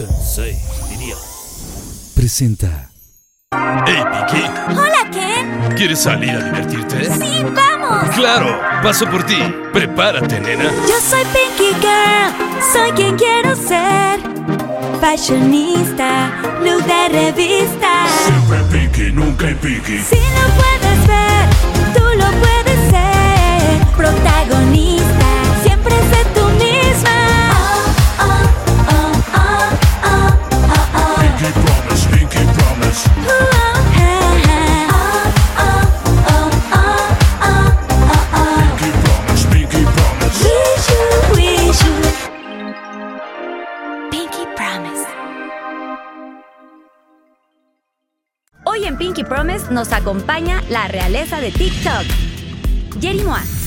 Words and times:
Sensei, 0.00 0.56
diría. 0.88 1.14
Presenta. 2.14 2.88
Hey, 3.86 4.02
Pinky, 4.10 4.44
Hola, 4.72 5.10
Ken. 5.12 5.74
¿quieres 5.76 5.98
salir 6.00 6.30
a 6.30 6.42
divertirte? 6.42 7.04
Sí, 7.04 7.44
vamos. 7.54 8.08
Claro, 8.14 8.58
paso 8.82 9.04
por 9.10 9.24
ti. 9.24 9.36
Prepárate, 9.74 10.40
nena. 10.40 10.70
Yo 10.88 10.98
soy 11.06 11.22
Pinky 11.34 11.74
Girl. 11.82 12.32
Soy 12.72 12.92
quien 12.92 13.16
quiero 13.16 13.54
ser. 13.54 14.20
Fashionista, 15.02 16.32
look 16.64 16.82
de 16.86 17.08
revista. 17.10 18.06
Siempre 18.24 18.58
Pinky, 18.70 19.12
nunca 19.12 19.48
en 19.50 19.58
Pinky. 19.58 19.98
Si 19.98 20.16
lo 20.16 20.46
puedes 20.56 21.06
ver, 21.08 21.48
tú 21.92 22.04
lo 22.16 22.30
puedes 22.40 22.90
ser. 22.90 23.86
Protagonista, 23.98 25.62
siempre 25.62 25.94
sé 26.10 26.24
tú 26.34 26.39
nos 49.70 49.92
acompaña 49.92 50.62
la 50.68 50.88
realeza 50.88 51.40
de 51.40 51.50
TikTok, 51.50 52.04
Jerry 53.00 53.22
Moa. 53.22 53.59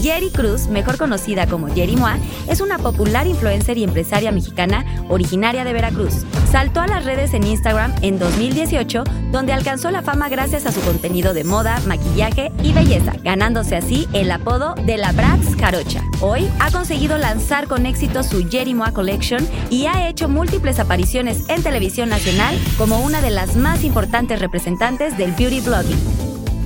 Jerry 0.00 0.30
Cruz, 0.30 0.68
mejor 0.68 0.96
conocida 0.96 1.46
como 1.46 1.68
Jerry 1.74 1.96
Moa, 1.96 2.18
es 2.48 2.60
una 2.60 2.78
popular 2.78 3.26
influencer 3.26 3.78
y 3.78 3.84
empresaria 3.84 4.32
mexicana 4.32 4.84
originaria 5.08 5.64
de 5.64 5.72
Veracruz. 5.72 6.24
Saltó 6.50 6.80
a 6.80 6.86
las 6.86 7.04
redes 7.04 7.34
en 7.34 7.46
Instagram 7.46 7.94
en 8.02 8.18
2018, 8.18 9.04
donde 9.30 9.52
alcanzó 9.52 9.90
la 9.90 10.02
fama 10.02 10.28
gracias 10.28 10.66
a 10.66 10.72
su 10.72 10.80
contenido 10.80 11.34
de 11.34 11.44
moda, 11.44 11.80
maquillaje 11.86 12.52
y 12.62 12.72
belleza, 12.72 13.14
ganándose 13.22 13.76
así 13.76 14.08
el 14.12 14.30
apodo 14.30 14.74
de 14.86 14.96
la 14.96 15.12
Bratz 15.12 15.56
Jarocha. 15.58 16.02
Hoy 16.20 16.48
ha 16.60 16.70
conseguido 16.70 17.18
lanzar 17.18 17.66
con 17.66 17.86
éxito 17.86 18.22
su 18.22 18.48
Jerry 18.48 18.74
Moa 18.74 18.92
Collection 18.92 19.46
y 19.70 19.86
ha 19.86 20.08
hecho 20.08 20.28
múltiples 20.28 20.78
apariciones 20.78 21.48
en 21.48 21.62
televisión 21.62 22.08
nacional 22.08 22.58
como 22.78 23.00
una 23.00 23.20
de 23.20 23.30
las 23.30 23.56
más 23.56 23.84
importantes 23.84 24.40
representantes 24.40 25.16
del 25.16 25.32
beauty 25.32 25.60
blogging. 25.60 25.98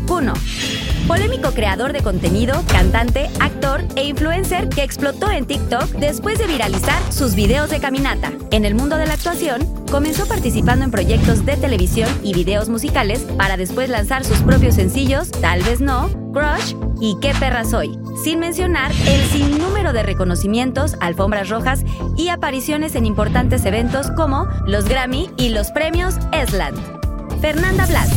1. 0.08 0.33
Polémico 1.06 1.52
creador 1.52 1.92
de 1.92 2.02
contenido, 2.02 2.62
cantante, 2.66 3.30
actor 3.38 3.84
e 3.94 4.04
influencer 4.04 4.68
que 4.68 4.82
explotó 4.82 5.30
en 5.30 5.46
TikTok 5.46 5.90
después 5.92 6.38
de 6.38 6.48
viralizar 6.48 7.00
sus 7.12 7.36
videos 7.36 7.70
de 7.70 7.78
caminata. 7.78 8.32
En 8.50 8.64
el 8.64 8.74
mundo 8.74 8.96
de 8.96 9.06
la 9.06 9.14
actuación, 9.14 9.62
comenzó 9.90 10.27
participando 10.27 10.84
en 10.84 10.90
proyectos 10.90 11.46
de 11.46 11.56
televisión 11.56 12.08
y 12.24 12.34
videos 12.34 12.68
musicales 12.68 13.20
para 13.36 13.56
después 13.56 13.88
lanzar 13.88 14.24
sus 14.24 14.38
propios 14.38 14.74
sencillos 14.74 15.30
Tal 15.30 15.62
vez 15.62 15.80
no, 15.80 16.08
Crush 16.32 16.74
y 17.00 17.16
Qué 17.20 17.32
perra 17.38 17.64
soy, 17.64 17.98
sin 18.22 18.40
mencionar 18.40 18.90
el 19.06 19.22
sinnúmero 19.27 19.92
de 19.92 20.02
reconocimientos, 20.02 20.96
alfombras 21.00 21.48
rojas 21.48 21.84
y 22.16 22.28
apariciones 22.28 22.94
en 22.94 23.06
importantes 23.06 23.64
eventos 23.64 24.10
como 24.10 24.48
los 24.66 24.86
Grammy 24.86 25.30
y 25.36 25.50
los 25.50 25.70
premios 25.70 26.16
Esland. 26.32 26.77
Fernanda 27.40 27.86
Blas, 27.86 28.10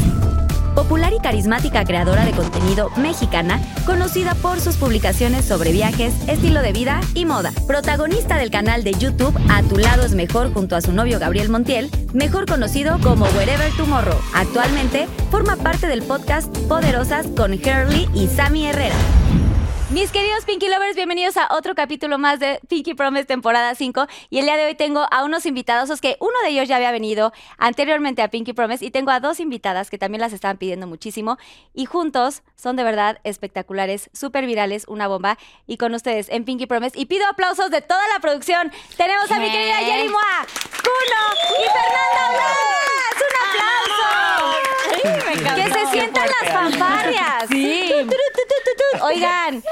Popular 0.76 1.14
y 1.14 1.20
carismática 1.20 1.84
creadora 1.86 2.26
de 2.26 2.32
contenido 2.32 2.90
mexicana, 2.98 3.60
conocida 3.86 4.36
por 4.36 4.60
sus 4.60 4.78
publicaciones 4.78 5.46
sobre 5.46 5.72
viajes, 5.72 6.14
estilo 6.28 6.62
de 6.62 6.74
vida 6.74 7.02
y 7.14 7.26
moda. 7.26 7.52
Protagonista 7.68 8.38
del 8.38 8.52
canal 8.52 8.84
de 8.84 8.94
YouTube 8.94 9.38
A 9.50 9.62
Tu 9.64 9.78
Lado 9.78 10.06
es 10.06 10.14
Mejor 10.14 10.54
junto 10.54 10.76
a 10.76 10.82
su 10.82 10.92
novio 10.94 11.20
Gabriel 11.20 11.50
Montiel, 11.50 11.90
mejor 12.14 12.46
conocido 12.46 13.00
como 13.02 13.26
Wherever 13.26 13.72
Tomorrow. 13.78 14.18
Actualmente 14.34 15.08
forma 15.32 15.56
parte 15.56 15.88
del 15.88 16.04
podcast 16.04 16.56
Poderosas 16.68 17.28
con 17.36 17.54
Hurley 17.54 18.08
y 18.14 18.28
Sammy 18.28 18.68
Herrera. 18.68 18.96
Mis 19.92 20.12
queridos 20.12 20.46
Pinky 20.46 20.68
Lovers, 20.68 20.96
bienvenidos 20.96 21.36
a 21.36 21.48
otro 21.50 21.74
capítulo 21.74 22.20
más 22.20 22.40
de 22.40 22.60
Pinky 22.70 22.94
Promise 22.94 23.26
temporada 23.26 23.74
5 23.74 24.06
y 24.30 24.38
el 24.38 24.46
día 24.46 24.56
de 24.56 24.68
hoy 24.68 24.76
tengo 24.76 25.08
a 25.10 25.24
unos 25.24 25.48
invitados 25.48 26.00
que 26.00 26.16
uno 26.20 26.36
de 26.44 26.50
ellos 26.50 26.68
ya 26.68 26.76
había 26.76 26.92
venido 26.92 27.34
anteriormente 27.58 28.22
a 28.22 28.28
Pinky 28.28 28.54
Promise 28.54 28.86
y 28.86 28.92
tengo 28.92 29.10
a 29.10 29.20
dos 29.20 29.40
invitadas 29.40 29.90
que 29.90 29.98
también 29.98 30.22
las 30.22 30.32
estaban 30.32 30.58
pidiendo 30.58 30.86
muchísimo 30.86 31.40
y 31.74 31.86
juntos 31.86 32.44
son 32.56 32.76
de 32.76 32.84
verdad 32.84 33.20
espectaculares, 33.24 34.12
súper 34.14 34.46
virales, 34.46 34.86
una 34.88 35.08
bomba 35.08 35.40
y 35.66 35.78
con 35.78 35.96
ustedes 35.96 36.30
en 36.30 36.46
Pinky 36.46 36.68
Promise 36.68 36.96
y 36.96 37.08
pido 37.08 37.26
aplausos 37.28 37.72
de 37.72 37.82
toda 37.82 38.08
la 38.14 38.20
producción. 38.20 38.72
Tenemos 38.96 39.32
a 39.32 39.40
mi 39.40 39.52
querida 39.52 39.78
Jerry 39.78 40.10
Moa, 40.10 40.46
Kuno 40.84 41.58
y 41.58 41.66
Fernanda 41.66 42.30
Blas. 42.30 43.24
¡Un 43.26 43.50
aplauso! 43.50 44.79
Que 45.02 45.74
se 45.74 45.92
sientan 45.92 46.28
las 46.42 46.54
fanfarrias. 46.54 47.46
Sí. 47.50 47.92
Oigan, 49.02 49.64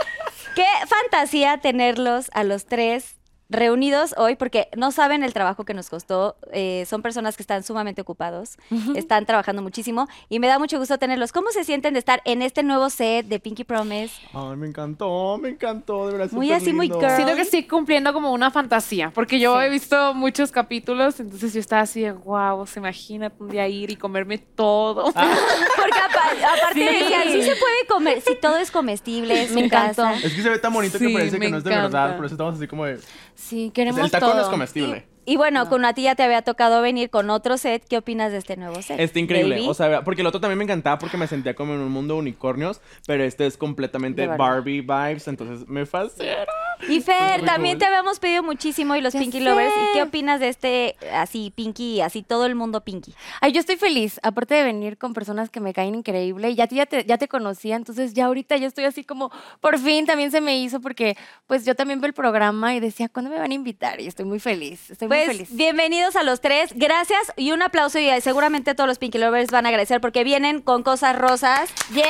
qué 0.56 0.66
fantasía 0.88 1.58
tenerlos 1.58 2.30
a 2.34 2.44
los 2.44 2.66
tres 2.66 3.16
reunidos 3.50 4.14
hoy 4.18 4.36
porque 4.36 4.68
no 4.76 4.92
saben 4.92 5.24
el 5.24 5.34
trabajo 5.34 5.64
que 5.66 5.74
nos 5.74 5.90
costó. 5.90 6.36
Eh, 6.52 6.86
son 6.88 7.02
personas 7.02 7.38
que 7.38 7.44
están 7.44 7.64
sumamente 7.64 8.02
ocupados, 8.02 8.58
están 8.96 9.26
trabajando 9.26 9.62
muchísimo 9.62 10.08
y 10.30 10.40
me 10.40 10.48
da 10.48 10.60
mucho 10.60 10.78
gusto 10.80 10.98
tenerlos. 10.98 11.32
¿Cómo 11.32 11.52
se 11.52 11.64
sienten 11.64 11.94
de 11.94 12.00
estar 12.00 12.22
en 12.26 12.42
este 12.42 12.64
nuevo 12.64 12.90
set 12.90 13.26
de 13.28 13.40
Pinky 13.40 13.64
Promise? 13.64 14.14
Ay, 14.34 14.56
me 14.58 14.68
encantó, 14.68 15.38
me 15.38 15.50
encantó, 15.50 16.08
de 16.08 16.18
verdad. 16.18 16.32
Muy 16.34 16.52
así, 16.52 16.74
muy 16.74 16.88
girl. 16.88 17.16
Siento 17.16 17.36
que 17.36 17.42
estoy 17.42 17.64
cumpliendo 17.64 18.14
como 18.14 18.32
una 18.34 18.52
fantasía, 18.52 19.12
porque 19.14 19.40
yo 19.40 19.58
Sí. 19.60 19.66
he 19.66 19.70
visto 19.70 20.14
muchos 20.14 20.52
capítulos, 20.52 21.20
entonces 21.20 21.54
yo 21.54 21.60
estaba 21.60 21.84
así 21.84 22.02
de, 22.02 22.12
wow, 22.12 22.66
se 22.68 22.80
imagina 22.80 23.32
un 23.40 23.50
día 23.50 23.68
ir 23.68 23.92
y 23.92 23.96
comerme 23.96 24.38
todo. 24.38 25.06
Porque 25.78 26.00
apa- 26.00 26.54
aparte 26.54 26.74
Sí. 26.74 26.84
decían, 26.86 27.24
sí 27.32 27.42
se 27.44 27.56
puede 27.56 27.86
comer, 27.88 28.22
si 28.22 28.36
todo 28.36 28.58
es 28.58 28.72
comestible, 28.72 29.44
es 29.44 29.52
Me 29.52 29.66
encantó. 29.66 30.04
casa. 30.04 30.16
Es 30.26 30.34
que 30.34 30.42
se 30.42 30.50
ve 30.50 30.60
tan 30.60 30.74
bonito 30.74 30.98
que 31.00 31.08
Sí, 31.08 31.14
parece 31.14 31.40
que 31.40 31.50
no 31.50 31.58
es 31.58 31.64
de 31.64 31.70
encanta. 31.72 31.98
verdad, 32.04 32.16
por 32.18 32.26
eso 32.26 32.36
estamos 32.36 32.56
así 32.56 32.68
como 32.68 32.86
de... 32.86 33.00
Sí, 33.38 33.72
queremos 33.74 34.02
el 34.02 34.12
tacón 34.12 34.32
todo. 34.32 34.42
es 34.42 34.48
comestible. 34.48 35.06
Y 35.30 35.36
bueno, 35.36 35.68
con 35.68 35.84
a 35.84 35.94
ti 35.94 36.04
ya 36.04 36.16
te 36.16 36.24
había 36.24 36.42
tocado 36.42 36.82
venir 36.82 37.10
con 37.10 37.30
otro 37.30 37.58
set. 37.58 37.84
¿Qué 37.86 37.98
opinas 37.98 38.32
de 38.32 38.38
este 38.38 38.56
nuevo 38.56 38.82
set? 38.82 38.98
Está 38.98 39.20
increíble, 39.20 39.56
baby? 39.56 39.68
o 39.68 39.74
sea, 39.74 40.02
porque 40.06 40.22
el 40.22 40.28
otro 40.28 40.40
también 40.40 40.58
me 40.58 40.64
encantaba 40.64 40.98
porque 41.00 41.18
me 41.18 41.28
sentía 41.28 41.54
como 41.54 41.74
en 41.74 41.82
un 41.82 41.92
mundo 41.92 42.14
de 42.14 42.22
unicornios, 42.22 42.80
pero 43.06 43.26
este 43.26 43.46
es 43.46 43.58
completamente. 43.58 44.26
Barbie 44.26 44.80
vibes, 44.80 45.28
entonces 45.28 45.68
me 45.68 45.86
fascina. 45.86 46.46
Y 46.88 47.02
Fer, 47.02 47.44
también 47.44 47.76
cool. 47.76 47.80
te 47.80 47.86
habíamos 47.88 48.20
pedido 48.20 48.42
muchísimo 48.44 48.96
y 48.96 49.02
los 49.02 49.14
Ya 49.14 49.20
Pinky 49.20 49.40
sé. 49.40 49.44
Lovers. 49.44 49.74
¿Y 49.74 49.94
qué 49.96 50.04
opinas 50.04 50.40
de 50.40 50.48
este 50.48 50.96
así 51.12 51.52
Pinky, 51.54 52.00
así 52.02 52.24
todo 52.24 52.46
el 52.46 52.56
mundo 52.56 52.82
Pinky? 52.82 53.14
Ay, 53.42 53.52
yo 53.52 53.60
estoy 53.60 53.76
feliz, 53.76 54.20
aparte 54.24 54.56
de 54.56 54.64
venir 54.64 54.98
con 54.98 55.14
personas 55.14 55.50
que 55.50 55.60
me 55.60 55.74
caen 55.74 55.96
increíble, 55.96 56.56
ya, 56.56 56.68
ya, 56.70 56.86
te, 56.86 57.04
ya 57.04 57.18
te 57.18 57.28
conocía, 57.28 57.76
entonces 57.76 58.14
ya 58.14 58.28
ahorita 58.28 58.58
yo 58.58 58.68
estoy 58.68 58.86
así 58.86 59.04
como, 59.04 59.32
por 59.60 59.78
fin 59.80 60.06
también 60.06 60.32
se 60.32 60.40
me 60.40 60.58
hizo, 60.60 60.80
porque 60.80 61.18
pues 61.48 61.66
yo 61.66 61.76
también 61.76 62.00
veo 62.00 62.08
el 62.08 62.14
programa 62.14 62.76
y 62.76 62.80
decía, 62.80 63.10
¿cuándo 63.10 63.32
me 63.32 63.40
van 63.40 63.52
a 63.52 63.56
invitar? 63.56 64.00
Y 64.00 64.08
estoy 64.08 64.26
muy 64.26 64.40
feliz, 64.40 64.92
estoy 64.92 65.08
muy 65.08 65.17
Pues 65.26 65.38
feliz. 65.38 65.50
bienvenidos 65.52 66.16
a 66.16 66.24
los 66.24 66.42
tres. 66.42 66.72
Gracias 66.76 67.20
y 67.36 67.52
un 67.52 67.62
aplauso 67.62 68.00
y 68.00 68.10
seguramente 68.22 68.76
todos 68.76 68.88
los 68.88 68.98
Pinky 69.00 69.18
Lovers 69.18 69.52
van 69.52 69.66
a 69.66 69.70
agradecer 69.70 70.00
porque 70.02 70.24
vienen 70.24 70.62
con 70.62 70.84
cosas 70.84 71.16
rosas. 71.18 71.70
Yeah. 71.94 72.06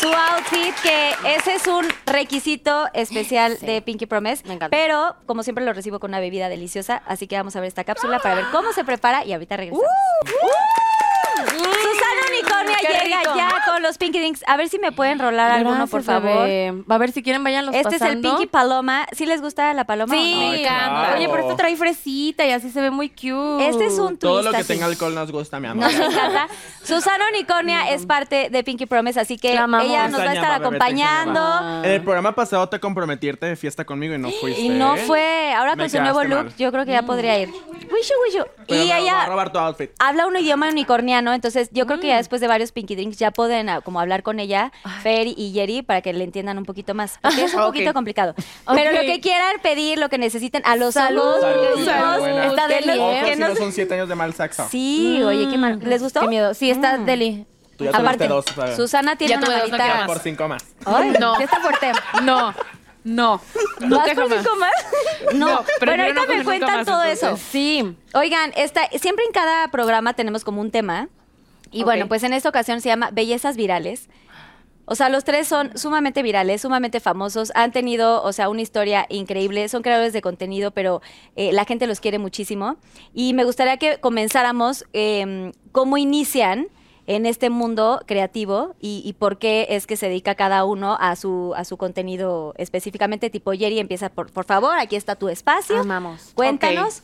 Su 0.00 0.08
outfit 0.12 0.74
que 0.82 1.14
ese 1.36 1.54
es 1.54 1.66
un 1.66 1.86
requisito 2.06 2.88
especial 2.92 3.56
Sí. 3.58 3.66
de 3.66 3.82
Pinky 3.82 4.06
Promise. 4.06 4.44
Me 4.46 4.54
encanta. 4.54 4.76
Pero 4.76 5.16
como 5.26 5.42
siempre 5.42 5.64
lo 5.64 5.72
recibo 5.72 6.00
con 6.00 6.10
una 6.10 6.20
bebida 6.20 6.48
deliciosa, 6.48 7.02
así 7.06 7.26
que 7.26 7.36
vamos 7.36 7.56
a 7.56 7.60
ver 7.60 7.68
esta 7.68 7.84
cápsula 7.84 8.18
para 8.18 8.34
ver 8.36 8.44
cómo 8.52 8.72
se 8.72 8.84
prepara 8.84 9.24
y 9.24 9.32
ahorita 9.32 9.56
regresamos. 9.56 9.84
Susana 11.50 11.83
Unicornia 12.40 12.76
Qué 12.80 12.88
llega 12.88 13.20
rico. 13.20 13.32
ya 13.36 13.50
con 13.66 13.82
los 13.82 13.98
Pinky 13.98 14.18
Drinks. 14.18 14.44
A 14.46 14.56
ver 14.56 14.68
si 14.68 14.78
me 14.78 14.92
pueden 14.92 15.18
rolar 15.18 15.50
alguno, 15.50 15.76
Gracias, 15.76 15.90
por 15.90 16.02
favor. 16.02 16.42
bebé. 16.46 16.82
A 16.88 16.98
ver 16.98 17.12
si 17.12 17.22
quieren 17.22 17.42
vayan 17.44 17.66
los 17.66 17.74
Este 17.74 17.96
es 17.96 18.02
el 18.02 18.08
pasando. 18.08 18.28
Pinky 18.36 18.46
Paloma. 18.46 19.06
¿Sí 19.12 19.26
les 19.26 19.40
gusta 19.40 19.72
la 19.74 19.84
paloma? 19.84 20.14
o 20.14 20.16
Sí, 20.18 20.34
no? 20.34 20.40
Ay, 20.40 20.50
me 20.50 20.60
encanta. 20.62 20.84
claro. 21.00 21.16
Oye, 21.16 21.28
pero 21.28 21.42
esto 21.42 21.56
trae 21.56 21.76
fresita 21.76 22.44
y 22.46 22.50
así 22.52 22.70
se 22.70 22.80
ve 22.80 22.90
muy 22.90 23.08
cute. 23.10 23.68
Este 23.68 23.86
es 23.86 23.98
un 23.98 24.16
Todo 24.18 24.34
twist 24.34 24.44
lo 24.46 24.50
que 24.52 24.56
así. 24.58 24.68
tenga 24.68 24.86
alcohol 24.86 25.14
nos 25.14 25.30
gusta, 25.32 25.60
mi 25.60 25.68
amor. 25.68 25.84
Nos 25.84 25.94
encanta. 25.94 26.48
Susana 26.84 27.24
Unicornia 27.32 27.90
es 27.90 28.04
parte 28.06 28.48
de 28.50 28.62
Pinky 28.64 28.86
Promise, 28.86 29.20
así 29.20 29.38
que 29.38 29.54
La 29.54 29.64
amamos. 29.64 29.86
ella 29.88 30.08
nos 30.08 30.20
va 30.20 30.24
a 30.24 30.34
estar 30.34 30.50
extrañaba, 30.50 30.58
bebé, 30.70 30.78
te 30.78 30.84
acompañando. 30.84 31.84
En 31.84 31.90
el 31.92 32.02
programa 32.02 32.34
pasado 32.34 32.68
te 32.68 32.78
irte 33.26 33.46
de 33.46 33.56
fiesta 33.56 33.84
conmigo 33.84 34.14
y 34.14 34.18
no 34.18 34.30
fuiste. 34.30 34.60
Y 34.60 34.68
no 34.68 34.96
fue. 34.96 35.52
Ahora 35.56 35.76
Me 35.76 35.84
con 35.84 35.90
su 35.90 36.00
nuevo 36.00 36.20
quedaste 36.20 36.34
look, 36.34 36.44
mal. 36.46 36.56
yo 36.58 36.72
creo 36.72 36.84
que 36.84 36.92
ya 36.92 37.02
podría 37.02 37.38
ir. 37.38 37.48
Wishu, 37.50 38.14
wishu. 38.26 38.44
Pero 38.68 38.82
Y 38.82 38.84
me 38.86 38.90
va 38.90 38.96
a 38.96 38.98
ella 38.98 39.26
robar 39.26 39.52
tu 39.52 39.58
outfit. 39.58 39.90
habla 39.98 40.26
un 40.26 40.36
idioma 40.36 40.68
unicorniano, 40.68 41.32
entonces 41.32 41.68
yo 41.72 41.86
creo 41.86 42.00
que 42.00 42.08
ya 42.08 42.18
después 42.24 42.40
de 42.40 42.48
varios 42.48 42.72
Pinky 42.72 42.96
Drinks 42.96 43.18
ya 43.18 43.30
pueden 43.30 43.68
ah, 43.68 43.80
como 43.80 44.00
hablar 44.00 44.22
con 44.22 44.40
ella, 44.40 44.72
Fer 45.02 45.26
y 45.26 45.52
Jerry, 45.54 45.82
para 45.82 46.00
que 46.02 46.12
le 46.12 46.24
entiendan 46.24 46.58
un 46.58 46.64
poquito 46.64 46.94
más. 46.94 47.18
Porque 47.22 47.44
es 47.44 47.54
un 47.54 47.60
poquito 47.66 47.92
complicado. 47.94 48.34
Pero 48.74 48.92
lo 48.92 49.00
que 49.00 49.20
quieran 49.20 49.56
pedir, 49.62 49.98
lo 49.98 50.08
que 50.08 50.18
necesiten, 50.18 50.62
a 50.64 50.76
los 50.76 50.94
Salud. 50.94 51.20
saludos. 51.40 51.84
Salud. 51.84 52.24
Salud. 52.24 52.38
Está 52.50 52.68
deli, 52.68 52.90
¿eh? 52.92 52.98
Ojo, 53.00 53.24
que 53.26 53.34
si 53.34 53.40
no 53.40 53.56
son 53.56 53.72
siete 53.72 53.94
años 53.94 54.08
de 54.08 54.14
mal 54.14 54.34
sexo. 54.34 54.66
Sí, 54.70 55.22
oye, 55.22 55.48
qué 55.48 55.58
mal. 55.58 55.78
¿Les 55.82 56.02
gustó? 56.02 56.20
Qué 56.20 56.28
miedo. 56.28 56.54
Sí, 56.54 56.70
está 56.70 56.98
Mm. 56.98 57.04
deli. 57.06 57.46
Tú 57.76 57.84
ya 57.84 57.90
Aparte, 57.90 58.28
dos, 58.28 58.44
¿sabes? 58.54 58.76
Susana 58.76 59.16
tiene 59.16 59.32
Ya 59.34 59.38
una 59.38 59.46
dos, 59.60 59.70
manita. 59.70 60.06
Por 60.06 60.18
cinco 60.20 60.48
más. 60.48 60.64
Ay, 60.84 61.12
No. 61.20 61.36
ya 61.38 61.44
está 61.44 61.60
fuerte. 61.60 61.92
No. 62.22 62.54
No, 63.02 63.32
¿Vas 63.36 63.80
nunca 63.90 64.04
por 64.14 64.14
jamás. 64.14 64.38
cinco 64.38 64.56
más? 64.56 64.72
No, 65.34 65.46
No, 65.56 65.64
pero 65.78 65.92
prefiero 65.92 66.02
ahorita 66.20 66.22
no 66.32 66.38
me 66.38 66.44
cuentan 66.44 66.74
más, 66.76 66.86
todo 66.86 67.02
entonces. 67.04 67.22
eso. 67.22 67.36
Sí. 67.52 67.96
Oigan, 68.14 68.52
esta, 68.56 68.88
siempre 68.98 69.26
en 69.26 69.32
cada 69.32 69.68
programa 69.68 70.14
tenemos 70.14 70.42
como 70.42 70.62
un 70.62 70.70
tema. 70.70 71.08
Y 71.74 71.84
bueno, 71.84 72.08
pues 72.08 72.22
en 72.22 72.32
esta 72.32 72.48
ocasión 72.48 72.80
se 72.80 72.88
llama 72.88 73.10
Bellezas 73.12 73.56
Virales. 73.56 74.08
O 74.86 74.94
sea, 74.94 75.08
los 75.08 75.24
tres 75.24 75.48
son 75.48 75.76
sumamente 75.78 76.22
virales, 76.22 76.60
sumamente 76.60 77.00
famosos, 77.00 77.52
han 77.54 77.72
tenido, 77.72 78.22
o 78.22 78.32
sea, 78.34 78.50
una 78.50 78.60
historia 78.60 79.06
increíble, 79.08 79.66
son 79.70 79.82
creadores 79.82 80.12
de 80.12 80.20
contenido, 80.20 80.72
pero 80.72 81.00
eh, 81.36 81.52
la 81.52 81.64
gente 81.64 81.86
los 81.86 82.00
quiere 82.00 82.18
muchísimo. 82.18 82.76
Y 83.14 83.32
me 83.32 83.44
gustaría 83.44 83.78
que 83.78 83.98
comenzáramos 83.98 84.84
eh, 84.92 85.52
cómo 85.72 85.96
inician 85.96 86.68
en 87.06 87.26
este 87.26 87.50
mundo 87.50 88.02
creativo 88.06 88.74
y, 88.80 89.02
y 89.04 89.14
por 89.14 89.38
qué 89.38 89.66
es 89.70 89.86
que 89.86 89.96
se 89.96 90.08
dedica 90.08 90.34
cada 90.34 90.64
uno 90.64 90.96
a 91.00 91.16
su, 91.16 91.54
a 91.56 91.64
su 91.64 91.76
contenido 91.76 92.54
específicamente. 92.56 93.30
Tipo, 93.30 93.52
Jerry, 93.52 93.78
empieza 93.78 94.10
por, 94.10 94.32
por 94.32 94.44
favor, 94.44 94.78
aquí 94.78 94.96
está 94.96 95.16
tu 95.16 95.28
espacio. 95.28 95.78
Amamos. 95.78 96.32
Cuéntanos. 96.34 97.02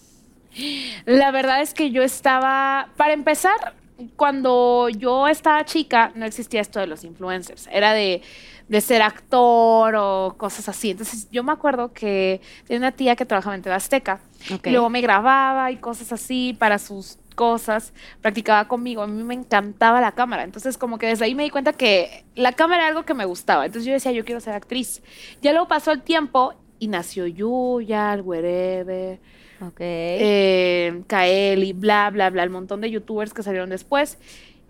La 1.07 1.31
verdad 1.31 1.63
es 1.63 1.75
que 1.75 1.91
yo 1.91 2.03
estaba, 2.03 2.91
para 2.97 3.13
empezar, 3.13 3.75
cuando 4.17 4.89
yo 4.89 5.29
estaba 5.29 5.65
chica, 5.65 6.13
no 6.15 6.25
existía 6.25 6.61
esto 6.61 6.81
de 6.81 6.87
los 6.87 7.05
influencers. 7.05 7.69
Era 7.73 7.93
de, 7.93 8.23
de 8.69 8.81
ser 8.81 9.03
actor 9.03 9.95
o 9.97 10.35
cosas 10.37 10.69
así. 10.69 10.91
Entonces, 10.91 11.29
yo 11.31 11.43
me 11.43 11.53
acuerdo 11.53 11.93
que 11.93 12.41
tenía 12.67 12.79
una 12.79 12.93
tía 12.93 13.17
que 13.17 13.27
trabajaba 13.27 13.55
en 13.55 13.63
TV 13.63 13.75
Azteca. 13.75 14.21
Ok. 14.53 14.67
Y 14.67 14.71
luego 14.71 14.91
me 14.91 15.01
grababa 15.01 15.71
y 15.71 15.77
cosas 15.77 16.13
así 16.13 16.57
para 16.59 16.79
sus 16.79 17.19
cosas, 17.41 17.95
practicaba 18.21 18.69
conmigo, 18.69 19.01
a 19.01 19.07
mí 19.07 19.23
me 19.23 19.33
encantaba 19.33 19.99
la 20.03 20.13
cámara, 20.13 20.45
entonces 20.45 20.77
como 20.77 20.99
que 20.99 21.07
desde 21.07 21.25
ahí 21.25 21.35
me 21.35 21.43
di 21.43 21.49
cuenta 21.49 21.73
que 21.73 22.27
la 22.35 22.53
cámara 22.53 22.83
era 22.83 22.89
algo 22.89 23.05
que 23.05 23.15
me 23.15 23.25
gustaba, 23.25 23.65
entonces 23.65 23.87
yo 23.87 23.95
decía, 23.95 24.13
yo 24.13 24.27
quiero 24.27 24.43
ser 24.43 24.53
actriz. 24.53 25.03
Ya 25.41 25.53
luego 25.53 25.67
pasó 25.67 25.91
el 25.91 26.03
tiempo 26.03 26.53
y 26.79 26.89
nació 26.89 27.27
Yuya, 27.27 28.13
el 28.13 28.21
Wherever, 28.21 29.19
Ok. 29.61 29.77
eh, 29.81 31.03
Kaeli, 31.07 31.73
bla, 31.73 32.11
bla, 32.11 32.31
bla, 32.31 32.43
el 32.43 32.51
montón 32.51 32.81
de 32.81 32.91
youtubers 32.91 33.33
que 33.35 33.43
salieron 33.43 33.71
después. 33.71 34.19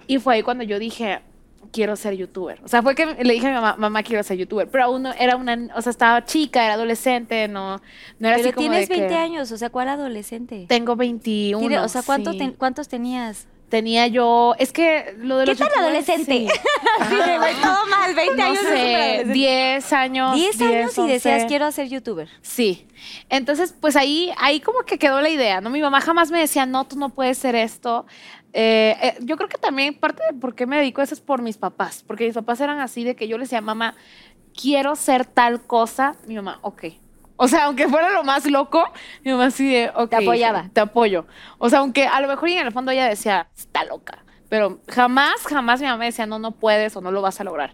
Y 0.06 0.19
fue 0.19 0.34
ahí 0.34 0.42
cuando 0.42 0.64
yo 0.64 0.78
dije, 0.78 1.20
quiero 1.72 1.94
ser 1.94 2.14
youtuber. 2.16 2.58
O 2.64 2.69
sea, 2.69 2.82
fue 2.82 2.94
que 2.96 3.06
le 3.06 3.32
dije 3.32 3.46
a 3.46 3.50
mi 3.50 3.54
mamá, 3.54 3.76
mamá, 3.78 4.02
quiero 4.02 4.22
ser 4.25 4.37
youtuber. 4.37 4.69
Pero 4.69 4.84
aún 4.84 5.02
no, 5.02 5.12
era 5.12 5.37
una, 5.37 5.69
o 5.76 5.82
sea, 5.82 5.90
estaba 5.90 6.25
chica, 6.25 6.64
era 6.64 6.75
adolescente, 6.75 7.46
no, 7.46 7.76
no 8.19 8.28
era 8.28 8.37
Pero 8.38 8.48
así 8.48 8.52
como 8.52 8.69
tienes 8.70 8.88
de 8.88 8.94
que- 8.94 9.00
20 9.02 9.16
años, 9.16 9.52
o 9.52 9.56
sea, 9.56 9.70
¿cuál 9.70 9.88
adolescente? 9.88 10.64
Tengo 10.69 10.96
21. 10.96 11.60
Tiene- 11.60 11.78
o 11.81 11.88
sea, 11.88 12.02
¿cuánto 12.02 12.32
sí. 12.32 12.38
ten- 12.38 12.52
¿cuántos 12.52 12.88
tenías? 12.88 13.46
Tenía 13.70 14.06
yo, 14.08 14.55
es 14.58 14.72
que 14.72 15.14
lo 15.19 15.38
de 15.38 15.44
¿Qué 15.46 15.50
los 15.52 15.58
tan 15.58 15.69
youtubers, 15.69 16.08
adolescente? 16.08 16.32
sí. 16.49 16.49
Güey, 17.38 17.55
todo 17.62 17.87
mal, 17.87 18.14
20 18.14 18.37
No 18.37 18.44
años. 18.44 18.58
sé, 18.58 18.67
adolescente. 18.96 19.32
10 19.32 19.93
años. 19.93 20.34
10 20.34 20.61
años 20.61 20.99
y 20.99 21.00
11. 21.00 21.12
decías, 21.12 21.44
quiero 21.46 21.64
hacer 21.67 21.88
youtuber. 21.88 22.28
Sí. 22.43 22.87
Entonces, 23.28 23.75
pues 23.81 23.96
ahí, 23.96 24.32
ahí 24.38 24.61
como 24.61 24.81
que 24.81 24.99
quedó 24.99 25.20
la 25.22 25.28
idea, 25.31 25.61
¿no? 25.61 25.70
Mi 25.70 25.81
mamá 25.81 26.00
jamás 26.00 26.31
me 26.31 26.40
decía, 26.40 26.67
no, 26.67 26.84
tú 26.87 26.96
no 26.99 27.08
puedes 27.11 27.38
ser 27.38 27.55
esto. 27.55 28.06
Eh, 28.52 28.96
eh, 29.00 29.14
yo 29.20 29.37
creo 29.37 29.49
que 29.49 29.56
también 29.58 29.94
parte 29.94 30.22
de 30.31 30.37
por 30.38 30.55
qué 30.56 30.67
me 30.67 30.76
dedico 30.76 31.00
a 31.00 31.05
eso 31.05 31.14
es 31.14 31.20
por 31.20 31.40
mis 31.40 31.56
papás, 31.56 32.02
porque 32.06 32.25
mis 32.26 32.34
papás 32.34 32.61
eran 32.61 32.81
así 32.81 33.05
de 33.05 33.14
que 33.14 33.28
yo 33.28 33.38
les 33.38 33.49
decía, 33.49 33.61
mamá, 33.61 33.94
quiero 34.61 34.96
ser 34.96 35.25
tal 35.25 35.61
cosa. 35.62 36.17
Mi 36.26 36.34
mamá, 36.34 36.58
ok. 36.62 36.87
O 37.42 37.48
sea, 37.48 37.64
aunque 37.64 37.88
fuera 37.88 38.10
lo 38.10 38.22
más 38.22 38.44
loco, 38.44 38.84
mi 39.25 39.31
mamá 39.32 39.46
así 39.46 39.66
de, 39.72 39.90
ok. 39.94 40.10
Te 40.10 40.16
apoyaba. 40.16 40.69
Te 40.75 40.81
apoyo. 40.81 41.26
O 41.56 41.70
sea, 41.70 41.78
aunque 41.78 42.06
a 42.06 42.20
lo 42.20 42.28
mejor 42.28 42.50
y 42.50 42.52
en 42.58 42.66
el 42.66 42.72
fondo 42.72 42.92
ella 42.92 43.06
decía, 43.06 43.46
está 43.56 43.82
loca. 43.84 44.19
Pero 44.50 44.81
jamás, 44.88 45.37
jamás 45.48 45.81
mi 45.81 45.87
mamá 45.87 45.98
me 45.98 46.04
decía, 46.06 46.26
no, 46.26 46.38
no 46.38 46.50
puedes 46.50 46.94
o 46.96 47.00
no 47.00 47.10
lo 47.10 47.22
vas 47.22 47.40
a 47.40 47.44
lograr. 47.44 47.72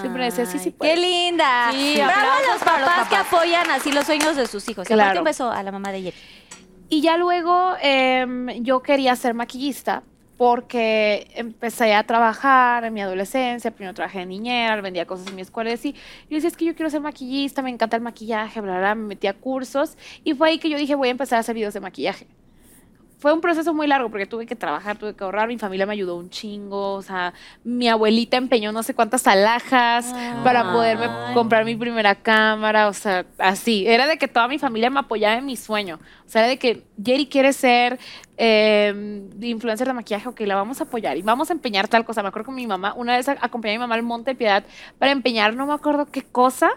Siempre 0.00 0.24
decía, 0.24 0.46
sí, 0.46 0.58
sí 0.60 0.70
puedes. 0.70 0.94
¡Qué 0.94 1.00
linda! 1.00 1.68
Sí, 1.72 1.94
Bravo 1.96 2.12
a 2.12 2.52
los 2.54 2.62
papás 2.62 3.08
que 3.08 3.16
apoyan 3.16 3.68
así 3.70 3.90
los 3.90 4.04
sueños 4.06 4.36
de 4.36 4.46
sus 4.46 4.68
hijos. 4.68 4.88
Y 4.88 4.92
aparte 4.92 5.04
Claro. 5.10 5.20
un 5.20 5.24
beso 5.24 5.50
a 5.50 5.62
la 5.64 5.72
mamá 5.72 5.90
de 5.90 6.02
Jerry. 6.02 6.16
Y 6.88 7.00
ya 7.00 7.16
luego 7.16 7.74
em, 7.80 8.48
yo 8.62 8.82
quería 8.82 9.16
ser 9.16 9.34
maquillista 9.34 10.02
porque 10.38 11.28
empecé 11.34 11.94
a 11.94 12.04
trabajar 12.04 12.84
en 12.84 12.94
mi 12.94 13.02
adolescencia, 13.02 13.72
primero 13.72 13.92
trabajé 13.92 14.20
de 14.20 14.26
niñera, 14.26 14.80
vendía 14.80 15.04
cosas 15.04 15.26
en 15.26 15.34
mi 15.34 15.42
escuela 15.42 15.70
y 15.70 15.74
así. 15.74 15.94
Yo 16.30 16.36
decía, 16.36 16.48
es 16.48 16.56
que 16.56 16.64
yo 16.64 16.76
quiero 16.76 16.88
ser 16.90 17.00
maquillista, 17.00 17.60
me 17.60 17.70
encanta 17.70 17.96
el 17.96 18.02
maquillaje, 18.02 18.60
bla, 18.60 18.72
bla, 18.74 18.80
bla, 18.80 18.94
me 18.94 19.08
metí 19.08 19.26
a 19.26 19.34
cursos 19.34 19.98
y 20.24 20.34
fue 20.34 20.50
ahí 20.50 20.58
que 20.60 20.70
yo 20.70 20.78
dije, 20.78 20.94
voy 20.94 21.08
a 21.08 21.10
empezar 21.10 21.38
a 21.38 21.40
hacer 21.40 21.56
videos 21.56 21.74
de 21.74 21.80
maquillaje. 21.80 22.26
Fue 23.18 23.32
un 23.32 23.40
proceso 23.40 23.74
muy 23.74 23.88
largo 23.88 24.10
porque 24.10 24.26
tuve 24.26 24.46
que 24.46 24.54
trabajar, 24.54 24.96
tuve 24.96 25.14
que 25.14 25.24
ahorrar, 25.24 25.48
mi 25.48 25.58
familia 25.58 25.86
me 25.86 25.92
ayudó 25.92 26.14
un 26.14 26.30
chingo, 26.30 26.94
o 26.94 27.02
sea, 27.02 27.34
mi 27.64 27.88
abuelita 27.88 28.36
empeñó 28.36 28.70
no 28.70 28.84
sé 28.84 28.94
cuántas 28.94 29.26
alhajas 29.26 30.14
para 30.44 30.72
poderme 30.72 31.06
Ay. 31.06 31.34
comprar 31.34 31.64
mi 31.64 31.74
primera 31.74 32.14
cámara, 32.14 32.86
o 32.86 32.92
sea, 32.92 33.26
así. 33.38 33.88
Era 33.88 34.06
de 34.06 34.18
que 34.18 34.28
toda 34.28 34.46
mi 34.46 34.60
familia 34.60 34.88
me 34.88 35.00
apoyaba 35.00 35.36
en 35.36 35.46
mi 35.46 35.56
sueño. 35.56 35.98
O 36.24 36.28
sea, 36.28 36.42
era 36.42 36.48
de 36.48 36.58
que 36.58 36.84
Jerry 37.04 37.26
quiere 37.26 37.52
ser 37.52 37.98
eh, 38.36 39.26
influencer 39.40 39.88
de 39.88 39.94
maquillaje, 39.94 40.28
ok, 40.28 40.40
la 40.42 40.54
vamos 40.54 40.80
a 40.80 40.84
apoyar 40.84 41.16
y 41.16 41.22
vamos 41.22 41.50
a 41.50 41.54
empeñar 41.54 41.88
tal 41.88 42.04
cosa. 42.04 42.22
Me 42.22 42.28
acuerdo 42.28 42.46
con 42.46 42.54
mi 42.54 42.68
mamá, 42.68 42.94
una 42.94 43.16
vez 43.16 43.28
acompañé 43.28 43.74
a 43.74 43.78
mi 43.78 43.80
mamá 43.80 43.96
al 43.96 44.04
Monte 44.04 44.36
Piedad 44.36 44.62
para 45.00 45.10
empeñar, 45.10 45.56
no 45.56 45.66
me 45.66 45.74
acuerdo 45.74 46.06
qué 46.06 46.22
cosa, 46.22 46.70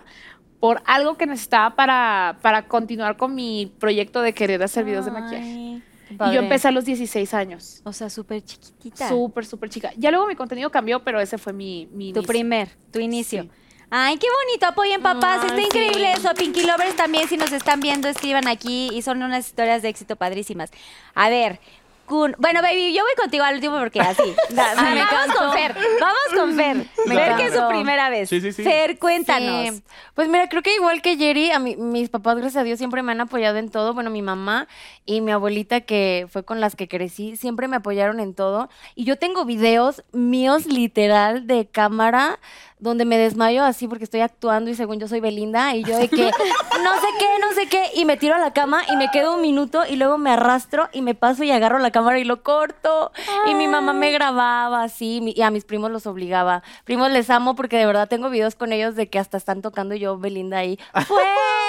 por 0.59 0.81
algo 0.85 1.17
que 1.17 1.27
necesitaba 1.27 1.75
para, 1.75 2.37
para 2.41 2.67
continuar 2.67 3.17
con 3.17 3.35
mi 3.35 3.71
proyecto 3.79 4.21
de 4.21 4.33
querer 4.33 4.63
hacer 4.63 4.85
videos 4.85 5.05
de 5.05 5.11
maquillaje. 5.11 5.90
Y 6.11 6.33
yo 6.33 6.41
empecé 6.41 6.67
a 6.67 6.71
los 6.71 6.85
16 6.85 7.33
años. 7.33 7.81
O 7.83 7.93
sea, 7.93 8.09
súper 8.09 8.43
chiquitita. 8.43 9.09
Súper, 9.09 9.45
súper 9.45 9.69
chica. 9.69 9.91
Ya 9.97 10.11
luego 10.11 10.27
mi 10.27 10.35
contenido 10.35 10.69
cambió, 10.71 11.03
pero 11.03 11.19
ese 11.19 11.37
fue 11.37 11.53
mi, 11.53 11.87
mi 11.91 12.13
Tu 12.13 12.23
primer, 12.23 12.69
tu 12.91 12.99
inicio. 12.99 13.43
Sí. 13.43 13.49
Ay, 13.93 14.17
qué 14.17 14.27
bonito, 14.45 14.67
apoyen 14.67 15.01
papás, 15.01 15.43
está 15.43 15.59
increíble 15.59 16.13
eso. 16.13 16.33
Pinky 16.33 16.61
Lovers 16.61 16.95
también, 16.95 17.27
si 17.27 17.35
nos 17.35 17.51
están 17.51 17.81
viendo, 17.81 18.07
escriban 18.07 18.47
aquí 18.47 18.89
y 18.93 19.01
son 19.01 19.21
unas 19.21 19.45
historias 19.45 19.81
de 19.81 19.89
éxito 19.89 20.15
padrísimas. 20.15 20.71
A 21.13 21.27
ver, 21.27 21.59
Kun, 22.05 22.35
bueno, 22.39 22.61
baby, 22.61 22.93
yo 22.93 23.03
voy 23.03 23.13
contigo 23.17 23.43
al 23.45 23.55
último 23.55 23.77
porque 23.79 24.01
así. 24.01 24.21
Da- 24.49 24.75
me 24.81 25.01
vamos 25.03 25.35
con 25.35 25.53
Fer, 25.53 25.75
vamos 25.99 26.19
con 26.35 26.55
Fer. 26.55 26.75
Me 27.05 27.15
Fer, 27.15 27.35
que 27.37 27.45
es 27.45 27.53
su 27.53 27.67
primera 27.69 28.09
vez. 28.09 28.27
Sí, 28.27 28.41
sí, 28.41 28.51
sí. 28.51 28.63
Fer, 28.63 28.99
cuéntanos. 28.99 29.75
Sí. 29.75 29.83
Pues 30.13 30.27
mira, 30.27 30.49
creo 30.49 30.61
que 30.61 30.75
igual 30.75 31.01
que 31.01 31.15
Jerry, 31.15 31.51
a 31.51 31.59
mí- 31.59 31.77
mis 31.77 32.09
papás, 32.09 32.35
gracias 32.35 32.57
a 32.61 32.63
Dios, 32.63 32.77
siempre 32.79 33.01
me 33.01 33.13
han 33.13 33.21
apoyado 33.21 33.57
en 33.57 33.69
todo. 33.69 33.93
Bueno, 33.93 34.09
mi 34.09 34.21
mamá 34.21 34.67
y 35.05 35.21
mi 35.21 35.31
abuelita, 35.31 35.81
que 35.81 36.27
fue 36.29 36.43
con 36.43 36.59
las 36.59 36.75
que 36.75 36.87
crecí, 36.89 37.37
siempre 37.37 37.67
me 37.69 37.77
apoyaron 37.77 38.19
en 38.19 38.33
todo. 38.33 38.69
Y 38.95 39.05
yo 39.05 39.17
tengo 39.17 39.45
videos 39.45 40.03
míos, 40.11 40.65
literal, 40.65 41.47
de 41.47 41.67
cámara, 41.69 42.39
donde 42.81 43.05
me 43.05 43.17
desmayo 43.17 43.63
así 43.63 43.87
porque 43.87 44.03
estoy 44.03 44.21
actuando 44.21 44.71
y 44.71 44.75
según 44.75 44.99
yo 44.99 45.07
soy 45.07 45.19
Belinda, 45.19 45.75
y 45.75 45.83
yo 45.83 45.97
de 45.97 46.09
que 46.09 46.23
no 46.83 46.93
sé 46.95 47.07
qué, 47.19 47.39
no 47.39 47.53
sé 47.53 47.67
qué, 47.67 47.91
y 47.93 48.05
me 48.05 48.17
tiro 48.17 48.35
a 48.35 48.39
la 48.39 48.51
cama 48.53 48.81
y 48.91 48.97
me 48.97 49.09
quedo 49.11 49.35
un 49.35 49.41
minuto 49.41 49.83
y 49.87 49.95
luego 49.95 50.17
me 50.17 50.31
arrastro 50.31 50.89
y 50.91 51.03
me 51.03 51.13
paso 51.13 51.43
y 51.43 51.51
agarro 51.51 51.77
la 51.77 51.91
cámara 51.91 52.19
y 52.19 52.23
lo 52.23 52.41
corto. 52.43 53.11
Y 53.47 53.53
mi 53.53 53.67
mamá 53.67 53.93
me 53.93 54.11
grababa 54.11 54.83
así 54.83 55.21
y 55.35 55.41
a 55.43 55.51
mis 55.51 55.63
primos 55.63 55.91
los 55.91 56.07
obligaba. 56.07 56.63
Primos 56.83 57.11
les 57.11 57.29
amo 57.29 57.55
porque 57.55 57.77
de 57.77 57.85
verdad 57.85 58.09
tengo 58.09 58.29
videos 58.29 58.55
con 58.55 58.73
ellos 58.73 58.95
de 58.95 59.09
que 59.09 59.19
hasta 59.19 59.37
están 59.37 59.61
tocando 59.61 59.93
yo, 59.95 60.17
Belinda, 60.17 60.57
ahí. 60.57 60.79
Fue 61.07 61.23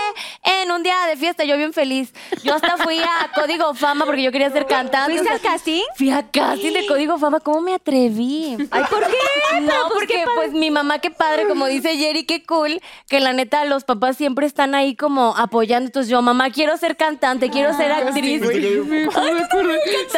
en 0.42 0.70
un 0.70 0.82
día 0.82 0.96
de 1.08 1.16
fiesta, 1.16 1.44
yo 1.44 1.56
bien 1.56 1.72
feliz. 1.72 2.12
Yo 2.42 2.54
hasta 2.54 2.76
fui 2.78 2.98
a 2.98 3.30
Código 3.34 3.74
Fama 3.74 4.04
porque 4.04 4.22
yo 4.22 4.32
quería 4.32 4.50
ser 4.50 4.66
cantante. 4.66 5.12
¿Fuiste 5.12 5.28
o 5.28 5.32
al 5.32 5.40
casting? 5.40 5.82
Fui 5.96 6.10
a 6.10 6.28
casting 6.30 6.72
de 6.72 6.86
Código 6.86 7.18
Fama, 7.18 7.40
¿cómo 7.40 7.60
me 7.60 7.74
atreví? 7.74 8.56
Ay, 8.70 8.84
¿por 8.90 9.06
qué? 9.06 9.60
No, 9.60 9.72
pues, 9.88 9.92
porque 9.94 10.24
pues 10.34 10.52
mi 10.52 10.70
mamá, 10.70 10.98
qué 10.98 11.10
padre, 11.10 11.46
como 11.46 11.66
dice 11.66 11.96
Jerry, 11.96 12.24
qué 12.24 12.44
cool, 12.44 12.80
que 13.08 13.20
la 13.20 13.32
neta 13.32 13.64
los 13.64 13.84
papás 13.84 14.16
siempre 14.16 14.46
están 14.46 14.74
ahí 14.74 14.94
como 14.96 15.36
apoyando. 15.36 15.86
Entonces 15.86 16.10
yo, 16.10 16.22
mamá, 16.22 16.50
quiero 16.50 16.76
ser 16.76 16.96
cantante, 16.96 17.50
quiero 17.50 17.74
ser 17.76 17.92
actriz. 17.92 18.42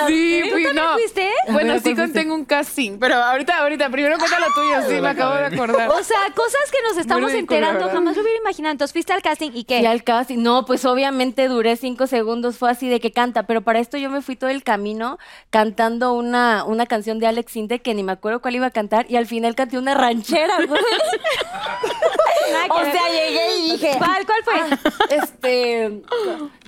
Sí, 0.07 0.43
fui, 0.51 0.65
¿Tú 0.65 0.69
también 0.69 0.75
no. 0.75 0.93
fuiste? 0.95 1.31
Bueno, 1.49 1.79
sí 1.79 1.95
tengo 2.13 2.35
un 2.35 2.45
casting, 2.45 2.99
pero 2.99 3.17
ahorita, 3.17 3.59
ahorita, 3.59 3.89
primero 3.91 4.19
cuenta 4.19 4.39
lo 4.41 4.47
tuyo, 4.55 4.89
sí, 4.89 5.01
me 5.01 5.09
acabo 5.09 5.35
de 5.35 5.47
acordar. 5.47 5.89
O 5.91 6.03
sea, 6.03 6.19
cosas 6.35 6.61
que 6.71 6.79
nos 6.89 6.97
estamos 6.99 7.33
enterando, 7.33 7.89
jamás 7.89 8.17
lo 8.17 8.23
hubiera 8.23 8.39
imaginado. 8.39 8.73
Entonces, 8.73 8.93
¿fuiste 8.93 9.13
al 9.13 9.23
casting 9.23 9.51
y 9.55 9.65
qué? 9.65 9.81
Fui 9.85 9.91
al 9.91 10.03
casting. 10.03 10.39
No, 10.39 10.65
pues 10.65 10.87
obviamente 10.87 11.47
duré 11.47 11.77
cinco 11.77 12.07
segundos, 12.07 12.57
fue 12.57 12.71
así 12.71 12.89
de 12.89 13.01
que 13.01 13.13
canta, 13.13 13.43
pero 13.43 13.61
para 13.61 13.81
esto 13.81 13.99
yo 13.99 14.09
me 14.09 14.23
fui 14.23 14.35
todo 14.35 14.49
el 14.49 14.63
camino 14.63 15.19
cantando 15.51 16.15
una, 16.15 16.65
una 16.65 16.87
canción 16.87 17.19
de 17.19 17.27
Alex 17.27 17.53
Sinte 17.53 17.81
que 17.81 17.93
ni 17.93 18.03
me 18.03 18.13
acuerdo 18.13 18.41
cuál 18.41 18.55
iba 18.55 18.65
a 18.65 18.71
cantar 18.71 19.05
y 19.11 19.17
al 19.17 19.27
final 19.27 19.55
canté 19.55 19.77
una 19.77 19.93
ranchera, 19.93 20.57
güey. 20.65 20.81
o 22.71 22.81
sea, 22.83 23.09
llegué 23.13 23.59
y 23.59 23.71
dije, 23.73 23.97
¿Cuál, 23.99 24.25
cuál 24.25 24.43
fue? 24.43 24.55
Ah, 24.59 24.79
este, 25.11 26.03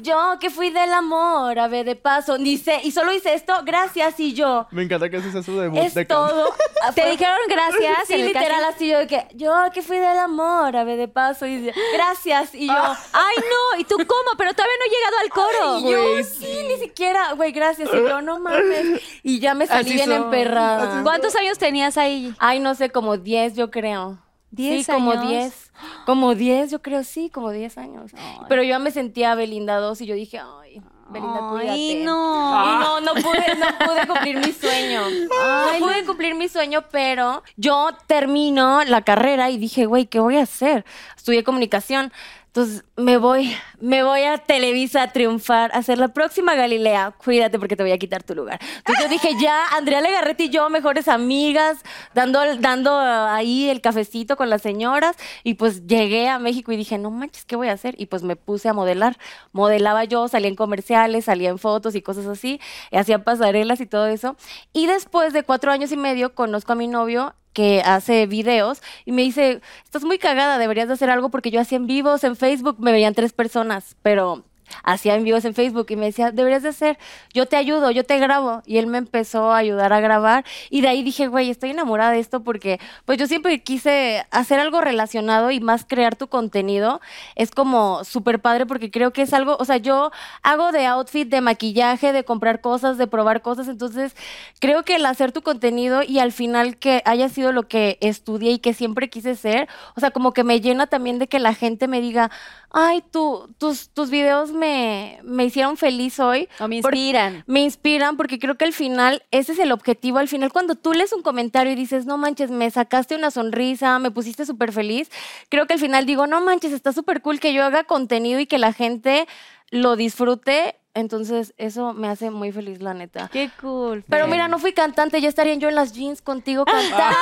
yo 0.07 0.39
que 0.41 0.49
fui 0.51 0.71
del 0.71 0.93
amor, 0.93 1.59
a 1.59 1.69
ver, 1.69 1.85
de 1.85 1.97
paso, 1.97 2.39
dice, 2.39 2.81
y 2.85 2.93
solo 2.93 3.13
hice 3.13 3.35
esto, 3.35 3.53
gracias, 3.65 4.19
y 4.21 4.33
yo, 4.33 4.67
Me 4.71 4.83
encanta 4.85 5.11
que 5.11 5.17
ese 5.19 5.33
sea 5.33 5.43
su 5.43 5.59
debut 5.59 5.79
es 5.79 5.95
de 5.95 6.07
canto. 6.07 6.29
todo. 6.29 6.55
Te 6.95 7.11
dijeron 7.11 7.37
gracias 7.49 7.97
Sí, 8.07 8.17
literal, 8.17 8.65
así 8.65 8.89
yo 8.89 8.99
de 8.99 9.07
que, 9.07 9.27
yo 9.35 9.53
que 9.75 9.83
fui 9.83 9.99
del 9.99 10.19
amor, 10.19 10.77
a 10.77 10.85
ver, 10.85 10.97
de 10.97 11.09
paso, 11.09 11.45
y 11.47 11.57
dice, 11.57 11.75
gracias, 11.93 12.55
y 12.55 12.69
yo, 12.69 12.75
Ay, 13.13 13.37
no, 13.39 13.81
¿y 13.81 13.85
tú 13.85 13.97
cómo? 13.97 14.31
Pero 14.39 14.55
todavía 14.55 14.75
no 14.79 14.85
he 14.87 14.95
llegado 14.97 15.17
al 15.23 15.31
coro. 15.31 15.79
y 15.81 15.93
yo, 15.93 16.25
sí, 16.25 16.65
ni 16.69 16.77
siquiera, 16.79 17.33
güey, 17.33 17.53
gracias, 17.53 17.89
y 17.93 17.97
yo, 17.97 18.23
no 18.23 18.39
mames, 18.47 19.03
y 19.23 19.41
ya 19.41 19.55
me 19.55 19.67
salí 19.67 19.81
Así 19.91 19.95
bien 19.95 20.07
son. 20.11 20.23
emperrada. 20.25 21.03
¿Cuántos 21.03 21.35
años 21.37 21.59
tenías 21.59 21.97
ahí? 21.99 22.35
Ay, 22.39 22.61
no 22.61 22.75
sé, 22.75 22.91
como 22.91 23.17
10, 23.17 23.55
yo 23.57 23.71
creo. 23.71 24.19
10 24.57 24.87
sí, 24.87 24.93
como 24.93 25.13
años. 25.13 25.29
10. 25.29 25.73
Como 26.07 26.35
10, 26.35 26.71
yo 26.71 26.83
creo, 26.83 27.05
sí, 27.05 27.31
como 27.31 27.51
10 27.51 27.79
años. 27.79 28.13
Pero 28.49 28.63
yo 28.63 28.71
ya 28.71 28.79
me 28.79 28.91
sentía 28.91 29.35
Belinda 29.35 29.77
2 29.79 30.01
y 30.01 30.07
yo 30.07 30.15
dije, 30.15 30.39
ay, 30.39 30.83
Belinda, 31.09 31.49
cuídate. 31.51 31.71
Ay, 31.71 31.91
Y 31.93 32.05
no. 32.05 32.81
no, 32.81 33.01
no 33.01 33.15
pude, 33.15 33.55
no 33.57 33.87
pude 33.87 34.07
cumplir 34.07 34.39
mi 34.39 34.53
sueño. 34.53 35.03
no 35.09 35.79
pude 35.87 36.05
cumplir 36.05 36.35
mi 36.35 36.49
sueño, 36.49 36.83
pero 36.91 37.43
yo 37.57 37.91
termino 38.07 38.83
la 38.85 39.03
carrera 39.03 39.51
y 39.51 39.59
dije, 39.59 39.87
güey, 39.87 40.07
¿qué 40.07 40.19
voy 40.19 40.37
a 40.39 40.43
hacer? 40.43 40.85
Estudié 41.17 41.45
comunicación. 41.45 42.13
Entonces 42.57 42.85
me 42.97 43.19
voy, 43.19 43.55
me 43.81 44.03
voy 44.03 44.23
a 44.23 44.39
Televisa 44.39 45.03
a 45.03 45.13
triunfar, 45.13 45.71
a 45.75 45.83
ser 45.83 45.99
la 45.99 46.09
próxima 46.09 46.55
Galilea. 46.55 47.13
Cuídate 47.23 47.59
porque 47.59 47.77
te 47.77 47.83
voy 47.83 47.93
a 47.93 47.99
quitar 47.99 48.23
tu 48.23 48.35
lugar. 48.35 48.59
Entonces 48.79 49.05
yo 49.05 49.11
dije, 49.11 49.29
ya, 49.39 49.63
Andrea 49.77 50.01
Legarreta 50.01 50.43
y 50.43 50.49
yo, 50.49 50.71
mejores 50.71 51.07
amigas, 51.07 51.77
dando, 52.15 52.41
dando 52.57 52.93
ah, 52.93 53.35
ahí 53.35 53.69
el 53.69 53.83
cafecito 53.83 54.39
con 54.39 54.49
las 54.49 54.63
señoras. 54.63 55.17
Y 55.45 55.53
pues 55.53 55.87
llegué 55.87 56.31
a 56.31 56.39
México 56.39 56.73
y 56.73 56.79
dije, 56.79 56.97
no 56.97 57.11
manches, 57.11 57.45
¿qué 57.45 57.57
voy 57.57 57.69
a 57.69 57.73
hacer? 57.73 57.95
Y 57.99 58.07
pues 58.07 58.23
me 58.23 58.37
puse 58.37 58.71
a 58.71 58.73
modelar. 58.73 59.19
Modelaba 59.53 60.05
yo, 60.05 60.27
salía 60.27 60.49
en 60.49 60.57
comerciales, 60.57 61.27
salía 61.27 61.51
en 61.51 61.59
fotos 61.59 61.95
y 61.95 62.01
cosas 62.01 62.25
así. 62.25 62.59
hacía 62.91 63.23
pasarelas 63.23 63.83
y 63.83 63.87
todo 63.87 64.07
eso. 64.07 64.35
Y 64.73 64.87
después 64.87 65.35
de 65.35 65.43
cuatro 65.43 65.73
años 65.73 65.93
y 65.93 65.99
medio 65.99 66.35
conozco 66.35 66.73
a 66.73 66.77
mi 66.77 66.89
novio 66.89 67.35
que 67.57 67.81
hace 67.81 68.27
videos 68.27 68.83
y 69.07 69.13
me 69.13 69.23
dice, 69.23 69.63
estás 69.83 70.05
muy 70.05 70.19
cagada, 70.19 70.59
deberías 70.59 70.89
de 70.89 70.95
hacer 70.95 71.09
algo 71.09 71.31
porque 71.31 71.51
yo 71.51 71.59
hacía 71.59 71.77
en 71.77 71.87
vivos 71.87 72.23
en 72.23 72.37
Facebook, 72.37 72.77
me 72.79 72.93
veían 72.93 73.15
tres 73.15 73.33
personas, 73.33 73.97
pero 74.03 74.45
hacía 74.83 75.15
en 75.15 75.27
en 75.27 75.55
Facebook 75.55 75.87
y 75.89 75.97
me 75.97 76.07
decía, 76.07 76.31
deberías 76.31 76.63
de 76.63 76.69
hacer, 76.71 76.99
yo 77.35 77.47
te 77.47 77.57
ayudo, 77.57 77.91
yo 77.91 78.05
te 78.05 78.19
grabo. 78.19 78.63
Y 78.65 78.79
él 78.79 78.87
me 78.87 78.99
empezó 78.99 79.53
a 79.53 79.59
ayudar 79.59 79.93
a 79.93 80.01
grabar 80.01 80.45
y 80.71 80.81
de 80.81 80.89
ahí 80.89 81.03
dije, 81.03 81.27
güey, 81.27 81.51
estoy 81.51 81.71
enamorada 81.71 82.13
de 82.13 82.21
esto 82.21 82.43
porque 82.45 82.79
pues 83.05 83.19
yo 83.19 83.27
siempre 83.27 83.63
quise 83.63 84.25
hacer 84.31 84.61
algo 84.61 84.81
relacionado 84.81 85.51
y 85.51 85.61
más 85.61 85.85
crear 85.85 86.17
tu 86.17 86.29
contenido. 86.29 87.01
Es 87.35 87.51
como 87.51 88.05
súper 88.05 88.41
padre 88.41 88.67
porque 88.67 88.91
creo 88.91 89.13
que 89.13 89.23
es 89.23 89.33
algo, 89.33 89.57
o 89.59 89.65
sea, 89.65 89.79
yo 89.79 90.11
hago 90.43 90.73
de 90.73 90.87
outfit, 90.87 91.29
de 91.29 91.41
maquillaje, 91.41 92.13
de 92.13 92.25
comprar 92.25 92.61
cosas, 92.61 92.99
de 92.99 93.07
probar 93.07 93.43
cosas, 93.43 93.69
entonces 93.69 94.15
creo 94.61 94.85
que 94.85 94.97
el 94.97 95.07
hacer 95.07 95.33
tu 95.33 95.43
contenido 95.43 96.03
y 96.03 96.19
al 96.19 96.33
final 96.33 96.77
que 96.77 97.03
haya 97.05 97.29
sido 97.29 97.53
lo 97.53 97.69
que 97.69 97.99
estudié 98.01 98.53
y 98.53 98.59
que 98.59 98.75
siempre 98.75 99.09
quise 99.11 99.35
ser, 99.35 99.69
o 99.97 100.01
sea, 100.01 100.11
como 100.11 100.33
que 100.33 100.45
me 100.45 100.61
llena 100.61 100.87
también 100.87 101.19
de 101.19 101.27
que 101.29 101.39
la 101.39 101.55
gente 101.55 101.89
me 101.89 102.01
diga, 102.01 102.31
ay, 102.79 103.03
tú, 103.11 103.49
tus, 103.57 103.89
tus 103.89 104.11
videos 104.11 104.53
me, 104.53 105.19
me 105.25 105.47
hicieron 105.47 105.79
feliz 105.79 106.21
hoy. 106.21 106.47
O 106.61 106.69
me 106.69 106.83
Por- 106.83 106.95
inspiran. 106.95 107.43
me 107.47 107.61
inspiran 107.63 108.19
porque 108.19 108.39
creo 108.39 108.57
que 108.59 108.67
al 108.67 108.75
final, 108.75 109.23
ese 109.31 109.53
es 109.53 109.59
el 109.59 109.73
objetivo. 109.73 110.19
Al 110.19 110.29
final, 110.29 110.53
cuando 110.53 110.75
tú 110.75 110.93
lees 110.93 111.15
un 111.15 111.23
comentario 111.23 111.73
y 111.73 111.77
dices, 111.77 112.05
no 112.05 112.19
manches, 112.19 112.51
me 112.51 112.71
sacaste 112.71 113.17
una 113.17 113.31
sonrisa, 113.31 113.99
me 113.99 114.11
pusiste 114.11 114.45
súper 114.45 114.73
feliz, 114.73 115.11
creo 115.49 115.67
que 115.67 115.73
al 115.73 115.81
final 115.81 116.05
digo, 116.05 116.27
no 116.27 116.43
manches, 116.43 116.73
está 116.73 116.93
súper 116.93 117.23
cool 117.23 117.41
que 117.41 117.55
yo 117.55 117.65
haga 117.65 117.85
contenido 117.85 118.41
y 118.41 118.47
que 118.47 118.59
la 118.59 118.75
gente 118.75 119.27
lo 119.71 119.97
disfrute. 119.97 120.77
Entonces, 120.93 121.53
eso 121.59 121.93
me 121.93 122.09
hace 122.09 122.31
muy 122.31 122.53
feliz, 122.53 122.81
la 122.81 122.93
neta. 122.95 123.29
Qué 123.33 123.51
cool. 123.61 124.03
Pero 124.09 124.27
mira, 124.29 124.49
no 124.49 124.59
fui 124.59 124.73
cantante, 124.73 125.21
ya 125.21 125.29
estaría 125.29 125.55
yo 125.55 125.69
en 125.69 125.75
las 125.75 125.93
jeans 125.93 126.21
contigo 126.23 126.65
cantando. 126.67 127.17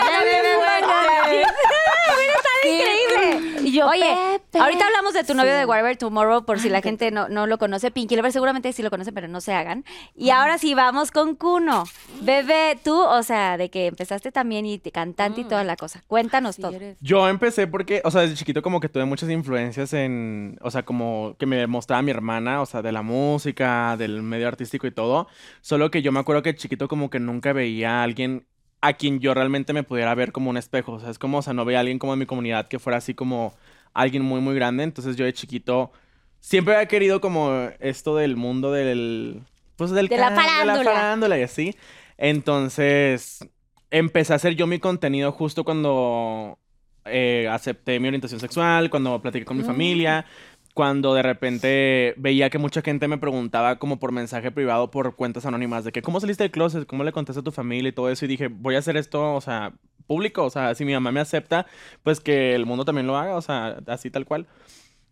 ¡Ay, 0.00 1.38
estado 1.38 1.52
Sí. 2.62 2.68
increíble. 2.68 3.68
Y 3.68 3.72
yo, 3.72 3.86
Oye. 3.86 4.40
Ahorita 4.58 4.84
hablamos 4.86 5.14
de 5.14 5.24
tu 5.24 5.34
novio 5.34 5.52
Sí. 5.52 5.58
de 5.58 5.64
Whatever 5.66 5.96
Tomorrow, 5.96 6.44
por 6.44 6.58
si 6.60 6.68
la 6.68 6.80
gente 6.82 7.10
no, 7.10 7.28
no 7.28 7.46
lo 7.46 7.58
conoce. 7.58 7.90
Pinky 7.90 8.16
Lover 8.16 8.32
seguramente 8.32 8.72
sí 8.72 8.82
lo 8.82 8.90
conocen, 8.90 9.14
pero 9.14 9.28
no 9.28 9.40
se 9.40 9.52
hagan. 9.54 9.84
Y 10.14 10.30
ahora 10.30 10.58
sí, 10.58 10.74
vamos 10.74 11.10
con 11.10 11.34
Kuno. 11.36 11.84
Bebé, 12.22 12.78
tú, 12.82 12.98
o 13.00 13.22
sea, 13.22 13.56
de 13.56 13.70
que 13.70 13.86
empezaste 13.86 14.32
también 14.32 14.66
y 14.66 14.78
te 14.78 14.90
cantante 14.92 15.40
y 15.40 15.44
toda 15.44 15.64
la 15.64 15.76
cosa. 15.76 16.02
Cuéntanos 16.06 16.56
Sí, 16.56 16.62
todo. 16.62 16.72
eres- 16.74 16.96
Yo 17.00 17.28
empecé 17.28 17.66
porque, 17.66 18.00
o 18.04 18.10
sea, 18.10 18.22
desde 18.22 18.36
chiquito 18.36 18.62
como 18.62 18.80
que 18.80 18.88
tuve 18.88 19.04
muchas 19.04 19.30
influencias 19.30 19.92
en, 19.92 20.58
o 20.62 20.70
sea, 20.70 20.84
como 20.84 21.36
que 21.38 21.46
me 21.46 21.66
mostraba 21.66 22.02
mi 22.02 22.10
hermana, 22.10 22.60
o 22.62 22.66
sea, 22.66 22.82
de 22.82 22.92
la 22.92 23.02
música, 23.02 23.96
del 23.96 24.22
medio 24.22 24.48
artístico 24.48 24.86
y 24.86 24.90
todo. 24.92 25.26
Solo 25.60 25.90
que 25.90 26.02
yo 26.02 26.12
me 26.12 26.20
acuerdo 26.20 26.42
que 26.42 26.54
chiquito 26.54 26.88
como 26.88 27.10
que 27.10 27.18
nunca 27.20 27.52
veía 27.52 28.00
a 28.00 28.02
alguien 28.02 28.46
a 28.84 28.94
quien 28.94 29.20
yo 29.20 29.32
realmente 29.32 29.72
me 29.72 29.84
pudiera 29.84 30.12
ver 30.14 30.32
como 30.32 30.50
un 30.50 30.56
espejo. 30.56 30.92
O 30.94 31.00
sea, 31.00 31.10
es 31.10 31.18
como, 31.18 31.38
o 31.38 31.42
sea, 31.42 31.52
no 31.52 31.64
veía 31.64 31.78
a 31.78 31.80
alguien 31.80 31.98
como 32.00 32.12
en 32.14 32.18
mi 32.18 32.26
comunidad 32.26 32.66
que 32.66 32.78
fuera 32.80 32.96
así 32.98 33.14
como 33.14 33.54
alguien 33.94 34.22
muy, 34.22 34.40
muy 34.40 34.54
grande. 34.54 34.84
Entonces 34.84 35.16
yo 35.16 35.24
de 35.24 35.32
chiquito 35.32 35.92
siempre 36.40 36.74
había 36.74 36.88
querido 36.88 37.20
como 37.20 37.68
esto 37.80 38.16
del 38.16 38.36
mundo 38.36 38.72
del, 38.72 39.42
pues 39.76 39.90
del 39.90 40.08
De 40.08 40.16
la 40.16 40.30
de 40.30 40.36
la 40.36 40.84
farándula 40.84 41.38
y 41.38 41.42
así. 41.42 41.76
Entonces 42.18 43.46
empecé 43.90 44.32
a 44.32 44.36
hacer 44.36 44.54
yo 44.54 44.66
mi 44.66 44.78
contenido 44.78 45.32
justo 45.32 45.64
cuando 45.64 46.58
eh, 47.04 47.48
acepté 47.50 47.98
mi 48.00 48.08
orientación 48.08 48.40
sexual, 48.40 48.90
cuando 48.90 49.20
platiqué 49.20 49.44
con 49.44 49.56
mi 49.56 49.64
familia, 49.64 50.24
cuando 50.74 51.14
de 51.14 51.22
repente 51.22 52.14
veía 52.16 52.48
que 52.48 52.58
mucha 52.58 52.80
gente 52.80 53.06
me 53.08 53.18
preguntaba 53.18 53.78
como 53.78 53.98
por 53.98 54.12
mensaje 54.12 54.50
privado, 54.50 54.90
por 54.90 55.14
cuentas 55.16 55.44
anónimas, 55.46 55.84
de 55.84 55.92
que 55.92 56.00
cómo 56.02 56.20
saliste 56.20 56.44
del 56.44 56.50
closet, 56.50 56.86
cómo 56.86 57.04
le 57.04 57.12
contaste 57.12 57.40
a 57.40 57.44
tu 57.44 57.52
familia 57.52 57.90
y 57.90 57.92
todo 57.92 58.10
eso, 58.10 58.24
y 58.24 58.28
dije, 58.28 58.48
voy 58.48 58.76
a 58.76 58.78
hacer 58.78 58.96
esto, 58.96 59.34
o 59.34 59.40
sea, 59.40 59.74
público, 60.02 60.44
o 60.44 60.50
sea, 60.50 60.74
si 60.74 60.84
mi 60.84 60.92
mamá 60.92 61.12
me 61.12 61.20
acepta, 61.20 61.66
pues 62.02 62.20
que 62.20 62.54
el 62.54 62.66
mundo 62.66 62.84
también 62.84 63.06
lo 63.06 63.16
haga, 63.16 63.36
o 63.36 63.42
sea, 63.42 63.78
así 63.86 64.10
tal 64.10 64.24
cual. 64.26 64.46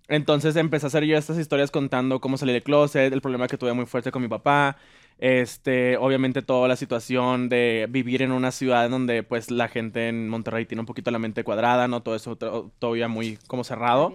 Entonces 0.08 0.56
empecé 0.56 0.86
a 0.86 0.88
hacer 0.88 1.04
yo 1.04 1.16
estas 1.16 1.38
historias 1.38 1.70
contando 1.70 2.20
cómo 2.20 2.36
salí 2.36 2.52
del 2.52 2.62
closet, 2.64 3.12
el 3.12 3.20
problema 3.20 3.46
que 3.46 3.56
tuve 3.56 3.72
muy 3.72 3.86
fuerte 3.86 4.10
con 4.10 4.22
mi 4.22 4.28
papá, 4.28 4.76
este, 5.18 5.96
obviamente 5.98 6.42
toda 6.42 6.66
la 6.66 6.74
situación 6.76 7.48
de 7.48 7.86
vivir 7.88 8.22
en 8.22 8.32
una 8.32 8.50
ciudad 8.50 8.88
donde 8.90 9.22
pues 9.22 9.50
la 9.50 9.68
gente 9.68 10.08
en 10.08 10.28
Monterrey 10.28 10.64
tiene 10.66 10.80
un 10.80 10.86
poquito 10.86 11.10
la 11.10 11.18
mente 11.18 11.44
cuadrada, 11.44 11.86
¿no? 11.88 12.02
Todo 12.02 12.16
eso 12.16 12.36
to- 12.36 12.72
todavía 12.78 13.06
muy 13.06 13.38
como 13.46 13.62
cerrado. 13.62 14.14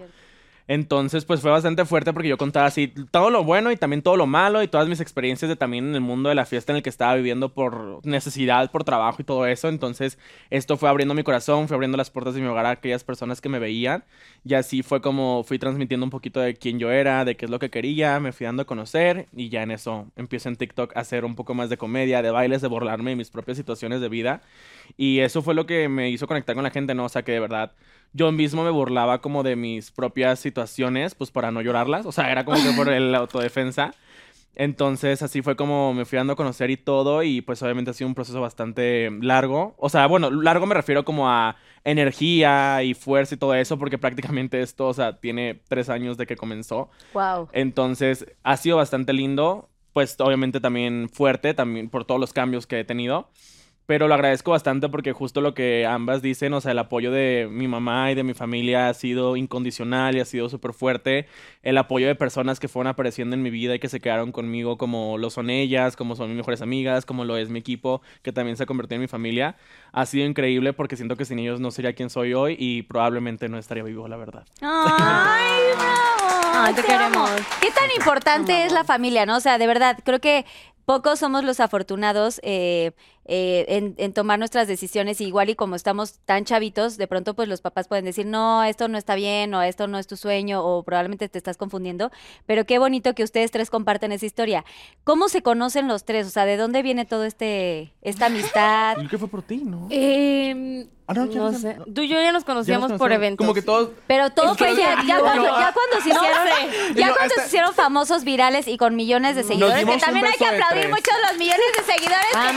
Entonces, 0.68 1.24
pues 1.24 1.40
fue 1.40 1.50
bastante 1.52 1.84
fuerte 1.84 2.12
porque 2.12 2.28
yo 2.28 2.38
contaba 2.38 2.66
así 2.66 2.88
todo 3.10 3.30
lo 3.30 3.44
bueno 3.44 3.70
y 3.70 3.76
también 3.76 4.02
todo 4.02 4.16
lo 4.16 4.26
malo 4.26 4.62
y 4.62 4.68
todas 4.68 4.88
mis 4.88 5.00
experiencias 5.00 5.48
de 5.48 5.56
también 5.56 5.88
en 5.88 5.94
el 5.94 6.00
mundo 6.00 6.28
de 6.28 6.34
la 6.34 6.44
fiesta 6.44 6.72
en 6.72 6.78
el 6.78 6.82
que 6.82 6.90
estaba 6.90 7.14
viviendo 7.14 7.54
por 7.54 8.04
necesidad, 8.04 8.70
por 8.72 8.82
trabajo 8.82 9.22
y 9.22 9.24
todo 9.24 9.46
eso. 9.46 9.68
Entonces, 9.68 10.18
esto 10.50 10.76
fue 10.76 10.88
abriendo 10.88 11.14
mi 11.14 11.22
corazón, 11.22 11.68
fue 11.68 11.76
abriendo 11.76 11.96
las 11.96 12.10
puertas 12.10 12.34
de 12.34 12.40
mi 12.40 12.48
hogar 12.48 12.66
a 12.66 12.70
aquellas 12.70 13.04
personas 13.04 13.40
que 13.40 13.48
me 13.48 13.60
veían 13.60 14.04
y 14.44 14.54
así 14.54 14.82
fue 14.82 15.00
como 15.00 15.44
fui 15.44 15.58
transmitiendo 15.58 16.04
un 16.04 16.10
poquito 16.10 16.40
de 16.40 16.54
quién 16.54 16.78
yo 16.78 16.90
era, 16.90 17.24
de 17.24 17.36
qué 17.36 17.44
es 17.44 17.50
lo 17.50 17.58
que 17.58 17.70
quería, 17.70 18.18
me 18.18 18.32
fui 18.32 18.46
dando 18.46 18.62
a 18.62 18.66
conocer 18.66 19.28
y 19.34 19.48
ya 19.48 19.62
en 19.62 19.70
eso 19.70 20.06
empiezo 20.16 20.48
en 20.48 20.56
TikTok 20.56 20.96
a 20.96 21.00
hacer 21.00 21.24
un 21.24 21.36
poco 21.36 21.54
más 21.54 21.70
de 21.70 21.76
comedia, 21.76 22.22
de 22.22 22.30
bailes, 22.30 22.60
de 22.62 22.68
burlarme 22.68 23.10
de 23.10 23.16
mis 23.16 23.30
propias 23.30 23.56
situaciones 23.56 24.00
de 24.00 24.08
vida. 24.08 24.42
Y 24.96 25.20
eso 25.20 25.42
fue 25.42 25.54
lo 25.54 25.66
que 25.66 25.88
me 25.88 26.10
hizo 26.10 26.26
conectar 26.26 26.54
con 26.54 26.64
la 26.64 26.70
gente, 26.70 26.94
¿no? 26.94 27.04
O 27.04 27.08
sea, 27.08 27.22
que 27.22 27.32
de 27.32 27.40
verdad 27.40 27.72
yo 28.16 28.32
mismo 28.32 28.64
me 28.64 28.70
burlaba 28.70 29.20
como 29.20 29.42
de 29.42 29.56
mis 29.56 29.90
propias 29.90 30.40
situaciones, 30.40 31.14
pues 31.14 31.30
para 31.30 31.50
no 31.50 31.60
llorarlas. 31.60 32.06
O 32.06 32.12
sea, 32.12 32.32
era 32.32 32.44
como 32.44 32.56
que 32.62 32.70
por 32.76 32.88
el 32.88 33.14
autodefensa. 33.14 33.92
Entonces, 34.54 35.20
así 35.20 35.42
fue 35.42 35.54
como 35.54 35.92
me 35.92 36.06
fui 36.06 36.16
dando 36.16 36.32
a 36.32 36.36
conocer 36.36 36.70
y 36.70 36.78
todo. 36.78 37.22
Y 37.22 37.42
pues 37.42 37.62
obviamente 37.62 37.90
ha 37.90 37.94
sido 37.94 38.08
un 38.08 38.14
proceso 38.14 38.40
bastante 38.40 39.10
largo. 39.20 39.74
O 39.76 39.90
sea, 39.90 40.06
bueno, 40.06 40.30
largo 40.30 40.64
me 40.66 40.74
refiero 40.74 41.04
como 41.04 41.28
a 41.28 41.56
energía 41.84 42.82
y 42.82 42.94
fuerza 42.94 43.34
y 43.34 43.38
todo 43.38 43.54
eso, 43.54 43.78
porque 43.78 43.98
prácticamente 43.98 44.60
esto, 44.62 44.88
o 44.88 44.94
sea, 44.94 45.20
tiene 45.20 45.60
tres 45.68 45.90
años 45.90 46.16
de 46.16 46.26
que 46.26 46.36
comenzó. 46.36 46.88
Wow. 47.12 47.48
Entonces, 47.52 48.26
ha 48.42 48.56
sido 48.56 48.78
bastante 48.78 49.12
lindo, 49.12 49.68
pues 49.92 50.16
obviamente 50.18 50.58
también 50.58 51.10
fuerte, 51.12 51.52
también 51.52 51.90
por 51.90 52.06
todos 52.06 52.20
los 52.20 52.32
cambios 52.32 52.66
que 52.66 52.80
he 52.80 52.84
tenido. 52.84 53.28
Pero 53.86 54.08
lo 54.08 54.14
agradezco 54.14 54.50
bastante 54.50 54.88
porque 54.88 55.12
justo 55.12 55.40
lo 55.40 55.54
que 55.54 55.86
ambas 55.86 56.20
dicen, 56.20 56.52
o 56.54 56.60
sea, 56.60 56.72
el 56.72 56.78
apoyo 56.80 57.12
de 57.12 57.48
mi 57.50 57.68
mamá 57.68 58.10
y 58.10 58.16
de 58.16 58.24
mi 58.24 58.34
familia 58.34 58.88
ha 58.88 58.94
sido 58.94 59.36
incondicional 59.36 60.16
y 60.16 60.20
ha 60.20 60.24
sido 60.24 60.48
súper 60.48 60.72
fuerte. 60.72 61.28
El 61.62 61.78
apoyo 61.78 62.08
de 62.08 62.16
personas 62.16 62.58
que 62.58 62.66
fueron 62.66 62.88
apareciendo 62.88 63.34
en 63.34 63.42
mi 63.42 63.50
vida 63.50 63.76
y 63.76 63.78
que 63.78 63.88
se 63.88 64.00
quedaron 64.00 64.32
conmigo, 64.32 64.76
como 64.76 65.18
lo 65.18 65.30
son 65.30 65.50
ellas, 65.50 65.94
como 65.94 66.16
son 66.16 66.28
mis 66.28 66.36
mejores 66.36 66.62
amigas, 66.62 67.06
como 67.06 67.24
lo 67.24 67.36
es 67.36 67.48
mi 67.48 67.60
equipo, 67.60 68.02
que 68.22 68.32
también 68.32 68.56
se 68.56 68.64
ha 68.64 68.66
convertido 68.66 68.96
en 68.96 69.02
mi 69.02 69.08
familia, 69.08 69.56
ha 69.92 70.04
sido 70.04 70.26
increíble 70.26 70.72
porque 70.72 70.96
siento 70.96 71.16
que 71.16 71.24
sin 71.24 71.38
ellos 71.38 71.60
no 71.60 71.70
sería 71.70 71.94
quien 71.94 72.10
soy 72.10 72.34
hoy 72.34 72.56
y 72.58 72.82
probablemente 72.82 73.48
no 73.48 73.56
estaría 73.56 73.84
vivo, 73.84 74.08
la 74.08 74.16
verdad. 74.16 74.44
¡Ay, 74.62 75.52
bravo! 75.76 76.52
Ay, 76.54 76.74
te 76.74 76.80
amo. 76.80 76.88
queremos. 76.88 77.30
¿Qué 77.60 77.70
tan 77.70 77.90
importante 77.96 78.64
es 78.64 78.72
la 78.72 78.82
familia, 78.82 79.26
no? 79.26 79.36
O 79.36 79.40
sea, 79.40 79.58
de 79.58 79.66
verdad, 79.66 79.98
creo 80.04 80.20
que 80.20 80.44
pocos 80.86 81.18
somos 81.18 81.44
los 81.44 81.60
afortunados 81.60 82.40
eh, 82.42 82.92
eh, 83.28 83.64
en, 83.68 83.94
en 83.98 84.12
tomar 84.12 84.38
nuestras 84.38 84.68
decisiones. 84.68 85.20
Igual 85.20 85.50
y 85.50 85.54
como 85.54 85.74
estamos 85.76 86.18
tan 86.24 86.44
chavitos, 86.44 86.96
de 86.96 87.06
pronto 87.06 87.34
pues 87.34 87.48
los 87.48 87.60
papás 87.60 87.88
pueden 87.88 88.04
decir, 88.04 88.26
no, 88.26 88.62
esto 88.64 88.88
no 88.88 88.96
está 88.98 89.14
bien, 89.14 89.52
o 89.54 89.62
esto 89.62 89.86
no 89.88 89.98
es 89.98 90.06
tu 90.06 90.16
sueño, 90.16 90.64
o 90.64 90.82
probablemente 90.82 91.28
te 91.28 91.38
estás 91.38 91.56
confundiendo. 91.56 92.10
Pero 92.46 92.64
qué 92.64 92.78
bonito 92.78 93.14
que 93.14 93.24
ustedes 93.24 93.50
tres 93.50 93.70
comparten 93.70 94.12
esa 94.12 94.26
historia. 94.26 94.64
¿Cómo 95.04 95.28
se 95.28 95.42
conocen 95.42 95.88
los 95.88 96.04
tres? 96.04 96.26
O 96.26 96.30
sea, 96.30 96.44
¿de 96.46 96.56
dónde 96.56 96.82
viene 96.82 97.04
todo 97.04 97.24
este 97.24 97.92
esta 98.02 98.26
amistad? 98.26 98.96
Yo 99.02 99.08
que 99.08 99.18
fue 99.18 99.28
por 99.28 99.42
ti, 99.42 99.58
¿no? 99.58 99.88
Em, 99.90 100.88
Ah, 101.08 101.14
no, 101.14 101.26
ya 101.26 101.38
No 101.38 101.52
sé. 101.56 101.76
Tú 101.94 102.00
y 102.02 102.08
yo 102.08 102.20
ya 102.20 102.32
nos 102.32 102.42
conocíamos 102.42 102.90
por 102.94 103.12
eventos. 103.12 103.38
Como 103.38 103.54
que 103.54 103.62
todos 103.62 103.90
Pero 104.08 104.30
todo 104.30 104.56
fue 104.56 104.74
ya, 104.74 105.00
ya 105.06 105.20
cuando, 105.20 105.44
yo- 105.44 105.56
ya 105.56 105.72
cuando 105.72 106.00
se 106.02 106.08
No 106.08 106.16
hicieron, 106.16 106.38
sé. 106.48 106.94
ya 107.00 107.06
Yo 107.06 107.14
cuando 107.14 107.20
hasta- 107.34 107.40
se 107.42 107.46
hicieron 107.46 107.74
famosos, 107.74 108.24
virales 108.24 108.66
y 108.66 108.76
con 108.76 108.96
millones 108.96 109.36
de 109.36 109.44
seguidores, 109.44 109.84
que 109.84 109.98
también 109.98 110.26
hay 110.26 110.32
que 110.32 110.46
aplaudir 110.46 110.80
tres. 110.80 110.90
mucho 110.90 111.10
los 111.28 111.38
millones 111.38 111.64
de 111.76 111.92
seguidores 111.92 112.26
que 112.32 112.52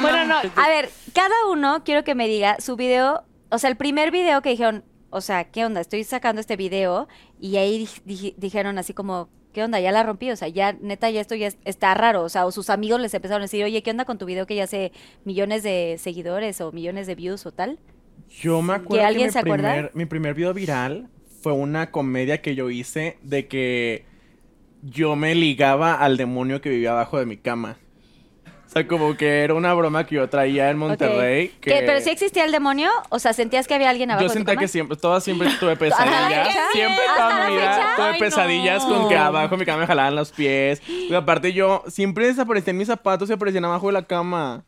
Bueno, 0.00 0.24
no, 0.26 0.50
A 0.56 0.68
ver, 0.68 0.90
cada 1.12 1.34
uno 1.50 1.82
quiero 1.84 2.04
que 2.04 2.14
me 2.14 2.28
diga 2.28 2.56
su 2.60 2.76
video, 2.76 3.24
o 3.50 3.58
sea, 3.58 3.68
el 3.70 3.76
primer 3.76 4.10
video 4.10 4.40
que 4.42 4.50
dijeron, 4.50 4.84
o 5.10 5.20
sea, 5.20 5.44
¿qué 5.44 5.64
onda? 5.64 5.80
Estoy 5.80 6.04
sacando 6.04 6.40
este 6.40 6.56
video 6.56 7.08
y 7.40 7.56
ahí 7.56 7.88
di- 8.04 8.14
di- 8.16 8.34
dijeron 8.38 8.78
así 8.78 8.94
como, 8.94 9.28
¿qué 9.52 9.62
onda? 9.62 9.78
Ya 9.80 9.92
la 9.92 10.02
rompí, 10.02 10.30
o 10.30 10.36
sea, 10.36 10.48
ya 10.48 10.72
neta, 10.80 11.10
ya 11.10 11.20
esto 11.20 11.34
ya 11.34 11.48
es- 11.48 11.58
está 11.64 11.94
raro, 11.94 12.22
o 12.22 12.28
sea, 12.28 12.46
o 12.46 12.52
sus 12.52 12.70
amigos 12.70 13.00
les 13.00 13.12
empezaron 13.14 13.42
a 13.42 13.44
decir, 13.44 13.64
oye, 13.64 13.82
¿qué 13.82 13.90
onda 13.90 14.04
con 14.04 14.18
tu 14.18 14.24
video 14.26 14.46
que 14.46 14.54
ya 14.54 14.64
hace 14.64 14.92
millones 15.24 15.62
de 15.62 15.96
seguidores 15.98 16.60
o 16.60 16.72
millones 16.72 17.06
de 17.06 17.14
views 17.14 17.44
o 17.46 17.52
tal? 17.52 17.78
Yo 18.30 18.62
me 18.62 18.74
acuerdo 18.74 19.02
que, 19.02 19.06
alguien 19.06 19.26
mi, 19.26 19.32
se 19.32 19.38
acuerda? 19.40 19.72
primer, 19.72 19.90
mi 19.94 20.06
primer 20.06 20.34
video 20.34 20.54
viral 20.54 21.08
fue 21.42 21.52
una 21.52 21.90
comedia 21.90 22.40
que 22.40 22.54
yo 22.54 22.70
hice 22.70 23.18
de 23.22 23.46
que 23.48 24.06
yo 24.82 25.16
me 25.16 25.34
ligaba 25.34 25.94
al 25.94 26.16
demonio 26.16 26.60
que 26.60 26.70
vivía 26.70 26.92
abajo 26.92 27.18
de 27.18 27.26
mi 27.26 27.36
cama. 27.36 27.76
O 28.72 28.74
sea, 28.74 28.88
como 28.88 29.14
que 29.18 29.44
era 29.44 29.52
una 29.52 29.74
broma 29.74 30.06
que 30.06 30.14
yo 30.14 30.28
traía 30.30 30.70
en 30.70 30.78
Monterrey. 30.78 31.48
Ok. 31.48 31.60
Que 31.60 31.70
¿Qué, 31.70 31.82
¿Pero 31.84 32.00
si 32.00 32.08
existía 32.08 32.46
el 32.46 32.52
demonio? 32.52 32.90
O 33.10 33.18
sea, 33.18 33.34
¿sentías 33.34 33.68
que 33.68 33.74
había 33.74 33.90
alguien 33.90 34.10
abajo 34.10 34.26
Yo 34.26 34.32
sentía 34.32 34.56
que 34.56 34.66
siempre, 34.66 34.96
todas 34.96 35.22
siempre 35.22 35.48
tuve 35.60 35.72
la 35.72 35.78
pesadillas. 35.78 36.48
Siempre 36.72 37.04
¿Hasta 37.06 37.28
toda 37.28 37.48
mi 37.48 37.54
vida 37.54 37.92
tuve 37.96 38.06
Ay, 38.06 38.18
pesadillas 38.18 38.88
no. 38.88 38.94
con 38.94 39.08
que 39.10 39.16
abajo 39.18 39.56
mi 39.58 39.66
cama 39.66 39.80
me 39.80 39.86
jalaban 39.86 40.16
los 40.16 40.32
pies. 40.32 40.80
Y 40.88 41.12
aparte 41.12 41.52
yo 41.52 41.84
siempre 41.86 42.28
desaparecían 42.28 42.78
mis 42.78 42.88
zapatos 42.88 43.28
y 43.28 43.34
aparecían 43.34 43.66
abajo 43.66 43.88
de 43.88 43.92
la 43.92 44.04
cama. 44.04 44.64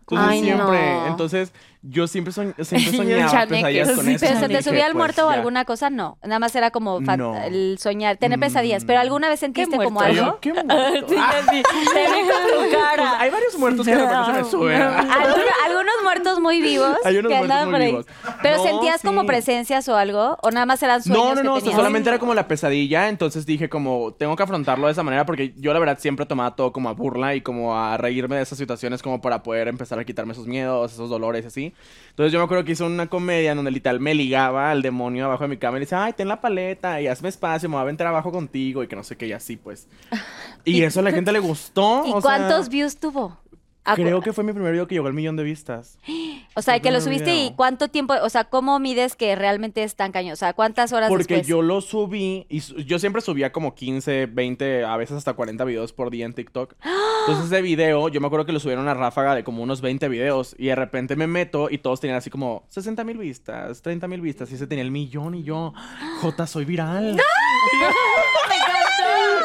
Entonces 0.00 0.28
Ay, 0.28 0.42
siempre. 0.42 0.94
no. 0.94 1.06
Entonces 1.06 1.52
yo 1.82 2.06
siempre, 2.06 2.32
soñ- 2.32 2.54
siempre 2.64 2.96
soñaba 2.96 3.46
pesadillas 3.46 3.90
con 3.92 4.04
sí, 4.04 4.12
eso. 4.14 4.26
Pero 4.26 4.40
se 4.40 4.48
te 4.48 4.62
subía 4.62 4.86
el 4.86 4.92
pues, 4.92 4.96
muerto 4.96 5.26
o 5.26 5.30
ya. 5.30 5.36
alguna 5.36 5.64
cosa, 5.64 5.90
no. 5.90 6.18
Nada 6.22 6.38
más 6.38 6.54
era 6.54 6.70
como 6.70 7.00
No. 7.00 7.36
el 7.42 7.78
soñar, 7.78 8.16
tener 8.18 8.38
pesadillas. 8.38 8.84
Pero 8.84 9.00
alguna 9.00 9.28
vez 9.28 9.40
sentiste 9.40 9.78
¿Qué 9.78 9.84
como 9.84 10.00
algo. 10.00 10.38
¿Qué 10.40 10.52
muerto? 10.52 10.70
Ah, 11.18 11.40
Te 11.50 11.54
vi 11.56 11.62
con 11.62 12.64
tu 12.70 12.70
cara. 12.78 13.20
hay 13.20 13.30
varios 13.30 13.58
muertos 13.58 13.86
que 13.86 13.94
de 13.94 14.00
repente 14.00 14.24
se 14.26 14.32
me 14.32 14.44
suben. 14.44 14.80
Algunos, 14.82 15.46
algunos 15.66 15.94
muertos 16.02 16.40
muy 16.40 16.60
vivos 16.60 16.96
Hay 17.04 17.16
unos 17.18 17.30
que 17.30 17.38
muertos 17.38 17.42
andaban 17.56 17.64
muy 17.66 17.72
por 17.74 17.80
ahí. 17.82 17.90
vivos. 17.90 18.06
Pero 18.42 18.56
No, 18.58 18.62
sentías 18.64 19.02
como 19.02 19.20
sí. 19.22 19.26
presencias 19.26 19.88
o 19.88 19.96
algo, 19.96 20.38
o 20.42 20.50
nada 20.50 20.66
más 20.66 20.82
eran 20.82 21.02
sueños 21.02 21.22
No, 21.24 21.30
no, 21.34 21.36
que 21.36 21.42
no, 21.46 21.54
o 21.54 21.60
sea, 21.60 21.72
solamente 21.72 22.08
era 22.08 22.18
como 22.18 22.34
la 22.34 22.46
pesadilla, 22.48 23.08
entonces 23.08 23.46
dije 23.46 23.68
como, 23.68 24.12
tengo 24.12 24.36
que 24.36 24.42
afrontarlo 24.42 24.86
de 24.86 24.92
esa 24.92 25.02
manera 25.02 25.24
porque 25.26 25.52
yo 25.56 25.72
la 25.72 25.78
verdad 25.78 25.98
siempre 25.98 26.26
tomaba 26.26 26.54
todo 26.56 26.72
como 26.72 26.88
a 26.88 26.92
burla 26.92 27.34
y 27.34 27.40
como 27.40 27.76
a 27.76 27.96
reírme 27.96 28.36
de 28.36 28.42
esas 28.42 28.58
situaciones 28.58 29.02
como 29.02 29.20
para 29.20 29.42
poder 29.42 29.68
empezar 29.68 29.98
a 29.98 30.04
quitarme 30.04 30.32
esos 30.32 30.46
miedos, 30.46 30.92
esos 30.92 31.08
dolores 31.10 31.44
y 31.56 31.69
así. 31.72 32.08
Entonces 32.10 32.32
yo 32.32 32.38
me 32.38 32.44
acuerdo 32.44 32.64
que 32.64 32.72
hice 32.72 32.84
una 32.84 33.06
comedia 33.06 33.52
en 33.52 33.56
donde 33.56 33.70
literal 33.70 33.98
me 33.98 34.14
ligaba 34.14 34.70
al 34.70 34.82
demonio 34.82 35.24
abajo 35.24 35.44
de 35.44 35.48
mi 35.48 35.56
cama 35.56 35.78
y 35.78 35.80
le 35.80 35.86
decía, 35.86 36.04
ay, 36.04 36.12
ten 36.12 36.28
la 36.28 36.40
paleta 36.40 37.00
y 37.00 37.06
hazme 37.06 37.28
espacio, 37.28 37.68
me 37.68 37.74
voy 37.74 37.80
a 37.80 37.82
aventar 37.82 38.06
abajo 38.06 38.30
contigo 38.30 38.82
y 38.82 38.88
que 38.88 38.96
no 38.96 39.04
sé 39.04 39.16
qué 39.16 39.26
y 39.26 39.32
así 39.32 39.56
pues. 39.56 39.88
Y 40.64 40.82
eso 40.82 41.00
a 41.00 41.02
la 41.02 41.12
gente 41.12 41.32
le 41.32 41.38
gustó. 41.38 42.04
¿Y 42.04 42.10
o 42.10 42.20
sea, 42.20 42.36
cuántos 42.36 42.68
views 42.68 42.98
tuvo? 42.98 43.38
Acu- 43.84 43.94
Creo 43.96 44.20
que 44.20 44.32
fue 44.32 44.44
mi 44.44 44.52
primer 44.52 44.72
video 44.72 44.86
que 44.86 44.94
llegó 44.94 45.06
al 45.06 45.14
millón 45.14 45.36
de 45.36 45.42
vistas. 45.44 45.98
O 46.56 46.62
sea, 46.62 46.80
que 46.80 46.90
lo 46.90 47.00
subiste 47.00 47.32
y 47.32 47.52
cuánto 47.54 47.86
tiempo, 47.88 48.12
o 48.22 48.28
sea, 48.28 48.42
¿cómo 48.44 48.80
mides 48.80 49.14
que 49.14 49.36
realmente 49.36 49.84
es 49.84 49.94
tan 49.94 50.10
cañón? 50.10 50.32
O 50.32 50.36
sea, 50.36 50.52
¿cuántas 50.52 50.92
horas 50.92 51.08
Porque 51.08 51.34
después? 51.34 51.46
yo 51.46 51.62
lo 51.62 51.80
subí 51.80 52.44
y 52.48 52.60
su- 52.60 52.74
yo 52.80 52.98
siempre 52.98 53.22
subía 53.22 53.52
como 53.52 53.76
15, 53.76 54.26
20, 54.26 54.84
a 54.84 54.96
veces 54.96 55.16
hasta 55.16 55.34
40 55.34 55.64
videos 55.64 55.92
por 55.92 56.10
día 56.10 56.26
en 56.26 56.32
TikTok. 56.34 56.74
Entonces 57.28 57.46
ese 57.52 57.62
video, 57.62 58.08
yo 58.08 58.20
me 58.20 58.26
acuerdo 58.26 58.46
que 58.46 58.52
lo 58.52 58.58
subieron 58.58 58.88
a 58.88 58.94
ráfaga 58.94 59.36
de 59.36 59.44
como 59.44 59.62
unos 59.62 59.80
20 59.80 60.08
videos 60.08 60.56
y 60.58 60.66
de 60.66 60.74
repente 60.74 61.14
me 61.14 61.28
meto 61.28 61.68
y 61.70 61.78
todos 61.78 62.00
tenían 62.00 62.18
así 62.18 62.30
como 62.30 62.64
60 62.68 63.04
mil 63.04 63.16
vistas, 63.18 63.80
30 63.80 64.08
mil 64.08 64.20
vistas 64.20 64.50
y 64.50 64.56
ese 64.56 64.66
tenía 64.66 64.82
el 64.82 64.90
millón 64.90 65.36
y 65.36 65.44
yo, 65.44 65.72
Jota, 66.20 66.48
soy 66.48 66.64
viral. 66.64 67.16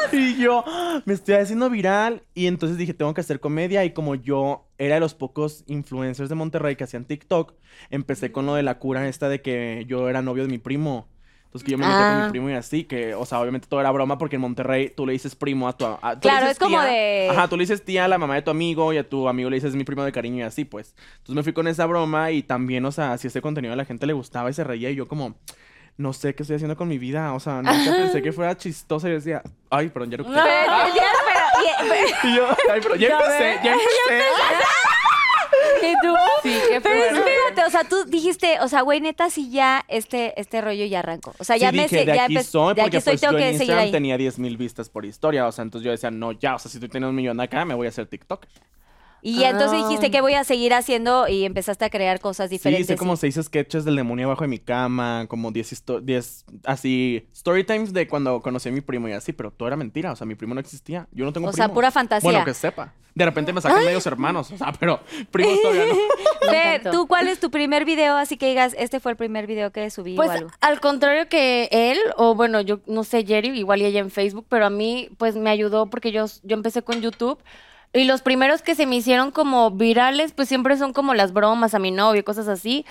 Y 0.12 0.36
yo 0.36 0.64
me 1.04 1.14
estoy 1.14 1.34
haciendo 1.34 1.68
viral 1.70 2.22
y 2.34 2.46
entonces 2.46 2.76
dije, 2.78 2.94
tengo 2.94 3.12
que 3.14 3.20
hacer 3.20 3.40
comedia 3.40 3.84
y 3.84 3.92
como 3.92 4.14
yo 4.14 4.66
era 4.78 4.94
de 4.94 5.00
los 5.00 5.14
pocos 5.14 5.64
influencers 5.66 6.28
de 6.28 6.34
Monterrey 6.34 6.76
que 6.76 6.84
hacían 6.84 7.04
TikTok, 7.04 7.54
empecé 7.90 8.32
con 8.32 8.46
lo 8.46 8.54
de 8.54 8.62
la 8.62 8.78
cura 8.78 9.08
esta 9.08 9.28
de 9.28 9.40
que 9.42 9.84
yo 9.88 10.08
era 10.08 10.22
novio 10.22 10.42
de 10.44 10.48
mi 10.50 10.58
primo. 10.58 11.08
Entonces 11.46 11.64
que 11.64 11.72
yo 11.72 11.78
me 11.78 11.86
metí 11.86 11.96
con 12.02 12.18
Ah. 12.20 12.24
mi 12.24 12.30
primo 12.30 12.50
y 12.50 12.54
así, 12.54 12.84
que, 12.84 13.14
o 13.14 13.24
sea, 13.24 13.40
obviamente 13.40 13.66
todo 13.68 13.80
era 13.80 13.90
broma 13.90 14.18
porque 14.18 14.34
en 14.36 14.42
Monterrey 14.42 14.92
tú 14.94 15.06
le 15.06 15.12
dices 15.14 15.34
primo 15.36 15.68
a 15.68 15.76
tu... 15.76 15.86
a- 15.86 15.98
tú 16.00 16.06
le 16.14 16.20
Claro, 16.20 16.40
dices 16.40 16.50
es 16.52 16.58
como 16.58 16.76
tía- 16.78 16.84
de- 16.84 17.28
Ajá, 17.30 17.48
tú 17.48 17.56
le 17.56 17.62
dices 17.62 17.82
tía 17.84 18.04
a 18.04 18.08
la 18.08 18.18
mamá 18.18 18.34
de 18.34 18.42
tu 18.42 18.50
amigo 18.50 18.92
y 18.92 18.98
a 18.98 19.08
tu 19.08 19.26
amigo 19.28 19.48
le 19.48 19.56
dices 19.56 19.74
mi 19.74 19.84
primo 19.84 20.04
de 20.04 20.12
cariño 20.12 20.38
y 20.38 20.42
así, 20.42 20.64
pues. 20.66 20.94
Entonces 21.18 21.34
me 21.36 21.42
fui 21.44 21.52
con 21.54 21.66
esa 21.68 21.86
broma 21.86 22.30
y 22.32 22.42
también, 22.42 22.84
o 22.84 22.92
sea, 22.92 23.16
si 23.16 23.28
ese 23.28 23.40
contenido 23.40 23.72
a 23.72 23.76
la 23.76 23.84
gente 23.86 24.06
le 24.06 24.12
gustaba 24.12 24.50
y 24.50 24.52
se 24.54 24.64
reía 24.64 24.90
y 24.90 24.96
yo 24.96 25.06
como... 25.08 25.36
No 25.98 26.12
sé 26.12 26.34
qué 26.34 26.42
estoy 26.42 26.56
haciendo 26.56 26.76
con 26.76 26.88
mi 26.88 26.98
vida, 26.98 27.32
o 27.32 27.40
sea, 27.40 27.62
nunca 27.62 27.90
pensé 27.96 28.20
que 28.22 28.30
fuera 28.32 28.54
chistosa 28.56 29.08
y 29.08 29.12
yo 29.12 29.16
decía, 29.16 29.42
ay, 29.70 29.88
perdón, 29.88 30.10
ya 30.10 30.16
no 30.18 30.24
Pero, 30.24 30.36
ya, 30.36 30.44
pero- 31.24 31.96
y- 32.24 32.28
y 32.28 32.36
yo, 32.36 32.46
ay, 32.70 32.80
pero 32.82 32.96
ya 32.96 33.08
empecé, 33.08 33.58
ya 33.64 33.72
empecé. 33.72 34.24
¿Y 35.82 35.92
tú? 36.02 36.14
Sí, 36.42 36.58
qué 36.68 36.80
Pero 36.80 36.96
fuerte. 36.96 37.18
espérate, 37.18 37.64
o 37.66 37.70
sea, 37.70 37.84
tú 37.84 38.04
dijiste, 38.06 38.58
o 38.60 38.68
sea, 38.68 38.80
güey, 38.82 39.00
neta, 39.00 39.30
si 39.30 39.50
ya 39.50 39.84
este, 39.88 40.38
este 40.40 40.60
rollo 40.60 40.84
ya 40.84 40.98
arrancó. 41.00 41.34
O 41.38 41.44
sea, 41.44 41.56
ya 41.56 41.70
sí, 41.70 41.76
me 41.76 41.82
dije, 41.84 41.98
sé- 42.00 42.04
de 42.04 42.14
ya 42.16 42.24
aquí 42.24 42.42
soy, 42.42 42.74
de 42.74 42.82
porque 42.82 42.96
aquí 42.98 43.04
soy, 43.04 43.12
pues 43.12 43.20
tengo 43.20 43.32
yo 43.32 43.38
que 43.38 43.44
en 43.48 43.52
seguir 43.52 43.60
Instagram 43.62 43.84
ahí. 43.86 43.92
tenía 43.92 44.18
10 44.18 44.38
mil 44.38 44.56
vistas 44.56 44.88
por 44.90 45.04
historia, 45.04 45.46
o 45.46 45.52
sea, 45.52 45.62
entonces 45.62 45.84
yo 45.84 45.90
decía, 45.92 46.10
no, 46.10 46.32
ya, 46.32 46.56
o 46.56 46.58
sea, 46.58 46.70
si 46.70 46.78
tú 46.80 46.88
tienes 46.88 47.08
un 47.08 47.14
millón 47.14 47.40
acá, 47.40 47.64
me 47.64 47.74
voy 47.74 47.86
a 47.86 47.90
hacer 47.90 48.06
TikTok. 48.06 48.46
Y 49.28 49.42
entonces 49.42 49.80
Ah. 49.82 49.88
dijiste 49.88 50.12
que 50.12 50.20
voy 50.20 50.34
a 50.34 50.44
seguir 50.44 50.72
haciendo 50.72 51.26
y 51.26 51.44
empezaste 51.44 51.84
a 51.84 51.90
crear 51.90 52.20
cosas 52.20 52.48
Sí, 52.48 52.54
diferentes. 52.56 52.86
hice 52.86 52.96
como 52.96 53.16
seis 53.16 53.36
sketches 53.42 53.84
del 53.84 53.96
demonio 53.96 54.26
abajo 54.26 54.42
de 54.44 54.48
mi 54.48 54.58
cama, 54.60 55.26
como 55.28 55.50
10, 55.50 55.72
histo- 55.72 56.00
10 56.00 56.44
así, 56.64 57.26
story 57.32 57.64
times 57.64 57.92
de 57.92 58.06
cuando 58.06 58.40
conocí 58.40 58.68
a 58.68 58.72
mi 58.72 58.82
primo 58.82 59.08
y 59.08 59.12
así, 59.12 59.32
pero 59.32 59.50
todo 59.50 59.66
era 59.66 59.76
mentira, 59.76 60.12
o 60.12 60.16
sea, 60.16 60.26
mi 60.28 60.36
primo 60.36 60.54
no 60.54 60.60
existía, 60.60 61.08
yo 61.10 61.24
no 61.24 61.32
tengo 61.32 61.48
O 61.48 61.52
sea, 61.52 61.68
pura 61.70 61.90
fantasía. 61.90 62.30
Bueno, 62.30 62.44
que 62.44 62.54
sepa. 62.54 62.92
De 63.16 63.24
repente 63.24 63.52
me 63.52 63.60
sacan 63.62 63.82
medios 63.84 64.06
hermanos, 64.06 64.52
o 64.52 64.58
sea, 64.58 64.72
pero 64.78 65.00
primos 65.32 65.60
todavía 65.60 65.86
no. 65.86 65.94
Encantó. 66.52 66.90
¿tú 66.92 67.06
cuál 67.08 67.26
es 67.28 67.40
tu 67.40 67.50
primer 67.50 67.84
video? 67.84 68.16
Así 68.16 68.36
que 68.36 68.46
digas, 68.48 68.74
este 68.78 69.00
fue 69.00 69.10
el 69.12 69.16
primer 69.16 69.46
video 69.48 69.72
que 69.72 69.90
subí 69.90 70.14
Pues 70.14 70.28
o 70.28 70.32
algo. 70.32 70.50
al 70.60 70.80
contrario 70.80 71.28
que 71.28 71.68
él, 71.72 71.98
o 72.16 72.34
bueno, 72.36 72.60
yo 72.60 72.78
no 72.86 73.02
sé, 73.04 73.24
Jerry, 73.26 73.48
igual 73.58 73.82
y 73.82 73.86
ella 73.86 74.00
en 74.00 74.10
Facebook, 74.10 74.46
pero 74.48 74.66
a 74.66 74.70
mí 74.70 75.08
pues 75.18 75.34
me 75.34 75.50
ayudó 75.50 75.86
porque 75.86 76.12
yo, 76.12 76.26
yo 76.44 76.54
empecé 76.56 76.82
con 76.82 77.00
YouTube 77.00 77.38
y 77.96 78.04
los 78.04 78.22
primeros 78.22 78.62
que 78.62 78.74
se 78.74 78.86
me 78.86 78.96
hicieron 78.96 79.30
como 79.30 79.70
virales 79.70 80.32
pues 80.32 80.48
siempre 80.48 80.76
son 80.76 80.92
como 80.92 81.14
las 81.14 81.32
bromas 81.32 81.74
a 81.74 81.78
mi 81.78 81.90
novio 81.90 82.24
cosas 82.24 82.48
así 82.48 82.84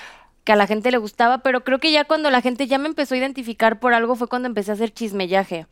que 0.46 0.54
a 0.54 0.56
la 0.56 0.68
gente 0.68 0.92
le 0.92 0.98
gustaba, 0.98 1.40
pero 1.40 1.64
creo 1.64 1.80
que 1.80 1.92
ya 1.92 2.06
cuando 2.06 2.30
la 2.30 2.40
gente 2.40 2.68
ya 2.68 2.78
me 2.78 2.88
empezó 2.88 3.16
a 3.16 3.18
identificar 3.18 3.80
por 3.80 3.94
algo 3.94 4.16
fue 4.16 4.28
cuando 4.28 4.48
empecé 4.48 4.72
a 4.72 4.76
hacer 4.76 4.94
chismellaje. 4.94 5.66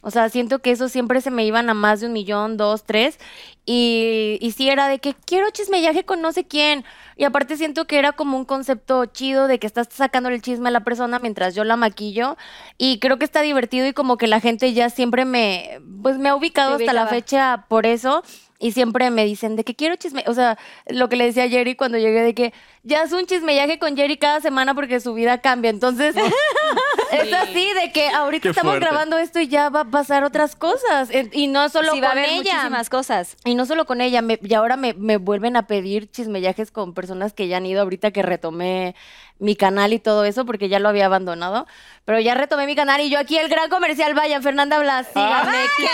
O 0.00 0.12
sea, 0.12 0.28
siento 0.28 0.60
que 0.60 0.70
eso 0.70 0.88
siempre 0.88 1.20
se 1.20 1.32
me 1.32 1.44
iban 1.44 1.68
a 1.70 1.74
más 1.74 2.00
de 2.00 2.06
un 2.06 2.12
millón, 2.12 2.56
dos, 2.56 2.84
tres. 2.84 3.18
Y, 3.66 4.38
y 4.40 4.52
sí 4.52 4.68
era 4.68 4.86
de 4.86 5.00
que 5.00 5.14
quiero 5.14 5.50
chismellaje 5.50 6.04
con 6.04 6.22
no 6.22 6.30
sé 6.30 6.44
quién. 6.44 6.84
Y 7.16 7.24
aparte 7.24 7.56
siento 7.56 7.86
que 7.86 7.98
era 7.98 8.12
como 8.12 8.36
un 8.36 8.44
concepto 8.44 9.06
chido 9.06 9.48
de 9.48 9.58
que 9.58 9.66
estás 9.66 9.88
sacándole 9.90 10.36
el 10.36 10.42
chisme 10.42 10.68
a 10.68 10.72
la 10.72 10.84
persona 10.84 11.18
mientras 11.18 11.56
yo 11.56 11.64
la 11.64 11.76
maquillo. 11.76 12.36
Y 12.76 13.00
creo 13.00 13.18
que 13.18 13.24
está 13.24 13.42
divertido 13.42 13.88
y 13.88 13.92
como 13.92 14.18
que 14.18 14.28
la 14.28 14.38
gente 14.38 14.72
ya 14.72 14.88
siempre 14.88 15.24
me, 15.24 15.80
pues 16.00 16.16
me 16.16 16.28
ha 16.28 16.36
ubicado 16.36 16.76
hasta 16.76 16.92
la 16.92 17.08
fecha 17.08 17.64
por 17.68 17.84
eso. 17.84 18.22
Y 18.58 18.72
siempre 18.72 19.10
me 19.10 19.24
dicen 19.24 19.54
de 19.56 19.64
que 19.64 19.76
quiero 19.76 19.96
chisme. 19.96 20.24
O 20.26 20.34
sea, 20.34 20.58
lo 20.86 21.08
que 21.08 21.16
le 21.16 21.26
decía 21.26 21.44
a 21.44 21.48
Jerry 21.48 21.76
cuando 21.76 21.96
llegué 21.96 22.22
de 22.22 22.34
que 22.34 22.52
ya 22.82 23.02
es 23.02 23.12
un 23.12 23.26
chismellaje 23.26 23.78
con 23.78 23.96
Jerry 23.96 24.16
cada 24.16 24.40
semana 24.40 24.74
porque 24.74 24.98
su 25.00 25.14
vida 25.14 25.38
cambia. 25.38 25.70
Entonces, 25.70 26.16
es 27.12 27.32
así 27.32 27.72
de 27.74 27.92
que 27.92 28.08
ahorita 28.08 28.42
Qué 28.42 28.48
estamos 28.50 28.72
fuerte. 28.72 28.86
grabando 28.86 29.18
esto 29.18 29.40
y 29.40 29.48
ya 29.48 29.68
va 29.68 29.80
a 29.80 29.84
pasar 29.84 30.24
otras 30.24 30.56
cosas. 30.56 31.10
Eh, 31.10 31.28
Y 31.32 31.46
no 31.48 31.68
solo 31.68 31.92
sí, 31.92 32.00
va 32.00 32.08
a 32.08 32.10
con 32.10 32.18
haber 32.18 32.30
ella. 32.30 32.52
muchísimas 32.54 32.90
cosas. 32.90 33.36
Y 33.44 33.54
no 33.54 33.66
solo 33.66 33.84
con 33.86 34.00
ella, 34.00 34.22
me- 34.22 34.38
y 34.42 34.54
ahora 34.54 34.76
me, 34.76 34.94
me 34.94 35.16
vuelven 35.16 35.56
a 35.56 35.66
pedir 35.66 36.10
chismellajes 36.10 36.70
con 36.70 36.94
personas 36.94 37.32
que 37.32 37.48
ya 37.48 37.56
han 37.58 37.66
ido 37.66 37.82
ahorita 37.82 38.10
que 38.10 38.22
retomé 38.22 38.94
mi 39.40 39.54
canal 39.54 39.92
y 39.92 40.00
todo 40.00 40.24
eso, 40.24 40.44
porque 40.44 40.68
ya 40.68 40.80
lo 40.80 40.88
había 40.88 41.06
abandonado. 41.06 41.66
Pero 42.04 42.18
ya 42.18 42.34
retomé 42.34 42.66
mi 42.66 42.74
canal 42.74 43.00
y 43.00 43.08
yo 43.10 43.20
aquí 43.20 43.38
el 43.38 43.48
gran 43.48 43.70
comercial, 43.70 44.12
vayan, 44.14 44.42
Fernanda 44.42 44.80
Blas, 44.80 45.06
síganme. 45.14 45.52
que 45.76 45.86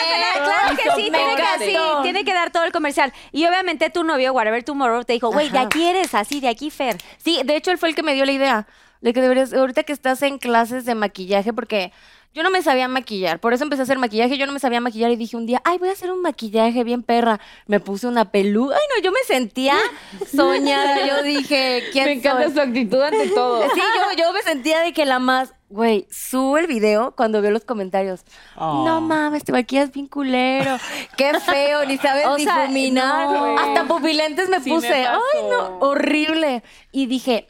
Claro 0.42 0.76
que 0.76 0.82
sí, 1.02 1.10
me 1.10 1.18
tiene 1.18 1.36
que, 1.36 1.42
encantó. 1.74 2.02
tiene 2.02 2.24
que 2.24 2.32
dar 2.32 2.50
todo 2.50 2.64
el 2.64 2.72
comercial. 2.72 3.12
Y 3.32 3.46
obviamente 3.46 3.90
tu 3.90 4.02
novio, 4.02 4.32
Whatever 4.32 4.62
Tomorrow, 4.64 5.04
te 5.04 5.12
dijo, 5.12 5.30
güey, 5.30 5.50
de 5.50 5.58
Ajá. 5.58 5.66
aquí 5.66 5.84
eres 5.86 6.14
así, 6.14 6.40
de 6.40 6.48
aquí 6.48 6.70
Fer. 6.70 6.96
Sí, 7.18 7.40
de 7.44 7.56
hecho 7.56 7.70
él 7.70 7.76
fue 7.78 7.90
el 7.90 7.94
que 7.94 8.02
me 8.02 8.14
dio 8.14 8.24
la 8.24 8.32
idea 8.32 8.66
de 9.04 9.12
que 9.12 9.20
deberías, 9.20 9.52
ahorita 9.52 9.82
que 9.82 9.92
estás 9.92 10.22
en 10.22 10.38
clases 10.38 10.86
de 10.86 10.94
maquillaje, 10.94 11.52
porque 11.52 11.92
yo 12.32 12.42
no 12.42 12.48
me 12.50 12.62
sabía 12.62 12.88
maquillar, 12.88 13.38
por 13.38 13.52
eso 13.52 13.62
empecé 13.62 13.82
a 13.82 13.84
hacer 13.84 13.98
maquillaje, 13.98 14.38
yo 14.38 14.46
no 14.46 14.52
me 14.52 14.58
sabía 14.58 14.80
maquillar 14.80 15.10
y 15.10 15.16
dije 15.16 15.36
un 15.36 15.44
día, 15.44 15.60
ay, 15.64 15.76
voy 15.76 15.90
a 15.90 15.92
hacer 15.92 16.10
un 16.10 16.22
maquillaje 16.22 16.82
bien 16.84 17.02
perra. 17.02 17.38
Me 17.66 17.80
puse 17.80 18.06
una 18.06 18.30
peluca, 18.32 18.74
ay 18.74 18.82
no, 18.96 19.04
yo 19.04 19.12
me 19.12 19.20
sentía 19.26 19.74
soñada, 20.34 21.06
yo 21.06 21.22
dije, 21.22 21.84
¿quién 21.92 22.06
Me 22.06 22.12
encanta 22.12 22.44
soy? 22.44 22.54
su 22.54 22.60
actitud 22.62 23.00
ante 23.02 23.28
todo. 23.28 23.62
Sí, 23.74 23.80
yo, 24.16 24.24
yo 24.24 24.32
me 24.32 24.40
sentía 24.40 24.80
de 24.80 24.94
que 24.94 25.04
la 25.04 25.18
más, 25.18 25.52
güey, 25.68 26.06
subo 26.10 26.56
el 26.56 26.66
video 26.66 27.14
cuando 27.14 27.42
veo 27.42 27.50
los 27.50 27.66
comentarios. 27.66 28.22
Oh. 28.56 28.84
No 28.86 29.02
mames, 29.02 29.44
te 29.44 29.52
maquillas 29.52 29.92
bien 29.92 30.06
culero. 30.06 30.78
Qué 31.18 31.38
feo, 31.40 31.84
ni 31.84 31.98
sabes 31.98 32.26
O 32.28 32.38
sea, 32.38 32.62
difuminar. 32.62 33.28
no. 33.28 33.58
Hasta 33.58 33.84
pupilentes 33.84 34.48
me 34.48 34.60
Sí 34.60 34.70
me 34.70 34.76
puse. 34.76 34.94
Ay, 34.94 35.42
no, 35.50 35.78
horrible. 35.80 36.62
Y 36.90 37.06
dije, 37.06 37.48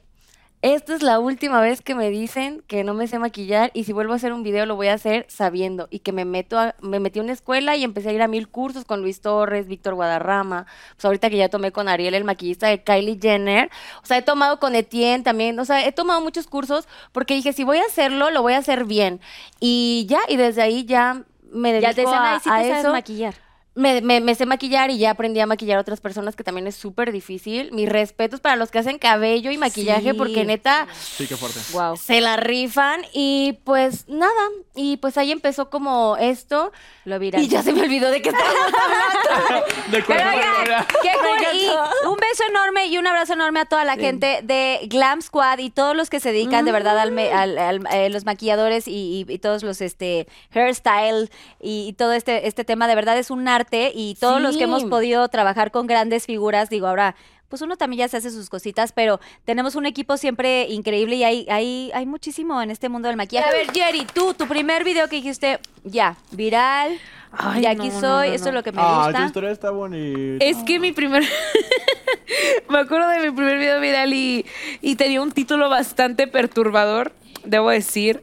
esta 0.64 0.94
es 0.94 1.02
la 1.02 1.18
última 1.18 1.60
vez 1.60 1.82
que 1.82 1.94
me 1.94 2.08
dicen 2.08 2.62
que 2.66 2.84
no 2.84 2.94
me 2.94 3.06
sé 3.06 3.18
maquillar 3.18 3.70
y 3.74 3.84
si 3.84 3.92
vuelvo 3.92 4.14
a 4.14 4.16
hacer 4.16 4.32
un 4.32 4.42
video 4.42 4.64
lo 4.64 4.76
voy 4.76 4.86
a 4.86 4.94
hacer 4.94 5.26
sabiendo 5.28 5.88
y 5.90 5.98
que 5.98 6.10
me 6.10 6.24
meto 6.24 6.58
a, 6.58 6.74
me 6.80 7.00
metí 7.00 7.18
a 7.18 7.22
una 7.22 7.34
escuela 7.34 7.76
y 7.76 7.84
empecé 7.84 8.08
a 8.08 8.12
ir 8.14 8.22
a 8.22 8.28
mil 8.28 8.48
cursos 8.48 8.86
con 8.86 9.02
Luis 9.02 9.20
Torres, 9.20 9.66
Víctor 9.66 9.92
Guadarrama, 9.92 10.64
pues 10.94 11.04
ahorita 11.04 11.28
que 11.28 11.36
ya 11.36 11.50
tomé 11.50 11.70
con 11.70 11.86
Ariel 11.86 12.14
el 12.14 12.24
maquillista 12.24 12.68
de 12.68 12.82
Kylie 12.82 13.18
Jenner, 13.20 13.70
o 14.02 14.06
sea, 14.06 14.16
he 14.16 14.22
tomado 14.22 14.58
con 14.58 14.74
Etienne 14.74 15.22
también, 15.22 15.58
o 15.58 15.66
sea, 15.66 15.86
he 15.86 15.92
tomado 15.92 16.22
muchos 16.22 16.46
cursos 16.46 16.88
porque 17.12 17.34
dije, 17.34 17.52
si 17.52 17.62
voy 17.62 17.76
a 17.76 17.84
hacerlo, 17.84 18.30
lo 18.30 18.40
voy 18.40 18.54
a 18.54 18.58
hacer 18.58 18.86
bien. 18.86 19.20
Y 19.60 20.06
ya, 20.08 20.20
y 20.28 20.38
desde 20.38 20.62
ahí 20.62 20.86
ya 20.86 21.24
me 21.52 21.74
dedico 21.74 21.90
Ya 21.90 21.94
te 21.94 22.00
dicen, 22.00 22.14
a, 22.14 22.32
ay, 22.32 22.40
sí 22.42 22.48
a 22.48 22.56
te 22.56 22.68
sabes 22.68 22.78
eso 22.80 22.92
maquillar. 22.92 23.43
Me, 23.74 24.00
me, 24.02 24.20
me 24.20 24.34
sé 24.34 24.46
maquillar 24.46 24.90
y 24.90 24.98
ya 24.98 25.10
aprendí 25.10 25.40
a 25.40 25.46
maquillar 25.46 25.78
a 25.78 25.80
otras 25.80 26.00
personas 26.00 26.36
que 26.36 26.44
también 26.44 26.66
es 26.66 26.76
súper 26.76 27.10
difícil. 27.10 27.72
Mis 27.72 27.88
respetos 27.88 28.40
para 28.40 28.54
los 28.56 28.70
que 28.70 28.78
hacen 28.78 28.98
cabello 28.98 29.50
y 29.50 29.58
maquillaje 29.58 30.12
Sí. 30.12 30.16
porque 30.16 30.44
neta 30.44 30.86
Sí, 31.00 31.26
qué 31.26 31.36
fuerte. 31.36 31.58
Wow. 31.72 31.96
se 31.96 32.20
la 32.20 32.36
rifan 32.36 33.02
y 33.12 33.58
pues 33.64 34.08
nada. 34.08 34.32
Y 34.76 34.96
pues 34.98 35.18
ahí 35.18 35.32
empezó 35.32 35.70
como 35.70 36.16
esto 36.18 36.72
Lo 37.04 37.18
viral. 37.18 37.42
y 37.42 37.48
ya 37.48 37.62
se 37.62 37.72
me 37.72 37.82
olvidó 37.82 38.10
de 38.10 38.22
que 38.22 38.28
estábamos 38.30 38.58
hablando. 39.30 39.66
De 39.90 40.02
Pero 40.02 40.28
oigan, 40.30 40.86
qué 41.02 41.10
cool. 41.18 41.56
Y 41.60 41.68
un 42.08 42.16
beso 42.16 42.44
enorme 42.48 42.86
y 42.86 42.98
un 42.98 43.06
abrazo 43.06 43.32
enorme 43.34 43.60
a 43.60 43.64
toda 43.64 43.84
la 43.84 43.96
gente 43.96 44.40
de 44.42 44.80
Glam 44.88 45.20
Squad 45.22 45.58
y 45.58 45.70
todos 45.70 45.94
los 45.96 46.10
que 46.10 46.20
se 46.20 46.32
dedican 46.32 46.64
de 46.64 46.72
verdad 46.72 46.98
al, 46.98 47.12
me- 47.12 47.32
al- 47.32 47.58
al- 47.58 47.86
eh, 47.92 48.08
los 48.10 48.24
maquilladores 48.24 48.88
y, 48.88 49.24
y- 49.28 49.32
y 49.32 49.38
todos 49.38 49.62
los 49.62 49.80
este 49.80 50.26
hairstyle 50.52 51.30
y, 51.60 51.86
y 51.88 51.92
todo 51.92 52.12
este 52.12 52.46
este 52.48 52.64
tema 52.64 52.86
de 52.88 52.94
verdad 52.94 53.18
es 53.18 53.30
un 53.30 53.46
arte 53.48 53.63
y 53.94 54.16
todos 54.20 54.40
los 54.40 54.56
que 54.56 54.64
hemos 54.64 54.84
podido 54.84 55.28
trabajar 55.28 55.70
con 55.70 55.86
grandes 55.86 56.26
figuras, 56.26 56.68
digo 56.70 56.86
ahora 56.86 57.14
pues 57.48 57.62
uno 57.62 57.76
también 57.76 58.00
ya 58.00 58.08
se 58.08 58.16
hace 58.16 58.30
sus 58.32 58.50
cositas, 58.50 58.90
pero 58.90 59.20
tenemos 59.44 59.76
un 59.76 59.86
equipo 59.86 60.16
siempre 60.16 60.66
increíble 60.70 61.14
y 61.14 61.22
hay, 61.24 61.46
hay, 61.48 61.90
hay 61.94 62.04
muchísimo 62.04 62.60
en 62.60 62.70
este 62.72 62.88
mundo 62.88 63.06
del 63.06 63.16
maquillaje. 63.16 63.48
A 63.48 63.52
ver, 63.52 63.70
Jerry, 63.72 64.04
tú, 64.12 64.34
tu 64.34 64.48
primer 64.48 64.82
video 64.82 65.06
que 65.08 65.16
dijiste, 65.16 65.60
ya, 65.84 66.16
viral, 66.32 66.98
Ay, 67.30 67.62
y 67.62 67.66
aquí 67.66 67.90
no, 67.90 68.00
soy, 68.00 68.28
no, 68.30 68.34
esto 68.34 68.46
no. 68.46 68.48
es 68.50 68.54
lo 68.54 68.62
que 68.64 68.72
me 68.72 68.78
Ah, 68.82 69.02
tu 69.04 69.10
gusta. 69.10 69.26
historia 69.26 69.50
está 69.52 69.70
bonita. 69.70 70.44
Es 70.44 70.56
que 70.64 70.80
mi 70.80 70.90
primer. 70.90 71.22
Me 72.70 72.78
acuerdo 72.78 73.08
de 73.08 73.20
mi 73.30 73.36
primer 73.36 73.58
video 73.58 73.78
viral 73.80 74.12
y, 74.12 74.44
y 74.80 74.96
tenía 74.96 75.20
un 75.22 75.30
título 75.30 75.68
bastante 75.68 76.26
perturbador, 76.26 77.12
debo 77.44 77.70
decir. 77.70 78.22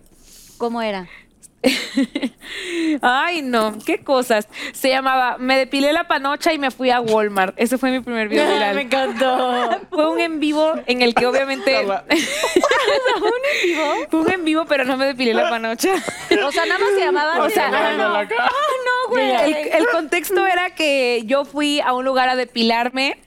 ¿Cómo 0.57 0.81
era? 0.81 1.07
Ay, 3.01 3.41
no, 3.41 3.77
qué 3.85 4.03
cosas. 4.03 4.47
Se 4.73 4.89
llamaba 4.89 5.37
Me 5.37 5.57
depilé 5.57 5.93
la 5.93 6.07
panocha 6.07 6.53
y 6.53 6.57
me 6.59 6.71
fui 6.71 6.89
a 6.89 6.99
Walmart. 6.99 7.53
Ese 7.57 7.77
fue 7.77 7.91
mi 7.91 7.99
primer 7.99 8.27
video 8.29 8.45
viral. 8.53 8.75
me 8.75 8.81
encantó. 8.81 9.69
Fue 9.91 10.09
un 10.09 10.19
en 10.19 10.39
vivo 10.39 10.73
en 10.87 11.01
el 11.01 11.13
que 11.13 11.25
obviamente. 11.27 11.73
Carla. 11.73 12.05
Fue 14.09 14.19
un 14.21 14.31
en 14.31 14.45
vivo, 14.45 14.65
pero 14.65 14.85
no 14.85 14.97
me 14.97 15.05
depilé 15.05 15.33
la 15.33 15.49
panocha. 15.49 15.93
O 16.45 16.51
sea, 16.51 16.65
nada 16.65 16.79
más 16.79 16.93
se 16.93 16.99
llamaba. 16.99 17.43
O 17.43 17.49
sea, 17.49 17.69
no, 17.69 17.97
no, 17.97 18.27
cara. 18.27 19.45
El, 19.45 19.55
el 19.55 19.87
contexto 19.87 20.45
era 20.47 20.69
que 20.71 21.23
yo 21.25 21.45
fui 21.45 21.81
a 21.81 21.93
un 21.93 22.05
lugar 22.05 22.29
a 22.29 22.35
depilarme 22.35 23.17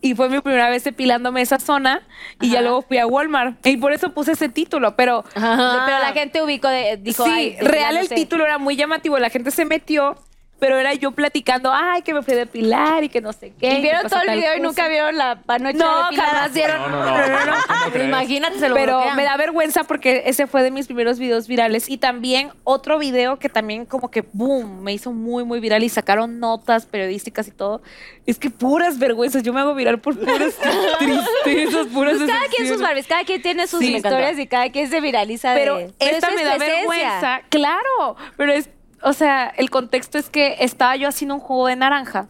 y 0.00 0.14
fue 0.14 0.28
mi 0.28 0.40
primera 0.40 0.70
vez 0.70 0.84
depilándome 0.84 1.42
esa 1.42 1.58
zona 1.58 2.02
y 2.40 2.50
ya 2.50 2.62
luego 2.62 2.82
fui 2.82 2.98
a 2.98 3.06
Walmart. 3.06 3.66
Y 3.66 3.76
por 3.76 3.92
eso 3.92 4.12
puse 4.14 4.32
ese 4.32 4.48
título, 4.48 4.94
pero 4.96 5.24
Pero 5.34 5.98
la 5.98 6.12
gente 6.14 6.42
ubicó, 6.42 6.68
de, 6.68 6.96
dijo, 6.98 7.24
sí, 7.24 7.56
real 7.60 7.96
el 7.96 8.08
título 8.08 8.44
era 8.44 8.58
muy 8.58 8.76
llamativo. 8.76 9.18
La 9.18 9.30
gente 9.30 9.50
se 9.50 9.64
metió, 9.64 10.16
pero 10.58 10.76
era 10.78 10.92
yo 10.94 11.12
platicando, 11.12 11.70
ay, 11.72 12.02
que 12.02 12.12
me 12.12 12.22
fui 12.22 12.34
a 12.34 12.38
depilar 12.38 13.04
y 13.04 13.08
que 13.08 13.20
no 13.20 13.32
sé 13.32 13.52
qué. 13.58 13.78
Y 13.78 13.82
vieron 13.82 14.08
todo 14.08 14.20
el 14.22 14.38
video 14.38 14.56
y 14.56 14.60
nunca 14.60 14.88
vieron 14.88 15.16
la 15.16 15.40
panocha 15.42 15.78
No, 15.78 16.02
jamás 16.14 16.52
dieron. 16.52 16.80
No, 16.90 17.04
no, 17.04 17.04
no. 17.04 17.52
¿Cómo 17.68 17.92
crees? 17.92 18.08
Imagínate, 18.08 18.58
se 18.58 18.68
lo 18.68 18.74
Pero 18.74 18.96
bloquean. 18.96 19.16
me 19.16 19.24
da 19.24 19.36
vergüenza 19.36 19.84
porque 19.84 20.24
ese 20.26 20.46
fue 20.46 20.62
de 20.62 20.70
mis 20.70 20.86
primeros 20.86 21.18
videos 21.18 21.46
virales. 21.46 21.88
Y 21.88 21.98
también 21.98 22.50
otro 22.64 22.98
video 22.98 23.38
que 23.38 23.48
también 23.48 23.86
como 23.86 24.10
que, 24.10 24.24
boom, 24.32 24.82
me 24.82 24.92
hizo 24.92 25.12
muy, 25.12 25.44
muy 25.44 25.60
viral 25.60 25.84
y 25.84 25.88
sacaron 25.88 26.40
notas 26.40 26.86
periodísticas 26.86 27.46
y 27.46 27.52
todo. 27.52 27.80
Es 28.26 28.38
que 28.38 28.50
puras 28.50 28.98
vergüenzas. 28.98 29.42
Yo 29.44 29.52
me 29.52 29.60
hago 29.60 29.74
viral 29.74 30.00
por 30.00 30.18
puras 30.18 30.54
tristezas, 30.98 31.86
puras 31.86 32.16
Pues 32.18 32.30
cada 32.30 32.46
quien 32.48 32.68
sus. 32.68 32.82
Barbies, 32.82 33.06
cada 33.06 33.24
quien 33.24 33.42
tiene 33.42 33.66
sus 33.66 33.80
Sí, 33.80 33.94
historias 33.94 34.38
y 34.38 34.46
cada 34.46 34.70
quien 34.70 34.88
se 34.88 35.00
viraliza 35.00 35.54
Pero 35.54 35.76
de... 35.76 35.92
esta 35.98 36.28
eso 36.28 36.36
me 36.36 36.44
da 36.44 36.56
vergüenza. 36.58 37.40
Claro, 37.48 38.16
pero 38.36 38.52
es, 38.52 38.68
o 39.02 39.12
sea, 39.12 39.48
el 39.48 39.70
contexto 39.70 40.18
es 40.18 40.28
que 40.28 40.56
estaba 40.60 40.96
yo 40.96 41.08
haciendo 41.08 41.34
un 41.34 41.40
jugo 41.40 41.66
de 41.66 41.76
naranja 41.76 42.28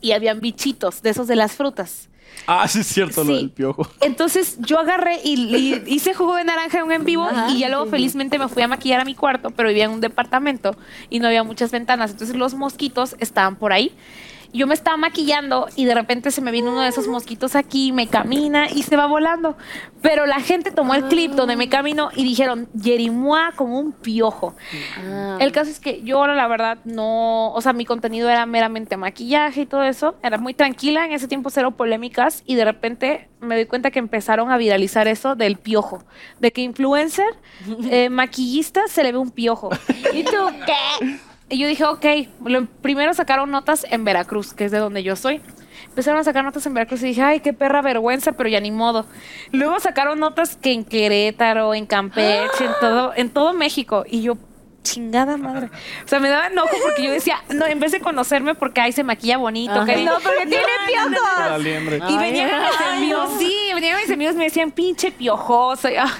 y 0.00 0.12
habían 0.12 0.40
bichitos 0.40 1.02
de 1.02 1.10
esos 1.10 1.26
de 1.28 1.36
las 1.36 1.52
frutas. 1.52 2.08
Ah, 2.46 2.66
sí 2.66 2.80
es 2.80 2.86
cierto 2.86 3.24
lo 3.24 3.36
del 3.36 3.50
piojo. 3.50 3.86
Entonces 4.00 4.56
yo 4.60 4.78
agarré 4.78 5.20
y, 5.22 5.34
y 5.54 5.82
hice 5.86 6.14
jugo 6.14 6.34
de 6.36 6.44
naranja 6.44 6.78
en 6.78 6.84
un 6.84 6.92
en 6.92 7.04
vivo 7.04 7.28
y 7.50 7.58
ya 7.58 7.68
luego 7.68 7.86
felizmente 7.86 8.38
me 8.38 8.48
fui 8.48 8.62
a 8.62 8.68
maquillar 8.68 9.00
a 9.00 9.04
mi 9.04 9.14
cuarto, 9.14 9.50
pero 9.50 9.68
vivía 9.68 9.84
en 9.84 9.92
un 9.92 10.00
departamento 10.00 10.74
y 11.08 11.20
no 11.20 11.28
había 11.28 11.44
muchas 11.44 11.70
ventanas, 11.70 12.10
entonces 12.10 12.36
los 12.36 12.54
mosquitos 12.54 13.16
estaban 13.20 13.56
por 13.56 13.72
ahí. 13.72 13.92
Yo 14.52 14.66
me 14.66 14.74
estaba 14.74 14.96
maquillando 14.96 15.68
y 15.76 15.86
de 15.86 15.94
repente 15.94 16.30
se 16.30 16.42
me 16.42 16.50
vino 16.50 16.70
uno 16.70 16.82
de 16.82 16.88
esos 16.88 17.08
mosquitos 17.08 17.56
aquí, 17.56 17.92
me 17.92 18.06
camina 18.06 18.68
y 18.70 18.82
se 18.82 18.96
va 18.96 19.06
volando. 19.06 19.56
Pero 20.02 20.26
la 20.26 20.40
gente 20.40 20.70
tomó 20.70 20.94
el 20.94 21.04
clip 21.04 21.32
donde 21.32 21.56
me 21.56 21.68
caminó 21.68 22.10
y 22.14 22.24
dijeron, 22.24 22.68
Yerimua 22.74 23.52
como 23.56 23.78
un 23.78 23.92
piojo. 23.92 24.54
Ah. 24.98 25.38
El 25.40 25.52
caso 25.52 25.70
es 25.70 25.80
que 25.80 26.02
yo 26.02 26.18
ahora 26.18 26.34
la 26.34 26.48
verdad 26.48 26.78
no, 26.84 27.52
o 27.52 27.60
sea, 27.60 27.72
mi 27.72 27.84
contenido 27.84 28.28
era 28.28 28.44
meramente 28.44 28.96
maquillaje 28.96 29.62
y 29.62 29.66
todo 29.66 29.84
eso, 29.84 30.16
era 30.22 30.38
muy 30.38 30.54
tranquila, 30.54 31.06
en 31.06 31.12
ese 31.12 31.28
tiempo 31.28 31.50
cero 31.50 31.72
polémicas 31.72 32.42
y 32.46 32.54
de 32.54 32.64
repente 32.64 33.28
me 33.40 33.54
doy 33.54 33.66
cuenta 33.66 33.90
que 33.90 33.98
empezaron 33.98 34.50
a 34.50 34.56
viralizar 34.56 35.08
eso 35.08 35.34
del 35.34 35.56
piojo, 35.56 36.04
de 36.40 36.52
que 36.52 36.62
influencer, 36.62 37.34
eh, 37.90 38.10
maquillista, 38.10 38.86
se 38.88 39.02
le 39.02 39.12
ve 39.12 39.18
un 39.18 39.30
piojo. 39.30 39.70
¿Y 40.12 40.24
tú 40.24 40.36
qué? 40.66 41.31
Y 41.52 41.58
yo 41.58 41.68
dije, 41.68 41.84
ok, 41.84 42.06
lo- 42.46 42.66
primero 42.80 43.12
sacaron 43.14 43.50
notas 43.50 43.86
en 43.90 44.04
Veracruz, 44.04 44.54
que 44.54 44.64
es 44.64 44.70
de 44.72 44.78
donde 44.78 45.02
yo 45.02 45.16
soy. 45.16 45.40
Empezaron 45.86 46.18
a 46.20 46.24
sacar 46.24 46.42
notas 46.44 46.64
en 46.64 46.72
Veracruz 46.72 47.02
y 47.02 47.06
dije, 47.08 47.22
ay, 47.22 47.40
qué 47.40 47.52
perra 47.52 47.82
vergüenza, 47.82 48.32
pero 48.32 48.48
ya 48.48 48.58
ni 48.60 48.70
modo. 48.70 49.04
Luego 49.50 49.78
sacaron 49.78 50.18
notas 50.18 50.56
que 50.56 50.72
en 50.72 50.84
Querétaro, 50.84 51.74
en 51.74 51.84
Campeche, 51.84 52.64
en 52.64 52.72
todo, 52.80 53.12
en 53.14 53.28
todo 53.28 53.52
México. 53.52 54.04
Y 54.08 54.22
yo, 54.22 54.38
chingada 54.82 55.36
madre. 55.36 55.66
O 56.04 56.08
sea, 56.08 56.18
me 56.20 56.30
daba 56.30 56.46
enojo 56.46 56.70
porque 56.82 57.02
yo 57.04 57.12
decía, 57.12 57.36
no, 57.54 57.66
en 57.66 57.78
vez 57.80 57.92
de 57.92 58.00
conocerme 58.00 58.54
porque 58.54 58.80
ahí 58.80 58.92
se 58.92 59.04
maquilla 59.04 59.36
bonito, 59.36 59.74
Ajá. 59.74 59.84
que 59.84 60.04
No, 60.04 60.14
porque 60.22 60.46
tiene 60.46 60.64
piojos. 60.86 61.12
La 61.38 61.58
liembre. 61.58 62.00
y 62.08 62.16
venían 62.16 62.50
a 62.50 62.60
mis 62.70 62.80
amigos, 62.96 63.30
sí, 63.38 63.54
venían 63.74 63.96
a 63.96 64.00
mis 64.00 64.10
amigos 64.10 64.34
y 64.34 64.38
me 64.38 64.44
decían, 64.44 64.70
pinche 64.70 65.12
piojoso. 65.12 65.90
Y, 65.90 65.96
ah, 65.96 66.10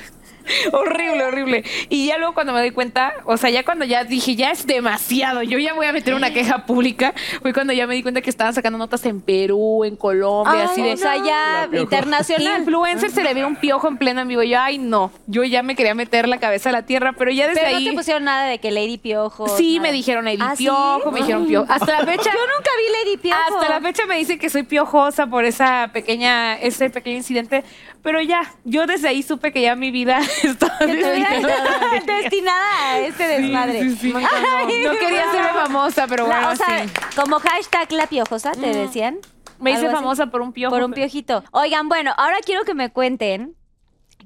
horrible, 0.73 1.25
horrible. 1.25 1.65
Y 1.89 2.07
ya 2.07 2.19
luego 2.19 2.35
cuando 2.35 2.53
me 2.53 2.61
doy 2.61 2.71
cuenta, 2.71 3.15
o 3.25 3.37
sea, 3.37 3.51
ya 3.51 3.65
cuando 3.65 3.85
ya 3.85 4.05
dije, 4.05 4.35
ya 4.37 4.51
es 4.51 4.67
demasiado, 4.67 5.43
yo 5.43 5.59
ya 5.59 5.75
voy 5.75 5.87
a 5.87 5.93
meter 5.93 6.15
una 6.15 6.33
queja 6.33 6.67
pública, 6.67 7.15
fue 7.41 7.53
cuando 7.53 7.73
ya 7.73 7.87
me 7.87 7.95
di 7.95 8.03
cuenta 8.03 8.21
que 8.21 8.31
estaban 8.31 8.55
sacando 8.55 8.79
notas 8.79 9.05
en 9.07 9.21
Perú, 9.21 9.85
en 9.85 9.97
Colombia, 9.97 10.65
así 10.65 10.83
de... 10.83 10.93
o 10.95 10.97
sea, 10.97 11.17
ya 11.17 11.69
internacional. 11.79 12.61
Influencer 12.61 13.11
se 13.11 13.23
le 13.23 13.35
ve 13.35 13.45
un 13.45 13.57
piojo 13.57 13.89
en 13.89 13.97
pleno 13.99 14.21
en 14.21 14.29
vivo. 14.29 14.43
Yo, 14.43 14.59
ay, 14.61 14.79
no. 14.79 15.11
Yo 15.27 15.45
ya 15.45 15.63
me 15.63 15.75
quería 15.77 15.95
meter 15.95 16.29
la 16.29 16.39
cabeza 16.39 16.71
a 16.71 16.73
la 16.73 16.83
tierra, 16.83 17.13
pero 17.17 17.31
ya 17.31 17.49
desde 17.49 17.61
Pero 17.61 17.73
no 17.73 17.77
ahí. 17.79 17.85
te 17.85 17.93
pusieron 17.93 18.25
nada 18.25 18.47
de 18.47 18.59
que 18.59 18.71
Lady 18.71 18.99
Piojo. 18.99 19.49
sí, 19.57 19.77
nada. 19.77 19.89
me 19.89 19.93
dijeron 19.93 20.25
Lady 20.25 20.39
¿Ah, 20.41 20.55
sí? 20.57 20.65
Piojo, 20.65 21.11
me 21.11 21.21
dijeron 21.21 21.47
Piojo. 21.47 21.67
Hasta 21.73 21.87
la 22.01 22.07
fecha. 22.07 22.31
Yo 22.33 22.41
nunca 22.57 22.71
vi 22.77 23.07
Lady 23.07 23.17
Piojo. 23.19 23.41
Hasta 23.59 23.69
la 23.69 23.81
fecha 23.81 24.07
me 24.07 24.17
dicen 24.19 24.39
que 24.39 24.51
soy 24.51 24.63
piojosa 24.63 25.27
por 25.27 25.45
esa 25.45 25.91
pequeña, 25.93 26.55
ese 26.57 26.91
pequeño 26.91 27.17
incidente. 27.17 27.65
Pero 28.03 28.21
ya, 28.21 28.53
yo 28.65 28.87
desde 28.87 29.09
ahí 29.09 29.23
supe 29.23 29.53
que 29.53 29.63
ya 29.63 29.77
mi 29.77 29.91
vida 29.93 30.21
estaba 30.43 30.79
Que 30.79 30.87
destinada. 32.23 32.89
a 32.91 32.99
este 32.99 33.29
desmadre. 33.29 33.83
Sí, 33.83 33.91
sí, 33.91 33.97
sí. 33.97 34.15
Ay, 34.17 34.83
No 34.85 34.93
quería 34.93 35.31
serme 35.31 35.49
famosa, 35.49 36.07
pero 36.07 36.27
bueno, 36.27 36.51
o 36.51 36.57
sea, 36.57 36.87
como 37.17 37.39
hashtag 37.41 37.93
la 37.93 38.07
piojosa, 38.07 38.53
te 38.53 38.73
decían. 38.75 39.19
Me 39.59 39.73
hice 39.73 39.87
así. 39.87 39.95
famosa 39.95 40.27
por 40.27 40.41
un 40.43 40.53
piojo. 40.53 40.75
Por 40.75 40.83
un 40.85 40.93
piojito. 40.93 41.45
Oigan, 41.53 41.89
bueno, 41.89 42.13
ahora 42.17 42.37
quiero 42.45 42.65
que 42.65 42.75
me 42.75 42.91
cuenten 42.91 43.55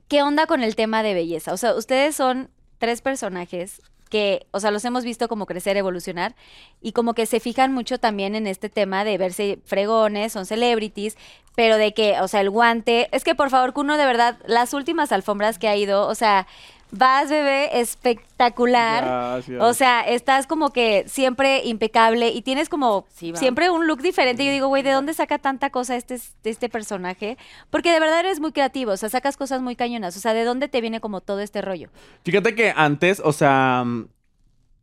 qué 0.08 0.22
onda 0.22 0.46
con 0.46 0.62
el 0.62 0.74
tema 0.76 1.02
de 1.02 1.12
belleza. 1.12 1.52
O 1.52 1.56
sea, 1.58 1.74
ustedes 1.74 2.16
son 2.16 2.50
tres 2.78 3.02
personajes 3.02 3.82
que, 4.08 4.46
o 4.50 4.60
sea, 4.60 4.70
los 4.70 4.84
hemos 4.84 5.04
visto 5.04 5.28
como 5.28 5.46
crecer, 5.46 5.76
evolucionar 5.76 6.34
y 6.80 6.92
como 6.92 7.14
que 7.14 7.26
se 7.26 7.40
fijan 7.40 7.72
mucho 7.72 7.98
también 7.98 8.34
en 8.34 8.46
este 8.46 8.68
tema 8.68 9.04
de 9.04 9.18
verse 9.18 9.58
fregones, 9.64 10.32
son 10.32 10.46
celebrities, 10.46 11.16
pero 11.54 11.76
de 11.76 11.94
que, 11.94 12.20
o 12.20 12.28
sea, 12.28 12.40
el 12.40 12.50
guante, 12.50 13.08
es 13.12 13.24
que 13.24 13.34
por 13.34 13.50
favor, 13.50 13.72
Kuno, 13.72 13.96
de 13.96 14.06
verdad, 14.06 14.38
las 14.46 14.74
últimas 14.74 15.10
alfombras 15.12 15.58
que 15.58 15.68
ha 15.68 15.76
ido, 15.76 16.06
o 16.06 16.14
sea, 16.14 16.46
vas, 16.90 17.28
bebé, 17.28 17.80
espectacular. 17.80 19.04
Gracias. 19.04 19.62
O 19.62 19.74
sea, 19.74 20.00
estás 20.02 20.46
como 20.46 20.70
que 20.70 21.04
siempre 21.06 21.64
impecable 21.64 22.30
y 22.30 22.42
tienes 22.42 22.68
como 22.68 23.06
Sí, 23.14 23.32
siempre 23.34 23.70
un 23.70 23.86
look 23.86 24.02
diferente. 24.02 24.44
Yo 24.44 24.52
digo, 24.52 24.68
güey, 24.68 24.82
¿de 24.82 24.92
dónde 24.92 25.14
saca 25.14 25.38
tanta 25.38 25.70
cosa 25.70 25.96
este, 25.96 26.18
este 26.44 26.68
personaje? 26.68 27.36
Porque 27.70 27.92
de 27.92 28.00
verdad 28.00 28.20
eres 28.20 28.40
muy 28.40 28.52
creativo, 28.52 28.92
o 28.92 28.96
sea, 28.96 29.08
sacas 29.08 29.36
cosas 29.36 29.60
muy 29.62 29.76
cañonas. 29.76 30.16
O 30.16 30.20
sea, 30.20 30.34
¿de 30.34 30.44
dónde 30.44 30.68
te 30.68 30.80
viene 30.80 31.00
como 31.00 31.20
todo 31.20 31.40
este 31.40 31.62
rollo? 31.62 31.88
Fíjate 32.24 32.54
que 32.54 32.72
antes, 32.74 33.20
o 33.24 33.32
sea, 33.32 33.84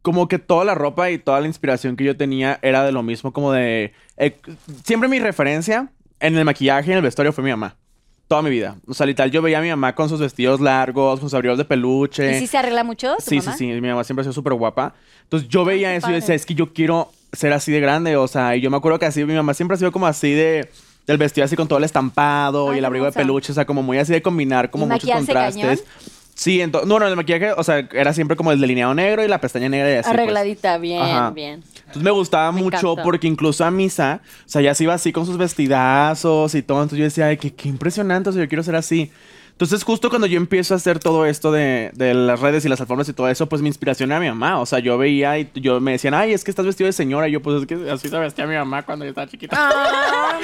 como 0.01 0.27
que 0.27 0.39
toda 0.39 0.65
la 0.65 0.75
ropa 0.75 1.09
y 1.11 1.17
toda 1.17 1.39
la 1.41 1.47
inspiración 1.47 1.95
que 1.95 2.03
yo 2.03 2.17
tenía 2.17 2.59
era 2.61 2.83
de 2.83 2.91
lo 2.91 3.03
mismo, 3.03 3.31
como 3.31 3.51
de... 3.51 3.93
eh, 4.17 4.39
siempre 4.83 5.07
mi 5.07 5.19
referencia 5.19 5.91
en 6.19 6.37
el 6.37 6.45
maquillaje 6.45 6.89
y 6.89 6.91
en 6.91 6.97
el 6.97 7.03
vestuario 7.03 7.31
fue 7.33 7.43
mi 7.43 7.51
mamá. 7.51 7.77
Toda 8.33 8.41
mi 8.41 8.49
vida. 8.49 8.77
O 8.87 8.95
sea, 8.95 9.05
literal, 9.05 9.29
yo 9.29 9.43
veía 9.43 9.59
a 9.59 9.61
mi 9.61 9.69
mamá 9.69 9.93
con 9.93 10.09
sus 10.09 10.19
vestidos 10.19 10.59
largos, 10.59 11.19
con 11.19 11.29
sus 11.29 11.35
abrigos 11.35 11.59
de 11.59 11.65
peluche. 11.65 12.35
¿Y 12.35 12.39
si 12.39 12.47
se 12.47 12.57
arregla 12.57 12.83
mucho? 12.83 13.13
Sí, 13.19 13.39
sí, 13.39 13.45
mamá? 13.45 13.57
sí. 13.57 13.67
Mi 13.67 13.81
mamá 13.81 14.03
siempre 14.03 14.21
ha 14.21 14.23
sido 14.23 14.33
súper 14.33 14.53
guapa. 14.53 14.95
Entonces 15.21 15.47
yo 15.47 15.63
veía 15.63 15.95
eso 15.95 16.07
y 16.07 16.13
yo 16.13 16.15
decía, 16.15 16.33
es 16.33 16.43
que 16.43 16.55
yo 16.55 16.73
quiero 16.73 17.11
ser 17.31 17.53
así 17.53 17.71
de 17.71 17.79
grande. 17.79 18.17
O 18.17 18.27
sea, 18.27 18.55
y 18.55 18.61
yo 18.61 18.71
me 18.71 18.77
acuerdo 18.77 18.97
que 18.97 19.05
así, 19.05 19.23
mi 19.23 19.35
mamá 19.35 19.53
siempre 19.53 19.75
ha 19.75 19.77
sido 19.77 19.91
como 19.91 20.07
así 20.07 20.31
de. 20.31 20.67
Del 21.05 21.17
vestido 21.17 21.43
así 21.43 21.57
con 21.57 21.67
todo 21.67 21.77
el 21.79 21.83
estampado 21.83 22.69
Ay, 22.69 22.77
y 22.77 22.79
el 22.79 22.85
abrigo 22.85 23.05
de 23.05 23.11
peluche, 23.11 23.51
o 23.51 23.55
sea, 23.55 23.65
como 23.65 23.83
muy 23.83 23.97
así 23.97 24.13
de 24.13 24.21
combinar 24.21 24.71
como 24.71 24.85
¿Y 24.85 24.89
muchos 24.89 25.11
contrastes. 25.11 25.83
Sí, 26.35 26.61
entonces, 26.61 26.87
no, 26.89 26.97
no, 26.99 27.07
el 27.07 27.15
maquillaje, 27.15 27.51
o 27.53 27.63
sea, 27.63 27.87
era 27.93 28.11
siempre 28.13 28.35
como 28.35 28.51
el 28.51 28.59
delineado 28.59 28.93
negro 28.95 29.23
y 29.23 29.27
la 29.27 29.39
pestaña 29.39 29.69
negra 29.69 29.89
y 29.89 29.93
así. 29.97 30.09
pues. 30.09 30.13
Arregladita, 30.19 30.77
bien, 30.79 31.01
Ajá. 31.01 31.29
bien. 31.29 31.63
Entonces 31.77 32.01
me 32.03 32.11
gustaba 32.11 32.51
Me 32.51 32.61
mucho 32.63 32.77
encanta. 32.93 33.03
porque 33.03 33.27
incluso 33.27 33.63
a 33.63 33.69
misa, 33.71 34.21
o 34.45 34.49
sea, 34.49 34.61
ya 34.61 34.73
se 34.73 34.83
iba 34.85 34.93
así 34.95 35.11
con 35.13 35.25
sus 35.27 35.37
vestidazos 35.37 36.55
y 36.55 36.63
todo. 36.63 36.77
Entonces 36.79 36.97
yo 36.99 37.05
decía, 37.05 37.27
ay, 37.27 37.37
qué, 37.37 37.53
qué 37.53 37.69
impresionante, 37.69 38.29
o 38.29 38.33
sea, 38.33 38.41
yo 38.41 38.47
quiero 38.49 38.63
ser 38.63 38.75
así. 38.75 39.11
Entonces 39.53 39.83
justo 39.83 40.09
cuando 40.09 40.25
yo 40.25 40.37
empiezo 40.37 40.73
a 40.73 40.77
hacer 40.77 40.97
todo 40.97 41.27
esto 41.27 41.51
de, 41.51 41.91
de 41.93 42.15
las 42.15 42.39
redes 42.39 42.65
y 42.65 42.69
las 42.69 42.81
alfombras 42.81 43.07
y 43.07 43.13
todo 43.13 43.29
eso, 43.29 43.47
pues 43.47 43.61
mi 43.61 43.67
inspiración 43.67 44.11
era 44.11 44.19
mi 44.19 44.27
mamá. 44.27 44.59
O 44.59 44.65
sea, 44.65 44.79
yo 44.79 44.97
veía 44.97 45.37
y 45.37 45.49
yo 45.53 45.79
me 45.79 45.91
decían, 45.91 46.15
ay, 46.15 46.33
es 46.33 46.43
que 46.43 46.49
estás 46.49 46.65
vestido 46.65 46.87
de 46.87 46.91
señora. 46.91 47.27
Y 47.29 47.33
yo, 47.33 47.41
pues 47.41 47.61
es 47.61 47.67
que 47.67 47.91
así 47.91 48.09
se 48.09 48.17
vestía 48.17 48.47
mi 48.47 48.55
mamá 48.55 48.81
cuando 48.81 49.05
yo 49.05 49.09
estaba 49.09 49.27
chiquita. 49.27 49.55
Ah, 49.55 50.39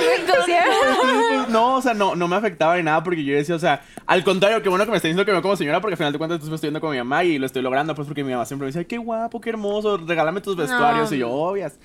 no, 1.49 1.77
o 1.77 1.81
sea, 1.81 1.95
no, 1.95 2.15
no 2.15 2.27
me 2.27 2.35
afectaba 2.35 2.77
ni 2.77 2.83
nada 2.83 3.03
porque 3.03 3.23
yo 3.23 3.35
decía, 3.35 3.55
o 3.55 3.59
sea, 3.59 3.83
al 4.05 4.23
contrario, 4.23 4.61
qué 4.61 4.69
bueno 4.69 4.85
que 4.85 4.91
me 4.91 4.97
está 4.97 5.07
diciendo 5.07 5.25
que 5.25 5.31
me 5.31 5.37
veo 5.37 5.41
como 5.41 5.55
señora 5.55 5.81
porque 5.81 5.95
al 5.95 5.97
final 5.97 6.13
de 6.13 6.19
cuentas 6.19 6.35
estoy 6.37 6.51
vestiendo 6.51 6.79
como 6.79 6.91
mi 6.91 6.99
mamá 6.99 7.23
y 7.23 7.39
lo 7.39 7.47
estoy 7.47 7.63
logrando, 7.63 7.95
pues 7.95 8.07
porque 8.07 8.23
mi 8.23 8.31
mamá 8.31 8.45
siempre 8.45 8.67
me 8.67 8.71
decía, 8.71 8.87
qué 8.87 8.99
guapo, 8.99 9.41
qué 9.41 9.49
hermoso, 9.49 9.97
regálame 9.97 10.39
tus 10.41 10.55
vestuarios. 10.55 11.11
Y 11.11 11.17
yo, 11.17 11.31
obvias. 11.31 11.79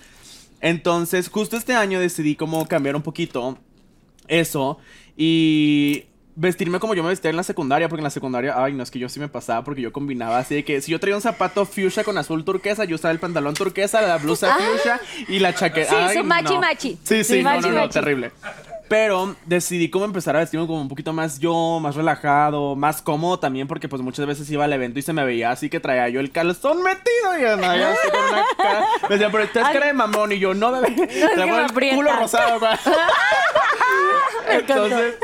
Entonces, 0.61 1.31
justo 1.31 1.57
este 1.57 1.75
año 1.75 2.01
decidí 2.01 2.37
como 2.37 2.69
cambiar 2.69 2.97
un 2.97 3.03
poquito 3.03 3.59
eso 4.29 4.79
y 5.17 6.05
vestirme 6.37 6.81
como 6.81 6.95
yo 6.95 7.03
me 7.03 7.11
vestía 7.11 7.31
en 7.31 7.37
la 7.37 7.43
secundaria, 7.43 7.89
porque 7.89 8.01
en 8.01 8.05
la 8.05 8.11
secundaria, 8.11 8.55
ay, 8.57 8.73
no, 8.73 8.83
es 8.83 8.91
que 8.91 8.99
yo 8.99 9.09
sí 9.09 9.21
me 9.21 9.29
pasaba 9.29 9.63
porque 9.65 9.81
yo 9.83 9.93
combinaba 9.93 10.39
así 10.39 10.55
de 10.57 10.65
que 10.65 10.81
si 10.81 10.91
yo 10.93 10.99
traía 11.01 11.17
un 11.17 11.23
zapato 11.23 11.65
fuchsia 11.65 12.05
con 12.05 12.19
azul 12.19 12.45
turquesa, 12.45 12.85
yo 12.85 12.97
usaba 12.97 13.13
el 13.13 13.19
pantalón 13.21 13.55
turquesa, 13.55 14.01
la 14.03 14.19
blusa 14.19 14.55
fuchsia 14.57 15.01
y 15.29 15.39
la 15.39 15.55
chaqueta. 15.55 15.91
Sí, 15.91 15.97
Ay, 15.97 16.17
su 16.19 16.25
machi 16.25 16.55
no. 16.55 16.61
machi. 16.61 16.99
Sí, 17.05 17.25
sí, 17.25 17.39
no, 17.43 17.51
machi 17.51 17.69
no, 17.69 17.75
no, 17.75 17.81
machi. 17.83 17.93
terrible. 17.93 18.33
Pero 18.89 19.35
decidí 19.47 19.89
como 19.89 20.05
empezar 20.05 20.37
a 20.37 20.41
vestirme 20.41 20.67
como 20.67 20.81
un 20.81 20.89
poquito 20.89 21.13
más 21.13 21.39
yo, 21.39 21.79
más 21.81 21.95
relajado, 21.95 22.77
más 22.77 23.01
cómodo 23.01 23.39
también, 23.39 23.67
porque 23.67 23.89
pues 23.89 24.03
muchas 24.03 24.27
veces 24.27 24.49
iba 24.51 24.65
al 24.65 24.73
evento 24.75 24.99
y 24.99 25.03
se 25.03 25.13
me 25.15 25.25
veía 25.25 25.51
así 25.51 25.71
que 25.71 25.81
traía 25.81 26.09
yo 26.11 26.21
el 26.21 26.31
calzón 26.31 26.83
metido 26.83 27.39
y 27.41 27.45
andaba 27.45 27.77
yo 27.77 27.89
así 27.89 28.09
con 28.11 28.21
una 28.21 28.45
cara. 28.57 28.87
Me 29.03 29.09
decían, 29.09 29.33
pero 29.33 29.45
estás 29.45 29.71
cara 29.73 29.87
de 29.87 29.93
mamón 29.95 30.33
y 30.33 30.39
yo, 30.39 30.53
no, 30.55 30.71
bebé, 30.71 30.91
me 31.37 31.43
el 31.43 31.65
aprieta. 31.65 31.97
culo 31.97 32.13
rosado. 32.13 32.61
güey". 32.61 32.73
Entonces, 34.51 35.15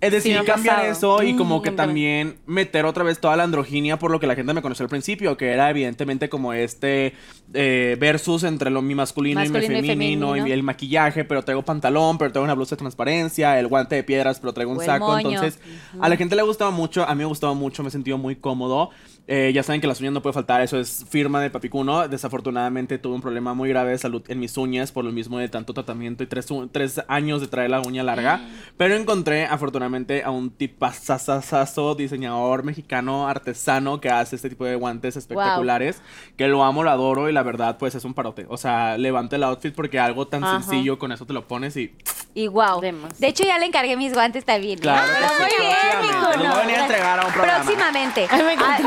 decidí 0.00 0.34
me 0.34 0.40
ha 0.40 0.44
cambiar 0.44 0.84
eso 0.86 1.22
y 1.22 1.34
como 1.36 1.58
Mm, 1.58 1.62
que 1.62 1.68
encanta. 1.70 1.82
también 1.86 2.38
meter 2.46 2.84
otra 2.84 3.02
vez 3.04 3.18
toda 3.18 3.36
la 3.36 3.42
androginia 3.42 3.98
por 3.98 4.10
lo 4.10 4.20
que 4.20 4.26
la 4.26 4.34
gente 4.34 4.52
me 4.54 4.62
conoció 4.62 4.84
al 4.84 4.88
principio, 4.90 5.36
que 5.36 5.50
era 5.52 5.70
evidentemente 5.70 6.28
como 6.28 6.52
este 6.52 7.14
eh, 7.52 7.96
versus 7.98 8.44
entre 8.44 8.70
lo 8.70 8.80
mi 8.82 8.94
masculino, 8.94 9.40
Masculino 9.40 9.72
y 9.72 9.78
y 9.78 9.82
mi 9.82 9.88
femenino, 9.88 10.26
femenino. 10.28 10.46
y 10.48 10.52
el 10.52 10.62
maquillaje, 10.62 11.24
pero 11.24 11.42
traigo 11.42 11.62
pantalón, 11.62 12.16
pero 12.18 12.30
traigo 12.32 12.44
una 12.44 12.54
blusa 12.54 12.76
transparencia, 12.84 13.58
el 13.58 13.66
guante 13.68 13.96
de 13.96 14.04
piedras, 14.04 14.40
pero 14.40 14.52
traigo 14.52 14.72
un 14.72 14.78
O 14.78 14.82
saco. 14.82 15.18
Entonces, 15.18 15.58
a 16.00 16.08
la 16.08 16.16
gente 16.16 16.36
le 16.36 16.42
gustaba 16.42 16.70
mucho, 16.70 17.04
a 17.04 17.14
mí 17.14 17.18
me 17.18 17.24
gustaba 17.24 17.54
mucho, 17.54 17.82
me 17.82 17.88
he 17.88 17.92
sentido 17.92 18.18
muy 18.18 18.36
cómodo. 18.36 18.90
Eh, 19.26 19.52
ya 19.54 19.62
saben 19.62 19.80
que 19.80 19.86
las 19.86 20.00
uñas 20.00 20.12
no 20.12 20.20
puede 20.20 20.34
faltar, 20.34 20.60
eso 20.60 20.78
es 20.78 21.06
firma 21.08 21.40
de 21.40 21.48
papicuno. 21.48 22.06
Desafortunadamente 22.08 22.98
tuve 22.98 23.14
un 23.14 23.22
problema 23.22 23.54
muy 23.54 23.70
grave 23.70 23.92
de 23.92 23.98
salud 23.98 24.22
en 24.28 24.38
mis 24.38 24.56
uñas 24.58 24.92
por 24.92 25.04
lo 25.04 25.12
mismo 25.12 25.38
de 25.38 25.48
tanto 25.48 25.72
tratamiento 25.72 26.22
y 26.22 26.26
tres, 26.26 26.46
tres 26.72 27.02
años 27.08 27.40
de 27.40 27.48
traer 27.48 27.70
la 27.70 27.80
uña 27.80 28.02
larga. 28.02 28.40
Pero 28.76 28.94
encontré 28.94 29.46
afortunadamente 29.46 30.22
a 30.24 30.30
un 30.30 30.50
tipazazazazo 30.50 31.94
diseñador 31.94 32.64
mexicano 32.64 33.26
artesano 33.26 34.00
que 34.00 34.10
hace 34.10 34.36
este 34.36 34.50
tipo 34.50 34.66
de 34.66 34.76
guantes 34.76 35.16
espectaculares. 35.16 36.02
Que 36.36 36.46
lo 36.48 36.62
amo, 36.62 36.82
lo 36.82 36.90
adoro 36.90 37.30
y 37.30 37.32
la 37.32 37.42
verdad 37.42 37.78
pues 37.78 37.94
es 37.94 38.04
un 38.04 38.12
parote. 38.12 38.44
O 38.50 38.58
sea, 38.58 38.98
levante 38.98 39.36
el 39.36 39.44
outfit 39.44 39.74
porque 39.74 39.98
algo 39.98 40.26
tan 40.26 40.44
Ajá. 40.44 40.60
sencillo 40.60 40.98
con 40.98 41.12
eso 41.12 41.24
te 41.24 41.32
lo 41.32 41.48
pones 41.48 41.76
y... 41.76 41.94
Y 42.36 42.48
wow. 42.48 42.80
De 42.80 43.28
hecho, 43.28 43.44
ya 43.44 43.60
le 43.60 43.66
encargué 43.66 43.96
mis 43.96 44.12
guantes 44.12 44.44
también. 44.44 44.78
¿eh? 44.78 44.82
Claro 44.82 45.06
Pero 45.06 45.28
sí, 45.28 45.54
muy 45.56 45.66
bien, 45.66 46.20
Los 46.20 46.36
voy 46.36 46.46
a 46.46 46.48
no, 46.48 46.56
venir 46.56 46.76
a 46.76 46.82
entregar 46.82 47.20
a 47.20 47.26
un 47.26 47.32
programa. 47.32 47.62
Próximamente. 47.62 48.26
Ay, 48.28 48.42
me. 48.42 48.54
Ah, 48.58 48.78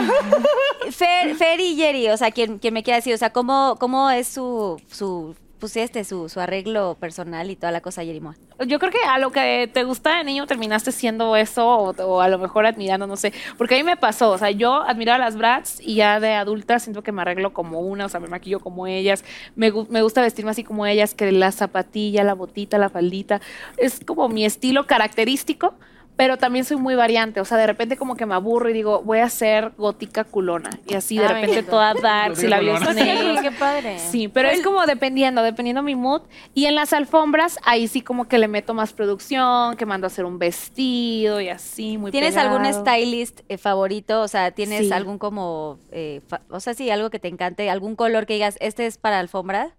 Fer, 0.92 1.36
Fer 1.36 1.60
y 1.60 1.76
Jerry, 1.76 2.10
o 2.10 2.18
sea, 2.18 2.32
quien, 2.32 2.60
quien 2.60 2.74
me 2.74 2.84
quiera 2.84 2.98
decir, 2.98 3.14
o 3.14 3.18
sea, 3.18 3.32
¿cómo, 3.32 3.76
cómo 3.80 4.10
es 4.10 4.28
su, 4.28 4.82
su, 4.90 5.36
pues 5.60 5.76
este, 5.78 6.04
su, 6.04 6.30
arreglo 6.38 6.96
personal 7.00 7.50
y 7.50 7.56
toda 7.56 7.72
la 7.72 7.82
cosa, 7.82 8.04
Jerry 8.04 8.22
Moa? 8.22 8.36
Yo 8.66 8.80
creo 8.80 8.92
que 8.92 9.00
a 9.08 9.20
lo 9.20 9.32
que 9.32 9.70
te 9.72 9.84
gusta 9.84 10.18
de 10.18 10.24
niño 10.24 10.48
terminaste 10.48 10.92
siendo 10.92 11.36
eso 11.36 11.68
o, 11.68 12.22
a 12.22 12.28
lo 12.28 12.40
mejor 12.40 12.66
admirando, 12.66 13.08
no 13.08 13.16
sé. 13.16 13.34
Porque 13.58 13.76
a 13.76 13.78
mí 13.78 13.84
me 13.84 13.98
pasó, 13.98 14.32
o 14.32 14.38
sea, 14.38 14.52
yo 14.52 14.82
admiraba 14.84 15.18
las 15.18 15.36
brats 15.36 15.80
y 15.82 15.96
ya 15.96 16.20
de 16.20 16.34
adulta 16.34 16.80
siento 16.80 17.04
que 17.04 17.12
me 17.12 17.22
arreglo 17.22 17.54
como 17.54 17.80
una, 17.80 18.06
o 18.06 18.10
sea, 18.10 18.20
me 18.20 18.28
maquillo 18.28 18.60
como 18.60 18.88
ellas. 18.88 19.24
Me, 19.56 19.72
me 19.90 20.02
gusta 20.02 20.22
vestirme 20.22 20.52
así 20.52 20.64
como 20.64 20.86
ellas, 20.86 21.14
que 21.14 21.32
la 21.32 21.52
zapatilla, 21.52 22.24
la 22.24 22.34
botita, 22.34 22.78
la 22.78 22.90
faldita. 22.90 23.42
Es 23.78 24.00
como 24.06 24.30
mi 24.30 24.46
estilo 24.46 24.88
característico. 24.88 25.76
Pero 26.18 26.38
también 26.38 26.66
soy 26.66 26.78
muy 26.78 26.96
variante, 26.96 27.40
o 27.40 27.46
sea, 27.46 27.58
de 27.60 27.68
repente 27.68 27.96
como 27.96 28.16
que 28.16 28.26
me 28.26 28.34
aburro 28.34 28.70
y 28.70 28.74
digo, 28.74 29.04
voy 29.04 29.20
a 29.20 29.30
ser 29.30 29.72
gótica 29.78 30.24
culona. 30.24 30.72
Y 30.88 30.96
así 30.96 31.18
de 31.18 31.26
Ah, 31.26 31.28
repente 31.34 31.62
toda 31.64 31.94
Gótica 31.94 32.50
labios 32.50 32.80
culona. 32.80 32.94
negros. 33.06 33.40
qué 33.42 33.52
padre. 33.52 34.00
Sí, 34.00 34.28
pero 34.28 34.50
es 34.50 34.64
como 34.64 34.84
dependiendo, 34.88 35.44
dependiendo 35.44 35.84
mi 35.84 35.96
mood. 35.96 36.24
Y 36.56 36.66
en 36.66 36.74
las 36.74 36.92
alfombras, 36.92 37.60
ahí 37.64 37.88
sí 37.88 38.02
como 38.02 38.28
que 38.28 38.40
le 38.40 38.48
meto 38.48 38.74
más 38.74 38.94
producción, 38.94 39.76
que 39.78 39.86
mando 39.86 40.06
a 40.06 40.10
hacer 40.10 40.26
un 40.26 40.40
vestido 40.40 41.40
y 41.40 41.50
así, 41.50 41.98
muy 42.00 42.10
¿Tienes 42.12 42.36
algún 42.36 42.66
stylist 42.74 43.42
eh, 43.48 43.58
favorito? 43.60 44.22
O 44.22 44.28
sea, 44.28 44.50
¿tienes 44.52 44.88
Sí. 44.88 44.92
algún 44.94 45.20
como, 45.20 45.78
eh, 45.92 46.22
o 46.50 46.60
sea, 46.60 46.74
sí, 46.74 46.90
algo 46.90 47.12
que 47.12 47.20
te 47.20 47.28
encante, 47.28 47.70
algún 47.70 47.96
color 47.96 48.26
que 48.26 48.34
digas, 48.34 48.58
este 48.60 48.88
es 48.88 48.98
para 48.98 49.20
alfombra? 49.20 49.76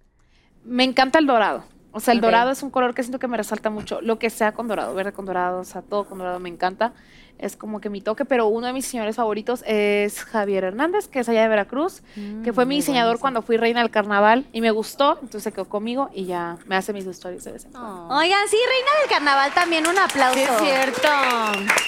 Me 0.64 0.84
encanta 0.84 1.18
el 1.18 1.26
dorado. 1.26 1.64
O 1.98 2.00
sea, 2.00 2.14
el 2.14 2.20
dorado 2.20 2.50
es 2.52 2.62
un 2.62 2.70
color 2.70 2.94
que 2.94 3.02
siento 3.02 3.18
que 3.18 3.26
me 3.28 3.36
resalta 3.36 3.70
mucho. 3.70 4.00
Lo 4.00 4.18
que 4.18 4.30
sea 4.30 4.52
con 4.52 4.68
dorado, 4.68 4.94
verde 4.94 5.12
con 5.12 5.26
dorado, 5.26 5.60
o 5.60 5.64
sea, 5.64 5.82
todo 5.82 6.04
con 6.04 6.18
dorado 6.18 6.38
me 6.38 6.48
encanta. 6.48 6.92
Es 7.38 7.56
como 7.56 7.80
que 7.80 7.88
mi 7.88 8.00
toque, 8.00 8.24
pero 8.24 8.46
uno 8.48 8.66
de 8.66 8.72
mis 8.72 8.84
diseñadores 8.84 9.14
favoritos 9.14 9.62
es 9.64 10.24
Javier 10.24 10.64
Hernández, 10.64 11.06
que 11.06 11.20
es 11.20 11.28
allá 11.28 11.42
de 11.42 11.48
Veracruz, 11.48 12.02
que 12.42 12.52
fue 12.52 12.66
mi 12.66 12.76
diseñador 12.76 13.20
cuando 13.20 13.42
fui 13.42 13.56
reina 13.56 13.78
del 13.80 13.90
carnaval 13.90 14.44
y 14.52 14.60
me 14.60 14.72
gustó, 14.72 15.12
entonces 15.22 15.44
se 15.44 15.52
quedó 15.52 15.68
conmigo 15.68 16.10
y 16.12 16.24
ya 16.26 16.56
me 16.66 16.74
hace 16.74 16.92
mis 16.92 17.06
stories 17.06 17.44
de 17.44 17.52
vez 17.52 17.64
en 17.66 17.70
cuando. 17.72 18.08
Oigan, 18.08 18.40
sí, 18.48 18.56
reina 18.56 18.90
del 19.00 19.08
carnaval 19.08 19.52
también, 19.54 19.86
un 19.86 19.96
aplauso. 19.98 20.36
Sí, 20.38 20.44
es 20.48 20.58
cierto. 20.60 21.08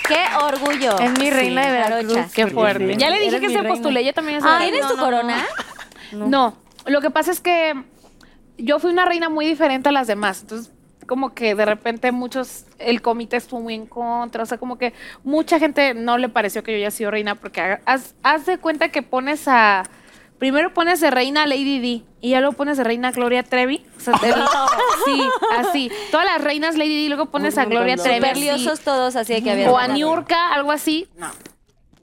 Qué 0.06 0.20
orgullo. 0.44 0.98
Es 1.00 1.18
mi 1.18 1.30
reina 1.30 1.66
de 1.66 1.72
Veracruz. 1.72 2.32
Qué 2.32 2.46
fuerte. 2.46 2.92
Sí. 2.94 2.98
Ya 2.98 3.10
le 3.10 3.16
dije 3.18 3.28
Eres 3.36 3.40
que 3.40 3.48
se 3.48 3.54
reina. 3.58 3.68
postule, 3.70 4.00
ella 4.00 4.12
también 4.12 4.38
es 4.38 4.44
Ah, 4.44 4.58
Veracruz. 4.58 4.70
¿Tienes 4.70 4.88
tu 4.88 4.96
no, 4.96 5.02
no. 5.02 5.04
corona? 5.04 5.46
No. 6.12 6.54
lo 6.86 7.00
que 7.00 7.10
pasa 7.10 7.32
es 7.32 7.40
que 7.40 7.74
yo 8.62 8.78
fui 8.78 8.90
una 8.92 9.04
reina 9.04 9.28
muy 9.28 9.46
diferente 9.46 9.88
a 9.88 9.92
las 9.92 10.06
demás. 10.06 10.40
Entonces, 10.42 10.72
como 11.06 11.34
que 11.34 11.54
de 11.54 11.64
repente 11.64 12.12
muchos, 12.12 12.66
el 12.78 13.02
comité 13.02 13.36
estuvo 13.36 13.60
muy 13.60 13.74
en 13.74 13.86
contra. 13.86 14.42
O 14.42 14.46
sea, 14.46 14.58
como 14.58 14.78
que 14.78 14.92
mucha 15.24 15.58
gente 15.58 15.94
no 15.94 16.18
le 16.18 16.28
pareció 16.28 16.62
que 16.62 16.72
yo 16.72 16.76
haya 16.78 16.90
sido 16.90 17.10
reina 17.10 17.34
porque 17.34 17.60
ha- 17.60 17.80
haz, 17.84 18.14
haz 18.22 18.46
de 18.46 18.58
cuenta 18.58 18.90
que 18.90 19.02
pones 19.02 19.48
a. 19.48 19.84
Primero 20.38 20.72
pones 20.72 21.00
de 21.00 21.10
reina 21.10 21.42
a 21.42 21.46
Lady 21.46 21.80
D 21.80 22.02
y 22.22 22.30
ya 22.30 22.40
luego 22.40 22.54
pones 22.56 22.78
de 22.78 22.84
reina 22.84 23.10
Gloria 23.10 23.42
Trevi. 23.42 23.84
O 23.96 24.00
sea, 24.00 24.14
el- 24.22 24.32
sí, 25.04 25.22
así. 25.58 25.90
Todas 26.10 26.24
las 26.26 26.42
reinas 26.42 26.78
Lady 26.78 27.02
D, 27.02 27.08
luego 27.08 27.26
pones 27.26 27.58
a 27.58 27.64
Gloria 27.66 27.96
Trevi. 27.96 28.16
Súper 28.16 28.30
así. 28.32 28.40
liosos 28.40 28.80
todos, 28.80 29.16
así 29.16 29.34
de 29.34 29.42
que 29.42 29.50
había. 29.50 29.70
O 29.70 29.76
a 29.76 29.88
Niurka, 29.88 30.54
algo 30.54 30.72
así. 30.72 31.08
No. 31.18 31.28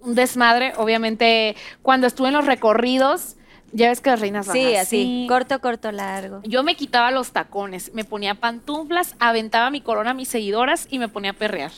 Un 0.01 0.13
desmadre. 0.15 0.73
Obviamente, 0.77 1.55
cuando 1.81 2.05
estuve 2.07 2.27
en 2.27 2.35
los 2.35 2.45
recorridos, 2.45 3.37
ya 3.71 3.89
ves 3.89 4.01
que 4.01 4.09
las 4.09 4.19
reinas 4.19 4.47
van 4.47 4.55
Sí, 4.55 4.75
así, 4.75 5.25
corto, 5.27 5.59
corto, 5.59 5.91
largo. 5.91 6.41
Yo 6.43 6.63
me 6.63 6.75
quitaba 6.75 7.11
los 7.11 7.31
tacones, 7.31 7.93
me 7.93 8.05
ponía 8.05 8.35
pantuflas, 8.35 9.15
aventaba 9.19 9.69
mi 9.69 9.81
corona 9.81 10.11
a 10.11 10.13
mis 10.13 10.29
seguidoras 10.29 10.87
y 10.89 10.99
me 10.99 11.09
ponía 11.09 11.31
a 11.31 11.33
perrear. 11.33 11.71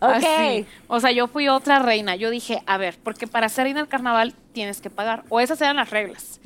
Ok. 0.00 0.10
Así. 0.12 0.66
O 0.86 1.00
sea, 1.00 1.10
yo 1.10 1.26
fui 1.26 1.48
otra 1.48 1.80
reina. 1.80 2.16
Yo 2.16 2.30
dije, 2.30 2.62
a 2.66 2.78
ver, 2.78 2.96
porque 3.02 3.26
para 3.26 3.48
ser 3.48 3.64
reina 3.64 3.80
del 3.80 3.88
carnaval 3.88 4.34
tienes 4.52 4.80
que 4.80 4.90
pagar. 4.90 5.24
O 5.28 5.40
esas 5.40 5.60
eran 5.60 5.76
las 5.76 5.90
reglas. 5.90 6.40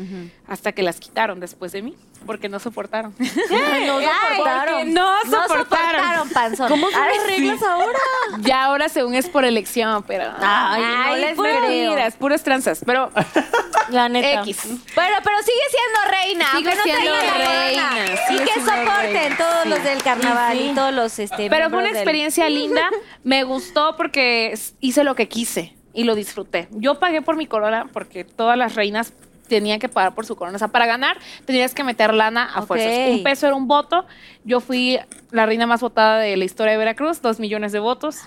Hasta 0.46 0.72
que 0.72 0.82
las 0.82 1.00
quitaron 1.00 1.40
después 1.40 1.72
de 1.72 1.82
mí, 1.82 1.94
porque 2.28 2.50
no 2.50 2.58
soportaron. 2.58 3.14
No 3.18 4.00
soportaron. 4.00 4.92
No 4.92 5.24
No 5.24 5.42
soportaron. 5.42 5.66
soportaron, 5.66 6.28
panzón. 6.28 6.68
¿Cómo 6.68 6.90
son 6.90 7.00
las 7.00 7.26
reglas 7.26 7.62
ahora? 7.62 7.98
Ya 8.40 8.64
ahora 8.64 8.88
según 8.90 9.14
es 9.14 9.28
por 9.30 9.46
elección, 9.46 10.02
pero... 10.06 10.30
Ay, 10.38 10.82
no 10.82 11.16
les 11.16 11.34
puras 11.36 11.60
mentiras, 11.62 12.16
puras 12.16 12.42
tranzas. 12.42 12.82
Pero 12.84 13.10
La 13.88 14.10
neta. 14.10 14.42
X. 14.42 14.58
Bueno, 14.94 15.16
pero 15.24 15.38
sigue 15.38 15.64
siendo 15.70 16.10
reina. 16.10 16.46
Sigue 16.52 16.74
no 16.74 16.82
siendo 16.82 17.16
reina, 17.16 17.90
Y 18.30 18.36
que 18.36 18.60
soporten 18.60 19.36
todos 19.38 19.66
los 19.66 19.82
del 19.82 20.02
carnaval 20.02 20.60
y 20.60 20.74
todos 20.74 20.92
los 20.92 21.18
este 21.18 21.48
Pero 21.48 21.70
fue 21.70 21.78
una 21.78 21.90
experiencia 21.90 22.48
linda. 22.50 22.90
Me 23.24 23.44
gustó 23.44 23.96
porque 23.96 24.52
hice 24.80 25.02
lo 25.02 25.14
que 25.14 25.28
quise 25.28 25.74
y 25.94 26.04
lo 26.04 26.14
disfruté. 26.14 26.68
Yo 26.72 26.98
pagué 26.98 27.22
por 27.22 27.36
mi 27.36 27.46
corona 27.46 27.88
porque 27.92 28.24
todas 28.24 28.58
las 28.58 28.74
reinas 28.74 29.14
tenían 29.48 29.78
que 29.78 29.88
pagar 29.88 30.14
por 30.14 30.26
su 30.26 30.36
corona. 30.36 30.56
O 30.56 30.58
sea, 30.58 30.68
para 30.68 30.86
ganar 30.86 31.18
tenías 31.44 31.74
que 31.74 31.84
meter 31.84 32.14
lana 32.14 32.44
a 32.54 32.62
fuerzas. 32.62 32.92
Un 33.10 33.22
peso 33.22 33.46
era 33.46 33.56
un 33.56 33.66
voto. 33.66 34.06
Yo 34.44 34.60
fui 34.60 34.98
la 35.30 35.46
reina 35.46 35.66
más 35.66 35.80
votada 35.80 36.18
de 36.18 36.36
la 36.36 36.44
historia 36.44 36.72
de 36.72 36.78
Veracruz, 36.78 37.20
dos 37.20 37.40
millones 37.40 37.72
de 37.72 37.80
votos. 37.80 38.20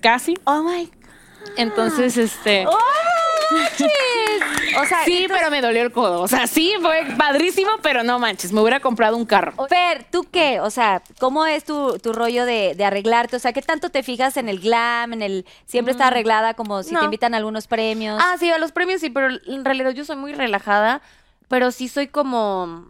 casi. 0.00 0.38
Oh 0.44 0.62
my. 0.62 0.90
Entonces, 1.56 2.16
este. 2.16 2.66
O 4.80 4.84
sea, 4.86 5.04
sí, 5.04 5.22
entonces- 5.22 5.30
pero 5.38 5.50
me 5.50 5.60
dolió 5.60 5.82
el 5.82 5.92
codo. 5.92 6.22
O 6.22 6.28
sea, 6.28 6.46
sí, 6.46 6.72
fue 6.80 7.06
padrísimo, 7.18 7.70
pero 7.82 8.02
no 8.02 8.18
manches, 8.18 8.52
me 8.52 8.60
hubiera 8.60 8.80
comprado 8.80 9.16
un 9.16 9.26
carro. 9.26 9.52
Fer, 9.68 10.04
¿tú 10.10 10.26
qué? 10.30 10.60
O 10.60 10.70
sea, 10.70 11.02
¿cómo 11.18 11.44
es 11.46 11.64
tu, 11.64 11.98
tu 11.98 12.12
rollo 12.12 12.44
de, 12.44 12.74
de 12.76 12.84
arreglarte? 12.84 13.36
O 13.36 13.38
sea, 13.40 13.52
¿qué 13.52 13.62
tanto 13.62 13.90
te 13.90 14.02
fijas 14.02 14.36
en 14.36 14.48
el 14.48 14.60
glam, 14.60 15.12
en 15.12 15.22
el 15.22 15.46
siempre 15.66 15.92
está 15.92 16.06
arreglada 16.08 16.54
como 16.54 16.82
si 16.82 16.92
No. 16.94 17.00
te 17.00 17.04
invitan 17.06 17.34
a 17.34 17.38
algunos 17.38 17.66
premios? 17.66 18.20
Ah, 18.22 18.36
sí, 18.38 18.50
a 18.50 18.58
los 18.58 18.72
premios 18.72 19.00
sí, 19.00 19.10
pero 19.10 19.28
en 19.46 19.64
realidad 19.64 19.90
yo 19.90 20.04
soy 20.04 20.16
muy 20.16 20.32
relajada, 20.34 21.02
pero 21.48 21.70
sí 21.70 21.88
soy 21.88 22.08
como... 22.08 22.86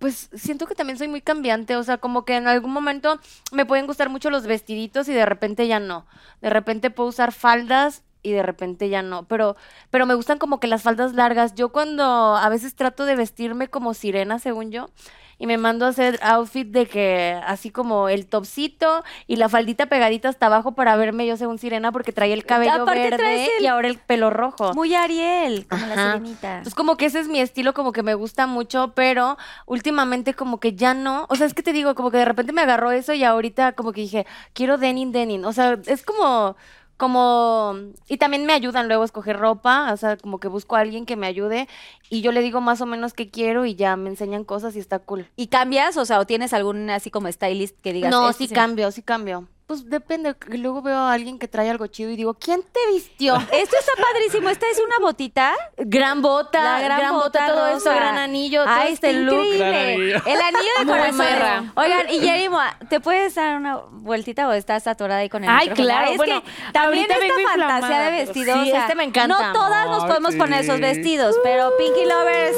Pues 0.00 0.28
siento 0.34 0.66
que 0.66 0.74
también 0.74 0.98
soy 0.98 1.08
muy 1.08 1.22
cambiante, 1.22 1.76
o 1.76 1.82
sea, 1.82 1.96
como 1.98 2.24
que 2.26 2.36
en 2.36 2.46
algún 2.46 2.72
momento 2.72 3.18
me 3.52 3.64
pueden 3.64 3.86
gustar 3.86 4.10
mucho 4.10 4.28
los 4.28 4.46
vestiditos 4.46 5.08
y 5.08 5.12
de 5.14 5.24
repente 5.24 5.66
ya 5.66 5.78
no. 5.80 6.04
De 6.42 6.50
repente 6.50 6.90
puedo 6.90 7.08
usar 7.08 7.32
faldas 7.32 8.02
y 8.24 8.32
de 8.32 8.42
repente 8.42 8.88
ya 8.88 9.02
no, 9.02 9.22
pero 9.26 9.54
pero 9.90 10.06
me 10.06 10.14
gustan 10.14 10.38
como 10.38 10.58
que 10.58 10.66
las 10.66 10.82
faldas 10.82 11.12
largas. 11.14 11.54
Yo 11.54 11.68
cuando 11.68 12.02
a 12.36 12.48
veces 12.48 12.74
trato 12.74 13.04
de 13.04 13.14
vestirme 13.14 13.68
como 13.68 13.94
sirena, 13.94 14.40
según 14.40 14.72
yo, 14.72 14.88
y 15.36 15.46
me 15.48 15.58
mando 15.58 15.84
a 15.84 15.88
hacer 15.88 16.18
outfit 16.22 16.68
de 16.68 16.86
que 16.86 17.38
así 17.44 17.70
como 17.70 18.08
el 18.08 18.26
topcito 18.26 19.02
y 19.26 19.34
la 19.34 19.48
faldita 19.48 19.86
pegadita 19.86 20.28
hasta 20.28 20.46
abajo 20.46 20.72
para 20.76 20.94
verme 20.96 21.26
yo 21.26 21.36
según 21.36 21.58
sirena 21.58 21.90
porque 21.90 22.12
traía 22.12 22.34
el 22.34 22.44
cabello 22.46 22.84
Aparte 22.84 23.10
verde 23.10 23.46
el- 23.58 23.64
y 23.64 23.66
ahora 23.66 23.88
el 23.88 23.98
pelo 23.98 24.30
rojo. 24.30 24.72
Muy 24.74 24.94
Ariel, 24.94 25.66
como 25.66 25.86
la 25.86 25.96
sirenita. 25.96 26.50
Entonces 26.58 26.74
como 26.76 26.96
que 26.96 27.06
ese 27.06 27.18
es 27.18 27.26
mi 27.28 27.40
estilo, 27.40 27.74
como 27.74 27.90
que 27.92 28.04
me 28.04 28.14
gusta 28.14 28.46
mucho, 28.46 28.92
pero 28.94 29.36
últimamente 29.66 30.34
como 30.34 30.60
que 30.60 30.74
ya 30.74 30.94
no, 30.94 31.26
o 31.28 31.34
sea, 31.36 31.46
es 31.48 31.54
que 31.54 31.62
te 31.64 31.72
digo, 31.72 31.94
como 31.96 32.10
que 32.12 32.18
de 32.18 32.24
repente 32.24 32.52
me 32.52 32.62
agarró 32.62 32.92
eso 32.92 33.12
y 33.12 33.24
ahorita 33.24 33.72
como 33.72 33.92
que 33.92 34.02
dije, 34.02 34.26
quiero 34.52 34.78
denim, 34.78 35.10
denim, 35.10 35.44
o 35.44 35.52
sea, 35.52 35.78
es 35.86 36.04
como, 36.04 36.56
como, 36.96 37.74
y 38.08 38.16
también 38.18 38.46
me 38.46 38.52
ayudan 38.52 38.86
luego 38.88 39.02
a 39.02 39.06
escoger 39.06 39.36
ropa, 39.38 39.92
o 39.92 39.96
sea, 39.96 40.16
como 40.16 40.38
que 40.38 40.48
busco 40.48 40.76
a 40.76 40.80
alguien 40.80 41.06
que 41.06 41.16
me 41.16 41.26
ayude 41.26 41.68
y 42.10 42.20
yo 42.22 42.32
le 42.32 42.40
digo 42.40 42.60
más 42.60 42.80
o 42.80 42.86
menos 42.86 43.12
qué 43.14 43.30
quiero 43.30 43.64
y 43.66 43.74
ya 43.74 43.96
me 43.96 44.10
enseñan 44.10 44.44
cosas 44.44 44.76
y 44.76 44.78
está 44.78 44.98
cool. 45.00 45.26
¿Y 45.36 45.48
cambias? 45.48 45.96
O 45.96 46.04
sea, 46.04 46.20
¿o 46.20 46.26
tienes 46.26 46.52
algún 46.52 46.88
así 46.90 47.10
como 47.10 47.30
stylist 47.30 47.78
que 47.80 47.92
digas? 47.92 48.10
No, 48.10 48.30
este 48.30 48.44
sí 48.44 48.48
se- 48.48 48.54
cambio, 48.54 48.90
sí 48.90 49.02
cambio. 49.02 49.48
Pues 49.66 49.88
depende, 49.88 50.36
luego 50.48 50.82
veo 50.82 50.94
a 50.98 51.12
alguien 51.14 51.38
que 51.38 51.48
trae 51.48 51.70
algo 51.70 51.86
chido 51.86 52.10
y 52.10 52.16
digo, 52.16 52.34
¿quién 52.34 52.62
te 52.62 52.92
vistió? 52.92 53.34
Esto 53.52 53.76
está 53.78 53.92
padrísimo. 54.12 54.50
Esta 54.50 54.66
es 54.68 54.78
una 54.78 54.98
botita. 55.00 55.54
Gran 55.78 56.20
bota, 56.20 56.62
La 56.62 56.80
gran, 56.82 57.14
bota, 57.14 57.46
todo 57.46 57.72
rosa. 57.72 57.76
eso, 57.90 57.98
gran 57.98 58.18
anillo, 58.18 58.62
todo 58.64 58.74
Ay, 58.74 58.92
este 58.92 59.08
está 59.10 59.22
look. 59.22 59.36
Gran 59.56 59.68
increíble. 59.74 60.14
anillo. 60.16 60.26
El 60.26 60.40
anillo 60.42 60.70
de 60.80 60.86
corazón. 60.86 61.72
Oigan, 61.76 62.10
y 62.10 62.20
Jerimo, 62.20 62.58
¿te 62.90 63.00
puedes 63.00 63.34
dar 63.36 63.56
una 63.56 63.76
vueltita 63.90 64.46
o 64.48 64.52
estás 64.52 64.86
atorada 64.86 65.20
ahí 65.20 65.30
con 65.30 65.44
el 65.44 65.48
Ay, 65.50 65.70
micrófono? 65.70 65.86
claro, 65.88 66.10
Es 66.10 66.16
bueno, 66.18 66.42
que 66.42 66.72
también 66.72 67.02
esta 67.10 67.18
vengo 67.20 67.34
fantasía 67.34 67.52
inflamada, 67.64 68.04
de 68.10 68.10
vestidos. 68.18 68.54
sí, 68.64 68.68
o 68.68 68.70
sea, 68.70 68.80
este 68.82 68.94
me 68.96 69.04
encanta. 69.04 69.46
No 69.46 69.52
todas 69.54 69.86
nos 69.86 70.02
Ay, 70.02 70.08
podemos 70.08 70.34
poner 70.34 70.60
esos 70.62 70.78
vestidos, 70.78 71.36
pero 71.42 71.72
Pinky 71.78 72.04
Lovers. 72.04 72.56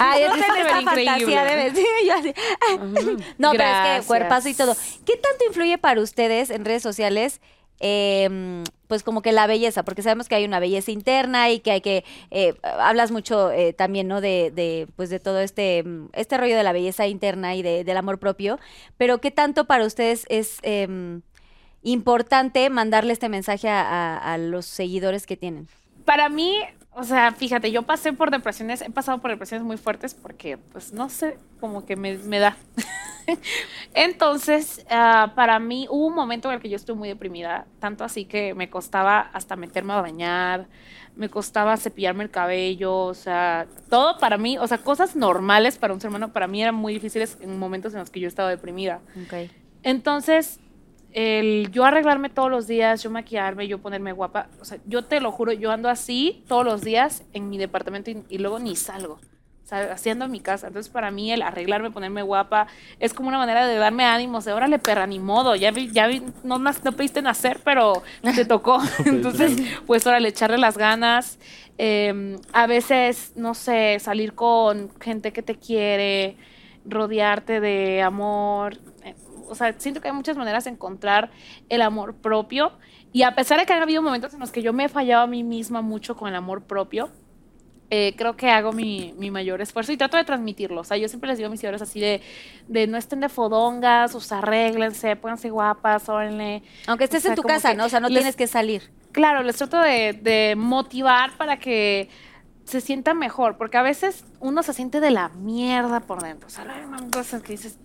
Ay, 0.00 0.22
Este 0.24 0.40
esta 0.40 0.54
se 0.54 0.62
ve 0.64 0.68
fantasía 0.70 1.44
de 1.44 1.54
vestido. 1.54 1.86
Yo 2.04 2.14
así, 2.14 2.34
No, 3.38 3.52
pero 3.52 3.62
es 3.64 4.00
que 4.00 4.06
cuerpazo 4.08 4.48
y 4.48 4.54
todo. 4.54 4.74
¿Qué 5.06 5.16
tanto 5.16 5.44
influye 5.46 5.78
para 5.78 6.00
ustedes 6.00 6.47
en 6.50 6.64
redes 6.64 6.82
sociales? 6.82 7.40
eh, 7.80 8.64
pues 8.86 9.02
como 9.02 9.22
que 9.22 9.32
la 9.32 9.46
belleza, 9.46 9.84
porque 9.84 10.02
sabemos 10.02 10.28
que 10.28 10.34
hay 10.34 10.44
una 10.44 10.60
belleza 10.60 10.90
interna 10.90 11.50
y 11.50 11.60
que 11.60 11.70
hay 11.70 11.80
que, 11.80 12.04
eh, 12.30 12.54
hablas 12.62 13.10
mucho 13.10 13.50
eh, 13.50 13.72
también, 13.72 14.08
¿no? 14.08 14.20
De, 14.20 14.88
pues 14.96 15.10
de 15.10 15.20
todo 15.20 15.40
este, 15.40 15.82
mm, 15.84 16.08
este 16.14 16.38
rollo 16.38 16.56
de 16.56 16.62
la 16.62 16.72
belleza 16.72 17.06
interna 17.06 17.54
y 17.54 17.62
de- 17.62 17.84
del 17.84 17.96
amor 17.96 18.18
propio, 18.18 18.58
pero 18.96 19.20
¿qué 19.20 19.30
tanto 19.30 19.66
para 19.66 19.84
ustedes 19.84 20.24
es 20.28 20.58
em, 20.62 21.22
importante 21.82 22.68
mandarle 22.70 23.12
este 23.12 23.28
mensaje 23.28 23.68
a, 23.68 24.36
los 24.38 24.66
seguidores 24.66 25.26
que 25.26 25.36
tienen? 25.36 25.68
Para 26.04 26.28
mí, 26.28 26.56
o 26.92 27.04
sea, 27.04 27.32
fíjate, 27.32 27.70
yo 27.70 27.82
pasé 27.82 28.12
por 28.12 28.30
depresiones, 28.30 28.80
he 28.80 28.90
pasado 28.90 29.18
por 29.18 29.30
depresiones 29.30 29.66
muy 29.66 29.76
fuertes 29.76 30.14
porque, 30.14 30.56
pues, 30.56 30.92
no 30.92 31.10
sé, 31.10 31.36
como 31.60 31.84
que 31.84 31.96
me 31.96 32.38
da. 32.38 32.56
Entonces, 33.94 34.84
ah, 34.90 35.32
para 35.34 35.58
mí 35.58 35.86
hubo 35.90 36.06
un 36.06 36.14
momento 36.14 36.48
en 36.48 36.56
el 36.56 36.60
que 36.60 36.68
yo 36.68 36.76
estuve 36.76 36.96
muy 36.96 37.08
deprimida, 37.08 37.66
tanto 37.80 38.04
así 38.04 38.24
que 38.24 38.54
me 38.54 38.70
costaba 38.70 39.20
hasta 39.20 39.56
meterme 39.56 39.92
a 39.92 40.00
bañar, 40.00 40.68
me 41.16 41.28
costaba 41.28 41.76
cepillarme 41.76 42.24
el 42.24 42.30
cabello, 42.30 42.96
o 42.96 43.14
sea, 43.14 43.66
todo 43.90 44.18
para 44.18 44.38
mí, 44.38 44.56
o 44.58 44.66
sea, 44.66 44.78
cosas 44.78 45.16
normales 45.16 45.78
para 45.78 45.92
un 45.92 46.00
ser 46.00 46.10
humano, 46.10 46.32
para 46.32 46.46
mí 46.46 46.62
eran 46.62 46.74
muy 46.74 46.94
difíciles 46.94 47.38
en 47.40 47.58
momentos 47.58 47.92
en 47.92 48.00
los 48.00 48.10
que 48.10 48.20
yo 48.20 48.28
estaba 48.28 48.50
deprimida. 48.50 49.00
Okay. 49.26 49.50
Entonces, 49.82 50.60
el 51.12 51.70
yo 51.72 51.84
arreglarme 51.84 52.30
todos 52.30 52.50
los 52.50 52.66
días, 52.66 53.02
yo 53.02 53.10
maquillarme, 53.10 53.66
yo 53.66 53.78
ponerme 53.78 54.12
guapa, 54.12 54.48
o 54.60 54.64
sea, 54.64 54.78
yo 54.86 55.04
te 55.04 55.20
lo 55.20 55.32
juro, 55.32 55.52
yo 55.52 55.72
ando 55.72 55.88
así 55.88 56.44
todos 56.46 56.64
los 56.64 56.82
días 56.82 57.24
en 57.32 57.50
mi 57.50 57.58
departamento 57.58 58.10
y, 58.10 58.24
y 58.28 58.38
luego 58.38 58.58
ni 58.58 58.76
salgo. 58.76 59.18
Haciendo 59.70 60.24
en 60.24 60.30
mi 60.30 60.40
casa. 60.40 60.68
Entonces, 60.68 60.90
para 60.90 61.10
mí, 61.10 61.30
el 61.32 61.42
arreglarme, 61.42 61.90
ponerme 61.90 62.22
guapa, 62.22 62.66
es 62.98 63.12
como 63.12 63.28
una 63.28 63.38
manera 63.38 63.66
de 63.66 63.76
darme 63.76 64.04
ánimos. 64.04 64.44
De 64.44 64.52
órale, 64.52 64.78
perra, 64.78 65.06
ni 65.06 65.18
modo. 65.18 65.54
Ya 65.56 65.70
vi, 65.70 65.90
ya 65.92 66.06
vi, 66.06 66.22
no, 66.42 66.58
no 66.58 66.72
pediste 66.96 67.22
nacer, 67.22 67.60
pero 67.64 68.02
te 68.34 68.44
tocó. 68.46 68.80
Entonces, 69.04 69.60
pues, 69.86 70.06
órale, 70.06 70.28
echarle 70.28 70.58
las 70.58 70.78
ganas. 70.78 71.38
Eh, 71.76 72.36
a 72.52 72.66
veces, 72.66 73.32
no 73.36 73.54
sé, 73.54 73.98
salir 74.00 74.34
con 74.34 74.90
gente 75.00 75.32
que 75.32 75.42
te 75.42 75.56
quiere, 75.56 76.36
rodearte 76.84 77.60
de 77.60 78.02
amor. 78.02 78.78
Eh, 79.04 79.14
O 79.48 79.54
sea, 79.54 79.74
siento 79.78 80.00
que 80.00 80.08
hay 80.08 80.14
muchas 80.14 80.36
maneras 80.36 80.64
de 80.64 80.70
encontrar 80.70 81.30
el 81.68 81.82
amor 81.82 82.14
propio. 82.16 82.72
Y 83.12 83.22
a 83.22 83.34
pesar 83.34 83.58
de 83.58 83.66
que 83.66 83.72
han 83.72 83.82
habido 83.82 84.02
momentos 84.02 84.34
en 84.34 84.40
los 84.40 84.50
que 84.50 84.60
yo 84.62 84.72
me 84.72 84.84
he 84.84 84.88
fallado 84.88 85.22
a 85.24 85.26
mí 85.26 85.42
misma 85.42 85.80
mucho 85.82 86.16
con 86.16 86.28
el 86.28 86.34
amor 86.34 86.64
propio, 86.64 87.10
eh, 87.90 88.14
creo 88.16 88.36
que 88.36 88.50
hago 88.50 88.72
mi, 88.72 89.14
mi 89.18 89.30
mayor 89.30 89.60
esfuerzo 89.62 89.92
y 89.92 89.96
trato 89.96 90.16
de 90.16 90.24
transmitirlo. 90.24 90.82
O 90.82 90.84
sea, 90.84 90.96
yo 90.96 91.08
siempre 91.08 91.28
les 91.28 91.38
digo 91.38 91.46
a 91.48 91.50
mis 91.50 91.60
seguidores 91.60 91.80
así 91.82 92.00
de, 92.00 92.20
de 92.68 92.86
no 92.86 92.98
estén 92.98 93.20
de 93.20 93.28
fodongas, 93.28 94.14
o 94.14 94.20
sea, 94.20 94.38
arréglense, 94.38 95.16
pónganse 95.16 95.48
guapas, 95.50 96.08
órenle. 96.08 96.62
Aunque 96.86 97.04
estés 97.04 97.20
O 97.20 97.22
sea, 97.22 97.30
en 97.32 97.36
tu 97.36 97.42
casa, 97.42 97.74
¿no? 97.74 97.86
O 97.86 97.88
sea, 97.88 98.00
no 98.00 98.08
les- 98.08 98.18
tienes 98.18 98.36
que 98.36 98.46
salir. 98.46 98.90
Claro, 99.12 99.42
les 99.42 99.56
trato 99.56 99.80
de, 99.80 100.12
de 100.12 100.54
motivar 100.56 101.36
para 101.38 101.58
que 101.58 102.08
se 102.64 102.82
sientan 102.82 103.18
mejor, 103.18 103.56
porque 103.56 103.78
a 103.78 103.82
veces 103.82 104.24
uno 104.40 104.62
se 104.62 104.74
siente 104.74 105.00
de 105.00 105.10
la 105.10 105.30
mierda 105.30 106.00
por 106.00 106.22
dentro. 106.22 106.48
O 106.48 106.50
sea, 106.50 106.64
hay 106.64 107.10
cosas 107.10 107.42
que 107.42 107.52
dices, 107.52 107.78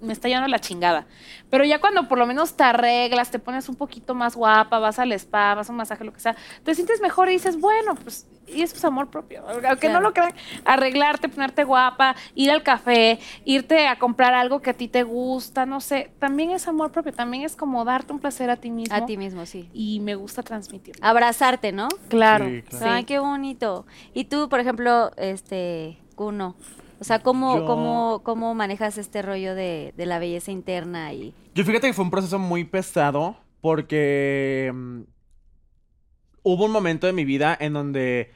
me 0.00 0.12
está 0.12 0.28
llevando 0.28 0.48
la 0.48 0.58
chingada. 0.58 1.06
Pero 1.50 1.64
ya 1.64 1.80
cuando 1.80 2.08
por 2.08 2.18
lo 2.18 2.26
menos 2.26 2.54
te 2.54 2.64
arreglas, 2.64 3.30
te 3.30 3.38
pones 3.38 3.68
un 3.68 3.76
poquito 3.76 4.14
más 4.14 4.36
guapa, 4.36 4.78
vas 4.78 4.98
al 4.98 5.12
spa, 5.12 5.54
vas 5.54 5.68
a 5.68 5.72
un 5.72 5.78
masaje, 5.78 6.04
lo 6.04 6.12
que 6.12 6.20
sea, 6.20 6.36
te 6.62 6.74
sientes 6.74 7.00
mejor 7.00 7.28
y 7.28 7.32
dices, 7.32 7.58
bueno, 7.60 7.94
pues, 7.94 8.26
y 8.46 8.62
eso 8.62 8.76
es 8.76 8.84
amor 8.84 9.08
propio. 9.10 9.44
Aunque 9.68 9.88
no 9.88 10.00
lo 10.00 10.12
crean, 10.12 10.32
arreglarte, 10.64 11.28
ponerte 11.28 11.64
guapa, 11.64 12.16
ir 12.34 12.50
al 12.50 12.62
café, 12.62 13.18
irte 13.44 13.86
a 13.86 13.98
comprar 13.98 14.34
algo 14.34 14.60
que 14.60 14.70
a 14.70 14.74
ti 14.74 14.88
te 14.88 15.02
gusta, 15.02 15.66
no 15.66 15.80
sé, 15.80 16.10
también 16.18 16.50
es 16.50 16.68
amor 16.68 16.92
propio, 16.92 17.12
también 17.12 17.44
es 17.44 17.56
como 17.56 17.84
darte 17.84 18.12
un 18.12 18.20
placer 18.20 18.50
a 18.50 18.56
ti 18.56 18.70
mismo. 18.70 18.94
A 18.94 19.06
ti 19.06 19.16
mismo, 19.16 19.46
sí. 19.46 19.68
Y 19.72 20.00
me 20.00 20.14
gusta 20.14 20.42
transmitirlo. 20.42 21.04
Abrazarte, 21.06 21.72
¿no? 21.72 21.88
Claro. 22.08 22.46
Sí, 22.46 22.62
claro. 22.62 22.92
Ay, 22.92 23.04
qué 23.04 23.18
bonito. 23.18 23.86
Y 24.14 24.24
tú, 24.24 24.48
por 24.48 24.60
ejemplo, 24.60 25.10
este, 25.16 25.98
Kuno, 26.14 26.56
o 27.00 27.04
sea, 27.04 27.20
¿cómo, 27.20 27.56
Yo- 27.56 27.64
cómo, 27.66 28.22
cómo 28.24 28.54
manejas 28.54 28.98
este 28.98 29.22
rollo 29.22 29.54
de, 29.54 29.92
de 29.96 30.06
la 30.06 30.18
belleza 30.18 30.50
interna 30.50 31.12
y 31.12 31.34
Yo 31.54 31.64
fíjate 31.64 31.86
que 31.88 31.92
fue 31.92 32.04
un 32.04 32.10
proceso 32.10 32.38
muy 32.38 32.64
pesado 32.64 33.36
porque 33.60 34.70
mm, 34.74 35.00
hubo 36.42 36.64
un 36.64 36.72
momento 36.72 37.06
de 37.06 37.12
mi 37.12 37.24
vida 37.24 37.56
en 37.58 37.72
donde 37.72 38.30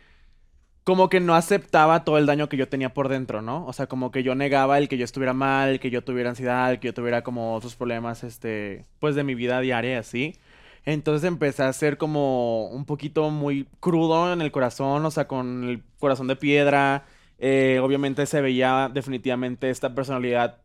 como 0.85 1.09
que 1.09 1.20
no 1.20 1.35
aceptaba 1.37 2.03
todo 2.05 2.18
el 2.18 2.27
daño 2.27 2.48
que 2.48 2.57
yo 2.57 2.68
tenía 2.68 2.92
por 2.92 3.09
dentro, 3.09 3.40
¿no? 3.40 3.64
O 3.66 3.72
sea, 3.72 3.87
como 3.87 4.11
que 4.11 4.25
yo 4.25 4.35
negaba 4.35 4.79
el 4.79 4.88
que 4.88 4.98
yo 4.98 5.05
estuviera 5.05 5.33
mal, 5.33 5.79
que 5.79 5.90
yo 5.90 6.03
tuviera 6.03 6.31
ansiedad, 6.31 6.77
que 6.81 6.88
yo 6.88 6.94
tuviera 6.94 7.22
como 7.22 7.55
otros 7.55 7.77
problemas, 7.77 8.25
este, 8.25 8.85
pues 8.98 9.14
de 9.14 9.22
mi 9.22 9.37
vida 9.37 9.61
diaria, 9.61 10.01
así. 10.01 10.35
Entonces 10.85 11.29
empecé 11.29 11.62
a 11.62 11.72
ser 11.72 11.98
como 11.98 12.66
un 12.66 12.85
poquito 12.85 13.31
muy 13.31 13.68
crudo 13.79 14.33
en 14.33 14.42
el 14.42 14.51
corazón, 14.51 15.07
o 15.07 15.11
sea, 15.12 15.29
con 15.29 15.62
el 15.68 15.85
corazón 16.01 16.27
de 16.27 16.35
piedra. 16.35 17.05
Eh, 17.44 17.81
obviamente 17.83 18.24
se 18.26 18.40
veía 18.40 18.88
definitivamente 18.94 19.68
esta 19.68 19.92
personalidad 19.96 20.62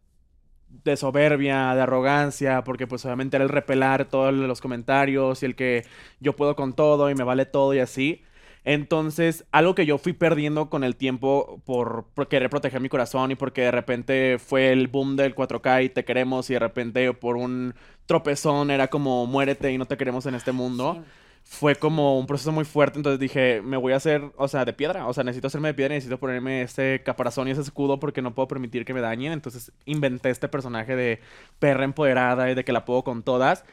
de 0.84 0.96
soberbia, 0.96 1.74
de 1.74 1.82
arrogancia, 1.82 2.64
porque 2.64 2.86
pues 2.86 3.04
obviamente 3.04 3.36
era 3.38 3.44
el 3.44 3.50
repelar 3.50 4.06
todos 4.06 4.32
los 4.32 4.62
comentarios 4.62 5.42
y 5.42 5.48
el 5.48 5.56
que 5.56 5.86
yo 6.20 6.36
puedo 6.36 6.56
con 6.56 6.74
todo 6.74 7.10
y 7.10 7.16
me 7.16 7.24
vale 7.24 7.48
todo 7.48 7.74
y 7.74 7.80
así. 7.80 8.22
Entonces, 8.64 9.46
algo 9.52 9.74
que 9.74 9.88
yo 9.88 9.98
fui 9.98 10.14
perdiendo 10.14 10.70
con 10.70 10.84
el 10.84 10.96
tiempo 10.96 11.64
por, 11.66 12.06
por 12.14 12.28
querer 12.28 12.50
proteger 12.52 12.80
mi 12.80 12.90
corazón 12.90 13.32
y 13.32 13.36
porque 13.36 13.62
de 13.62 13.72
repente 13.72 14.38
fue 14.38 14.72
el 14.72 14.88
boom 14.88 15.16
del 15.16 15.34
4K 15.34 15.86
y 15.86 15.90
te 15.90 16.06
queremos 16.06 16.48
y 16.52 16.54
de 16.54 16.60
repente 16.60 17.12
por 17.14 17.38
un 17.38 17.74
tropezón 18.06 18.70
era 18.70 18.88
como 18.90 19.26
muérete 19.26 19.72
y 19.72 19.80
no 19.80 19.88
te 19.88 19.98
queremos 19.98 20.28
en 20.28 20.36
este 20.36 20.52
mundo. 20.52 21.04
Fue 21.50 21.76
como 21.76 22.20
un 22.20 22.28
proceso 22.28 22.52
muy 22.52 22.66
fuerte, 22.66 23.00
entonces 23.00 23.20
dije, 23.20 23.62
me 23.64 23.78
voy 23.78 23.94
a 23.94 23.96
hacer, 23.96 24.22
o 24.36 24.48
sea, 24.50 24.66
de 24.66 24.74
piedra, 24.74 25.08
o 25.08 25.14
sea, 25.14 25.24
necesito 25.24 25.48
hacerme 25.48 25.70
de 25.70 25.74
piedra, 25.76 25.96
necesito 25.96 26.20
ponerme 26.20 26.62
este 26.62 27.02
caparazón 27.04 27.48
y 27.48 27.52
ese 27.52 27.62
escudo 27.62 28.00
porque 28.00 28.22
no 28.22 28.36
puedo 28.36 28.50
permitir 28.50 28.84
que 28.84 28.94
me 28.94 29.00
dañen, 29.02 29.32
entonces 29.32 29.72
inventé 29.86 30.30
este 30.30 30.50
personaje 30.50 30.96
de 30.98 31.22
perra 31.58 31.86
empoderada 31.86 32.52
y 32.52 32.56
de 32.56 32.66
que 32.66 32.74
la 32.74 32.84
puedo 32.84 33.04
con 33.04 33.24
todas. 33.24 33.64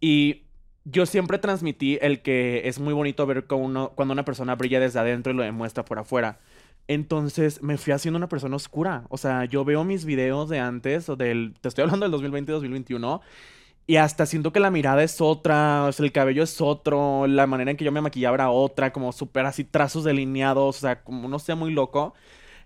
Y 0.00 0.44
yo 0.84 1.06
siempre 1.06 1.38
transmití 1.38 1.98
el 2.02 2.22
que 2.22 2.62
es 2.68 2.80
muy 2.80 2.94
bonito 2.94 3.26
ver 3.26 3.46
uno- 3.50 3.92
cuando 3.94 4.12
una 4.12 4.24
persona 4.24 4.54
brilla 4.56 4.80
desde 4.80 5.00
adentro 5.00 5.32
y 5.32 5.36
lo 5.36 5.42
demuestra 5.42 5.84
por 5.84 5.98
afuera. 5.98 6.40
Entonces 6.88 7.62
me 7.62 7.76
fui 7.78 7.92
haciendo 7.92 8.16
una 8.18 8.28
persona 8.30 8.56
oscura. 8.56 9.04
O 9.10 9.18
sea, 9.18 9.44
yo 9.44 9.64
veo 9.64 9.84
mis 9.84 10.04
videos 10.06 10.48
de 10.48 10.60
antes, 10.60 11.08
o 11.10 11.16
del, 11.16 11.54
te 11.60 11.68
estoy 11.68 11.82
hablando 11.84 12.04
del 12.04 12.12
2020 12.12 12.52
y 13.88 13.94
2021, 13.94 13.96
y 13.96 13.96
hasta 13.96 14.26
siento 14.26 14.52
que 14.52 14.60
la 14.60 14.70
mirada 14.70 15.02
es 15.02 15.20
otra, 15.20 15.84
o 15.86 15.92
sea, 15.92 16.04
el 16.06 16.12
cabello 16.12 16.42
es 16.44 16.60
otro, 16.60 17.26
la 17.26 17.46
manera 17.46 17.70
en 17.72 17.76
que 17.76 17.84
yo 17.84 17.92
me 17.92 18.00
maquillaba 18.00 18.34
era 18.36 18.50
otra, 18.50 18.92
como 18.92 19.12
súper 19.12 19.46
así 19.46 19.64
trazos 19.64 20.04
delineados, 20.04 20.76
o 20.78 20.80
sea, 20.80 21.02
como 21.04 21.28
no 21.28 21.38
sé, 21.38 21.54
muy 21.54 21.72
loco. 21.72 22.14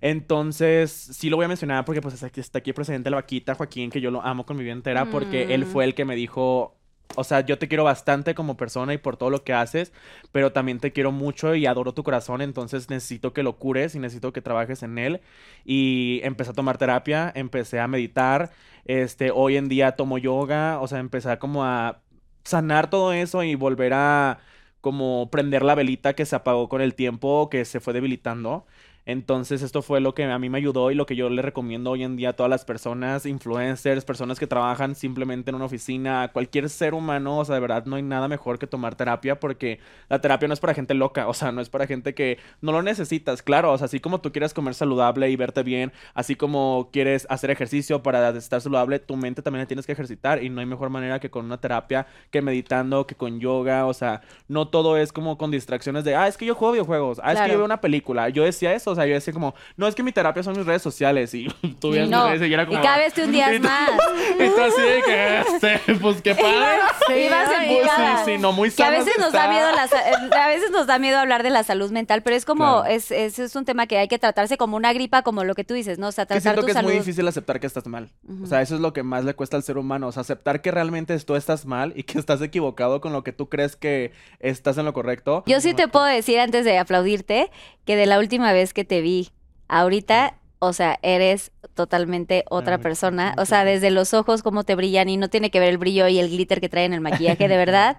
Entonces, 0.01 0.91
sí 0.93 1.31
lo 1.31 1.37
voy 1.37 1.45
a 1.45 1.49
mencionar 1.49 1.85
porque 1.85 2.03
pues 2.03 2.15
está 2.15 2.27
aquí, 2.27 2.41
está 2.41 2.59
aquí 2.59 2.73
presente 2.73 3.11
la 3.11 3.17
vaquita, 3.17 3.55
Joaquín, 3.55 3.91
que 3.91 4.01
yo 4.01 4.11
lo 4.11 4.23
amo 4.23 4.45
con 4.47 4.57
mi 4.57 4.65
vida 4.65 4.73
entera, 4.75 5.11
porque 5.11 5.55
él 5.55 5.65
Mm. 5.65 5.67
fue 5.67 5.85
el 5.85 5.95
que 5.95 6.05
me 6.05 6.17
dijo, 6.17 6.77
o 7.17 7.25
sea, 7.25 7.41
yo 7.41 7.59
te 7.59 7.69
quiero 7.69 7.85
bastante 7.85 8.35
como 8.35 8.57
persona 8.57 8.95
y 8.95 8.99
por 8.99 9.17
todo 9.17 9.31
lo 9.31 9.45
que 9.45 9.53
haces, 9.53 9.93
pero 10.33 10.53
también 10.53 10.81
te 10.81 10.93
quiero 10.93 11.13
mucho 11.13 11.55
y 11.55 11.67
adoro 11.67 11.93
tu 11.95 12.03
corazón, 12.05 12.41
entonces 12.43 12.89
necesito 12.91 13.33
que 13.33 13.43
lo 13.43 13.59
cures 13.59 13.95
y 13.95 13.99
necesito 13.99 14.33
que 14.33 14.41
trabajes 14.43 14.83
en 14.83 14.99
él. 14.99 15.21
Y 15.65 16.21
empecé 16.25 16.51
a 16.51 16.55
tomar 16.55 16.79
terapia, 16.79 17.31
empecé 17.35 17.81
a 17.81 17.89
meditar, 17.89 18.51
este, 18.85 19.31
hoy 19.31 19.57
en 19.57 19.69
día 19.69 19.93
tomo 19.93 20.19
yoga, 20.19 20.81
o 20.81 20.89
sea, 20.89 20.99
empecé 21.01 21.39
como 21.39 21.65
a 21.65 22.01
sanar 22.45 22.91
todo 22.91 23.13
eso 23.13 23.43
y 23.43 23.55
volver 23.55 23.93
a 23.95 24.41
como 24.81 25.31
prender 25.31 25.63
la 25.63 25.75
velita 25.77 26.15
que 26.15 26.27
se 26.27 26.37
apagó 26.37 26.69
con 26.69 26.81
el 26.83 26.95
tiempo, 26.95 27.49
que 27.51 27.65
se 27.65 27.81
fue 27.81 27.93
debilitando. 27.95 28.67
Entonces 29.05 29.63
esto 29.63 29.83
fue 29.83 30.01
lo 30.01 30.15
que 30.15 30.25
a 30.25 30.39
mí 30.39 30.49
me 30.49 30.59
ayudó 30.59 30.91
y 30.91 30.95
lo 30.95 31.07
que 31.07 31.17
yo 31.17 31.29
le 31.29 31.43
recomiendo 31.43 31.91
hoy 31.91 32.05
en 32.05 32.17
día 32.17 32.31
a 32.31 32.33
todas 32.35 32.51
las 32.51 32.65
personas, 32.65 33.27
influencers, 33.27 34.05
personas 34.05 34.39
que 34.39 34.47
trabajan 34.47 34.95
simplemente 34.95 35.51
en 35.51 35.57
una 35.57 35.65
oficina, 35.65 36.23
a 36.23 36.33
cualquier 36.33 36.69
ser 36.69 36.95
humano, 36.95 37.39
o 37.39 37.45
sea, 37.45 37.57
de 37.57 37.61
verdad 37.61 37.85
no 37.85 37.97
hay 37.97 38.03
nada 38.03 38.29
mejor 38.29 38.61
que 38.61 38.69
tomar 38.69 38.95
terapia 38.95 39.41
porque 39.41 39.81
la 40.09 40.21
terapia 40.21 40.47
no 40.47 40.55
es 40.55 40.61
para 40.61 40.75
gente 40.75 40.95
loca, 40.95 41.27
o 41.29 41.35
sea, 41.35 41.51
no 41.51 41.61
es 41.61 41.69
para 41.69 41.87
gente 41.87 42.15
que 42.15 42.39
no 42.61 42.71
lo 42.71 42.83
necesitas, 42.83 43.43
claro, 43.43 43.73
o 43.73 43.79
sea, 43.79 43.87
así 43.87 43.99
como 43.99 44.21
tú 44.21 44.31
quieres 44.31 44.55
comer 44.55 44.75
saludable 44.75 45.29
y 45.31 45.37
verte 45.37 45.65
bien, 45.65 45.93
así 46.15 46.37
como 46.37 46.91
quieres 46.93 47.27
hacer 47.29 47.51
ejercicio 47.51 48.03
para 48.05 48.29
estar 48.31 48.61
saludable, 48.61 49.01
tu 49.01 49.17
mente 49.17 49.43
también 49.43 49.63
la 49.63 49.67
tienes 49.67 49.85
que 49.87 49.93
ejercitar 49.93 50.43
y 50.45 50.49
no 50.49 50.61
hay 50.61 50.67
mejor 50.67 50.91
manera 50.91 51.19
que 51.19 51.31
con 51.31 51.45
una 51.45 51.61
terapia, 51.61 52.07
que 52.31 52.41
meditando, 52.41 53.07
que 53.07 53.17
con 53.17 53.41
yoga, 53.41 53.87
o 53.87 53.95
sea, 53.95 54.21
no 54.47 54.69
todo 54.69 54.97
es 54.97 55.13
como 55.13 55.37
con 55.39 55.51
distracciones 55.51 56.05
de, 56.05 56.15
ah, 56.15 56.29
es 56.29 56.37
que 56.37 56.47
yo 56.47 56.55
juego 56.55 56.73
videojuegos, 56.73 57.21
ah, 57.23 57.33
es 57.33 57.41
que 57.41 57.49
yo 57.49 57.57
veo 57.57 57.65
una 57.65 57.81
película, 57.81 58.29
yo 58.29 58.45
decía 58.45 58.73
eso, 58.73 58.92
o 58.93 58.95
sea, 58.95 59.07
yo 59.07 59.15
decía 59.15 59.33
como, 59.33 59.55
no, 59.77 59.87
es 59.89 59.95
que 59.95 60.03
mi 60.03 60.13
terapia 60.13 60.43
son 60.43 60.57
mis 60.57 60.65
redes 60.67 60.83
sociales 60.83 61.35
y 61.35 61.47
tú 61.81 61.89
Y 61.89 61.93
veías 61.93 62.09
no, 62.09 62.23
mis 62.29 62.39
redes 62.39 62.51
y 62.51 62.55
era 62.55 62.63
Y 62.63 62.67
como... 62.67 62.81
cada 62.83 62.99
vez 62.99 63.13
te 63.13 63.25
hundías 63.25 63.55
y 63.55 63.59
más. 63.61 63.91
Y 64.39 64.49
tú 64.49 64.61
así 64.61 64.81
de 64.81 65.03
que, 65.03 65.41
este, 65.41 65.95
pues 66.01 66.23
qué 66.23 66.35
padre. 66.35 67.27
Ibas 67.27 67.49
¿no? 67.49 67.55
en 67.63 67.69
Pues, 67.69 67.91
sí, 67.97 68.23
sí, 68.33 68.39
no 68.39 68.53
muy 68.53 68.71
Que 68.71 68.83
a 68.85 68.91
veces 68.91 69.13
sí 69.15 69.21
nos 69.21 69.33
da 69.33 69.49
miedo 69.49 69.67
la 69.73 69.85
eh, 69.85 70.31
a 70.41 70.49
veces 70.49 70.71
nos 70.71 70.87
da 70.87 70.99
miedo 70.99 71.19
hablar 71.19 71.43
de 71.43 71.51
la 71.51 71.63
salud 71.65 71.91
mental, 71.91 72.23
pero 72.23 72.35
es 72.37 72.45
como 72.45 72.83
Claro. 72.83 72.85
es, 72.87 73.11
es, 73.11 73.39
es 73.39 73.55
un 73.57 73.65
tema 73.65 73.87
que 73.87 73.99
hay 73.99 74.09
que 74.09 74.19
tratarse 74.19 74.57
como 74.57 74.77
una 74.77 74.93
gripa, 74.93 75.23
como 75.23 75.45
lo 75.45 75.55
que 75.55 75.65
tú 75.65 75.75
dices, 75.75 75.99
¿no? 75.99 76.09
O 76.09 76.13
sea, 76.13 76.25
Que 76.25 76.35
tratar 76.35 76.43
siento 76.43 76.61
tu 76.63 76.67
que 76.67 76.73
es 76.73 76.77
salud. 76.77 76.89
muy 76.91 76.99
difícil 76.99 77.27
aceptar 77.29 77.61
que 77.61 77.67
estás 77.67 77.87
mal. 77.87 78.11
O 78.43 78.47
sea, 78.47 78.63
eso 78.63 78.75
es 78.75 78.81
lo 78.81 78.93
que 78.93 79.03
más 79.03 79.25
le 79.25 79.35
cuesta 79.35 79.57
al 79.57 79.63
ser 79.63 79.79
humano. 79.79 80.09
O 80.09 80.13
sea, 80.13 80.23
aceptar 80.23 80.61
que 80.63 80.71
realmente 80.71 81.19
tú 81.21 81.35
estás 81.37 81.67
mal 81.67 81.93
y 81.97 82.05
que 82.05 82.19
estás 82.19 82.41
equivocado 82.43 83.01
con 83.01 83.13
lo 83.13 83.23
que 83.25 83.33
tú 83.33 83.49
crees 83.49 83.77
que 83.77 84.13
estás 84.41 84.79
en 84.79 84.85
lo 84.85 84.93
correcto. 84.93 85.43
Yo 85.47 85.61
sí 85.61 85.75
te 85.75 85.89
puedo 85.89 86.05
decir 86.07 86.41
antes 86.41 86.65
de 86.65 86.79
aplaudirte 86.79 87.51
que 87.85 87.97
de 87.97 88.07
la 88.07 88.19
última 88.19 88.53
vez 88.53 88.73
que 88.75 88.85
te 88.85 89.01
vi, 89.01 89.31
ahorita, 89.69 90.35
o 90.59 90.73
sea, 90.73 90.99
eres 91.03 91.51
totalmente 91.75 92.45
otra 92.51 92.77
Ay, 92.77 92.83
persona. 92.83 93.35
O 93.39 93.47
sea, 93.47 93.65
desde 93.65 93.91
los 93.91 94.15
ojos, 94.15 94.43
cómo 94.43 94.65
te 94.65 94.75
brillan 94.75 95.09
y 95.09 95.17
no 95.17 95.29
tiene 95.29 95.51
que 95.51 95.61
ver 95.61 95.71
el 95.71 95.79
brillo 95.79 96.09
y 96.09 96.19
el 96.19 96.29
glitter 96.29 96.61
que 96.61 96.69
trae 96.69 96.85
en 96.85 96.93
el 96.93 97.01
maquillaje, 97.01 97.49
de 97.49 97.57
verdad. 97.59 97.99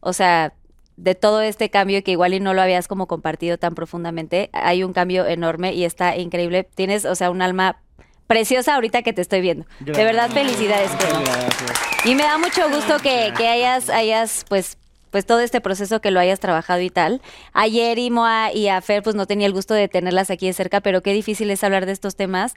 O 0.00 0.12
sea, 0.12 0.52
de 0.96 1.14
todo 1.14 1.40
este 1.42 1.70
cambio 1.70 2.02
que 2.02 2.12
igual 2.12 2.34
y 2.34 2.40
no 2.40 2.54
lo 2.54 2.62
habías 2.62 2.88
como 2.88 3.06
compartido 3.06 3.58
tan 3.58 3.74
profundamente, 3.74 4.50
hay 4.52 4.82
un 4.82 4.92
cambio 4.92 5.26
enorme 5.26 5.74
y 5.74 5.84
está 5.84 6.16
increíble. 6.16 6.64
Tienes, 6.74 7.04
o 7.04 7.14
sea, 7.14 7.30
un 7.30 7.42
alma 7.42 7.80
preciosa 8.26 8.74
ahorita 8.74 9.02
que 9.02 9.12
te 9.12 9.22
estoy 9.22 9.40
viendo. 9.40 9.66
De 9.80 10.04
verdad, 10.04 10.30
felicidades. 10.30 10.90
Gracias. 10.92 11.80
Y 12.04 12.14
me 12.14 12.22
da 12.22 12.38
mucho 12.38 12.68
gusto 12.70 12.98
que, 12.98 13.32
que 13.36 13.48
hayas, 13.48 13.88
hayas, 13.90 14.44
pues, 14.48 14.78
pues 15.16 15.24
todo 15.24 15.40
este 15.40 15.62
proceso 15.62 16.02
que 16.02 16.10
lo 16.10 16.20
hayas 16.20 16.40
trabajado 16.40 16.82
y 16.82 16.90
tal. 16.90 17.22
Ayer 17.54 17.98
y 17.98 18.10
Moa 18.10 18.52
y 18.52 18.68
a 18.68 18.78
Fer, 18.82 19.02
pues 19.02 19.16
no 19.16 19.24
tenía 19.24 19.46
el 19.46 19.54
gusto 19.54 19.72
de 19.72 19.88
tenerlas 19.88 20.28
aquí 20.28 20.46
de 20.46 20.52
cerca, 20.52 20.82
pero 20.82 21.02
qué 21.02 21.14
difícil 21.14 21.50
es 21.50 21.64
hablar 21.64 21.86
de 21.86 21.92
estos 21.92 22.16
temas 22.16 22.54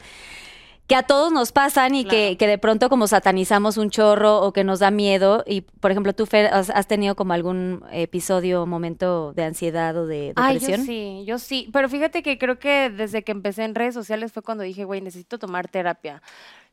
que 0.85 0.95
a 0.95 1.03
todos 1.03 1.31
nos 1.31 1.53
pasan 1.53 1.95
y 1.95 2.03
que, 2.03 2.35
que 2.37 2.47
de 2.47 2.57
pronto 2.57 2.89
como 2.89 3.07
satanizamos 3.07 3.77
un 3.77 3.91
chorro 3.91 4.41
o 4.41 4.51
que 4.51 4.65
nos 4.65 4.79
da 4.79 4.91
miedo. 4.91 5.45
Y, 5.47 5.61
por 5.61 5.91
ejemplo, 5.91 6.11
tú, 6.11 6.25
Fer, 6.25 6.53
¿has, 6.53 6.69
has 6.69 6.85
tenido 6.85 7.15
como 7.15 7.31
algún 7.31 7.85
episodio, 7.93 8.65
momento 8.65 9.31
de 9.31 9.45
ansiedad 9.45 9.95
o 9.95 10.05
de 10.05 10.33
Ay, 10.35 10.55
depresión? 10.55 10.81
yo 10.81 10.85
sí, 10.85 11.23
yo 11.25 11.39
sí. 11.39 11.69
Pero 11.71 11.87
fíjate 11.87 12.21
que 12.23 12.37
creo 12.37 12.59
que 12.59 12.89
desde 12.89 13.23
que 13.23 13.31
empecé 13.31 13.63
en 13.63 13.73
redes 13.73 13.93
sociales 13.93 14.33
fue 14.33 14.43
cuando 14.43 14.65
dije, 14.65 14.83
güey, 14.83 14.99
necesito 14.99 15.39
tomar 15.39 15.69
terapia. 15.69 16.21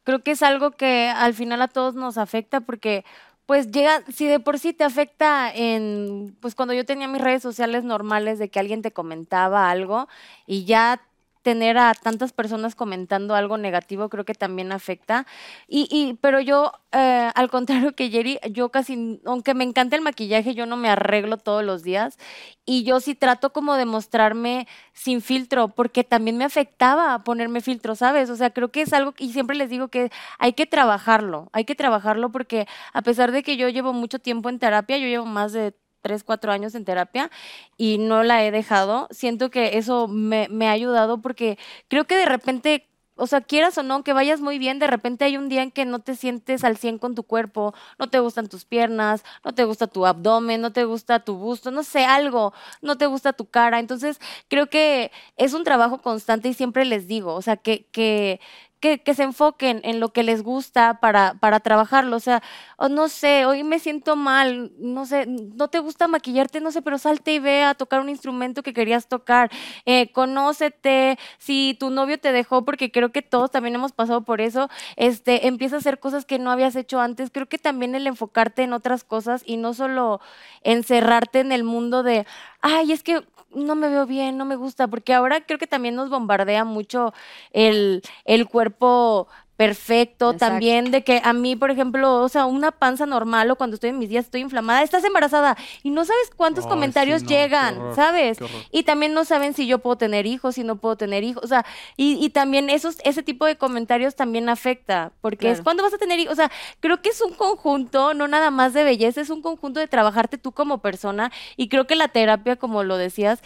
Creo 0.03 0.18
que 0.18 0.32
es 0.32 0.43
algo 0.43 0.72
que 0.72 1.12
al 1.14 1.32
final 1.32 1.62
a 1.62 1.68
todos 1.68 1.95
nos 1.95 2.18
afecta 2.18 2.61
porque, 2.61 3.05
pues 3.47 3.70
llega, 3.70 4.03
si 4.12 4.26
de 4.26 4.40
por 4.40 4.59
sí 4.59 4.72
te 4.72 4.84
afecta 4.84 5.51
en, 5.55 6.36
pues 6.40 6.55
cuando 6.55 6.74
yo 6.74 6.84
tenía 6.84 7.09
mis 7.09 7.20
redes 7.20 7.42
sociales 7.42 7.84
normales 7.84 8.38
de 8.38 8.51
que 8.51 8.59
alguien 8.59 8.82
te 8.82 8.92
comentaba 8.92 9.70
algo 9.70 10.09
y 10.47 10.64
ya 10.64 11.01
tener 11.47 11.78
a 11.78 11.94
tantas 11.94 12.32
personas 12.32 12.74
comentando 12.74 13.36
algo 13.36 13.57
negativo 13.57 14.09
creo 14.09 14.24
que 14.24 14.34
también 14.34 14.72
afecta. 14.72 15.28
Y, 15.68 15.86
y 15.92 16.14
pero 16.14 16.40
yo, 16.40 16.72
eh, 16.90 17.30
al 17.36 17.49
contrario 17.51 17.94
que 17.94 18.11
Jerry, 18.11 18.40
yo 18.51 18.70
casi, 18.70 19.20
aunque 19.24 19.55
me 19.55 19.62
encanta 19.62 19.94
el 19.94 20.03
maquillaje, 20.03 20.57
yo 20.57 20.66
no 20.66 20.76
me 20.76 20.88
arreglo 20.88 21.36
todos 21.36 21.62
los 21.62 21.84
días. 21.84 22.18
Y 22.64 22.82
yo 22.82 22.99
sí 22.99 23.14
trato 23.14 23.53
como 23.53 23.74
de 23.76 23.84
mostrarme 23.84 24.66
sin 24.92 25.20
filtro, 25.22 25.68
porque 25.68 26.03
también 26.03 26.36
me 26.36 26.44
afectaba 26.44 27.22
ponerme 27.22 27.61
filtro, 27.61 27.94
¿sabes? 27.94 28.28
O 28.28 28.34
sea, 28.34 28.51
creo 28.51 28.72
que 28.72 28.82
es 28.82 28.92
algo, 28.92 29.14
y 29.16 29.32
siempre 29.32 29.57
les 29.57 29.70
digo 29.70 29.86
que 29.86 30.11
hay 30.40 30.55
que 30.55 30.66
trabajarlo, 30.66 31.49
hay 31.53 31.64
que 31.64 31.76
trabajarlo 31.76 32.32
porque 32.32 32.66
a 32.92 33.03
pesar 33.03 33.30
de 33.30 33.44
que 33.44 33.57
yo 33.57 33.68
llevo 33.68 33.92
mucho 33.92 34.18
tiempo 34.18 34.49
en 34.49 34.59
terapia, 34.59 34.99
yo 34.99 35.07
llevo 35.07 35.26
más 35.26 35.53
de 35.53 35.74
tres, 36.07 36.22
cuatro 36.22 36.52
años 36.52 36.76
en 36.76 36.84
terapia 36.84 37.32
y 37.76 37.98
no 37.98 38.22
la 38.22 38.44
he 38.44 38.52
dejado, 38.52 39.09
siento 39.11 39.50
que 39.50 39.76
eso 39.76 40.07
me, 40.07 40.46
ha 40.68 40.70
ayudado 40.70 41.20
porque 41.20 41.59
creo 41.88 42.04
que 42.04 42.16
de 42.16 42.26
repente 42.26 42.86
o 43.18 43.26
sea, 43.26 43.40
quieras 43.40 43.78
o 43.78 43.82
no, 43.82 44.04
que 44.04 44.12
vayas 44.12 44.40
muy 44.42 44.59
bien, 44.59 44.78
de 44.78 44.86
repente 44.86 45.24
hay 45.24 45.38
un 45.38 45.48
día 45.48 45.62
en 45.62 45.70
que 45.70 45.86
no 45.86 46.00
te 46.00 46.14
sientes 46.14 46.64
al 46.64 46.76
100 46.76 46.98
con 46.98 47.14
tu 47.14 47.22
cuerpo, 47.22 47.72
no 47.98 48.11
te 48.11 48.20
gustan 48.20 48.46
tus 48.46 48.66
piernas, 48.66 49.24
no 49.42 49.54
te 49.54 49.64
gusta 49.64 49.86
tu 49.86 50.04
abdomen, 50.04 50.61
no 50.61 50.70
te 50.72 50.84
gusta 50.84 51.20
tu 51.20 51.34
busto, 51.36 51.70
no 51.70 51.82
sé, 51.82 52.04
algo, 52.04 52.52
no 52.82 52.98
te 52.98 53.07
gusta 53.07 53.32
tu 53.32 53.46
cara. 53.46 53.78
Entonces, 53.78 54.20
creo 54.48 54.68
que 54.68 55.12
es 55.38 55.54
un 55.54 55.64
trabajo 55.64 56.02
constante 56.02 56.50
y 56.50 56.54
siempre 56.54 56.84
les 56.84 57.09
digo, 57.09 57.34
o 57.34 57.40
sea, 57.40 57.57
que, 57.57 58.38
que, 58.80 59.02
que 59.02 59.14
se 59.14 59.22
enfoquen 59.22 59.80
en 59.84 60.00
lo 60.00 60.10
que 60.12 60.22
les 60.22 60.42
gusta 60.42 61.00
para, 61.00 61.34
para 61.34 61.60
trabajarlo. 61.60 62.16
O 62.16 62.20
sea, 62.20 62.42
o 62.76 62.88
no 62.88 63.08
sé, 63.08 63.46
hoy 63.46 63.64
me 63.64 63.78
siento 63.78 64.16
mal, 64.16 64.72
no 64.78 65.06
sé, 65.06 65.26
no 65.26 65.68
te 65.68 65.78
gusta 65.78 66.08
maquillarte, 66.08 66.60
no 66.60 66.70
sé, 66.70 66.82
pero 66.82 66.98
salte 66.98 67.34
y 67.34 67.38
ve 67.38 67.64
a 67.64 67.74
tocar 67.74 68.00
un 68.00 68.08
instrumento 68.08 68.62
que 68.62 68.72
querías 68.74 69.08
tocar. 69.08 69.50
Eh, 69.86 70.12
conócete, 70.12 71.18
si 71.38 71.76
tu 71.78 71.90
novio 71.90 72.18
te 72.18 72.32
dejó, 72.32 72.64
porque 72.64 72.90
creo 72.90 73.12
que 73.12 73.22
todos 73.22 73.50
también 73.50 73.74
hemos 73.74 73.92
pasado 73.92 74.22
por 74.24 74.40
eso, 74.40 74.68
este, 74.96 75.46
empieza 75.46 75.76
a 75.76 75.78
hacer 75.78 75.98
cosas 75.98 76.24
que 76.24 76.38
no 76.38 76.50
habías 76.50 76.76
hecho 76.76 77.00
antes. 77.00 77.30
Creo 77.30 77.48
que 77.48 77.58
también 77.58 77.94
el 77.94 78.06
enfocarte 78.06 78.62
en 78.62 78.72
otras 78.72 79.04
cosas 79.04 79.42
y 79.46 79.56
no 79.56 79.74
solo 79.74 80.20
encerrarte 80.62 81.40
en 81.40 81.52
el 81.52 81.64
mundo 81.64 82.02
de, 82.02 82.26
ay, 82.60 82.92
es 82.92 83.02
que 83.02 83.22
no 83.55 83.74
me 83.74 83.88
veo 83.88 84.07
bien, 84.07 84.36
no 84.36 84.44
me 84.44 84.57
gusta, 84.57 84.88
porque 84.88 85.14
ahora 85.14 85.40
creo 85.47 85.59
que 85.59 85.66
también 85.66 85.94
nos 85.94 86.11
bombardea 86.11 86.64
mucho 86.64 87.12
el, 87.53 88.03
el 88.24 88.49
cuerpo 88.49 89.28
perfecto, 89.57 90.30
Exacto. 90.32 90.52
también 90.52 90.90
de 90.90 91.02
que 91.02 91.20
a 91.24 91.32
mí, 91.32 91.57
por 91.57 91.70
ejemplo, 91.70 92.22
o 92.22 92.28
sea, 92.28 92.46
una 92.46 92.72
panza 92.72 93.07
normal 93.07 93.50
o 93.50 93.57
cuando 93.57 93.74
estoy 93.74 93.90
en 93.90 93.98
mis 93.98 94.09
días 94.11 94.26
estoy 94.26 94.42
inflamada, 94.42 94.82
estás 94.82 95.02
embarazada 95.04 95.57
y 95.82 95.90
no 95.90 96.04
sabes 96.04 96.30
cuántos 96.36 96.64
Ay, 96.64 96.70
comentarios 96.70 97.22
sí, 97.22 97.24
no, 97.24 97.28
qué 97.28 97.34
llegan, 97.34 97.78
horror, 97.78 97.94
¿sabes? 97.94 98.38
Y 98.70 98.82
también 98.82 99.14
no 99.14 99.24
saben 99.24 99.54
si 99.54 99.66
yo 99.66 99.78
puedo 99.78 99.96
tener 99.96 100.26
hijos, 100.26 100.57
si 100.57 100.64
no 100.64 100.76
puedo 100.76 100.96
tener 100.96 101.24
hijos, 101.24 101.42
o 101.44 101.48
sea, 101.48 101.64
y, 101.96 102.22
y 102.24 102.30
también 102.30 102.68
esos, 102.70 102.98
ese 103.04 103.22
tipo 103.22 103.46
de 103.46 103.57
comentarios 103.57 104.14
también 104.14 104.48
afecta, 104.48 105.12
porque 105.20 105.50
es 105.50 105.62
cuando 105.62 105.82
vas 105.82 105.94
a 105.94 105.98
tener 105.98 106.18
hijos, 106.18 106.34
o 106.34 106.36
sea, 106.36 106.50
creo 106.80 107.00
que 107.00 107.09
es 107.09 107.20
un 107.20 107.32
conjunto, 107.32 108.14
no 108.14 108.28
nada 108.28 108.50
más 108.50 108.72
de 108.74 108.84
belleza, 108.84 109.20
es 109.20 109.30
un 109.30 109.42
conjunto 109.42 109.80
de 109.80 109.88
trabajarte 109.88 110.38
tú 110.38 110.52
como 110.52 110.78
persona 110.78 111.32
y 111.57 111.68
creo 111.68 111.86
que 111.86 111.96
la 111.96 112.09
terapia, 112.09 112.57
como 112.57 112.82
lo 112.82 112.96
decías, 112.96 113.42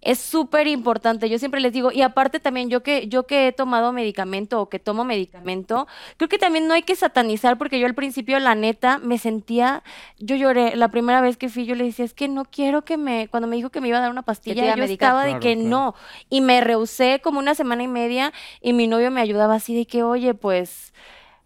es 0.00 0.18
súper 0.18 0.66
importante. 0.68 1.28
Yo 1.28 1.38
siempre 1.38 1.60
les 1.60 1.72
digo, 1.72 1.90
y 1.92 2.02
aparte 2.02 2.40
también 2.40 2.70
yo 2.70 2.82
que, 2.82 3.08
yo 3.08 3.26
que 3.26 3.48
he 3.48 3.52
tomado 3.52 3.92
medicamento 3.92 4.60
o 4.60 4.68
que 4.68 4.78
tomo 4.78 5.04
medicamento, 5.04 5.86
creo 6.16 6.28
que 6.28 6.38
también 6.38 6.68
no 6.68 6.74
hay 6.74 6.82
que 6.82 6.94
satanizar 6.96 7.58
porque 7.58 7.80
yo 7.80 7.86
al 7.86 7.94
principio, 7.94 8.38
la 8.38 8.54
neta, 8.54 8.98
me 8.98 9.18
sentía, 9.18 9.82
yo 10.18 10.36
lloré. 10.36 10.76
La 10.76 10.88
primera 10.88 11.20
vez 11.20 11.36
que 11.36 11.48
fui, 11.48 11.66
yo 11.66 11.74
le 11.74 11.84
decía, 11.84 12.04
es 12.04 12.14
que 12.14 12.28
no 12.28 12.44
quiero 12.44 12.84
que 12.84 12.96
me, 12.96 13.28
cuando 13.28 13.48
me 13.48 13.56
dijo 13.56 13.70
que 13.70 13.80
me 13.80 13.88
iba 13.88 13.98
a 13.98 14.00
dar 14.00 14.10
una 14.10 14.22
pastilla, 14.22 14.54
yo 14.74 14.76
medicar. 14.76 14.90
estaba 14.90 15.24
de 15.24 15.28
Claro, 15.30 15.40
que 15.40 15.54
claro. 15.54 15.68
no. 15.68 15.94
Y 16.30 16.40
me 16.40 16.60
rehusé 16.60 17.20
como 17.22 17.38
una 17.38 17.54
semana 17.54 17.82
y 17.82 17.88
media 17.88 18.32
y 18.60 18.72
mi 18.72 18.86
novio 18.86 19.10
me 19.10 19.20
ayudaba 19.20 19.56
así 19.56 19.74
de 19.74 19.86
que, 19.86 20.02
oye, 20.02 20.34
pues 20.34 20.92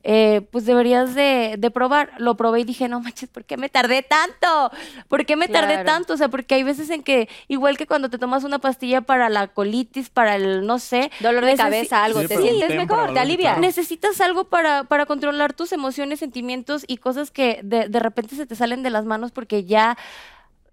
eh, 0.05 0.41
pues 0.51 0.67
deberías 0.67 1.15
de, 1.15 1.57
de 1.59 1.71
probar. 1.71 2.13
Lo 2.19 2.37
probé 2.37 2.61
y 2.61 2.65
dije, 2.65 2.89
no 2.89 3.01
manches, 3.01 3.29
¿por 3.29 3.45
qué 3.45 3.57
me 3.57 3.69
tardé 3.69 4.03
tanto? 4.03 4.71
¿Por 5.09 5.25
qué 5.27 5.37
me 5.37 5.49
tardé 5.49 5.85
tanto? 5.85 6.15
O 6.15 6.17
sea, 6.17 6.29
porque 6.29 6.57
hay 6.57 6.63
veces 6.63 6.91
en 6.91 7.03
que, 7.03 7.29
igual 7.49 7.77
que 7.77 7.87
cuando 7.87 8.11
te 8.11 8.19
tomas 8.19 8.45
una 8.45 8.59
pastilla 8.59 9.01
para 9.03 9.29
la 9.29 9.49
colitis, 9.49 10.11
para 10.11 10.37
el, 10.37 10.67
no 10.67 10.79
sé, 10.79 11.11
Dolor 11.21 11.45
de 11.45 11.57
cabeza, 11.57 12.05
algo, 12.05 12.21
Sí, 12.23 12.29
te 12.29 12.37
sientes 12.39 12.75
mejor, 12.77 13.13
te 13.15 13.21
alivia. 13.21 13.51
claro. 13.51 13.61
necesitas 13.61 14.21
algo 14.21 14.45
para, 14.45 14.85
para 14.85 15.07
controlar 15.07 15.53
tus 15.53 15.73
emociones, 15.73 16.19
sentimientos 16.19 16.85
y 16.87 16.97
cosas 16.97 17.31
que 17.31 17.61
de, 17.63 17.89
de 17.89 17.99
repente 18.01 18.37
se 18.37 18.47
te 18.47 18.55
salen 18.57 18.83
de 18.83 18.91
las 18.91 19.05
manos 19.05 19.31
porque 19.33 19.65
ya 19.65 19.97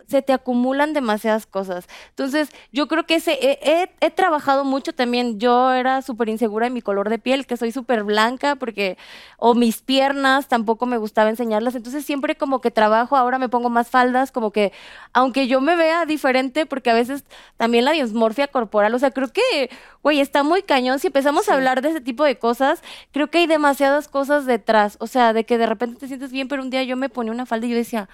se 0.09 0.21
te 0.21 0.33
acumulan 0.33 0.93
demasiadas 0.93 1.45
cosas. 1.45 1.87
Entonces, 2.09 2.49
yo 2.71 2.87
creo 2.87 3.05
que 3.05 3.15
ese, 3.15 3.33
he, 3.41 3.59
he- 3.63 3.91
he 4.01 4.11
trabajado 4.11 4.65
mucho 4.65 4.93
también. 4.93 5.39
Yo 5.39 5.71
era 5.73 6.01
súper 6.01 6.29
insegura 6.29 6.67
en 6.67 6.73
mi 6.73 6.81
color 6.81 7.09
de 7.09 7.19
piel, 7.19 7.45
que 7.45 7.57
soy 7.57 7.71
súper 7.71 8.03
blanca, 8.03 8.55
porque, 8.55 8.97
o 9.37 9.53
mis 9.55 9.81
piernas, 9.81 10.47
tampoco 10.47 10.85
me 10.85 10.97
gustaba 10.97 11.29
enseñarlas. 11.29 11.75
Entonces, 11.75 12.05
siempre 12.05 12.35
como 12.35 12.61
que 12.61 12.71
trabajo, 12.71 13.15
ahora 13.15 13.39
me 13.39 13.49
pongo 13.49 13.69
más 13.69 13.89
faldas, 13.89 14.31
como 14.31 14.51
que, 14.51 14.71
aunque 15.13 15.47
yo 15.47 15.61
me 15.61 15.75
vea 15.75 16.05
diferente, 16.05 16.65
porque 16.65 16.89
a 16.89 16.93
veces 16.93 17.23
también 17.57 17.85
la 17.85 17.91
dismorfia 17.91 18.47
corporal, 18.47 18.93
o 18.95 18.99
sea, 18.99 19.11
creo 19.11 19.31
que, 19.31 19.69
güey, 20.03 20.19
está 20.19 20.43
muy 20.43 20.63
cañón. 20.63 20.99
Si 20.99 21.07
empezamos 21.07 21.49
a 21.49 21.53
hablar 21.53 21.81
de 21.81 21.89
ese 21.89 22.01
tipo 22.01 22.23
de 22.23 22.37
cosas, 22.37 22.81
creo 23.11 23.29
que 23.29 23.39
hay 23.39 23.47
demasiadas 23.47 24.07
cosas 24.07 24.45
detrás. 24.45 24.97
O 24.99 25.07
sea, 25.07 25.33
de 25.33 25.45
que 25.45 25.57
de 25.57 25.65
repente 25.65 25.97
te 25.99 26.07
sientes 26.07 26.31
bien, 26.31 26.47
pero 26.47 26.61
un 26.63 26.69
día 26.69 26.83
yo 26.83 26.97
me 26.97 27.09
ponía 27.09 27.31
una 27.33 27.45
falda 27.45 27.67
y 27.67 27.69
yo 27.71 27.75
decía, 27.75 28.09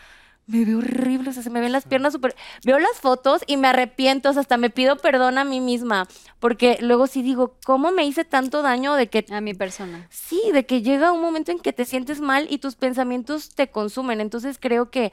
me 0.48 0.64
veo 0.64 0.78
horrible, 0.78 1.30
o 1.30 1.34
sea, 1.34 1.42
se 1.42 1.50
me 1.50 1.60
ven 1.60 1.72
las 1.72 1.86
piernas 1.86 2.14
súper... 2.14 2.36
Veo 2.64 2.78
las 2.78 3.00
fotos 3.00 3.42
y 3.48 3.58
me 3.58 3.68
arrepiento, 3.68 4.30
o 4.30 4.34
sea, 4.34 4.42
hasta 4.42 4.58
me 4.58 4.70
pido 4.70 4.96
perdón 4.98 5.38
a 5.40 5.44
mí 5.44 5.60
misma, 5.60 6.08
porque 6.40 6.78
luego 6.82 7.08
sí 7.08 7.24
digo, 7.24 7.56
¿cómo 7.66 7.92
me 7.92 8.06
hice 8.06 8.26
tanto 8.26 8.62
daño 8.62 8.94
de 8.94 9.08
que... 9.08 9.26
A 9.32 9.42
mi 9.42 9.56
persona. 9.56 10.06
Sí, 10.12 10.42
de 10.54 10.66
que 10.66 10.84
llega 10.84 11.12
un 11.12 11.22
momento 11.22 11.52
en 11.52 11.60
que 11.60 11.74
te 11.74 11.86
sientes 11.86 12.22
mal 12.22 12.46
y 12.50 12.60
tus 12.60 12.76
pensamientos 12.76 13.50
te 13.56 13.70
consumen. 13.70 14.22
Entonces 14.22 14.58
creo 14.60 14.92
que 14.92 15.12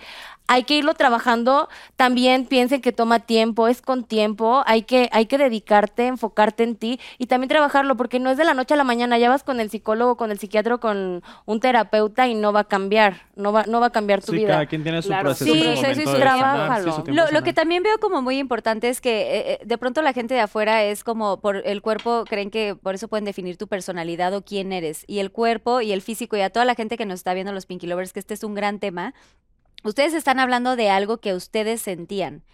hay 0.48 0.64
que 0.64 0.74
irlo 0.74 0.92
trabajando. 0.94 1.68
También 1.96 2.44
piensen 2.44 2.82
que 2.82 2.92
toma 2.92 3.20
tiempo, 3.20 3.68
es 3.68 3.80
con 3.80 4.04
tiempo. 4.04 4.62
Hay 4.66 4.82
que, 4.82 5.08
hay 5.12 5.24
que 5.26 5.38
dedicarte, 5.38 6.08
enfocarte 6.08 6.62
en 6.62 6.76
ti 6.76 7.00
y 7.16 7.26
también 7.26 7.48
trabajarlo, 7.48 7.96
porque 7.96 8.18
no 8.20 8.30
es 8.30 8.36
de 8.36 8.44
la 8.44 8.52
noche 8.52 8.74
a 8.74 8.76
la 8.76 8.84
mañana. 8.84 9.16
Ya 9.18 9.30
vas 9.30 9.44
con 9.44 9.60
el 9.60 9.70
psicólogo, 9.70 10.16
con 10.18 10.30
el 10.30 10.38
psiquiatra, 10.38 10.76
con 10.76 11.22
un 11.46 11.60
terapeuta 11.60 12.28
y 12.28 12.34
no 12.34 12.52
va 12.52 12.60
a 12.60 12.64
cambiar. 12.64 13.28
No 13.34 13.52
va, 13.52 13.64
no 13.66 13.80
va 13.80 13.86
a 13.86 13.90
cambiar 13.90 14.22
tu 14.22 14.32
Sí, 14.32 14.38
vida. 14.38 14.48
cada 14.48 14.66
quien 14.66 14.82
tiene 14.82 15.00
su 15.00 15.08
Claro. 15.08 15.21
Proceso. 15.22 15.52
Sí, 15.52 15.76
sí, 15.76 15.94
sí, 15.94 16.06
sí, 16.06 16.14
trabájalo. 16.16 17.04
Lo, 17.06 17.42
que 17.42 17.52
también 17.52 17.82
veo 17.82 17.98
como 17.98 18.22
muy 18.22 18.38
importante 18.38 18.88
es 18.88 19.00
que 19.00 19.22
eh, 19.22 19.52
eh, 19.52 19.58
de 19.64 19.78
pronto 19.78 20.02
la 20.02 20.12
gente 20.12 20.34
de 20.34 20.40
afuera 20.40 20.84
es 20.84 21.04
como 21.04 21.40
por 21.40 21.56
el 21.66 21.82
cuerpo, 21.82 22.24
creen 22.28 22.50
que 22.50 22.74
por 22.74 22.94
eso 22.94 23.08
pueden 23.08 23.24
definir 23.24 23.56
tu 23.56 23.68
personalidad 23.68 24.34
o 24.34 24.44
quién 24.44 24.72
eres. 24.72 25.04
Y 25.06 25.18
el 25.18 25.30
cuerpo 25.32 25.80
y 25.80 25.92
el 25.92 26.02
físico 26.02 26.36
y 26.36 26.40
a 26.40 26.50
toda 26.50 26.64
la 26.64 26.74
gente 26.74 26.96
que 26.96 27.06
nos 27.06 27.20
está 27.20 27.34
viendo, 27.34 27.52
los 27.52 27.66
Pinky 27.66 27.86
Lovers, 27.86 28.12
que 28.12 28.20
este 28.20 28.34
es 28.34 28.44
un 28.44 28.54
gran 28.54 28.78
tema. 28.78 29.14
Ustedes 29.84 30.14
están 30.14 30.38
hablando 30.38 30.76
de 30.76 30.90
algo 30.90 31.18
que 31.18 31.34
ustedes 31.34 31.82
sentían. 31.82 32.44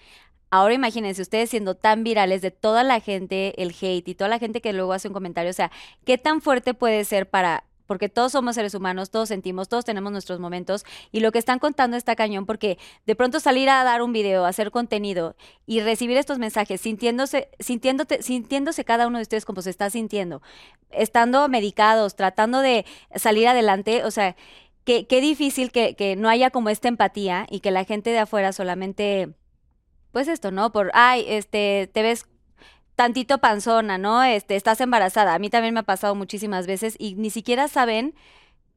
Ahora 0.50 0.72
imagínense, 0.72 1.20
ustedes 1.20 1.50
siendo 1.50 1.74
tan 1.74 2.04
virales 2.04 2.40
de 2.40 2.50
toda 2.50 2.82
la 2.82 3.00
gente, 3.00 3.60
el 3.62 3.74
hate 3.78 4.08
y 4.08 4.14
toda 4.14 4.28
la 4.28 4.38
gente 4.38 4.62
que 4.62 4.72
luego 4.72 4.94
hace 4.94 5.08
un 5.08 5.14
comentario, 5.14 5.50
o 5.50 5.54
sea, 5.54 5.70
¿qué 6.04 6.16
tan 6.16 6.40
fuerte 6.40 6.74
puede 6.74 7.04
ser 7.04 7.28
para... 7.28 7.64
Porque 7.89 8.11
todos 8.11 8.32
somos 8.32 8.55
seres 8.55 8.74
humanos, 8.74 9.11
todos 9.11 9.30
sentimos, 9.30 9.68
todos 9.68 9.86
tenemos 9.86 10.12
nuestros 10.12 10.39
momentos 10.39 10.84
y 11.11 11.20
lo 11.20 11.32
que 11.32 11.39
están 11.39 11.59
contando 11.59 11.97
está 11.97 12.14
cañón 12.14 12.45
porque 12.45 12.78
de 13.07 13.16
pronto 13.16 13.41
salir 13.41 13.70
a 13.70 13.82
dar 13.82 14.03
un 14.03 14.12
video, 14.12 14.45
hacer 14.45 14.70
contenido 14.70 15.34
y 15.66 15.80
recibir 15.80 16.18
estos 16.18 16.39
mensajes 16.39 16.82
sintiéndose, 16.82 17.49
sintiéndote, 17.59 18.22
sintiéndose 18.22 18.84
cada 18.84 19.07
uno 19.07 19.16
de 19.16 19.22
ustedes 19.22 19.47
como 19.47 19.62
se 19.62 19.70
está 19.70 19.89
sintiendo, 19.89 20.43
estando 20.91 21.49
medicados, 21.49 22.14
tratando 22.14 22.61
de 22.61 22.84
salir 23.14 23.49
adelante, 23.49 24.05
o 24.05 24.11
sea, 24.11 24.36
qué, 24.84 25.07
qué 25.07 25.22
difícil 25.22 25.72
que, 25.72 25.97
que 25.97 26.14
no 26.14 26.28
haya 26.28 26.51
como 26.51 26.68
esta 26.68 26.89
empatía 26.89 27.47
y 27.51 27.61
que 27.61 27.70
la 27.70 27.84
gente 27.84 28.11
de 28.11 28.18
afuera 28.18 28.53
solamente, 28.53 29.30
pues 30.12 30.28
esto, 30.28 30.51
¿no? 30.51 30.72
Por, 30.72 30.91
ay, 30.93 31.24
este, 31.26 31.89
te 31.91 32.03
ves 32.03 32.26
tantito 32.99 33.38
panzona, 33.38 33.96
¿no? 33.96 34.24
Este, 34.24 34.57
estás 34.57 34.80
embarazada. 34.80 35.32
A 35.34 35.38
mí 35.38 35.51
también 35.51 35.72
me 35.72 35.80
ha 35.80 35.84
pasado 35.84 36.16
muchísimas 36.16 36.66
veces 36.66 36.96
y 36.99 37.14
ni 37.14 37.30
siquiera 37.30 37.68
saben, 37.68 38.12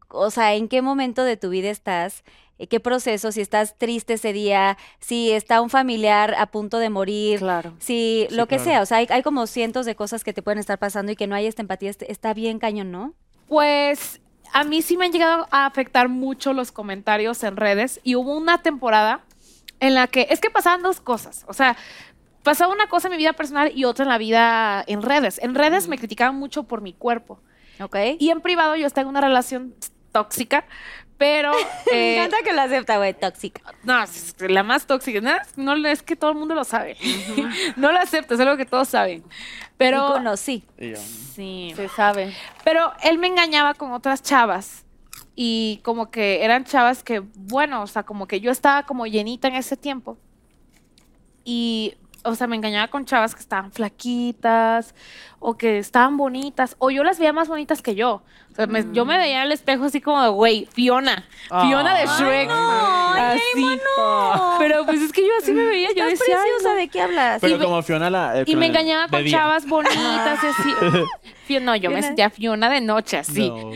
o 0.10 0.30
sea, 0.30 0.54
en 0.54 0.68
qué 0.68 0.84
momento 0.84 1.24
de 1.24 1.38
tu 1.38 1.50
vida 1.50 1.72
estás, 1.72 2.24
eh, 2.60 2.68
qué 2.68 2.80
proceso, 2.80 3.32
si 3.32 3.42
estás 3.42 3.78
triste 3.80 4.14
ese 4.14 4.32
día, 4.32 4.78
si 5.00 5.32
está 5.32 5.60
un 5.60 5.72
familiar 5.72 6.36
a 6.38 6.46
punto 6.46 6.78
de 6.78 6.92
morir, 6.92 7.40
Claro. 7.40 7.74
si 7.80 8.28
Sí, 8.30 8.36
lo 8.36 8.46
que 8.48 8.58
claro. 8.58 8.64
sea, 8.72 8.82
o 8.84 8.86
sea, 8.86 8.98
hay, 8.98 9.08
hay 9.10 9.24
como 9.24 9.48
cientos 9.48 9.88
de 9.88 9.96
cosas 9.96 10.24
que 10.24 10.34
te 10.34 10.44
pueden 10.44 10.60
estar 10.60 10.78
pasando 10.78 11.12
y 11.12 11.16
que 11.16 11.26
no 11.26 11.34
hay 11.36 11.48
esta 11.48 11.64
empatía, 11.64 11.90
este- 11.90 12.12
está 12.12 12.36
bien 12.36 12.60
cañón, 12.60 12.92
¿no? 12.92 13.16
Pues 13.48 14.22
a 14.54 14.64
mí 14.66 14.84
sí 14.84 14.98
me 14.98 15.06
han 15.06 15.12
llegado 15.12 15.48
a 15.50 15.66
afectar 15.66 16.10
mucho 16.10 16.54
los 16.54 16.72
comentarios 16.72 17.44
en 17.44 17.58
redes 17.58 18.00
y 18.04 18.14
hubo 18.16 18.38
una 18.38 18.62
temporada 18.62 19.22
en 19.80 19.96
la 19.96 20.06
que 20.06 20.28
es 20.30 20.40
que 20.40 20.52
pasaban 20.52 20.84
dos 20.84 21.02
cosas, 21.02 21.44
o 21.48 21.54
sea, 21.54 21.76
pasaba 22.44 22.74
una 22.74 22.88
cosa 22.88 23.08
en 23.08 23.12
mi 23.12 23.18
vida 23.18 23.34
personal 23.34 23.72
y 23.76 23.86
otra 23.86 24.04
en 24.04 24.10
la 24.10 24.18
vida 24.18 24.84
en 24.88 25.02
redes. 25.02 25.40
En 25.42 25.56
redes 25.56 25.88
me 25.88 25.98
criticaban 25.98 26.36
mucho 26.36 26.64
por 26.64 26.82
mi 26.82 26.94
cuerpo 26.94 27.40
¿Ok? 27.80 27.96
y 28.20 28.30
en 28.30 28.42
privado 28.42 28.76
yo 28.76 28.88
estaba 28.88 29.04
en 29.04 29.10
una 29.10 29.22
relación 29.22 29.76
tóxica, 30.12 30.66
pero 31.18 31.52
Me 31.92 31.98
eh, 31.98 32.16
encanta 32.16 32.38
que 32.44 32.54
lo 32.54 32.62
acepta, 32.62 32.98
güey, 32.98 33.14
tóxica. 33.14 33.62
no, 33.84 34.02
es 34.04 34.36
la 34.40 34.64
más 34.64 34.88
tóxica, 34.88 35.22
no, 35.56 35.76
no 35.76 35.88
es 35.88 36.02
que 36.02 36.16
todo 36.16 36.32
el 36.32 36.38
mundo 36.38 36.56
lo 36.56 36.64
sabe. 36.64 36.98
no 37.76 37.92
lo 37.92 38.00
acepto, 38.00 38.34
es 38.34 38.40
algo 38.40 38.58
que 38.58 38.66
todos 38.66 38.88
saben. 38.90 39.24
Pero 39.78 40.10
Y 40.10 40.12
conocí. 40.14 40.64
Y 40.80 40.96
sí. 40.96 41.74
Se 41.76 41.90
sabe. 41.90 42.34
Pero 42.64 42.92
él 43.04 43.18
me 43.18 43.28
engañaba 43.28 43.74
con 43.74 43.94
otras 43.94 44.22
chavas. 44.22 44.86
Y 45.36 45.80
como 45.84 46.12
que 46.12 46.44
eran 46.44 46.66
chavas 46.66 47.04
que, 47.04 47.20
bueno, 47.20 47.82
o 47.82 47.88
sea, 47.88 48.04
como 48.04 48.28
que 48.28 48.42
yo 48.42 48.52
estaba 48.52 48.84
como 48.86 49.08
llenita 49.08 49.48
en 49.48 49.56
ese 49.56 49.78
tiempo. 49.78 50.18
Y, 51.46 51.96
o 52.24 52.36
sea, 52.36 52.48
me 52.48 52.56
engañaba 52.56 52.88
con 52.90 53.06
chavas 53.06 53.34
que 53.36 53.42
estaban 53.42 53.72
flaquitas 53.72 54.94
o 55.40 55.58
que 55.58 55.78
estaban 55.80 56.18
bonitas. 56.18 56.76
O 56.80 56.92
yo 56.92 57.04
las 57.04 57.20
veía 57.20 57.34
más 57.34 57.48
bonitas 57.48 57.82
que 57.82 57.96
yo. 57.96 58.22
O 58.52 58.56
sea, 58.56 58.68
me- 58.68 58.86
yo 58.92 59.06
me 59.06 59.18
veía 59.18 59.38
en 59.38 59.44
el 59.48 59.52
espejo 59.54 59.86
así 59.86 60.02
como 60.02 60.22
de, 60.22 60.30
güey, 60.30 60.68
Fiona. 60.74 61.26
Fiona 61.50 61.98
de 61.98 62.06
Shrek. 62.06 62.50
así. 62.52 63.80
Pero 64.60 64.86
pues 64.86 65.02
es 65.02 65.12
que 65.12 65.22
yo 65.22 65.32
así 65.42 65.52
me 65.54 65.66
veía. 65.66 65.90
Yo 65.96 66.04
Estás 66.06 66.20
decía, 66.20 66.36
"Ay, 66.38 66.44
preciosa, 66.50 66.70
no". 66.70 66.76
¿de 66.80 66.88
qué 66.90 67.02
hablas? 67.02 67.42
Pero 67.42 67.60
como 67.60 67.82
Fiona 67.84 68.10
la... 68.10 68.40
eh, 68.42 68.44
Y 68.48 68.56
me 68.56 68.68
engañaba 68.68 69.08
con 69.08 69.24
día. 69.24 69.32
chavas 69.38 69.68
bonitas, 69.68 70.40
así. 70.44 70.70
Fio- 71.48 71.62
No, 71.62 71.76
yo 71.76 71.90
me 71.90 71.96
Fiona. 71.98 72.08
sentía 72.08 72.30
Fiona 72.30 72.70
de 72.70 72.82
noche, 72.82 73.18
así. 73.18 73.50
No. 73.50 73.72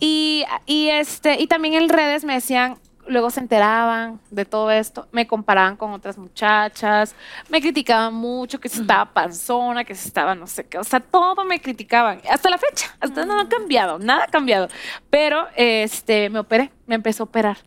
Y, 0.00 0.44
y 0.66 0.88
este, 0.90 1.40
y 1.40 1.46
también 1.46 1.74
en 1.74 1.88
redes 1.88 2.24
me 2.24 2.34
decían, 2.34 2.78
luego 3.06 3.30
se 3.30 3.40
enteraban 3.40 4.20
de 4.30 4.44
todo 4.44 4.70
esto, 4.70 5.08
me 5.12 5.26
comparaban 5.26 5.76
con 5.76 5.92
otras 5.92 6.18
muchachas, 6.18 7.14
me 7.48 7.60
criticaban 7.60 8.14
mucho, 8.14 8.60
que 8.60 8.68
si 8.68 8.80
estaba 8.80 9.12
panzona, 9.12 9.84
que 9.84 9.94
si 9.94 10.08
estaba 10.08 10.34
no 10.34 10.46
sé 10.46 10.66
qué, 10.66 10.78
o 10.78 10.84
sea, 10.84 11.00
todo 11.00 11.44
me 11.44 11.60
criticaban, 11.60 12.20
hasta 12.30 12.50
la 12.50 12.58
fecha, 12.58 12.94
hasta 13.00 13.24
no 13.24 13.38
ha 13.38 13.48
cambiado, 13.48 13.98
nada 13.98 14.24
ha 14.24 14.28
cambiado. 14.28 14.68
Pero 15.10 15.46
este, 15.56 16.30
me 16.30 16.38
operé, 16.38 16.70
me 16.86 16.94
empezó 16.94 17.24
a 17.24 17.26
operar. 17.26 17.58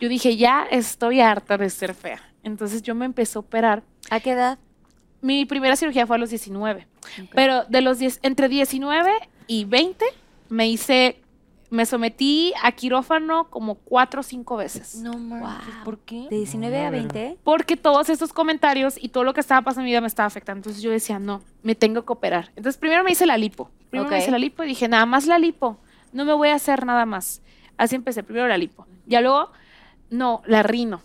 Yo 0.00 0.08
dije, 0.08 0.36
ya 0.36 0.66
estoy 0.70 1.20
harta 1.20 1.56
de 1.56 1.70
ser 1.70 1.94
fea. 1.94 2.20
Entonces 2.42 2.82
yo 2.82 2.94
me 2.94 3.04
empecé 3.04 3.38
a 3.38 3.40
operar. 3.40 3.82
¿A 4.10 4.20
qué 4.20 4.32
edad? 4.32 4.58
Mi 5.20 5.44
primera 5.46 5.76
cirugía 5.76 6.06
fue 6.06 6.16
a 6.16 6.18
los 6.18 6.30
19. 6.30 6.88
Pero 7.32 7.64
de 7.64 7.80
los 7.80 7.98
10, 7.98 8.18
entre 8.22 8.48
19 8.48 9.12
y 9.46 9.64
20 9.64 10.04
me 10.48 10.68
hice, 10.68 11.21
me 11.72 11.86
sometí 11.86 12.52
a 12.62 12.72
quirófano 12.72 13.48
como 13.48 13.76
cuatro 13.76 14.20
o 14.20 14.22
cinco 14.22 14.58
veces. 14.58 14.96
No 14.96 15.12
Wow. 15.12 15.84
¿por 15.84 16.00
qué? 16.00 16.26
¿De 16.28 16.36
19 16.36 16.84
a 16.84 16.90
20? 16.90 17.38
Porque 17.42 17.78
todos 17.78 18.10
estos 18.10 18.34
comentarios 18.34 19.02
y 19.02 19.08
todo 19.08 19.24
lo 19.24 19.32
que 19.32 19.40
estaba 19.40 19.62
pasando 19.62 19.80
en 19.80 19.84
mi 19.86 19.90
vida 19.92 20.02
me 20.02 20.06
estaba 20.06 20.26
afectando. 20.26 20.58
Entonces 20.58 20.82
yo 20.82 20.90
decía, 20.90 21.18
no, 21.18 21.40
me 21.62 21.74
tengo 21.74 22.04
que 22.04 22.12
operar. 22.12 22.50
Entonces 22.56 22.76
primero 22.78 23.02
me 23.04 23.12
hice 23.12 23.24
la 23.24 23.38
lipo. 23.38 23.70
Primero 23.88 24.10
me 24.10 24.18
hice 24.18 24.30
la 24.30 24.38
lipo 24.38 24.62
y 24.62 24.66
dije, 24.66 24.86
nada 24.86 25.06
más 25.06 25.26
la 25.26 25.38
lipo. 25.38 25.78
No 26.12 26.26
me 26.26 26.34
voy 26.34 26.50
a 26.50 26.56
hacer 26.56 26.84
nada 26.84 27.06
más. 27.06 27.40
Así 27.78 27.96
empecé, 27.96 28.22
primero 28.22 28.48
la 28.48 28.58
lipo. 28.58 28.86
Ya 29.06 29.22
luego, 29.22 29.50
no, 30.10 30.42
la 30.44 30.62
rino. 30.62 31.00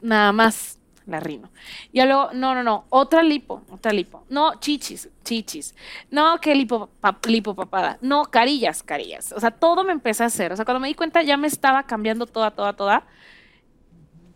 Nada 0.00 0.30
más 0.30 0.78
la 1.06 1.20
rino. 1.20 1.50
Ya 1.92 2.06
luego, 2.06 2.30
no, 2.32 2.54
no, 2.54 2.62
no, 2.62 2.86
otra 2.90 3.22
lipo, 3.22 3.62
otra 3.70 3.92
lipo. 3.92 4.24
No, 4.28 4.54
chichis, 4.60 5.08
chichis. 5.24 5.74
No, 6.10 6.38
que 6.40 6.54
lipo, 6.54 6.88
pa- 7.00 7.18
lipopapada. 7.28 7.98
No, 8.00 8.24
carillas, 8.26 8.82
carillas. 8.82 9.32
O 9.32 9.40
sea, 9.40 9.50
todo 9.50 9.84
me 9.84 9.92
empecé 9.92 10.22
a 10.22 10.26
hacer. 10.26 10.52
O 10.52 10.56
sea, 10.56 10.64
cuando 10.64 10.80
me 10.80 10.88
di 10.88 10.94
cuenta 10.94 11.22
ya 11.22 11.36
me 11.36 11.46
estaba 11.46 11.82
cambiando 11.84 12.26
toda, 12.26 12.50
toda, 12.52 12.72
toda. 12.74 13.06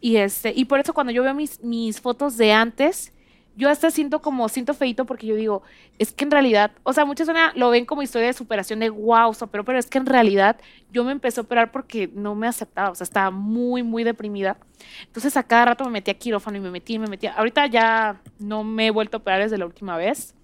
Y 0.00 0.16
este, 0.16 0.52
y 0.54 0.64
por 0.66 0.78
eso 0.80 0.94
cuando 0.94 1.12
yo 1.12 1.22
veo 1.22 1.34
mis, 1.34 1.62
mis 1.62 2.00
fotos 2.00 2.36
de 2.36 2.52
antes, 2.52 3.12
yo 3.58 3.68
hasta 3.68 3.90
siento 3.90 4.22
como, 4.22 4.48
siento 4.48 4.72
feito 4.72 5.04
porque 5.04 5.26
yo 5.26 5.34
digo, 5.34 5.62
es 5.98 6.12
que 6.12 6.24
en 6.24 6.30
realidad, 6.30 6.70
o 6.84 6.92
sea, 6.92 7.04
muchas 7.04 7.26
personas 7.26 7.54
lo 7.56 7.70
ven 7.70 7.84
como 7.84 8.02
historia 8.02 8.28
de 8.28 8.32
superación 8.32 8.78
de 8.78 8.88
wow, 8.88 9.34
pero, 9.50 9.64
pero 9.64 9.78
es 9.78 9.86
que 9.86 9.98
en 9.98 10.06
realidad 10.06 10.56
yo 10.92 11.02
me 11.04 11.12
empecé 11.12 11.40
a 11.40 11.42
operar 11.42 11.72
porque 11.72 12.08
no 12.14 12.34
me 12.34 12.46
aceptaba, 12.46 12.90
o 12.90 12.94
sea, 12.94 13.04
estaba 13.04 13.30
muy, 13.30 13.82
muy 13.82 14.04
deprimida. 14.04 14.56
Entonces 15.06 15.36
a 15.36 15.42
cada 15.42 15.64
rato 15.66 15.84
me 15.84 15.90
metía 15.90 16.12
a 16.12 16.16
quirófano 16.16 16.56
y 16.56 16.60
me 16.60 16.70
metía 16.70 16.96
y 16.96 16.98
me 17.00 17.08
metía. 17.08 17.32
Ahorita 17.34 17.66
ya 17.66 18.22
no 18.38 18.62
me 18.64 18.86
he 18.86 18.90
vuelto 18.92 19.16
a 19.16 19.20
operar 19.20 19.42
desde 19.42 19.58
la 19.58 19.66
última 19.66 19.96
vez, 19.96 20.34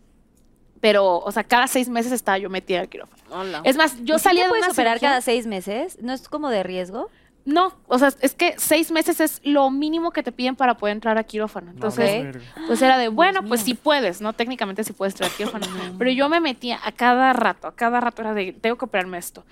Pero, 0.81 1.19
o 1.21 1.33
sea, 1.33 1.45
cada 1.45 1.67
seis 1.67 1.89
meses 1.89 2.13
estaba 2.13 2.37
yo 2.37 2.51
metida 2.51 2.81
al 2.81 2.89
quirófano. 2.91 3.23
Hola. 3.31 3.63
Es 3.65 3.77
más, 3.77 3.97
yo 4.05 4.17
¿Y 4.17 4.19
sí 4.19 4.25
salía 4.25 4.43
de 4.45 4.49
puedes 4.51 4.65
una 4.67 4.73
operar 4.73 4.99
cirugía- 4.99 5.09
cada 5.09 5.21
seis 5.23 5.47
meses? 5.47 5.99
¿No 6.03 6.13
es 6.13 6.29
como 6.29 6.51
de 6.51 6.63
riesgo? 6.63 7.09
No, 7.45 7.75
o 7.89 7.99
sea, 7.99 8.11
es 8.21 8.35
que 8.35 8.55
seis 8.57 8.91
meses 8.91 9.21
es 9.21 9.41
lo 9.45 9.71
mínimo 9.71 10.13
que 10.13 10.23
te 10.23 10.33
piden 10.33 10.57
para 10.57 10.79
poder 10.79 10.95
entrar 10.95 11.19
a 11.19 11.25
quirófano. 11.25 11.73
Entonces, 11.73 12.37
pues 12.67 12.81
era 12.81 12.97
de, 12.97 13.09
bueno, 13.09 13.45
pues 13.45 13.61
sí 13.61 13.75
puedes, 13.75 14.23
¿no? 14.23 14.33
Técnicamente 14.33 14.83
sí 14.83 14.95
puedes 14.95 15.13
entrar 15.15 15.31
a 15.31 15.35
quirófano. 15.35 15.67
Pero 15.99 16.11
yo 16.11 16.29
me 16.31 16.41
metía 16.41 16.81
a 16.83 16.93
cada 16.93 17.35
rato, 17.35 17.69
a 17.69 17.75
cada 17.75 18.01
rato 18.01 18.23
era 18.23 18.33
de, 18.33 18.53
tengo 18.53 18.77
que 18.77 18.87
operarme 18.87 19.19
esto. 19.19 19.45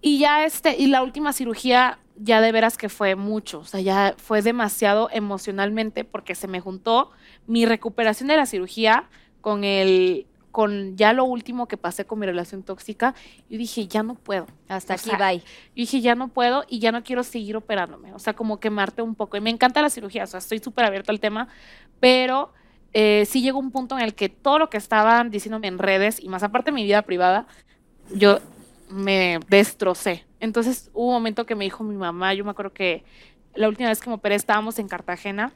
Y 0.00 0.18
ya 0.18 0.44
este, 0.44 0.76
y 0.76 0.88
la 0.88 1.04
última 1.04 1.32
cirugía, 1.32 2.00
ya 2.16 2.40
de 2.40 2.50
veras 2.50 2.76
que 2.76 2.88
fue 2.88 3.14
mucho, 3.14 3.60
o 3.60 3.64
sea, 3.64 3.80
ya 3.80 4.14
fue 4.16 4.42
demasiado 4.42 5.08
emocionalmente 5.12 6.02
porque 6.02 6.34
se 6.34 6.48
me 6.48 6.60
juntó 6.60 7.12
mi 7.46 7.64
recuperación 7.64 8.28
de 8.28 8.36
la 8.36 8.46
cirugía 8.46 9.04
con 9.40 9.62
el 9.62 10.26
con 10.56 10.96
ya 10.96 11.12
lo 11.12 11.26
último 11.26 11.68
que 11.68 11.76
pasé 11.76 12.06
con 12.06 12.18
mi 12.18 12.24
relación 12.24 12.62
tóxica, 12.62 13.14
yo 13.50 13.58
dije, 13.58 13.86
ya 13.88 14.02
no 14.02 14.14
puedo. 14.14 14.46
Hasta 14.68 14.94
O 14.94 14.96
aquí, 14.96 15.10
sea, 15.10 15.18
bye. 15.18 15.40
Yo 15.40 15.44
dije, 15.74 16.00
ya 16.00 16.14
no 16.14 16.28
puedo 16.28 16.64
y 16.66 16.78
ya 16.78 16.92
no 16.92 17.04
quiero 17.04 17.24
seguir 17.24 17.58
operándome. 17.58 18.14
O 18.14 18.18
sea, 18.18 18.32
como 18.32 18.58
quemarte 18.58 19.02
un 19.02 19.14
poco. 19.14 19.36
Y 19.36 19.42
me 19.42 19.50
encanta 19.50 19.82
la 19.82 19.90
cirugía, 19.90 20.24
o 20.24 20.26
sea, 20.26 20.38
estoy 20.38 20.60
súper 20.60 20.86
abierta 20.86 21.12
al 21.12 21.20
tema, 21.20 21.48
pero 22.00 22.54
eh, 22.94 23.26
sí 23.28 23.42
llegó 23.42 23.58
un 23.58 23.70
punto 23.70 23.98
en 23.98 24.04
el 24.04 24.14
que 24.14 24.30
todo 24.30 24.58
lo 24.58 24.70
que 24.70 24.78
estaban 24.78 25.28
diciéndome 25.28 25.68
en 25.68 25.76
redes 25.76 26.24
y 26.24 26.30
más 26.30 26.42
aparte 26.42 26.72
mi 26.72 26.84
vida 26.84 27.02
privada, 27.02 27.46
yo 28.14 28.38
me 28.88 29.40
destrocé. 29.50 30.24
Entonces 30.40 30.90
hubo 30.94 31.08
un 31.08 31.12
momento 31.12 31.44
que 31.44 31.54
me 31.54 31.64
dijo 31.64 31.84
mi 31.84 31.96
mamá, 31.96 32.32
yo 32.32 32.46
me 32.46 32.52
acuerdo 32.52 32.72
que 32.72 33.04
la 33.54 33.68
última 33.68 33.90
vez 33.90 34.00
que 34.00 34.08
me 34.08 34.14
operé 34.14 34.36
estábamos 34.36 34.78
en 34.78 34.88
Cartagena 34.88 35.52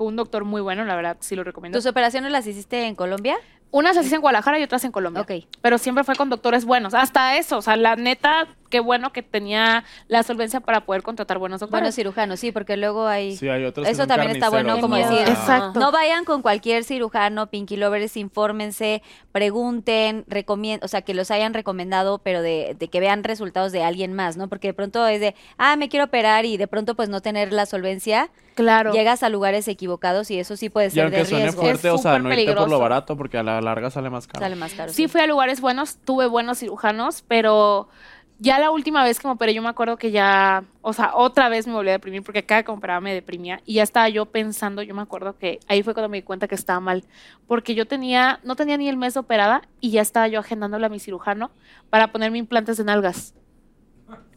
con 0.00 0.06
un 0.06 0.16
doctor 0.16 0.46
muy 0.46 0.62
bueno, 0.62 0.86
la 0.86 0.96
verdad, 0.96 1.18
sí 1.20 1.36
lo 1.36 1.44
recomiendo. 1.44 1.76
¿Tus 1.76 1.84
operaciones 1.84 2.32
las 2.32 2.46
hiciste 2.46 2.86
en 2.86 2.94
Colombia? 2.94 3.36
Unas 3.70 3.92
se 3.92 4.00
hacen 4.00 4.14
en 4.14 4.20
Guadalajara 4.22 4.58
y 4.58 4.62
otras 4.62 4.82
en 4.84 4.92
Colombia. 4.92 5.20
Ok. 5.20 5.44
Pero 5.60 5.76
siempre 5.76 6.04
fue 6.04 6.16
con 6.16 6.30
doctores 6.30 6.64
buenos. 6.64 6.94
Hasta 6.94 7.36
eso, 7.36 7.58
o 7.58 7.62
sea, 7.62 7.76
la 7.76 7.96
neta, 7.96 8.48
qué 8.70 8.80
bueno 8.80 9.12
que 9.12 9.22
tenía 9.22 9.84
la 10.08 10.22
solvencia 10.22 10.60
para 10.60 10.86
poder 10.86 11.02
contratar 11.02 11.38
buenos 11.38 11.60
doctores. 11.60 11.80
Buenos 11.82 11.94
cirujanos, 11.96 12.40
sí, 12.40 12.52
porque 12.52 12.76
luego 12.76 13.06
hay... 13.06 13.36
Sí, 13.36 13.48
hay 13.48 13.64
otros 13.64 13.86
Eso 13.86 14.06
también 14.06 14.30
está 14.30 14.48
bueno 14.48 14.80
como 14.80 14.96
¿no? 14.96 15.02
decir, 15.06 15.28
Exacto. 15.28 15.78
no 15.80 15.92
vayan 15.92 16.24
con 16.24 16.40
cualquier 16.40 16.84
cirujano, 16.84 17.48
Pinky 17.48 17.76
Lovers, 17.76 18.16
infórmense, 18.16 19.02
pregunten, 19.32 20.24
recomienden, 20.28 20.84
o 20.84 20.88
sea, 20.88 21.02
que 21.02 21.12
los 21.14 21.30
hayan 21.30 21.54
recomendado, 21.54 22.18
pero 22.18 22.40
de, 22.42 22.76
de 22.78 22.88
que 22.88 23.00
vean 23.00 23.24
resultados 23.24 23.72
de 23.72 23.82
alguien 23.82 24.12
más, 24.14 24.36
¿no? 24.36 24.48
Porque 24.48 24.68
de 24.68 24.74
pronto 24.74 25.06
es 25.08 25.20
de, 25.20 25.34
ah, 25.58 25.76
me 25.76 25.88
quiero 25.88 26.04
operar 26.06 26.44
y 26.44 26.56
de 26.56 26.68
pronto 26.68 26.94
pues 26.94 27.08
no 27.08 27.20
tener 27.20 27.52
la 27.52 27.66
solvencia, 27.66 28.30
claro. 28.54 28.92
llegas 28.92 29.22
a 29.24 29.28
lugares 29.28 29.66
equivocados 29.66 30.30
y 30.30 30.38
eso 30.38 30.56
sí 30.56 30.68
puede 30.70 30.86
Y 30.86 30.90
ser 30.90 31.02
aunque 31.04 31.18
de 31.18 31.24
suene 31.24 31.44
riesgo. 31.46 31.62
fuerte, 31.62 31.88
Es 31.88 31.94
o 31.94 31.98
sea, 31.98 32.12
súper 32.18 32.22
no 32.22 32.30
irte 32.30 32.44
por 32.44 32.54
lo 32.54 32.60
peligroso. 32.62 32.78
barato 32.80 33.16
porque 33.16 33.38
a 33.38 33.42
la 33.42 33.60
larga 33.60 33.90
sale 33.90 34.10
más 34.10 34.26
caro. 34.28 34.44
Sale 34.44 34.54
más 34.56 34.72
caro. 34.74 34.92
Sí, 34.92 35.08
fui 35.08 35.20
a 35.20 35.26
lugares 35.26 35.60
buenos, 35.60 35.96
tuve 36.04 36.26
buenos 36.26 36.58
cirujanos, 36.58 37.24
pero 37.26 37.88
ya 38.42 38.58
la 38.58 38.70
última 38.70 39.04
vez 39.04 39.20
que 39.20 39.28
me 39.28 39.34
operé, 39.34 39.52
yo 39.54 39.62
me 39.62 39.68
acuerdo 39.68 39.96
que 39.98 40.10
ya, 40.10 40.64
o 40.80 40.92
sea, 40.92 41.12
otra 41.14 41.48
vez 41.48 41.66
me 41.66 41.74
volví 41.74 41.90
a 41.90 41.92
deprimir 41.92 42.22
porque 42.22 42.44
cada 42.44 42.62
que 42.62 42.72
me 42.72 42.78
operaba 42.78 43.00
me 43.00 43.12
deprimía 43.14 43.60
y 43.66 43.74
ya 43.74 43.82
estaba 43.82 44.08
yo 44.08 44.26
pensando, 44.26 44.82
yo 44.82 44.94
me 44.94 45.02
acuerdo 45.02 45.36
que 45.38 45.60
ahí 45.68 45.82
fue 45.82 45.92
cuando 45.94 46.08
me 46.08 46.16
di 46.18 46.22
cuenta 46.22 46.48
que 46.48 46.54
estaba 46.54 46.80
mal, 46.80 47.04
porque 47.46 47.74
yo 47.74 47.86
tenía, 47.86 48.40
no 48.42 48.56
tenía 48.56 48.76
ni 48.78 48.88
el 48.88 48.96
mes 48.96 49.14
de 49.14 49.20
operada 49.20 49.62
y 49.80 49.90
ya 49.90 50.00
estaba 50.02 50.26
yo 50.26 50.40
agendándole 50.40 50.86
a 50.86 50.88
mi 50.88 50.98
cirujano 50.98 51.50
para 51.90 52.10
ponerme 52.12 52.38
implantes 52.38 52.78
de 52.78 52.84
nalgas. 52.84 53.34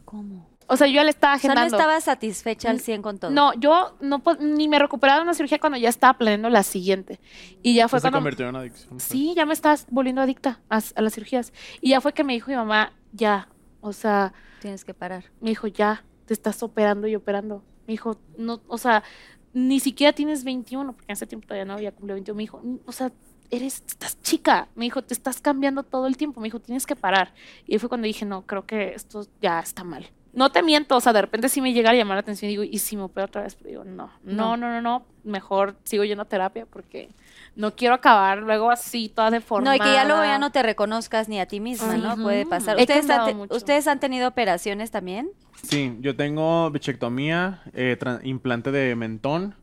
¿Cómo? 0.04 0.48
O 0.66 0.76
sea, 0.78 0.86
yo 0.86 0.94
ya 0.94 1.04
le 1.04 1.10
estaba 1.10 1.34
O 1.34 1.38
sea, 1.38 1.48
no 1.48 1.60
agendando. 1.60 1.76
estaba 1.76 2.00
satisfecha 2.00 2.70
al 2.70 2.80
100 2.80 3.02
con 3.02 3.18
todo. 3.18 3.30
No, 3.30 3.52
yo 3.54 3.96
no 4.00 4.22
ni 4.40 4.66
me 4.66 4.78
recuperaba 4.78 5.18
de 5.18 5.24
una 5.24 5.34
cirugía 5.34 5.58
cuando 5.58 5.76
ya 5.78 5.90
estaba 5.90 6.14
planeando 6.16 6.48
la 6.48 6.62
siguiente. 6.62 7.20
Y 7.62 7.74
ya 7.74 7.86
fue 7.88 7.96
Pues 7.96 8.02
se 8.02 8.04
cuando 8.06 8.18
convirtió 8.18 8.44
en 8.46 8.50
una 8.50 8.60
adicción. 8.60 8.88
pues. 8.90 9.02
Sí, 9.02 9.34
ya 9.36 9.44
me 9.44 9.52
estás 9.52 9.86
volviendo 9.90 10.22
adicta 10.22 10.60
a, 10.70 10.80
a 10.94 11.02
las 11.02 11.12
cirugías. 11.14 11.52
Y 11.82 11.90
ya 11.90 12.00
fue 12.00 12.14
que 12.14 12.24
me 12.24 12.32
dijo 12.32 12.50
mi 12.50 12.56
mamá, 12.56 12.92
ya, 13.12 13.48
o 13.84 13.92
sea, 13.92 14.32
Tienes 14.60 14.84
que 14.84 14.94
parar. 14.94 15.24
me 15.40 15.50
dijo, 15.50 15.66
ya, 15.66 16.04
te 16.26 16.32
estás 16.34 16.62
operando 16.62 17.06
y 17.06 17.14
operando. 17.14 17.62
Me 17.86 17.92
dijo, 17.92 18.16
no, 18.38 18.62
o 18.66 18.78
sea, 18.78 19.02
ni 19.52 19.78
siquiera 19.78 20.12
tienes 20.14 20.42
21, 20.42 20.92
porque 20.92 21.04
en 21.08 21.12
ese 21.12 21.26
tiempo 21.26 21.46
todavía 21.46 21.64
no 21.66 21.74
había 21.74 21.92
cumplido 21.92 22.14
21. 22.14 22.36
Me 22.36 22.42
dijo, 22.42 22.60
"N- 22.64 22.78
o 22.86 22.92
sea, 22.92 23.12
eres, 23.50 23.84
estás 23.86 24.20
chica. 24.22 24.68
Me 24.74 24.84
dijo, 24.86 25.02
te 25.02 25.12
estás 25.14 25.40
cambiando 25.40 25.82
todo 25.82 26.06
el 26.06 26.16
tiempo. 26.16 26.40
Me 26.40 26.46
dijo, 26.46 26.60
tienes 26.60 26.86
que 26.86 26.96
parar. 26.96 27.34
Y 27.66 27.74
ahí 27.74 27.78
fue 27.78 27.88
cuando 27.90 28.06
dije, 28.06 28.24
no, 28.24 28.46
creo 28.46 28.66
que 28.66 28.94
esto 28.94 29.26
ya 29.42 29.60
está 29.60 29.84
mal. 29.84 30.08
No 30.34 30.50
te 30.50 30.62
miento, 30.62 30.96
o 30.96 31.00
sea, 31.00 31.12
de 31.12 31.20
repente 31.22 31.48
sí 31.48 31.60
me 31.60 31.72
llega 31.72 31.90
a 31.90 31.94
llamar 31.94 32.16
la 32.16 32.20
atención 32.20 32.48
y 32.50 32.52
digo, 32.56 32.64
¿y 32.64 32.78
si 32.78 32.96
me 32.96 33.04
opero 33.04 33.26
otra 33.26 33.42
vez? 33.42 33.54
Pero 33.54 33.68
digo, 33.70 33.84
no, 33.84 34.10
no, 34.24 34.56
no, 34.56 34.68
no, 34.68 34.80
no, 34.80 35.04
mejor 35.22 35.76
sigo 35.84 36.04
yendo 36.04 36.22
a 36.22 36.24
terapia 36.26 36.66
porque 36.66 37.08
no 37.56 37.74
quiero 37.76 37.94
acabar 37.94 38.38
luego 38.38 38.70
así, 38.70 39.08
toda 39.08 39.30
deformada. 39.30 39.76
No, 39.76 39.82
y 39.82 39.86
que 39.86 39.94
ya 39.94 40.04
luego 40.04 40.24
ya 40.24 40.38
no 40.38 40.50
te 40.50 40.62
reconozcas 40.62 41.28
ni 41.28 41.38
a 41.40 41.46
ti 41.46 41.60
misma, 41.60 41.96
¿no? 41.96 42.16
Puede 42.16 42.46
pasar. 42.46 42.76
¿Ustedes 42.76 43.02
han, 43.04 43.08
cambiado 43.08 43.26
te- 43.26 43.34
mucho. 43.34 43.54
¿Ustedes 43.54 43.86
han 43.86 44.00
tenido 44.00 44.28
operaciones 44.28 44.90
también? 44.90 45.30
Sí, 45.62 45.96
yo 46.00 46.16
tengo 46.16 46.70
bichectomía, 46.70 47.62
eh, 47.72 47.96
implante 48.24 48.70
de 48.70 48.94
mentón, 48.96 49.54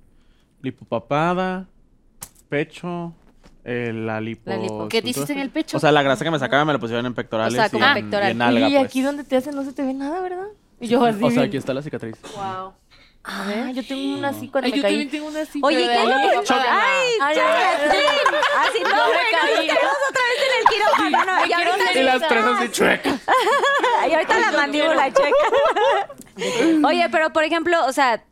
lipopapada, 0.62 1.68
pecho, 2.50 3.14
eh, 3.64 3.92
la 3.94 4.20
lipo... 4.22 4.50
La 4.50 4.58
lipo. 4.58 4.88
¿Qué 4.90 5.02
te 5.02 5.10
hiciste 5.10 5.34
en 5.34 5.40
el 5.40 5.50
pecho? 5.50 5.78
O 5.78 5.80
sea, 5.80 5.92
la 5.92 6.02
grasa 6.02 6.24
que 6.24 6.32
me 6.32 6.40
sacaba 6.40 6.66
me 6.66 6.74
la 6.74 6.80
pusieron 6.80 7.06
en 7.06 7.14
pectorales 7.14 7.54
O 7.54 7.56
sea, 7.56 7.70
como 7.70 7.86
y, 7.86 7.88
en, 7.88 7.94
pectoral. 7.94 8.30
y 8.30 8.32
en 8.32 8.42
alga, 8.42 8.70
y 8.70 8.72
pues. 8.74 8.86
aquí 8.86 9.02
donde 9.02 9.24
te 9.24 9.36
hacen 9.36 9.56
no 9.56 9.64
se 9.64 9.74
te 9.74 9.84
ve 9.84 9.94
nada, 9.94 10.22
¿verdad? 10.22 10.48
Y 10.82 10.88
yo 10.88 11.04
así. 11.06 11.24
O 11.24 11.32
sea, 11.32 11.44
aquí 11.44 11.58
está 11.58 11.74
la 11.74 11.82
cicatriz. 11.82 12.16
Wow. 12.36 12.74
Ah, 13.24 13.70
yo 13.72 13.86
tengo 13.86 14.18
una 14.18 14.30
así 14.30 14.50
cuando 14.50 14.66
Ay, 14.66 14.72
me 14.72 14.78
yo 14.78 14.82
caí. 14.82 14.92
también 14.94 15.10
tengo 15.12 15.28
una 15.28 15.42
así. 15.42 15.60
Oye, 15.64 15.78
¿qué 15.78 15.94
es 15.94 16.10
lo 16.10 16.16
que 16.42 16.48
choca? 16.48 16.64
¡Ay, 16.68 17.08
Ay, 17.22 17.36
choca! 17.36 17.70
ay, 17.92 17.98
Así 18.68 18.84
no, 18.84 18.90
No 18.90 18.96
me 19.08 19.14
caí. 19.32 19.68
nos 19.68 19.78
quedamos 19.78 19.98
otra 20.10 20.24
vez 20.26 20.40
en 20.48 20.60
el 20.60 20.66
quirófano. 20.74 21.26
No, 21.26 21.46
y 21.46 21.54
ahorita, 21.54 22.00
Y 22.00 22.04
las 22.04 22.28
tres 22.28 22.44
así 22.46 22.70
chuecas. 22.72 23.22
y 24.10 24.14
ahorita 24.14 24.40
la 24.40 24.52
mandíbula 24.54 25.14
checa. 25.14 25.28
Oye, 26.88 27.08
pero 27.12 27.32
por 27.32 27.44
ejemplo, 27.44 27.78
o 27.86 27.92
sea, 27.94 28.24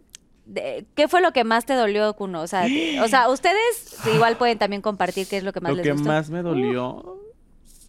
¿qué 0.95 1.07
fue 1.07 1.21
lo 1.21 1.33
que 1.33 1.43
más 1.43 1.65
te 1.65 1.73
dolió, 1.73 2.11
Kuno? 2.15 2.41
O 2.41 2.47
sea, 2.47 2.65
o 3.03 3.07
sea, 3.07 3.29
ustedes 3.29 3.95
igual 4.11 4.37
pueden 4.37 4.57
también 4.57 4.81
compartir 4.81 5.27
qué 5.27 5.37
es 5.37 5.43
lo 5.43 5.53
que 5.53 5.59
más 5.61 5.69
Lo 5.71 5.75
les 5.77 5.83
que 5.85 5.91
gustó. 5.91 6.07
más 6.07 6.29
me 6.31 6.41
dolió 6.41 7.19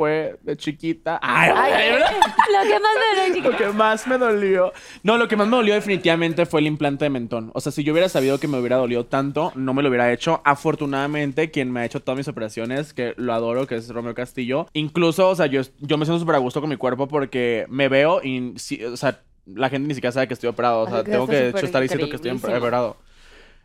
fue 0.00 0.38
de 0.40 0.56
chiquita. 0.56 1.20
Ay, 1.20 1.50
ay, 1.54 1.90
Lo 2.00 2.62
que 2.62 2.80
más 2.80 2.94
me 2.94 3.20
dolió, 3.20 3.34
chica. 3.34 3.48
Lo 3.50 3.56
que 3.58 3.68
más 3.76 4.06
me 4.06 4.16
dolió. 4.16 4.72
No, 5.02 5.18
lo 5.18 5.28
que 5.28 5.36
más 5.36 5.46
me 5.46 5.58
dolió 5.58 5.74
definitivamente 5.74 6.46
fue 6.46 6.60
el 6.60 6.68
implante 6.68 7.04
de 7.04 7.10
mentón. 7.10 7.50
O 7.52 7.60
sea, 7.60 7.70
si 7.70 7.84
yo 7.84 7.92
hubiera 7.92 8.08
sabido 8.08 8.40
que 8.40 8.48
me 8.48 8.58
hubiera 8.58 8.76
dolido 8.76 9.04
tanto, 9.04 9.52
no 9.56 9.74
me 9.74 9.82
lo 9.82 9.90
hubiera 9.90 10.10
hecho. 10.10 10.40
Afortunadamente, 10.46 11.50
quien 11.50 11.70
me 11.70 11.80
ha 11.80 11.84
hecho 11.84 12.00
todas 12.00 12.16
mis 12.16 12.28
operaciones, 12.28 12.94
que 12.94 13.12
lo 13.18 13.34
adoro, 13.34 13.66
que 13.66 13.74
es 13.74 13.90
Romeo 13.90 14.14
Castillo. 14.14 14.68
Incluso, 14.72 15.28
o 15.28 15.34
sea, 15.34 15.44
yo, 15.44 15.60
yo 15.80 15.98
me 15.98 16.06
siento 16.06 16.20
súper 16.20 16.36
a 16.36 16.38
gusto 16.38 16.62
con 16.62 16.70
mi 16.70 16.76
cuerpo 16.76 17.06
porque 17.06 17.66
me 17.68 17.88
veo 17.90 18.22
y, 18.22 18.54
sí, 18.56 18.82
o 18.82 18.96
sea, 18.96 19.20
la 19.44 19.68
gente 19.68 19.86
ni 19.86 19.94
siquiera 19.94 20.12
sabe 20.12 20.28
que 20.28 20.34
estoy 20.34 20.48
operado. 20.48 20.80
O 20.80 20.88
sea, 20.88 21.04
tengo 21.04 21.26
que 21.26 21.36
de 21.36 21.48
hecho 21.50 21.66
estar 21.66 21.82
diciendo 21.82 22.08
que 22.08 22.16
estoy 22.16 22.30
operado. 22.30 22.96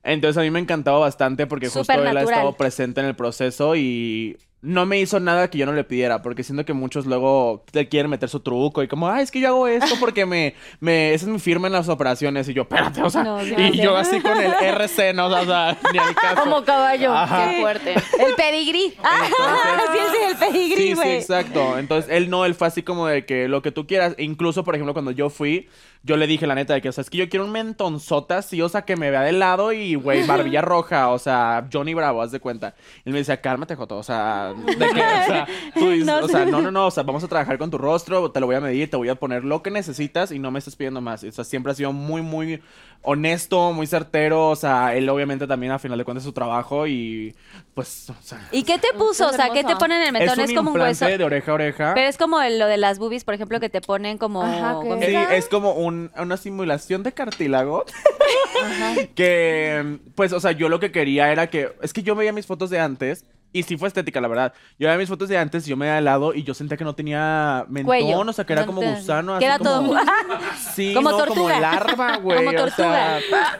Entonces 0.03 0.37
a 0.37 0.41
mí 0.41 0.51
me 0.51 0.59
encantaba 0.59 0.99
bastante 0.99 1.47
porque 1.47 1.69
justo 1.69 1.93
él 1.93 2.17
ha 2.17 2.21
estado 2.21 2.51
presente 2.57 2.99
en 2.99 3.07
el 3.07 3.15
proceso 3.15 3.77
y 3.77 4.37
no 4.65 4.85
me 4.85 4.99
hizo 4.99 5.19
nada 5.19 5.49
que 5.49 5.57
yo 5.57 5.65
no 5.65 5.73
le 5.73 5.83
pidiera, 5.83 6.21
porque 6.21 6.43
siento 6.43 6.65
que 6.65 6.73
muchos 6.73 7.05
luego 7.05 7.63
te 7.71 7.87
quieren 7.87 8.09
meter 8.09 8.27
su 8.29 8.39
truco 8.39 8.81
y 8.83 8.87
como, 8.87 9.07
ay, 9.09 9.23
es 9.23 9.31
que 9.31 9.39
yo 9.39 9.47
hago 9.49 9.67
esto 9.67 9.95
porque 9.99 10.25
me, 10.25 10.55
me, 10.79 11.13
esa 11.13 11.25
es 11.25 11.31
mi 11.31 11.39
firma 11.39 11.67
en 11.67 11.73
las 11.73 11.87
operaciones 11.87 12.49
y 12.49 12.53
yo, 12.53 12.63
espérate, 12.63 13.01
o 13.01 13.09
sea, 13.09 13.23
No, 13.23 13.43
y 13.45 13.77
yo 13.77 13.95
así 13.95 14.19
con 14.21 14.37
el 14.41 14.51
RC, 14.51 15.13
no, 15.13 15.27
o 15.27 15.45
sea, 15.45 15.77
ni 15.93 15.99
al 15.99 16.15
caso. 16.15 16.43
Como 16.43 16.63
caballo. 16.63 17.13
Ajá. 17.13 17.49
Qué 17.49 17.61
fuerte. 17.61 17.93
El 18.19 18.35
pedigrí. 18.35 18.93
Ah, 19.03 19.85
sí, 19.93 19.99
sí, 20.11 20.17
el 20.31 20.35
pedigrí, 20.37 20.75
Sí, 20.75 20.87
sí, 20.89 20.93
güey. 20.93 21.15
exacto. 21.17 21.77
Entonces, 21.77 22.09
él 22.11 22.29
no, 22.29 22.45
él 22.45 22.55
fue 22.55 22.67
así 22.67 22.81
como 22.83 23.07
de 23.07 23.25
que 23.25 23.47
lo 23.47 23.61
que 23.61 23.71
tú 23.71 23.85
quieras. 23.85 24.15
Incluso, 24.17 24.63
por 24.63 24.75
ejemplo, 24.75 24.93
cuando 24.93 25.11
yo 25.11 25.29
fui, 25.29 25.69
yo 26.03 26.17
le 26.17 26.27
dije 26.27 26.47
la 26.47 26.55
neta 26.55 26.73
de 26.73 26.81
que, 26.81 26.89
o 26.89 26.91
sea, 26.91 27.01
es 27.03 27.09
que 27.09 27.17
yo 27.17 27.29
quiero 27.29 27.45
un 27.45 27.51
mentonzota 27.51 28.37
así, 28.39 28.61
o 28.61 28.69
sea, 28.69 28.83
que 28.83 28.95
me 28.95 29.11
vea 29.11 29.21
de 29.21 29.31
lado 29.31 29.71
y, 29.73 29.95
güey, 29.95 30.25
barbilla 30.25 30.61
roja, 30.63 31.09
o 31.09 31.19
sea, 31.19 31.67
Johnny 31.71 31.93
Bravo, 31.93 32.21
haz 32.21 32.31
de 32.31 32.39
cuenta. 32.39 32.75
Y 33.03 33.09
él 33.09 33.13
me 33.13 33.19
decía, 33.19 33.41
cálmate, 33.41 33.75
Joto, 33.75 33.97
o 33.97 34.03
sea, 34.03 34.53
de 34.65 34.75
que, 34.77 34.85
o 34.85 34.87
sea, 34.95 35.47
tú 35.73 35.89
dices, 35.89 36.05
No, 36.05 36.19
o 36.19 36.27
sea, 36.27 36.45
no, 36.45 36.61
no, 36.61 36.71
no, 36.71 36.87
o 36.87 36.91
sea, 36.91 37.03
vamos 37.03 37.23
a 37.23 37.27
trabajar 37.27 37.57
con 37.57 37.69
tu 37.71 37.77
rostro, 37.77 38.31
te 38.31 38.39
lo 38.39 38.45
voy 38.45 38.55
a 38.55 38.61
medir, 38.61 38.89
te 38.89 38.97
voy 38.97 39.09
a 39.09 39.15
poner 39.15 39.43
lo 39.43 39.61
que 39.63 39.71
necesitas 39.71 40.31
y 40.31 40.39
no 40.39 40.51
me 40.51 40.59
estés 40.59 40.75
pidiendo 40.75 41.01
más. 41.01 41.23
O 41.23 41.31
sea, 41.31 41.43
siempre 41.43 41.71
ha 41.71 41.75
sido 41.75 41.91
muy, 41.93 42.21
muy 42.21 42.61
honesto, 43.01 43.71
muy 43.73 43.85
certero, 43.85 44.49
o 44.49 44.55
sea, 44.55 44.95
él 44.95 45.07
obviamente 45.09 45.45
también 45.45 45.71
a 45.71 45.79
final 45.79 45.97
de 45.97 46.03
cuentas 46.05 46.23
es 46.23 46.25
su 46.25 46.33
trabajo 46.33 46.87
y, 46.87 47.35
pues, 47.75 48.09
o 48.09 48.15
sea... 48.21 48.39
¿Y 48.51 48.63
qué 48.63 48.79
te 48.79 48.87
puso? 48.97 49.27
O 49.27 49.33
sea, 49.33 49.49
¿qué 49.51 49.63
te 49.63 49.75
ponen 49.75 50.01
en 50.01 50.07
el 50.07 50.11
mentón? 50.13 50.39
Es 50.39 50.45
Es, 50.45 50.49
un 50.51 50.55
como 50.55 50.71
un 50.71 50.81
hueso. 50.81 51.05
de 51.05 51.23
oreja 51.23 51.51
a 51.51 51.53
oreja. 51.53 51.91
Pero 51.93 52.07
es 52.07 52.17
como 52.17 52.41
lo 52.41 52.65
de 52.67 52.77
las 52.77 52.97
boobies, 52.97 53.23
por 53.23 53.33
ejemplo, 53.35 53.59
que 53.59 53.69
te 53.69 53.81
ponen 53.81 54.17
como... 54.17 54.41
Ajá, 54.43 54.79
Sí, 55.01 55.15
es 55.31 55.47
como 55.47 55.73
un- 55.73 56.11
una 56.17 56.37
simulación 56.37 57.03
de 57.03 57.11
cartílago. 57.11 57.85
que, 59.15 59.99
pues, 60.15 60.33
o 60.33 60.39
sea, 60.39 60.51
yo 60.51 60.69
lo 60.69 60.79
que 60.79 60.91
quería 60.91 61.31
era 61.31 61.47
que. 61.47 61.73
Es 61.81 61.93
que 61.93 62.03
yo 62.03 62.15
veía 62.15 62.31
mis 62.33 62.45
fotos 62.45 62.69
de 62.69 62.79
antes. 62.79 63.25
Y 63.57 63.63
sí 63.63 63.77
fue 63.77 63.87
estética, 63.87 64.19
la 64.19 64.27
verdad. 64.27 64.53
Yo 64.77 64.87
veía 64.87 64.97
mis 64.97 65.07
fotos 65.07 65.29
de 65.29 65.37
antes 65.37 65.65
y 65.65 65.69
yo 65.69 65.77
me 65.77 65.85
de 65.95 66.01
lado 66.01 66.33
y 66.33 66.43
yo 66.43 66.53
sentía 66.53 66.75
que 66.75 66.83
no 66.83 66.93
tenía 66.93 67.63
mentón, 67.69 67.85
Cuello. 67.85 68.19
o 68.19 68.33
sea, 68.33 68.45
que 68.45 68.51
era 68.51 68.65
como 68.65 68.81
gusano. 68.81 69.31
que 69.39 69.45
así 69.45 69.45
era 69.45 69.59
todo- 69.59 69.77
como- 69.87 69.95
Sí, 70.75 70.93
Como 70.93 71.11
no, 71.11 71.17
tortuga. 71.17 71.53
como 71.53 71.61
larva, 71.61 72.17
güey. 72.17 72.37
Como 72.37 72.49
o 72.49 72.51
sea, 72.51 72.65
tortuga. 72.65 73.19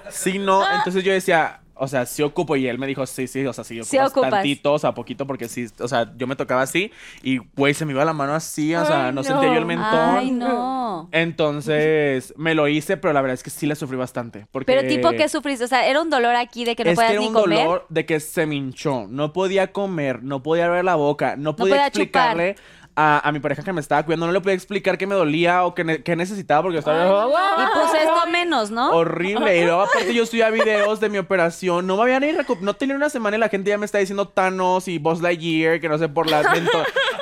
sí, 0.10 0.38
no. 0.38 0.64
Entonces 0.76 1.02
yo 1.04 1.14
decía, 1.14 1.62
O 1.76 1.88
sea, 1.88 2.06
sí 2.06 2.24
ocupo. 2.24 2.56
Y 2.56 2.68
él 2.68 2.80
me 2.80 2.88
dijo, 2.88 3.06
sí, 3.06 3.28
sí, 3.28 3.46
o 3.46 3.54
sea, 3.54 3.64
sí 3.64 3.76
ocupas, 3.80 3.90
Sí 3.90 3.98
ocupas. 4.00 4.30
tantito, 4.32 4.74
o 4.74 4.80
sea, 4.80 4.94
poquito, 4.94 5.28
porque 5.28 5.48
sí, 5.50 5.68
o 5.80 5.88
sea, 5.88 6.12
yo 6.18 6.26
me 6.28 6.36
tocaba 6.36 6.62
así 6.62 6.92
y, 7.22 7.38
güey, 7.56 7.74
se 7.74 7.86
me 7.86 7.92
iba 7.92 8.04
la 8.06 8.14
mano 8.14 8.34
así, 8.34 8.74
o 8.76 8.86
sea, 8.86 9.08
Ay, 9.08 9.12
no, 9.12 9.22
no. 9.22 9.24
sentía 9.24 9.50
yo 9.54 9.58
el 9.60 9.66
mentón. 9.66 10.16
Ay, 10.18 10.32
no. 10.32 11.10
Entonces, 11.12 12.34
me 12.38 12.56
lo 12.56 12.68
hice, 12.68 12.98
pero 12.98 13.14
la 13.14 13.22
verdad 13.22 13.34
es 13.36 13.44
que 13.44 13.50
sí 13.50 13.66
le 13.66 13.76
sufrí 13.76 13.98
bastante. 13.98 14.48
Porque... 14.52 14.66
Pero 14.74 14.88
tipo, 14.88 15.12
¿qué 15.12 15.28
sufriste? 15.30 15.66
O 15.66 15.68
sea, 15.68 15.88
era 15.88 16.02
un 16.02 16.10
dolor 16.10 16.36
aquí 16.36 16.66
de 16.66 16.76
que 16.76 16.84
no 16.84 16.90
es 16.92 16.96
podías 16.96 17.12
que 17.12 17.14
era 17.16 17.22
ni 17.22 17.28
un 17.28 17.34
comer. 17.34 17.60
dolor 17.66 17.86
de 17.90 18.06
que 18.06 18.20
se 18.20 18.46
me 18.46 18.56
hinchó. 18.56 19.08
No 19.10 19.34
podía 19.34 19.72
comer, 19.72 20.24
no 20.24 20.42
podía 20.44 20.66
abrir 20.68 20.84
la 20.84 20.96
boca, 20.96 21.36
no 21.38 21.56
podía, 21.56 21.74
podía 21.76 21.88
explicarle 21.88 22.56
a, 22.96 23.28
a 23.28 23.32
mi 23.32 23.40
pareja 23.40 23.62
que 23.64 23.74
me 23.74 23.82
estaba 23.82 24.04
cuidando, 24.04 24.26
no 24.28 24.32
le 24.32 24.40
podía 24.42 24.56
explicar 24.56 24.98
que 24.98 25.06
me 25.06 25.16
dolía 25.16 25.64
o 25.66 25.76
que, 25.76 25.84
ne- 25.84 26.02
que 26.04 26.16
necesitaba 26.16 26.62
porque 26.62 26.76
yo 26.76 26.80
estaba... 26.80 27.26
Y 27.28 27.66
pues 27.74 27.94
esto 28.02 28.28
menos, 28.32 28.72
¿no? 28.72 28.92
Horrible. 28.92 29.58
Y 29.60 29.66
luego 29.66 29.82
aparte 29.82 30.14
yo 30.14 30.26
subía 30.26 30.50
videos 30.50 31.00
de 31.00 31.10
mi 31.10 31.18
operación. 31.18 31.88
No 31.88 31.98
me 31.98 32.04
había 32.04 32.20
ni 32.20 32.28
No 32.62 32.74
tenía 32.74 32.96
una 32.96 33.10
semana 33.10 33.36
y 33.38 33.40
la 33.40 33.50
gente 33.50 33.70
ya 33.70 33.78
me 33.78 33.86
está 33.86 33.98
diciendo 33.98 34.28
Thanos 34.30 34.88
y 34.88 34.98
Buzz 34.98 35.22
Lightyear, 35.22 35.80
que 35.80 35.90
no 35.90 35.98
sé 35.98 36.08
por 36.10 36.30
la. 36.30 36.42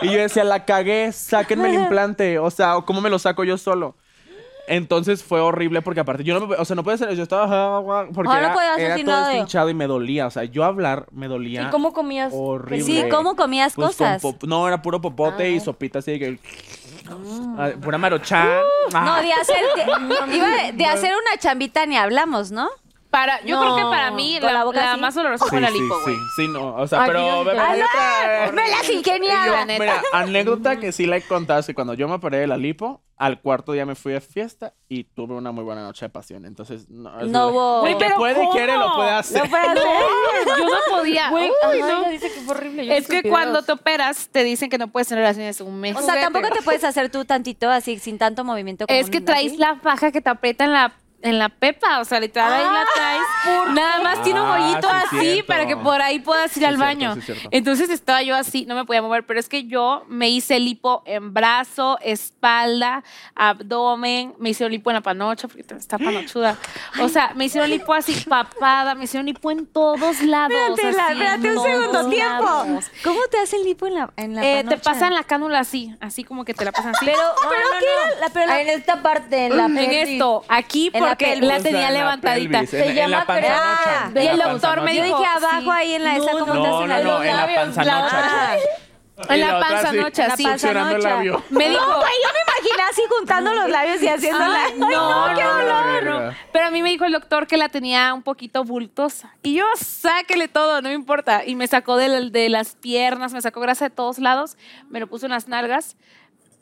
Y 0.01 0.07
yo 0.11 0.19
decía, 0.19 0.43
la 0.43 0.65
cagué, 0.65 1.11
sáquenme 1.11 1.69
el 1.69 1.75
implante. 1.75 2.37
O 2.39 2.51
sea, 2.51 2.75
¿cómo 2.85 3.01
me 3.01 3.09
lo 3.09 3.17
saco 3.19 3.43
yo 3.43 3.57
solo? 3.57 3.95
Entonces 4.67 5.23
fue 5.23 5.41
horrible 5.41 5.81
porque 5.81 5.99
aparte 5.99 6.23
yo 6.23 6.39
no 6.39 6.47
me, 6.47 6.55
o 6.55 6.63
sea, 6.63 6.75
no 6.75 6.83
podía 6.83 6.95
hacer, 6.95 7.13
yo 7.15 7.23
estaba 7.23 7.43
ah, 7.43 7.81
ah, 7.85 8.05
porque 8.13 8.31
Ah, 8.31 8.35
no 8.35 8.39
era, 8.39 8.53
podías 8.53 8.77
era 8.79 8.95
todo 9.03 9.31
hinchado 9.37 9.69
y 9.69 9.73
me 9.73 9.87
dolía, 9.87 10.27
o 10.27 10.31
sea, 10.31 10.45
yo 10.45 10.63
hablar 10.63 11.05
me 11.11 11.27
dolía 11.27 11.63
¿Y 11.63 11.69
cómo 11.69 11.91
comías? 11.91 12.31
horrible. 12.33 12.83
Sí, 12.85 13.03
¿cómo 13.11 13.35
comías 13.35 13.73
Pues 13.75 13.89
cosas? 13.97 14.23
no, 14.43 14.65
era 14.67 14.81
puro 14.81 15.01
popote 15.01 15.49
y 15.51 15.59
sopita 15.59 15.99
así 15.99 16.11
de 16.11 16.19
que 16.19 16.39
Ah, 17.57 17.71
pura 17.81 17.97
maruchan. 17.97 18.47
No, 18.93 18.97
Ah. 18.97 19.21
de 19.21 19.33
hacer, 19.33 19.57
de, 19.75 20.35
iba 20.37 20.47
de, 20.47 20.71
de 20.71 20.85
hacer 20.85 21.11
una 21.11 21.37
chambita 21.39 21.85
ni 21.85 21.97
hablamos, 21.97 22.51
¿no? 22.51 22.69
Para, 23.13 23.39
yo 23.45 23.59
creo 23.59 23.75
que 23.75 23.81
para 23.83 24.09
mí 24.09 24.39
la, 24.39 24.51
la 24.53 24.63
boca 24.63 24.83
la 24.83 24.97
más 24.97 25.13
dolorosa 25.13 25.45
fue 25.45 25.59
Sí, 25.59 25.61
la 25.63 25.69
sí, 25.71 25.79
lipo, 25.79 25.99
güey. 26.01 26.15
sí, 26.15 26.21
sí, 26.35 26.47
no, 26.47 26.75
o 26.77 26.87
sea, 26.87 27.03
Ay, 27.03 27.07
pero 27.11 27.19
Ay, 27.19 27.59
hay 27.59 27.81
otra- 27.83 28.51
Me 28.51 28.67
las 28.69 28.89
ingeniaba. 28.91 29.45
La 29.57 29.65
neta. 29.65 29.83
Mira, 29.83 30.01
anécdota 30.13 30.79
que 30.79 30.91
sí 30.91 31.05
la 31.05 31.17
he 31.17 31.21
contado 31.21 31.59
es 31.59 31.67
que 31.67 31.75
cuando 31.75 31.93
yo 31.93 32.07
me 32.07 32.15
operé 32.15 32.39
de 32.39 32.47
la 32.47 32.57
lipo, 32.57 33.03
al 33.15 33.39
cuarto 33.39 33.71
día 33.73 33.85
me 33.85 33.93
fui 33.93 34.13
de 34.13 34.19
fiesta 34.19 34.73
y 34.89 35.03
tuve 35.03 35.35
una 35.35 35.51
muy 35.51 35.63
buena 35.63 35.83
noche 35.83 36.05
de 36.05 36.09
pasión. 36.09 36.43
Entonces, 36.45 36.89
no, 36.89 37.11
No 37.27 37.49
hubo- 37.49 37.85
El 37.85 37.97
que 37.97 38.09
puede 38.17 38.43
y 38.43 38.47
quiere 38.47 38.75
lo 38.79 38.95
puede 38.95 39.11
hacer. 39.11 39.43
No 39.43 39.49
puede 39.51 39.63
hacer. 39.67 39.83
Yo 40.57 40.65
no 40.65 40.77
podía. 40.97 41.29
Güey, 41.29 41.49
Uy, 41.49 41.55
ay, 41.71 41.79
no. 41.81 41.87
ella 41.99 42.09
dice 42.09 42.31
que 42.33 42.41
fue 42.41 42.55
horrible. 42.55 42.85
yo 42.87 42.93
Es 42.93 43.07
que 43.07 43.21
cuando 43.29 43.61
te 43.61 43.73
operas, 43.73 44.29
te 44.31 44.43
dicen 44.43 44.71
que 44.71 44.79
no 44.79 44.87
puedes 44.87 45.07
tener 45.07 45.21
relaciones 45.23 45.61
un 45.61 45.79
mes. 45.79 45.95
O 45.95 46.01
sea, 46.01 46.19
tampoco 46.19 46.49
te 46.49 46.63
puedes 46.63 46.83
hacer 46.83 47.11
tú 47.11 47.25
tantito 47.25 47.69
así, 47.69 47.99
sin 47.99 48.17
tanto 48.17 48.43
movimiento. 48.43 48.87
como 48.87 48.99
Es 48.99 49.11
que 49.11 49.21
traes 49.21 49.51
así. 49.51 49.57
la 49.57 49.75
faja 49.75 50.11
que 50.11 50.19
te 50.21 50.31
aprieta 50.31 50.63
en 50.65 50.73
la 50.73 50.93
en 51.23 51.39
la 51.39 51.49
pepa, 51.49 51.99
o 51.99 52.05
sea, 52.05 52.19
literal 52.19 52.51
ahí 52.53 52.63
la 52.63 52.85
traes. 52.93 53.73
Nada 53.73 54.01
más 54.03 54.21
tiene 54.23 54.41
un 54.41 54.47
Ah, 54.47 54.53
hoyito 54.53 54.87
sí, 54.89 54.95
así 55.07 55.19
cierto. 55.19 55.47
para 55.47 55.65
que 55.67 55.75
por 55.77 56.01
ahí 56.01 56.19
puedas 56.19 56.55
ir 56.57 56.61
Sí, 56.61 56.65
al 56.65 56.75
cierto, 56.75 56.85
baño. 56.85 57.15
sí. 57.25 57.33
Entonces 57.51 57.89
estaba 57.89 58.21
yo 58.21 58.35
así, 58.35 58.65
no 58.65 58.75
me 58.75 58.85
podía 58.85 59.01
mover, 59.01 59.25
pero 59.25 59.39
es 59.39 59.49
que 59.49 59.63
yo 59.65 60.03
me 60.07 60.29
hice 60.29 60.59
lipo 60.59 61.01
en 61.05 61.33
brazo, 61.33 61.97
espalda, 62.01 63.03
abdomen, 63.35 64.33
me 64.39 64.49
hicieron 64.49 64.71
lipo 64.71 64.89
en 64.89 64.95
la 64.95 65.01
panocha, 65.01 65.47
porque 65.47 65.63
está 65.75 65.97
panochuda. 65.97 66.57
O 67.01 67.09
sea, 67.09 67.31
me 67.35 67.45
hicieron 67.45 67.69
lipo 67.69 67.93
así 67.93 68.13
papada, 68.27 68.95
me 68.95 69.05
hicieron 69.05 69.25
lipo 69.25 69.51
en 69.51 69.65
todos 69.65 70.21
lados. 70.21 70.53
Espérate, 70.77 70.95
la- 70.97 71.11
espérate 71.37 71.57
un 71.57 71.63
segundo 71.63 72.09
tiempo. 72.09 72.43
lados. 72.43 72.85
¿Cómo 73.03 73.19
te 73.31 73.39
hacen 73.39 73.63
lipo 73.63 73.87
en 73.87 73.93
la, 73.95 74.09
en 74.17 74.35
la 74.35 74.43
Eh, 74.43 74.57
te 74.57 74.63
panocha? 74.77 74.91
pasan 74.91 75.13
la 75.13 75.23
cánula 75.23 75.59
así, 75.59 75.95
así 75.99 76.23
como 76.23 76.45
que 76.45 76.53
te 76.53 76.65
la 76.65 76.71
pasan 76.71 76.93
así. 76.95 77.05
Pero, 77.05 77.17
pero 77.49 77.61
¿qué 77.79 77.85
era? 77.85 78.19
La, 78.19 78.29
pero 78.29 78.45
la- 78.47 78.53
Ah, 78.53 78.61
en 78.61 78.69
esta 78.69 79.01
parte, 79.01 79.45
en 79.47 79.57
la 79.57 79.65
en 79.65 79.77
esto, 79.77 80.43
aquí 80.47 80.91
En 80.93 81.03
la 81.13 81.29
pelvis. 81.31 81.47
la, 81.49 81.59
tenía 81.59 81.87
en 81.87 81.93
la 81.93 81.99
levantadita. 81.99 82.51
pelvis, 82.59 82.73
en- 82.73 82.83
Se 82.83 82.89
en 82.89 82.95
llama 82.95 83.09
la 83.17 83.25
panzanocha. 83.25 84.03
Ah, 84.05 84.11
y 84.15 84.27
el 84.27 84.37
doctor 84.39 84.81
me 84.81 84.95
yo 84.95 85.03
dije 85.03 85.15
dijo, 85.17 85.25
abajo 85.25 85.61
sí. 85.61 85.69
ahí 85.71 85.93
en 85.93 86.03
la 86.03 86.15
esa, 86.15 86.31
¿cómo 86.31 86.45
te 86.45 86.51
No, 86.53 86.55
no, 86.55 86.69
no, 86.81 86.81
en 86.83 86.89
la 86.89 87.35
labios, 87.35 87.59
panzanocha. 87.59 88.21
la- 88.21 88.57
En 89.29 89.41
la 89.41 89.57
otra 89.57 89.67
panzanocha, 89.69 90.25
así, 90.25 90.43
sí. 90.43 90.49
succionando 90.49 90.95
el 90.95 91.03
labio. 91.03 91.43
Me 91.51 91.69
dijo, 91.69 91.81
No, 91.85 91.97
güey, 91.99 92.11
yo 92.23 92.29
me 92.33 92.39
imaginé 92.63 92.83
así 92.89 93.01
juntando 93.15 93.53
los 93.53 93.69
labios 93.69 94.01
y 94.01 94.07
haciéndola. 94.07 94.59
Ay, 94.65 94.73
no, 94.79 95.25
qué 95.35 95.43
dolor. 95.43 96.03
dolor. 96.03 96.33
Pero 96.51 96.65
a 96.65 96.71
mí 96.71 96.81
me 96.81 96.89
dijo 96.89 97.05
el 97.05 97.11
doctor 97.11 97.45
que 97.45 97.55
la 97.57 97.69
tenía 97.69 98.11
un 98.15 98.23
poquito 98.23 98.63
bultosa. 98.63 99.35
Y 99.43 99.53
yo, 99.53 99.65
sáquele 99.79 100.47
todo, 100.47 100.81
no 100.81 100.89
me 100.89 100.95
importa. 100.95 101.43
Y 101.45 101.55
me 101.55 101.67
sacó 101.67 101.95
de, 101.97 102.07
la- 102.07 102.21
de 102.29 102.49
las 102.49 102.75
piernas, 102.75 103.33
me 103.33 103.41
sacó 103.41 103.59
grasa 103.61 103.85
de 103.85 103.91
todos 103.95 104.17
lados, 104.17 104.57
me 104.89 104.99
lo 104.99 105.05
puso 105.07 105.27
en 105.27 105.31
las 105.33 105.47
nalgas. 105.47 105.95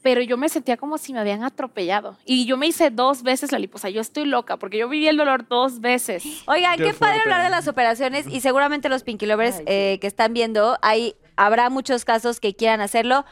Pero 0.01 0.21
yo 0.21 0.37
me 0.37 0.49
sentía 0.49 0.77
como 0.77 0.97
si 0.97 1.13
me 1.13 1.19
habían 1.19 1.43
atropellado. 1.43 2.17
Y 2.25 2.45
yo 2.45 2.57
me 2.57 2.67
hice 2.67 2.89
dos 2.89 3.21
veces 3.21 3.51
la 3.51 3.59
liposa. 3.59 3.89
Yo 3.89 4.01
estoy 4.01 4.25
loca 4.25 4.57
porque 4.57 4.77
yo 4.77 4.89
viví 4.89 5.07
el 5.07 5.17
dolor 5.17 5.47
dos 5.47 5.79
veces. 5.79 6.23
Oigan, 6.47 6.77
Qué 6.77 6.85
qué, 6.85 6.93
padre 6.93 7.21
hablar 7.21 7.43
de 7.43 7.49
las 7.49 7.67
operaciones 7.67 8.25
y 8.27 8.41
seguramente 8.41 8.89
los 8.89 9.03
Pinky 9.03 9.25
Lovers 9.25 9.61
eh, 9.65 9.99
que 10.01 10.07
están 10.07 10.33
viendo, 10.33 10.77
hay, 10.81 11.15
habrá 11.35 11.69
muchos 11.69 12.05
casos 12.05 12.39
que 12.39 12.55
quieran 12.55 12.81
hacerlo. 12.81 13.25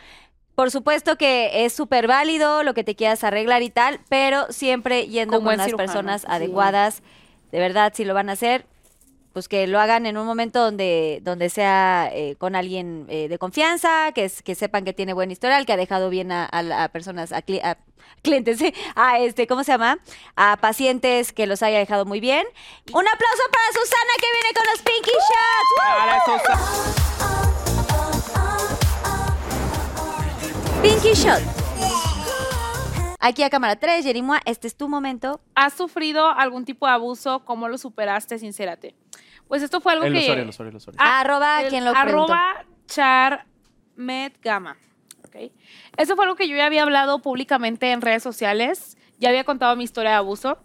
Por 0.56 0.72
supuesto 0.72 1.16
que 1.16 1.66
es 1.66 1.74
súper 1.74 2.06
válido 2.06 2.64
lo 2.64 2.74
que 2.74 2.84
te 2.84 2.94
quieras 2.94 3.24
arreglar 3.24 3.64
y 3.64 3.70
tal, 3.70 4.02
pero 4.10 4.46
siempre 4.50 5.08
yendo 5.08 5.42
Con 5.42 5.56
las 5.56 5.68
cirujano, 5.68 5.78
personas 5.78 6.22
sí. 6.22 6.28
adecuadas. 6.30 7.02
De 7.52 7.60
verdad, 7.60 7.94
si 7.96 8.04
lo 8.04 8.14
van 8.14 8.30
a 8.30 8.34
hacer, 8.34 8.66
pues 9.34 9.48
que 9.48 9.68
lo 9.68 9.80
hagan 9.80 10.06
en 10.06 10.18
un 10.18 10.26
momento 10.26 10.60
donde, 10.64 11.20
donde 11.24 11.50
sea 11.50 12.10
eh, 12.14 12.36
con 12.38 12.56
alguien 12.56 13.06
eh, 13.10 13.28
de 13.28 13.38
confianza, 13.38 14.12
que, 14.14 14.26
es- 14.26 14.42
que 14.42 14.56
sepan 14.56 14.86
que 14.86 14.94
tiene 14.94 15.14
buen 15.14 15.32
historial, 15.32 15.66
que 15.66 15.74
ha 15.74 15.78
dejado 15.78 16.10
bien 16.10 16.32
a, 16.32 16.46
a- 16.52 16.84
a 16.84 16.90
personas, 16.90 17.32
a, 17.32 17.42
cli- 17.46 17.64
a 17.64 17.78
clientes, 18.24 18.60
a 18.96 19.20
este, 19.20 19.46
¿cómo 19.48 19.64
se 19.64 19.72
llama? 19.72 20.00
A 20.36 20.58
pacientes 20.58 21.32
que 21.32 21.46
los 21.48 21.62
haya 21.64 21.78
dejado 21.80 22.06
muy 22.06 22.20
bien. 22.20 22.46
Un 22.94 23.08
aplauso 23.08 23.44
para 23.52 23.72
Susana 23.74 24.14
que 24.20 24.28
viene 24.34 24.54
con 24.56 24.66
los 24.72 24.82
Pinky 24.82 25.12
Shots. 25.12 25.70
¡Woo! 25.78 26.00
Para 26.00 26.18
eso 26.18 26.34
Pinky 30.82 31.14
Shot. 31.14 31.42
Aquí 33.22 33.44
a 33.44 33.50
cámara 33.50 33.76
3, 33.76 34.06
Yerimua, 34.06 34.40
este 34.46 34.68
es 34.68 34.78
tu 34.78 34.88
momento. 34.88 35.42
¿Has 35.54 35.74
sufrido 35.74 36.26
algún 36.30 36.64
tipo 36.64 36.88
de 36.88 36.94
abuso? 36.94 37.44
¿Cómo 37.44 37.68
lo 37.68 37.78
superaste? 37.78 38.40
Sincérate. 38.40 38.96
Pues 39.50 39.64
esto 39.64 39.82
fue 39.82 39.94
algo 39.94 40.06
El 40.06 40.14
que... 40.14 40.20
usuario, 40.20 40.44
el 40.44 40.50
usuario, 40.50 40.70
el 40.70 40.76
usuario. 40.78 41.00
Ah, 41.02 41.22
arroba, 41.22 41.64
el 41.64 41.70
quien 41.70 41.84
lo 41.84 41.92
Arroba 41.96 42.66
charmetgama. 42.86 44.78
¿ok? 45.26 45.52
Eso 45.98 46.16
fue 46.16 46.26
algo 46.26 46.36
que 46.36 46.48
yo 46.48 46.56
ya 46.56 46.68
había 46.68 46.84
hablado 46.84 47.20
públicamente 47.20 47.92
en 47.92 48.02
redes 48.02 48.22
sociales. 48.22 48.96
Ya 49.18 49.30
había 49.30 49.44
contado 49.44 49.76
mi 49.76 49.84
historia 49.84 50.12
de 50.12 50.18
abuso. 50.18 50.60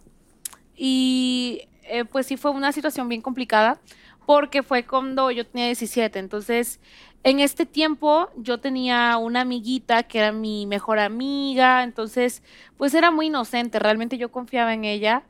Y 0.76 1.62
eh, 1.84 2.04
pues 2.04 2.26
sí 2.26 2.36
fue 2.36 2.50
una 2.50 2.72
situación 2.72 3.08
bien 3.08 3.22
complicada 3.22 3.80
porque 4.26 4.62
fue 4.62 4.84
cuando 4.84 5.30
yo 5.30 5.46
tenía 5.46 5.64
17. 5.66 6.18
Entonces, 6.18 6.78
en 7.22 7.40
este 7.40 7.64
tiempo 7.64 8.28
yo 8.36 8.58
tenía 8.58 9.16
una 9.16 9.40
amiguita 9.40 10.02
que 10.02 10.18
era 10.18 10.30
mi 10.30 10.66
mejor 10.66 10.98
amiga. 10.98 11.84
Entonces, 11.84 12.42
pues 12.76 12.92
era 12.92 13.10
muy 13.10 13.28
inocente. 13.28 13.78
Realmente 13.78 14.18
yo 14.18 14.30
confiaba 14.30 14.74
en 14.74 14.84
ella. 14.84 15.22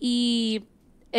Y 0.00 0.64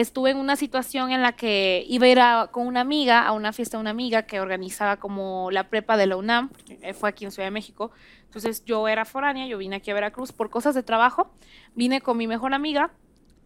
estuve 0.02 0.30
en 0.30 0.38
una 0.38 0.56
situación 0.56 1.12
en 1.12 1.24
la 1.24 1.32
que 1.32 1.84
iba 1.88 2.06
a 2.06 2.10
ir 2.10 2.52
con 2.52 2.68
una 2.68 2.82
amiga 2.82 3.26
a 3.26 3.32
una 3.32 3.52
fiesta 3.52 3.78
de 3.78 3.82
una 3.82 3.90
amiga 3.90 4.24
que 4.24 4.40
organizaba 4.40 4.98
como 4.98 5.50
la 5.50 5.70
prepa 5.70 5.98
de 5.98 6.06
la 6.06 6.18
UNAM, 6.18 6.52
eh, 6.82 6.94
fue 6.94 7.10
aquí 7.10 7.26
en 7.26 7.32
Ciudad 7.32 7.48
de 7.48 7.52
México. 7.52 7.90
Entonces 8.26 8.64
yo 8.64 8.88
era 8.88 9.06
foránea, 9.06 9.48
yo 9.48 9.58
vine 9.58 9.78
aquí 9.78 9.90
a 9.90 9.96
Veracruz 9.96 10.32
por 10.32 10.52
cosas 10.52 10.76
de 10.76 10.84
trabajo, 10.84 11.32
vine 11.74 12.02
con 12.02 12.16
mi 12.16 12.28
mejor 12.28 12.54
amiga 12.54 12.92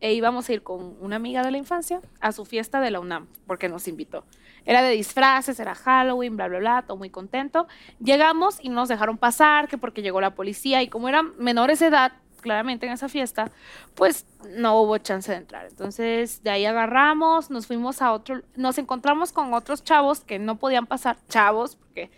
e 0.01 0.13
íbamos 0.13 0.49
a 0.49 0.53
ir 0.53 0.61
con 0.61 0.97
una 0.99 1.15
amiga 1.15 1.41
de 1.41 1.51
la 1.51 1.57
infancia 1.57 2.01
a 2.19 2.33
su 2.33 2.43
fiesta 2.43 2.81
de 2.81 2.91
la 2.91 2.99
UNAM, 2.99 3.27
porque 3.47 3.69
nos 3.69 3.87
invitó. 3.87 4.25
Era 4.65 4.81
de 4.81 4.89
disfraces, 4.89 5.57
era 5.59 5.73
Halloween, 5.73 6.35
bla, 6.35 6.49
bla, 6.49 6.59
bla, 6.59 6.81
todo 6.85 6.97
muy 6.97 7.09
contento. 7.09 7.67
Llegamos 8.03 8.57
y 8.61 8.67
no 8.67 8.75
nos 8.75 8.89
dejaron 8.89 9.17
pasar, 9.17 9.69
que 9.69 9.77
porque 9.77 10.01
llegó 10.01 10.19
la 10.19 10.35
policía 10.35 10.81
y 10.81 10.89
como 10.89 11.07
eran 11.07 11.31
menores 11.37 11.79
de 11.79 11.87
edad, 11.87 12.11
claramente 12.41 12.85
en 12.85 12.91
esa 12.91 13.07
fiesta, 13.07 13.51
pues 13.95 14.25
no 14.57 14.81
hubo 14.81 14.97
chance 14.97 15.31
de 15.31 15.37
entrar. 15.37 15.67
Entonces, 15.67 16.43
de 16.43 16.49
ahí 16.49 16.65
agarramos, 16.65 17.49
nos 17.49 17.67
fuimos 17.67 18.01
a 18.01 18.11
otro, 18.11 18.41
nos 18.55 18.77
encontramos 18.77 19.31
con 19.31 19.53
otros 19.53 19.83
chavos 19.83 20.21
que 20.21 20.39
no 20.39 20.57
podían 20.57 20.87
pasar, 20.87 21.17
chavos, 21.29 21.75
porque 21.77 22.11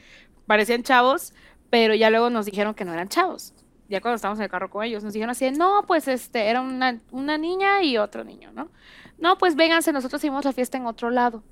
parecían 0.47 0.83
chavos, 0.83 1.33
pero 1.69 1.93
ya 1.93 2.09
luego 2.09 2.29
nos 2.29 2.45
dijeron 2.45 2.73
que 2.73 2.85
no 2.85 2.93
eran 2.93 3.09
chavos. 3.09 3.53
Ya 3.89 4.01
cuando 4.01 4.15
estábamos 4.15 4.39
en 4.39 4.45
el 4.45 4.49
carro 4.49 4.69
con 4.69 4.83
ellos, 4.83 5.03
nos 5.03 5.13
dijeron 5.13 5.31
así, 5.31 5.51
no, 5.51 5.83
pues 5.85 6.07
este, 6.07 6.47
era 6.49 6.61
una, 6.61 6.99
una 7.11 7.37
niña 7.37 7.83
y 7.83 7.97
otro 7.97 8.23
niño, 8.23 8.51
¿no? 8.53 8.69
No, 9.17 9.37
pues 9.37 9.55
vénganse, 9.55 9.91
nosotros 9.93 10.21
hicimos 10.21 10.45
la 10.45 10.53
fiesta 10.53 10.77
en 10.77 10.85
otro 10.85 11.09
lado. 11.09 11.43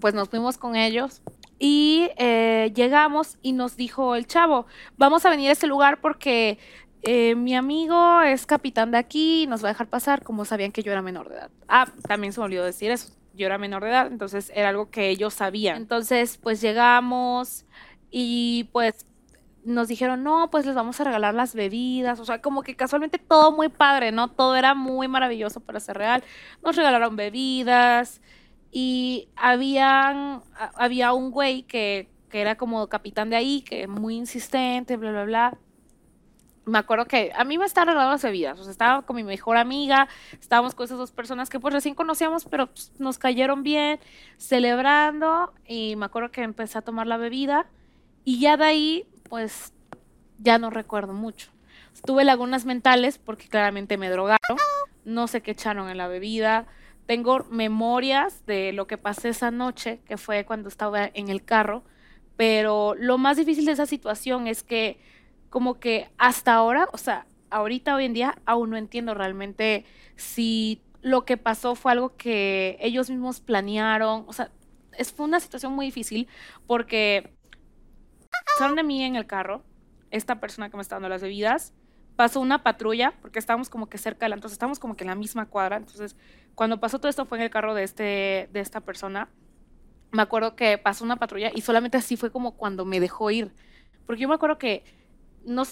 Pues 0.00 0.14
nos 0.14 0.28
fuimos 0.28 0.56
con 0.56 0.76
ellos 0.76 1.20
y 1.58 2.08
eh, 2.16 2.72
llegamos 2.74 3.36
y 3.42 3.52
nos 3.52 3.76
dijo 3.76 4.14
el 4.14 4.26
chavo, 4.26 4.66
vamos 4.96 5.26
a 5.26 5.30
venir 5.30 5.50
a 5.50 5.52
este 5.52 5.66
lugar 5.66 6.00
porque 6.00 6.58
eh, 7.02 7.34
mi 7.34 7.54
amigo 7.54 8.20
es 8.22 8.46
capitán 8.46 8.90
de 8.90 8.98
aquí 8.98 9.46
nos 9.46 9.62
va 9.64 9.68
a 9.68 9.72
dejar 9.72 9.88
pasar, 9.88 10.22
como 10.22 10.44
sabían 10.44 10.72
que 10.72 10.82
yo 10.82 10.92
era 10.92 11.02
menor 11.02 11.28
de 11.28 11.36
edad. 11.36 11.50
Ah, 11.68 11.86
también 12.06 12.32
se 12.32 12.40
me 12.40 12.46
olvidó 12.46 12.64
decir 12.64 12.90
eso. 12.90 13.12
Yo 13.34 13.46
era 13.46 13.58
menor 13.58 13.82
de 13.84 13.90
edad, 13.90 14.06
entonces 14.08 14.52
era 14.54 14.68
algo 14.68 14.90
que 14.90 15.08
ellos 15.08 15.34
sabían. 15.34 15.76
Entonces, 15.76 16.38
pues 16.38 16.60
llegamos 16.60 17.64
y 18.10 18.68
pues 18.72 19.06
nos 19.64 19.88
dijeron, 19.88 20.22
no, 20.22 20.50
pues 20.50 20.66
les 20.66 20.74
vamos 20.74 21.00
a 21.00 21.04
regalar 21.04 21.34
las 21.34 21.54
bebidas. 21.54 22.20
O 22.20 22.24
sea, 22.24 22.42
como 22.42 22.62
que 22.62 22.76
casualmente 22.76 23.18
todo 23.18 23.52
muy 23.52 23.68
padre, 23.68 24.12
¿no? 24.12 24.28
Todo 24.28 24.56
era 24.56 24.74
muy 24.74 25.08
maravilloso 25.08 25.60
para 25.60 25.80
ser 25.80 25.96
real. 25.96 26.22
Nos 26.62 26.76
regalaron 26.76 27.16
bebidas 27.16 28.20
y 28.70 29.28
habían, 29.36 30.42
había 30.74 31.12
un 31.12 31.30
güey 31.30 31.62
que, 31.62 32.08
que 32.28 32.40
era 32.40 32.56
como 32.56 32.88
capitán 32.88 33.30
de 33.30 33.36
ahí, 33.36 33.62
que 33.62 33.86
muy 33.86 34.16
insistente, 34.16 34.96
bla, 34.96 35.12
bla, 35.12 35.24
bla. 35.24 35.58
Me 36.70 36.78
acuerdo 36.78 37.04
que 37.06 37.32
a 37.34 37.42
mí 37.42 37.58
me 37.58 37.64
estaban 37.64 37.88
regalando 37.88 38.12
las 38.12 38.22
bebidas, 38.22 38.58
o 38.60 38.62
sea, 38.62 38.70
estaba 38.70 39.02
con 39.02 39.16
mi 39.16 39.24
mejor 39.24 39.56
amiga, 39.56 40.06
estábamos 40.40 40.76
con 40.76 40.84
esas 40.84 40.98
dos 40.98 41.10
personas 41.10 41.50
que 41.50 41.58
pues 41.58 41.74
recién 41.74 41.96
conocíamos, 41.96 42.44
pero 42.44 42.68
pues, 42.68 42.92
nos 43.00 43.18
cayeron 43.18 43.64
bien, 43.64 43.98
celebrando, 44.36 45.52
y 45.66 45.96
me 45.96 46.06
acuerdo 46.06 46.30
que 46.30 46.42
empecé 46.42 46.78
a 46.78 46.82
tomar 46.82 47.08
la 47.08 47.16
bebida, 47.16 47.66
y 48.24 48.38
ya 48.38 48.56
de 48.56 48.64
ahí, 48.64 49.06
pues, 49.28 49.74
ya 50.38 50.58
no 50.58 50.70
recuerdo 50.70 51.12
mucho. 51.12 51.50
Tuve 52.06 52.22
lagunas 52.22 52.64
mentales 52.64 53.18
porque 53.18 53.48
claramente 53.48 53.98
me 53.98 54.08
drogaron, 54.08 54.38
no 55.04 55.26
sé 55.26 55.40
qué 55.40 55.50
echaron 55.50 55.90
en 55.90 55.98
la 55.98 56.06
bebida, 56.06 56.68
tengo 57.06 57.46
memorias 57.50 58.46
de 58.46 58.72
lo 58.72 58.86
que 58.86 58.96
pasé 58.96 59.30
esa 59.30 59.50
noche, 59.50 60.02
que 60.06 60.16
fue 60.16 60.44
cuando 60.44 60.68
estaba 60.68 61.04
en 61.04 61.30
el 61.30 61.44
carro, 61.44 61.82
pero 62.36 62.94
lo 62.94 63.18
más 63.18 63.36
difícil 63.38 63.64
de 63.64 63.72
esa 63.72 63.86
situación 63.86 64.46
es 64.46 64.62
que 64.62 65.00
como 65.50 65.80
que 65.80 66.10
hasta 66.16 66.54
ahora, 66.54 66.88
o 66.92 66.98
sea, 66.98 67.26
ahorita 67.50 67.94
hoy 67.96 68.06
en 68.06 68.14
día 68.14 68.38
aún 68.46 68.70
no 68.70 68.76
entiendo 68.76 69.14
realmente 69.14 69.84
si 70.16 70.82
lo 71.02 71.24
que 71.24 71.36
pasó 71.36 71.74
fue 71.74 71.92
algo 71.92 72.16
que 72.16 72.78
ellos 72.80 73.10
mismos 73.10 73.40
planearon, 73.40 74.24
o 74.26 74.32
sea, 74.32 74.50
es, 74.96 75.12
fue 75.12 75.26
una 75.26 75.40
situación 75.40 75.72
muy 75.72 75.86
difícil 75.86 76.28
porque 76.66 77.34
pasaron 78.54 78.76
de 78.76 78.84
mí 78.84 79.02
en 79.02 79.16
el 79.16 79.26
carro, 79.26 79.64
esta 80.10 80.40
persona 80.40 80.70
que 80.70 80.76
me 80.76 80.82
está 80.82 80.96
dando 80.96 81.08
las 81.08 81.22
bebidas, 81.22 81.74
pasó 82.16 82.40
una 82.40 82.62
patrulla, 82.62 83.14
porque 83.22 83.38
estábamos 83.38 83.70
como 83.70 83.88
que 83.88 83.98
cerca 83.98 84.26
de 84.26 84.30
la, 84.30 84.34
entonces 84.34 84.54
estábamos 84.54 84.78
como 84.78 84.94
que 84.94 85.04
en 85.04 85.08
la 85.08 85.14
misma 85.14 85.46
cuadra, 85.46 85.76
entonces 85.76 86.16
cuando 86.54 86.78
pasó 86.78 86.98
todo 86.98 87.08
esto 87.08 87.24
fue 87.24 87.38
en 87.38 87.44
el 87.44 87.50
carro 87.50 87.74
de, 87.74 87.82
este, 87.82 88.48
de 88.52 88.60
esta 88.60 88.82
persona, 88.82 89.30
me 90.12 90.22
acuerdo 90.22 90.54
que 90.54 90.76
pasó 90.76 91.04
una 91.04 91.16
patrulla 91.16 91.50
y 91.54 91.62
solamente 91.62 91.96
así 91.96 92.16
fue 92.16 92.30
como 92.30 92.56
cuando 92.56 92.84
me 92.84 93.00
dejó 93.00 93.30
ir, 93.30 93.52
porque 94.06 94.22
yo 94.22 94.28
me 94.28 94.34
acuerdo 94.34 94.58
que 94.58 94.84
no, 95.44 95.64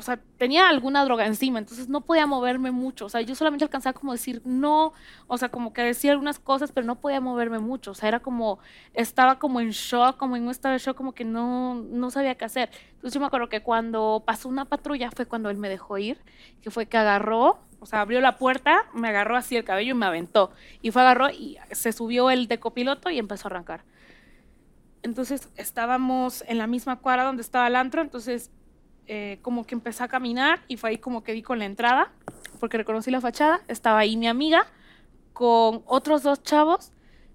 o 0.00 0.02
sea, 0.02 0.18
tenía 0.38 0.66
alguna 0.68 1.04
droga 1.04 1.26
encima, 1.26 1.58
entonces 1.58 1.90
no 1.90 2.00
podía 2.00 2.26
moverme 2.26 2.70
mucho, 2.70 3.04
o 3.04 3.08
sea, 3.10 3.20
yo 3.20 3.34
solamente 3.34 3.64
alcanzaba 3.66 3.92
como 3.92 4.12
decir 4.12 4.40
no, 4.46 4.94
o 5.26 5.36
sea, 5.36 5.50
como 5.50 5.74
que 5.74 5.82
decía 5.82 6.12
algunas 6.12 6.38
cosas, 6.38 6.72
pero 6.72 6.86
no 6.86 6.98
podía 7.00 7.20
moverme 7.20 7.58
mucho, 7.58 7.90
o 7.90 7.94
sea, 7.94 8.08
era 8.08 8.20
como, 8.20 8.60
estaba 8.94 9.38
como 9.38 9.60
en 9.60 9.72
shock, 9.72 10.16
como 10.16 10.36
en 10.36 10.44
un 10.44 10.50
estado 10.50 10.72
de 10.72 10.78
shock, 10.78 10.96
como 10.96 11.12
que 11.12 11.26
no, 11.26 11.74
no 11.74 12.10
sabía 12.10 12.34
qué 12.36 12.46
hacer. 12.46 12.70
Entonces 12.94 13.12
yo 13.12 13.20
me 13.20 13.26
acuerdo 13.26 13.50
que 13.50 13.62
cuando 13.62 14.22
pasó 14.24 14.48
una 14.48 14.64
patrulla 14.64 15.10
fue 15.10 15.26
cuando 15.26 15.50
él 15.50 15.58
me 15.58 15.68
dejó 15.68 15.98
ir, 15.98 16.18
que 16.62 16.70
fue 16.70 16.86
que 16.86 16.96
agarró, 16.96 17.58
o 17.78 17.84
sea, 17.84 18.00
abrió 18.00 18.22
la 18.22 18.38
puerta, 18.38 18.86
me 18.94 19.08
agarró 19.08 19.36
así 19.36 19.54
el 19.56 19.64
cabello 19.64 19.90
y 19.90 19.98
me 19.98 20.06
aventó. 20.06 20.50
Y 20.80 20.92
fue 20.92 21.02
agarró 21.02 21.28
y 21.28 21.58
se 21.72 21.92
subió 21.92 22.30
el 22.30 22.48
de 22.48 22.58
copiloto 22.58 23.10
y 23.10 23.18
empezó 23.18 23.48
a 23.48 23.50
arrancar. 23.50 23.84
Entonces 25.02 25.50
estábamos 25.56 26.42
en 26.46 26.56
la 26.56 26.66
misma 26.66 27.00
cuadra 27.00 27.24
donde 27.24 27.42
estaba 27.42 27.66
el 27.66 27.76
antro, 27.76 28.00
entonces 28.00 28.50
eh, 29.12 29.40
como 29.42 29.66
que 29.66 29.74
empecé 29.74 30.04
a 30.04 30.08
caminar 30.08 30.60
y 30.68 30.76
fue 30.76 30.90
ahí 30.90 30.98
como 30.98 31.24
que 31.24 31.32
di 31.32 31.42
con 31.42 31.58
la 31.58 31.64
entrada, 31.64 32.12
porque 32.60 32.76
reconocí 32.76 33.10
la 33.10 33.20
fachada, 33.20 33.60
estaba 33.66 33.98
ahí 33.98 34.16
mi 34.16 34.28
amiga 34.28 34.68
con 35.32 35.82
otros 35.86 36.22
dos 36.22 36.44
chavos 36.44 36.92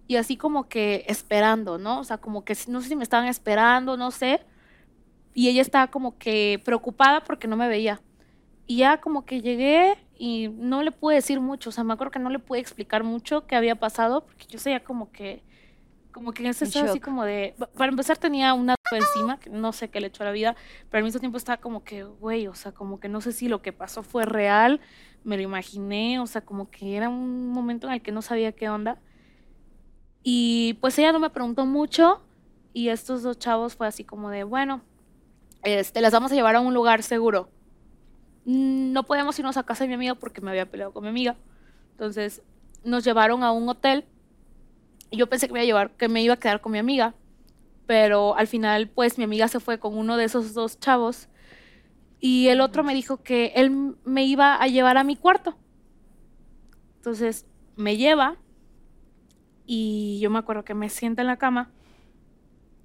y 0.07 0.15
así 0.15 0.37
como 0.37 0.69
que 0.69 1.03
esperando, 1.09 1.77
¿no? 1.77 1.99
O 1.99 2.05
sea, 2.05 2.17
como 2.17 2.45
que 2.45 2.55
no 2.69 2.79
sé 2.79 2.87
si 2.87 2.95
me 2.95 3.03
estaban 3.03 3.27
esperando, 3.27 3.97
no 3.97 4.11
sé. 4.11 4.39
Y 5.33 5.49
ella 5.49 5.61
estaba 5.61 5.87
como 5.87 6.17
que 6.17 6.61
preocupada 6.63 7.25
porque 7.25 7.49
no 7.49 7.57
me 7.57 7.67
veía. 7.67 7.99
Y 8.67 8.77
ya 8.77 9.01
como 9.01 9.25
que 9.25 9.41
llegué 9.41 9.97
y 10.17 10.47
no 10.47 10.81
le 10.81 10.93
pude 10.93 11.15
decir 11.15 11.41
mucho, 11.41 11.71
o 11.71 11.73
sea, 11.73 11.83
me 11.83 11.93
acuerdo 11.93 12.11
que 12.11 12.19
no 12.19 12.29
le 12.29 12.39
pude 12.39 12.59
explicar 12.59 13.03
mucho 13.03 13.47
qué 13.47 13.57
había 13.57 13.75
pasado, 13.75 14.23
porque 14.23 14.45
yo 14.47 14.59
sabía 14.59 14.81
como 14.81 15.11
que, 15.11 15.43
como 16.15 16.31
que 16.31 16.43
en 16.43 16.49
ese 16.51 16.63
En 16.63 16.69
estado 16.69 16.85
así 16.91 16.99
como 17.01 17.25
de, 17.25 17.53
pa- 17.59 17.67
para 17.67 17.91
empezar 17.91 18.17
tenía 18.17 18.53
una 18.53 18.75
encima, 18.91 19.37
que 19.37 19.49
no 19.49 19.73
sé 19.73 19.89
qué 19.89 19.99
le 19.99 20.07
echó 20.07 20.23
a 20.23 20.27
la 20.27 20.31
vida, 20.31 20.55
pero 20.89 20.99
al 20.99 21.03
mismo 21.03 21.19
tiempo 21.19 21.37
estaba 21.37 21.57
como 21.57 21.83
que, 21.83 22.03
güey, 22.05 22.47
o 22.47 22.55
sea, 22.55 22.71
como 22.71 22.99
que 23.01 23.09
no 23.09 23.19
sé 23.19 23.33
si 23.33 23.49
lo 23.49 23.61
que 23.61 23.73
pasó 23.73 24.01
fue 24.01 24.23
real, 24.25 24.79
me 25.25 25.35
lo 25.35 25.43
imaginé, 25.43 26.19
o 26.21 26.25
sea, 26.27 26.39
como 26.41 26.69
que 26.71 26.95
era 26.95 27.09
un 27.09 27.49
momento 27.49 27.87
en 27.87 27.93
el 27.93 28.01
que 28.01 28.13
no 28.13 28.21
sabía 28.21 28.53
qué 28.53 28.69
onda. 28.69 28.97
Y 30.23 30.75
pues 30.81 30.97
ella 30.97 31.11
no 31.11 31.19
me 31.19 31.29
preguntó 31.29 31.65
mucho 31.65 32.21
y 32.73 32.89
estos 32.89 33.21
dos 33.21 33.37
chavos 33.37 33.75
fue 33.75 33.85
así 33.87 34.03
como 34.03 34.29
de, 34.29 34.43
bueno, 34.43 34.81
este, 35.63 35.99
las 36.01 36.13
vamos 36.13 36.31
a 36.31 36.35
llevar 36.35 36.55
a 36.55 36.61
un 36.61 36.73
lugar 36.73 37.03
seguro. 37.03 37.49
Mm, 38.45 38.93
No 38.93 39.03
podemos 39.03 39.37
irnos 39.37 39.57
a 39.57 39.63
casa 39.63 39.83
de 39.83 39.89
mi 39.89 39.93
amiga 39.95 40.15
porque 40.15 40.41
me 40.41 40.51
había 40.51 40.69
peleado 40.69 40.93
con 40.93 41.03
mi 41.03 41.09
amiga. 41.09 41.35
Entonces 41.91 42.41
nos 42.83 43.03
llevaron 43.03 43.43
a 43.43 43.51
un 43.51 43.67
hotel 43.67 44.05
yo 45.11 45.27
pensé 45.27 45.47
que 45.47 45.53
me 45.53 45.59
iba 45.59 45.63
a 45.63 45.65
llevar, 45.65 45.91
que 45.97 46.07
me 46.07 46.21
iba 46.21 46.33
a 46.33 46.39
quedar 46.39 46.61
con 46.61 46.71
mi 46.71 46.79
amiga, 46.79 47.15
pero 47.87 48.35
al 48.35 48.47
final 48.47 48.89
pues 48.89 49.17
mi 49.17 49.23
amiga 49.23 49.47
se 49.47 49.59
fue 49.59 49.79
con 49.79 49.97
uno 49.97 50.17
de 50.17 50.25
esos 50.25 50.53
dos 50.53 50.79
chavos 50.79 51.29
y 52.19 52.47
el 52.47 52.61
otro 52.61 52.83
me 52.83 52.93
dijo 52.95 53.21
que 53.21 53.53
él 53.55 53.95
me 54.03 54.25
iba 54.25 54.55
a 54.55 54.67
llevar 54.67 54.97
a 54.97 55.03
mi 55.03 55.15
cuarto. 55.15 55.57
Entonces 56.97 57.45
me 57.75 57.97
lleva 57.97 58.37
y 59.65 60.19
yo 60.21 60.29
me 60.29 60.39
acuerdo 60.39 60.63
que 60.63 60.73
me 60.73 60.89
sienta 60.89 61.21
en 61.21 61.27
la 61.27 61.37
cama 61.37 61.71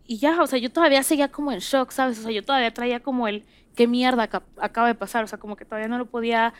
y 0.05 0.18
ya, 0.18 0.43
o 0.43 0.47
sea, 0.47 0.59
yo 0.59 0.73
todavía 0.73 1.03
seguía 1.05 1.31
como 1.31 1.53
en 1.53 1.61
shock, 1.61 1.93
¿sabes? 1.93 2.18
O 2.18 2.23
sea, 2.23 2.33
yo 2.33 2.43
todavía 2.45 2.75
traía 2.75 3.01
como 3.01 3.29
el, 3.29 3.45
¿qué 3.77 3.87
mierda 3.87 4.25
aca- 4.25 4.43
acaba 4.57 4.89
de 4.89 4.97
pasar? 4.97 5.23
O 5.23 5.27
sea, 5.29 5.39
como 5.39 5.55
que 5.57 5.64
todavía 5.64 5.87
no 5.89 5.99
lo 5.99 6.07
podía 6.07 6.53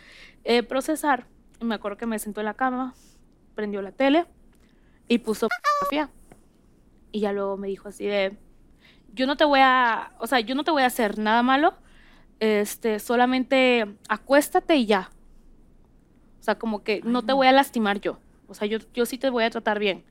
eh, 0.45 0.63
procesar. 0.63 1.27
Me 1.61 1.75
acuerdo 1.75 1.97
que 1.99 2.07
me 2.07 2.19
sentó 2.21 2.41
en 2.41 2.47
la 2.47 2.55
cama, 2.55 2.95
prendió 3.57 3.83
la 3.83 3.91
tele 3.93 4.27
y 5.11 5.19
puso 5.19 5.49
pornografía. 5.49 6.15
Y 7.11 7.21
ya 7.21 7.33
luego 7.33 7.57
me 7.57 7.67
dijo 7.67 7.89
así 7.89 8.07
de, 8.07 8.39
yo 9.13 9.27
no 9.27 9.37
te 9.37 9.45
voy 9.45 9.59
a, 9.61 10.13
o 10.21 10.27
sea, 10.29 10.39
yo 10.39 10.55
no 10.55 10.63
te 10.63 10.71
voy 10.71 10.85
a 10.85 10.87
hacer 10.87 11.19
nada 11.19 11.43
malo, 11.43 11.75
este, 12.39 13.01
solamente 13.01 13.97
acuéstate 14.09 14.77
y 14.77 14.87
ya. 14.87 15.11
O 16.39 16.43
sea, 16.45 16.59
como 16.59 16.85
que 16.85 17.01
no 17.03 17.23
te 17.23 17.33
voy 17.33 17.49
a 17.49 17.53
lastimar 17.53 18.01
yo. 18.01 18.21
O 18.47 18.55
sea, 18.55 18.69
yo, 18.69 18.79
yo 18.95 19.05
sí 19.05 19.19
te 19.19 19.31
voy 19.31 19.43
a 19.43 19.51
tratar 19.51 19.81
bien. 19.81 20.05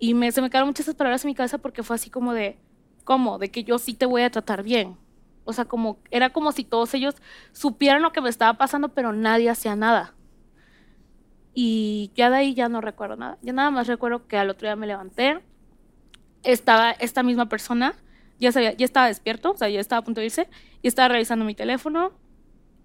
Y 0.00 0.14
me, 0.14 0.32
se 0.32 0.42
me 0.42 0.50
quedaron 0.50 0.68
muchas 0.68 0.86
esas 0.86 0.96
palabras 0.96 1.24
en 1.24 1.28
mi 1.28 1.36
cabeza 1.36 1.58
porque 1.58 1.84
fue 1.84 1.94
así 1.94 2.10
como 2.10 2.34
de, 2.34 2.58
¿cómo? 3.04 3.38
De 3.38 3.52
que 3.52 3.62
yo 3.62 3.78
sí 3.78 3.94
te 3.94 4.04
voy 4.04 4.22
a 4.22 4.30
tratar 4.30 4.64
bien. 4.64 4.98
O 5.44 5.52
sea, 5.52 5.64
como, 5.64 6.00
era 6.10 6.30
como 6.30 6.50
si 6.50 6.64
todos 6.64 6.92
ellos 6.92 7.14
supieran 7.52 8.02
lo 8.02 8.10
que 8.10 8.20
me 8.20 8.30
estaba 8.30 8.58
pasando, 8.58 8.88
pero 8.88 9.12
nadie 9.12 9.48
hacía 9.48 9.76
nada. 9.76 10.15
Y 11.58 12.10
ya 12.14 12.28
de 12.28 12.36
ahí 12.36 12.52
ya 12.52 12.68
no 12.68 12.82
recuerdo 12.82 13.16
nada. 13.16 13.38
Ya 13.40 13.54
nada 13.54 13.70
más 13.70 13.86
recuerdo 13.86 14.26
que 14.26 14.36
al 14.36 14.50
otro 14.50 14.68
día 14.68 14.76
me 14.76 14.86
levanté, 14.86 15.40
estaba 16.42 16.90
esta 16.90 17.22
misma 17.22 17.48
persona, 17.48 17.94
ya, 18.38 18.52
sabía, 18.52 18.74
ya 18.74 18.84
estaba 18.84 19.06
despierto, 19.06 19.52
o 19.52 19.56
sea, 19.56 19.70
ya 19.70 19.80
estaba 19.80 20.00
a 20.00 20.04
punto 20.04 20.20
de 20.20 20.26
irse, 20.26 20.48
y 20.82 20.88
estaba 20.88 21.08
revisando 21.08 21.46
mi 21.46 21.54
teléfono 21.54 22.12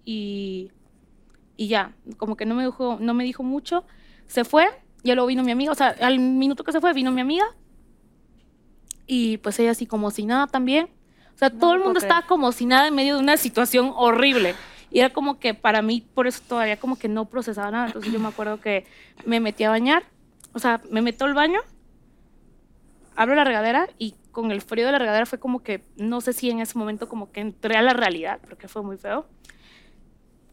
y, 0.05 0.71
y 1.57 1.67
ya, 1.67 1.93
como 2.15 2.37
que 2.37 2.45
no 2.45 2.55
me, 2.55 2.63
dijo, 2.63 2.97
no 3.01 3.13
me 3.13 3.25
dijo 3.25 3.43
mucho. 3.43 3.83
Se 4.25 4.45
fue, 4.45 4.69
ya 5.03 5.15
luego 5.15 5.27
vino 5.27 5.43
mi 5.43 5.51
amiga, 5.51 5.73
o 5.73 5.75
sea, 5.75 5.93
al 5.99 6.19
minuto 6.19 6.63
que 6.63 6.71
se 6.71 6.79
fue 6.79 6.93
vino 6.93 7.11
mi 7.11 7.19
amiga 7.19 7.47
y 9.05 9.35
pues 9.39 9.59
ella 9.59 9.71
así 9.71 9.85
como 9.85 10.11
si 10.11 10.25
nada 10.25 10.47
también. 10.47 10.89
O 11.35 11.37
sea, 11.37 11.49
todo 11.49 11.71
lo 11.71 11.79
el 11.79 11.83
mundo 11.83 11.99
creer. 11.99 12.09
estaba 12.09 12.25
como 12.25 12.53
si 12.53 12.65
nada 12.65 12.87
en 12.87 12.95
medio 12.95 13.15
de 13.15 13.21
una 13.21 13.35
situación 13.35 13.91
horrible. 13.97 14.55
Y 14.91 14.99
era 14.99 15.09
como 15.11 15.39
que 15.39 15.53
para 15.53 15.81
mí, 15.81 16.05
por 16.13 16.27
eso 16.27 16.41
todavía 16.47 16.77
como 16.77 16.97
que 16.97 17.07
no 17.07 17.25
procesaba 17.25 17.71
nada. 17.71 17.87
Entonces 17.87 18.11
yo 18.11 18.19
me 18.19 18.27
acuerdo 18.27 18.59
que 18.59 18.85
me 19.25 19.39
metí 19.39 19.63
a 19.63 19.69
bañar, 19.69 20.03
o 20.53 20.59
sea, 20.59 20.81
me 20.89 21.01
meto 21.01 21.25
al 21.25 21.33
baño, 21.33 21.61
abro 23.15 23.35
la 23.35 23.45
regadera 23.45 23.87
y 23.97 24.15
con 24.31 24.51
el 24.51 24.61
frío 24.61 24.85
de 24.85 24.91
la 24.91 24.99
regadera 24.99 25.25
fue 25.25 25.39
como 25.39 25.63
que, 25.63 25.83
no 25.95 26.21
sé 26.21 26.33
si 26.33 26.49
en 26.49 26.59
ese 26.59 26.77
momento 26.77 27.07
como 27.07 27.31
que 27.31 27.41
entré 27.41 27.75
a 27.77 27.81
la 27.81 27.93
realidad, 27.93 28.39
porque 28.47 28.67
fue 28.67 28.83
muy 28.83 28.97
feo. 28.97 29.25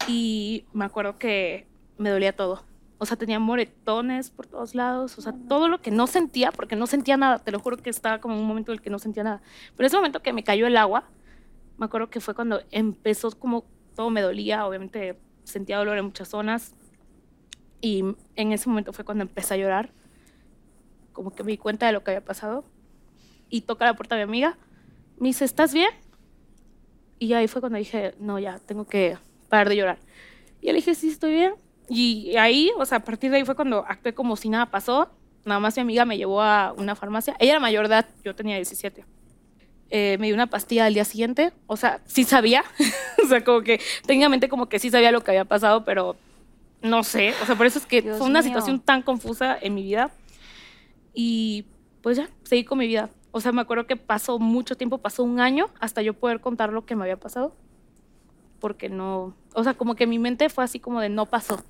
Y 0.06 0.64
me 0.72 0.84
acuerdo 0.84 1.18
que 1.18 1.66
me 1.96 2.10
dolía 2.10 2.34
todo. 2.34 2.64
O 2.98 3.06
sea, 3.06 3.16
tenía 3.16 3.38
moretones 3.38 4.30
por 4.30 4.46
todos 4.46 4.74
lados, 4.74 5.18
o 5.18 5.20
sea, 5.20 5.32
todo 5.48 5.68
lo 5.68 5.80
que 5.80 5.90
no 5.90 6.06
sentía, 6.06 6.50
porque 6.50 6.74
no 6.74 6.86
sentía 6.86 7.16
nada, 7.16 7.38
te 7.38 7.52
lo 7.52 7.60
juro 7.60 7.76
que 7.76 7.90
estaba 7.90 8.20
como 8.20 8.34
en 8.34 8.40
un 8.40 8.46
momento 8.46 8.72
en 8.72 8.78
el 8.78 8.82
que 8.82 8.90
no 8.90 8.98
sentía 8.98 9.22
nada. 9.22 9.40
Pero 9.76 9.86
ese 9.86 9.96
momento 9.96 10.20
que 10.20 10.32
me 10.32 10.42
cayó 10.42 10.66
el 10.66 10.76
agua, 10.76 11.04
me 11.76 11.86
acuerdo 11.86 12.10
que 12.10 12.20
fue 12.20 12.34
cuando 12.34 12.60
empezó 12.72 13.30
como 13.38 13.64
todo 13.98 14.10
me 14.10 14.20
dolía, 14.20 14.64
obviamente 14.64 15.18
sentía 15.42 15.76
dolor 15.76 15.98
en 15.98 16.04
muchas 16.04 16.28
zonas. 16.28 16.72
Y 17.80 18.04
en 18.36 18.52
ese 18.52 18.68
momento 18.68 18.92
fue 18.92 19.04
cuando 19.04 19.22
empecé 19.22 19.54
a 19.54 19.56
llorar, 19.56 19.90
como 21.12 21.32
que 21.32 21.42
me 21.42 21.50
di 21.50 21.58
cuenta 21.58 21.86
de 21.86 21.92
lo 21.92 22.04
que 22.04 22.12
había 22.12 22.24
pasado. 22.24 22.64
Y 23.48 23.62
toca 23.62 23.86
la 23.86 23.96
puerta 23.96 24.14
de 24.14 24.24
mi 24.24 24.30
amiga, 24.30 24.58
me 25.18 25.26
dice, 25.26 25.44
¿estás 25.44 25.74
bien? 25.74 25.90
Y 27.18 27.32
ahí 27.32 27.48
fue 27.48 27.60
cuando 27.60 27.76
dije, 27.76 28.14
no, 28.20 28.38
ya, 28.38 28.60
tengo 28.60 28.86
que 28.86 29.18
parar 29.48 29.68
de 29.68 29.74
llorar. 29.74 29.98
Y 30.60 30.68
le 30.68 30.74
dije, 30.74 30.94
sí, 30.94 31.08
estoy 31.08 31.32
bien. 31.32 31.54
Y 31.88 32.36
ahí, 32.36 32.70
o 32.78 32.86
sea, 32.86 32.98
a 32.98 33.04
partir 33.04 33.32
de 33.32 33.38
ahí 33.38 33.44
fue 33.44 33.56
cuando 33.56 33.84
actué 33.84 34.14
como 34.14 34.36
si 34.36 34.48
nada 34.48 34.70
pasó. 34.70 35.10
Nada 35.44 35.58
más 35.58 35.74
mi 35.74 35.82
amiga 35.82 36.04
me 36.04 36.16
llevó 36.16 36.40
a 36.40 36.72
una 36.78 36.94
farmacia. 36.94 37.34
Ella 37.40 37.50
era 37.50 37.60
mayor 37.60 37.88
de 37.88 37.94
edad, 37.94 38.06
yo 38.22 38.36
tenía 38.36 38.54
17. 38.54 39.04
Eh, 39.90 40.16
me 40.20 40.26
dio 40.26 40.34
una 40.34 40.48
pastilla 40.48 40.86
al 40.86 40.94
día 40.94 41.04
siguiente. 41.04 41.52
O 41.66 41.76
sea, 41.76 42.00
sí 42.06 42.24
sabía. 42.24 42.64
o 43.24 43.28
sea, 43.28 43.42
como 43.44 43.62
que 43.62 43.80
técnicamente 44.06 44.48
como 44.48 44.68
que 44.68 44.78
sí 44.78 44.90
sabía 44.90 45.12
lo 45.12 45.22
que 45.22 45.30
había 45.30 45.44
pasado, 45.44 45.84
pero 45.84 46.16
no 46.82 47.02
sé. 47.02 47.34
O 47.42 47.46
sea, 47.46 47.56
por 47.56 47.66
eso 47.66 47.78
es 47.78 47.86
que 47.86 48.02
Dios 48.02 48.18
fue 48.18 48.26
una 48.26 48.40
mío. 48.40 48.48
situación 48.48 48.80
tan 48.80 49.02
confusa 49.02 49.56
en 49.60 49.74
mi 49.74 49.82
vida. 49.82 50.10
Y 51.14 51.66
pues 52.02 52.16
ya, 52.16 52.28
seguí 52.44 52.64
con 52.64 52.78
mi 52.78 52.86
vida. 52.86 53.10
O 53.30 53.40
sea, 53.40 53.52
me 53.52 53.60
acuerdo 53.60 53.86
que 53.86 53.96
pasó 53.96 54.38
mucho 54.38 54.76
tiempo, 54.76 54.98
pasó 54.98 55.22
un 55.22 55.40
año 55.40 55.68
hasta 55.80 56.02
yo 56.02 56.14
poder 56.14 56.40
contar 56.40 56.72
lo 56.72 56.84
que 56.84 56.96
me 56.96 57.04
había 57.04 57.18
pasado. 57.18 57.54
Porque 58.60 58.88
no, 58.88 59.34
o 59.54 59.64
sea, 59.64 59.74
como 59.74 59.94
que 59.94 60.06
mi 60.06 60.18
mente 60.18 60.48
fue 60.48 60.64
así 60.64 60.80
como 60.80 61.00
de 61.00 61.08
no 61.08 61.26
pasó. 61.26 61.62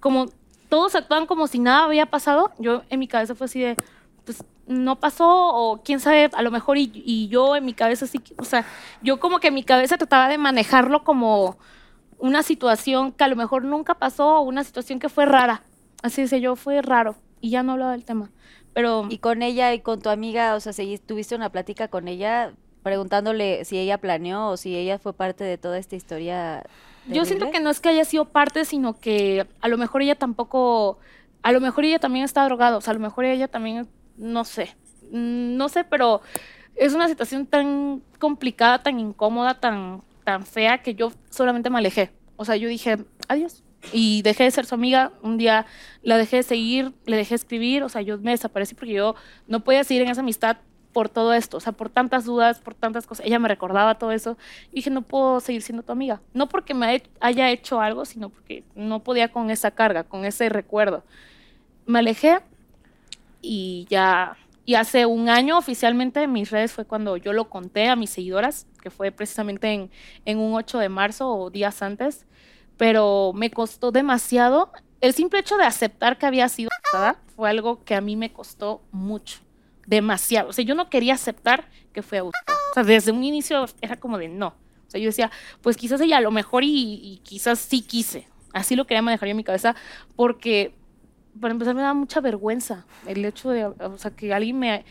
Como 0.00 0.26
todos 0.68 0.94
actúan 0.94 1.26
como 1.26 1.46
si 1.46 1.58
nada 1.58 1.84
había 1.84 2.06
pasado, 2.06 2.52
yo 2.58 2.82
en 2.90 2.98
mi 3.00 3.08
cabeza 3.08 3.34
fue 3.34 3.46
así 3.46 3.60
de, 3.60 3.76
pues 4.24 4.44
no 4.66 4.96
pasó 4.96 5.28
o 5.28 5.82
quién 5.82 6.00
sabe, 6.00 6.30
a 6.32 6.42
lo 6.42 6.50
mejor 6.50 6.76
y, 6.78 6.90
y 6.94 7.28
yo 7.28 7.56
en 7.56 7.64
mi 7.64 7.72
cabeza 7.72 8.06
sí, 8.06 8.20
o 8.38 8.44
sea, 8.44 8.64
yo 9.02 9.20
como 9.20 9.38
que 9.38 9.48
en 9.48 9.54
mi 9.54 9.62
cabeza 9.64 9.96
trataba 9.96 10.28
de 10.28 10.38
manejarlo 10.38 11.04
como 11.04 11.56
una 12.18 12.42
situación 12.42 13.12
que 13.12 13.24
a 13.24 13.28
lo 13.28 13.36
mejor 13.36 13.64
nunca 13.64 13.94
pasó 13.94 14.38
o 14.38 14.40
una 14.40 14.64
situación 14.64 14.98
que 14.98 15.08
fue 15.08 15.26
rara. 15.26 15.62
Así 16.02 16.22
dice 16.22 16.40
yo, 16.40 16.56
fue 16.56 16.82
raro 16.82 17.14
y 17.40 17.50
ya 17.50 17.62
no 17.62 17.72
hablaba 17.72 17.92
del 17.92 18.04
tema. 18.04 18.30
Pero 18.72 19.06
Y 19.08 19.18
con 19.18 19.42
ella 19.42 19.72
y 19.72 19.80
con 19.80 20.00
tu 20.00 20.08
amiga, 20.10 20.54
o 20.54 20.60
sea, 20.60 20.72
segui- 20.72 21.00
tuviste 21.00 21.34
una 21.34 21.50
plática 21.50 21.88
con 21.88 22.08
ella 22.08 22.52
preguntándole 22.82 23.64
si 23.64 23.78
ella 23.78 23.98
planeó 23.98 24.48
o 24.48 24.56
si 24.56 24.76
ella 24.76 24.98
fue 24.98 25.12
parte 25.12 25.44
de 25.44 25.58
toda 25.58 25.76
esta 25.78 25.96
historia. 25.96 26.62
Yo 27.08 27.24
siento 27.24 27.50
que 27.50 27.60
no 27.60 27.70
es 27.70 27.80
que 27.80 27.88
haya 27.88 28.04
sido 28.04 28.26
parte, 28.26 28.64
sino 28.64 28.98
que 28.98 29.46
a 29.60 29.68
lo 29.68 29.76
mejor 29.78 30.02
ella 30.02 30.14
tampoco, 30.16 30.98
a 31.42 31.52
lo 31.52 31.60
mejor 31.60 31.84
ella 31.84 31.98
también 31.98 32.24
está 32.24 32.44
drogada, 32.44 32.76
o 32.76 32.80
sea, 32.80 32.92
a 32.92 32.94
lo 32.94 33.00
mejor 33.00 33.24
ella 33.24 33.48
también, 33.48 33.88
no 34.18 34.44
sé, 34.44 34.76
Mm, 35.12 35.56
no 35.56 35.68
sé, 35.68 35.84
pero 35.84 36.20
es 36.74 36.92
una 36.92 37.06
situación 37.06 37.46
tan 37.46 38.02
complicada, 38.18 38.82
tan 38.82 38.98
incómoda, 38.98 39.60
tan, 39.60 40.02
tan 40.24 40.44
fea 40.44 40.78
que 40.82 40.96
yo 40.96 41.12
solamente 41.30 41.70
me 41.70 41.78
alejé. 41.78 42.10
O 42.36 42.44
sea, 42.44 42.56
yo 42.56 42.68
dije, 42.68 42.96
adiós. 43.28 43.62
Y 43.92 44.22
dejé 44.22 44.42
de 44.44 44.50
ser 44.50 44.66
su 44.66 44.74
amiga. 44.74 45.12
Un 45.22 45.36
día 45.38 45.64
la 46.02 46.16
dejé 46.18 46.38
de 46.38 46.42
seguir, 46.42 46.92
le 47.04 47.16
dejé 47.16 47.36
escribir, 47.36 47.84
o 47.84 47.88
sea, 47.88 48.02
yo 48.02 48.18
me 48.18 48.32
desaparecí 48.32 48.74
porque 48.74 48.94
yo 48.94 49.14
no 49.46 49.60
podía 49.62 49.84
seguir 49.84 50.02
en 50.02 50.08
esa 50.08 50.22
amistad 50.22 50.56
por 50.92 51.08
todo 51.08 51.34
esto, 51.34 51.58
o 51.58 51.60
sea, 51.60 51.72
por 51.72 51.88
tantas 51.88 52.24
dudas, 52.24 52.58
por 52.58 52.74
tantas 52.74 53.06
cosas. 53.06 53.24
Ella 53.26 53.38
me 53.38 53.46
recordaba 53.48 53.96
todo 53.98 54.10
eso. 54.10 54.36
Y 54.72 54.76
dije, 54.76 54.90
no 54.90 55.02
puedo 55.02 55.38
seguir 55.38 55.62
siendo 55.62 55.84
tu 55.84 55.92
amiga. 55.92 56.20
No 56.34 56.48
porque 56.48 56.74
me 56.74 56.96
ha- 56.96 57.02
haya 57.20 57.48
hecho 57.50 57.80
algo, 57.80 58.04
sino 58.06 58.28
porque 58.30 58.64
no 58.74 59.04
podía 59.04 59.30
con 59.30 59.50
esa 59.50 59.70
carga, 59.70 60.02
con 60.02 60.24
ese 60.24 60.48
recuerdo. 60.48 61.04
Me 61.86 62.00
alejé 62.00 62.40
y 63.42 63.86
ya, 63.88 64.36
y 64.64 64.74
hace 64.74 65.06
un 65.06 65.28
año 65.28 65.56
oficialmente 65.56 66.22
en 66.22 66.32
mis 66.32 66.50
redes 66.50 66.72
fue 66.72 66.84
cuando 66.84 67.16
yo 67.16 67.32
lo 67.32 67.48
conté 67.48 67.88
a 67.88 67.94
mis 67.94 68.10
seguidoras, 68.10 68.66
que 68.82 68.90
fue 68.90 69.12
precisamente 69.12 69.72
en, 69.72 69.90
en 70.24 70.38
un 70.38 70.54
8 70.54 70.78
de 70.78 70.88
marzo 70.88 71.32
o 71.32 71.50
días 71.50 71.82
antes, 71.82 72.26
pero 72.76 73.32
me 73.32 73.50
costó 73.50 73.92
demasiado. 73.92 74.72
El 75.00 75.14
simple 75.14 75.38
hecho 75.38 75.56
de 75.56 75.64
aceptar 75.64 76.18
que 76.18 76.26
había 76.26 76.48
sido 76.48 76.70
abusada 76.72 77.20
fue 77.36 77.48
algo 77.48 77.84
que 77.84 77.94
a 77.94 78.00
mí 78.00 78.16
me 78.16 78.32
costó 78.32 78.82
mucho, 78.90 79.38
demasiado. 79.86 80.48
O 80.48 80.52
sea, 80.52 80.64
yo 80.64 80.74
no 80.74 80.90
quería 80.90 81.14
aceptar 81.14 81.68
que 81.92 82.02
fue 82.02 82.18
abusada. 82.18 82.44
O 82.72 82.74
sea, 82.74 82.82
desde 82.82 83.12
un 83.12 83.22
inicio 83.22 83.66
era 83.80 83.96
como 83.96 84.18
de 84.18 84.28
no. 84.28 84.48
O 84.48 84.90
sea, 84.90 85.00
yo 85.00 85.06
decía, 85.06 85.30
pues 85.62 85.76
quizás 85.76 86.00
ella 86.00 86.16
a 86.18 86.20
lo 86.20 86.32
mejor 86.32 86.64
y, 86.64 87.00
y 87.02 87.20
quizás 87.22 87.60
sí 87.60 87.82
quise. 87.82 88.26
Así 88.52 88.74
lo 88.74 88.86
quería 88.86 89.02
manejar 89.02 89.28
yo 89.28 89.30
en 89.30 89.36
mi 89.36 89.44
cabeza 89.44 89.76
porque 90.16 90.74
para 91.40 91.52
empezar 91.52 91.74
me 91.74 91.82
da 91.82 91.94
mucha 91.94 92.20
vergüenza 92.20 92.86
el 93.06 93.24
hecho 93.24 93.50
de, 93.50 93.66
o 93.66 93.98
sea, 93.98 94.10
que 94.10 94.32
alguien 94.34 94.58
me, 94.58 94.84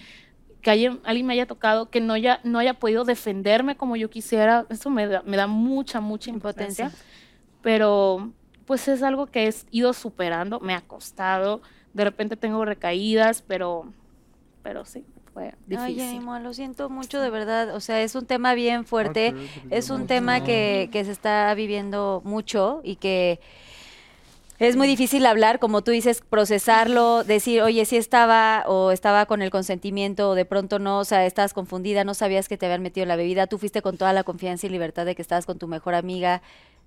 que 0.61 0.71
haya- 0.71 0.97
alguien 1.03 1.25
me 1.27 1.33
haya 1.33 1.47
tocado, 1.47 1.89
que 1.89 2.01
no 2.01 2.13
haya, 2.13 2.39
no 2.43 2.59
haya 2.59 2.75
podido 2.75 3.03
defenderme 3.05 3.77
como 3.77 3.95
yo 3.95 4.09
quisiera, 4.09 4.65
eso 4.69 4.89
me 4.89 5.07
da, 5.07 5.21
me 5.23 5.37
da 5.37 5.47
mucha, 5.47 6.01
mucha 6.01 6.29
impotencia. 6.31 6.91
Pero 7.61 8.33
pues 8.65 8.87
es 8.87 9.03
algo 9.03 9.27
que 9.27 9.47
he 9.47 9.53
ido 9.71 9.93
superando, 9.93 10.59
me 10.59 10.73
ha 10.73 10.81
costado, 10.81 11.61
de 11.93 12.03
repente 12.03 12.35
tengo 12.35 12.65
recaídas, 12.65 13.41
pero, 13.41 13.93
pero 14.63 14.85
sí, 14.85 15.05
fue 15.33 15.53
Ay, 15.69 15.95
difícil. 15.95 16.21
Jenny, 16.21 16.43
lo 16.43 16.53
siento 16.53 16.89
mucho, 16.89 17.21
de 17.21 17.29
verdad. 17.29 17.75
O 17.75 17.79
sea, 17.79 18.01
es 18.01 18.15
un 18.15 18.25
tema 18.25 18.53
bien 18.55 18.85
fuerte. 18.85 19.35
Es 19.69 19.89
un 19.89 20.07
tema 20.07 20.43
que, 20.43 20.89
que 20.91 21.05
se 21.05 21.11
está 21.11 21.53
viviendo 21.53 22.21
mucho 22.25 22.81
y 22.83 22.95
que 22.95 23.39
es 24.59 24.75
muy 24.77 24.87
difícil 24.87 25.25
hablar, 25.25 25.59
como 25.59 25.83
tú 25.83 25.91
dices, 25.91 26.21
procesarlo, 26.29 27.23
decir, 27.25 27.61
oye, 27.61 27.83
sí 27.85 27.97
estaba 27.97 28.63
o 28.67 28.91
estaba 28.91 29.25
con 29.25 29.41
el 29.41 29.49
consentimiento 29.51 30.29
o 30.29 30.35
de 30.35 30.45
pronto 30.45 30.79
no, 30.79 30.99
o 30.99 31.05
sea, 31.05 31.25
estabas 31.25 31.53
confundida, 31.53 32.03
no 32.05 32.13
sabías 32.13 32.47
que 32.47 32.57
te 32.57 32.65
habían 32.65 32.81
metido 32.81 33.03
en 33.03 33.09
la 33.09 33.17
bebida, 33.17 33.47
tú 33.47 33.57
fuiste 33.57 33.81
con 33.81 33.97
toda 33.97 34.13
la 34.13 34.23
confianza 34.23 34.65
y 34.67 34.69
libertad 34.69 35.05
de 35.05 35.15
que 35.15 35.21
estabas 35.21 35.45
con 35.45 35.59
tu 35.59 35.67
mejor 35.67 35.93
amiga, 35.93 36.41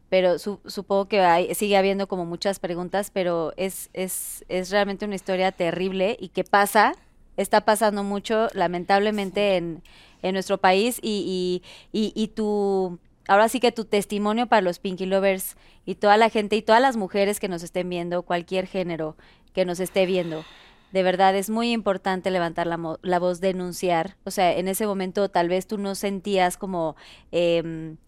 pero 0.08 0.38
su- 0.38 0.60
supongo 0.66 1.06
que 1.08 1.20
hay- 1.20 1.54
sigue 1.54 1.76
habiendo 1.76 2.08
como 2.08 2.24
muchas 2.24 2.58
preguntas, 2.58 3.10
pero 3.12 3.52
es, 3.56 3.90
es, 3.92 4.44
es 4.48 4.70
realmente 4.70 5.04
una 5.04 5.14
historia 5.16 5.52
terrible 5.52 6.16
y 6.18 6.28
que 6.28 6.44
pasa, 6.44 6.94
está 7.36 7.60
pasando 7.62 8.02
mucho, 8.04 8.48
lamentablemente, 8.54 9.56
en, 9.56 9.82
en 10.22 10.32
nuestro 10.32 10.58
país 10.58 10.98
y, 11.02 11.60
y, 11.92 12.00
y, 12.00 12.12
y 12.20 12.28
tu, 12.28 12.98
ahora 13.28 13.48
sí 13.48 13.60
que 13.60 13.70
tu 13.70 13.84
testimonio 13.84 14.46
para 14.48 14.62
los 14.62 14.80
Pinky 14.80 15.06
Lovers 15.06 15.56
y 15.86 15.94
toda 15.94 16.16
la 16.16 16.28
gente 16.30 16.56
y 16.56 16.62
todas 16.62 16.82
las 16.82 16.96
mujeres 16.96 17.38
que 17.38 17.48
nos 17.48 17.62
estén 17.62 17.88
viendo, 17.88 18.22
cualquier 18.22 18.66
género 18.66 19.16
que 19.54 19.64
nos 19.64 19.78
esté 19.78 20.04
viendo. 20.06 20.44
De 20.90 21.02
verdad, 21.02 21.36
es 21.36 21.50
muy 21.50 21.70
importante 21.72 22.30
levantar 22.30 22.66
la, 22.66 22.78
mo- 22.78 22.98
la 23.02 23.18
voz, 23.18 23.40
denunciar. 23.40 24.16
O 24.24 24.30
sea, 24.30 24.56
en 24.56 24.68
ese 24.68 24.86
momento 24.86 25.28
tal 25.28 25.48
vez 25.48 25.66
tú 25.66 25.76
no 25.78 25.94
sentías 25.94 26.56
como 26.56 26.96
em, 27.30 27.98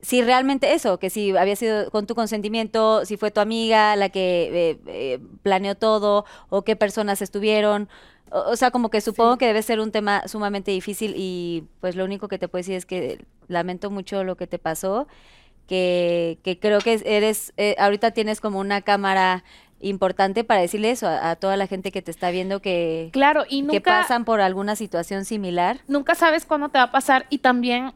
si 0.00 0.22
realmente 0.22 0.72
eso, 0.74 0.98
que 1.00 1.10
si 1.10 1.36
había 1.36 1.56
sido 1.56 1.90
con 1.90 2.06
tu 2.06 2.14
consentimiento, 2.14 3.04
si 3.04 3.16
fue 3.16 3.32
tu 3.32 3.40
amiga 3.40 3.96
la 3.96 4.10
que 4.10 4.70
eh, 4.70 4.78
eh, 4.86 5.18
planeó 5.42 5.74
todo 5.74 6.24
o 6.48 6.62
qué 6.62 6.76
personas 6.76 7.20
estuvieron. 7.22 7.88
O, 8.30 8.50
o 8.50 8.56
sea, 8.56 8.70
como 8.70 8.90
que 8.90 9.00
supongo 9.00 9.38
que 9.38 9.46
debe 9.46 9.62
ser 9.62 9.80
un 9.80 9.92
tema 9.92 10.26
sumamente 10.26 10.70
difícil 10.70 11.14
y 11.16 11.64
pues 11.80 11.96
lo 11.96 12.04
único 12.04 12.28
que 12.28 12.38
te 12.38 12.48
puedo 12.48 12.60
decir 12.60 12.74
es 12.74 12.86
que 12.86 13.24
lamento 13.48 13.90
mucho 13.90 14.24
lo 14.24 14.36
que 14.36 14.46
te 14.46 14.58
pasó, 14.58 15.06
que, 15.66 16.38
que 16.42 16.58
creo 16.58 16.80
que 16.80 17.00
eres, 17.04 17.52
eh, 17.56 17.74
ahorita 17.78 18.12
tienes 18.12 18.40
como 18.40 18.58
una 18.58 18.80
cámara 18.82 19.44
importante 19.80 20.42
para 20.42 20.60
decirle 20.60 20.90
eso 20.90 21.06
a, 21.06 21.30
a 21.30 21.36
toda 21.36 21.56
la 21.56 21.66
gente 21.66 21.92
que 21.92 22.02
te 22.02 22.10
está 22.10 22.30
viendo 22.30 22.60
que, 22.60 23.10
Claro, 23.12 23.44
y 23.48 23.60
que 23.62 23.74
nunca, 23.74 24.00
pasan 24.00 24.24
por 24.24 24.40
alguna 24.40 24.76
situación 24.76 25.24
similar. 25.24 25.80
nunca 25.86 26.14
sabes 26.14 26.44
cuándo 26.46 26.68
te 26.68 26.78
va 26.78 26.84
a 26.84 26.90
pasar 26.92 27.26
y 27.30 27.38
también 27.38 27.92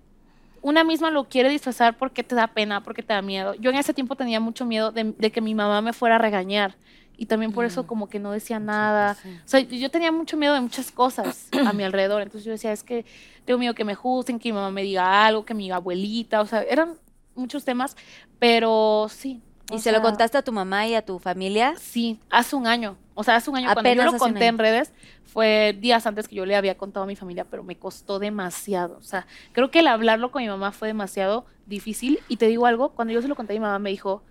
una 0.61 0.85
misma 0.85 1.11
lo 1.11 1.25
quiere 1.25 1.49
disfrazar 1.49 1.99
porque 1.99 2.23
te 2.23 2.37
da 2.37 2.47
pena, 2.47 2.83
porque 2.83 3.03
te 3.03 3.13
da 3.13 3.21
miedo. 3.23 3.55
Yo 3.55 3.71
en 3.71 3.77
ese 3.77 3.93
tiempo 3.95 4.15
tenía 4.15 4.39
mucho 4.39 4.65
miedo 4.65 4.93
de, 4.93 5.13
de 5.19 5.33
que 5.33 5.41
mi 5.41 5.55
mamá 5.55 5.81
me 5.83 5.93
fuera 5.93 6.17
a 6.17 6.19
regañar 6.19 6.77
y 7.17 7.27
también 7.27 7.53
por 7.53 7.65
eso 7.65 7.87
como 7.87 8.09
que 8.09 8.19
no 8.19 8.33
decía 8.33 8.59
nada. 8.59 9.17
O 9.45 9.49
sea, 9.49 9.61
yo 9.61 9.91
tenía 9.91 10.11
mucho 10.11 10.37
miedo 10.37 10.55
de 10.55 10.61
muchas 10.61 10.91
cosas 10.91 11.49
a 11.65 11.73
mi 11.73 11.85
alrededor. 11.85 12.23
Entonces 12.23 12.45
yo 12.45 12.53
decía, 12.53 12.73
es 12.73 12.83
que 12.83 13.05
tengo 13.45 13.59
miedo 13.59 13.75
que 13.75 13.85
me 13.85 13.95
juzguen, 13.95 14.39
que 14.39 14.49
mi 14.49 14.55
mamá 14.55 14.71
me 14.71 14.83
diga 14.83 15.25
algo, 15.25 15.45
que 15.45 15.55
mi 15.55 15.71
abuelita, 15.71 16.41
o 16.41 16.47
sea, 16.47 16.63
eran 16.63 16.95
muchos 17.35 17.65
temas, 17.65 17.97
pero 18.39 19.07
sí. 19.11 19.41
¿Y 19.71 19.79
se 19.79 19.93
lo 19.93 20.03
contaste 20.03 20.37
a 20.37 20.43
tu 20.43 20.53
mamá 20.53 20.87
y 20.87 20.95
a 20.95 21.05
tu 21.05 21.19
familia? 21.19 21.75
Sí, 21.79 22.21
hace 22.29 22.57
un 22.57 22.67
año. 22.67 22.97
O 23.15 23.25
sea, 23.25 23.37
hace 23.37 23.51
un 23.51 23.57
año 23.57 23.69
cuando 23.73 23.93
yo 23.93 24.05
lo 24.05 24.19
conté 24.19 24.47
en 24.47 24.59
redes, 24.59 24.93
fue 25.25 25.77
días 25.79 26.07
antes 26.07 26.29
que 26.29 26.35
yo 26.35 26.45
le 26.45 26.57
había 26.57 26.77
contado 26.77 27.05
a 27.05 27.07
mi 27.07 27.17
familia, 27.17 27.45
pero 27.45 27.63
me 27.63 27.77
costó 27.77 28.19
demasiado. 28.19 28.99
O 28.99 29.03
sea, 29.03 29.27
creo 29.53 29.71
que 29.71 29.81
el 29.81 29.87
hablarlo 29.87 30.31
con 30.31 30.43
mi 30.43 30.49
mamá 30.49 30.73
fue 30.73 30.89
demasiado 30.89 31.47
difícil. 31.67 32.21
Y 32.29 32.37
te 32.37 32.47
digo 32.49 32.67
algo, 32.67 32.91
cuando 32.91 33.15
yo 33.15 33.23
se 33.23 33.29
lo 33.29 33.37
conté 33.37 33.53
a 33.53 33.57
mi 33.57 33.61
mamá, 33.61 33.79
me 33.79 33.91
dijo, 33.91 34.23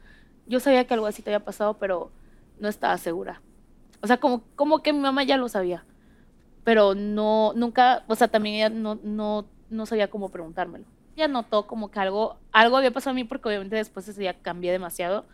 yo 0.46 0.60
sabía 0.60 0.86
que 0.86 0.94
algo 0.94 1.06
así 1.06 1.22
te 1.22 1.30
había 1.30 1.46
pasado, 1.46 1.78
pero 1.78 2.12
no 2.62 2.70
estaba 2.70 2.98
segura. 2.98 3.42
O 4.02 4.08
sea, 4.08 4.18
como, 4.18 4.44
como 4.56 4.80
que 4.82 4.94
mi 4.94 5.00
mamá 5.00 5.24
ya 5.24 5.36
lo 5.38 5.50
sabía. 5.50 5.84
Pero 6.64 6.96
no, 6.96 7.54
nunca, 7.56 8.04
o 8.08 8.16
sea, 8.16 8.30
también 8.30 8.56
ella 8.56 8.70
no, 8.70 8.96
no, 9.04 9.46
no 9.70 9.86
sabía 9.86 10.10
cómo 10.10 10.30
preguntármelo. 10.30 10.86
Ella 11.18 11.28
notó 11.28 11.68
como 11.68 11.92
que 11.92 12.00
algo, 12.00 12.38
algo 12.54 12.78
había 12.78 12.92
pasado 12.92 13.12
a 13.12 13.16
mí 13.16 13.24
porque 13.26 13.50
obviamente 13.50 13.76
después 13.76 14.08
ese 14.08 14.22
día 14.22 14.42
cambié 14.42 14.72
demasiado. 14.72 15.26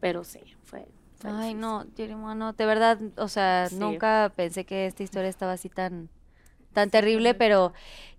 Pero 0.00 0.24
sí, 0.24 0.40
fue. 0.64 0.88
fue 1.16 1.30
Ay, 1.30 1.36
difícil. 1.36 1.60
no, 1.60 1.84
Jerimo, 1.96 2.34
no, 2.34 2.54
de 2.54 2.66
verdad, 2.66 2.98
o 3.16 3.28
sea, 3.28 3.68
Sí. 3.68 3.76
nunca 3.76 4.32
pensé 4.34 4.64
que 4.64 4.86
esta 4.86 5.02
historia 5.02 5.28
estaba 5.28 5.52
así 5.52 5.68
tan, 5.68 6.08
tan 6.72 6.90
terrible, 6.90 7.34
pero 7.34 7.72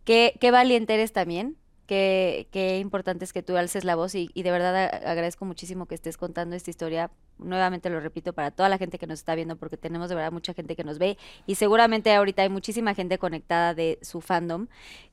qué, 0.05 0.37
qué 0.39 0.51
valiente 0.51 0.93
eres 0.93 1.11
también, 1.13 1.57
qué, 1.91 2.47
qué 2.51 2.79
importante 2.79 3.25
es 3.25 3.33
que 3.33 3.43
tú 3.43 3.57
alces 3.57 3.83
la 3.83 3.95
voz 3.95 4.15
y, 4.15 4.29
de 4.33 4.49
verdad 4.49 4.89
agradezco 5.05 5.43
muchísimo 5.43 5.87
que 5.87 5.95
estés 5.95 6.15
contando 6.15 6.55
esta 6.55 6.69
historia. 6.69 7.11
Nuevamente 7.37 7.89
lo 7.89 7.99
repito 7.99 8.31
para 8.31 8.49
toda 8.49 8.69
la 8.69 8.77
gente 8.77 8.97
que 8.97 9.07
nos 9.07 9.19
está 9.19 9.35
viendo, 9.35 9.57
porque 9.57 9.75
tenemos 9.75 10.07
de 10.07 10.15
verdad 10.15 10.31
mucha 10.31 10.53
gente 10.53 10.77
que 10.77 10.85
nos 10.85 10.99
ve 10.99 11.17
y 11.45 11.55
seguramente 11.55 12.13
ahorita 12.13 12.43
hay 12.43 12.49
muchísima 12.49 12.93
gente 12.93 13.17
conectada 13.17 13.73
de 13.73 13.99
su 14.03 14.21
fandom 14.21 14.67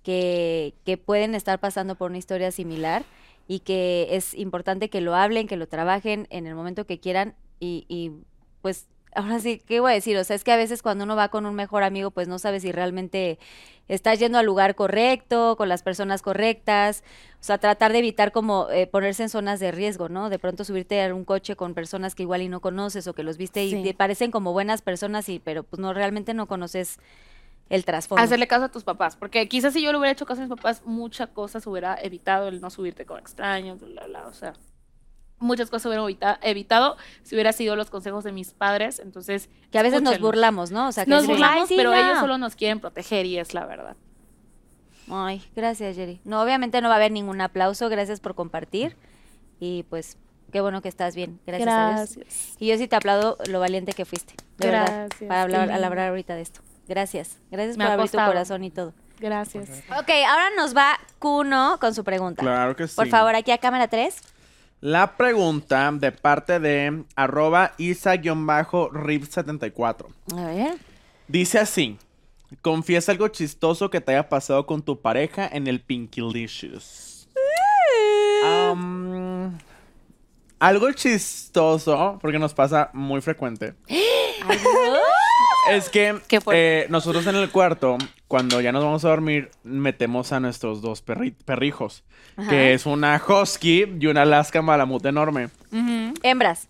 que, 0.05 0.73
que 0.85 0.97
pueden 0.97 1.35
estar 1.35 1.59
pasando 1.59 1.97
por 1.97 2.11
una 2.11 2.19
historia 2.19 2.53
similar 2.53 3.03
y 3.49 3.59
que 3.59 4.07
es 4.13 4.35
importante 4.35 4.89
que 4.89 5.01
lo 5.01 5.17
hablen, 5.17 5.49
que 5.49 5.57
lo 5.57 5.67
trabajen 5.67 6.29
en 6.31 6.47
el 6.47 6.55
momento 6.55 6.87
que 6.87 7.01
quieran 7.01 7.35
y, 7.59 7.87
y, 7.89 8.13
pues 8.63 8.87
ahora 9.15 9.41
sí, 9.41 9.63
¿qué 9.67 9.81
voy 9.81 9.93
a 9.93 9.95
decir? 9.95 10.17
O 10.19 10.25
sea, 10.25 10.37
es 10.37 10.45
que 10.45 10.53
a 10.53 10.57
veces 10.57 10.83
cuando 10.83 11.05
uno 11.05 11.17
va 11.17 11.29
con 11.29 11.47
un 11.47 11.55
mejor 11.55 11.83
amigo, 11.83 12.11
pues 12.11 12.29
no 12.29 12.39
sabes 12.39 12.63
si 12.63 12.73
realmente 12.73 13.39
estás 13.89 14.19
yendo 14.19 14.39
al 14.39 14.45
lugar 14.47 14.75
correcto, 14.75 15.57
con 15.57 15.69
las 15.69 15.83
personas 15.83 16.21
correctas. 16.23 17.03
O 17.41 17.45
sea, 17.45 17.59
tratar 17.59 17.93
de 17.93 17.99
evitar 18.01 18.33
como 18.33 18.69
eh, 18.71 18.87
ponerse 18.87 19.23
en 19.23 19.29
zonas 19.31 19.61
de 19.61 19.71
riesgo, 19.73 20.09
¿no? 20.09 20.29
De 20.29 20.39
pronto 20.39 20.65
subirte 20.65 21.03
a 21.03 21.15
un 21.15 21.25
coche 21.25 21.57
con 21.57 21.73
personas 21.75 22.15
que 22.15 22.23
igual 22.25 22.43
y 22.43 22.49
no 22.49 22.61
conoces 22.61 23.07
o 23.07 23.15
que 23.15 23.23
los 23.23 23.39
viste 23.39 23.65
y 23.65 23.71
Sí. 23.71 23.83
te 23.83 23.95
parecen 23.95 24.31
como 24.31 24.53
buenas 24.53 24.83
personas, 24.83 25.29
y, 25.29 25.39
pero 25.39 25.63
pues 25.63 25.81
no, 25.81 25.95
realmente 25.95 26.35
no 26.35 26.47
conoces 26.47 26.99
el 27.71 27.85
trasfondo. 27.85 28.23
Hacerle 28.23 28.47
caso 28.47 28.65
a 28.65 28.69
tus 28.71 28.85
papás, 28.85 29.17
porque 29.17 29.47
quizás 29.49 29.73
si 29.75 29.83
yo 29.83 29.93
le 29.93 29.99
hubiera 29.99 30.13
hecho 30.13 30.27
caso 30.27 30.41
a 30.41 30.45
mis 30.47 30.55
papás, 30.55 30.83
muchas 30.85 31.29
cosas 31.29 31.67
hubiera 31.67 31.97
evitado 32.01 32.49
el 32.49 32.61
no 32.61 32.71
subirte 32.71 33.05
con 33.07 33.19
extraños, 33.19 33.79
bla, 33.81 33.89
bla, 33.89 34.07
bla, 34.07 34.27
o 34.27 34.33
sea, 34.33 34.55
muchas 35.41 35.71
cosas 35.71 35.87
hubieran 35.87 36.05
evita- 36.07 36.39
evitado 36.43 36.97
si 37.23 37.35
hubiera 37.35 37.53
sido 37.53 37.77
los 37.77 37.91
consejos 37.91 38.25
de 38.25 38.33
mis 38.33 38.53
padres, 38.53 38.99
entonces 38.99 39.49
Que 39.71 39.79
a 39.79 39.83
veces 39.83 40.03
nos 40.03 40.19
burlamos, 40.21 40.71
¿no? 40.71 40.89
O 40.89 40.93
sea, 40.93 41.05
que 41.05 41.11
Nos 41.11 41.27
burlamos, 41.27 41.61
"Ay, 41.63 41.67
sí, 41.69 41.75
pero 41.77 41.91
no". 41.91 41.97
ellos 41.97 42.19
solo 42.19 42.39
nos 42.39 42.57
quieren 42.57 42.81
proteger 42.81 43.27
y 43.27 43.39
es 43.39 43.55
la 43.55 43.67
verdad. 43.67 43.97
Ay, 45.11 45.43
gracias, 45.57 45.97
Jerry. 45.97 46.21
No, 46.25 46.43
obviamente 46.43 46.81
no 46.83 46.89
va 46.89 46.95
a 46.95 46.99
haber 46.99 47.13
ningún 47.13 47.41
aplauso. 47.41 47.89
Gracias 47.89 48.21
por 48.21 48.35
compartir. 48.35 48.97
Y 49.59 49.85
pues, 49.85 50.19
qué 50.53 50.61
bueno 50.61 50.83
que 50.83 50.89
estás 50.89 51.15
bien. 51.15 51.41
Gracias, 51.47 51.69
a 51.69 51.95
Dios. 52.15 52.19
Y 52.59 52.67
yo 52.69 52.77
sí 52.77 52.89
te 52.89 52.97
aplaudo 52.97 53.39
lo 53.49 53.59
valiente 53.61 53.93
que 53.95 54.05
fuiste. 54.05 54.35
De 54.59 54.67
verdad. 54.71 55.07
Gracias, 55.09 55.29
Para 55.29 55.43
hablar, 55.43 55.71
al 55.71 55.83
hablar 55.85 56.09
ahorita 56.11 56.35
de 56.35 56.43
esto. 56.43 56.61
Gracias. 56.89 57.39
Gracias 57.51 57.77
Me 57.77 57.85
por 57.85 57.91
ha 57.91 57.95
abrir 57.95 58.11
tu 58.11 58.19
corazón 58.19 58.65
y 58.65 58.71
todo. 58.71 58.93
Gracias. 59.19 59.69
Ok, 59.99 60.11
ahora 60.29 60.51
nos 60.57 60.77
va 60.77 60.99
Kuno 61.19 61.79
con 61.81 61.95
su 61.95 62.05
pregunta. 62.05 62.41
Claro 62.43 62.77
que 62.77 62.87
sí. 62.87 62.95
Por 62.95 63.09
favor, 63.09 63.35
aquí 63.35 63.51
a 63.51 63.59
cámara 63.59 63.89
3. 63.89 64.17
La 64.81 65.17
pregunta 65.17 65.91
de 65.93 66.13
parte 66.13 66.61
de 66.61 67.03
arroba 67.17 67.73
isa-rib74. 67.79 70.07
A 70.37 70.47
ver. 70.47 70.77
Dice 71.27 71.59
así. 71.59 71.99
Confiesa 72.63 73.11
algo 73.13 73.29
chistoso 73.29 73.91
que 73.91 74.01
te 74.01 74.13
haya 74.13 74.27
pasado 74.29 74.65
con 74.67 74.83
tu 74.83 75.01
pareja 75.01 75.49
en 75.53 75.67
el 75.67 75.81
Pinkylicious. 75.81 77.29
Am, 78.45 79.59
algo 80.59 80.91
chistoso, 80.93 82.19
porque 82.23 82.39
nos 82.39 82.55
pasa 82.55 82.89
muy 82.95 83.21
frecuente. 83.21 83.75
Es 85.71 85.89
que 85.91 86.19
eh, 86.53 86.87
nosotros 86.89 87.27
en 87.27 87.37
el 87.37 87.51
cuarto, 87.51 87.99
cuando 88.27 88.61
ya 88.61 88.73
nos 88.73 88.85
vamos 88.85 89.05
a 89.05 89.09
dormir, 89.09 89.51
metemos 89.65 90.33
a 90.33 90.41
nuestros 90.41 90.81
dos 90.83 91.05
perri- 91.05 91.35
perrijos. 91.45 92.05
Ajá. 92.37 92.49
Que 92.51 92.73
es 92.73 92.87
una 92.87 93.21
husky 93.27 93.85
y 94.01 94.07
una 94.07 94.23
Alaska 94.23 94.63
Malamut 94.63 95.05
enorme. 95.07 95.49
Hembras. 96.23 96.69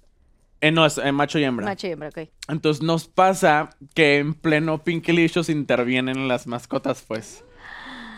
Eh, 0.61 0.73
no, 0.73 0.85
es 0.87 0.99
eh, 0.99 1.13
macho 1.13 1.39
y 1.39 1.45
hembra. 1.45 1.67
Macho 1.67 1.87
y 1.87 1.91
hembra, 1.93 2.09
ok. 2.09 2.29
Entonces 2.49 2.83
nos 2.83 3.07
pasa 3.07 3.71
que 3.95 4.19
en 4.19 4.35
pleno 4.35 4.83
Pinkylicious 4.83 5.49
intervienen 5.51 6.27
las 6.27 6.47
mascotas, 6.49 7.05
pues. 7.07 7.45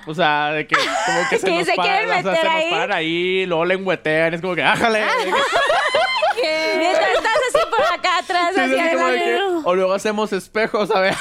O 0.06 0.14
sea, 0.14 0.52
de 0.52 0.66
que 0.66 0.74
como 0.76 1.18
que 1.28 1.38
se 1.38 1.46
Que 1.46 1.56
nos 1.58 1.66
se 1.66 1.74
paran, 1.74 2.04
o 2.06 2.22
sea, 2.22 2.36
se 2.36 2.44
nos 2.44 2.54
ahí. 2.54 2.70
paran 2.70 2.92
ahí, 2.96 3.44
luego 3.46 3.64
le 3.66 3.74
engüetean, 3.74 4.32
es 4.32 4.40
como 4.40 4.54
que 4.54 4.62
¡ájale! 4.62 5.04
Mientras 6.78 7.08
estás 7.10 7.36
así 7.48 7.66
por 7.70 7.84
acá 7.98 8.18
atrás, 8.18 8.52
Sí, 8.54 8.60
así 8.60 8.72
es 8.74 8.80
así 8.80 8.94
como 8.96 9.06
de 9.08 9.18
que- 9.18 9.24
adelante. 9.24 9.59
O 9.70 9.74
luego 9.74 9.92
hacemos 9.92 10.32
espejos, 10.32 10.90
a 10.90 11.00
ver. 11.00 11.14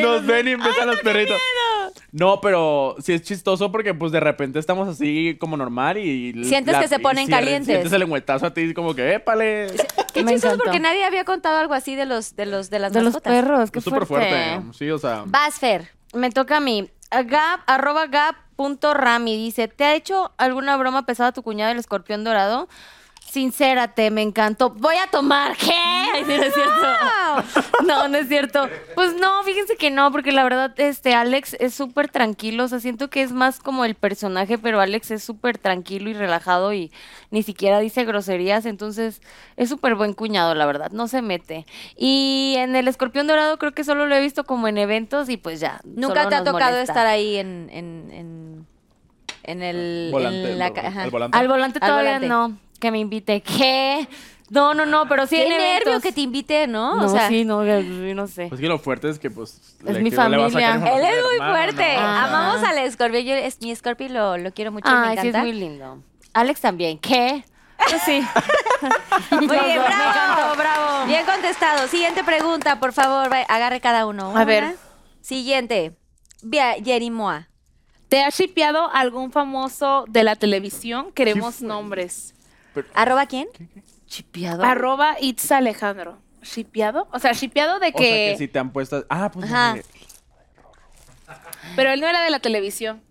Nos 0.00 0.24
ven 0.26 0.48
y 0.48 0.52
empiezan 0.52 0.86
los 0.86 1.00
perritos. 1.00 1.38
No, 2.10 2.40
pero 2.40 2.96
sí 3.00 3.12
es 3.12 3.22
chistoso 3.22 3.70
porque 3.70 3.94
pues 3.94 4.12
de 4.12 4.20
repente 4.20 4.58
estamos 4.58 4.88
así 4.88 5.36
como 5.40 5.56
normal 5.56 5.98
y... 5.98 6.44
Sientes 6.44 6.76
que 6.76 6.88
se 6.88 6.98
ponen 6.98 7.28
calientes. 7.28 7.66
Sientes 7.66 7.92
el 7.92 8.02
engüetazo 8.02 8.46
a 8.46 8.54
ti 8.54 8.74
como 8.74 8.94
que 8.94 9.14
épale. 9.14 9.68
Qué 10.12 10.22
Me 10.22 10.32
chistoso 10.32 10.54
encantó. 10.54 10.64
porque 10.64 10.80
nadie 10.80 11.04
había 11.04 11.24
contado 11.24 11.58
algo 11.58 11.74
así 11.74 11.94
de 11.94 12.06
los 12.06 12.36
de 12.36 12.46
los 12.46 12.70
de 12.70 12.78
las 12.78 12.92
De 12.92 13.02
los 13.02 13.18
perros, 13.20 13.70
qué 13.70 13.78
Es 13.78 13.84
súper 13.84 14.06
fuerte. 14.06 14.60
Sí, 14.72 14.90
o 14.90 14.98
sea... 14.98 15.24
Vas, 15.26 15.58
Fer. 15.58 15.90
Me 16.14 16.30
toca 16.30 16.58
a 16.58 16.60
mí. 16.60 16.90
A 17.10 17.22
Gap, 17.22 17.60
arroba 17.66 18.06
gap.rami 18.06 19.36
dice, 19.36 19.68
¿te 19.68 19.84
ha 19.84 19.94
hecho 19.94 20.32
alguna 20.38 20.76
broma 20.76 21.04
pesada 21.06 21.32
tu 21.32 21.42
cuñado 21.42 21.72
el 21.72 21.78
escorpión 21.78 22.24
dorado? 22.24 22.68
Sincérate, 23.32 24.10
me 24.10 24.20
encantó. 24.20 24.68
Voy 24.70 24.96
a 24.96 25.06
tomar. 25.10 25.56
¿Qué? 25.56 25.72
Ay, 25.72 26.22
sí, 26.26 26.36
no 26.36 26.42
es 26.42 26.52
cierto. 26.52 27.82
No, 27.86 28.06
no 28.08 28.18
es 28.18 28.28
cierto. 28.28 28.68
Pues 28.94 29.14
no, 29.18 29.42
fíjense 29.42 29.76
que 29.76 29.90
no, 29.90 30.12
porque 30.12 30.32
la 30.32 30.44
verdad, 30.44 30.78
este, 30.78 31.14
Alex 31.14 31.56
es 31.58 31.72
súper 31.72 32.10
tranquilo. 32.10 32.64
O 32.64 32.68
sea, 32.68 32.78
siento 32.78 33.08
que 33.08 33.22
es 33.22 33.32
más 33.32 33.58
como 33.58 33.86
el 33.86 33.94
personaje, 33.94 34.58
pero 34.58 34.82
Alex 34.82 35.12
es 35.12 35.24
súper 35.24 35.56
tranquilo 35.56 36.10
y 36.10 36.12
relajado 36.12 36.74
y 36.74 36.92
ni 37.30 37.42
siquiera 37.42 37.80
dice 37.80 38.04
groserías. 38.04 38.66
Entonces, 38.66 39.22
es 39.56 39.70
súper 39.70 39.94
buen 39.94 40.12
cuñado, 40.12 40.54
la 40.54 40.66
verdad. 40.66 40.90
No 40.90 41.08
se 41.08 41.22
mete. 41.22 41.64
Y 41.96 42.56
en 42.58 42.76
el 42.76 42.86
escorpión 42.86 43.26
dorado 43.26 43.56
creo 43.58 43.72
que 43.72 43.82
solo 43.82 44.04
lo 44.06 44.14
he 44.14 44.20
visto 44.20 44.44
como 44.44 44.68
en 44.68 44.76
eventos 44.76 45.30
y 45.30 45.38
pues 45.38 45.58
ya. 45.58 45.80
Nunca 45.84 46.24
solo 46.24 46.28
te 46.28 46.34
ha 46.34 46.40
nos 46.40 46.52
tocado 46.52 46.72
molesta. 46.72 46.92
estar 46.92 47.06
ahí 47.06 47.36
en, 47.38 47.70
en, 47.72 48.10
en, 48.12 48.66
en 49.44 49.62
el 49.62 50.08
Volante, 50.12 50.52
en 50.52 50.58
la 50.58 50.66
al 50.66 51.10
volante. 51.10 51.38
Al 51.38 51.48
volante 51.48 51.78
Al 51.80 51.88
todavía 51.88 52.18
volante. 52.18 52.28
no. 52.28 52.71
Que 52.82 52.90
me 52.90 52.98
invite. 52.98 53.40
¿Qué? 53.42 54.08
No, 54.50 54.74
no, 54.74 54.84
no, 54.84 55.06
pero 55.08 55.26
sí 55.28 55.36
Qué 55.36 55.44
en 55.44 55.48
nervio 55.50 55.66
eventos. 55.92 56.02
que 56.02 56.10
te 56.12 56.20
invite, 56.20 56.66
¿no? 56.66 56.96
No, 56.96 57.06
o 57.06 57.08
sea, 57.08 57.28
sí, 57.28 57.44
no, 57.44 57.62
no 57.62 58.26
sé. 58.26 58.48
Pues 58.48 58.60
que 58.60 58.66
lo 58.66 58.78
fuerte 58.80 59.08
es 59.08 59.20
que, 59.20 59.30
pues. 59.30 59.76
Es 59.86 59.94
le- 59.94 60.00
mi 60.02 60.10
familia. 60.10 60.74
él 60.74 61.04
es 61.04 61.24
muy 61.24 61.34
hermano, 61.36 61.52
fuerte. 61.54 61.94
¿no? 61.94 62.00
Ah. 62.00 62.24
Amamos 62.24 62.68
al 62.68 62.92
Scorpio. 62.92 63.20
Yo, 63.20 63.34
es, 63.34 63.60
mi 63.62 63.74
Scorpio 63.74 64.08
lo, 64.08 64.36
lo 64.36 64.52
quiero 64.52 64.72
mucho, 64.72 64.90
me 64.90 64.96
Ay, 64.96 65.12
sí, 65.12 65.18
es 65.20 65.24
encanta. 65.26 65.38
muy 65.46 65.52
lindo. 65.52 66.02
Alex 66.34 66.60
también. 66.60 66.98
¿Qué? 66.98 67.44
Pues 67.88 68.02
sí. 68.02 68.20
Muy 69.30 69.46
bien, 69.46 69.80
bravo, 69.80 70.10
encantó. 70.10 70.56
bravo. 70.56 71.06
Bien 71.06 71.24
contestado. 71.24 71.86
Siguiente 71.88 72.22
pregunta, 72.24 72.78
por 72.80 72.92
favor, 72.92 73.32
agarre 73.48 73.80
cada 73.80 74.06
uno. 74.06 74.36
A 74.36 74.44
ver. 74.44 74.76
Siguiente. 75.20 75.96
Via 76.42 76.74
Jerimoa. 76.82 77.48
¿Te 78.08 78.22
has 78.24 78.36
shipeado 78.38 78.90
algún 78.92 79.30
famoso 79.32 80.04
de 80.08 80.24
la 80.24 80.36
televisión? 80.36 81.12
Queremos 81.12 81.60
nombres. 81.62 82.34
¿Arroba 82.94 83.26
quién? 83.26 83.48
Chipeado. 84.06 84.62
Arroba 84.64 85.16
Itz 85.20 85.50
Alejandro. 85.52 86.18
¿Shipeado? 86.42 87.08
O 87.12 87.18
sea, 87.18 87.32
shipeado 87.32 87.78
de 87.78 87.88
O 87.88 87.92
que... 87.92 88.04
sea, 88.04 88.32
que 88.32 88.36
si 88.38 88.48
te 88.48 88.58
han 88.58 88.72
puesto. 88.72 89.04
Ah, 89.08 89.30
pues. 89.32 89.46
Ajá. 89.50 89.76
eh, 89.78 89.82
Pero 91.76 91.90
él 91.90 92.00
no 92.00 92.06
era 92.08 92.22
de 92.22 92.30
la 92.30 92.40
televisión. 92.40 93.02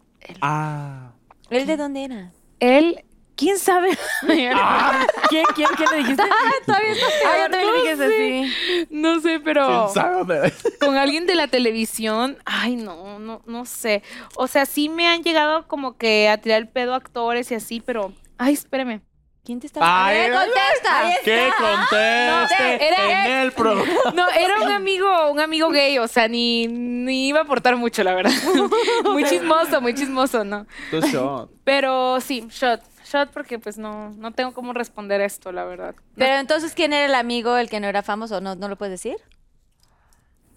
Ah. 0.41 1.11
¿Él 1.49 1.65
de 1.65 1.77
dónde 1.77 2.03
era? 2.05 2.31
Él... 2.59 3.05
¿Quién 3.33 3.57
sabe? 3.57 3.97
¿Quién, 4.27 5.45
quién, 5.55 5.67
quién 5.75 5.89
le 5.91 5.97
dijiste? 5.97 6.23
Todavía 6.65 6.91
está 6.91 7.05
Ah, 7.25 7.37
yo 7.37 7.49
también 7.49 7.71
no 7.71 7.75
le 7.75 7.81
dije 7.81 7.95
sé. 7.97 8.43
así. 8.83 8.87
no 8.91 9.19
sé, 9.19 9.39
pero... 9.39 9.65
¿Quién 9.67 9.89
sabe 9.95 10.15
dónde? 10.17 10.53
con 10.79 10.95
alguien 10.95 11.25
de 11.25 11.33
la 11.33 11.47
televisión, 11.47 12.37
ay, 12.45 12.75
no, 12.75 13.17
no, 13.17 13.41
no 13.47 13.65
sé. 13.65 14.03
O 14.35 14.45
sea, 14.47 14.67
sí 14.67 14.89
me 14.89 15.07
han 15.07 15.23
llegado 15.23 15.67
como 15.67 15.97
que 15.97 16.29
a 16.29 16.37
tirar 16.37 16.59
el 16.61 16.67
pedo 16.67 16.93
actores 16.93 17.49
y 17.51 17.55
así, 17.55 17.79
pero, 17.81 18.13
ay, 18.37 18.53
espérame. 18.53 19.01
¿Quién 19.43 19.59
te 19.59 19.65
está 19.67 19.79
Ay, 19.81 20.17
¡Eh, 20.17 20.21
ay, 20.25 20.31
contesta! 20.31 21.21
¿Qué 21.23 21.49
conteste 21.57 22.77
No, 22.79 22.85
era- 22.85 23.25
en 23.25 23.31
el 23.41 23.51
programa? 23.51 23.91
No, 24.13 24.29
era 24.29 24.61
un 24.61 24.71
amigo, 24.71 25.31
un 25.31 25.39
amigo 25.39 25.69
gay, 25.71 25.97
o 25.97 26.07
sea, 26.07 26.27
ni, 26.27 26.67
ni 26.67 27.27
iba 27.29 27.39
a 27.39 27.43
aportar 27.43 27.75
mucho, 27.75 28.03
la 28.03 28.13
verdad. 28.13 28.31
muy 29.05 29.23
chismoso, 29.23 29.81
muy 29.81 29.95
chismoso, 29.95 30.43
¿no? 30.43 30.67
Tu 30.91 31.01
shot. 31.01 31.49
Pero 31.63 32.21
sí, 32.21 32.45
shot, 32.51 32.81
shot 33.03 33.31
porque 33.31 33.57
pues 33.57 33.79
no, 33.79 34.11
no 34.11 34.31
tengo 34.31 34.53
cómo 34.53 34.73
responder 34.73 35.21
esto, 35.21 35.51
la 35.51 35.65
verdad. 35.65 35.95
Pero 36.15 36.35
entonces, 36.35 36.73
¿quién 36.75 36.93
era 36.93 37.05
el 37.07 37.15
amigo, 37.15 37.57
el 37.57 37.67
que 37.69 37.79
no 37.79 37.87
era 37.87 38.03
famoso? 38.03 38.41
¿No, 38.41 38.53
no 38.55 38.67
lo 38.67 38.75
puedes 38.75 38.91
decir? 38.91 39.17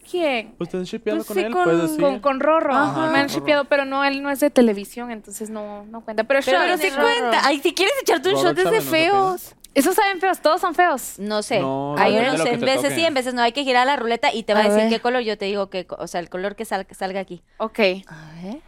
¿Quién? 0.09 0.55
¿Pues 0.59 0.69
estás 0.69 0.89
shipeando 0.89 1.25
Pues 1.25 1.29
con 1.29 1.37
sí, 1.37 1.43
él? 1.45 1.53
con, 1.53 1.65
Puedes 1.65 1.83
decir. 1.83 2.01
con, 2.01 2.21
con 2.21 2.41
Rorro. 2.41 2.75
Ajá, 2.75 3.11
me 3.11 3.19
han 3.19 3.27
shipeado, 3.29 3.65
pero 3.65 3.85
no, 3.85 4.05
él 4.05 4.23
no 4.23 4.31
es 4.31 4.41
de 4.41 4.51
televisión, 4.51 5.11
entonces 5.11 5.51
no, 5.51 5.85
no 5.87 6.03
cuenta. 6.03 6.25
Pero, 6.25 6.41
Pero- 6.45 6.59
pero 6.61 6.77
Sí 6.79 6.91
Rorro. 6.91 7.03
cuenta. 7.03 7.41
Ay, 7.45 7.59
si 7.61 7.73
quieres 7.75 7.95
echarte 8.03 8.29
un 8.35 8.37
shot 8.43 8.59
es 8.59 8.71
de 8.71 8.81
feos. 8.81 9.55
esos 9.75 9.95
saben 9.97 10.21
feos, 10.21 10.41
todos 10.41 10.61
son 10.61 10.75
feos. 10.75 11.15
No 11.19 11.43
sé. 11.43 11.59
No, 11.61 11.97
Hay 11.99 12.17
unos, 12.17 12.41
que 12.43 12.51
en 12.53 12.61
veces 12.61 12.83
toque. 12.83 12.95
sí, 12.95 13.05
en 13.05 13.15
veces 13.15 13.35
no. 13.35 13.43
Hay 13.43 13.53
que 13.53 13.65
girar 13.65 13.87
la 13.87 13.97
ruleta 13.97 14.33
y 14.33 14.43
te 14.45 14.55
va 14.55 14.61
a, 14.61 14.63
A 14.63 14.69
decir 14.69 14.83
ver. 14.83 14.89
qué 14.91 15.01
color. 15.01 15.23
Yo 15.23 15.37
te 15.39 15.47
digo 15.47 15.69
que, 15.71 15.87
o 15.99 16.07
sea, 16.07 16.21
el 16.21 16.29
color 16.29 16.55
que 16.55 16.65
sal- 16.65 16.87
salga 16.93 17.21
aquí. 17.21 17.43
Ok. 17.59 17.79
A 18.07 18.43
ver. 18.43 18.61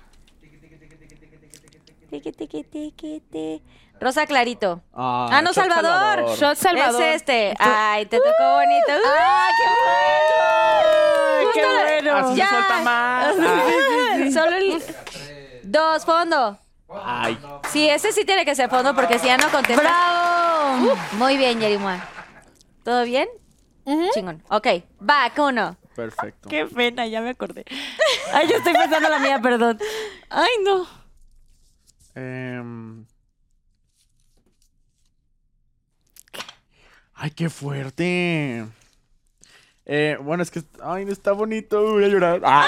Tiqui, 2.16 2.32
tiqui, 2.32 2.64
tiqui, 2.64 3.20
ti. 3.30 3.62
Rosa 4.00 4.24
Clarito. 4.26 4.80
Ah, 4.94 5.28
Ah, 5.30 5.42
no, 5.42 5.52
shot 5.52 5.68
Salvador. 5.68 6.36
Shot 6.36 6.56
Salvador. 6.56 7.02
Es 7.02 7.16
este. 7.16 7.54
Ay, 7.58 8.06
te 8.06 8.16
tocó 8.16 8.30
bonito. 8.54 8.92
¡Ah, 9.06 9.48
¡Qué 11.52 11.60
bueno! 12.00 12.16
Así 12.16 12.36
Ya. 12.36 12.46
se 12.46 12.50
suelta 12.54 12.78
más. 12.80 13.34
Solo 14.32 14.56
el... 14.56 14.82
Dos, 15.64 16.04
fondo. 16.06 16.58
Ay. 17.04 17.38
Sí, 17.70 17.86
ese 17.88 18.12
sí 18.12 18.24
tiene 18.24 18.46
que 18.46 18.54
ser 18.54 18.70
fondo 18.70 18.94
porque 18.94 19.18
si 19.18 19.26
ya 19.26 19.36
no 19.36 19.50
contestas. 19.50 19.84
¡Bravo! 19.84 20.96
Muy 21.18 21.36
bien, 21.36 21.60
Yerimua. 21.60 21.98
¿Todo 22.82 23.04
bien? 23.04 23.28
Chingón. 24.14 24.42
Ok, 24.48 24.66
va, 25.02 25.30
uno. 25.36 25.76
Perfecto. 25.94 26.48
¡Qué 26.48 26.64
pena! 26.66 27.06
Ya 27.06 27.20
me 27.20 27.30
acordé. 27.30 27.64
Ay, 28.32 28.48
yo 28.48 28.56
estoy 28.56 28.72
pensando 28.72 29.08
la 29.10 29.18
mía, 29.18 29.38
perdón. 29.40 29.78
Ay, 30.30 30.50
no. 30.64 30.86
Em, 32.16 33.04
Ay, 37.14 37.30
qué 37.30 37.48
fuerte. 37.48 38.66
Eh, 39.86 40.18
bueno, 40.20 40.42
es 40.42 40.50
que. 40.50 40.62
Ay, 40.82 41.06
está 41.08 41.32
bonito. 41.32 41.92
Voy 41.92 42.04
a 42.04 42.08
llorar. 42.08 42.40
Ah. 42.44 42.66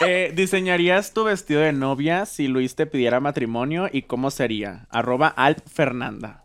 Eh, 0.00 0.32
¿Diseñarías 0.34 1.12
tu 1.12 1.24
vestido 1.24 1.60
de 1.60 1.72
novia 1.72 2.26
si 2.26 2.48
Luis 2.48 2.74
te 2.74 2.84
pidiera 2.86 3.20
matrimonio 3.20 3.88
y 3.90 4.02
cómo 4.02 4.30
sería? 4.32 4.86
Arroba 4.90 5.28
Alp 5.28 5.66
Fernanda. 5.68 6.44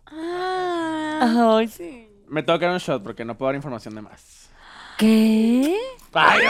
Ay, 1.22 1.68
sí. 1.68 2.10
Me 2.28 2.44
tengo 2.44 2.60
que 2.60 2.66
dar 2.66 2.76
un 2.76 2.80
shot 2.80 3.02
porque 3.02 3.26
no 3.26 3.36
puedo 3.38 3.50
dar 3.50 3.56
información 3.56 3.96
de 3.96 4.02
más. 4.04 4.50
¿Qué? 4.98 5.76
Ay. 6.14 6.42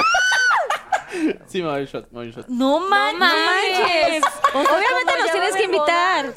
Sí, 1.47 1.61
me 1.63 1.69
un 1.69 1.85
shot, 1.85 2.11
me 2.11 2.31
shot. 2.31 2.47
No 2.47 2.79
manches. 2.81 4.23
Obviamente 4.53 5.13
nos 5.21 5.31
tienes 5.31 5.55
que 5.55 5.63
invitar. 5.63 6.33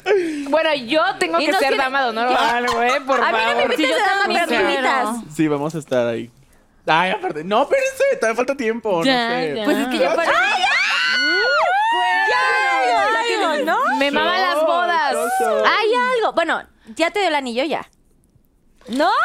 Bueno, 0.49 0.73
yo 0.75 1.01
tengo 1.19 1.39
Y 1.39 1.45
que 1.45 1.51
nos 1.51 1.59
ser 1.59 1.69
tiene- 1.69 1.83
dama 1.83 2.03
de 2.03 2.09
honor 2.09 2.27
o 2.29 2.37
algo, 2.37 2.81
¿eh? 2.81 3.01
Por 3.05 3.21
A 3.21 3.31
mí 3.31 3.31
no 3.31 3.37
me 3.37 3.43
favor. 3.53 3.71
invitas 3.71 3.89
yo 3.89 3.95
a 3.95 4.07
dama, 4.07 4.21
también 4.23 4.45
pero 4.49 4.61
me 4.63 4.67
quiero. 4.73 4.87
invitas. 4.87 5.35
Sí, 5.35 5.47
vamos 5.47 5.75
a 5.75 5.77
estar 5.79 6.07
ahí. 6.07 6.31
Ay, 6.87 7.11
aparte. 7.11 7.43
No, 7.43 7.63
espérense, 7.63 8.03
todavía 8.19 8.35
falta 8.35 8.55
tiempo. 8.57 9.03
Ya, 9.03 9.29
no 9.29 9.35
sé. 9.35 9.55
ya. 9.55 9.63
Pues 9.65 9.77
es 9.77 9.87
que 9.87 9.97
ya 9.99 10.15
para... 10.15 10.31
¿no? 13.65 13.77
Me 13.97 14.11
maman 14.11 14.41
las 14.41 14.61
bodas. 14.65 15.15
Hay 15.41 15.89
algo. 16.17 16.33
Bueno, 16.33 16.63
ya 16.95 17.11
te 17.11 17.19
dio 17.19 17.27
el 17.29 17.35
anillo 17.35 17.63
ya. 17.63 17.87
¿No? 18.89 19.09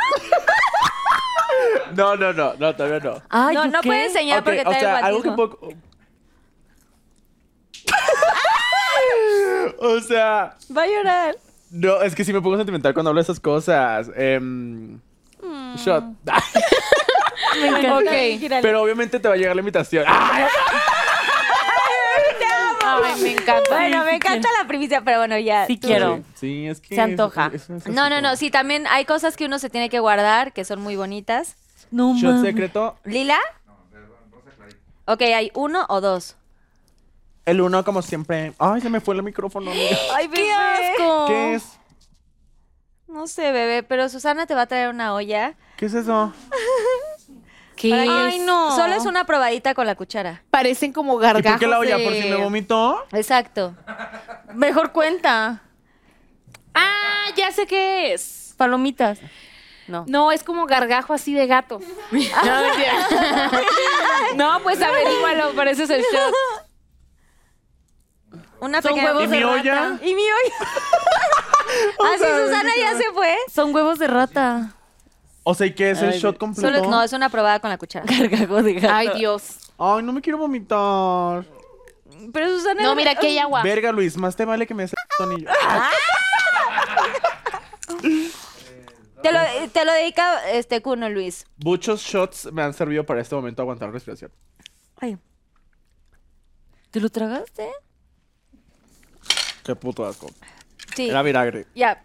No, 1.94 2.14
no, 2.16 2.32
no, 2.32 2.54
no, 2.54 2.76
todavía 2.76 3.00
no. 3.00 3.20
Ay, 3.30 3.54
no, 3.56 3.64
¿yo 3.64 3.70
no 3.70 3.80
qué? 3.80 3.88
puede 3.88 4.04
enseñar 4.06 4.38
Ok, 4.40 4.44
porque 4.44 4.60
o 4.60 4.70
trae 4.70 4.80
sea, 4.80 4.98
algo 4.98 5.22
que 5.22 5.30
poco. 5.32 5.68
o 9.78 10.00
sea, 10.00 10.56
Va 10.76 10.82
a 10.82 10.86
llorar. 10.86 11.36
no, 11.70 12.02
es 12.02 12.14
que 12.14 12.24
si 12.24 12.32
me 12.32 12.40
pongo 12.40 12.56
sentimental 12.56 12.94
cuando 12.94 13.10
hablo 13.10 13.20
de 13.20 13.24
esas 13.24 13.40
cosas. 13.40 14.10
Em, 14.14 15.00
Shot. 15.76 16.04
Me 17.60 17.68
encanta. 17.68 17.96
Ok. 17.96 18.60
Pero 18.62 18.82
obviamente 18.82 19.18
te 19.18 19.26
va 19.28 19.34
a 19.34 19.36
llegar 19.36 19.56
la 19.56 19.60
invitación. 19.60 20.04
¡Ay! 20.06 20.44
Ay, 23.04 23.20
me 23.22 23.32
encanta. 23.32 23.70
Bueno, 23.70 24.04
me 24.04 24.14
encanta 24.16 24.48
la 24.60 24.66
primicia, 24.68 25.02
pero 25.02 25.18
bueno, 25.18 25.38
ya. 25.38 25.66
Sí 25.66 25.76
tú- 25.76 25.88
quiero. 25.88 26.22
Sí, 26.34 26.66
es 26.66 26.80
que. 26.80 26.94
Se 26.94 27.00
antoja. 27.00 27.50
es- 27.52 27.68
es- 27.70 27.86
es 27.86 27.92
No, 27.94 28.08
no, 28.10 28.20
no. 28.20 28.36
Sí, 28.36 28.50
también 28.50 28.86
hay 28.88 29.04
cosas 29.04 29.36
que 29.36 29.46
uno 29.46 29.58
se 29.58 29.70
tiene 29.70 29.88
que 29.90 29.98
guardar 30.00 30.52
que 30.52 30.64
son 30.64 30.80
muy 30.80 30.96
bonitas. 30.96 31.56
No 31.90 32.14
Shot 32.14 32.34
mames. 32.34 32.42
secreto. 32.42 32.96
¿Lila? 33.04 33.38
Ok, 35.06 35.22
hay 35.22 35.50
uno 35.54 35.86
o 35.88 36.00
dos. 36.00 36.36
El 37.46 37.60
uno, 37.62 37.82
como 37.84 38.02
siempre. 38.02 38.52
Ay, 38.58 38.80
se 38.82 38.90
me 38.90 39.00
fue 39.00 39.14
el 39.14 39.22
micrófono. 39.22 39.70
amiga. 39.70 39.96
¡Ay, 40.14 40.28
¡Qué 40.28 40.52
asco! 40.52 41.24
¿Qué 41.28 41.54
es? 41.54 41.78
No 43.06 43.26
sé, 43.26 43.52
bebé, 43.52 43.82
pero 43.82 44.10
Susana 44.10 44.44
te 44.46 44.54
va 44.54 44.62
a 44.62 44.66
traer 44.66 44.90
una 44.90 45.14
olla. 45.14 45.54
¿Qué 45.78 45.86
es 45.86 45.94
eso? 45.94 46.30
¿Qué 47.78 47.90
Para 47.90 48.02
que- 48.02 48.10
Ay, 48.10 48.38
no. 48.40 48.74
Solo 48.74 48.94
es 48.94 49.06
una 49.06 49.24
probadita 49.24 49.72
con 49.74 49.86
la 49.86 49.94
cuchara. 49.94 50.42
Parecen 50.50 50.92
como 50.92 51.18
¿Y 51.18 51.22
gargajos 51.22 51.52
por 51.52 51.60
qué 51.60 51.66
la 51.68 51.78
olla? 51.78 51.96
de- 51.96 52.04
¿Por 52.04 52.12
si 52.14 52.28
me 52.28 52.36
vomitó? 52.36 53.04
Exacto. 53.12 53.74
Mejor 54.54 54.90
cuenta. 54.92 55.62
Ah, 56.74 57.26
ya 57.36 57.52
sé 57.52 57.66
qué 57.66 58.12
es. 58.12 58.54
Palomitas. 58.56 59.18
No. 59.86 60.04
No, 60.08 60.32
es 60.32 60.42
como 60.44 60.66
gargajo 60.66 61.14
así 61.14 61.32
de 61.34 61.46
gato. 61.46 61.78
No, 62.10 62.18
mentira. 62.62 63.50
no, 64.36 64.60
pues 64.62 64.82
averígualo, 64.82 65.52
por 65.52 65.68
eso 65.68 65.84
es 65.84 65.90
el 65.90 66.02
shot. 66.02 66.34
Una 68.60 68.82
Son 68.82 68.90
pequeña... 68.92 69.12
huevos 69.12 69.22
¿Y 69.22 69.26
de 69.28 69.36
mi 69.36 69.42
rata. 69.42 69.60
olla? 69.60 69.98
¿Y 70.02 70.14
mi 70.14 70.22
olla? 70.22 70.56
Así 72.14 72.24
Susana 72.24 72.70
ya 72.76 72.96
se 72.96 73.12
fue. 73.12 73.36
Son 73.52 73.74
huevos 73.74 73.98
de 73.98 74.08
rata. 74.08 74.72
O 75.50 75.54
sea, 75.54 75.66
¿y 75.66 75.74
qué 75.74 75.92
es 75.92 76.02
el 76.02 76.10
Ay, 76.10 76.18
shot 76.18 76.36
completo? 76.36 76.76
Solo, 76.76 76.90
no, 76.90 77.02
es 77.02 77.10
una 77.14 77.30
probada 77.30 77.58
con 77.58 77.70
la 77.70 77.78
cuchara. 77.78 78.04
Gargajo 78.18 78.62
de 78.62 78.74
gato. 78.74 78.92
Ay, 78.92 79.08
Dios. 79.16 79.72
Ay, 79.78 80.02
no 80.02 80.12
me 80.12 80.20
quiero 80.20 80.36
vomitar. 80.36 81.46
Pero 82.34 82.50
Susana... 82.50 82.82
No, 82.82 82.94
mira, 82.94 83.12
aquí 83.12 83.28
hay 83.28 83.38
agua. 83.38 83.62
Verga, 83.62 83.90
Luis, 83.90 84.18
más 84.18 84.36
te 84.36 84.44
vale 84.44 84.66
que 84.66 84.74
me 84.74 84.82
des 84.82 84.92
el 84.92 85.24
anillo. 85.24 85.48
Te 89.22 89.32
lo, 89.32 89.38
te 89.72 89.84
lo 89.86 89.92
dedica 89.94 90.50
este 90.50 90.82
Cuno, 90.82 91.08
Luis. 91.08 91.46
Muchos 91.64 92.02
shots 92.02 92.52
me 92.52 92.60
han 92.60 92.74
servido 92.74 93.06
para 93.06 93.22
este 93.22 93.34
momento 93.34 93.62
aguantar 93.62 93.90
respiración. 93.90 94.30
Ay. 95.00 95.16
¿Te 96.90 97.00
lo 97.00 97.08
tragaste? 97.08 97.70
Qué 99.64 99.74
puto 99.74 100.04
asco. 100.04 100.30
Sí. 100.94 101.08
Era 101.08 101.22
vinagre. 101.22 101.66
Ya. 101.74 102.04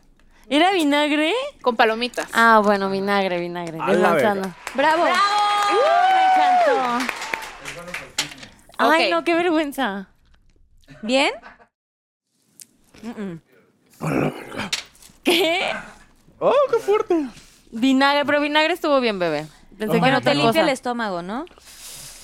¿Era 0.49 0.71
vinagre? 0.71 1.33
Con 1.61 1.75
palomitas. 1.75 2.27
Ah, 2.33 2.61
bueno, 2.63 2.89
vinagre, 2.89 3.39
vinagre. 3.39 3.77
A 3.81 3.87
De 3.87 3.95
la 3.97 4.09
manzana. 4.09 4.41
verga. 4.41 4.55
Bravo. 4.75 5.03
me 5.05 5.11
encantó. 6.25 7.13
Ay, 8.77 9.05
Ok. 9.05 9.11
no, 9.11 9.23
qué 9.23 9.33
vergüenza. 9.35 10.07
¿Bien? 11.01 11.31
¿Qué? 15.23 15.71
¡Oh, 16.39 16.53
qué 16.69 16.77
fuerte! 16.79 17.27
Vinagre, 17.71 18.25
pero 18.25 18.41
vinagre 18.41 18.73
estuvo 18.73 18.99
bien, 18.99 19.19
bebé. 19.19 19.47
Pensé 19.77 19.93
que 19.93 19.99
Bueno, 19.99 20.07
era 20.07 20.17
otra 20.19 20.31
te 20.33 20.37
limpia 20.37 20.61
el 20.61 20.69
estómago, 20.69 21.21
¿no? 21.21 21.45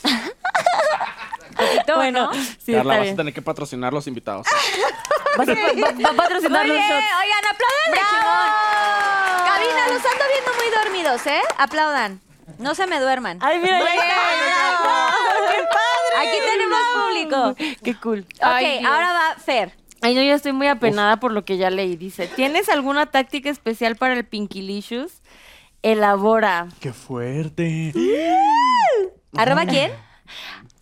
Bueno, 1.96 2.30
sí, 2.60 2.74
Carla, 2.74 3.00
vas 3.00 3.10
a 3.10 3.16
tener 3.16 3.34
que 3.34 3.42
patrocinar 3.42 3.92
los 3.94 4.08
invitados. 4.08 4.48
Vas 5.38 5.48
a, 5.48 5.54
va, 5.54 5.60
va 5.60 6.10
a 6.10 6.14
patrocinar 6.14 6.66
Muy 6.66 6.76
los 6.76 6.78
bien, 6.78 6.90
shots. 6.90 7.06
oigan, 7.22 7.46
aplaudan 7.54 7.94
chingón. 8.10 9.46
Cabina, 9.46 9.88
los 9.88 10.06
ando 10.12 10.26
viendo 10.34 10.52
muy 10.58 10.84
dormidos, 10.84 11.28
¿eh? 11.28 11.42
Aplaudan. 11.60 12.20
No 12.58 12.74
se 12.76 12.88
me 12.88 13.00
duerman. 13.00 13.38
Ay, 13.42 13.60
mira, 13.60 13.80
está. 13.80 13.92
bien. 13.94 15.66
Aquí 16.18 16.38
tenemos 16.46 16.80
público. 16.96 17.56
Qué 17.84 17.96
cool. 18.02 18.20
Ok, 18.38 18.42
Ay, 18.42 18.84
ahora 18.84 19.14
va 19.14 19.36
Fer. 19.40 19.74
Ay, 20.02 20.16
no, 20.16 20.22
ya 20.24 20.34
estoy 20.34 20.52
muy 20.52 20.68
apenada 20.68 21.18
por 21.18 21.32
lo 21.32 21.46
que 21.46 21.58
ya 21.58 21.70
leí. 21.70 21.96
Dice, 21.96 22.28
¿tienes 22.28 22.68
alguna 22.70 23.06
táctica 23.06 23.50
especial 23.50 23.96
para 23.98 24.16
el 24.16 24.26
Pinkilicious? 24.26 25.22
Elabora. 25.84 26.68
¡Qué 26.80 26.92
fuerte! 26.92 27.94
¿Arroba 29.38 29.66
quién? 29.66 29.92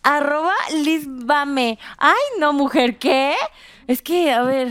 Arroba 0.08 0.54
Lizbame. 0.72 1.78
Ay, 1.98 2.14
no, 2.38 2.52
mujer, 2.52 2.98
¿qué? 2.98 3.34
Es 3.86 4.02
que, 4.02 4.32
a 4.32 4.42
ver. 4.42 4.68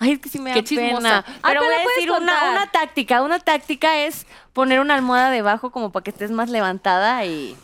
Ay, 0.00 0.12
es 0.12 0.18
que 0.18 0.28
sí 0.28 0.38
me 0.38 0.50
da 0.50 0.54
Qué 0.54 0.64
chismosa. 0.64 0.96
pena. 0.96 1.24
Ah, 1.42 1.48
Pero 1.48 1.62
voy 1.62 1.74
a 1.74 1.82
puedes 1.82 1.96
decir 1.96 2.10
una, 2.12 2.50
una 2.50 2.66
táctica. 2.70 3.22
Una 3.22 3.38
táctica 3.38 3.98
es 3.98 4.26
poner 4.52 4.80
una 4.80 4.94
almohada 4.94 5.30
debajo 5.30 5.70
como 5.70 5.90
para 5.92 6.04
que 6.04 6.10
estés 6.10 6.30
más 6.30 6.50
levantada 6.50 7.24
y... 7.24 7.56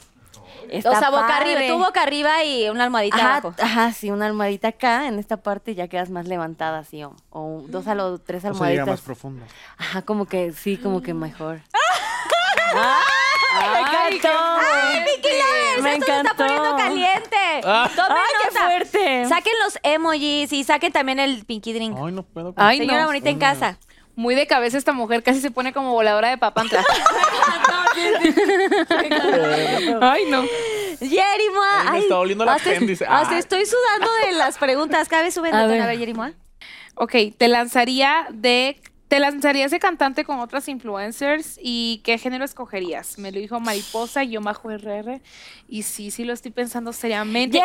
Está 0.71 0.93
o 0.93 0.99
sea, 0.99 1.11
boca 1.11 1.27
padre. 1.29 1.55
arriba, 1.57 1.75
tu 1.75 1.79
boca 1.85 2.03
arriba 2.03 2.43
y 2.43 2.71
una 2.71 2.85
almohadita 2.85 3.16
Ajá, 3.19 3.31
abajo. 3.37 3.55
ajá, 3.62 3.93
sí, 3.93 4.11
una 4.11 4.25
almohadita 4.27 4.69
acá, 4.69 5.07
en 5.09 5.19
esta 5.19 5.37
parte 5.37 5.75
ya 5.75 5.89
quedas 5.89 6.09
más 6.09 6.27
levantada, 6.27 6.79
así, 6.79 7.05
o, 7.05 7.15
o 7.31 7.62
dos 7.69 7.87
a 7.87 7.95
los 7.95 8.25
tres 8.25 8.39
O 8.39 8.41
sea, 8.41 8.51
llega 8.53 8.61
almohaditas. 8.62 8.87
más 8.87 9.01
profundo. 9.03 9.45
Ajá, 9.77 10.03
como 10.03 10.25
que 10.25 10.53
sí, 10.53 10.79
como 10.79 11.03
que 11.03 11.12
mejor. 11.12 11.61
¡Ay, 13.57 14.17
encantó! 14.17 14.39
¡Ay, 14.39 14.99
Vicky 15.01 15.29
Lovers! 15.29 15.83
Me 15.83 15.93
¡Esto 15.95 16.07
se 16.07 16.17
está 16.21 16.35
poniendo 16.35 16.77
caliente! 16.77 17.37
Ah. 17.65 17.91
Tomen 17.95 18.13
¡Ay, 18.13 18.33
qué 18.43 18.49
nota. 18.55 18.67
fuerte! 18.67 19.27
Saquen 19.29 19.53
los 19.65 19.79
emojis 19.83 20.53
y 20.53 20.65
saquen 20.65 20.93
también 20.93 21.21
el 21.21 21.45
Pinky 21.45 21.73
Drink. 21.73 21.97
Ay, 21.99 22.13
no 22.13 22.23
puedo. 22.23 22.55
con- 22.55 22.65
Ay, 22.65 22.79
Señora 22.79 23.01
no. 23.03 23.07
bonita 23.07 23.31
en 23.31 23.39
casa. 23.39 23.79
Muy 24.17 24.37
de 24.37 24.47
cabeza 24.47 24.79
esta 24.79 24.93
mujer, 24.93 25.25
casi 25.25 25.41
se 25.41 25.51
pone 25.51 25.73
como 25.73 25.91
voladora 25.93 26.29
de 26.31 26.39
papantla. 26.39 26.85
Ay, 30.01 30.25
no. 30.31 30.43
Yerimoa. 31.01 31.81
Ay, 31.83 31.91
me 31.93 31.99
está 32.01 32.15
doliendo 32.15 32.45
la 32.45 32.55
apéndice. 32.55 33.05
Hasta 33.09 33.39
estoy 33.39 33.65
sudando 33.67 34.11
de 34.27 34.33
las 34.33 34.59
preguntas. 34.59 35.09
Cada 35.09 35.23
vez 35.23 35.35
suben 35.35 35.55
A 35.55 35.63
tono. 35.63 35.73
ver. 35.73 35.83
A 35.83 35.87
ver, 35.87 35.99
Yerimoa. 35.99 36.33
Ok, 36.95 37.13
te 37.37 37.49
lanzaría 37.49 38.27
de. 38.31 38.81
¿Te 39.09 39.21
lanzarías 39.21 39.71
de 39.71 39.79
cantante 39.79 40.25
con 40.25 40.41
otras 40.41 40.67
influencers 40.67 41.59
y 41.63 42.01
qué 42.05 42.17
género 42.19 42.45
escogerías? 42.45 43.19
Me 43.19 43.31
lo 43.31 43.39
dijo 43.39 43.61
Mariposa 43.61 44.25
y 44.25 44.31
yo 44.31 44.41
Majo 44.41 44.71
RR. 44.71 45.21
Y 45.69 45.83
sí, 45.83 46.11
sí 46.11 46.25
lo 46.25 46.33
estoy 46.33 46.51
pensando 46.51 46.93
seriamente. 46.93 47.59
¡Yes! 47.59 47.65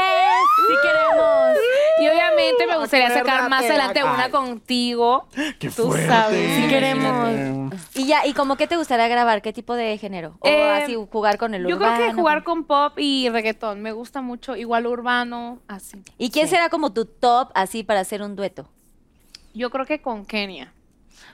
¡Sí 0.68 0.74
queremos! 0.84 1.58
Y 2.02 2.08
obviamente 2.08 2.68
me 2.68 2.78
gustaría 2.78 3.10
sacar 3.12 3.50
más 3.50 3.64
adelante 3.64 4.04
una 4.04 4.30
contigo. 4.30 5.28
¡Qué 5.60 5.70
Tú 5.70 5.88
fuerte! 5.88 6.08
sabes. 6.08 6.56
Sí 6.58 6.68
queremos. 6.68 7.74
Y 7.96 8.06
ya, 8.06 8.28
¿y 8.28 8.34
cómo 8.34 8.58
qué 8.58 8.68
te 8.68 8.76
gustaría 8.76 9.08
grabar? 9.08 9.42
¿Qué 9.42 9.54
tipo 9.54 9.74
de 9.76 9.98
género? 9.98 10.36
O 10.42 10.48
Eh, 10.48 10.70
así 10.84 10.96
jugar 11.10 11.38
con 11.38 11.54
el 11.56 11.66
Yo 11.66 11.78
urbano. 11.78 11.96
creo 11.96 12.10
que 12.10 12.14
jugar 12.16 12.44
con 12.44 12.66
pop 12.66 13.00
y 13.00 13.30
reggaetón. 13.30 13.82
Me 13.82 13.94
gusta 13.94 14.22
mucho. 14.22 14.56
Igual 14.58 14.86
urbano, 14.86 15.62
así. 15.68 16.04
¿Y 16.18 16.30
quién 16.32 16.48
será 16.50 16.70
como 16.70 16.92
tu 16.94 17.06
top 17.06 17.50
así 17.56 17.84
para 17.84 18.02
hacer 18.02 18.22
un 18.22 18.36
dueto? 18.36 18.70
Yo 19.56 19.70
creo 19.72 19.86
que 19.86 20.02
con 20.02 20.26
Kenia. 20.26 20.74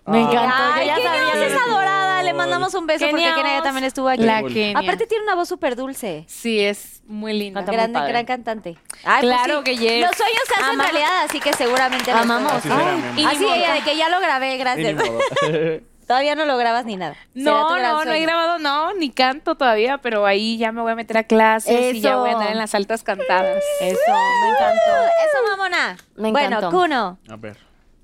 Me 0.06 0.22
encantó. 0.22 0.40
Ay, 0.74 0.88
yo 0.88 0.96
ya 0.98 1.04
sabía. 1.04 1.46
es 1.48 1.54
adorada. 1.62 2.24
Le 2.24 2.34
mandamos 2.34 2.74
un 2.76 2.86
beso 2.88 3.06
porque 3.10 3.24
Kenia 3.36 3.62
también 3.64 3.84
estuvo 3.86 4.08
aquí. 4.10 4.24
La. 4.24 4.42
Kenia. 4.44 4.78
Aparte 4.78 5.08
tiene 5.08 5.24
una 5.24 5.36
voz 5.36 5.48
súper 5.50 5.76
dulce. 5.76 6.26
Sí, 6.28 6.60
es 6.60 7.02
muy 7.08 7.34
linda. 7.34 7.60
Canta 7.62 7.72
muy 7.72 7.78
Gran, 7.78 7.94
padre. 7.94 8.10
gran 8.12 8.26
cantante. 8.26 8.70
Ay, 9.04 9.22
pues 9.26 9.36
Claro 9.42 9.58
sí. 9.60 9.64
que 9.64 9.78
yes. 9.78 10.02
Los 10.08 10.16
sueños 10.16 10.42
se 10.48 10.54
hacen 10.54 10.66
Amamos. 10.66 10.86
realidad, 10.92 11.24
así 11.24 11.40
que 11.40 11.54
seguramente 11.54 12.12
lo 12.12 12.18
Amamos. 12.18 12.52
Así 12.54 12.68
será, 12.70 12.84
mi 12.96 13.02
amor. 13.04 13.20
Y 13.20 13.26
Así 13.26 13.46
ella, 13.48 13.74
de 13.74 13.82
que 13.82 13.98
ya 13.98 14.10
lo 14.10 14.20
grabé, 14.20 14.50
Y 14.50 14.52
ni 14.54 14.58
gracias. 14.60 14.94
modo. 14.96 15.20
Todavía 16.08 16.36
no 16.36 16.46
lo 16.46 16.56
grabas 16.58 16.86
ni 16.86 16.98
nada. 16.98 17.16
Será 17.34 17.52
No, 17.52 17.70
gran 17.72 17.82
no, 17.84 17.94
no 17.96 18.02
he 18.02 18.06
sueño. 18.06 18.24
grabado, 18.28 18.60
no, 18.60 18.94
ni 18.94 19.10
canto 19.10 19.56
todavía, 19.56 19.98
pero 19.98 20.28
ahí 20.28 20.56
ya 20.60 20.72
me 20.72 20.82
voy 20.82 20.92
a 20.92 20.96
meter 20.96 21.18
a 21.18 21.24
clases 21.24 21.96
y 21.96 22.02
ya 22.02 22.18
voy 22.18 22.30
a 22.30 22.34
andar 22.34 22.52
en 22.52 22.60
las 22.60 22.76
altas 22.76 23.02
cantadas. 23.02 23.64
Eso, 23.82 24.00
me 24.12 24.50
encantó. 24.50 24.92
Eso, 25.26 25.50
mamona. 25.50 25.98
Me 26.16 26.32
bueno, 26.32 26.58
encantó. 26.58 26.70
Kuno, 26.70 27.18
A 27.28 27.36
ver. 27.38 27.58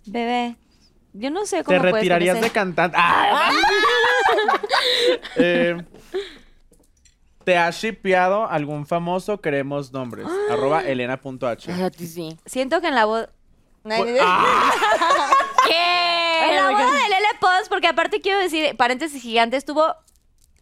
bebé. 0.08 0.56
Yo 1.14 1.30
no 1.30 1.46
sé 1.46 1.64
cómo 1.64 1.76
¿Te 1.78 1.80
puedes 1.82 1.96
retirarías 1.96 2.40
de 2.42 2.50
cantante? 2.50 2.98
¡Ah! 3.00 3.52
Eh, 5.36 5.78
¿Te 7.44 7.58
has 7.58 7.76
shipeado 7.82 8.48
algún 8.48 8.86
famoso? 8.86 9.42
Queremos 9.42 9.92
nombres. 9.92 10.28
Arroba 10.50 10.82
elena.h. 10.82 11.72
Ay, 11.72 11.82
a 11.82 11.90
ti 11.90 12.08
sí. 12.08 12.38
Siento 12.46 12.82
que 12.82 12.88
en 12.88 12.96
la 12.96 13.06
boda. 13.06 13.30
Pues, 13.84 14.20
ah, 14.22 14.72
En 16.48 16.56
la 16.56 16.70
boda 16.72 16.86
de 16.86 17.10
Lele 17.10 17.28
Pons, 17.40 17.68
porque 17.70 17.88
aparte 17.88 18.22
quiero 18.22 18.40
decir, 18.40 18.76
paréntesis 18.78 19.22
gigante, 19.22 19.58
estuvo. 19.58 19.96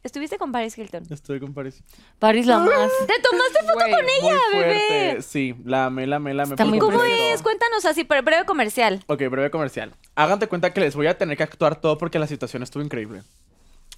¿Estuviste 0.02 0.38
con 0.38 0.52
Paris 0.54 0.78
Hilton? 0.78 1.04
Estoy 1.10 1.40
con 1.42 1.54
Paris. 1.54 1.84
París 2.20 2.46
la 2.46 2.60
más. 2.60 2.90
¿Te 3.08 3.14
tomaste 3.22 3.60
foto 3.62 3.74
Güey, 3.74 3.92
con 3.92 4.06
ella, 4.06 4.40
Muy 4.54 4.60
bebé? 4.64 4.80
fuerte. 4.88 5.22
Sí, 5.24 5.56
la 5.66 5.86
amé, 5.88 6.08
la 6.08 6.16
amé, 6.18 6.34
la 6.34 6.44
amé. 6.44 6.54
Está 6.54 6.64
por 6.64 6.70
muy 6.70 6.80
¿Cómo 6.80 6.98
completo. 6.98 7.34
es? 7.34 7.42
Cuéntanos 7.42 7.86
así, 7.86 8.06
pero 8.06 8.24
breve 8.24 8.46
comercial. 8.46 9.04
Ok, 9.08 9.20
breve 9.30 9.52
comercial. 9.52 9.94
Háganse 10.16 10.48
cuenta 10.48 10.74
que 10.74 10.80
les 10.80 10.96
voy 10.96 11.08
a 11.08 11.18
tener 11.18 11.36
que 11.36 11.44
actuar 11.44 11.82
todo 11.82 11.98
porque 11.98 12.18
la 12.18 12.28
situación 12.28 12.64
estuvo 12.64 12.82
increíble. 12.84 13.24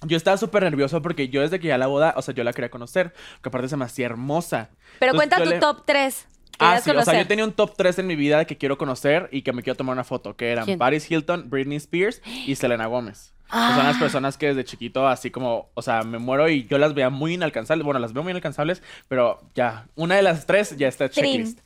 Yo 0.04 0.16
estaba 0.16 0.36
súper 0.36 0.64
nervioso 0.64 1.00
porque 1.02 1.28
yo 1.28 1.40
desde 1.42 1.60
que 1.60 1.68
ya 1.68 1.78
la 1.78 1.86
boda, 1.86 2.14
o 2.16 2.22
sea, 2.22 2.34
yo 2.34 2.42
la 2.42 2.52
quería 2.52 2.70
conocer, 2.70 3.12
que 3.40 3.48
aparte 3.48 3.68
se 3.68 3.76
me 3.76 3.84
hacía 3.84 4.06
hermosa. 4.06 4.70
Pero 4.98 5.12
Entonces, 5.12 5.16
cuenta 5.16 5.38
yo 5.38 5.44
tu 5.44 5.50
le- 5.50 5.60
top 5.60 5.84
3. 5.86 6.26
Ah, 6.58 6.80
sí, 6.80 6.90
o 6.90 7.02
sea, 7.04 7.20
yo 7.20 7.26
tenía 7.28 7.44
un 7.44 7.52
top 7.52 7.74
3 7.76 8.00
en 8.00 8.06
mi 8.08 8.16
vida 8.16 8.44
que 8.44 8.58
quiero 8.58 8.76
conocer 8.76 9.28
y 9.32 9.42
que 9.42 9.52
me 9.52 9.62
quiero 9.62 9.76
tomar 9.76 9.92
una 9.94 10.04
foto, 10.04 10.36
que 10.36 10.50
eran 10.50 10.64
¿Quién? 10.64 10.78
Paris 10.78 11.08
Hilton, 11.10 11.48
Britney 11.48 11.76
Spears 11.76 12.20
y 12.46 12.54
Selena 12.56 12.86
Gómez. 12.86 13.32
Son 13.52 13.84
las 13.84 13.98
personas 13.98 14.38
que 14.38 14.46
desde 14.46 14.64
chiquito 14.64 15.06
así 15.06 15.30
como, 15.30 15.68
o 15.74 15.82
sea, 15.82 16.04
me 16.04 16.18
muero 16.18 16.48
y 16.48 16.66
yo 16.66 16.78
las 16.78 16.94
veía 16.94 17.10
muy 17.10 17.34
inalcanzables. 17.34 17.84
Bueno, 17.84 18.00
las 18.00 18.14
veo 18.14 18.22
muy 18.22 18.30
inalcanzables, 18.30 18.82
pero 19.08 19.40
ya, 19.54 19.86
una 19.94 20.16
de 20.16 20.22
las 20.22 20.46
tres 20.46 20.74
ya 20.78 20.88
está 20.88 21.10
checklist. 21.10 21.60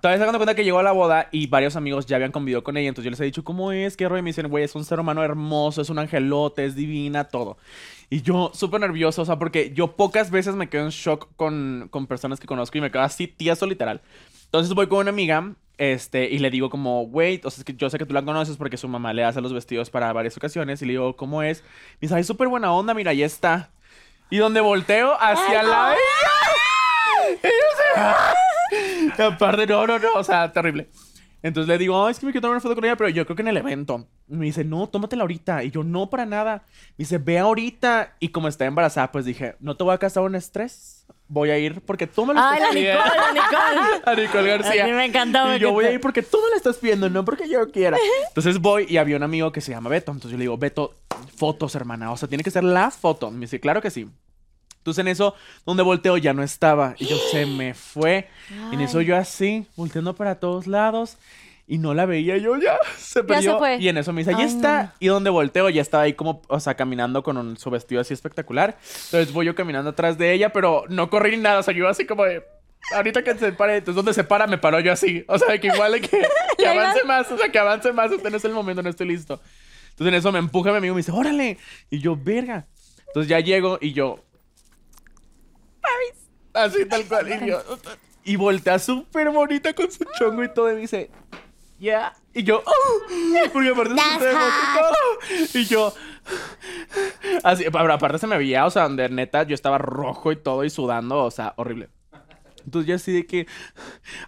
Todavía 0.00 0.18
se 0.18 0.24
dando 0.24 0.38
cuenta 0.38 0.54
que 0.54 0.64
llegó 0.64 0.78
a 0.78 0.82
la 0.82 0.92
boda 0.92 1.28
y 1.32 1.46
varios 1.46 1.76
amigos 1.76 2.06
ya 2.06 2.16
habían 2.16 2.32
convivido 2.32 2.62
con 2.64 2.76
ella. 2.76 2.88
Entonces 2.88 3.04
yo 3.04 3.10
les 3.10 3.20
he 3.20 3.24
dicho, 3.24 3.44
¿cómo 3.44 3.72
es? 3.72 3.96
¿Qué 3.96 4.08
rollo? 4.08 4.20
Y 4.20 4.22
me 4.22 4.30
dicen, 4.30 4.48
güey, 4.48 4.64
es 4.64 4.74
un 4.74 4.84
ser 4.84 4.98
humano 4.98 5.22
hermoso, 5.22 5.82
es 5.82 5.90
un 5.90 5.98
angelote, 5.98 6.64
es 6.64 6.74
divina, 6.74 7.24
todo. 7.24 7.58
Y 8.08 8.22
yo 8.22 8.50
súper 8.54 8.80
nervioso, 8.80 9.22
o 9.22 9.24
sea, 9.24 9.38
porque 9.38 9.72
yo 9.74 9.96
pocas 9.96 10.30
veces 10.30 10.54
me 10.54 10.68
quedo 10.68 10.84
en 10.84 10.90
shock 10.90 11.28
con, 11.36 11.88
con 11.90 12.06
personas 12.06 12.40
que 12.40 12.46
conozco 12.46 12.78
y 12.78 12.80
me 12.80 12.90
quedo 12.90 13.02
así 13.02 13.26
tieso 13.26 13.66
literal. 13.66 14.00
Entonces 14.44 14.72
voy 14.74 14.86
con 14.86 15.00
una 15.00 15.10
amiga 15.10 15.54
este, 15.78 16.24
y 16.30 16.38
le 16.38 16.50
digo 16.50 16.70
como, 16.70 17.06
güey, 17.06 17.40
o 17.44 17.50
sea, 17.50 17.60
es 17.60 17.64
que 17.64 17.74
yo 17.74 17.90
sé 17.90 17.98
que 17.98 18.06
tú 18.06 18.14
la 18.14 18.24
conoces 18.24 18.56
porque 18.56 18.76
su 18.76 18.88
mamá 18.88 19.12
le 19.12 19.24
hace 19.24 19.40
los 19.40 19.52
vestidos 19.52 19.90
para 19.90 20.12
varias 20.12 20.36
ocasiones. 20.36 20.80
Y 20.82 20.86
le 20.86 20.92
digo, 20.92 21.16
¿cómo 21.16 21.42
es? 21.42 21.62
Me 21.62 21.98
dice, 22.02 22.14
ay, 22.14 22.24
súper 22.24 22.48
buena 22.48 22.72
onda, 22.72 22.94
mira, 22.94 23.10
ahí 23.10 23.22
está. 23.22 23.70
Y 24.30 24.38
donde 24.38 24.60
volteo 24.60 25.14
hacia 25.20 25.62
la... 25.62 25.94
Y 27.42 27.46
yo 27.46 27.50
sé, 27.76 29.16
y 29.18 29.22
aparte, 29.22 29.66
no, 29.66 29.86
no, 29.86 29.98
no, 29.98 30.14
o 30.14 30.24
sea, 30.24 30.52
terrible. 30.52 30.88
Entonces 31.46 31.68
le 31.68 31.78
digo, 31.78 32.04
"Ay, 32.04 32.10
es 32.10 32.18
que 32.18 32.26
me 32.26 32.32
quiero 32.32 32.42
tomar 32.42 32.56
una 32.56 32.60
foto 32.60 32.74
con 32.74 32.84
ella, 32.84 32.96
pero 32.96 33.08
yo 33.08 33.24
creo 33.24 33.36
que 33.36 33.42
en 33.42 33.48
el 33.48 33.56
evento. 33.56 34.04
Me 34.26 34.46
dice, 34.46 34.64
no, 34.64 34.88
tómatela 34.88 35.22
ahorita. 35.22 35.62
Y 35.62 35.70
yo, 35.70 35.84
no, 35.84 36.10
para 36.10 36.26
nada. 36.26 36.64
Me 36.98 37.04
dice, 37.04 37.18
ve 37.18 37.38
ahorita. 37.38 38.16
Y 38.18 38.30
como 38.30 38.48
está 38.48 38.64
embarazada, 38.64 39.12
pues 39.12 39.24
dije, 39.24 39.54
no 39.60 39.76
te 39.76 39.84
voy 39.84 39.94
a 39.94 39.98
causar 39.98 40.24
un 40.24 40.34
estrés. 40.34 41.06
Voy 41.28 41.50
a 41.50 41.58
ir 41.58 41.80
porque 41.82 42.08
tú 42.08 42.26
me 42.26 42.34
lo 42.34 42.40
Ay, 42.40 42.58
estás 42.58 42.68
la 42.68 42.74
pidiendo. 42.74 43.02
Nicole, 43.04 43.16
la 43.16 43.32
Nicole. 43.32 44.02
A 44.04 44.14
Nicole 44.14 44.48
García. 44.50 44.84
A 44.84 44.86
mí 44.88 44.92
me 44.92 45.04
encantó, 45.04 45.46
me 45.46 45.56
Y 45.56 45.58
yo 45.60 45.70
voy 45.72 45.84
a 45.84 45.92
ir 45.92 46.00
porque 46.00 46.22
tú 46.22 46.38
me 46.42 46.50
la 46.50 46.56
estás 46.56 46.78
pidiendo, 46.78 47.08
no 47.08 47.24
porque 47.24 47.48
yo 47.48 47.70
quiera. 47.70 47.96
Entonces 48.28 48.60
voy 48.60 48.86
y 48.88 48.96
había 48.96 49.16
un 49.16 49.22
amigo 49.22 49.52
que 49.52 49.60
se 49.60 49.70
llama 49.70 49.88
Beto. 49.88 50.10
Entonces 50.10 50.32
yo 50.32 50.38
le 50.38 50.42
digo, 50.44 50.58
Beto, 50.58 50.94
fotos, 51.36 51.76
hermana. 51.76 52.10
O 52.10 52.16
sea, 52.16 52.28
tiene 52.28 52.42
que 52.42 52.50
ser 52.50 52.64
la 52.64 52.90
foto. 52.90 53.30
Me 53.30 53.40
dice, 53.40 53.60
claro 53.60 53.80
que 53.80 53.90
sí. 53.90 54.08
Entonces 54.86 55.02
en 55.02 55.08
eso, 55.08 55.34
donde 55.64 55.82
volteo 55.82 56.16
ya 56.16 56.32
no 56.32 56.44
estaba. 56.44 56.94
Y 56.96 57.06
yo 57.06 57.16
se 57.32 57.44
me 57.44 57.74
fue. 57.74 58.28
Y 58.70 58.74
en 58.76 58.80
eso 58.82 59.00
yo 59.00 59.16
así, 59.16 59.66
volteando 59.74 60.14
para 60.14 60.36
todos 60.36 60.68
lados. 60.68 61.16
Y 61.66 61.78
no 61.78 61.92
la 61.94 62.06
veía 62.06 62.36
yo 62.36 62.56
ya. 62.56 62.78
Se 62.96 63.22
Ya 63.22 63.26
perdió. 63.26 63.52
se 63.54 63.58
fue. 63.58 63.76
Y 63.78 63.88
en 63.88 63.98
eso 63.98 64.12
me 64.12 64.20
dice, 64.20 64.30
ahí 64.30 64.42
Ay, 64.42 64.46
está. 64.46 64.82
no. 64.84 64.92
Y 65.00 65.08
donde 65.08 65.30
volteo 65.30 65.68
ya 65.70 65.82
estaba 65.82 66.04
ahí 66.04 66.12
como, 66.12 66.40
o 66.46 66.60
sea, 66.60 66.74
caminando 66.76 67.24
con 67.24 67.36
un- 67.36 67.56
su 67.56 67.68
vestido 67.70 68.00
así 68.00 68.14
espectacular. 68.14 68.78
Entonces 69.06 69.32
voy 69.32 69.46
yo 69.46 69.56
caminando 69.56 69.90
atrás 69.90 70.16
de 70.18 70.32
ella, 70.32 70.52
pero 70.52 70.84
no 70.88 71.10
corrí 71.10 71.32
ni 71.36 71.42
nada. 71.42 71.58
O 71.58 71.62
sea, 71.64 71.74
yo 71.74 71.88
así 71.88 72.06
como 72.06 72.22
de... 72.22 72.44
Ahorita 72.94 73.24
que 73.24 73.34
se 73.34 73.50
pare, 73.50 73.78
entonces 73.78 73.96
donde 73.96 74.14
se 74.14 74.22
para, 74.22 74.46
me 74.46 74.58
paro 74.58 74.78
yo 74.78 74.92
así. 74.92 75.24
O 75.26 75.36
sea, 75.40 75.58
que 75.60 75.66
igual 75.66 75.90
de 75.90 76.00
que, 76.02 76.22
que 76.58 76.68
avance 76.68 77.02
más, 77.02 77.28
o 77.32 77.36
sea, 77.36 77.50
que 77.50 77.58
avance 77.58 77.92
más. 77.92 78.12
Este 78.12 78.30
no 78.30 78.36
es 78.36 78.44
el 78.44 78.52
momento, 78.52 78.80
no 78.80 78.88
estoy 78.88 79.08
listo. 79.08 79.40
Entonces 79.90 80.06
en 80.12 80.14
eso 80.14 80.30
me 80.30 80.38
empuja 80.38 80.70
mi 80.70 80.76
amigo 80.76 80.92
y 80.92 80.94
me 80.94 81.00
dice, 81.00 81.10
órale. 81.10 81.58
Y 81.90 81.98
yo, 81.98 82.16
verga. 82.16 82.66
Entonces 83.08 83.30
ya 83.30 83.40
llego 83.40 83.78
y 83.80 83.92
yo, 83.94 84.20
Así 86.56 86.84
tal 86.86 87.04
cual. 87.06 87.28
Y, 87.42 87.46
yo, 87.48 87.62
y 88.24 88.36
voltea 88.36 88.78
súper 88.78 89.30
bonita 89.30 89.72
con 89.74 89.90
su 89.90 90.04
chongo 90.18 90.42
y 90.42 90.52
todo. 90.52 90.70
Y 90.70 90.74
me 90.74 90.80
dice, 90.82 91.10
ya. 91.78 92.14
Y 92.34 92.42
yo, 92.42 92.62
"Oh", 92.66 93.50
porque 93.52 93.68
aparte 93.70 93.94
se 93.94 94.00
súper 94.00 94.28
hermoso 94.28 95.58
y 95.58 95.64
yo, 95.64 95.94
así, 97.42 97.64
pero 97.70 97.92
aparte 97.92 98.18
se 98.18 98.26
me 98.26 98.36
veía, 98.36 98.66
o 98.66 98.70
sea, 98.70 98.82
donde 98.82 99.08
neta 99.08 99.42
yo 99.44 99.54
estaba 99.54 99.78
rojo 99.78 100.32
y 100.32 100.36
todo 100.36 100.62
y 100.64 100.68
sudando, 100.70 101.24
o 101.24 101.30
sea, 101.30 101.54
horrible. 101.56 101.88
Entonces 102.66 102.88
yo 102.88 102.94
así 102.96 103.12
de 103.12 103.24
que, 103.24 103.46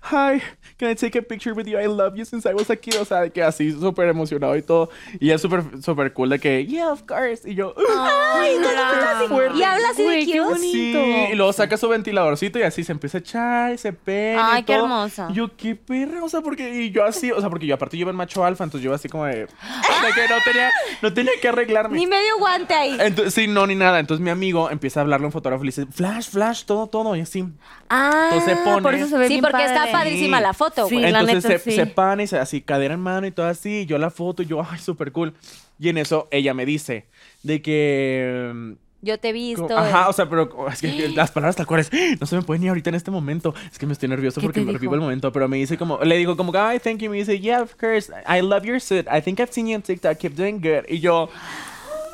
hi, 0.05 0.41
can 0.79 0.91
I 0.91 0.95
take 0.95 1.19
a 1.19 1.23
picture 1.23 1.53
with 1.53 1.67
you? 1.67 1.79
I 1.79 1.87
love 1.87 2.15
you 2.17 2.25
since 2.25 2.49
I 2.49 2.55
was 2.55 2.71
a 2.71 2.77
kid. 2.77 2.95
O 3.01 3.05
sea, 3.05 3.23
de 3.23 3.31
que 3.31 3.43
así 3.43 3.73
súper 3.73 4.09
emocionado 4.09 4.57
y 4.57 4.63
todo. 4.63 4.91
Y 5.21 5.31
es 5.31 5.43
súper, 5.43 5.65
súper 5.83 6.13
cool 6.13 6.31
de 6.31 6.39
que, 6.39 6.65
yeah, 6.67 6.91
of 6.93 7.03
course. 7.03 7.51
Y 7.51 7.55
yo, 7.55 7.75
Ay, 8.35 8.57
no, 8.61 8.69
qué 8.69 9.29
fuerte. 9.29 9.59
Y 9.59 9.63
habla 9.63 9.91
así 9.91 10.05
de 10.05 10.25
cute. 10.25 10.41
bonito. 10.41 11.05
Sí, 11.05 11.27
y 11.33 11.35
luego 11.37 11.53
saca 11.53 11.77
su 11.77 11.89
ventiladorcito 11.89 12.59
y 12.59 12.63
así 12.63 12.85
se 12.85 12.93
empieza 12.93 13.19
a 13.19 13.21
echar, 13.21 13.73
y 13.75 13.79
se 13.79 13.93
pega. 13.93 14.53
Ay, 14.53 14.61
y 14.61 14.65
qué 14.65 14.75
todo. 14.75 14.85
hermosa. 14.85 15.29
Y 15.31 15.35
yo, 15.35 15.57
qué 15.57 15.75
perra, 15.75 16.23
o 16.23 16.29
sea, 16.29 16.41
porque, 16.41 16.83
y 16.85 16.91
yo 16.91 17.05
así, 17.05 17.33
o 17.33 17.41
sea, 17.41 17.51
porque 17.51 17.67
yo 17.67 17.75
aparte 17.75 17.97
yo 17.97 18.03
iba 18.03 18.11
en 18.11 18.17
macho 18.17 18.45
alfa, 18.45 18.65
entonces 18.65 18.85
yo 18.85 18.95
así 18.95 19.09
como 19.09 19.25
de, 19.25 19.35
de 19.37 19.47
que 19.47 20.29
no 20.29 20.37
tenía, 20.45 20.71
no 21.03 21.13
tenía 21.13 21.33
que 21.41 21.49
arreglarme. 21.49 21.99
Ni 21.99 22.07
medio 22.07 22.39
guante 22.39 22.75
ahí. 22.75 22.97
Entonces, 23.01 23.35
sí, 23.35 23.47
no, 23.49 23.67
ni 23.67 23.75
nada. 23.75 23.99
Entonces 23.99 24.23
mi 24.23 24.31
amigo 24.31 24.71
empieza 24.71 25.01
a 25.01 25.03
hablarle 25.03 25.25
a 25.25 25.29
un 25.29 25.33
fotógrafo 25.33 25.65
y 25.65 25.67
le 25.67 25.71
dice, 25.71 25.87
flash, 25.87 26.29
flash, 26.31 26.65
todo, 26.65 26.87
todo, 26.87 27.17
y 27.17 27.21
así. 27.21 27.45
Ah, 27.91 28.28
Entonces 28.33 28.59
se 28.59 28.65
pone- 28.65 28.83
por 28.83 28.95
eso 28.95 29.07
se 29.09 29.17
ve 29.19 29.27
Sí, 29.29 29.35
bien 29.35 29.43
porque 29.43 29.65
está 29.65 29.81
padre. 29.81 29.93
padrísima 29.93 30.37
Sí. 30.39 30.43
la 30.43 30.55
foto, 30.55 30.89
Sí. 30.89 30.95
güey. 30.97 31.11
la 31.13 31.21
Entonces 31.21 31.45
neta, 31.45 31.59
se, 31.59 31.71
sí. 31.71 31.77
se 31.77 31.87
pana 31.87 32.23
y 32.23 32.27
se 32.27 32.39
así, 32.39 32.61
cadera 32.61 32.95
en 32.95 33.01
mano 33.01 33.27
y 33.27 33.31
todo 33.31 33.47
así, 33.47 33.81
y 33.81 33.87
yo 33.87 33.99
la 33.99 34.11
foto, 34.11 34.43
y 34.43 34.47
yo, 34.47 34.63
ay, 34.69 34.79
súper 34.79 35.13
cool. 35.13 35.35
Y 35.79 35.89
en 35.89 35.99
eso 35.99 36.29
ella 36.31 36.55
me 36.55 36.67
dice 36.67 37.07
de 37.43 37.63
que... 37.63 38.51
mm, 38.55 38.73
Yo 39.01 39.17
te 39.21 39.29
he 39.29 39.33
visto. 39.33 39.63
Como- 39.63 39.77
Ajá, 39.79 40.09
o 40.09 40.13
sea, 40.13 40.29
pero 40.29 40.69
es 40.73 40.81
que 40.81 41.09
las 41.15 41.31
palabras 41.31 41.55
tal 41.55 41.67
cual 41.67 41.81
es, 41.81 41.91
no 42.21 42.27
se 42.27 42.35
me 42.35 42.43
pueden 42.43 42.63
ni 42.63 42.69
ahorita 42.69 42.91
en 42.91 42.97
este 42.97 43.13
momento. 43.13 43.55
Es 43.71 43.79
que 43.79 43.87
me 43.87 43.93
estoy 43.93 44.09
nervioso 44.09 44.41
¿Qué 44.41 44.47
porque 44.49 44.61
me 44.61 44.73
revivo 44.73 44.95
el 44.97 45.01
momento, 45.01 45.31
pero 45.31 45.47
me 45.49 45.57
dice 45.57 45.79
como, 45.79 46.01
le 46.03 46.17
digo 46.17 46.37
como, 46.37 46.53
ay, 46.59 46.81
thank 46.81 46.99
you. 46.99 47.09
Me 47.11 47.19
dice, 47.19 47.39
yeah, 47.39 47.63
of 47.63 47.77
course, 47.77 48.13
I 48.29 48.41
love 48.43 48.65
your 48.65 48.81
suit. 48.81 49.07
I 49.07 49.21
think 49.23 49.39
I've 49.39 49.53
seen 49.53 49.69
you 49.69 49.77
on 49.77 49.83
TikTok, 49.83 50.19
keep 50.19 50.35
doing 50.35 50.61
good. 50.61 50.85
Y 50.89 50.99
yo, 50.99 51.29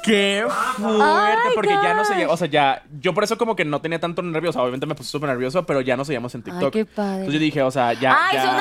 qué 0.04 0.46
fuerte, 0.76 1.48
porque 1.54 1.70
ya 1.70 1.94
no 1.94 2.04
sé, 2.04 2.26
o 2.26 2.36
sea, 2.36 2.46
ya, 2.46 2.82
yo 3.00 3.14
por 3.14 3.24
eso 3.24 3.38
como 3.38 3.56
que 3.56 3.64
no 3.64 3.80
tenía 3.80 3.98
tanto 3.98 4.20
nervioso. 4.22 4.60
Obviamente 4.60 4.86
me 4.86 4.94
puse 4.94 5.10
súper 5.10 5.30
nervioso, 5.30 5.64
pero 5.64 5.80
ya 5.80 5.96
nos 5.96 6.06
seguíamos 6.06 6.34
en 6.34 6.42
TikTok. 6.42 6.72
qué 6.72 6.84
padre. 6.84 7.20
Entonces 7.20 7.34
yo 7.34 7.40
dije, 7.40 7.62
o 7.62 7.70
sea, 7.70 7.94
ya. 7.94 8.28
Ay, 8.28 8.36
ya. 8.36 8.42
son 8.42 8.54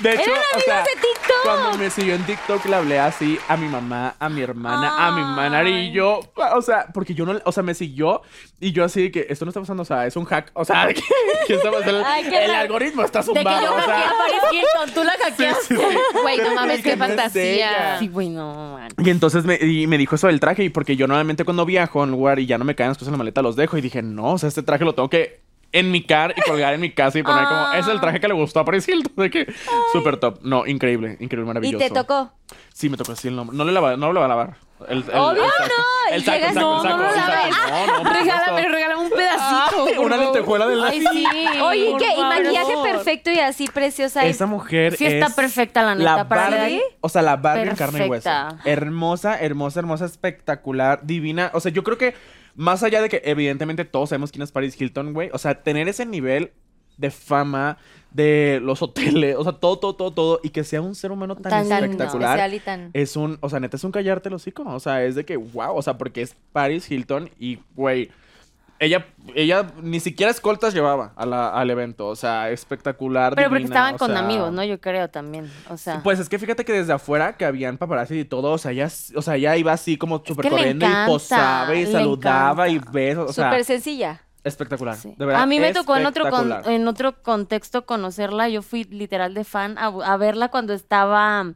De 0.00 0.12
hecho, 0.12 0.30
¡Eran 0.30 0.42
o 0.56 0.60
sea, 0.60 0.78
de 0.78 0.90
TikTok! 0.92 1.36
cuando 1.44 1.78
me 1.78 1.90
siguió 1.90 2.14
en 2.14 2.24
TikTok 2.24 2.64
le 2.66 2.76
hablé 2.76 2.98
así 3.00 3.38
a 3.48 3.56
mi 3.56 3.66
mamá, 3.66 4.14
a 4.18 4.28
mi 4.28 4.40
hermana, 4.42 5.08
a 5.08 5.10
mi 5.12 5.22
manar 5.22 5.66
y 5.66 5.90
yo, 5.92 6.20
o 6.54 6.62
sea, 6.62 6.86
porque 6.94 7.14
yo 7.14 7.26
no, 7.26 7.40
o 7.44 7.50
sea, 7.52 7.62
me 7.64 7.74
siguió 7.74 8.22
y 8.60 8.70
yo 8.72 8.84
así 8.84 9.02
de 9.02 9.10
que 9.10 9.26
esto 9.28 9.44
no 9.44 9.50
está 9.50 9.60
pasando, 9.60 9.82
o 9.82 9.86
sea, 9.86 10.06
es 10.06 10.14
un 10.16 10.24
hack, 10.24 10.50
o 10.54 10.64
sea, 10.64 10.86
que, 10.94 11.02
que 11.46 11.54
está 11.54 11.70
pasando, 11.70 12.02
Ay, 12.06 12.24
qué 12.24 12.44
el 12.44 12.50
raro. 12.50 12.60
algoritmo 12.62 13.02
está 13.02 13.20
De 13.22 13.26
que 13.32 13.34
zumbado, 13.38 13.66
yo 13.66 13.74
o 13.74 13.82
sea. 13.82 14.12
Hilton, 14.52 14.94
tú 14.94 15.04
la 15.04 15.12
hackeaste. 15.22 15.74
Güey, 16.22 16.38
no 16.38 16.54
mames, 16.54 16.82
qué 16.82 16.96
fantasía. 16.96 17.98
Sí, 17.98 18.08
güey, 18.08 18.28
no, 18.28 18.74
man. 18.74 18.88
Y 18.98 19.10
entonces 19.10 19.44
me, 19.44 19.56
y 19.56 19.86
me 19.86 19.98
dijo 19.98 20.14
eso 20.14 20.26
del 20.28 20.40
traje, 20.40 20.64
y 20.64 20.68
porque 20.68 20.96
yo 20.96 21.06
normalmente 21.06 21.44
cuando 21.44 21.64
viajo 21.66 22.00
a 22.00 22.04
un 22.04 22.10
lugar 22.12 22.38
y 22.38 22.46
ya 22.46 22.58
no 22.58 22.64
me 22.64 22.74
caen 22.74 22.90
las 22.90 22.98
cosas 22.98 23.08
en 23.08 23.12
la 23.12 23.18
maleta, 23.18 23.42
los 23.42 23.56
dejo. 23.56 23.76
Y 23.76 23.80
dije, 23.80 24.02
no, 24.02 24.32
o 24.32 24.38
sea, 24.38 24.48
este 24.48 24.62
traje 24.62 24.84
lo 24.84 24.94
tengo 24.94 25.10
que 25.10 25.40
enmicar 25.72 26.34
y 26.36 26.40
colgar 26.42 26.74
en 26.74 26.80
mi 26.80 26.90
casa 26.92 27.18
y 27.18 27.22
poner 27.22 27.44
como, 27.46 27.72
es 27.72 27.86
el 27.88 28.00
traje 28.00 28.20
que 28.20 28.28
le 28.28 28.34
gustó 28.34 28.60
a 28.60 28.64
Paris 28.64 28.88
Hilton. 28.88 29.12
De 29.16 29.30
que, 29.30 29.52
súper 29.92 30.16
top. 30.18 30.38
No, 30.42 30.66
increíble, 30.66 31.16
increíble, 31.20 31.44
Y 31.44 31.46
maravilloso. 31.54 31.84
te 31.84 31.90
tocó. 31.90 32.32
Sí, 32.72 32.88
me 32.88 32.96
tocó 32.96 33.12
así 33.12 33.28
el 33.28 33.36
nombre. 33.36 33.56
No 33.56 33.64
le 33.64 33.72
lava, 33.72 33.96
no 33.96 34.12
lo 34.12 34.20
va 34.20 34.26
a 34.26 34.28
lavar. 34.28 34.56
El, 34.88 34.98
el- 34.98 35.10
Obvio 35.10 35.42
no, 35.42 35.48
y 36.10 36.14
El 36.14 36.24
saco, 36.24 36.36
el 36.36 36.40
llegas- 36.42 36.54
saco, 36.54 36.60
no, 36.60 36.84
no 36.84 36.96
lo 37.02 37.10
sabes. 37.12 37.54
No, 37.68 37.86
no, 37.98 38.02
por 38.04 38.12
Regálame, 38.12 38.68
regálame 38.68 39.02
un 39.02 39.10
pedacito. 39.10 40.00
Una 40.02 40.16
lentejuela 40.16 40.66
de 40.68 40.76
la- 40.76 40.86
Ay, 40.86 41.00
sí. 41.12 41.26
Oye, 41.60 41.90
por 41.90 41.98
¿qué? 42.00 42.14
Y 42.16 42.22
maquillaje 42.22 42.74
perfecto 42.84 43.30
y 43.32 43.40
así 43.40 43.66
preciosa. 43.66 44.24
y- 44.24 44.30
Esa 44.30 44.46
mujer 44.46 44.96
Sí 44.96 45.04
está 45.04 45.26
es 45.26 45.34
perfecta, 45.34 45.82
la 45.82 45.96
neta, 45.96 46.28
para 46.28 46.48
Barbie, 46.50 46.80
o 47.00 47.08
sea, 47.08 47.22
la 47.22 47.36
Barbie 47.36 47.70
en 47.70 47.76
carne 47.76 48.06
y 48.06 48.08
hueso. 48.08 48.30
Hermosa, 48.64 49.38
hermosa, 49.40 49.80
hermosa, 49.80 50.04
espectacular, 50.04 51.00
divina. 51.02 51.50
O 51.54 51.60
sea, 51.60 51.72
yo 51.72 51.82
creo 51.82 51.98
que 51.98 52.14
más 52.58 52.82
allá 52.82 53.00
de 53.00 53.08
que 53.08 53.22
evidentemente 53.24 53.84
todos 53.86 54.10
sabemos 54.10 54.30
quién 54.32 54.42
es 54.42 54.52
Paris 54.52 54.78
Hilton, 54.80 55.14
güey. 55.14 55.30
O 55.32 55.38
sea, 55.38 55.62
tener 55.62 55.88
ese 55.88 56.04
nivel 56.04 56.52
de 56.96 57.10
fama, 57.12 57.78
de 58.10 58.58
los 58.62 58.82
hoteles, 58.82 59.36
o 59.36 59.44
sea, 59.44 59.52
todo, 59.52 59.78
todo, 59.78 59.94
todo, 59.94 60.10
todo, 60.12 60.40
y 60.42 60.50
que 60.50 60.64
sea 60.64 60.80
un 60.82 60.94
ser 60.96 61.12
humano 61.12 61.36
tan, 61.36 61.68
Tan 61.68 61.84
espectacular. 61.84 62.52
y 62.52 62.58
tan- 62.58 62.90
Es 62.92 63.16
un, 63.16 63.38
o 63.40 63.48
sea, 63.48 63.60
neta 63.60 63.76
es 63.76 63.84
un 63.84 63.92
callarte 63.92 64.28
el 64.28 64.34
hocico, 64.34 64.64
o 64.66 64.80
sea, 64.80 65.04
es 65.04 65.14
de 65.14 65.24
que, 65.24 65.36
wow, 65.36 65.76
o 65.76 65.82
sea, 65.82 65.96
porque 65.96 66.22
es 66.22 66.34
Paris 66.52 66.90
Hilton 66.90 67.30
y, 67.38 67.60
güey, 67.76 68.10
ella, 68.80 69.06
ella 69.34 69.66
ni 69.82 70.00
siquiera 70.00 70.30
escoltas 70.30 70.72
llevaba 70.72 71.12
a 71.16 71.26
la- 71.26 71.48
al 71.50 71.68
evento, 71.70 72.06
o 72.06 72.16
sea, 72.16 72.50
espectacular. 72.50 73.34
Pero 73.34 73.48
porque 73.50 73.64
estaban 73.64 73.94
o 73.94 73.98
con 73.98 74.10
sea, 74.10 74.20
amigos, 74.20 74.52
¿no? 74.52 74.62
Yo 74.64 74.80
creo 74.80 75.08
también. 75.08 75.50
O 75.68 75.76
sea. 75.76 76.00
Pues 76.02 76.18
es 76.18 76.28
que 76.28 76.38
fíjate 76.38 76.64
que 76.64 76.72
desde 76.72 76.92
afuera 76.92 77.36
que 77.36 77.44
habían 77.44 77.76
paparazzi 77.78 78.20
y 78.20 78.24
todo, 78.24 78.52
o 78.52 78.58
sea, 78.58 78.70
ella, 78.72 78.88
o 79.16 79.22
sea, 79.22 79.36
ella 79.36 79.56
iba 79.56 79.72
así 79.72 79.96
como 79.96 80.22
súper 80.24 80.44
que 80.44 80.50
corriendo 80.50 80.86
y 80.86 80.90
posaba 81.06 81.74
y 81.74 81.86
saludaba 81.86 82.68
y 82.68 82.78
besos, 82.78 83.30
o 83.30 83.32
sea, 83.32 83.50
Súper 83.50 83.64
sencilla. 83.64 84.22
espectacular, 84.44 84.96
Sí. 84.96 85.14
de 85.18 85.26
verdad. 85.26 85.42
a 85.42 85.46
mí 85.46 85.58
me 85.60 85.72
tocó 85.74 85.96
en 85.96 86.06
otro, 86.06 86.30
con- 86.30 86.52
en 86.66 86.86
otro 86.88 87.22
contexto 87.22 87.84
conocerla. 87.84 88.48
Yo 88.48 88.62
fui 88.62 88.84
literal 88.84 89.34
de 89.34 89.44
fan 89.44 89.76
a, 89.78 89.86
a 89.86 90.16
verla 90.16 90.48
cuando 90.48 90.72
estaba, 90.72 91.52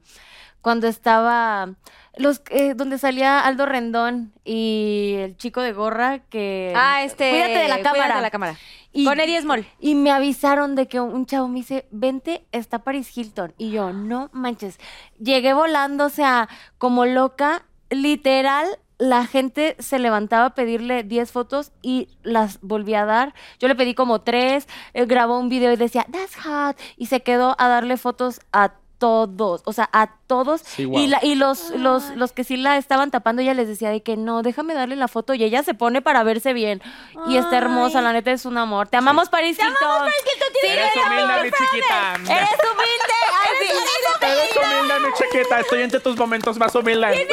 cuando 0.60 0.86
estaba, 0.88 1.70
los, 2.16 2.42
eh, 2.50 2.74
donde 2.74 2.98
salía 2.98 3.40
Aldo 3.40 3.64
Rendón 3.66 4.32
y 4.44 5.14
el 5.18 5.36
chico 5.36 5.60
de 5.62 5.72
gorra 5.72 6.18
que... 6.20 6.72
Ah, 6.76 7.02
este. 7.04 7.30
Cuídate 7.30 7.52
de 7.58 7.68
la 7.68 7.76
Cuídate 7.76 7.82
cámara. 7.98 8.16
de 8.16 8.22
la 8.22 8.30
cámara. 8.30 8.56
Y- 8.92 9.04
Con 9.06 9.18
Eddie 9.20 9.40
Small. 9.40 9.66
Y 9.80 9.94
me 9.94 10.10
avisaron 10.10 10.74
de 10.74 10.86
que 10.88 11.00
un 11.00 11.24
chavo 11.24 11.48
me 11.48 11.56
dice, 11.60 11.86
vente, 11.90 12.44
está 12.52 12.80
Paris 12.80 13.16
Hilton. 13.16 13.54
Y 13.56 13.70
yo, 13.70 13.92
no 13.92 14.28
manches. 14.32 14.78
Llegué 15.18 15.54
volando, 15.54 16.04
o 16.06 16.10
sea, 16.10 16.48
como 16.78 17.06
loca, 17.06 17.64
literal. 17.88 18.66
La 18.98 19.26
gente 19.26 19.74
se 19.80 19.98
levantaba 19.98 20.44
a 20.46 20.54
pedirle 20.54 21.02
10 21.02 21.32
fotos 21.32 21.72
y 21.82 22.08
las 22.22 22.60
volví 22.60 22.94
a 22.94 23.04
dar. 23.04 23.34
Yo 23.58 23.66
le 23.66 23.74
pedí 23.74 23.94
como 23.94 24.20
3, 24.20 24.68
grabó 25.08 25.38
un 25.40 25.48
video 25.48 25.72
y 25.72 25.76
decía, 25.76 26.06
that's 26.12 26.36
hot. 26.36 26.78
Y 26.96 27.06
se 27.06 27.20
quedó 27.22 27.56
a 27.58 27.66
darle 27.66 27.96
fotos 27.96 28.40
a 28.52 28.74
todos, 29.02 29.62
o 29.64 29.72
sea, 29.72 29.88
a 29.92 30.10
todos. 30.28 30.60
Sí, 30.64 30.84
guau. 30.84 31.02
Y, 31.02 31.08
la- 31.08 31.18
y 31.22 31.34
los, 31.34 31.70
los, 31.70 32.10
los 32.14 32.32
que 32.32 32.44
sí 32.44 32.56
la 32.56 32.76
estaban 32.76 33.10
tapando, 33.10 33.42
ella 33.42 33.52
les 33.54 33.66
decía 33.66 33.90
de 33.90 34.00
que 34.00 34.16
no, 34.16 34.42
déjame 34.42 34.74
darle 34.74 34.94
la 34.94 35.08
foto. 35.08 35.34
Y 35.34 35.42
ella 35.42 35.64
se 35.64 35.74
pone 35.74 36.02
para 36.02 36.22
verse 36.22 36.52
bien. 36.52 36.80
Y 37.26 37.36
está 37.36 37.58
hermosa, 37.58 38.00
la 38.00 38.12
neta 38.12 38.30
es 38.30 38.44
un 38.46 38.56
amor. 38.58 38.86
Te 38.86 38.96
amamos, 38.96 39.28
Paris 39.28 39.58
Hilton. 39.58 39.74
Te 39.78 39.84
amamos, 39.84 40.02
Paris 40.04 40.34
Hilton. 40.34 40.48
Sí, 40.60 40.66
Eres 40.68 40.92
humilde, 40.96 41.42
mi 41.42 41.50
chiquita. 41.50 42.14
Eres 42.14 42.60
humilde. 42.70 43.14
Ay, 43.42 43.50
sí. 43.60 44.26
Eres 44.26 44.56
humilde, 44.56 45.00
mi 45.00 45.12
chiquita. 45.14 45.60
Estoy 45.60 45.82
entre 45.82 46.00
tus 46.00 46.16
momentos 46.16 46.56
más 46.58 46.72
humildes. 46.74 47.26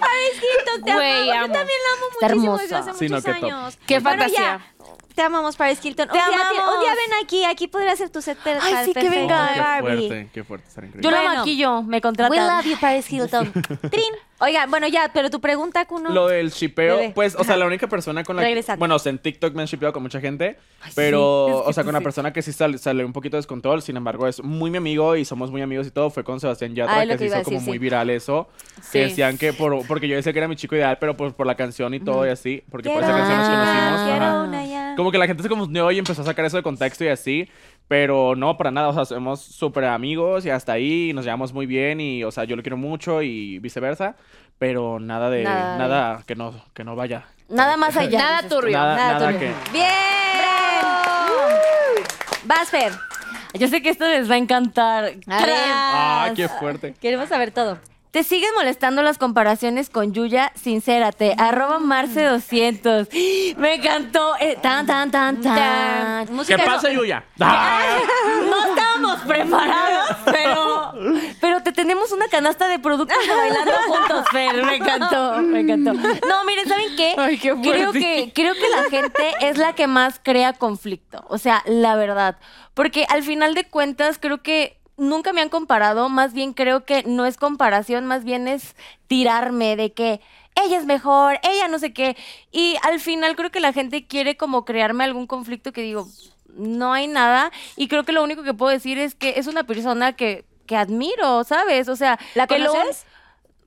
Paris 0.00 0.32
Hilton, 0.34 0.84
te 0.84 0.92
Güey, 0.94 1.30
amamos. 1.30 1.36
amo. 1.36 1.46
Yo 1.46 1.52
también 1.58 1.78
la 1.82 1.92
amo 1.92 2.06
muchísimo 2.20 2.54
hermosa. 2.56 2.62
desde 2.62 2.90
hace 2.90 3.08
muchos 3.08 3.26
años. 3.42 3.78
Qué 3.86 3.98
Bueno, 3.98 4.22
fantasía. 4.22 4.60
Te 5.18 5.24
amamos, 5.24 5.56
Paris 5.56 5.84
Hilton. 5.84 6.06
Te 6.06 6.12
un, 6.16 6.24
día, 6.30 6.36
amamos. 6.48 6.76
un 6.76 6.80
día 6.80 6.92
ven 6.94 7.24
aquí, 7.24 7.44
aquí 7.44 7.66
podría 7.66 7.96
ser 7.96 8.08
tu 8.08 8.22
set 8.22 8.38
Ay, 8.62 8.84
sí, 8.84 8.94
que 8.94 9.10
venga. 9.10 9.48
de 9.48 9.54
Qué 9.54 9.80
fuerte, 9.80 10.30
qué 10.32 10.44
fuerte, 10.44 10.68
estar 10.68 10.84
Yo 10.84 10.88
increíble. 10.90 11.10
la 11.10 11.22
Bueno. 11.24 11.38
maquillo, 11.40 11.82
me 11.82 12.00
contratan. 12.00 12.38
We 12.38 12.46
love 12.46 12.64
you, 12.64 12.78
Paris 12.80 13.10
Hilton. 13.12 13.52
Trin. 13.90 14.14
Oiga, 14.40 14.66
bueno, 14.66 14.86
ya, 14.86 15.10
pero 15.12 15.30
tu 15.30 15.40
pregunta, 15.40 15.84
Kuno. 15.86 16.10
Lo 16.10 16.28
del 16.28 16.50
shipeo, 16.50 16.96
Bebé. 16.96 17.12
pues, 17.12 17.34
o 17.34 17.42
sea, 17.42 17.56
la 17.56 17.66
única 17.66 17.88
persona 17.88 18.22
con 18.22 18.36
la 18.36 18.42
que... 18.44 18.64
Bueno, 18.76 18.94
o 18.94 18.98
sea, 19.00 19.10
en 19.10 19.18
TikTok 19.18 19.52
me 19.54 19.62
han 19.62 19.66
shipeado 19.68 19.92
con 19.92 20.02
mucha 20.02 20.20
gente, 20.20 20.56
Ay, 20.80 20.90
sí, 20.90 20.92
pero, 20.94 21.48
es 21.58 21.62
que 21.64 21.70
o 21.70 21.72
sea, 21.72 21.82
con 21.82 21.90
una 21.90 21.98
sí. 21.98 22.04
persona 22.04 22.32
que 22.32 22.42
sí 22.42 22.52
sal- 22.52 22.78
sale 22.78 23.04
un 23.04 23.12
poquito 23.12 23.36
de 23.36 23.40
descontrol, 23.40 23.82
sin 23.82 23.96
embargo, 23.96 24.28
es 24.28 24.40
muy 24.42 24.70
mi 24.70 24.78
amigo 24.78 25.16
y 25.16 25.24
somos 25.24 25.50
muy 25.50 25.60
amigos 25.60 25.88
y 25.88 25.90
todo, 25.90 26.10
fue 26.10 26.22
con 26.22 26.38
Sebastián 26.38 26.72
Yatra, 26.76 27.00
Ah, 27.00 27.02
que 27.02 27.08
que 27.12 27.18
se 27.18 27.26
hizo 27.26 27.42
como 27.42 27.60
muy 27.60 27.78
viral 27.78 28.10
eso, 28.10 28.48
Sí. 28.80 28.90
que 28.92 28.98
decían 29.06 29.38
que, 29.38 29.52
por, 29.52 29.84
porque 29.88 30.06
yo 30.06 30.14
decía 30.14 30.32
que 30.32 30.38
era 30.38 30.46
mi 30.46 30.54
chico 30.54 30.76
ideal, 30.76 30.98
pero 31.00 31.16
por, 31.16 31.34
por 31.34 31.46
la 31.46 31.56
canción 31.56 31.92
y 31.94 31.98
todo 32.00 32.24
y 32.24 32.30
así, 32.30 32.62
porque 32.70 32.90
por 32.90 33.02
esa 33.02 33.10
canción 33.12 33.38
nos 33.38 33.48
conocimos. 33.48 34.00
quiero 34.08 34.44
una 34.44 34.66
ya. 34.66 34.94
Como 34.96 35.10
que 35.10 35.18
la 35.18 35.26
gente 35.26 35.42
se 35.42 35.48
confundió 35.48 35.90
y 35.90 35.98
empezó 35.98 36.22
a 36.22 36.24
sacar 36.24 36.44
eso 36.44 36.56
de 36.56 36.62
contexto 36.62 37.04
y 37.04 37.08
así. 37.08 37.48
Pero 37.88 38.36
no, 38.36 38.56
para 38.56 38.70
nada. 38.70 38.88
O 38.88 38.92
sea, 38.92 39.04
somos 39.06 39.40
súper 39.40 39.86
amigos 39.86 40.44
y 40.44 40.50
hasta 40.50 40.72
ahí 40.72 41.12
nos 41.14 41.24
llevamos 41.24 41.52
muy 41.52 41.66
bien. 41.66 42.00
Y, 42.00 42.22
o 42.22 42.30
sea, 42.30 42.44
yo 42.44 42.54
lo 42.54 42.62
quiero 42.62 42.76
mucho 42.76 43.22
y 43.22 43.58
viceversa. 43.58 44.14
Pero 44.58 45.00
nada 45.00 45.30
de. 45.30 45.44
Nada 45.44 46.22
que, 46.26 46.34
no, 46.36 46.52
que 46.74 46.84
no 46.84 46.94
vaya. 46.96 47.24
Nada 47.48 47.76
más 47.76 47.96
allá. 47.96 48.18
Nada 48.18 48.48
turbio. 48.48 48.76
Nada, 48.76 48.96
nada 48.96 49.12
nada, 49.14 49.32
turbio. 49.32 49.40
que. 49.40 49.72
Bien. 49.72 49.88
Vas, 52.44 52.70
Fer. 52.70 52.92
Yo 53.54 53.68
sé 53.68 53.80
que 53.82 53.88
esto 53.88 54.06
les 54.06 54.30
va 54.30 54.34
a 54.34 54.38
encantar. 54.38 55.04
A 55.26 55.46
ver. 55.46 55.54
¡Ah, 55.56 56.30
qué 56.36 56.48
fuerte! 56.48 56.94
Queremos 57.00 57.28
saber 57.28 57.50
todo. 57.50 57.78
¿Te 58.10 58.24
siguen 58.24 58.48
molestando 58.54 59.02
las 59.02 59.18
comparaciones 59.18 59.90
con 59.90 60.14
Yuya? 60.14 60.50
Sincérate. 60.54 61.34
Arroba 61.36 61.78
Marce200. 61.78 63.08
Me 63.58 63.74
encantó. 63.74 64.34
Eh, 64.40 64.56
tan, 64.62 64.86
tan, 64.86 65.10
tan, 65.10 65.40
tan. 65.42 66.26
¿Qué 66.46 66.56
pasa, 66.58 66.90
Yuya? 66.90 67.24
¡Ah! 67.40 67.98
No 68.48 68.66
estábamos 68.66 69.20
preparados, 69.20 70.16
pero, 70.24 70.92
pero 71.40 71.62
te 71.62 71.72
tenemos 71.72 72.12
una 72.12 72.28
canasta 72.28 72.66
de 72.68 72.78
productos 72.78 73.18
de 73.26 73.34
bailando 73.34 73.72
juntos, 73.88 74.24
Fer. 74.30 74.64
Me 74.64 74.76
encantó, 74.76 75.38
me 75.42 75.60
encantó. 75.60 75.92
No, 75.92 76.44
miren, 76.46 76.68
¿saben 76.68 76.96
qué? 76.96 77.14
Ay, 77.16 77.38
qué 77.38 77.54
creo 77.60 77.92
que 77.92 78.32
Creo 78.34 78.54
que 78.54 78.68
la 78.68 78.84
gente 78.90 79.34
es 79.40 79.58
la 79.58 79.74
que 79.74 79.86
más 79.86 80.20
crea 80.22 80.52
conflicto. 80.54 81.24
O 81.28 81.38
sea, 81.38 81.62
la 81.66 81.94
verdad. 81.96 82.38
Porque 82.74 83.06
al 83.08 83.22
final 83.22 83.54
de 83.54 83.64
cuentas, 83.64 84.18
creo 84.20 84.42
que 84.42 84.77
nunca 84.98 85.32
me 85.32 85.40
han 85.40 85.48
comparado. 85.48 86.08
Más 86.10 86.34
bien 86.34 86.52
creo 86.52 86.84
que 86.84 87.02
no 87.04 87.24
es 87.26 87.36
comparación, 87.38 88.04
más 88.06 88.24
bien 88.24 88.48
es 88.48 88.76
tirarme 89.06 89.76
de 89.76 89.92
que 89.92 90.20
ella 90.62 90.76
es 90.78 90.84
mejor, 90.86 91.38
ella 91.42 91.68
no 91.68 91.78
sé 91.78 91.92
qué. 91.92 92.16
Y 92.52 92.76
al 92.82 93.00
final 93.00 93.36
creo 93.36 93.50
que 93.50 93.60
la 93.60 93.72
gente 93.72 94.06
quiere 94.06 94.36
como 94.36 94.64
crearme 94.64 95.04
algún 95.04 95.26
conflicto 95.26 95.72
que 95.72 95.82
digo, 95.82 96.08
no 96.48 96.92
hay 96.92 97.06
nada. 97.06 97.50
Y 97.76 97.88
creo 97.88 98.04
que 98.04 98.12
lo 98.12 98.22
único 98.24 98.42
que 98.42 98.54
puedo 98.54 98.70
decir 98.72 98.98
es 98.98 99.14
que 99.14 99.34
es 99.38 99.46
una 99.46 99.64
persona 99.64 100.14
que, 100.14 100.44
que 100.66 100.76
admiro, 100.76 101.44
¿sabes? 101.44 101.88
O 101.88 101.96
sea, 101.96 102.18
¿La 102.34 102.46
que 102.46 102.58
lo- 102.58 102.72
conoces? 102.72 103.06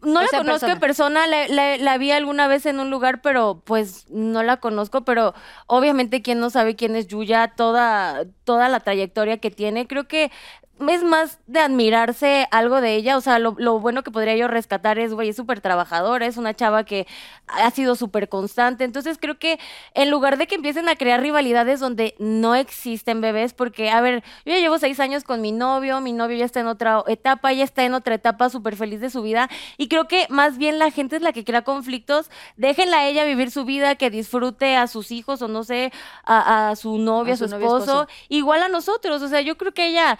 no 0.01 0.19
O 0.19 0.23
la 0.23 0.27
sea, 0.29 0.39
conozco 0.39 0.65
en 0.67 0.79
persona, 0.79 1.27
la, 1.27 1.47
la- 1.47 1.77
la 1.77 1.97
vi 1.99 2.11
alguna 2.11 2.47
vez 2.47 2.65
en 2.65 2.79
un 2.79 2.89
lugar, 2.89 3.21
pero 3.21 3.61
pues 3.63 4.07
no 4.09 4.41
la 4.41 4.57
conozco, 4.57 5.01
pero 5.05 5.33
obviamente 5.67 6.23
quién 6.23 6.39
no 6.39 6.49
sabe 6.49 6.75
quién 6.75 6.95
es 6.95 7.07
Yuya, 7.07 7.53
toda, 7.55 8.25
toda 8.43 8.67
la 8.67 8.79
trayectoria 8.79 9.37
que 9.37 9.51
tiene, 9.51 9.85
creo 9.87 10.07
que 10.07 10.31
es 10.89 11.03
más 11.03 11.39
de 11.47 11.59
admirarse 11.59 12.47
algo 12.51 12.81
de 12.81 12.95
ella, 12.95 13.17
o 13.17 13.21
sea, 13.21 13.39
lo, 13.39 13.55
lo 13.57 13.79
bueno 13.79 14.03
que 14.03 14.11
podría 14.11 14.35
yo 14.35 14.47
rescatar 14.47 14.99
es, 14.99 15.13
güey, 15.13 15.29
es 15.29 15.35
súper 15.35 15.61
trabajadora, 15.61 16.25
es 16.25 16.37
una 16.37 16.53
chava 16.55 16.83
que 16.83 17.07
ha 17.47 17.69
sido 17.71 17.95
súper 17.95 18.29
constante, 18.29 18.83
entonces 18.83 19.17
creo 19.19 19.37
que 19.37 19.59
en 19.93 20.09
lugar 20.09 20.37
de 20.37 20.47
que 20.47 20.55
empiecen 20.55 20.89
a 20.89 20.95
crear 20.95 21.21
rivalidades 21.21 21.79
donde 21.79 22.15
no 22.19 22.55
existen 22.55 23.21
bebés, 23.21 23.53
porque, 23.53 23.89
a 23.89 24.01
ver, 24.01 24.23
yo 24.45 24.53
ya 24.53 24.59
llevo 24.59 24.79
seis 24.79 24.99
años 24.99 25.23
con 25.23 25.41
mi 25.41 25.51
novio, 25.51 26.01
mi 26.01 26.13
novio 26.13 26.37
ya 26.37 26.45
está 26.45 26.59
en 26.61 26.67
otra 26.67 27.03
etapa, 27.07 27.51
ella 27.51 27.63
está 27.63 27.83
en 27.83 27.93
otra 27.93 28.15
etapa 28.15 28.49
súper 28.49 28.75
feliz 28.75 29.01
de 29.01 29.09
su 29.09 29.21
vida, 29.21 29.49
y 29.77 29.87
creo 29.87 30.07
que 30.07 30.25
más 30.29 30.57
bien 30.57 30.79
la 30.79 30.91
gente 30.91 31.15
es 31.17 31.21
la 31.21 31.33
que 31.33 31.43
crea 31.43 31.63
conflictos, 31.63 32.29
déjenla 32.57 32.99
a 32.99 33.07
ella 33.07 33.25
vivir 33.25 33.51
su 33.51 33.65
vida, 33.65 33.95
que 33.95 34.09
disfrute 34.09 34.75
a 34.75 34.87
sus 34.87 35.11
hijos 35.11 35.41
o 35.41 35.47
no 35.47 35.63
sé, 35.63 35.91
a, 36.23 36.69
a 36.69 36.75
su 36.75 36.97
novio, 36.97 37.33
A 37.33 37.35
a 37.35 37.37
su, 37.37 37.45
su 37.45 37.51
novio, 37.51 37.67
esposo, 37.67 38.01
esposo. 38.03 38.07
igual 38.29 38.63
a 38.63 38.69
nosotros, 38.69 39.21
o 39.21 39.27
sea, 39.27 39.41
yo 39.41 39.57
creo 39.57 39.73
que 39.73 39.87
ella 39.87 40.17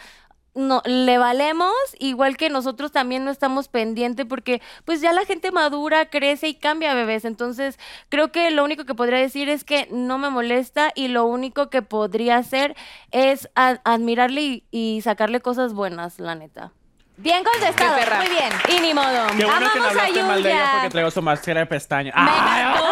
no 0.54 0.82
le 0.86 1.18
valemos 1.18 1.72
igual 2.00 2.36
que 2.36 2.50
nosotros 2.50 2.92
también 2.92 3.24
no 3.24 3.32
estamos 3.32 3.68
pendientes 3.70 4.26
porque 4.26 4.62
pues 4.84 5.00
ya 5.00 5.14
la 5.14 5.24
gente 5.26 5.52
madura 5.52 6.10
crece 6.10 6.50
y 6.50 6.56
cambia 6.56 6.94
bebés 6.94 7.24
entonces 7.24 7.80
creo 8.10 8.32
que 8.34 8.52
lo 8.52 8.64
único 8.66 8.86
que 8.86 8.94
podría 8.94 9.20
decir 9.20 9.48
es 9.48 9.64
que 9.64 9.88
no 9.92 10.18
me 10.18 10.30
molesta 10.30 10.92
y 10.94 11.08
lo 11.08 11.26
único 11.26 11.70
que 11.70 11.82
podría 11.82 12.36
hacer 12.38 12.76
es 13.12 13.50
admirarle 13.56 14.42
y, 14.42 14.64
y 14.72 15.02
sacarle 15.04 15.40
cosas 15.40 15.74
buenas 15.74 16.20
la 16.20 16.36
neta 16.36 16.74
Bien 17.18 17.44
contestado. 17.44 17.98
Muy 18.18 18.30
bien. 18.30 18.50
y 18.76 18.82
ni 18.82 18.94
modo 18.96 19.28
Qué 19.38 19.46
bueno 19.46 19.72
que 19.72 19.80
no 19.80 19.86
Amamos 19.86 19.86
a 19.86 19.90
hablaste 19.90 20.24
mal 20.24 20.42
de 20.42 20.50
ella 20.50 20.60
Yuya. 20.60 20.72
porque 20.74 20.90
traigo 20.90 21.12
su 21.12 21.22
máscara 21.22 21.60
de 21.60 21.66
pestaña. 21.68 22.12
Me 22.16 22.22
¡Ay! 22.32 22.62
encantó. 22.64 22.84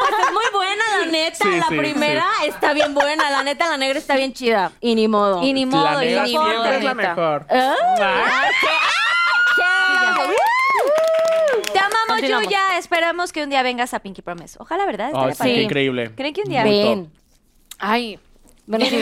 Pues 0.00 0.26
es 0.26 0.32
muy 0.32 0.44
buena, 0.54 0.84
la 1.06 1.12
neta. 1.12 1.44
Sí, 1.44 1.56
la 1.56 1.66
sí, 1.68 1.76
primera 1.76 2.26
está 2.44 2.72
bien 2.72 2.94
buena. 2.94 3.30
La 3.30 3.42
neta, 3.42 3.68
la 3.68 3.76
negra 3.76 3.98
está 3.98 4.16
bien 4.16 4.32
chida. 4.32 4.72
Y 4.80 4.94
ni 4.94 5.08
modo. 5.08 5.42
Y 5.42 5.52
ni 5.52 5.66
modo. 5.66 5.84
La 5.84 6.04
y 6.04 6.08
negra 6.08 6.24
ni 6.24 6.32
modo. 6.34 6.50
siempre 6.50 6.76
es 6.76 6.84
la 6.84 6.94
neta. 6.94 7.08
mejor. 7.14 7.46
¿Eh? 7.50 7.70
Ay. 8.00 8.54
Te 11.72 11.78
amamos. 11.78 12.22
Yuya. 12.46 12.78
Esperamos 12.78 13.32
que 13.32 13.42
un 13.42 13.50
día 13.50 13.62
vengas 13.62 13.94
a 13.94 14.00
Pinky 14.00 14.22
Promise. 14.22 14.56
Ojalá, 14.60 14.86
¿verdad? 14.86 15.10
Estaría 15.30 15.34
sí, 15.34 15.54
qué 15.54 15.62
increíble. 15.62 16.10
¿Creen 16.14 16.34
que 16.34 16.42
un 16.42 16.48
día? 16.48 16.64
Ven. 16.64 17.12
Ay, 17.78 18.18
Ven, 18.66 18.80
sí. 18.82 19.00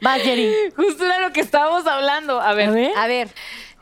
Vas, 0.00 0.20
Jerry. 0.22 0.52
justo 0.76 1.04
era 1.04 1.20
lo 1.20 1.32
que 1.32 1.40
estábamos 1.40 1.86
hablando. 1.86 2.40
A 2.40 2.52
ver. 2.54 2.68
A 2.68 2.72
ver. 2.72 2.92
A 2.96 3.06
ver. 3.06 3.28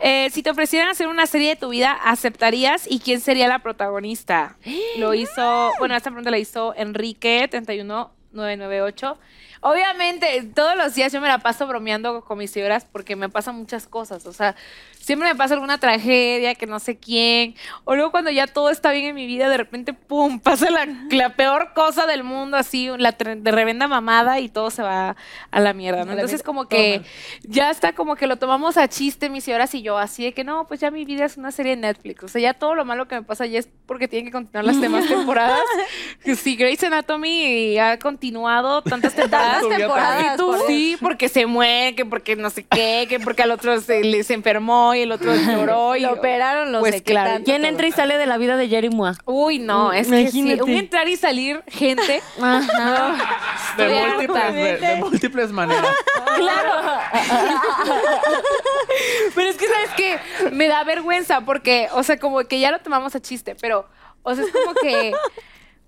Eh, 0.05 0.31
si 0.31 0.43
te 0.43 0.51
ofrecieran 0.51 0.89
hacer 0.89 1.07
una 1.07 1.27
serie 1.27 1.51
de 1.51 1.57
tu 1.57 1.69
vida, 1.69 1.93
¿aceptarías? 1.93 2.91
¿Y 2.91 2.99
quién 2.99 3.21
sería 3.21 3.47
la 3.47 3.61
protagonista? 3.61 4.57
Lo 4.99 5.15
hizo, 5.15 5.71
bueno, 5.79 5.95
esta 5.95 6.11
pregunta 6.11 6.33
la 6.33 6.39
hizo 6.39 6.75
Enrique 6.77 7.47
31998. 7.49 9.17
Obviamente, 9.61 10.43
todos 10.57 10.77
los 10.77 10.97
días 10.97 11.13
yo 11.13 11.21
me 11.21 11.29
la 11.29 11.39
paso 11.39 11.69
bromeando 11.69 12.25
con 12.25 12.37
mis 12.37 12.51
señoras 12.51 12.85
porque 12.85 13.15
me 13.15 13.29
pasan 13.29 13.55
muchas 13.55 13.87
cosas. 13.87 14.27
O 14.27 14.33
sea, 14.33 14.57
siempre 15.03 15.29
me 15.29 15.35
pasa 15.35 15.55
alguna 15.55 15.79
tragedia, 15.79 16.55
que 16.55 16.67
no 16.67 16.79
sé 16.79 16.97
quién. 16.97 17.55
O 17.85 17.95
luego 17.95 18.11
cuando 18.11 18.31
ya 18.31 18.47
todo 18.47 18.71
está 18.71 18.93
bien 18.93 19.05
en 19.07 19.15
mi 19.15 19.27
vida, 19.27 19.49
de 19.49 19.57
repente, 19.59 19.93
¡pum! 19.93 20.39
pasa 20.41 20.71
la, 20.71 20.87
la 21.11 21.37
peor 21.37 21.73
cosa 21.75 22.07
del 22.07 22.25
mundo, 22.25 22.57
así, 22.57 22.89
la 22.99 23.13
de 23.13 23.51
revenda 23.51 23.89
mamada 23.89 24.41
y 24.41 24.49
todo 24.49 24.71
se 24.71 24.83
va 24.83 25.17
a 25.51 25.61
la 25.61 25.73
mierda, 25.75 26.05
¿no? 26.05 26.13
Entonces, 26.13 26.43
como 26.43 26.69
que 26.69 27.03
ya 27.43 27.71
está 27.71 27.93
como 27.93 28.17
que 28.17 28.27
lo 28.27 28.37
tomamos 28.37 28.77
a 28.77 28.89
chiste 28.89 29.29
mis 29.29 29.45
señoras 29.45 29.75
y 29.75 29.83
yo, 29.83 29.99
así 29.99 30.25
de 30.25 30.33
que 30.33 30.45
no, 30.45 30.67
pues 30.67 30.81
ya 30.81 30.91
mi 30.91 31.05
vida 31.05 31.25
es 31.25 31.37
una 31.37 31.51
serie 31.53 31.75
de 31.77 31.83
Netflix. 31.83 32.23
O 32.25 32.29
sea, 32.29 32.41
ya 32.41 32.55
todo 32.55 32.75
lo 32.75 32.85
malo 32.85 33.09
que 33.09 33.17
me 33.17 33.23
pasa 33.23 33.45
ya 33.47 33.59
es 33.59 33.69
porque 33.87 34.09
tienen 34.09 34.27
que 34.27 34.33
continuar 34.33 34.65
las 34.65 34.81
demás 34.81 35.07
temporadas. 35.09 35.61
Sí, 36.37 36.57
Grey's 36.57 36.83
Anatomy 36.85 37.79
ha 37.79 37.99
continuado 37.99 38.83
tantas 38.83 39.15
temporadas. 39.15 39.63
Temporadas, 39.69 40.35
Y 40.35 40.37
tú, 40.37 40.55
sí, 40.67 40.97
porque 41.01 41.29
se 41.29 41.47
muere, 41.47 41.95
que 41.95 42.05
porque 42.05 42.37
no 42.37 42.51
sé 42.51 42.65
qué, 42.65 43.07
que 43.09 43.19
porque 43.21 43.43
al 43.43 43.51
otro 43.51 43.81
se, 43.81 44.03
le- 44.05 44.23
se 44.23 44.35
enfermó 44.35 44.92
y 44.95 45.03
el 45.03 45.13
otro 45.13 45.35
lloró. 45.35 45.97
Y, 45.97 46.01
Lo 46.01 46.15
operaron, 46.15 46.73
lo 46.73 46.81
Pues 46.81 47.03
claro. 47.03 47.43
¿Quién 47.45 47.63
todo. 47.63 47.71
entra 47.71 47.87
y 47.87 47.93
sale 47.93 48.17
de 48.17 48.27
la 48.27 48.39
vida 48.39 48.57
de 48.57 48.69
Jerry 48.69 48.89
Moa? 48.89 49.15
Uy, 49.25 49.59
no, 49.59 49.93
es 49.93 50.09
que 50.09 50.31
sí, 50.31 50.59
un 50.61 50.71
entrar 50.71 51.09
y 51.09 51.17
salir 51.17 51.63
gente. 51.67 52.23
Ajá. 52.41 53.17
De 53.77 54.07
múltiples, 54.07 54.55
de, 54.55 54.77
de 54.79 54.97
múltiples 54.97 55.51
maneras. 55.51 55.95
Claro. 56.37 56.99
pero 59.35 59.49
es 59.49 59.57
que, 59.57 59.67
¿sabes 59.67 59.91
qué? 59.97 60.19
Me 60.51 60.67
da 60.67 60.83
vergüenza 60.85 61.43
porque, 61.43 61.89
o 61.93 62.03
sea, 62.03 62.19
como 62.19 62.41
que 62.45 62.59
ya 62.59 62.71
lo 62.71 62.81
tomamos 62.81 63.15
a 63.15 63.21
chiste, 63.21 63.55
pero, 63.61 63.87
o 64.23 64.35
sea, 64.35 64.45
es 64.45 64.51
como 64.51 64.75
que 64.75 65.13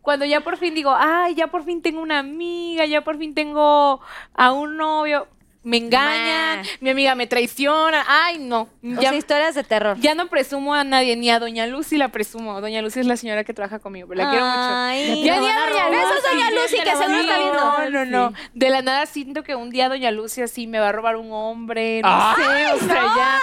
cuando 0.04 0.26
ya 0.26 0.40
por 0.40 0.58
fin 0.58 0.74
digo, 0.74 0.94
ay, 0.94 1.34
ya 1.34 1.46
por 1.46 1.64
fin 1.64 1.80
tengo 1.80 2.02
una 2.02 2.18
amiga, 2.18 2.84
ya 2.84 3.02
por 3.02 3.16
fin 3.16 3.34
tengo 3.34 4.02
a 4.34 4.52
un 4.52 4.76
novio, 4.76 5.28
me 5.64 5.78
engañan, 5.78 6.60
Ma. 6.60 6.68
mi 6.80 6.90
amiga 6.90 7.14
me 7.14 7.26
traiciona, 7.26 8.04
ay, 8.06 8.38
no. 8.38 8.60
O 8.62 8.68
Ya, 8.82 9.08
sea, 9.10 9.14
historias 9.14 9.54
de 9.54 9.64
terror. 9.64 9.96
ya 9.98 10.14
no 10.14 10.28
presumo 10.28 10.74
a 10.74 10.84
nadie, 10.84 11.16
ni 11.16 11.30
a 11.30 11.38
Doña 11.38 11.66
Lucy 11.66 11.96
la 11.96 12.08
presumo. 12.08 12.60
Doña 12.60 12.82
Lucy 12.82 13.00
es 13.00 13.06
la 13.06 13.16
señora 13.16 13.44
que 13.44 13.54
trabaja 13.54 13.78
conmigo, 13.78 14.06
pero 14.08 14.22
la 14.22 14.30
quiero 14.30 14.44
mucho. 14.46 14.58
Ay, 14.60 15.24
Ya 15.24 15.34
te 15.34 15.40
ni 15.40 15.46
van 15.46 15.56
a 15.58 15.64
a 15.64 15.70
Doña. 15.70 15.88
Lucy. 15.88 15.96
Besos, 15.98 16.22
Doña 16.30 16.50
Lucy, 16.50 16.76
que 16.76 16.90
seguro 16.90 17.20
está 17.20 17.38
viendo. 17.38 17.90
No, 17.90 17.90
no, 17.90 18.04
no. 18.30 18.36
De 18.54 18.70
la 18.70 18.82
nada 18.82 19.06
siento 19.06 19.42
que 19.42 19.54
un 19.54 19.70
día 19.70 19.88
Doña 19.88 20.10
Lucy 20.10 20.42
así 20.42 20.66
me 20.66 20.78
va 20.78 20.90
a 20.90 20.92
robar 20.92 21.16
un 21.16 21.32
hombre, 21.32 22.00
no 22.02 22.34
sé, 22.36 22.72
o 22.72 22.78
sea, 22.86 23.02
ya. 23.16 23.40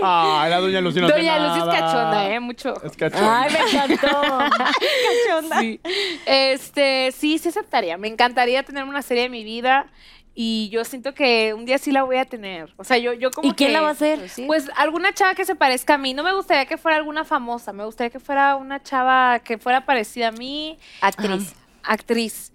Ah, 0.00 0.46
la 0.48 0.58
doña 0.58 0.80
Lucy 0.80 1.00
no 1.00 1.08
Doña 1.08 1.38
Lucy 1.40 1.58
es 1.58 1.64
cachonda, 1.80 2.30
¿eh? 2.30 2.38
Mucho. 2.40 2.74
Es 2.84 2.96
cachonda. 2.96 3.42
Ay, 3.42 3.52
me 3.52 3.58
encantó. 3.70 4.38
Sí. 5.60 5.80
Este, 6.26 7.12
sí, 7.16 7.38
sí 7.38 7.48
aceptaría. 7.48 7.96
Me 7.96 8.08
encantaría 8.08 8.62
tener 8.62 8.84
una 8.84 9.02
serie 9.02 9.24
de 9.24 9.28
mi 9.28 9.44
vida 9.44 9.86
y 10.40 10.68
yo 10.68 10.84
siento 10.84 11.14
que 11.14 11.52
un 11.52 11.64
día 11.64 11.78
sí 11.78 11.90
la 11.90 12.04
voy 12.04 12.16
a 12.16 12.24
tener. 12.24 12.72
O 12.76 12.84
sea, 12.84 12.96
yo, 12.96 13.12
yo 13.12 13.32
como 13.32 13.48
¿Y 13.48 13.54
quién 13.54 13.70
que- 13.70 13.72
la 13.72 13.80
va 13.80 13.88
a 13.88 13.90
hacer? 13.90 14.20
Pues 14.46 14.70
alguna 14.76 15.12
chava 15.12 15.34
que 15.34 15.44
se 15.44 15.56
parezca 15.56 15.94
a 15.94 15.98
mí. 15.98 16.14
No 16.14 16.22
me 16.22 16.32
gustaría 16.32 16.64
que 16.64 16.76
fuera 16.76 16.96
alguna 16.96 17.24
famosa. 17.24 17.72
Me 17.72 17.84
gustaría 17.84 18.10
que 18.10 18.20
fuera 18.20 18.54
una 18.54 18.80
chava 18.80 19.40
que 19.40 19.58
fuera 19.58 19.84
parecida 19.84 20.28
a 20.28 20.30
mí. 20.30 20.78
Actriz. 21.00 21.54
Actriz. 21.82 22.52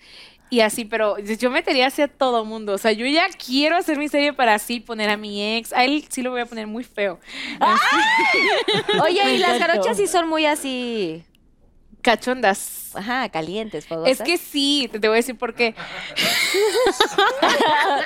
Y 0.50 0.62
así, 0.62 0.86
pero 0.86 1.18
yo 1.20 1.50
metería 1.50 1.88
así 1.88 2.02
a 2.02 2.08
todo 2.08 2.46
mundo. 2.46 2.72
O 2.72 2.78
sea, 2.78 2.94
yo 2.94 3.06
ya 3.06 3.26
quiero 3.44 3.76
hacer 3.76 3.98
mi 3.98 4.08
serie 4.08 4.32
para 4.32 4.54
así 4.54 4.80
poner 4.80 5.10
a 5.10 5.18
mi 5.18 5.58
ex. 5.58 5.74
A 5.74 5.84
él 5.84 6.06
sí 6.10 6.22
lo 6.22 6.32
voy 6.32 6.40
a 6.40 6.46
poner 6.46 6.68
muy 6.68 6.86
feo. 6.86 7.20
Oye, 9.04 9.34
y 9.36 9.38
las 9.40 9.60
jarochas 9.60 9.98
sí 9.98 10.08
son 10.08 10.30
muy 10.30 10.46
así, 10.46 11.24
Cachondas. 12.04 12.92
ajá, 12.96 13.28
calientes, 13.30 13.88
fogosas. 13.88 14.20
Es 14.20 14.22
que 14.22 14.38
sí, 14.38 14.88
te 14.92 15.00
voy 15.00 15.16
a 15.16 15.18
decir 15.18 15.36
por 15.38 15.56
qué. 15.56 15.74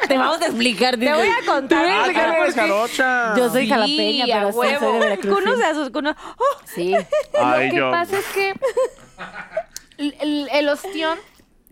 Te 0.07 0.18
vamos 0.18 0.41
a 0.41 0.45
explicar. 0.45 0.98
te 0.98 1.14
voy 1.14 1.28
a 1.28 1.45
contar. 1.45 1.86
Ah, 1.86 2.38
eres 2.41 2.56
jarocha. 2.56 3.34
Yo 3.36 3.49
soy 3.49 3.64
Sí, 3.64 3.69
jalapeña, 3.69 4.26
pero 4.28 4.52
sí 4.52 4.57
huevo. 4.57 4.80
soy 4.80 4.94
de 4.94 4.99
Veracruz. 4.99 5.36
Cunos 5.36 5.60
de 5.60 5.74
sus 5.74 5.90
cunos. 5.90 6.15
¡Oh! 6.38 6.57
Sí. 6.65 6.94
Ay, 7.40 7.65
Lo 7.68 7.72
que 7.72 7.78
yo. 7.78 7.91
pasa 7.91 8.19
es 8.19 8.26
que 8.28 8.53
el, 9.98 10.15
el- 10.22 10.49
el 10.53 10.69
ostión 10.69 11.19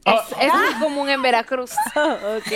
Ah. 0.07 0.23
es, 0.39 0.47
es 0.47 0.53
muy 0.53 0.73
común 0.79 1.09
en 1.09 1.19
Veracruz. 1.23 1.71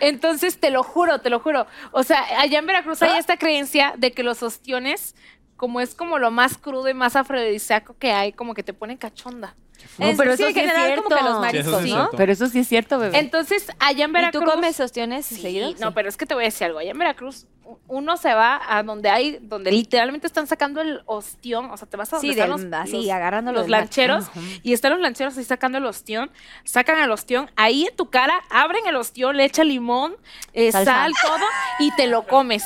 Entonces, 0.00 0.60
te 0.60 0.70
lo 0.70 0.84
juro, 0.84 1.20
te 1.20 1.28
lo 1.28 1.40
juro. 1.40 1.66
O 1.90 2.04
sea, 2.04 2.24
allá 2.40 2.60
en 2.60 2.66
Veracruz 2.66 3.02
hay 3.02 3.18
esta 3.18 3.36
creencia 3.36 3.94
de 3.96 4.12
que 4.12 4.22
los 4.22 4.44
ostiones, 4.44 5.16
como 5.56 5.80
es 5.80 5.94
como 5.94 6.18
lo 6.18 6.30
más 6.30 6.58
crudo 6.58 6.88
y 6.88 6.94
más 6.94 7.16
afrodisíaco 7.16 7.96
que 7.98 8.12
hay, 8.12 8.32
como 8.32 8.54
que 8.54 8.62
te 8.62 8.72
ponen 8.72 8.96
cachonda. 8.96 9.54
No, 9.98 10.06
Es- 10.08 10.16
pero 10.16 10.36
sí, 10.36 10.42
eso 10.42 10.48
en 10.48 10.54
sí 10.54 10.60
es 10.60 10.66
general 10.72 10.96
como 10.96 11.08
que 11.08 11.14
cierto. 11.14 11.30
los 11.30 11.50
Sí, 11.50 11.56
eso 11.58 11.70
mariscos, 11.70 11.82
sí 11.84 11.90
¿no? 11.90 11.96
cierto. 11.96 12.16
Pero 12.16 12.32
eso 12.32 12.46
sí 12.48 12.58
es 12.60 12.68
cierto, 12.68 12.98
bebé. 12.98 13.18
Entonces, 13.18 13.66
allá 13.78 14.04
en 14.04 14.10
¿Y 14.10 14.14
Veracruz... 14.14 14.44
tú 14.44 14.50
comes 14.50 14.80
ostiones 14.80 15.26
Sí, 15.26 15.74
no, 15.80 15.92
pero 15.94 16.08
es 16.08 16.16
que 16.16 16.24
te 16.26 16.34
voy 16.34 16.44
a 16.44 16.46
decir 16.46 16.66
algo. 16.66 16.78
Allá 16.78 16.90
en 16.92 16.98
Veracruz, 16.98 17.46
uno 17.86 18.16
se 18.16 18.32
va 18.32 18.60
a 18.66 18.82
donde 18.82 19.10
hay, 19.10 19.38
donde 19.42 19.70
literalmente 19.70 20.26
están 20.26 20.46
sacando 20.46 20.80
el 20.80 21.02
ostión. 21.04 21.70
O 21.70 21.76
sea, 21.76 21.86
te 21.86 21.96
vas 21.98 22.10
a 22.12 22.16
donde 22.16 22.26
Sí, 22.32 22.40
están 22.40 22.56
del- 22.56 22.70
los, 22.70 22.80
así, 22.80 23.02
los- 23.02 23.10
agarrándolo 23.10 23.60
los 23.60 23.68
lancheros. 23.68 24.24
Y 24.62 24.72
están 24.72 24.92
los 24.92 25.00
lancheros 25.00 25.36
ahí 25.36 25.44
sacando 25.44 25.76
el 25.78 25.84
ostión. 25.84 26.30
Sacan 26.64 26.98
el 26.98 27.10
ostión. 27.10 27.50
Ahí 27.56 27.86
en 27.86 27.94
tu 27.96 28.08
cara, 28.08 28.34
abren 28.50 28.86
el 28.86 28.96
ostión, 28.96 29.36
le 29.36 29.44
echan 29.44 29.68
limón, 29.68 30.16
eh, 30.54 30.72
sal, 30.72 31.12
todo. 31.22 31.44
Y 31.80 31.90
te 31.96 32.06
lo 32.06 32.26
comes. 32.26 32.64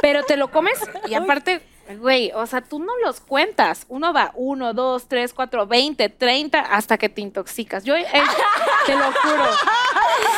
Pero 0.00 0.22
te 0.24 0.36
lo 0.38 0.50
comes 0.50 0.78
y 1.06 1.14
aparte... 1.14 1.60
Güey, 1.96 2.32
o 2.34 2.46
sea, 2.46 2.60
tú 2.60 2.78
no 2.80 2.92
los 3.02 3.20
cuentas. 3.20 3.86
Uno 3.88 4.12
va 4.12 4.32
uno, 4.34 4.74
dos, 4.74 5.08
tres, 5.08 5.32
cuatro, 5.32 5.66
veinte, 5.66 6.08
treinta, 6.10 6.60
hasta 6.60 6.98
que 6.98 7.08
te 7.08 7.20
intoxicas. 7.22 7.82
Yo 7.84 7.94
eh, 7.96 8.06
te 8.86 8.92
lo 8.94 9.04
juro. 9.04 9.44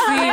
Sí. 0.09 0.31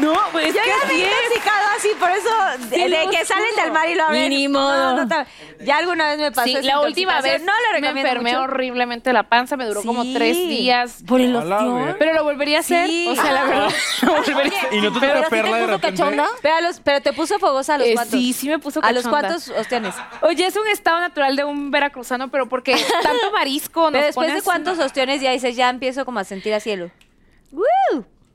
No, 0.00 0.14
pues 0.32 0.48
es 0.48 0.54
Yo 0.54 0.60
ya 0.64 0.86
me 0.88 0.94
he 0.94 0.98
intoxicado 0.98 1.66
así, 1.76 1.88
por 1.98 2.10
eso, 2.10 2.28
de, 2.70 2.76
de 2.76 2.88
lo 3.04 3.10
que 3.10 3.24
salen 3.24 3.56
del 3.56 3.72
mar 3.72 3.88
y 3.88 3.94
lo 3.94 4.04
abren. 4.04 4.28
Ni 4.30 4.48
modo. 4.48 4.96
No, 4.96 5.02
total. 5.02 5.26
Ya 5.64 5.78
alguna 5.78 6.08
vez 6.10 6.18
me 6.18 6.32
pasó 6.32 6.46
Sí, 6.46 6.52
esa 6.56 6.62
la 6.66 6.80
última 6.80 7.20
vez. 7.20 7.42
No 7.42 7.52
le 7.72 7.80
me 7.92 8.00
enfermé 8.00 8.30
mucho. 8.32 8.42
horriblemente 8.44 9.12
la 9.12 9.24
panza, 9.24 9.56
me 9.56 9.64
duró 9.66 9.82
como 9.82 10.02
tres 10.12 10.36
días. 10.36 11.02
Por 11.06 11.20
el 11.20 11.34
ostión. 11.34 11.96
Pero 11.98 12.12
lo 12.14 12.24
volvería 12.24 12.58
a 12.58 12.60
hacer. 12.60 12.86
Sí. 12.88 13.06
O 13.08 13.14
sea, 13.14 13.32
la 13.32 13.44
verdad, 13.46 13.70
lo 14.02 14.12
volvería 14.14 14.58
a 14.58 14.62
hacer. 14.62 14.74
¿Y 14.74 14.80
no 14.80 14.92
te 14.92 15.00
¿sí 15.00 15.06
te 15.06 15.30
perla 15.30 15.56
de 15.56 15.62
puso 15.64 15.76
repente? 15.76 15.96
cachonda? 16.02 16.28
Pero, 16.42 16.54
a 16.54 16.60
los, 16.60 16.80
pero 16.80 17.00
te 17.00 17.12
puso 17.12 17.38
fogosa 17.38 17.74
a 17.74 17.78
los 17.78 17.86
Eh, 17.88 17.94
cuantos. 17.94 18.18
sí, 18.20 18.32
sí 18.32 18.48
me 18.48 18.58
puso 18.58 18.80
A 18.82 18.92
los 18.92 19.04
cachonda. 19.04 19.20
cuantos 19.28 19.48
ostiones. 19.48 19.94
Oye, 20.22 20.46
es 20.46 20.56
un 20.56 20.66
estado 20.68 21.00
natural 21.00 21.36
de 21.36 21.44
un 21.44 21.70
veracruzano, 21.70 22.28
pero 22.30 22.48
porque 22.48 22.72
tanto 23.02 23.30
marisco 23.32 23.82
nos 23.82 23.92
Pero 23.92 24.06
después 24.06 24.24
pone 24.26 24.32
de 24.32 24.38
así. 24.38 24.44
cuántos 24.44 24.78
ostiones 24.78 25.20
ya 25.20 25.30
dices, 25.32 25.54
ya 25.56 25.68
empiezo 25.70 26.04
como 26.04 26.18
a 26.20 26.24
sentir 26.24 26.54
a 26.54 26.60
cielo. 26.60 26.90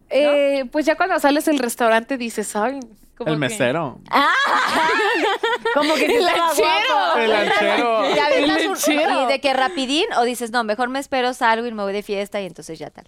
Eh, 0.09 0.65
Pues 0.71 0.85
ya 0.85 0.95
cuando 0.95 1.19
sales 1.19 1.45
del 1.45 1.59
restaurante 1.59 2.17
dices, 2.17 2.55
ay... 2.55 2.79
como 3.17 3.29
El 3.31 3.35
que- 3.35 3.39
mesero. 3.39 3.99
Como 5.73 5.93
que 5.95 6.05
¡El 6.05 6.25
lanchero! 6.25 7.15
El 7.17 7.29
lanchero. 7.29 8.15
Ya 8.15 8.27
El 8.33 8.49
avientas 8.49 8.65
un- 8.65 8.73
lechero. 8.95 9.23
y 9.23 9.25
de 9.27 9.39
que 9.41 9.53
rapidín 9.53 10.05
o 10.17 10.23
dices, 10.23 10.51
no, 10.51 10.63
mejor 10.63 10.89
me 10.89 10.99
espero, 10.99 11.33
salgo 11.33 11.67
y 11.67 11.71
me 11.71 11.83
voy 11.83 11.93
de 11.93 12.01
fiesta 12.01 12.41
y 12.41 12.45
entonces 12.45 12.79
ya 12.79 12.89
tal. 12.89 13.07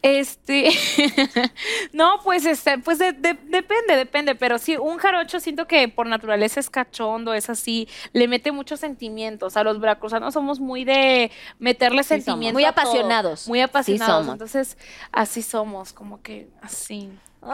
Este, 0.00 0.70
no, 1.92 2.20
pues 2.22 2.46
este, 2.46 2.78
pues 2.78 2.98
de- 2.98 3.12
de- 3.12 3.36
depende, 3.44 3.96
depende, 3.96 4.34
pero 4.36 4.58
sí, 4.58 4.76
un 4.76 4.98
jarocho 4.98 5.40
siento 5.40 5.66
que 5.66 5.88
por 5.88 6.06
naturaleza 6.06 6.60
es 6.60 6.70
cachondo, 6.70 7.34
es 7.34 7.50
así, 7.50 7.88
le 8.12 8.28
mete 8.28 8.52
muchos 8.52 8.78
sentimientos. 8.80 9.56
A 9.56 9.64
los 9.64 9.80
veracruzanos 9.80 10.34
somos 10.34 10.60
muy 10.60 10.84
de 10.84 11.30
meterle 11.58 12.04
sentimientos. 12.04 12.54
Muy 12.54 12.62
todo. 12.62 12.70
apasionados. 12.70 13.48
Muy 13.48 13.60
apasionados. 13.60 14.16
somos. 14.20 14.32
Entonces, 14.34 14.78
así 15.10 15.42
somos, 15.42 15.92
como 15.92 16.22
que 16.22 16.48
así. 16.62 17.10
¡Ay, 17.40 17.50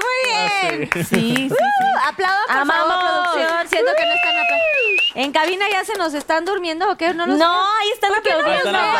muy 0.00 0.78
bien! 0.78 0.90
Sí, 0.92 1.04
sí, 1.06 1.48
sí. 1.48 1.54
Aplaudan, 2.06 2.38
por 2.46 2.66
favor, 2.76 2.92
Amamos. 2.92 3.28
producción. 3.32 3.68
Siento 3.68 3.90
que 3.96 4.04
no 4.04 4.12
están 4.12 4.36
aplaudiendo. 4.36 5.02
¿En 5.14 5.32
cabina 5.32 5.64
ya 5.70 5.84
se 5.84 5.94
nos 5.96 6.14
están 6.14 6.44
durmiendo 6.44 6.88
o 6.90 6.96
qué? 6.96 7.12
No, 7.14 7.26
los 7.26 7.36
No, 7.38 7.52
ahí 7.78 7.88
están 7.94 8.10
¿Por 8.12 8.22
no 8.24 8.30
aplaudiendo. 8.30 8.72
los 8.72 8.80
ven? 8.80 8.92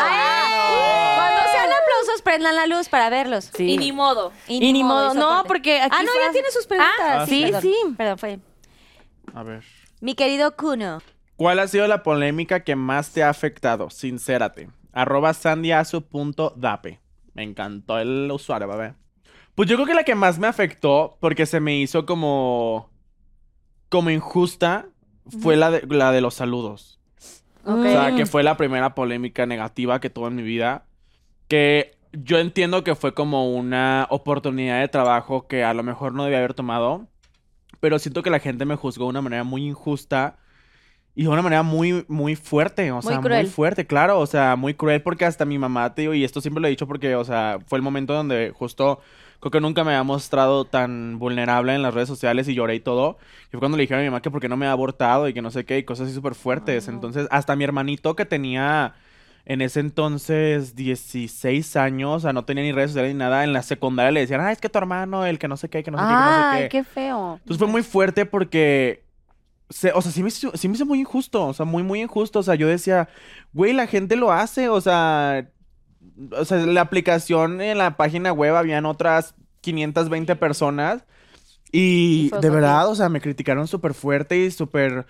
Cuando 1.15 1.51
sean 1.53 1.68
aplausos, 2.01 2.21
prendan 2.21 2.55
la 2.55 2.65
luz 2.67 2.89
para 2.89 3.09
verlos. 3.09 3.49
Sí. 3.55 3.71
Y 3.71 3.77
ni 3.77 3.91
modo. 3.91 4.31
Y 4.47 4.59
ni 4.73 4.83
modo. 4.83 5.13
No, 5.13 5.29
parte. 5.29 5.47
porque 5.47 5.81
aquí 5.81 5.95
Ah, 5.99 6.03
no, 6.03 6.11
fue 6.11 6.21
ya 6.25 6.31
tiene 6.31 6.51
sus 6.51 6.65
preguntas. 6.67 6.95
Ah, 7.01 7.25
sí, 7.27 7.43
perdón. 7.43 7.61
sí. 7.61 7.75
Perdón, 7.97 8.17
fue. 8.17 8.39
A 9.33 9.43
ver. 9.43 9.63
Mi 10.01 10.15
querido 10.15 10.55
Kuno. 10.55 11.01
¿Cuál 11.35 11.59
ha 11.59 11.67
sido 11.67 11.87
la 11.87 12.03
polémica 12.03 12.63
que 12.63 12.75
más 12.75 13.11
te 13.11 13.23
ha 13.23 13.29
afectado? 13.29 13.89
Sincérate. 13.89 14.69
Arroba 14.91 15.33
sandyasu.dape. 15.33 16.99
Me 17.33 17.43
encantó 17.43 17.99
el 17.99 18.29
usuario, 18.31 18.67
bebé. 18.67 18.93
Pues 19.55 19.69
yo 19.69 19.75
creo 19.75 19.87
que 19.87 19.93
la 19.93 20.03
que 20.03 20.15
más 20.15 20.39
me 20.39 20.47
afectó, 20.47 21.17
porque 21.19 21.45
se 21.45 21.59
me 21.59 21.77
hizo 21.77 22.05
como. 22.05 22.89
como 23.89 24.09
injusta, 24.09 24.87
fue 25.41 25.55
la 25.55 25.71
de, 25.71 25.83
la 25.87 26.11
de 26.11 26.21
los 26.21 26.33
saludos. 26.33 26.99
Ok. 27.65 27.77
O 27.77 27.83
sea, 27.83 28.15
que 28.15 28.25
fue 28.25 28.41
la 28.43 28.57
primera 28.57 28.95
polémica 28.95 29.45
negativa 29.45 29.99
que 29.99 30.09
tuve 30.09 30.27
en 30.27 30.35
mi 30.35 30.43
vida. 30.43 30.85
Que 31.49 31.91
yo 32.13 32.39
entiendo 32.39 32.85
que 32.85 32.95
fue 32.95 33.13
como 33.13 33.51
una 33.51 34.07
oportunidad 34.09 34.79
de 34.79 34.87
trabajo 34.87 35.47
que 35.47 35.65
a 35.65 35.73
lo 35.73 35.83
mejor 35.83 36.13
no 36.13 36.23
debía 36.23 36.39
haber 36.39 36.53
tomado. 36.53 37.07
Pero 37.81 37.99
siento 37.99 38.23
que 38.23 38.29
la 38.29 38.39
gente 38.39 38.63
me 38.63 38.75
juzgó 38.75 39.05
de 39.05 39.09
una 39.09 39.21
manera 39.21 39.43
muy 39.43 39.67
injusta. 39.67 40.37
Y 41.15 41.23
de 41.23 41.29
una 41.29 41.41
manera 41.41 41.63
muy, 41.63 42.05
muy 42.07 42.37
fuerte, 42.37 42.91
o 42.91 43.01
Muy 43.01 43.03
sea, 43.03 43.19
muy, 43.19 43.45
fuerte, 43.47 43.85
claro, 43.85 44.19
o 44.19 44.25
sea, 44.25 44.55
muy 44.55 44.73
cruel 44.73 45.01
porque 45.01 45.25
hasta 45.25 45.43
mi 45.43 45.57
mamá, 45.57 45.93
te 45.93 46.03
digo, 46.03 46.13
y 46.13 46.23
esto 46.23 46.39
siempre 46.39 46.61
lo 46.61 46.67
he 46.67 46.69
dicho 46.69 46.87
porque, 46.87 47.15
o 47.15 47.25
sea, 47.25 47.59
fue 47.65 47.77
el 47.77 47.81
momento 47.81 48.13
donde 48.13 48.51
justo, 48.55 49.01
creo 49.41 49.51
que 49.51 49.59
nunca 49.59 49.83
me 49.83 49.91
había 49.91 50.03
mostrado 50.03 50.63
tan 50.63 51.19
vulnerable 51.19 51.75
en 51.75 51.81
las 51.81 51.93
redes 51.93 52.07
sociales 52.07 52.47
y 52.47 52.53
lloré 52.53 52.75
y 52.75 52.79
todo. 52.79 53.17
Y 53.47 53.51
fue 53.51 53.59
cuando 53.59 53.75
le 53.75 53.83
dijeron 53.83 53.99
a 53.99 54.03
mi 54.03 54.09
mamá 54.09 54.21
que 54.21 54.31
por 54.31 54.39
qué 54.39 54.47
no 54.47 54.55
me 54.55 54.67
ha 54.67 54.71
abortado 54.71 55.27
y 55.27 55.33
que 55.33 55.41
no 55.41 55.51
sé 55.51 55.65
qué, 55.65 55.79
y 55.79 55.83
cosas 55.83 56.05
así 56.05 56.15
súper 56.15 56.35
fuertes. 56.35 56.87
Entonces, 56.87 57.27
hasta 57.31 57.55
mi 57.57 57.65
hermanito 57.65 58.15
que 58.15 58.25
tenía 58.25 58.95
en 59.49 59.61
ese 59.61 59.81
entonces 59.81 60.75
16 60.75 61.75
años, 61.75 62.17
o 62.17 62.19
sea, 62.21 62.33
no 62.33 62.45
tenía 62.45 62.63
ni 62.63 62.71
redes 62.71 62.91
sociales 62.91 63.13
ni 63.13 63.19
nada, 63.19 63.43
en 63.43 63.51
la 63.53 63.63
secundaria 63.63 64.11
le 64.11 64.21
decían, 64.21 64.41
ah, 64.41 64.51
es 64.53 64.61
que 64.61 64.69
tu 64.69 64.77
hermano, 64.77 65.25
el 65.25 65.39
que 65.39 65.49
no 65.49 65.57
sé 65.57 65.69
qué, 65.69 65.83
que 65.83 65.91
no 65.91 65.97
sé 65.97 66.03
qué, 66.05 66.09
que 66.09 66.15
no 66.15 66.33
sé 66.33 66.47
Ay, 66.47 66.63
qué. 66.63 66.69
qué 66.69 66.83
feo. 66.85 67.33
Entonces 67.39 67.57
fue 67.59 67.67
muy 67.67 67.83
fuerte 67.83 68.25
porque, 68.25 69.03
se- 69.69 69.91
o 69.93 70.01
sea, 70.01 70.11
sí 70.11 70.23
me, 70.23 70.29
hizo, 70.29 70.51
sí 70.55 70.67
me 70.69 70.75
hizo 70.75 70.85
muy 70.85 70.99
injusto, 71.01 71.47
o 71.47 71.53
sea, 71.53 71.65
muy, 71.65 71.83
muy 71.83 72.01
injusto. 72.01 72.39
O 72.39 72.43
sea, 72.43 72.55
yo 72.55 72.67
decía, 72.67 73.09
güey, 73.53 73.73
la 73.73 73.87
gente 73.87 74.15
lo 74.15 74.31
hace, 74.31 74.69
o 74.69 74.81
sea, 74.81 75.49
o 76.31 76.45
sea, 76.45 76.57
la 76.65 76.81
aplicación 76.81 77.61
en 77.61 77.77
la 77.79 77.97
página 77.97 78.31
web 78.33 78.55
habían 78.55 78.85
otras 78.85 79.35
520 79.61 80.35
personas 80.35 81.05
y 81.71 82.29
de 82.41 82.49
verdad, 82.49 82.87
o 82.89 82.95
sea, 82.95 83.09
me 83.09 83.21
criticaron 83.21 83.67
súper 83.67 83.93
fuerte 83.93 84.37
y 84.37 84.51
súper, 84.51 85.05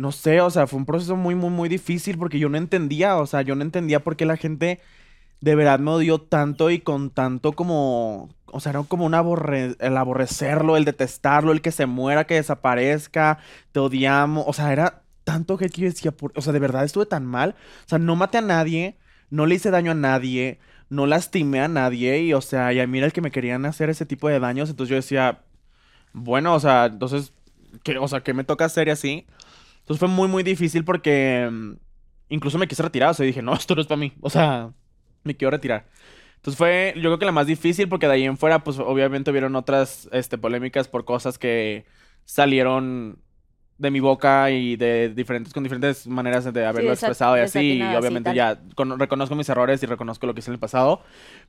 no 0.00 0.12
sé, 0.12 0.40
o 0.40 0.50
sea, 0.50 0.66
fue 0.66 0.78
un 0.78 0.86
proceso 0.86 1.16
muy, 1.16 1.34
muy, 1.34 1.50
muy 1.50 1.68
difícil 1.68 2.18
porque 2.18 2.38
yo 2.38 2.48
no 2.48 2.58
entendía, 2.58 3.16
o 3.18 3.26
sea, 3.26 3.42
yo 3.42 3.54
no 3.54 3.62
entendía 3.62 4.00
por 4.04 4.16
qué 4.16 4.26
la 4.26 4.36
gente 4.36 4.80
de 5.40 5.54
verdad 5.54 5.78
me 5.80 5.90
odió 5.92 6.20
tanto 6.20 6.70
y 6.70 6.80
con 6.80 7.10
tanto 7.10 7.52
como, 7.52 8.28
o 8.46 8.60
sea, 8.60 8.70
era 8.70 8.82
como 8.84 9.06
un 9.06 9.14
aborre- 9.14 9.76
el 9.80 9.96
aborrecerlo, 9.96 10.76
el 10.76 10.84
detestarlo, 10.84 11.52
el 11.52 11.62
que 11.62 11.72
se 11.72 11.86
muera, 11.86 12.26
que 12.26 12.34
desaparezca, 12.34 13.38
te 13.72 13.80
odiamos, 13.80 14.44
o 14.46 14.52
sea, 14.52 14.72
era 14.72 15.02
tanto 15.24 15.56
que 15.58 15.68
yo 15.70 15.86
decía, 15.86 16.12
por- 16.12 16.32
o 16.36 16.42
sea, 16.42 16.52
de 16.52 16.58
verdad 16.60 16.84
estuve 16.84 17.06
tan 17.06 17.24
mal, 17.26 17.54
o 17.86 17.88
sea, 17.88 17.98
no 17.98 18.16
maté 18.16 18.38
a 18.38 18.42
nadie, 18.42 18.96
no 19.30 19.46
le 19.46 19.54
hice 19.56 19.70
daño 19.70 19.92
a 19.92 19.94
nadie, 19.94 20.58
no 20.90 21.06
lastimé 21.06 21.60
a 21.60 21.68
nadie 21.68 22.20
y, 22.22 22.34
o 22.34 22.40
sea, 22.40 22.72
y 22.72 22.80
a 22.80 22.86
mí 22.86 22.98
era 22.98 23.06
el 23.06 23.12
que 23.12 23.20
me 23.22 23.30
querían 23.30 23.64
hacer 23.66 23.90
ese 23.90 24.06
tipo 24.06 24.28
de 24.28 24.40
daños, 24.40 24.70
entonces 24.70 24.90
yo 24.90 24.96
decía, 24.96 25.40
bueno, 26.12 26.54
o 26.54 26.60
sea, 26.60 26.86
entonces, 26.86 27.32
¿qué, 27.82 27.98
o 27.98 28.08
sea, 28.08 28.22
¿qué 28.22 28.34
me 28.34 28.44
toca 28.44 28.64
hacer 28.64 28.88
y 28.88 28.90
así? 28.92 29.26
Entonces 29.90 29.98
fue 29.98 30.08
muy, 30.08 30.28
muy 30.28 30.44
difícil 30.44 30.84
porque 30.84 31.48
mm, 31.50 31.72
incluso 32.28 32.58
me 32.58 32.68
quise 32.68 32.80
retirar, 32.82 33.10
o 33.10 33.14
sea, 33.14 33.26
dije, 33.26 33.42
no, 33.42 33.54
esto 33.54 33.74
no 33.74 33.80
es 33.80 33.88
para 33.88 33.98
mí, 33.98 34.12
o 34.20 34.30
sea, 34.30 34.70
me 35.24 35.36
quiero 35.36 35.50
retirar. 35.50 35.88
Entonces 36.36 36.56
fue, 36.56 36.92
yo 36.94 37.02
creo 37.02 37.18
que 37.18 37.24
la 37.26 37.32
más 37.32 37.48
difícil 37.48 37.88
porque 37.88 38.06
de 38.06 38.12
ahí 38.12 38.24
en 38.24 38.36
fuera, 38.38 38.62
pues 38.62 38.78
obviamente 38.78 39.32
hubieron 39.32 39.56
otras 39.56 40.08
este, 40.12 40.38
polémicas 40.38 40.86
por 40.86 41.04
cosas 41.04 41.38
que 41.38 41.86
salieron 42.24 43.18
de 43.78 43.90
mi 43.90 43.98
boca 43.98 44.48
y 44.52 44.76
de 44.76 45.08
diferentes, 45.08 45.52
con 45.52 45.64
diferentes 45.64 46.06
maneras 46.06 46.44
de 46.44 46.64
haberlo 46.64 46.90
expresado 46.92 47.36
y 47.36 47.40
así. 47.40 47.58
Y 47.78 47.94
obviamente 47.96 48.30
ya 48.36 48.60
con- 48.76 48.96
reconozco 48.96 49.34
mis 49.34 49.48
errores 49.48 49.82
y 49.82 49.86
reconozco 49.86 50.26
lo 50.26 50.34
que 50.34 50.38
hice 50.40 50.50
en 50.50 50.54
el 50.54 50.60
pasado. 50.60 51.02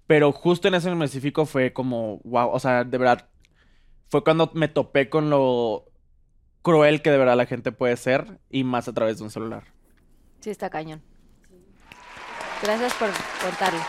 Pero 0.07 0.31
justo 0.31 0.67
en 0.67 0.73
ese 0.73 0.89
específico 0.91 1.45
fue 1.45 1.73
como, 1.73 2.19
wow, 2.23 2.49
o 2.49 2.59
sea, 2.59 2.83
de 2.85 2.97
verdad, 2.97 3.29
fue 4.09 4.23
cuando 4.23 4.49
me 4.55 4.67
topé 4.67 5.09
con 5.09 5.29
lo 5.29 5.90
cruel 6.61 7.01
que 7.01 7.11
de 7.11 7.17
verdad 7.17 7.35
la 7.35 7.45
gente 7.45 7.71
puede 7.71 7.97
ser 7.97 8.39
y 8.49 8.63
más 8.63 8.87
a 8.87 8.93
través 8.93 9.17
de 9.17 9.23
un 9.23 9.29
celular. 9.31 9.63
Sí, 10.39 10.49
está 10.49 10.69
cañón. 10.69 11.01
Gracias 12.61 12.93
por 12.93 13.09
contarlo. 13.43 13.79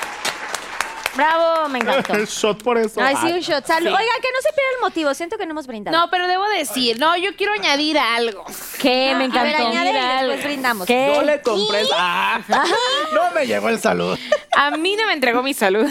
Bravo, 1.15 1.69
me 1.69 1.79
encantó. 1.79 2.15
shot 2.25 2.63
por 2.63 2.79
eso. 2.79 3.01
Ay, 3.03 3.15
sí, 3.17 3.27
un 3.33 3.41
shot. 3.41 3.67
Salud. 3.67 3.89
Sí. 3.89 3.95
Oiga, 3.95 4.13
que 4.23 4.29
no 4.33 4.41
se 4.41 4.53
pierda 4.55 4.71
el 4.77 4.81
motivo. 4.81 5.13
Siento 5.15 5.37
que 5.37 5.45
no 5.45 5.53
hemos 5.53 5.67
brindado. 5.67 5.97
No, 5.97 6.11
pero 6.11 6.27
debo 6.27 6.49
decir, 6.49 6.99
no, 6.99 7.17
yo 7.19 7.37
quiero 7.37 7.53
añadir 7.53 7.99
algo. 7.99 8.45
¿Qué? 8.81 9.15
Me 9.17 9.25
A 9.25 9.43
ver, 9.43 9.47
encantó. 9.55 9.69
añade 9.69 9.91
y 9.91 10.27
después 10.27 10.45
brindamos. 10.45 10.89
Yo 10.89 11.23
le 11.23 11.43
compré. 11.43 11.83
¡Ah! 11.95 12.41
No 13.15 13.31
me 13.35 13.47
llegó 13.47 13.69
el 13.69 13.79
salud. 13.79 14.19
A 14.57 14.71
mí 14.71 14.97
no 14.97 15.07
me 15.07 15.13
entregó 15.13 15.43
mi 15.43 15.53
salud. 15.53 15.87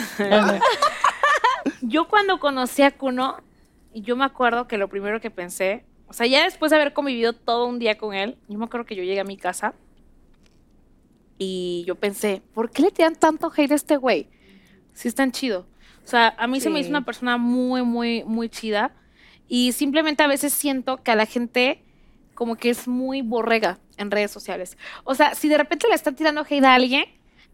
yo 1.81 2.07
cuando 2.07 2.39
conocí 2.39 2.81
a 2.81 2.91
Kuno, 2.91 3.37
yo 3.93 4.15
me 4.15 4.25
acuerdo 4.25 4.67
que 4.67 4.77
lo 4.77 4.87
primero 4.87 5.21
que 5.21 5.29
pensé, 5.29 5.85
o 6.11 6.13
sea, 6.13 6.27
ya 6.27 6.43
después 6.43 6.71
de 6.71 6.75
haber 6.75 6.91
convivido 6.91 7.31
todo 7.31 7.65
un 7.67 7.79
día 7.79 7.97
con 7.97 8.13
él, 8.13 8.37
yo 8.49 8.59
me 8.59 8.65
acuerdo 8.65 8.85
que 8.85 8.97
yo 8.97 9.03
llegué 9.03 9.21
a 9.21 9.23
mi 9.23 9.37
casa 9.37 9.73
y 11.37 11.85
yo 11.87 11.95
pensé, 11.95 12.41
¿por 12.53 12.69
qué 12.69 12.81
le 12.81 12.91
tiran 12.91 13.15
tanto 13.15 13.49
hate 13.55 13.71
a 13.71 13.75
este 13.75 13.95
güey? 13.95 14.27
Si 14.93 15.07
es 15.07 15.15
tan 15.15 15.31
chido. 15.31 15.65
O 16.03 16.07
sea, 16.09 16.35
a 16.37 16.47
mí 16.47 16.59
se 16.59 16.69
me 16.69 16.81
hizo 16.81 16.89
una 16.89 17.05
persona 17.05 17.37
muy, 17.37 17.83
muy, 17.83 18.25
muy 18.25 18.49
chida 18.49 18.91
y 19.47 19.71
simplemente 19.71 20.21
a 20.21 20.27
veces 20.27 20.51
siento 20.51 21.01
que 21.01 21.11
a 21.11 21.15
la 21.15 21.25
gente 21.25 21.81
como 22.33 22.57
que 22.57 22.71
es 22.71 22.89
muy 22.89 23.21
borrega 23.21 23.79
en 23.95 24.11
redes 24.11 24.31
sociales. 24.31 24.77
O 25.05 25.15
sea, 25.15 25.33
si 25.33 25.47
de 25.47 25.57
repente 25.57 25.87
le 25.87 25.95
están 25.95 26.15
tirando 26.17 26.41
hate 26.41 26.65
a 26.65 26.75
alguien, 26.75 27.05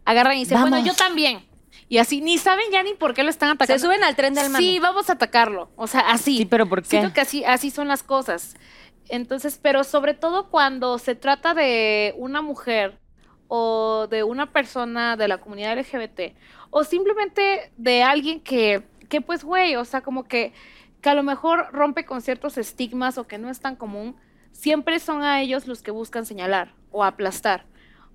agarran 0.04 0.36
y 0.36 0.40
dicen, 0.40 0.60
bueno, 0.60 0.84
yo 0.84 0.94
también. 0.94 1.46
Y 1.88 1.98
así, 1.98 2.20
ni 2.20 2.36
saben 2.36 2.66
ya 2.70 2.82
ni 2.82 2.94
por 2.94 3.14
qué 3.14 3.22
lo 3.22 3.30
están 3.30 3.50
atacando. 3.50 3.78
Se 3.78 3.84
suben 3.84 4.04
al 4.04 4.14
tren 4.14 4.34
del 4.34 4.50
mame. 4.50 4.64
Sí, 4.64 4.78
vamos 4.78 5.08
a 5.08 5.14
atacarlo. 5.14 5.70
O 5.76 5.86
sea, 5.86 6.00
así. 6.00 6.38
Sí, 6.38 6.44
pero 6.44 6.68
¿por 6.68 6.82
qué? 6.82 6.88
Siento 6.88 7.12
que 7.14 7.20
así, 7.20 7.44
así 7.44 7.70
son 7.70 7.88
las 7.88 8.02
cosas. 8.02 8.56
Entonces, 9.08 9.58
pero 9.60 9.84
sobre 9.84 10.14
todo 10.14 10.50
cuando 10.50 10.98
se 10.98 11.14
trata 11.14 11.54
de 11.54 12.14
una 12.18 12.42
mujer 12.42 12.98
o 13.48 14.06
de 14.10 14.22
una 14.22 14.52
persona 14.52 15.16
de 15.16 15.28
la 15.28 15.38
comunidad 15.38 15.78
LGBT 15.78 16.36
o 16.70 16.84
simplemente 16.84 17.72
de 17.78 18.02
alguien 18.02 18.40
que, 18.40 18.82
que 19.08 19.22
pues, 19.22 19.42
güey, 19.42 19.76
o 19.76 19.84
sea, 19.86 20.02
como 20.02 20.24
que, 20.24 20.52
que 21.00 21.08
a 21.08 21.14
lo 21.14 21.22
mejor 21.22 21.68
rompe 21.72 22.04
con 22.04 22.20
ciertos 22.20 22.58
estigmas 22.58 23.16
o 23.16 23.26
que 23.26 23.38
no 23.38 23.48
es 23.48 23.60
tan 23.60 23.76
común, 23.76 24.16
siempre 24.52 24.98
son 25.00 25.22
a 25.22 25.40
ellos 25.40 25.66
los 25.66 25.82
que 25.82 25.90
buscan 25.90 26.26
señalar 26.26 26.74
o 26.90 27.02
aplastar. 27.02 27.64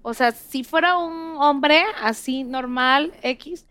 O 0.03 0.13
sea, 0.13 0.31
si 0.31 0.63
fuera 0.63 0.97
un 0.97 1.37
hombre 1.39 1.81
así 2.01 2.43
normal, 2.43 3.13
X, 3.23 3.65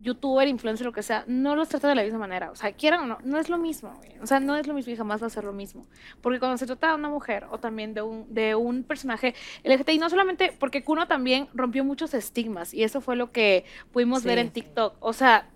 youtuber, 0.00 0.46
influencer, 0.48 0.84
lo 0.84 0.92
que 0.92 1.02
sea, 1.02 1.24
no 1.26 1.56
los 1.56 1.68
trata 1.68 1.88
de 1.88 1.94
la 1.94 2.02
misma 2.02 2.18
manera. 2.18 2.50
O 2.50 2.56
sea, 2.56 2.72
quieran 2.72 3.00
o 3.00 3.06
no, 3.06 3.18
no 3.24 3.38
es 3.38 3.48
lo 3.48 3.56
mismo. 3.56 3.94
O 4.20 4.26
sea, 4.26 4.38
no 4.40 4.56
es 4.56 4.66
lo 4.66 4.74
mismo 4.74 4.92
y 4.92 4.96
jamás 4.96 5.22
va 5.22 5.28
a 5.28 5.30
ser 5.30 5.44
lo 5.44 5.52
mismo. 5.52 5.86
Porque 6.20 6.38
cuando 6.38 6.58
se 6.58 6.66
trata 6.66 6.88
de 6.88 6.94
una 6.96 7.08
mujer 7.08 7.46
o 7.50 7.58
también 7.58 7.94
de 7.94 8.02
un, 8.02 8.26
de 8.32 8.54
un 8.54 8.82
personaje 8.84 9.34
LGTBI, 9.62 9.98
no 9.98 10.10
solamente 10.10 10.54
porque 10.58 10.84
Kuno 10.84 11.06
también 11.06 11.48
rompió 11.54 11.84
muchos 11.84 12.12
estigmas 12.12 12.74
y 12.74 12.82
eso 12.82 13.00
fue 13.00 13.16
lo 13.16 13.32
que 13.32 13.64
pudimos 13.92 14.22
Sí. 14.22 14.28
ver 14.28 14.38
en 14.38 14.50
TikTok. 14.50 14.96
O 15.00 15.12
sea, 15.14 15.48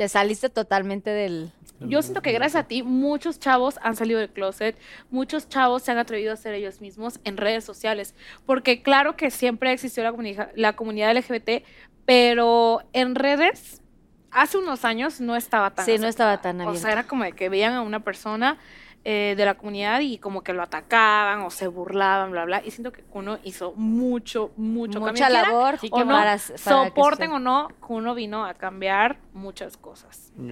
Te 0.00 0.08
saliste 0.08 0.48
totalmente 0.48 1.10
del... 1.10 1.52
yo 1.78 2.00
siento 2.00 2.22
que 2.22 2.32
gracias 2.32 2.64
a 2.64 2.66
ti 2.66 2.82
muchos 2.82 3.38
chavos 3.38 3.78
han 3.82 3.96
salido 3.96 4.18
del 4.18 4.30
closet, 4.30 4.74
muchos 5.10 5.46
chavos 5.50 5.82
se 5.82 5.90
han 5.92 5.98
atrevido 5.98 6.32
a 6.32 6.36
ser 6.36 6.54
ellos 6.54 6.80
mismos 6.80 7.20
en 7.24 7.36
redes 7.36 7.64
sociales, 7.64 8.14
porque 8.46 8.80
claro 8.80 9.14
que 9.14 9.30
siempre 9.30 9.70
existió 9.72 10.02
la, 10.02 10.12
comunica- 10.12 10.52
la 10.56 10.74
comunidad 10.74 11.14
LGBT, 11.14 11.66
pero 12.06 12.80
en 12.94 13.14
redes 13.14 13.82
hace 14.30 14.56
unos 14.56 14.86
años 14.86 15.20
no 15.20 15.36
estaba 15.36 15.74
tan 15.74 15.84
Sí, 15.84 15.98
no 15.98 16.06
estaba 16.06 16.40
tan 16.40 16.58
O 16.60 16.62
abierta. 16.62 16.80
sea, 16.80 16.92
era 16.92 17.06
como 17.06 17.24
de 17.24 17.32
que 17.32 17.50
veían 17.50 17.74
a 17.74 17.82
una 17.82 18.00
persona 18.00 18.56
eh, 19.04 19.34
de 19.36 19.44
la 19.46 19.54
comunidad 19.54 20.00
y 20.00 20.18
como 20.18 20.42
que 20.42 20.52
lo 20.52 20.62
atacaban 20.62 21.40
o 21.40 21.50
se 21.50 21.66
burlaban, 21.68 22.30
bla, 22.32 22.44
bla. 22.44 22.62
Y 22.64 22.70
siento 22.70 22.92
que 22.92 23.02
Kuno 23.02 23.38
hizo 23.44 23.72
mucho, 23.74 24.52
mucho 24.56 25.00
Mucha 25.00 25.26
cambio. 25.28 25.42
Labor 25.42 25.78
o 25.90 26.00
no, 26.00 26.06
para- 26.06 26.36
para 26.36 26.38
que 26.38 26.58
soporten 26.58 27.30
se- 27.30 27.36
o 27.36 27.38
no, 27.38 27.68
Kuno 27.80 28.14
vino 28.14 28.44
a 28.44 28.52
cambiar 28.54 29.16
muchas 29.32 29.76
cosas. 29.78 30.32
Sí, 30.36 30.42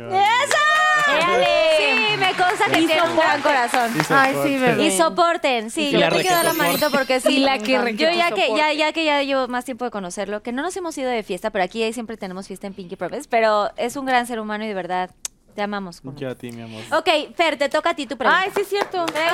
me 2.18 2.34
consta 2.34 2.66
que 2.66 2.86
tiene 2.86 3.02
un 3.02 3.16
gran 3.16 3.40
corazón. 3.42 3.90
Ay, 4.10 4.34
sí, 4.42 4.58
bebé. 4.58 4.84
Y 4.86 4.90
soporten, 4.96 5.70
sí, 5.70 5.88
Y 5.88 5.92
yo 5.92 6.00
te 6.08 6.20
quiero 6.20 6.36
dar 6.36 6.44
la 6.46 6.52
manito 6.54 6.90
porque 6.90 7.20
sí. 7.20 7.38
La 7.40 7.58
que 7.58 7.72
yo 7.96 8.10
ya 8.10 8.30
que, 8.32 8.48
ya, 8.56 8.72
ya 8.72 8.92
que 8.92 9.04
ya 9.04 9.22
llevo 9.22 9.48
más 9.48 9.64
tiempo 9.64 9.84
de 9.84 9.90
conocerlo, 9.90 10.42
que 10.42 10.52
no 10.52 10.62
nos 10.62 10.76
hemos 10.76 10.96
ido 10.98 11.10
de 11.10 11.22
fiesta, 11.22 11.50
pero 11.50 11.64
aquí 11.64 11.92
siempre 11.92 12.16
tenemos 12.16 12.48
fiesta 12.48 12.66
en 12.66 12.74
Pinky 12.74 12.96
Promise, 12.96 13.28
pero 13.28 13.70
es 13.76 13.96
un 13.96 14.06
gran 14.06 14.26
ser 14.26 14.40
humano 14.40 14.64
y 14.64 14.68
de 14.68 14.74
verdad 14.74 15.10
te 15.58 15.62
amamos. 15.64 16.00
Kuno. 16.00 16.16
Yo 16.16 16.30
a 16.30 16.36
ti, 16.36 16.52
mi 16.52 16.62
amor. 16.62 16.80
Ok, 16.92 17.34
Fer, 17.34 17.58
te 17.58 17.68
toca 17.68 17.90
a 17.90 17.94
ti 17.94 18.06
tu 18.06 18.16
pregunta. 18.16 18.42
Ay, 18.44 18.52
sí 18.54 18.60
es 18.60 18.68
cierto. 18.68 19.04
Eh. 19.06 19.28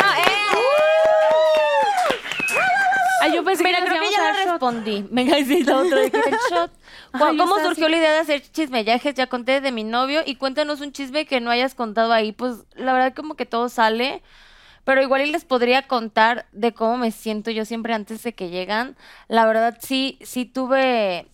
Ay, 3.20 3.34
yo 3.34 3.44
pensé 3.44 3.62
Mira, 3.62 3.80
que 3.80 3.84
creo 3.84 4.00
que 4.00 4.10
ya 4.10 4.16
a 4.16 4.20
lo 4.20 4.24
dar 4.24 4.34
shot. 4.36 4.52
respondí. 4.52 5.06
Venga, 5.10 5.36
sí, 5.44 5.62
la 5.64 5.76
otra 5.76 5.98
de 6.00 6.10
que 6.10 6.16
el 6.16 6.24
shot. 6.50 6.70
Ay, 7.12 7.36
¿Cómo, 7.36 7.56
surgió 7.56 7.84
así. 7.84 7.92
la 7.92 7.96
idea 7.98 8.12
de 8.14 8.18
hacer 8.20 8.40
chismellajes? 8.40 9.14
Ya 9.14 9.26
conté 9.26 9.60
de 9.60 9.70
mi 9.70 9.84
novio 9.84 10.22
y 10.24 10.36
cuéntanos 10.36 10.80
un 10.80 10.92
chisme 10.92 11.26
que 11.26 11.42
no 11.42 11.50
hayas 11.50 11.74
contado 11.74 12.10
ahí. 12.14 12.32
Pues 12.32 12.64
la 12.74 12.94
verdad 12.94 13.12
como 13.14 13.34
que 13.34 13.44
todo 13.44 13.68
sale. 13.68 14.22
Pero 14.84 15.02
igual 15.02 15.26
y 15.26 15.30
les 15.30 15.44
podría 15.44 15.82
contar 15.82 16.46
de 16.52 16.72
cómo 16.72 16.96
me 16.96 17.10
siento 17.10 17.50
yo 17.50 17.66
siempre 17.66 17.92
antes 17.92 18.22
de 18.22 18.32
que 18.32 18.48
llegan. 18.48 18.96
La 19.28 19.44
verdad 19.44 19.76
sí, 19.78 20.18
sí 20.22 20.46
tuve... 20.46 21.26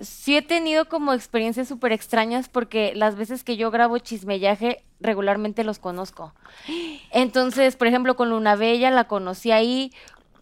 Sí 0.00 0.36
he 0.36 0.42
tenido 0.42 0.88
como 0.88 1.12
experiencias 1.12 1.68
súper 1.68 1.92
extrañas 1.92 2.48
porque 2.48 2.92
las 2.94 3.16
veces 3.16 3.42
que 3.42 3.56
yo 3.56 3.70
grabo 3.70 3.98
chismellaje 3.98 4.84
regularmente 5.00 5.64
los 5.64 5.78
conozco. 5.78 6.34
Entonces, 7.10 7.76
por 7.76 7.88
ejemplo, 7.88 8.16
con 8.16 8.30
Luna 8.30 8.54
Bella 8.56 8.90
la 8.90 9.04
conocí 9.04 9.50
ahí, 9.50 9.92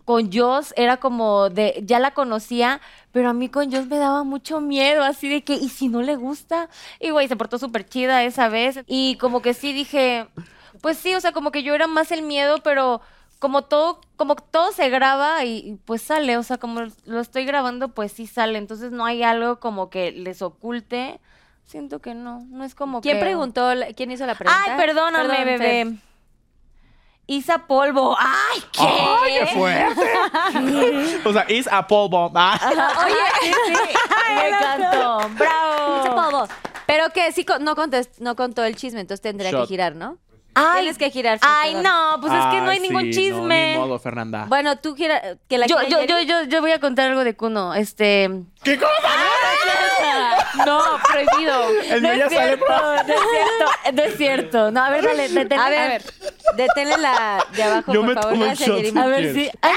con 0.05 0.33
Joss 0.33 0.73
era 0.77 0.99
como 0.99 1.51
de, 1.51 1.83
ya 1.85 1.99
la 1.99 2.13
conocía, 2.13 2.81
pero 3.11 3.31
a 3.31 3.33
mí 3.33 3.49
con 3.49 3.73
Joss 3.73 3.87
me 3.87 3.99
daba 3.99 4.23
mucho 4.23 4.61
miedo, 4.61 5.03
así 5.03 5.29
de 5.29 5.43
que, 5.43 5.55
¿y 5.55 5.69
si 5.69 5.89
no 5.89 6.01
le 6.01 6.15
gusta? 6.15 6.69
Y 7.01 7.11
güey, 7.11 7.27
se 7.27 7.37
portó 7.37 7.59
súper 7.59 7.89
chida 7.89 8.23
esa 8.23 8.49
vez. 8.49 8.81
Y 8.87 9.17
como 9.17 9.43
que 9.43 9.53
sí 9.53 9.73
dije, 9.73 10.29
pues 10.81 10.97
sí, 10.97 11.15
o 11.15 11.21
sea, 11.21 11.33
como 11.33 11.51
que 11.51 11.65
yo 11.65 11.75
era 11.75 11.89
más 11.89 12.13
el 12.13 12.23
miedo, 12.23 12.59
pero 12.63 13.01
como 13.39 13.63
todo, 13.63 14.01
como 14.17 14.35
todo 14.37 14.73
se 14.73 14.89
graba 14.89 15.45
y, 15.45 15.59
y, 15.59 15.73
pues 15.85 16.03
sale, 16.03 16.37
o 16.39 16.43
sea, 16.43 16.59
como 16.59 16.81
lo 17.05 17.21
estoy 17.21 17.45
grabando, 17.45 17.89
pues 17.89 18.13
sí 18.13 18.27
sale. 18.27 18.59
Entonces 18.59 18.93
no 18.93 19.05
hay 19.05 19.23
algo 19.23 19.61
como 19.61 19.91
que 19.91 20.13
les 20.13 20.43
oculte. 20.43 21.21
Siento 21.65 22.01
que 22.01 22.15
no, 22.15 22.41
no 22.49 22.65
es 22.65 22.75
como 22.75 23.01
¿Quién 23.01 23.17
que... 23.17 23.23
preguntó? 23.23 23.71
¿Quién 23.97 24.11
hizo 24.13 24.25
la 24.27 24.35
pregunta? 24.37 24.63
Ay, 24.67 24.77
perdóname, 24.79 25.29
Perdón, 25.29 25.47
Fer. 25.47 25.59
bebé. 25.59 25.97
Isa 27.29 27.67
Polvo. 27.67 28.17
Ay, 28.19 28.61
¿qué? 28.73 28.83
¡Ay, 28.83 29.33
qué 29.41 29.47
fuerte! 29.49 31.23
o 31.29 31.33
sea, 31.33 31.45
is 31.51 31.67
a 31.67 31.87
pole 31.87 32.09
bomb. 32.09 32.33
Ah. 32.37 32.59
Oye, 33.05 33.15
sí, 33.43 33.53
sí, 33.67 33.73
me 34.37 34.49
encantó. 34.49 35.29
Bravo. 35.37 36.05
Isa 36.05 36.15
Polvo. 36.15 36.49
Pero 36.87 37.11
que 37.11 37.33
sí 37.33 37.45
no, 37.61 37.75
contest- 37.75 38.19
no 38.21 38.37
contó 38.37 38.63
el 38.63 38.77
chisme, 38.77 39.01
entonces 39.01 39.21
tendría 39.23 39.51
Shot. 39.51 39.63
que 39.63 39.67
girar, 39.67 39.97
¿no? 39.97 40.19
Ay, 40.59 40.81
Tienes 40.81 40.97
que 40.99 41.11
girar. 41.11 41.39
Fer, 41.39 41.49
Ay, 41.53 41.75
perdón. 41.75 41.83
no, 41.93 42.21
pues 42.23 42.33
es 42.33 42.47
que 42.47 42.61
no 42.63 42.71
hay 42.71 42.79
Ay, 42.79 42.81
ningún 42.81 43.03
sí, 43.05 43.11
chisme. 43.13 43.75
No, 43.75 43.83
ni 43.83 43.87
modo, 43.89 43.99
Fernanda. 43.99 44.47
Bueno, 44.49 44.79
tú 44.79 44.95
gira, 44.97 45.21
que 45.49 45.59
la 45.59 45.67
yo, 45.67 45.83
yo, 45.83 46.03
yo, 46.05 46.21
yo, 46.23 46.43
yo 46.45 46.61
voy 46.63 46.73
a 46.73 46.81
contar 46.81 47.09
algo 47.11 47.25
de 47.25 47.37
Kuno. 47.37 47.75
Este. 47.75 48.31
¿Qué 48.65 48.79
cosa? 48.79 48.91
No, 50.65 50.83
prohibido. 51.11 51.69
El 51.91 52.03
No 52.03 52.11
es 52.11 52.19
sale 52.21 52.31
cierto, 52.31 52.67
no 52.67 52.95
es 52.95 53.07
cierto, 53.07 53.93
no 53.93 54.03
es 54.03 54.17
cierto. 54.17 54.71
No, 54.71 54.83
a 54.83 54.91
ver, 54.91 55.05
dale, 55.05 55.57
A 55.61 55.69
ver, 55.69 56.03
deténle 56.57 56.97
la 56.97 57.45
de 57.55 57.63
abajo, 57.63 57.93
Yo 57.93 58.01
por 58.01 58.09
me 58.09 58.15
favor. 58.15 58.33
tomo 58.33 58.55
shot. 58.55 58.97
A 58.97 59.07
ver 59.07 59.35
si. 59.35 59.51
Ay, 59.61 59.73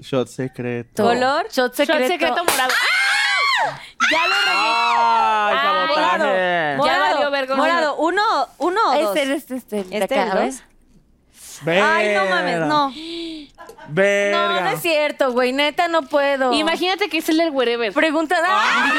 Shot 0.00 0.28
secreto. 0.28 1.02
¿Color? 1.02 1.46
Shot 1.50 1.74
secreto. 1.74 2.00
Shot 2.00 2.08
secreto 2.10 2.44
morado. 2.44 2.72
Ya 4.10 4.26
lo 4.26 4.34
¡Ay, 4.34 5.56
sabotaje! 5.56 6.18
Ya 6.72 6.74
Morado, 6.76 7.14
valió 7.14 7.30
verga. 7.30 7.56
morado. 7.56 7.96
¿Uno, 7.96 8.22
uno 8.58 8.80
o 8.90 9.00
dos? 9.02 9.16
Este, 9.16 9.34
este, 9.34 9.56
este. 9.56 9.84
de 9.84 9.98
¿Este, 9.98 10.18
acá, 10.20 10.44
el. 10.44 10.62
Ay, 11.66 12.14
no 12.14 12.24
mames, 12.26 12.58
no. 12.60 12.92
Verga. 13.88 14.48
No, 14.48 14.60
no 14.62 14.68
es 14.70 14.80
cierto, 14.82 15.32
güey. 15.32 15.52
Neta, 15.52 15.88
no 15.88 16.02
puedo. 16.02 16.52
Imagínate 16.52 17.08
que 17.08 17.18
es 17.18 17.28
el 17.28 17.36
del 17.38 17.50
wherever. 17.50 17.92
Pregunta. 17.92 18.36
¡Ay! 18.44 18.90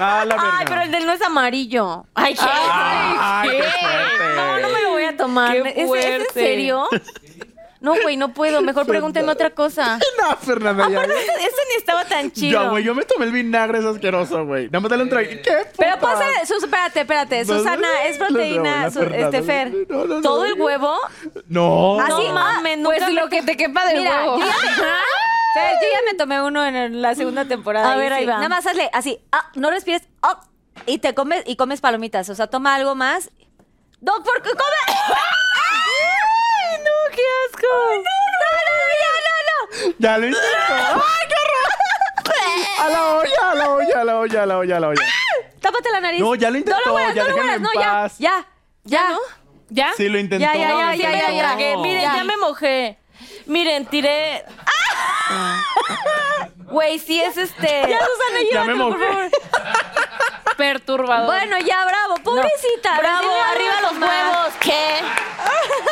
Ah, 0.00 0.24
la 0.26 0.34
verga. 0.36 0.56
Ay, 0.58 0.66
pero 0.68 0.82
el 0.82 0.90
del 0.92 1.06
no 1.06 1.12
es 1.12 1.22
amarillo. 1.22 2.04
Ay, 2.14 2.34
¿qué? 2.34 2.40
Ay, 2.48 3.48
qué 3.50 3.56
¿Qué? 3.56 3.62
fuerte. 3.62 4.34
No, 4.36 4.58
no 4.58 4.68
me 4.68 4.82
lo 4.82 4.90
voy 4.90 5.04
a 5.04 5.16
tomar. 5.16 5.52
Qué 5.52 5.58
¿Es, 5.60 5.66
es 5.66 5.76
en 5.78 5.86
fuerte. 5.86 6.26
serio? 6.34 6.88
No, 7.86 7.94
güey, 8.02 8.16
no 8.16 8.34
puedo. 8.34 8.62
Mejor 8.62 8.84
pregúntenme 8.84 9.30
otra 9.30 9.50
cosa. 9.50 9.98
No, 10.20 10.36
Fernanda, 10.38 10.88
ya. 10.88 10.96
Aparte, 10.98 11.14
ese, 11.14 11.32
ese 11.46 11.62
ni 11.70 11.74
estaba 11.76 12.04
tan 12.04 12.32
chido. 12.32 12.62
Yo, 12.64 12.70
güey, 12.70 12.82
yo 12.84 12.94
me 12.96 13.04
tomé 13.04 13.26
el 13.26 13.32
vinagre, 13.32 13.78
es 13.78 13.84
asqueroso, 13.84 14.44
güey. 14.44 14.64
Nada 14.66 14.80
más 14.80 14.90
dale 14.90 15.02
un 15.04 15.08
trago. 15.08 15.28
¿Qué 15.28 15.66
Pero 15.76 16.00
pasa, 16.00 16.24
Sus, 16.46 16.64
espérate, 16.64 17.00
espérate. 17.02 17.44
No, 17.44 17.58
Susana, 17.58 17.76
no, 17.76 18.08
es 18.08 18.18
no, 18.18 18.26
proteína, 18.26 18.82
no, 18.86 18.90
su- 18.90 18.98
Fernanda, 19.00 19.24
este 19.38 19.42
Fer. 19.42 19.72
no, 19.88 19.98
no, 19.98 20.04
no, 20.16 20.20
¿Todo 20.22 20.40
no. 20.40 20.46
el 20.46 20.60
huevo? 20.60 20.98
No. 21.48 22.00
Ah, 22.00 22.08
No 22.08 22.32
mames, 22.32 22.78
nunca 22.78 22.96
Pues 22.96 23.06
me- 23.08 23.12
lo 23.20 23.28
que 23.28 23.42
te 23.42 23.56
quepa 23.56 23.86
del 23.86 23.98
Mira, 23.98 24.22
huevo. 24.22 24.38
yo 24.40 24.46
ya, 24.46 24.52
me, 24.52 24.68
Fer, 25.54 25.74
yo 25.82 25.88
ya 25.92 26.00
me 26.10 26.14
tomé 26.18 26.42
uno 26.42 26.64
en 26.66 27.00
la 27.02 27.14
segunda 27.14 27.44
temporada. 27.44 27.92
A 27.92 27.96
y 27.96 28.00
ver, 28.00 28.12
ahí 28.12 28.22
sí, 28.24 28.28
va. 28.30 28.34
Nada 28.36 28.48
más 28.48 28.66
hazle 28.66 28.90
así, 28.92 29.20
ah, 29.32 29.48
no 29.54 29.70
respires, 29.70 30.02
ah, 30.22 30.40
y 30.86 30.98
te 30.98 31.14
comes, 31.14 31.42
y 31.46 31.54
comes 31.56 31.80
palomitas. 31.80 32.28
O 32.30 32.34
sea, 32.34 32.48
toma 32.48 32.74
algo 32.74 32.94
más. 32.96 33.30
Doc, 34.00 34.24
¿por 34.24 34.42
qué 34.42 34.50
come? 34.50 34.98
¡Ay, 37.16 37.22
no, 37.22 37.22
qué 37.22 37.22
asco! 37.46 37.66
¡No, 37.96 38.48
no, 38.66 39.88
no, 39.88 39.94
Ya 39.98 40.18
lo 40.18 40.26
intentó. 40.26 40.46
¡Ay, 40.68 41.28
qué 41.28 41.34
horror! 41.42 41.70
A 42.80 42.88
la 42.88 43.04
olla, 43.16 43.50
a 43.50 43.54
la 43.54 43.68
olla, 43.70 44.00
a 44.00 44.04
la 44.04 44.18
olla, 44.18 44.42
a 44.42 44.46
la 44.46 44.58
olla, 44.58 44.76
a 44.76 44.80
la 44.80 44.88
olla. 44.88 45.02
Tápate 45.60 45.90
la 45.90 46.00
nariz. 46.00 46.20
No, 46.20 46.34
ya 46.34 46.50
lo 46.50 46.58
intentó, 46.58 46.78
No 46.80 46.86
lo 46.86 46.92
mueras, 46.92 47.14
ya 47.14 47.22
no 47.24 47.28
lo 47.30 47.36
mueras, 47.36 47.56
en 47.56 47.62
no, 47.62 47.68
ya, 47.74 47.80
paz. 47.92 48.18
ya, 48.18 48.46
ya. 48.84 49.16
¿Ya? 49.68 49.92
Sí, 49.96 50.08
lo 50.08 50.18
intentó. 50.18 50.44
Ya, 50.46 50.54
ya, 50.54 50.68
ya, 50.68 50.94
ya, 50.94 51.10
ya, 51.10 51.30
ya. 51.32 51.38
Tragué. 51.40 51.76
Miren, 51.78 52.02
Ya. 52.02 52.16
ya. 52.16 52.24
me 52.24 52.36
mojé. 52.36 52.98
Miren, 53.46 53.86
tiré. 53.86 54.44
Güey, 56.68 56.98
sí 56.98 57.20
es 57.20 57.36
este. 57.36 57.66
Ya, 57.88 57.98
Susana, 57.98 58.40
llévatelo, 58.50 58.88
por 58.90 58.98
favor. 59.00 59.30
Perturbador. 60.56 61.26
Bueno, 61.26 61.58
ya, 61.58 61.84
bravo. 61.84 62.14
Pobrecita. 62.22 62.98
Bravo, 62.98 63.28
arriba 63.52 63.80
los 63.82 63.92
huevos. 63.92 64.54
¿Qué? 64.60 64.72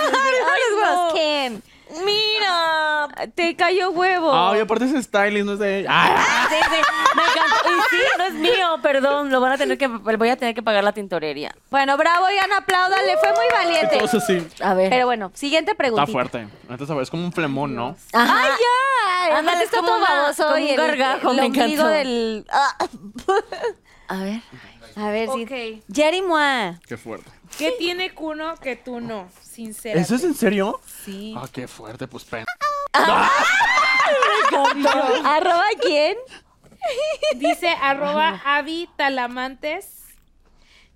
Arriba 0.06 0.50
los 0.70 0.82
huevos. 0.82 1.12
¿Quién? 1.12 1.62
Mira. 2.04 3.08
Te 3.34 3.54
cayó 3.56 3.90
huevo. 3.90 4.32
Ay, 4.32 4.60
aparte 4.60 4.84
es 4.86 5.04
stylist, 5.04 5.46
no 5.46 5.52
es 5.52 5.58
de 5.58 5.80
ella. 5.80 5.90
Ay, 5.92 6.12
Sí, 6.48 6.56
sí, 6.70 6.80
me 7.16 7.22
encantó. 7.22 7.68
Y 7.68 7.96
sí, 7.96 8.02
no 8.18 8.24
es 8.24 8.34
mío, 8.34 8.78
perdón. 8.82 9.30
Lo 9.30 9.40
van 9.40 9.52
a 9.52 9.58
tener 9.58 9.78
que, 9.78 9.86
voy 9.86 10.28
a 10.28 10.36
tener 10.36 10.54
que 10.54 10.62
pagar 10.62 10.82
la 10.84 10.92
tintorería. 10.92 11.54
Bueno, 11.70 11.96
bravo, 11.96 12.26
Ian, 12.30 12.52
apláudale. 12.52 13.16
Fue 13.18 13.30
muy 13.32 13.46
valiente. 13.52 13.94
Entonces 13.94 14.24
sí. 14.26 14.46
A 14.62 14.74
ver. 14.74 14.90
Pero 14.90 15.06
bueno, 15.06 15.30
siguiente 15.34 15.72
Está 15.72 15.78
preguntita. 15.78 16.12
fuerte. 16.12 16.48
Entonces, 16.68 16.96
es 17.02 17.10
como 17.10 17.24
un 17.24 17.32
flemón, 17.32 17.74
¿no? 17.74 17.96
Ajá. 18.12 18.42
¡Ay, 18.42 18.48
ya! 18.50 19.24
Ándale, 19.26 19.38
Ándale, 19.38 19.58
es 19.58 19.64
está 19.64 19.76
como 19.78 19.88
todo 19.90 20.00
baboso 20.00 20.44
como 20.44 20.58
y 20.58 20.62
un 20.64 20.68
el, 20.70 20.76
gargajo, 20.76 21.30
el 21.30 21.36
me 21.36 21.46
encantó. 21.46 21.86
del... 21.88 22.46
Ah. 22.52 22.76
A 24.08 24.16
ver. 24.18 24.40
A 24.96 25.08
ver, 25.10 25.28
sí. 25.34 25.42
Ok. 25.44 25.94
Jerry 25.94 26.22
Moa. 26.22 26.78
Qué 26.86 26.96
fuerte. 26.96 27.30
¿Qué 27.58 27.72
tiene 27.78 28.14
Kuno 28.14 28.56
que 28.56 28.76
tú 28.76 29.00
no? 29.00 29.28
Sinceramente. 29.42 30.06
¿Eso 30.06 30.16
es 30.16 30.24
en 30.24 30.34
serio? 30.34 30.80
Sí. 31.04 31.34
Ah, 31.36 31.48
qué 31.52 31.68
fuerte, 31.68 32.06
pues 32.08 32.24
pen. 32.24 32.44
¿Arroba 35.24 35.64
quién? 35.80 36.16
Dice 37.36 37.68
arroba 37.68 38.40
Avi 38.44 38.88
Talamantes. 38.96 40.02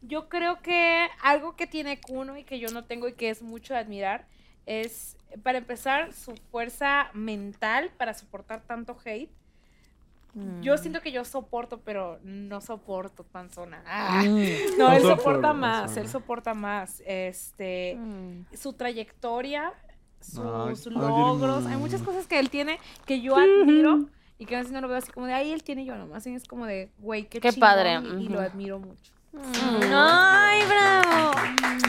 Yo 0.03 0.29
creo 0.29 0.61
que 0.61 1.09
algo 1.23 1.57
que 1.57 1.67
tiene 1.67 2.01
Kuno 2.01 2.37
y 2.37 2.45
que 2.45 2.59
yo 2.59 2.69
no 2.69 2.85
tengo 2.85 3.09
y 3.09 3.15
que 3.15 3.31
es 3.31 3.43
mucho 3.43 3.75
de 3.75 3.81
admirar 3.81 4.27
es, 4.67 5.17
para 5.43 5.59
empezar, 5.59 6.13
su 6.13 6.35
fuerza 6.51 7.11
mental 7.15 7.91
para 7.97 8.15
soportar 8.15 8.61
tanto 8.63 8.97
hate. 9.05 9.31
Yo 10.61 10.77
siento 10.79 11.01
que 11.01 11.13
yo 11.13 11.25
soporto, 11.25 11.81
pero 11.81 12.19
no 12.23 12.61
soporto 12.61 13.25
panzona. 13.25 13.83
Ah. 13.87 14.23
No, 14.25 14.89
No 14.89 14.93
él 14.93 15.03
soporta 15.03 15.53
más, 15.53 15.97
él 15.97 16.09
soporta 16.09 16.55
más. 16.55 17.03
Este, 17.07 17.99
su 18.55 18.73
trayectoria, 18.73 19.73
sus 20.21 20.39
Ay, 20.39 20.75
ay, 20.75 20.95
logros, 20.95 21.67
hay 21.67 21.77
muchas 21.77 22.03
cosas 22.03 22.27
que 22.27 22.39
él 22.39 22.51
tiene 22.51 22.79
que 23.07 23.21
yo 23.21 23.37
admiro 23.37 24.07
y 24.39 24.47
que 24.47 24.57
a 24.57 24.59
veces 24.59 24.73
no 24.73 24.81
lo 24.81 24.89
veo 24.89 24.99
así 24.99 25.11
como 25.11 25.27
de, 25.27 25.35
ay, 25.35 25.53
él 25.53 25.63
tiene 25.63 25.85
yo 25.85 25.97
nomás, 25.97 26.27
y 26.27 26.35
es 26.35 26.47
como 26.47 26.67
de, 26.67 26.91
güey, 26.99 27.25
qué, 27.25 27.41
Qué 27.41 27.51
chingón", 27.51 27.61
padre, 27.61 28.01
y, 28.21 28.29
lo 28.29 28.41
admiro 28.41 28.79
mucho. 28.79 29.13
¡Ay, 29.93 30.61
bravo! 30.67 31.33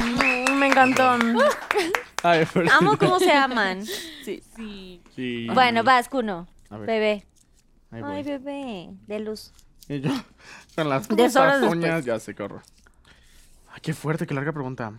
Mm, 0.04 0.54
Me 0.60 0.68
encantó. 0.68 1.18
Amo 2.72 2.98
cómo 2.98 3.20
se 3.20 3.32
aman. 3.32 3.86
Sí. 3.86 4.42
Sí. 5.16 5.48
Bueno, 5.54 5.84
vas, 5.84 6.10
ver. 6.78 6.88
Bebé. 6.88 7.26
Ahí 7.92 8.02
Ay, 8.04 8.24
bebé. 8.24 8.90
De 9.08 9.20
luz. 9.20 9.52
Y 9.88 10.02
yo, 10.02 10.12
con 10.76 10.90
las 10.90 11.10
uñas, 11.64 12.06
ya 12.06 12.20
se 12.20 12.36
corro. 12.36 12.62
Ay, 13.72 13.80
qué 13.82 13.94
fuerte, 13.94 14.28
qué 14.28 14.34
larga 14.34 14.52
pregunta. 14.52 14.94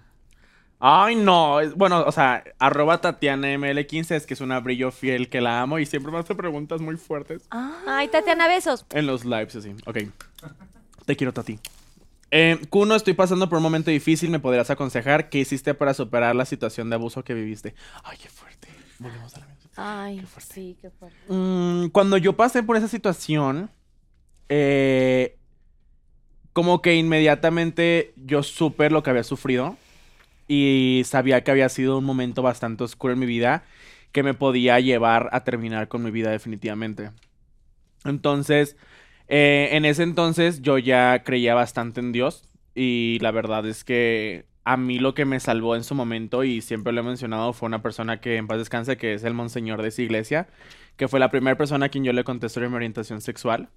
Ay, 0.82 1.14
no. 1.14 1.58
Bueno, 1.76 2.02
o 2.06 2.12
sea, 2.12 2.42
arroba 2.58 3.00
Tatiana 3.00 3.48
ML15 3.48 4.14
es 4.14 4.26
que 4.26 4.32
es 4.32 4.40
una 4.40 4.60
brillo 4.60 4.90
fiel 4.90 5.28
que 5.28 5.42
la 5.42 5.60
amo 5.60 5.78
y 5.78 5.84
siempre 5.84 6.10
me 6.10 6.18
hace 6.18 6.34
preguntas 6.34 6.80
muy 6.80 6.96
fuertes. 6.96 7.46
Ay, 7.50 8.08
Tatiana, 8.08 8.48
besos. 8.48 8.86
En 8.90 9.06
los 9.06 9.24
lives, 9.26 9.56
así. 9.56 9.74
Ok. 9.84 9.98
Te 11.04 11.16
quiero, 11.16 11.34
Tati. 11.34 11.58
Eh, 12.30 12.58
Kuno, 12.70 12.94
estoy 12.94 13.12
pasando 13.12 13.48
por 13.48 13.58
un 13.58 13.62
momento 13.62 13.90
difícil. 13.90 14.30
¿Me 14.30 14.38
podrías 14.40 14.70
aconsejar 14.70 15.28
qué 15.28 15.40
hiciste 15.40 15.74
para 15.74 15.92
superar 15.92 16.34
la 16.34 16.46
situación 16.46 16.88
de 16.88 16.96
abuso 16.96 17.24
que 17.24 17.34
viviste? 17.34 17.74
Ay, 18.04 18.16
qué 18.22 18.30
fuerte. 18.30 18.68
Volvemos 18.98 19.34
a 19.36 19.40
la 19.40 19.46
Ay, 19.76 20.22
Sí, 20.38 20.76
qué 20.80 20.90
fuerte. 20.90 21.16
Mm, 21.28 21.88
cuando 21.88 22.16
yo 22.16 22.36
pasé 22.36 22.62
por 22.62 22.76
esa 22.76 22.88
situación, 22.88 23.70
eh, 24.48 25.36
como 26.52 26.82
que 26.82 26.96
inmediatamente 26.96 28.12
yo 28.16 28.42
supe 28.42 28.90
lo 28.90 29.02
que 29.02 29.10
había 29.10 29.22
sufrido 29.22 29.76
y 30.48 31.02
sabía 31.04 31.44
que 31.44 31.50
había 31.52 31.68
sido 31.68 31.98
un 31.98 32.04
momento 32.04 32.42
bastante 32.42 32.84
oscuro 32.84 33.12
en 33.12 33.20
mi 33.20 33.26
vida 33.26 33.62
que 34.12 34.22
me 34.22 34.34
podía 34.34 34.80
llevar 34.80 35.28
a 35.32 35.44
terminar 35.44 35.88
con 35.88 36.02
mi 36.02 36.10
vida 36.10 36.30
definitivamente. 36.30 37.10
Entonces, 38.04 38.76
eh, 39.28 39.68
en 39.72 39.84
ese 39.84 40.02
entonces 40.02 40.62
yo 40.62 40.78
ya 40.78 41.22
creía 41.22 41.54
bastante 41.54 42.00
en 42.00 42.10
Dios 42.10 42.48
y 42.74 43.18
la 43.20 43.30
verdad 43.30 43.64
es 43.66 43.84
que 43.84 44.46
a 44.64 44.76
mí 44.76 44.98
lo 44.98 45.14
que 45.14 45.24
me 45.24 45.40
salvó 45.40 45.76
en 45.76 45.84
su 45.84 45.94
momento 45.94 46.44
y 46.44 46.60
siempre 46.60 46.92
lo 46.92 47.00
he 47.00 47.04
mencionado 47.04 47.52
fue 47.52 47.66
una 47.66 47.82
persona 47.82 48.20
que 48.20 48.36
en 48.36 48.46
paz 48.46 48.58
descanse 48.58 48.96
que 48.96 49.14
es 49.14 49.24
el 49.24 49.34
monseñor 49.34 49.82
de 49.82 49.88
esa 49.88 50.02
iglesia 50.02 50.48
que 50.96 51.08
fue 51.08 51.18
la 51.18 51.30
primera 51.30 51.56
persona 51.56 51.86
a 51.86 51.88
quien 51.88 52.04
yo 52.04 52.12
le 52.12 52.24
conté 52.24 52.48
sobre 52.48 52.68
mi 52.68 52.76
orientación 52.76 53.20
sexual 53.20 53.70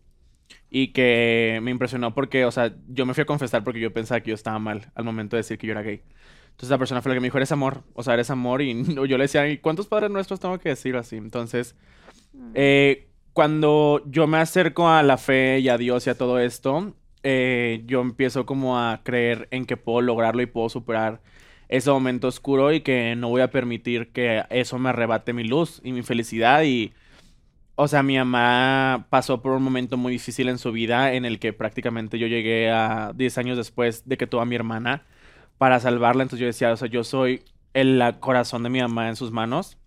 y 0.69 0.88
que 0.89 1.60
me 1.64 1.72
impresionó 1.72 2.14
porque, 2.14 2.45
o 2.45 2.51
sea, 2.51 2.76
yo 2.88 3.05
me 3.05 3.14
fui 3.14 3.22
a 3.22 3.26
confesar 3.26 3.64
porque 3.64 3.80
yo 3.80 3.93
pensaba 3.93 4.22
que 4.22 4.31
yo 4.31 4.35
estaba 4.35 4.60
mal 4.60 4.91
al 4.95 5.03
momento 5.03 5.35
de 5.35 5.41
decir 5.41 5.57
que 5.57 5.68
yo 5.68 5.72
era 5.72 5.84
gay. 5.84 6.01
Entonces 6.49 6.69
la 6.69 6.77
persona 6.77 7.01
fue 7.01 7.10
la 7.11 7.15
que 7.15 7.22
me 7.22 7.27
dijo, 7.27 7.38
eres 7.38 7.51
amor, 7.51 7.84
o 7.93 8.03
sea, 8.03 8.14
eres 8.15 8.30
amor 8.30 8.61
y 8.61 8.84
yo 8.93 9.05
le 9.05 9.23
decía, 9.23 9.47
¿y 9.47 9.57
cuántos 9.57 9.88
padres 9.88 10.11
nuestros 10.11 10.39
tengo 10.39 10.60
que 10.60 10.69
decir 10.69 10.95
así? 10.95 11.15
Entonces, 11.15 11.76
eh, 12.53 13.07
cuando 13.34 14.03
yo 14.05 14.27
me 14.27 14.38
acerco 14.38 14.89
a 14.89 15.01
la 15.03 15.18
fe 15.18 15.60
y 15.60 15.69
a 15.69 15.77
Dios 15.77 16.05
y 16.07 16.10
a 16.10 16.18
todo 16.18 16.39
esto, 16.39 16.93
eh, 17.23 17.83
yo 17.85 18.01
empiezo 18.01 18.45
como 18.45 18.79
a 18.79 19.01
creer 19.03 19.47
en 19.51 19.65
que 19.65 19.77
puedo 19.77 20.01
lograrlo 20.01 20.41
y 20.41 20.45
puedo 20.45 20.69
superar 20.69 21.21
ese 21.69 21.89
momento 21.91 22.27
oscuro 22.27 22.71
y 22.73 22.81
que 22.81 23.15
no 23.15 23.29
voy 23.29 23.41
a 23.41 23.51
permitir 23.51 24.11
que 24.11 24.43
eso 24.49 24.77
me 24.79 24.89
arrebate 24.89 25.33
mi 25.33 25.43
luz 25.43 25.81
y 25.83 25.91
mi 25.93 26.03
felicidad 26.03 26.63
y 26.63 26.93
o 27.75 27.87
sea, 27.87 28.03
mi 28.03 28.17
mamá 28.17 29.07
pasó 29.09 29.41
por 29.41 29.53
un 29.53 29.63
momento 29.63 29.97
muy 29.97 30.13
difícil 30.13 30.47
en 30.49 30.57
su 30.59 30.71
vida 30.71 31.13
en 31.13 31.25
el 31.25 31.39
que 31.39 31.53
prácticamente 31.53 32.19
yo 32.19 32.27
llegué 32.27 32.69
a 32.71 33.13
10 33.15 33.37
años 33.39 33.57
después 33.57 34.07
de 34.07 34.17
que 34.17 34.27
tuvo 34.27 34.41
a 34.41 34.45
mi 34.45 34.55
hermana 34.55 35.05
para 35.57 35.79
salvarla. 35.79 36.23
Entonces 36.23 36.41
yo 36.41 36.47
decía, 36.47 36.71
o 36.71 36.77
sea, 36.77 36.87
yo 36.87 37.03
soy 37.03 37.43
el 37.73 38.01
corazón 38.19 38.63
de 38.63 38.69
mi 38.69 38.81
mamá 38.81 39.09
en 39.09 39.15
sus 39.15 39.31
manos. 39.31 39.77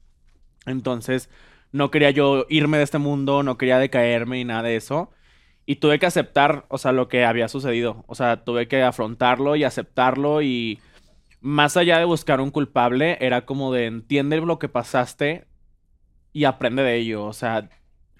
Entonces 0.66 1.30
no 1.72 1.90
quería 1.90 2.10
yo 2.10 2.46
irme 2.48 2.78
de 2.78 2.84
este 2.84 2.98
mundo, 2.98 3.42
no 3.42 3.58
quería 3.58 3.78
decaerme 3.78 4.38
ni 4.38 4.44
nada 4.44 4.62
de 4.64 4.76
eso. 4.76 5.10
Y 5.66 5.76
tuve 5.76 5.98
que 5.98 6.06
aceptar, 6.06 6.64
o 6.68 6.78
sea, 6.78 6.92
lo 6.92 7.08
que 7.08 7.24
había 7.24 7.48
sucedido. 7.48 8.04
O 8.06 8.14
sea, 8.14 8.44
tuve 8.44 8.68
que 8.68 8.82
afrontarlo 8.82 9.56
y 9.56 9.64
aceptarlo 9.64 10.40
y 10.40 10.78
más 11.40 11.76
allá 11.76 11.98
de 11.98 12.04
buscar 12.04 12.40
un 12.40 12.50
culpable, 12.50 13.18
era 13.20 13.46
como 13.46 13.72
de 13.72 13.86
entiende 13.86 14.40
lo 14.40 14.58
que 14.58 14.68
pasaste 14.68 15.46
y 16.32 16.44
aprende 16.44 16.82
de 16.82 16.96
ello. 16.96 17.24
O 17.24 17.32
sea, 17.32 17.68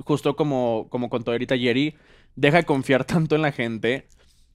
justo 0.05 0.36
como, 0.36 0.89
como 0.90 1.09
contó 1.09 1.32
ahorita 1.32 1.56
Jerry, 1.56 1.94
deja 2.35 2.59
de 2.59 2.64
confiar 2.64 3.05
tanto 3.06 3.35
en 3.36 3.43
la 3.43 3.52
gente, 3.52 4.09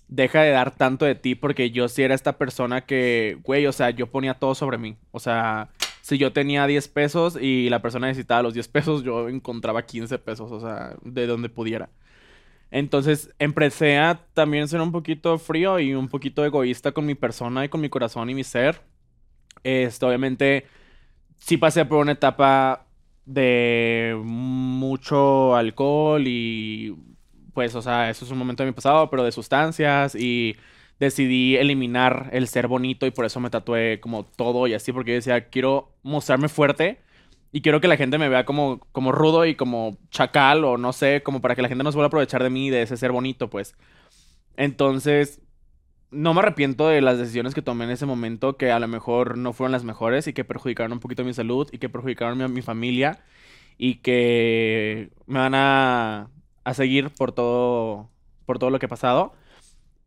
deja 0.07 0.41
de 0.41 0.51
dar 0.51 0.71
tanto 0.75 1.05
de 1.05 1.15
ti, 1.15 1.35
porque 1.35 1.71
yo 1.71 1.87
sí 1.87 2.03
era 2.03 2.15
esta 2.15 2.37
persona 2.37 2.81
que, 2.85 3.37
güey, 3.43 3.65
o 3.67 3.71
sea, 3.71 3.89
yo 3.91 4.07
ponía 4.07 4.35
todo 4.35 4.55
sobre 4.55 4.77
mí. 4.77 4.97
O 5.11 5.19
sea, 5.19 5.69
si 6.01 6.17
yo 6.17 6.33
tenía 6.33 6.67
10 6.67 6.87
pesos 6.89 7.37
y 7.39 7.69
la 7.69 7.81
persona 7.81 8.07
necesitaba 8.07 8.43
los 8.43 8.53
10 8.53 8.67
pesos, 8.69 9.03
yo 9.03 9.29
encontraba 9.29 9.85
15 9.85 10.17
pesos, 10.19 10.51
o 10.51 10.59
sea, 10.59 10.95
de 11.03 11.27
donde 11.27 11.49
pudiera. 11.49 11.89
Entonces 12.71 13.29
empecé 13.37 13.97
a 13.97 14.25
también 14.33 14.67
ser 14.67 14.81
un 14.81 14.91
poquito 14.91 15.37
frío 15.37 15.79
y 15.79 15.93
un 15.93 16.07
poquito 16.07 16.45
egoísta 16.45 16.93
con 16.93 17.05
mi 17.05 17.15
persona 17.15 17.65
y 17.65 17.69
con 17.69 17.81
mi 17.81 17.89
corazón 17.89 18.29
y 18.29 18.33
mi 18.35 18.43
ser. 18.45 18.81
Este, 19.63 20.05
obviamente, 20.05 20.65
sí 21.37 21.57
pasé 21.57 21.85
por 21.85 21.99
una 21.99 22.13
etapa 22.13 22.87
de 23.25 24.19
mucho 24.23 25.55
alcohol 25.55 26.23
y 26.25 26.95
pues, 27.53 27.75
o 27.75 27.81
sea, 27.81 28.09
eso 28.09 28.25
es 28.25 28.31
un 28.31 28.37
momento 28.37 28.63
de 28.63 28.67
mi 28.71 28.73
pasado, 28.73 29.09
pero 29.09 29.23
de 29.23 29.31
sustancias 29.31 30.15
y 30.15 30.55
decidí 30.99 31.57
eliminar 31.57 32.29
el 32.31 32.47
ser 32.47 32.67
bonito 32.67 33.05
y 33.05 33.11
por 33.11 33.25
eso 33.25 33.39
me 33.39 33.49
tatué 33.49 33.99
como 33.99 34.25
todo 34.25 34.67
y 34.67 34.73
así, 34.73 34.93
porque 34.93 35.11
yo 35.11 35.15
decía, 35.15 35.49
quiero 35.49 35.91
mostrarme 36.03 36.47
fuerte 36.47 36.99
y 37.51 37.61
quiero 37.61 37.81
que 37.81 37.87
la 37.87 37.97
gente 37.97 38.17
me 38.17 38.29
vea 38.29 38.45
como, 38.45 38.79
como 38.91 39.11
rudo 39.11 39.45
y 39.45 39.55
como 39.55 39.97
chacal 40.09 40.63
o 40.65 40.77
no 40.77 40.93
sé, 40.93 41.21
como 41.23 41.41
para 41.41 41.55
que 41.55 41.61
la 41.61 41.67
gente 41.67 41.83
no 41.83 41.91
se 41.91 41.97
vuelva 41.97 42.05
a 42.05 42.09
aprovechar 42.09 42.43
de 42.43 42.49
mí, 42.49 42.69
de 42.69 42.83
ese 42.83 42.97
ser 42.97 43.11
bonito, 43.11 43.49
pues. 43.49 43.75
Entonces, 44.57 45.41
no 46.11 46.33
me 46.33 46.41
arrepiento 46.41 46.87
de 46.87 47.01
las 47.01 47.17
decisiones 47.17 47.53
que 47.55 47.61
tomé 47.61 47.85
en 47.85 47.91
ese 47.91 48.05
momento, 48.05 48.57
que 48.57 48.71
a 48.71 48.79
lo 48.79 48.87
mejor 48.87 49.37
no 49.37 49.53
fueron 49.53 49.71
las 49.71 49.83
mejores 49.83 50.27
y 50.27 50.33
que 50.33 50.45
perjudicaron 50.45 50.93
un 50.93 50.99
poquito 50.99 51.23
mi 51.23 51.33
salud 51.33 51.67
y 51.71 51.79
que 51.79 51.89
perjudicaron 51.89 52.37
mi, 52.37 52.47
mi 52.47 52.61
familia 52.61 53.23
y 53.77 53.95
que 53.95 55.11
me 55.27 55.39
van 55.39 55.55
a, 55.55 56.29
a 56.63 56.73
seguir 56.73 57.09
por 57.11 57.31
todo, 57.33 58.09
por 58.45 58.59
todo 58.59 58.69
lo 58.69 58.79
que 58.79 58.85
he 58.87 58.89
pasado. 58.89 59.33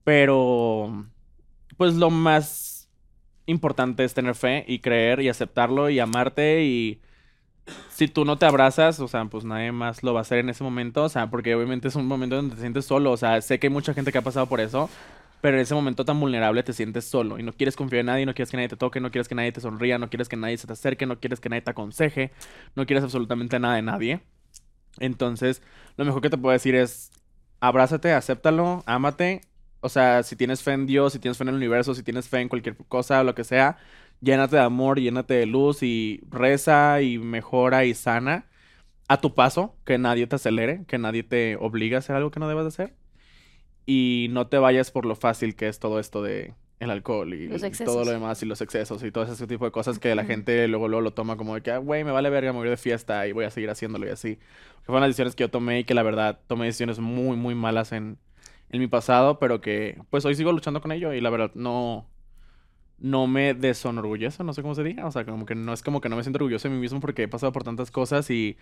Pero, 0.05 1.07
pues 1.77 1.95
lo 1.95 2.11
más 2.11 2.91
importante 3.47 4.05
es 4.05 4.15
tener 4.15 4.35
fe 4.35 4.65
y 4.69 4.81
creer 4.81 5.21
y 5.21 5.29
aceptarlo 5.29 5.91
y 5.91 6.01
amarte 6.01 6.65
y 6.65 7.01
si 7.91 8.09
tú 8.09 8.25
no 8.25 8.37
te 8.39 8.47
abrazas, 8.47 9.01
o 9.01 9.09
sea, 9.09 9.25
pues 9.27 9.45
nadie 9.45 9.73
más 9.73 10.03
lo 10.03 10.13
va 10.13 10.21
a 10.21 10.23
hacer 10.23 10.39
en 10.39 10.51
ese 10.51 10.65
momento, 10.65 11.05
o 11.05 11.09
sea, 11.09 11.31
porque 11.31 11.55
obviamente 11.55 11.89
es 11.89 11.97
un 11.97 12.07
momento 12.07 12.37
donde 12.37 12.55
te 12.55 12.61
sientes 12.61 12.85
solo, 12.85 13.13
o 13.13 13.17
sea, 13.17 13.41
sé 13.41 13.59
que 13.59 13.69
hay 13.69 13.73
mucha 13.73 13.95
gente 13.95 14.13
que 14.13 14.19
ha 14.19 14.23
pasado 14.23 14.47
por 14.47 14.61
eso, 14.61 14.91
pero 15.41 15.57
en 15.57 15.63
ese 15.63 15.75
momento 15.75 16.05
tan 16.05 16.19
vulnerable 16.21 16.63
te 16.63 16.73
sientes 16.73 17.05
solo 17.05 17.39
y 17.39 17.43
no 17.43 17.53
quieres 17.53 17.77
confiar 17.77 18.01
en 18.01 18.07
nadie, 18.07 18.27
no 18.27 18.35
quieres 18.35 18.51
que 18.51 18.57
nadie 18.57 18.69
te 18.69 18.77
toque, 18.77 19.01
no 19.01 19.11
quieres 19.11 19.29
que 19.29 19.35
nadie 19.35 19.53
te 19.53 19.61
sonría, 19.61 19.99
no 19.99 20.09
quieres 20.09 20.29
que 20.29 20.37
nadie 20.37 20.57
se 20.57 20.67
te 20.67 20.73
acerque, 20.73 21.07
no 21.07 21.21
quieres 21.21 21.41
que 21.41 21.49
nadie 21.49 21.63
te 21.63 21.71
aconseje, 21.71 22.33
no 22.75 22.87
quieres 22.87 23.05
absolutamente 23.05 23.59
nada 23.59 23.77
de 23.77 23.83
nadie. 23.83 24.21
Entonces, 25.01 25.63
lo 25.97 26.05
mejor 26.05 26.23
que 26.23 26.31
te 26.31 26.39
puedo 26.39 26.53
decir 26.53 26.75
es 26.75 27.11
abrázate, 27.61 28.13
acéptalo, 28.13 28.83
ámate. 28.87 29.43
O 29.81 29.89
sea, 29.91 30.23
si 30.23 30.35
tienes 30.35 30.63
fe 30.63 30.73
en 30.73 30.87
Dios, 30.87 31.13
si 31.13 31.19
tienes 31.19 31.37
fe 31.37 31.45
en 31.45 31.49
el 31.49 31.57
universo, 31.57 31.95
si 31.95 32.03
tienes 32.03 32.29
fe 32.29 32.41
en 32.41 32.49
cualquier 32.49 32.77
cosa, 32.77 33.23
lo 33.23 33.35
que 33.35 33.45
sea, 33.45 33.77
llénate 34.25 34.57
de 34.57 34.63
amor, 34.63 34.99
llénate 35.01 35.35
de 35.35 35.47
luz 35.47 35.83
y 35.83 36.21
reza 36.31 37.03
y 37.03 37.19
mejora 37.19 37.85
y 37.85 37.95
sana 37.95 38.47
a 39.09 39.21
tu 39.21 39.35
paso, 39.35 39.77
que 39.85 39.99
nadie 39.99 40.27
te 40.27 40.37
acelere, 40.37 40.85
que 40.89 40.99
nadie 40.99 41.23
te 41.23 41.57
obligue 41.57 41.97
a 41.97 41.99
hacer 41.99 42.17
algo 42.17 42.31
que 42.31 42.41
no 42.41 42.49
debas 42.49 42.65
de 42.65 42.69
hacer. 42.69 42.95
Y 43.87 44.29
no 44.31 44.47
te 44.47 44.59
vayas 44.59 44.91
por 44.91 45.05
lo 45.05 45.15
fácil 45.15 45.57
que 45.57 45.69
es 45.69 45.79
todo 45.79 46.01
esto 46.01 46.23
de 46.23 46.55
el 46.81 46.91
alcohol 46.91 47.33
y 47.35 47.49
todo 47.85 48.05
lo 48.05 48.11
demás 48.11 48.43
y 48.43 48.47
los 48.47 48.61
excesos 48.61 49.03
y 49.05 49.11
todo 49.13 49.25
ese 49.25 49.47
tipo 49.47 49.65
de 49.65 49.71
cosas 49.71 49.99
que 49.99 50.15
la 50.15 50.25
gente 50.25 50.67
luego, 50.69 50.89
luego 50.89 51.03
lo 51.03 51.13
toma 51.13 51.37
como 51.37 51.55
de 51.55 51.61
que, 51.63 51.71
"Ah, 51.71 51.79
güey, 51.79 52.03
me 52.03 52.11
vale 52.11 52.31
verga, 52.31 52.53
me 52.53 52.59
voy 52.59 52.69
de 52.69 52.77
fiesta 52.77 53.27
y 53.27 53.33
voy 53.33 53.45
a 53.45 53.51
seguir 53.51 53.71
haciéndolo 53.71 54.07
y 54.07 54.11
así. 54.11 54.37
Que 54.37 54.87
fueron 54.87 55.03
las 55.03 55.11
decisiones 55.11 55.35
que 55.37 55.45
yo 55.45 55.51
tomé 55.51 55.81
y 55.81 55.85
que 55.85 55.95
la 55.95 56.03
verdad 56.03 56.41
tomé 56.47 56.67
decisiones 56.67 56.99
muy, 56.99 57.37
muy 57.37 57.55
malas 57.55 57.93
en, 57.93 58.19
en 58.71 58.81
mi 58.81 58.87
pasado, 58.87 59.39
pero 59.39 59.61
que 59.61 59.99
pues 60.11 60.25
hoy 60.25 60.35
sigo 60.35 60.51
luchando 60.53 60.81
con 60.81 60.93
ello 60.93 61.13
y 61.13 61.21
la 61.21 61.31
verdad 61.31 61.53
no, 61.55 62.07
no 63.05 63.27
me 63.27 63.53
desonorgullece, 63.53 64.43
no 64.45 64.55
sé 64.55 64.63
cómo 64.63 64.75
se 64.75 64.83
diga, 64.83 65.07
o 65.07 65.13
sea, 65.13 65.27
como 65.27 65.45
que 65.45 65.55
no 65.55 65.75
es 65.75 65.83
como 65.83 66.01
que 66.01 66.09
no 66.09 66.17
me 66.17 66.23
siento 66.23 66.39
orgulloso 66.39 66.69
de 66.69 66.75
mí 66.75 66.81
mismo 66.81 67.01
porque 67.01 67.25
he 67.25 67.29
pasado 67.29 67.53
por 67.53 67.63
tantas 67.63 67.91
cosas 67.91 68.31
y 68.31 68.57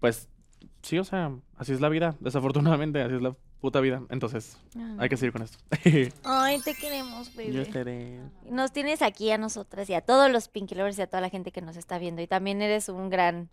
pues 0.00 0.30
sí, 0.80 0.98
o 0.98 1.04
sea, 1.04 1.30
así 1.58 1.74
es 1.74 1.82
la 1.82 1.90
vida, 1.90 2.16
desafortunadamente, 2.20 3.02
así 3.02 3.16
es 3.16 3.20
la 3.20 3.36
puta 3.60 3.80
vida, 3.80 4.02
entonces 4.08 4.56
hay 4.98 5.10
que 5.10 5.18
seguir 5.18 5.34
con 5.34 5.42
esto. 5.42 5.58
Ay, 6.24 6.58
te 6.60 6.74
queremos, 6.74 7.30
Yo 7.34 7.36
bebé. 7.36 7.60
estaré... 7.60 8.20
Nos 8.50 8.72
tienes 8.72 9.02
aquí 9.02 9.30
a 9.30 9.36
nosotras 9.36 9.90
y 9.90 9.92
a 9.92 10.00
todos 10.00 10.32
los 10.32 10.48
Pinky 10.48 10.74
Lovers 10.74 10.98
y 10.98 11.02
a 11.02 11.06
toda 11.06 11.20
la 11.20 11.28
gente 11.28 11.52
que 11.52 11.60
nos 11.60 11.76
está 11.76 11.98
viendo. 11.98 12.22
Y 12.22 12.26
también 12.26 12.62
eres 12.62 12.88
un 12.88 13.10
gran 13.10 13.50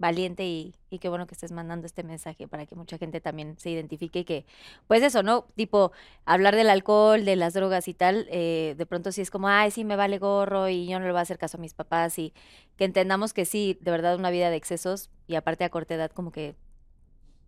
valiente 0.00 0.44
y, 0.46 0.74
y 0.88 0.98
qué 0.98 1.08
bueno 1.08 1.26
que 1.26 1.34
estés 1.34 1.52
mandando 1.52 1.86
este 1.86 2.02
mensaje 2.02 2.48
para 2.48 2.66
que 2.66 2.74
mucha 2.74 2.98
gente 2.98 3.20
también 3.20 3.56
se 3.58 3.70
identifique 3.70 4.20
y 4.20 4.24
que, 4.24 4.46
pues 4.88 5.02
eso, 5.02 5.22
¿no? 5.22 5.46
Tipo, 5.54 5.92
hablar 6.24 6.56
del 6.56 6.70
alcohol, 6.70 7.24
de 7.24 7.36
las 7.36 7.52
drogas 7.54 7.86
y 7.86 7.94
tal, 7.94 8.26
eh, 8.30 8.74
de 8.78 8.86
pronto 8.86 9.12
sí 9.12 9.20
es 9.20 9.30
como, 9.30 9.48
ay, 9.48 9.70
sí, 9.70 9.84
me 9.84 9.96
vale 9.96 10.18
gorro 10.18 10.68
y 10.68 10.86
yo 10.88 10.98
no 10.98 11.04
le 11.04 11.12
voy 11.12 11.18
a 11.18 11.22
hacer 11.22 11.38
caso 11.38 11.58
a 11.58 11.60
mis 11.60 11.74
papás 11.74 12.18
y 12.18 12.32
que 12.76 12.86
entendamos 12.86 13.32
que 13.34 13.44
sí, 13.44 13.78
de 13.82 13.90
verdad, 13.90 14.16
una 14.16 14.30
vida 14.30 14.48
de 14.50 14.56
excesos 14.56 15.10
y 15.28 15.34
aparte 15.36 15.64
a 15.64 15.68
corta 15.68 15.94
edad 15.94 16.10
como 16.10 16.32
que 16.32 16.56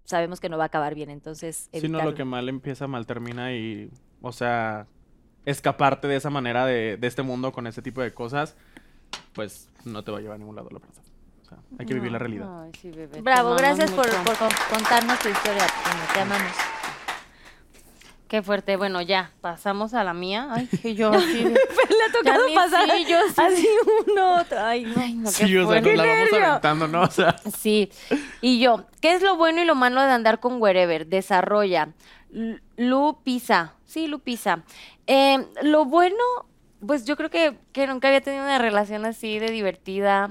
sabemos 0.04 0.38
que 0.38 0.48
no 0.50 0.58
va 0.58 0.64
a 0.64 0.66
acabar 0.66 0.94
bien, 0.94 1.10
entonces 1.10 1.70
Si 1.72 1.88
no, 1.88 2.02
lo 2.02 2.10
evitarlo. 2.10 2.14
que 2.14 2.24
mal 2.26 2.48
empieza, 2.50 2.86
mal 2.86 3.06
termina 3.06 3.54
y, 3.54 3.90
o 4.20 4.30
sea, 4.32 4.86
escaparte 5.46 6.06
de 6.06 6.16
esa 6.16 6.28
manera 6.28 6.66
de, 6.66 6.98
de 6.98 7.06
este 7.06 7.22
mundo 7.22 7.50
con 7.52 7.66
ese 7.66 7.80
tipo 7.82 8.02
de 8.02 8.12
cosas, 8.12 8.56
pues 9.32 9.70
no 9.86 10.04
te 10.04 10.10
va 10.12 10.18
a 10.18 10.20
llevar 10.20 10.34
a 10.36 10.38
ningún 10.38 10.56
lado, 10.56 10.68
la 10.70 10.80
verdad. 10.80 11.02
Sea, 11.54 11.76
hay 11.78 11.86
que 11.86 11.94
vivir 11.94 12.12
la 12.12 12.18
realidad. 12.18 12.64
Ay, 12.64 12.72
sí, 12.80 12.90
bebé. 12.90 13.08
te 13.08 13.20
Bravo, 13.20 13.54
gracias 13.54 13.90
por, 13.90 14.06
contarnos 14.70 15.18
tu 15.18 15.28
historia, 15.28 15.66
te 16.14 16.20
amamos. 16.20 16.52
Qué 18.28 18.42
fuerte. 18.42 18.76
Bueno, 18.78 19.02
ya, 19.02 19.30
pasamos 19.42 19.92
a 19.92 20.02
la 20.04 20.14
mía. 20.14 20.48
Ay, 20.50 20.66
que 20.66 20.94
yo 20.94 21.10
así. 21.12 21.44
de- 21.44 21.50
Le 21.50 21.56
ha 22.08 22.12
tocado 22.12 22.44
pasar 22.54 22.88
yo 23.06 23.18
así 23.36 23.68
uno, 24.10 24.40
otro. 24.40 24.58
Ay, 24.58 24.84
no. 24.84 24.94
Ay, 25.02 25.14
no, 25.14 25.24
qué 25.30 25.46
Sí, 25.46 25.56
o 25.58 25.70
sea, 25.70 25.80
nos 25.82 25.94
la 25.94 26.02
vamos 26.06 26.30
nervio! 26.32 26.46
aventando, 26.46 26.88
¿no? 26.88 27.02
O 27.02 27.10
sea, 27.10 27.36
Sí. 27.58 27.90
Y 28.40 28.58
yo, 28.58 28.86
¿qué 29.02 29.12
es 29.14 29.22
lo 29.22 29.36
bueno 29.36 29.60
y 29.60 29.66
lo 29.66 29.74
malo 29.74 30.00
de 30.00 30.10
andar 30.12 30.40
con 30.40 30.62
Wherever? 30.62 31.06
Desarrolla. 31.06 31.90
L- 32.32 32.62
Lu 32.78 33.18
Pisa. 33.22 33.74
Sí, 33.84 34.06
Lu 34.06 34.20
Pisa. 34.20 34.62
Eh, 35.06 35.46
lo 35.62 35.84
bueno, 35.84 36.16
pues 36.86 37.04
yo 37.04 37.16
creo 37.18 37.28
que, 37.28 37.58
que 37.72 37.86
nunca 37.86 38.08
había 38.08 38.22
tenido 38.22 38.44
una 38.44 38.58
relación 38.58 39.04
así 39.04 39.38
de 39.40 39.50
divertida, 39.50 40.30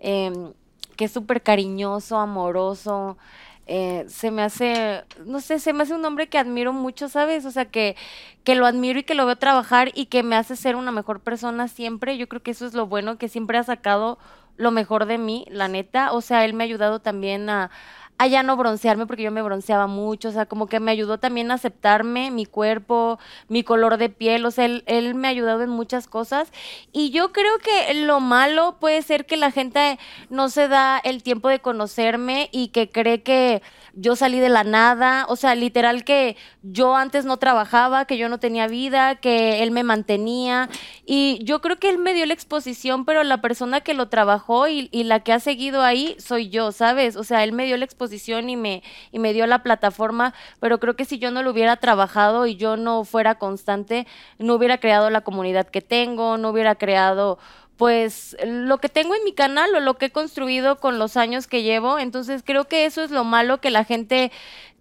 em, 0.00 0.52
que 0.96 1.04
es 1.06 1.12
súper 1.12 1.42
cariñoso, 1.42 2.18
amoroso. 2.18 3.18
eh, 3.66 4.06
se 4.08 4.30
me 4.30 4.42
hace, 4.42 5.04
no 5.26 5.40
sé, 5.40 5.58
se 5.58 5.72
me 5.74 5.82
hace 5.82 5.94
un 5.94 6.04
hombre 6.04 6.28
que 6.28 6.38
admiro 6.38 6.72
mucho, 6.72 7.08
¿sabes? 7.08 7.44
O 7.44 7.50
sea, 7.50 7.66
que, 7.66 7.96
que 8.44 8.54
lo 8.54 8.64
admiro 8.66 8.98
y 9.00 9.04
que 9.04 9.14
lo 9.14 9.26
veo 9.26 9.36
trabajar 9.36 9.90
y 9.94 10.06
que 10.06 10.22
me 10.22 10.36
hace 10.36 10.56
ser 10.56 10.74
una 10.76 10.90
mejor 10.92 11.20
persona 11.20 11.68
siempre. 11.68 12.16
Yo 12.18 12.28
creo 12.28 12.42
que 12.42 12.52
eso 12.52 12.66
es 12.66 12.74
lo 12.74 12.86
bueno, 12.86 13.18
que 13.18 13.28
siempre 13.28 13.58
ha 13.58 13.64
sacado 13.64 14.18
lo 14.56 14.70
mejor 14.70 15.06
de 15.06 15.18
mí, 15.18 15.44
la 15.50 15.68
neta. 15.68 16.12
O 16.12 16.20
sea, 16.22 16.44
él 16.46 16.54
me 16.54 16.64
ha 16.64 16.66
ayudado 16.66 17.00
también 17.00 17.50
a, 17.50 17.70
a 18.18 18.26
ya 18.26 18.42
no 18.42 18.56
broncearme 18.56 19.06
porque 19.06 19.22
yo 19.22 19.30
me 19.30 19.42
bronceaba 19.42 19.86
mucho. 19.86 20.28
O 20.28 20.32
sea, 20.32 20.46
como 20.46 20.66
que 20.66 20.80
me 20.80 20.90
ayudó 20.90 21.18
también 21.18 21.50
a 21.50 21.54
aceptarme, 21.54 22.30
mi 22.30 22.46
cuerpo, 22.46 23.18
mi 23.48 23.62
color 23.62 23.96
de 23.96 24.08
piel. 24.10 24.44
O 24.44 24.50
sea, 24.50 24.64
él, 24.66 24.82
él 24.86 25.14
me 25.14 25.28
ha 25.28 25.30
ayudado 25.30 25.62
en 25.62 25.70
muchas 25.70 26.08
cosas. 26.08 26.52
Y 26.92 27.10
yo 27.10 27.32
creo 27.32 27.58
que 27.58 27.94
lo 27.94 28.20
malo 28.20 28.76
puede 28.80 29.02
ser 29.02 29.26
que 29.26 29.36
la 29.36 29.50
gente 29.50 29.98
no 30.30 30.48
se 30.48 30.68
da 30.68 30.98
el 30.98 31.22
tiempo 31.22 31.48
de 31.48 31.60
conocerme 31.60 32.48
y 32.52 32.68
que 32.68 32.90
cree 32.90 33.22
que 33.22 33.62
yo 34.00 34.14
salí 34.14 34.38
de 34.38 34.48
la 34.48 34.62
nada, 34.62 35.26
o 35.28 35.34
sea, 35.34 35.54
literal 35.56 36.04
que 36.04 36.36
yo 36.62 36.94
antes 36.94 37.24
no 37.24 37.36
trabajaba, 37.36 38.04
que 38.04 38.16
yo 38.16 38.28
no 38.28 38.38
tenía 38.38 38.68
vida, 38.68 39.16
que 39.16 39.62
él 39.62 39.72
me 39.72 39.82
mantenía 39.82 40.68
y 41.04 41.40
yo 41.42 41.60
creo 41.60 41.78
que 41.78 41.88
él 41.88 41.98
me 41.98 42.14
dio 42.14 42.24
la 42.24 42.34
exposición, 42.34 43.04
pero 43.04 43.24
la 43.24 43.40
persona 43.40 43.80
que 43.80 43.94
lo 43.94 44.08
trabajó 44.08 44.68
y, 44.68 44.88
y 44.92 45.04
la 45.04 45.20
que 45.20 45.32
ha 45.32 45.40
seguido 45.40 45.82
ahí 45.82 46.16
soy 46.20 46.48
yo, 46.48 46.70
¿sabes? 46.70 47.16
O 47.16 47.24
sea, 47.24 47.42
él 47.42 47.52
me 47.52 47.66
dio 47.66 47.76
la 47.76 47.84
exposición 47.84 48.48
y 48.48 48.56
me, 48.56 48.84
y 49.10 49.18
me 49.18 49.32
dio 49.32 49.46
la 49.48 49.64
plataforma, 49.64 50.32
pero 50.60 50.78
creo 50.78 50.94
que 50.94 51.04
si 51.04 51.18
yo 51.18 51.32
no 51.32 51.42
lo 51.42 51.50
hubiera 51.50 51.76
trabajado 51.76 52.46
y 52.46 52.54
yo 52.54 52.76
no 52.76 53.04
fuera 53.04 53.34
constante, 53.36 54.06
no 54.38 54.54
hubiera 54.54 54.78
creado 54.78 55.10
la 55.10 55.22
comunidad 55.22 55.66
que 55.66 55.80
tengo, 55.80 56.38
no 56.38 56.50
hubiera 56.50 56.76
creado 56.76 57.38
pues 57.78 58.36
lo 58.44 58.78
que 58.78 58.88
tengo 58.88 59.14
en 59.14 59.24
mi 59.24 59.32
canal 59.32 59.72
o 59.74 59.80
lo 59.80 59.94
que 59.94 60.06
he 60.06 60.10
construido 60.10 60.78
con 60.78 60.98
los 60.98 61.16
años 61.16 61.46
que 61.46 61.62
llevo. 61.62 61.98
Entonces 61.98 62.42
creo 62.44 62.64
que 62.64 62.84
eso 62.84 63.02
es 63.02 63.12
lo 63.12 63.24
malo 63.24 63.60
que 63.60 63.70
la 63.70 63.84
gente 63.84 64.32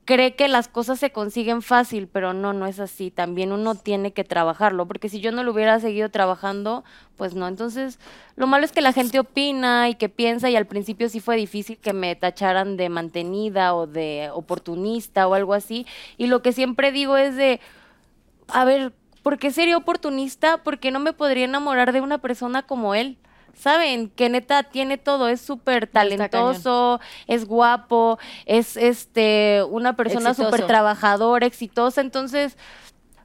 cree 0.04 0.36
que 0.36 0.48
las 0.48 0.70
cosas 0.70 1.00
se 1.00 1.12
consiguen 1.12 1.62
fácil, 1.62 2.08
pero 2.08 2.34
no, 2.34 2.54
no 2.54 2.66
es 2.66 2.80
así. 2.80 3.12
También 3.12 3.52
uno 3.52 3.76
tiene 3.76 4.14
que 4.14 4.24
trabajarlo, 4.24 4.88
porque 4.88 5.10
si 5.10 5.20
yo 5.20 5.32
no 5.32 5.44
lo 5.44 5.52
hubiera 5.52 5.80
seguido 5.80 6.10
trabajando, 6.10 6.84
pues 7.18 7.36
no. 7.36 7.48
Entonces, 7.48 8.00
lo 8.36 8.48
malo 8.48 8.66
es 8.66 8.72
que 8.72 8.82
la 8.82 8.94
gente 8.94 9.20
opina 9.20 9.90
y 9.90 9.96
que 9.96 10.10
piensa 10.10 10.50
y 10.50 10.56
al 10.56 10.66
principio 10.66 11.10
sí 11.10 11.20
fue 11.20 11.36
difícil 11.36 11.78
que 11.78 11.94
me 11.94 12.16
tacharan 12.16 12.78
de 12.78 12.90
mantenida 12.90 13.76
o 13.76 13.86
de 13.86 14.30
oportunista 14.34 15.28
o 15.28 15.36
algo 15.36 15.54
así. 15.54 15.86
Y 16.18 16.28
lo 16.28 16.42
que 16.42 16.54
siempre 16.54 16.92
digo 16.92 17.18
es 17.18 17.36
de, 17.36 17.60
a 18.48 18.64
ver, 18.64 18.94
¿por 19.28 19.40
qué 19.40 19.52
sería 19.52 19.76
oportunista? 19.76 20.60
¿Por 20.60 20.80
qué 20.80 20.90
no 20.90 21.02
me 21.02 21.12
podría 21.12 21.44
enamorar 21.44 21.92
de 21.92 22.00
una 22.00 22.18
persona 22.18 22.64
como 22.64 22.96
él? 22.96 23.18
Saben 23.54 24.08
que 24.10 24.30
neta 24.30 24.64
tiene 24.64 24.98
todo, 24.98 25.28
es 25.28 25.42
súper 25.42 25.86
talentoso, 25.86 27.02
es 27.28 27.44
guapo, 27.44 28.20
es 28.46 28.78
este 28.78 29.64
una 29.70 29.98
persona 29.98 30.34
súper 30.34 30.66
trabajadora, 30.66 31.46
exitosa, 31.46 32.00
entonces 32.00 32.56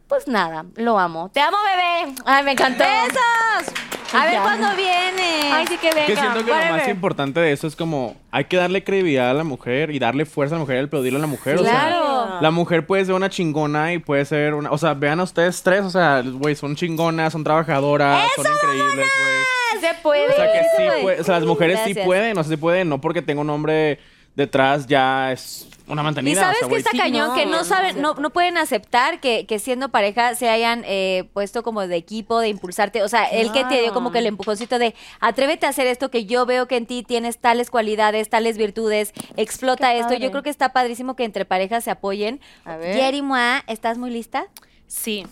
pues 0.09 0.27
nada, 0.27 0.67
lo 0.75 0.99
amo. 0.99 1.31
Te 1.33 1.39
amo, 1.39 1.57
bebé. 1.71 2.17
Ay, 2.25 2.43
me 2.43 2.51
encantó. 2.51 2.83
¡Besos! 2.83 3.92
A 4.15 4.25
ver 4.27 4.41
cuándo 4.41 4.69
viene. 4.77 5.53
Ay, 5.53 5.67
sí 5.69 5.77
que 5.79 5.91
venga. 5.91 6.07
Que 6.07 6.17
siento 6.17 6.45
que 6.45 6.51
lo 6.51 6.57
más 6.77 6.89
importante 6.89 7.41
de 7.41 7.53
eso 7.53 7.67
es 7.67 7.77
como 7.77 8.17
hay 8.31 8.45
que 8.45 8.57
darle 8.57 8.85
credibilidad 8.85 9.31
a 9.31 9.35
la 9.35 9.45
mujer 9.45 9.91
y 9.91 9.99
darle 9.99 10.25
fuerza 10.27 10.55
a 10.55 10.59
la 10.59 10.61
mujer 10.65 10.83
y 10.83 10.85
aplaudirle 10.87 11.19
a 11.19 11.23
la 11.23 11.27
mujer. 11.27 11.57
O 11.59 11.63
sea, 11.65 11.71
Claro. 11.73 12.41
la 12.41 12.51
mujer 12.51 12.87
puede 12.87 13.05
ser 13.05 13.15
una 13.15 13.31
chingona 13.31 13.93
y 13.93 13.99
puede 13.99 14.25
ser 14.25 14.55
una. 14.55 14.71
O 14.71 14.79
sea, 14.79 14.95
vean 14.95 15.21
a 15.21 15.23
ustedes 15.25 15.63
tres, 15.63 15.83
o 15.83 15.91
sea, 15.91 16.23
güey, 16.25 16.55
son 16.55 16.77
chingonas, 16.77 17.33
son 17.33 17.45
trabajadoras, 17.45 18.29
son 18.37 18.47
increíbles, 18.47 18.95
güey. 19.23 19.81
se 19.81 19.95
puede. 20.03 20.29
O 20.29 20.37
sea, 20.37 20.53
que 20.53 20.61
Sí, 20.77 21.03
puede- 21.03 21.21
o 21.21 21.25
sea, 21.25 21.35
las 21.37 21.45
mujeres 21.45 21.81
sí 21.85 21.95
pueden, 21.95 22.39
o 22.39 22.43
sea, 22.45 22.51
sí 22.51 22.57
pueden, 22.57 22.89
no 22.89 23.01
porque 23.01 23.21
tenga 23.23 23.41
un 23.41 23.51
hombre 23.51 23.99
detrás 24.37 24.87
ya 24.87 25.33
es 25.33 25.69
una 25.87 26.03
mantenida. 26.03 26.33
Y 26.33 26.35
sabes 26.37 26.59
o 26.59 26.61
sea, 26.61 26.69
que 26.69 26.77
está 26.77 26.91
sí, 26.91 26.99
cañón, 26.99 27.29
no, 27.29 27.35
que 27.35 27.47
no 27.47 27.59
no 27.59 27.65
saben, 27.65 28.01
no, 28.01 28.15
no 28.15 28.31
pueden 28.31 28.57
aceptar 28.59 29.21
que, 29.21 29.47
que 29.47 29.59
siendo 29.59 29.91
pareja 29.91 30.35
se 30.35 30.49
hayan 30.49 30.83
eh, 30.87 31.29
puesto 31.33 31.63
como 31.63 31.87
de 31.87 31.97
equipo, 31.97 32.41
de 32.41 32.49
impulsarte. 32.49 33.03
O 33.03 33.09
sea, 33.09 33.25
él 33.25 33.53
que 33.53 33.65
te 33.65 33.81
dio 33.81 33.93
como 33.93 34.13
que 34.13 34.19
el 34.19 34.27
empujoncito 34.27 34.79
de 34.79 34.95
atrévete 35.21 35.67
a 35.67 35.71
hacer 35.71 35.87
esto 35.87 36.11
que 36.11 36.25
yo 36.25 36.47
veo 36.47 36.67
que 36.69 36.77
en 36.77 36.87
ti 36.87 37.03
tienes 37.03 37.39
tales 37.39 37.71
cualidades, 37.71 38.29
tales 38.29 38.57
virtudes, 38.59 39.13
explota 39.37 39.91
Qué 39.91 39.99
esto. 39.99 40.09
padre. 40.09 40.21
Yo 40.21 40.31
creo 40.31 40.43
que 40.43 40.51
está 40.51 40.73
padrísimo 40.73 41.17
que 41.17 41.25
entre 41.25 41.45
parejas 41.45 41.85
se 41.85 41.91
apoyen. 41.91 42.41
A 42.65 42.77
ver. 42.77 42.95
Jerry 42.97 43.23
Moa, 43.23 43.65
¿estás 43.67 43.99
muy 43.99 44.11
lista? 44.11 44.47
Sí. 44.87 45.27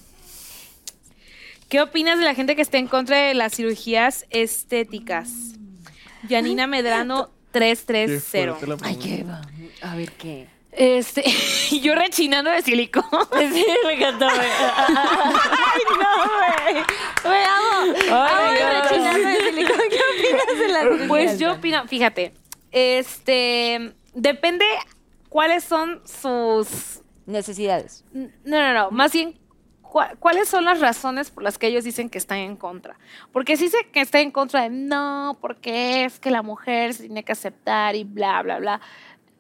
¿Qué 1.69 1.81
opinas 1.81 2.19
de 2.19 2.25
la 2.25 2.35
gente 2.35 2.57
que 2.57 2.63
está 2.63 2.79
en 2.79 2.89
contra 2.89 3.17
de 3.17 3.35
las 3.35 3.55
cirugías 3.55 4.27
estéticas? 4.31 5.31
Janina 6.29 6.67
Medrano 6.67 7.31
qué 7.53 7.59
330. 7.59 8.55
fuerte 8.57 8.67
la 8.67 8.77
Ay, 8.83 8.97
qué 8.97 9.23
va. 9.23 9.41
A 9.83 9.95
ver 9.97 10.13
qué. 10.13 10.49
Este, 10.73 11.25
yo 11.83 11.95
rechinando 11.95 12.51
de 12.51 12.63
silicón. 12.63 13.05
Sí, 13.53 13.67
me 13.87 13.95
encantó, 13.95 14.27
güey. 14.27 14.39
Ay, 14.77 15.83
no, 15.99 16.73
güey. 16.73 16.85
Me 17.25 17.45
amo. 17.45 17.95
Ay, 18.13 18.59
amo 18.61 18.81
rechinando 18.83 19.29
de 19.29 19.41
silicón. 19.51 19.81
¿Qué 19.91 20.01
opinas 20.19 20.59
de 20.59 20.69
las? 20.69 21.09
Pues 21.09 21.39
yo 21.39 21.53
opino, 21.53 21.87
fíjate, 21.89 22.35
este, 22.71 23.93
depende 24.15 24.65
cuáles 25.29 25.65
son 25.65 26.01
sus 26.07 27.01
Necesidades. 27.31 28.05
No, 28.13 28.29
no, 28.45 28.75
no. 28.75 28.91
Más 28.91 29.13
bien, 29.13 29.39
¿cuáles 30.19 30.49
son 30.49 30.65
las 30.65 30.81
razones 30.81 31.31
por 31.31 31.45
las 31.45 31.59
que 31.59 31.69
ellos 31.69 31.85
dicen 31.85 32.11
que 32.11 32.19
están 32.19 32.39
en 32.39 32.57
contra? 32.57 32.99
Porque 33.33 33.57
sí 33.57 33.69
sé 33.69 33.89
que 33.93 34.01
está 34.01 34.21
en 34.21 34.33
contra 34.33 34.63
de 34.63 34.71
no, 34.71 35.39
porque 35.41 36.05
es 36.05 36.19
que 36.19 36.31
la 36.31 36.43
mujer 36.43 36.93
se 36.93 37.05
tiene 37.05 37.23
que 37.23 37.33
aceptar 37.33 37.95
y 37.95 38.03
bla, 38.05 38.43
bla, 38.43 38.59
bla. 38.59 38.81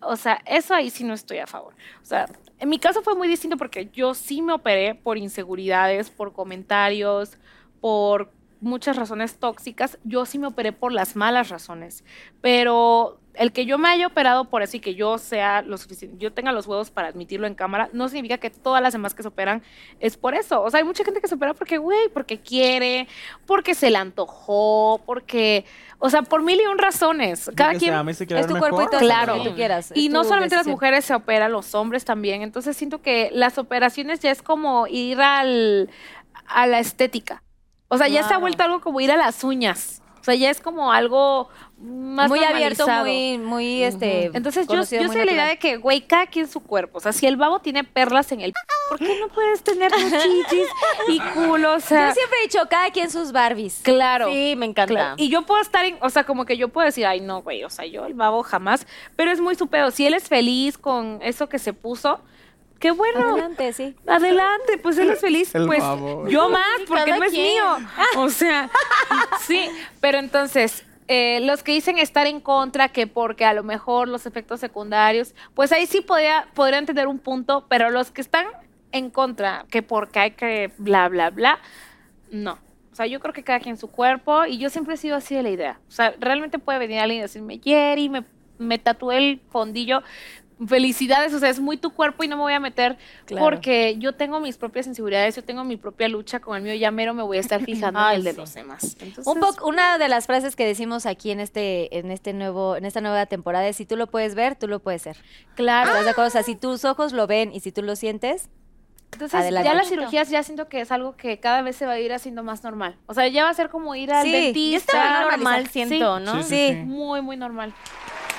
O 0.02 0.16
sea, 0.16 0.40
eso 0.47 0.74
ahí 0.74 0.90
sí 0.90 1.05
no 1.05 1.14
estoy 1.14 1.39
a 1.39 1.47
favor. 1.47 1.74
O 2.02 2.05
sea, 2.05 2.27
en 2.59 2.68
mi 2.68 2.78
caso 2.78 3.02
fue 3.02 3.14
muy 3.14 3.28
distinto 3.28 3.56
porque 3.56 3.90
yo 3.93 4.14
sí 4.14 4.43
me 4.43 4.52
operé 4.52 4.94
por 4.94 5.18
inseguridades, 5.18 6.10
por 6.10 6.32
comentarios, 6.32 7.39
por 7.81 8.32
muchas 8.60 8.97
razones 8.97 9.39
tóxicas. 9.39 9.98
Yo 10.05 10.27
sí 10.27 10.39
me 10.39 10.47
operé 10.47 10.72
por 10.72 10.93
las 10.93 11.16
malas 11.16 11.48
razones. 11.51 12.05
Pero 12.40 13.19
el 13.35 13.52
que 13.52 13.65
yo 13.65 13.78
me 13.78 13.89
haya 13.89 14.07
operado 14.07 14.47
por 14.47 14.62
eso 14.62 14.77
y 14.77 14.81
que 14.81 14.94
yo 14.94 15.16
sea 15.19 15.62
lo 15.62 15.78
suficiente, 15.78 16.16
yo 16.19 16.32
tenga 16.32 16.52
los 16.52 16.66
huevos 16.66 16.90
para 16.90 17.09
admitirlo 17.09 17.47
en 17.47 17.55
cámara, 17.55 17.89
no 17.93 18.09
significa 18.09 18.39
que 18.39 18.51
todas 18.51 18.82
las 18.82 18.93
demás 18.93 19.15
que 19.15 19.23
se 19.23 19.28
operan 19.28 19.62
es 20.01 20.16
por 20.16 20.35
eso. 20.35 20.62
O 20.62 20.70
sea, 20.70 20.78
hay 20.78 20.85
mucha 20.85 21.05
gente 21.05 21.20
que 21.20 21.28
se 21.28 21.36
opera 21.36 21.55
porque, 21.55 21.78
güey, 21.78 22.09
porque 22.12 22.39
quiere, 22.40 23.07
porque 23.47 23.74
se 23.74 23.90
le 23.90 23.98
antojó, 23.98 25.01
porque, 25.07 25.65
o 25.98 26.11
sea, 26.11 26.23
por 26.23 26.43
mil 26.43 26.61
y 26.61 26.66
un 26.66 26.78
razones. 26.78 27.51
Cada 27.55 27.70
quien. 27.74 27.93
se 27.93 27.97
ama 27.98 28.11
y 28.11 28.15
se 28.15 28.27
quiere 28.27 28.40
Es 28.43 28.47
tu 28.48 28.57
cuerpo 28.59 28.82
y 28.82 28.86
todo 28.86 29.01
Claro. 29.01 29.36
lo 29.36 29.43
que 29.43 29.48
tú 29.51 29.55
quieras. 29.55 29.93
Y 29.94 30.09
no 30.09 30.24
solamente 30.24 30.57
las 30.57 30.66
mujeres 30.66 31.05
se 31.05 31.15
operan, 31.15 31.52
los 31.52 31.74
hombres 31.74 32.05
también. 32.05 32.43
Entonces 32.43 32.77
siento 32.77 33.01
que 33.01 33.31
las 33.32 33.59
operaciones 33.59 34.20
ya 34.20 34.31
es 34.31 34.43
como 34.43 34.86
ir 34.86 35.20
al, 35.20 35.90
a 36.47 36.66
la 36.66 36.78
estética. 36.81 37.43
O 37.89 37.98
sea, 37.98 38.09
ya 38.09 38.23
se 38.27 38.35
ha 38.35 38.39
vuelto 38.39 38.62
algo 38.62 38.81
como 38.81 39.01
ir 39.01 39.11
a 39.11 39.16
las 39.16 39.43
uñas. 39.44 40.02
O 40.20 40.24
sea, 40.24 40.35
ya 40.35 40.51
es 40.51 40.61
como 40.61 40.93
algo 40.93 41.48
más 41.81 42.28
muy 42.28 42.44
abierto, 42.44 42.86
muy, 42.86 43.39
muy, 43.39 43.82
este. 43.82 44.31
Entonces 44.35 44.66
yo, 44.66 44.74
conocido, 44.74 45.02
yo 45.02 45.09
soy 45.12 45.24
la 45.24 45.32
idea 45.32 45.47
de 45.47 45.59
que, 45.59 45.78
güey, 45.78 46.02
cada 46.02 46.27
quien 46.27 46.47
su 46.47 46.61
cuerpo. 46.61 46.98
O 46.98 47.01
sea, 47.01 47.12
si 47.12 47.27
el 47.27 47.36
babo 47.36 47.61
tiene 47.61 47.85
perlas 47.85 48.31
en 48.32 48.43
el... 48.43 48.52
¿Por 48.90 48.98
qué 48.98 49.19
no 49.19 49.28
puedes 49.28 49.62
tener 49.62 49.90
chichis 49.93 50.69
y 51.09 51.20
culo? 51.20 51.74
O 51.74 51.81
sea, 51.81 52.09
Yo 52.09 52.15
siempre 52.15 52.39
he 52.40 52.43
dicho, 52.43 52.59
cada 52.69 52.90
quien 52.90 53.11
sus 53.11 53.32
Barbies. 53.32 53.81
claro. 53.82 54.28
Sí, 54.31 54.55
me 54.57 54.66
encanta. 54.66 54.93
Claro. 54.93 55.15
Y 55.16 55.31
yo 55.31 55.43
puedo 55.47 55.62
estar 55.62 55.85
en, 55.85 55.97
o 56.02 56.11
sea, 56.11 56.24
como 56.24 56.44
que 56.44 56.57
yo 56.57 56.69
puedo 56.69 56.85
decir, 56.85 57.07
ay, 57.07 57.20
no, 57.20 57.40
güey, 57.43 57.65
o 57.65 57.70
sea, 57.70 57.86
yo 57.86 58.05
el 58.05 58.15
babo 58.15 58.43
jamás, 58.43 58.86
pero 59.16 59.31
es 59.31 59.40
muy 59.40 59.55
su 59.55 59.69
pedo. 59.69 59.90
Si 59.90 60.07
él 60.07 60.15
es 60.15 60.28
feliz 60.28 60.77
con 60.77 61.20
eso 61.23 61.48
que 61.48 61.59
se 61.59 61.73
puso, 61.73 62.20
qué 62.78 62.90
bueno. 62.90 63.20
Adelante, 63.32 63.73
sí. 63.73 63.94
Adelante, 64.07 64.77
pues 64.82 64.98
él 64.98 65.11
es 65.11 65.20
feliz, 65.20 65.55
El 65.55 65.66
pues 65.66 65.81
babo. 65.81 66.28
yo 66.28 66.51
más, 66.51 66.81
porque 66.86 67.12
no 67.16 67.24
es 67.24 67.32
quien. 67.32 67.47
mío. 67.47 67.65
O 68.16 68.28
sea, 68.28 68.69
sí, 69.47 69.70
pero 70.01 70.19
entonces, 70.19 70.85
eh, 71.12 71.40
los 71.40 71.64
que 71.64 71.72
dicen 71.72 71.98
estar 71.98 72.28
en 72.28 72.38
contra, 72.38 72.90
que 72.90 73.08
porque 73.08 73.44
a 73.44 73.52
lo 73.52 73.64
mejor 73.64 74.06
los 74.06 74.26
efectos 74.26 74.60
secundarios, 74.60 75.34
pues 75.54 75.72
ahí 75.72 75.86
sí 75.86 76.02
podría, 76.02 76.46
podrían 76.54 76.86
tener 76.86 77.08
un 77.08 77.18
punto, 77.18 77.66
pero 77.68 77.90
los 77.90 78.12
que 78.12 78.20
están 78.20 78.46
en 78.92 79.10
contra, 79.10 79.66
que 79.72 79.82
porque 79.82 80.20
hay 80.20 80.30
que 80.30 80.70
bla, 80.78 81.08
bla, 81.08 81.30
bla, 81.30 81.58
no. 82.30 82.60
O 82.92 82.94
sea, 82.94 83.06
yo 83.06 83.18
creo 83.18 83.34
que 83.34 83.42
cada 83.42 83.58
quien 83.58 83.76
su 83.76 83.88
cuerpo, 83.88 84.46
y 84.46 84.58
yo 84.58 84.70
siempre 84.70 84.94
he 84.94 84.96
sido 84.96 85.16
así 85.16 85.34
de 85.34 85.42
la 85.42 85.50
idea. 85.50 85.80
O 85.88 85.90
sea, 85.90 86.14
realmente 86.20 86.60
puede 86.60 86.78
venir 86.78 87.00
alguien 87.00 87.18
y 87.18 87.22
decirme, 87.22 87.60
Jerry, 87.60 88.08
me, 88.08 88.22
me 88.58 88.78
tatué 88.78 89.18
el 89.18 89.40
fondillo. 89.50 90.04
Felicidades, 90.66 91.32
o 91.32 91.38
sea, 91.38 91.48
es 91.48 91.58
muy 91.58 91.76
tu 91.78 91.90
cuerpo 91.94 92.22
y 92.22 92.28
no 92.28 92.36
me 92.36 92.42
voy 92.42 92.52
a 92.52 92.60
meter 92.60 92.98
Claro. 93.24 93.44
porque 93.46 93.96
yo 93.98 94.14
tengo 94.14 94.40
mis 94.40 94.58
propias 94.58 94.86
inseguridades, 94.86 95.34
yo 95.36 95.42
tengo 95.42 95.64
mi 95.64 95.76
propia 95.76 96.08
lucha 96.08 96.40
con 96.40 96.56
el 96.56 96.62
mío, 96.62 96.74
ya 96.74 96.90
mero 96.90 97.14
me 97.14 97.22
voy 97.22 97.38
a 97.38 97.40
estar 97.40 97.64
fijando 97.64 97.98
en 98.00 98.06
el 98.16 98.24
de 98.24 98.32
los 98.34 98.52
demás. 98.52 98.96
Entonces, 99.00 99.26
Un 99.26 99.40
poco, 99.40 99.66
una 99.68 99.96
de 99.98 100.08
las 100.08 100.26
frases 100.26 100.56
que 100.56 100.66
decimos 100.66 101.06
aquí 101.06 101.30
en 101.30 101.40
este, 101.40 101.98
en 101.98 102.10
este 102.10 102.32
nuevo, 102.34 102.76
en 102.76 102.84
esta 102.84 103.00
nueva 103.00 103.24
temporada 103.26 103.66
es 103.68 103.76
si 103.76 103.86
tú 103.86 103.96
lo 103.96 104.06
puedes 104.08 104.34
ver, 104.34 104.54
tú 104.56 104.68
lo 104.68 104.80
puedes 104.80 105.02
ser. 105.02 105.16
claro. 105.54 105.88
¿Estás 105.90 106.04
de 106.04 106.10
acuerdo? 106.10 106.28
O 106.28 106.32
sea, 106.32 106.42
si 106.42 106.56
tus 106.56 106.84
ojos 106.84 107.12
lo 107.12 107.26
ven 107.26 107.52
y 107.54 107.60
si 107.60 107.72
tú 107.72 107.82
lo 107.82 107.96
sientes, 107.96 108.48
Entonces, 109.12 109.40
Adelante. 109.40 109.68
ya 109.68 109.74
las 109.74 109.88
cirugías 109.88 110.28
ya 110.30 110.42
siento 110.44 110.68
que 110.68 110.82
es 110.82 110.92
algo 110.92 111.16
que 111.16 111.40
cada 111.40 111.62
vez 111.62 111.74
se 111.74 111.84
va 111.84 111.92
a 111.92 111.98
ir 111.98 112.12
haciendo 112.12 112.44
más 112.44 112.62
normal. 112.62 112.96
O 113.06 113.14
sea, 113.14 113.26
ya 113.26 113.42
va 113.44 113.50
a 113.50 113.54
ser 113.54 113.68
como 113.70 113.94
ir 113.96 114.12
al 114.12 114.24
Sí, 114.24 114.30
Ya 114.30 114.38
dentista. 114.38 114.92
está 114.92 115.30
normal, 115.36 115.66
siento, 115.68 116.18
Sí, 116.18 116.24
¿no? 116.24 116.42
Sí. 116.44 116.72
Muy, 116.84 117.20
muy 117.22 117.36
normal. 117.36 117.72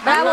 bravo. 0.06 0.32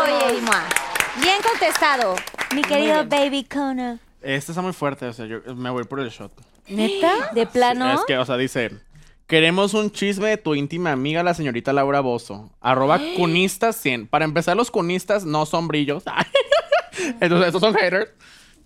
Bien 1.21 1.37
contestado, 1.41 2.15
mi 2.55 2.61
querido 2.61 3.05
bien. 3.05 3.09
baby 3.09 3.43
Kona. 3.43 3.99
Este 4.21 4.51
está 4.51 4.61
muy 4.61 4.73
fuerte, 4.73 5.05
o 5.07 5.13
sea, 5.13 5.25
yo 5.25 5.39
me 5.55 5.69
voy 5.69 5.83
por 5.85 5.99
el 5.99 6.09
shot. 6.09 6.31
¿Neta? 6.67 7.31
De 7.33 7.45
plano. 7.47 7.91
Es 7.93 8.01
que, 8.05 8.17
o 8.17 8.25
sea, 8.25 8.37
dice... 8.37 8.71
Queremos 9.27 9.75
un 9.75 9.91
chisme 9.91 10.27
de 10.29 10.37
tu 10.37 10.55
íntima 10.55 10.91
amiga, 10.91 11.21
la 11.21 11.35
señorita 11.35 11.71
Laura 11.71 11.99
Bozo. 11.99 12.49
Arroba 12.61 12.99
cunistas 13.15 13.75
100. 13.75 14.07
Para 14.07 14.25
empezar, 14.25 14.57
los 14.57 14.71
cunistas 14.71 15.23
no 15.23 15.45
son 15.45 15.67
brillos. 15.67 16.03
Entonces, 17.21 17.47
estos 17.47 17.61
son 17.61 17.75
haters. 17.75 18.09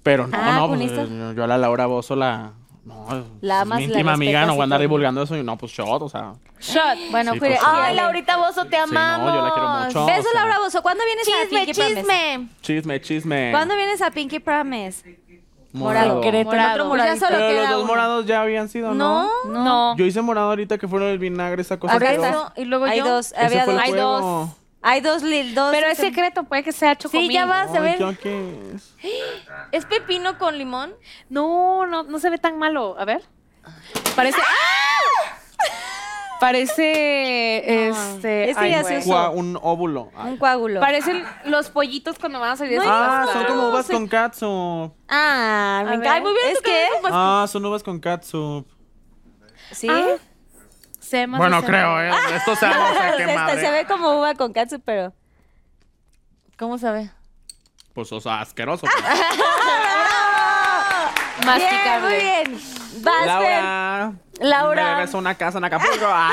Pero 0.04 0.26
no, 0.28 0.38
Ah, 0.40 0.56
no, 0.60 0.68
pues, 0.70 1.36
yo 1.36 1.44
a 1.44 1.48
la 1.48 1.58
Laura 1.58 1.86
Bozo 1.86 2.16
la, 2.16 2.54
No, 2.86 3.26
La 3.40 3.62
amas, 3.62 3.80
mi 3.80 3.88
la 3.88 3.94
íntima 3.94 4.14
amiga, 4.14 4.46
no 4.46 4.54
voy 4.56 4.62
a 4.62 4.64
andar 4.66 4.82
divulgando 4.82 5.22
eso 5.24 5.38
y 5.38 5.44
no, 5.44 5.58
pues 5.58 5.72
shot, 5.72 6.02
o 6.02 6.10
sea. 6.10 6.34
Shot. 6.60 6.98
Bueno, 7.12 7.32
Sí, 7.34 7.40
favor. 7.40 7.58
Ay. 7.66 7.96
Laurita 7.96 8.36
Bozo, 8.36 8.66
te 8.66 8.76
Sí, 8.76 8.82
amamos. 8.84 9.28
no, 9.28 9.36
yo 9.36 9.42
la 9.46 9.52
quiero 9.54 9.70
mucho. 9.70 10.06
Beso, 10.06 10.28
o 10.30 10.32
sea, 10.34 10.42
Laura 10.42 10.60
Bozo. 10.60 10.82
¿Cuándo 10.84 11.04
vienes 11.06 11.26
a 11.28 11.32
Chisme, 11.44 11.60
Pinky 11.60 11.74
Promise? 11.74 11.96
chisme. 12.02 12.48
Chisme, 12.62 13.02
chisme. 13.02 13.52
¿Cuándo 13.52 13.76
vienes 13.78 14.02
a 14.02 14.12
Pinky 14.12 14.40
Promise? 14.40 15.18
Morado. 15.72 16.22
Morado. 16.22 16.84
otro 16.84 16.90
Pues 16.90 17.04
ya 17.04 17.16
solo 17.16 17.38
Pero 17.38 17.62
los 17.62 17.70
dos 17.70 17.78
uno. 17.80 17.88
morados 17.88 18.26
ya 18.28 18.42
habían 18.42 18.68
sido, 18.70 18.94
¿no? 18.94 19.30
No, 19.46 19.64
No. 19.64 19.98
Yo 19.98 20.06
hice 20.06 20.22
morado 20.22 20.50
ahorita 20.50 20.78
que 20.78 20.88
fueron 20.88 21.08
el 21.10 21.18
vinagre, 21.20 21.62
esa 21.62 21.80
cosa. 21.80 21.96
Acá 21.96 22.10
que 22.10 22.16
eso, 22.16 22.52
y 22.58 22.66
luego 22.66 22.86
Hay 22.86 23.00
yo. 23.00 23.06
dos, 23.08 23.34
había 23.36 23.66
dos. 23.66 23.80
Hay 23.82 23.90
juego. 23.92 24.20
dos. 24.20 24.50
Hay 24.84 25.00
dos, 25.02 25.22
dos. 25.22 25.72
Pero 25.72 25.88
es 25.88 25.94
este, 25.94 26.08
secreto, 26.08 26.44
puede 26.44 26.64
que 26.64 26.72
sea 26.74 26.92
Sí, 26.92 26.98
chocomil. 27.00 27.32
ya 27.32 27.46
vas 27.46 27.70
a 27.70 27.76
Ay, 27.78 27.82
ver. 27.82 28.00
¿yo 28.00 28.12
qué 28.22 28.72
es? 28.76 28.96
¿Es 29.72 29.86
pepino 29.86 30.38
con 30.38 30.58
limón? 30.58 30.94
No, 31.30 31.86
no, 31.86 32.04
no 32.04 32.20
se 32.20 32.30
ve 32.30 32.38
tan 32.38 32.60
malo. 32.60 32.96
A 33.00 33.06
ver. 33.06 33.24
Parece. 34.16 34.40
Parece. 36.40 37.88
Este. 37.88 38.50
Ese 38.50 38.60
ay, 38.60 38.72
ya 38.72 38.82
güey. 38.82 39.02
se 39.02 39.10
Gua- 39.10 39.32
un 39.34 39.58
óvulo. 39.62 40.12
Ay. 40.16 40.32
Un 40.32 40.38
coágulo. 40.38 40.82
Parecen 40.82 41.24
los 41.46 41.70
pollitos 41.70 42.20
cuando 42.20 42.40
van 42.42 42.52
a 42.52 42.56
salir 42.58 42.80
de 42.80 42.84
su 42.86 42.92
Ah, 42.92 43.26
son 43.32 43.46
como 43.46 43.70
uvas 43.70 43.88
con 43.88 44.08
catsup. 44.08 44.92
Ah, 45.08 45.84
me 45.86 45.92
encanta. 45.96 46.14
Ay, 46.16 46.22
muy 46.22 46.34
bien. 46.34 46.48
¿es 46.52 46.62
que? 46.62 46.86
Ah, 47.06 47.46
son 47.48 47.66
uvas 47.66 47.82
con 47.84 48.00
catsup. 48.00 48.68
¿Sí? 49.72 49.88
Ah, 49.90 50.16
Bueno, 51.28 51.64
creo. 51.64 52.02
¿eh? 52.02 52.12
Esto 52.36 52.56
se 52.56 52.68
Esta 52.68 53.56
se 53.56 53.72
ve 53.72 53.86
como 53.86 54.18
uva 54.20 54.34
con 54.36 54.52
katsu, 54.54 54.80
pero... 54.80 55.14
¿Cómo 56.58 56.78
sabe? 56.78 57.10
Pues, 57.94 58.12
o 58.12 58.20
sea, 58.20 58.42
asqueroso. 58.42 58.88
pero- 58.96 59.08
Bien, 61.46 61.46
Masticable. 61.46 62.08
muy 62.08 62.16
bien. 62.24 62.62
Vas, 63.04 63.16
Fer. 63.24 63.26
Laura. 63.64 64.14
Laura. 64.40 64.84
Me 64.84 64.90
debes 64.98 65.14
una 65.14 65.36
casa 65.36 65.58
en 65.58 65.64
Acapulco. 65.66 66.06
Ah. 66.08 66.32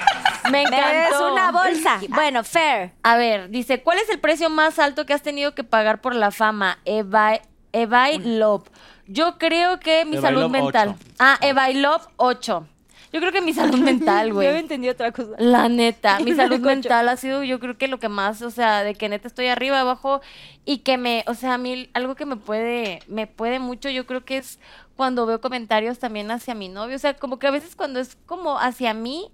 Me 0.50 0.62
encantó. 0.62 0.86
debes 0.88 1.20
una 1.20 1.52
bolsa. 1.52 2.00
Bueno, 2.08 2.44
Fair. 2.44 2.92
A 3.02 3.16
ver, 3.16 3.48
dice, 3.50 3.82
¿cuál 3.82 3.98
es 3.98 4.08
el 4.10 4.18
precio 4.20 4.50
más 4.50 4.78
alto 4.78 5.06
que 5.06 5.14
has 5.14 5.22
tenido 5.22 5.54
que 5.54 5.64
pagar 5.64 6.00
por 6.00 6.14
la 6.14 6.30
fama? 6.30 6.78
Eva, 6.84 7.38
Evai 7.72 8.18
Love. 8.18 8.68
Yo 9.06 9.38
creo 9.38 9.78
que 9.80 10.04
mi 10.04 10.18
salud 10.20 10.48
mental. 10.50 10.90
ocho. 10.90 10.98
Ah, 11.18 11.38
Evai 11.40 11.74
Love 11.74 12.06
8. 12.16 12.66
Yo 13.12 13.20
creo 13.20 13.30
que 13.32 13.42
mi 13.42 13.52
salud 13.52 13.78
mental, 13.78 14.28
Yo 14.32 14.36
había 14.38 14.50
güey. 14.50 14.60
entendido 14.62 14.92
otra 14.92 15.12
cosa. 15.12 15.32
La 15.38 15.68
neta, 15.68 16.18
mi 16.24 16.34
salud 16.34 16.60
mental 16.60 17.08
ha 17.08 17.16
sido 17.16 17.42
yo 17.44 17.60
creo 17.60 17.76
que 17.76 17.88
lo 17.88 17.98
que 17.98 18.08
más, 18.08 18.40
o 18.42 18.50
sea, 18.50 18.82
de 18.84 18.94
que 18.94 19.08
neta 19.08 19.28
estoy 19.28 19.48
arriba, 19.48 19.80
abajo 19.80 20.20
y 20.64 20.78
que 20.78 20.96
me, 20.96 21.24
o 21.26 21.34
sea, 21.34 21.54
a 21.54 21.58
mí 21.58 21.90
algo 21.94 22.14
que 22.14 22.24
me 22.26 22.36
puede, 22.36 23.00
me 23.08 23.26
puede 23.26 23.58
mucho, 23.58 23.90
yo 23.90 24.06
creo 24.06 24.24
que 24.24 24.38
es 24.38 24.58
cuando 24.96 25.26
veo 25.26 25.40
comentarios 25.40 25.98
también 25.98 26.30
hacia 26.30 26.54
mi 26.54 26.68
novio, 26.68 26.96
o 26.96 26.98
sea, 26.98 27.14
como 27.14 27.38
que 27.38 27.46
a 27.46 27.50
veces 27.50 27.76
cuando 27.76 28.00
es 28.00 28.16
como 28.26 28.58
hacia 28.58 28.94
mí, 28.94 29.30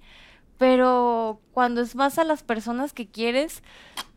pero 0.58 1.40
cuando 1.52 1.80
es 1.80 1.94
más 1.94 2.18
a 2.18 2.24
las 2.24 2.42
personas 2.42 2.92
que 2.92 3.06
quieres, 3.08 3.62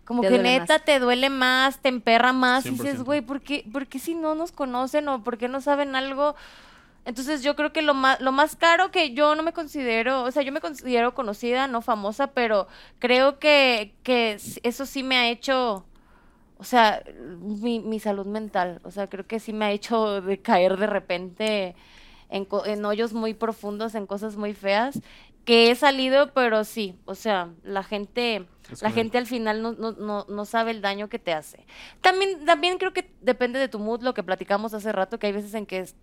como 0.06 0.22
Te 0.22 0.30
que 0.30 0.40
neta 0.40 0.74
más. 0.76 0.86
te 0.86 1.00
duele 1.00 1.30
más, 1.30 1.80
te 1.80 1.90
emperra 1.90 2.34
más, 2.34 2.66
y 2.66 2.72
dices, 2.72 3.00
100%. 3.00 3.04
güey, 3.06 3.22
¿por 3.22 3.42
qué, 3.42 3.66
por 3.72 3.88
qué 3.88 4.00
si 4.00 4.16
no 4.16 4.36
nos 4.36 4.52
conocen 4.52 5.08
o 5.08 5.24
por 5.24 5.38
qué 5.38 5.48
no 5.48 5.62
saben 5.62 5.96
algo? 5.96 6.36
Entonces 7.06 7.41
yo 7.44 7.56
creo 7.56 7.73
que 7.73 7.82
lo 7.82 7.94
más, 7.95 8.22
lo 8.22 8.32
más 8.32 8.56
caro 8.56 8.91
que 8.91 9.14
yo 9.14 9.36
no 9.36 9.44
me 9.44 9.53
considero, 9.53 10.23
o 10.23 10.32
sea, 10.32 10.44
yo 10.44 10.52
me 10.52 10.61
considero 10.61 11.14
conocida, 11.15 11.68
no 11.68 11.82
famosa, 11.82 12.28
pero 12.34 12.68
creo 12.99 13.40
que, 13.40 13.95
que 14.03 14.38
eso 14.64 14.86
sí 14.86 15.02
me 15.03 15.18
ha 15.18 15.30
hecho, 15.30 15.86
o 16.57 16.64
sea, 16.64 17.03
mi, 17.40 17.80
mi 17.80 17.99
salud 17.99 18.26
mental, 18.28 18.82
o 18.84 18.91
sea, 18.91 19.07
creo 19.07 19.28
que 19.28 19.40
sí 19.40 19.53
me 19.53 19.65
ha 19.65 19.72
hecho 19.72 20.22
de 20.23 20.41
caer 20.41 20.78
de 20.78 20.88
repente 20.88 21.76
en, 22.30 22.48
en 22.65 22.86
hoyos 22.86 23.14
muy 23.14 23.34
profundos, 23.34 23.95
en 23.95 24.07
cosas 24.07 24.38
muy 24.38 24.53
feas, 24.53 25.02
que 25.45 25.72
he 25.72 25.76
salido, 25.76 26.34
pero 26.34 26.64
sí, 26.64 26.95
o 27.06 27.15
sea, 27.15 27.49
la 27.64 27.84
gente, 27.84 28.48
Es 28.72 28.81
la 28.81 28.89
correcto. 28.89 28.95
gente 29.02 29.18
al 29.18 29.27
final 29.27 29.61
no, 29.61 29.73
no, 29.73 29.91
no, 29.91 30.26
no 30.30 30.45
sabe 30.45 30.72
el 30.72 30.81
daño 30.81 31.10
que 31.10 31.19
te 31.19 31.34
hace. 31.34 31.65
También, 32.02 32.45
también 32.45 32.77
creo 32.77 32.93
que 32.93 33.11
depende 33.22 33.60
de 33.60 33.68
tu 33.68 33.80
mood, 33.80 34.02
lo 34.02 34.14
que 34.14 34.23
platicamos 34.23 34.73
hace 34.73 34.91
rato, 34.91 35.19
que 35.19 35.27
hay 35.27 35.34
veces 35.34 35.53
en 35.53 35.65
que 35.65 35.80
es- 35.80 35.95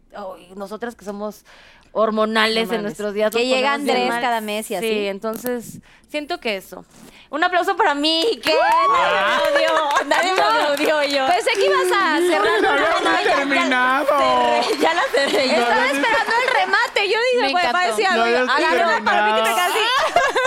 nosotras 0.57 0.95
que 0.95 1.05
somos 1.05 1.45
hormonales, 1.93 2.70
en 2.70 2.82
nuestros 2.82 3.15
días. 3.15 3.35
Que 3.35 3.47
llega 3.47 3.73
Andrés 3.74 4.11
cada 4.20 4.40
mes 4.40 4.70
y 4.70 4.74
así. 4.74 4.89
Sí, 4.89 5.07
entonces 5.07 5.78
siento 6.09 6.39
que 6.40 6.57
eso. 6.57 6.85
Un 7.31 7.45
aplauso 7.45 7.77
para 7.77 7.95
mí, 7.95 8.39
que 8.43 8.53
nadie 8.53 8.89
me 8.90 9.69
aplaudió, 9.69 10.05
nadie 10.07 10.32
me 10.35 10.40
aplaudió 10.43 11.03
yo. 11.05 11.27
Pensé 11.27 11.51
que 11.53 11.66
ibas 11.66 11.93
a 11.95 12.19
cerrar. 12.19 12.62
no, 12.62 12.77
no, 12.77 13.35
terminado. 13.36 14.07
cerré, 14.07 14.78
ya 14.81 14.95
la 14.95 15.03
cerré 15.12 15.49
yo. 15.49 15.55
Estaba 15.55 15.86
esperando 15.86 16.32
el 16.43 16.55
remate. 16.61 17.09
Yo 17.09 17.19
dije, 17.32 17.47
Me 17.47 17.51
güey, 17.53 17.53
va 17.55 17.61
a 17.61 17.70
encantó. 17.70 17.89
decir 17.97 18.07
algo. 18.07 18.24
No, 18.24 18.31
Yo 18.31 18.36
ya 18.36 18.40
estoy 18.53 18.65
Agarré 18.65 18.85
una 18.97 19.05
palomita 19.05 19.39
y 19.39 19.43
me 19.43 19.49
terminado. 19.49 19.57
casi. 19.57 19.78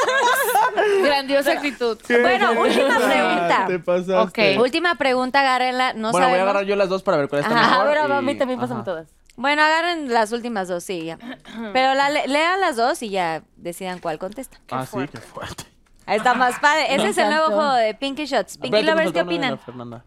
Grandiosa 1.06 1.52
actitud. 1.54 1.98
Bueno, 2.08 2.52
última 2.62 2.98
pregunta. 2.98 3.66
Te 3.68 3.80
pasaste. 3.80 4.56
Ok. 4.56 4.62
Última 4.62 4.96
pregunta, 4.96 5.40
agárrenla. 5.42 5.94
No 5.94 6.12
bueno, 6.12 6.30
voy 6.30 6.38
a 6.40 6.42
agarrar 6.44 6.66
yo 6.66 6.76
las 6.76 6.90
dos 6.90 7.04
para 7.04 7.18
ver 7.18 7.30
cuál 7.30 7.42
está 7.42 7.54
Ajá, 7.54 7.70
mejor. 7.84 7.98
A 7.98 8.04
ver, 8.08 8.12
a 8.14 8.22
y- 8.22 8.26
mí 8.26 8.36
también 8.36 8.60
ajá. 8.60 8.84
todas. 8.84 9.08
Bueno, 9.38 9.62
agarren 9.64 10.14
las 10.14 10.32
últimas 10.32 10.68
dos, 10.68 10.84
sí, 10.84 11.06
ya. 11.06 11.18
Pero 11.74 11.94
la, 11.96 12.10
le- 12.10 12.28
lean 12.28 12.60
las 12.62 12.76
dos 12.76 13.02
y 13.02 13.10
ya 13.10 13.44
decidan 13.58 14.00
cuál 14.00 14.20
contesta. 14.20 14.58
Ah, 14.70 14.86
sí, 14.86 14.98
qué 15.12 15.20
fuerte. 15.20 15.64
Ahí 16.06 16.18
está 16.18 16.34
más 16.34 16.60
padre. 16.60 16.94
Ese 16.94 17.04
Me 17.04 17.10
es 17.12 17.18
el 17.18 17.30
nuevo 17.30 17.46
juego 17.48 17.74
de 17.74 17.94
Pinky 17.94 18.26
Shots. 18.26 18.58
Pinky 18.58 18.78
Espérate, 18.78 18.92
Lovers, 18.92 19.14
¿qué 19.14 19.22
opinan? 19.22 19.60
Fernanda. 19.60 20.04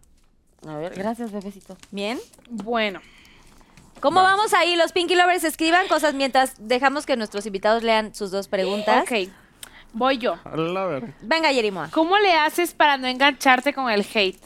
A 0.67 0.75
ver, 0.77 0.93
gracias, 0.95 1.31
bebecito. 1.31 1.77
¿Bien? 1.91 2.19
Bueno. 2.49 3.01
¿Cómo 4.01 4.21
vamos 4.21 4.53
ahí? 4.53 4.75
Los 4.75 4.91
Pinky 4.91 5.15
Lovers 5.15 5.43
escriban 5.43 5.87
cosas 5.87 6.13
mientras 6.13 6.55
dejamos 6.59 7.05
que 7.05 7.15
nuestros 7.17 7.45
invitados 7.45 7.81
lean 7.81 8.13
sus 8.13 8.29
dos 8.29 8.47
preguntas. 8.47 9.03
Ok. 9.03 9.29
Voy 9.95 10.17
yo. 10.17 10.37
A 10.43 10.57
la 10.57 10.85
verga. 10.85 11.13
Venga, 11.21 11.51
Yerimoa. 11.53 11.89
¿Cómo 11.89 12.17
le 12.17 12.33
haces 12.33 12.73
para 12.73 12.97
no 12.97 13.07
engancharte 13.07 13.73
con 13.73 13.89
el 13.89 14.05
hate? 14.13 14.43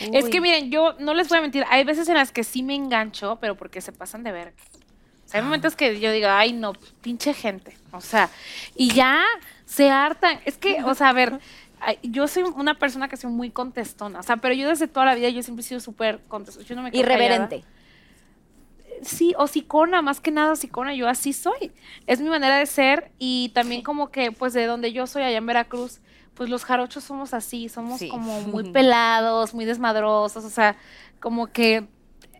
Es 0.00 0.28
que 0.28 0.40
miren, 0.40 0.72
yo 0.72 0.94
no 0.98 1.14
les 1.14 1.28
voy 1.28 1.38
a 1.38 1.40
mentir, 1.40 1.64
hay 1.70 1.84
veces 1.84 2.08
en 2.08 2.16
las 2.16 2.32
que 2.32 2.42
sí 2.42 2.64
me 2.64 2.74
engancho, 2.74 3.38
pero 3.40 3.56
porque 3.56 3.80
se 3.80 3.92
pasan 3.92 4.24
de 4.24 4.32
verga. 4.32 4.56
O 5.24 5.28
sea, 5.28 5.38
hay 5.38 5.44
momentos 5.44 5.76
que 5.76 6.00
yo 6.00 6.10
digo, 6.10 6.26
ay 6.28 6.52
no, 6.52 6.72
pinche 7.00 7.32
gente. 7.32 7.76
O 7.92 8.00
sea, 8.00 8.28
y 8.74 8.92
ya 8.92 9.22
se 9.64 9.88
hartan. 9.88 10.40
Es 10.44 10.58
que, 10.58 10.82
o 10.82 10.94
sea, 10.96 11.10
a 11.10 11.12
ver, 11.12 11.38
ay, 11.78 12.00
yo 12.02 12.26
soy 12.26 12.42
una 12.42 12.74
persona 12.74 13.06
que 13.06 13.16
soy 13.16 13.30
muy 13.30 13.50
contestona. 13.50 14.18
O 14.18 14.22
sea, 14.24 14.38
pero 14.38 14.52
yo 14.52 14.68
desde 14.68 14.88
toda 14.88 15.06
la 15.06 15.14
vida 15.14 15.28
yo 15.28 15.44
siempre 15.44 15.64
he 15.64 15.68
sido 15.68 15.80
súper 15.80 16.20
contestona. 16.26 16.66
Yo 16.66 16.74
no 16.74 16.82
me 16.82 16.90
quedo 16.90 17.06
callada. 17.06 17.48
Sí, 19.02 19.34
o 19.36 19.46
sicona, 19.46 20.00
más 20.02 20.20
que 20.20 20.30
nada 20.30 20.56
sicona, 20.56 20.94
yo 20.94 21.08
así 21.08 21.32
soy. 21.32 21.72
Es 22.06 22.20
mi 22.20 22.28
manera 22.28 22.56
de 22.58 22.66
ser 22.66 23.12
y 23.18 23.50
también 23.54 23.82
como 23.82 24.10
que, 24.10 24.32
pues 24.32 24.52
de 24.52 24.64
donde 24.66 24.92
yo 24.92 25.06
soy 25.06 25.22
allá 25.22 25.38
en 25.38 25.46
Veracruz, 25.46 26.00
pues 26.34 26.48
los 26.48 26.64
jarochos 26.64 27.04
somos 27.04 27.34
así, 27.34 27.68
somos 27.68 27.98
Sí. 27.98 28.08
como 28.08 28.40
muy 28.42 28.64
pelados, 28.72 29.54
muy 29.54 29.64
desmadrosos, 29.64 30.44
o 30.44 30.50
sea, 30.50 30.76
como 31.20 31.48
que 31.48 31.88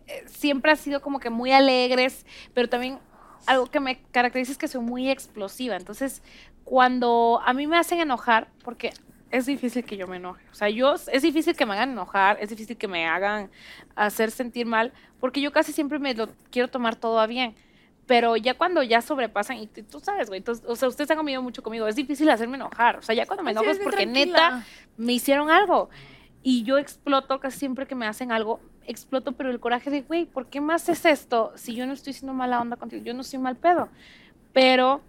eh, 0.07 0.23
siempre 0.25 0.71
ha 0.71 0.75
sido 0.75 1.01
como 1.01 1.19
que 1.19 1.29
muy 1.29 1.51
alegres, 1.51 2.25
pero 2.53 2.67
también 2.69 2.99
algo 3.45 3.67
que 3.67 3.79
me 3.79 4.01
caracteriza 4.11 4.51
es 4.53 4.57
que 4.57 4.67
soy 4.67 4.81
muy 4.81 5.09
explosiva. 5.09 5.75
Entonces, 5.75 6.21
cuando 6.63 7.41
a 7.45 7.53
mí 7.53 7.67
me 7.67 7.77
hacen 7.77 7.99
enojar, 7.99 8.47
porque 8.63 8.93
es 9.33 9.47
difícil 9.47 9.83
que 9.83 9.97
yo 9.97 10.07
me 10.07 10.17
enoje. 10.17 10.45
O 10.51 10.55
sea, 10.55 10.69
yo 10.69 10.93
es 10.93 11.21
difícil 11.23 11.55
que 11.55 11.65
me 11.65 11.73
hagan 11.73 11.91
enojar, 11.91 12.37
es 12.39 12.49
difícil 12.49 12.77
que 12.77 12.87
me 12.87 13.05
hagan 13.07 13.49
hacer 13.95 14.29
sentir 14.31 14.65
mal, 14.67 14.93
porque 15.19 15.41
yo 15.41 15.51
casi 15.51 15.73
siempre 15.73 15.97
me 15.99 16.13
lo 16.13 16.29
quiero 16.51 16.67
tomar 16.69 16.95
todo 16.95 17.19
a 17.19 17.25
bien. 17.27 17.55
Pero 18.05 18.35
ya 18.37 18.53
cuando 18.53 18.83
ya 18.83 19.01
sobrepasan, 19.01 19.57
y 19.57 19.67
tú- 19.67 19.99
sabes, 20.01 20.27
güey, 20.29 20.43
o 20.67 20.75
sea, 20.75 20.87
ustedes 20.87 21.09
han 21.09 21.17
comido 21.17 21.41
mucho 21.41 21.63
conmigo, 21.63 21.87
es 21.87 21.95
difícil 21.95 22.29
hacerme 22.29 22.57
enojar. 22.57 22.97
O 22.97 23.01
sea, 23.01 23.15
ya 23.15 23.25
cuando 23.25 23.43
me 23.43 23.51
sí, 23.51 23.53
enojo 23.53 23.65
eres 23.65 23.77
es 23.79 23.83
porque 23.83 24.03
tranquila. 24.03 24.49
neta 24.51 24.65
me 24.97 25.13
hicieron 25.13 25.49
algo. 25.49 25.89
Y 26.43 26.63
yo 26.63 26.77
exploto 26.77 27.39
casi 27.39 27.57
siempre 27.57 27.87
que 27.87 27.95
me 27.95 28.05
hacen 28.05 28.31
algo, 28.31 28.59
exploto, 28.85 29.31
pero 29.31 29.49
el 29.49 29.59
coraje 29.61 29.89
de, 29.89 30.01
güey, 30.01 30.25
¿por 30.25 30.47
qué 30.47 30.59
me 30.61 30.73
haces 30.73 31.05
esto 31.05 31.53
si 31.55 31.73
yo 31.73 31.87
no 31.87 31.93
estoy 31.93 32.11
siendo 32.13 32.33
mala 32.33 32.59
onda 32.61 32.75
contigo? 32.75 33.01
Yo 33.03 33.13
no 33.13 33.23
soy 33.23 33.39
mal 33.39 33.55
pedo. 33.55 33.87
Pero, 34.51 35.01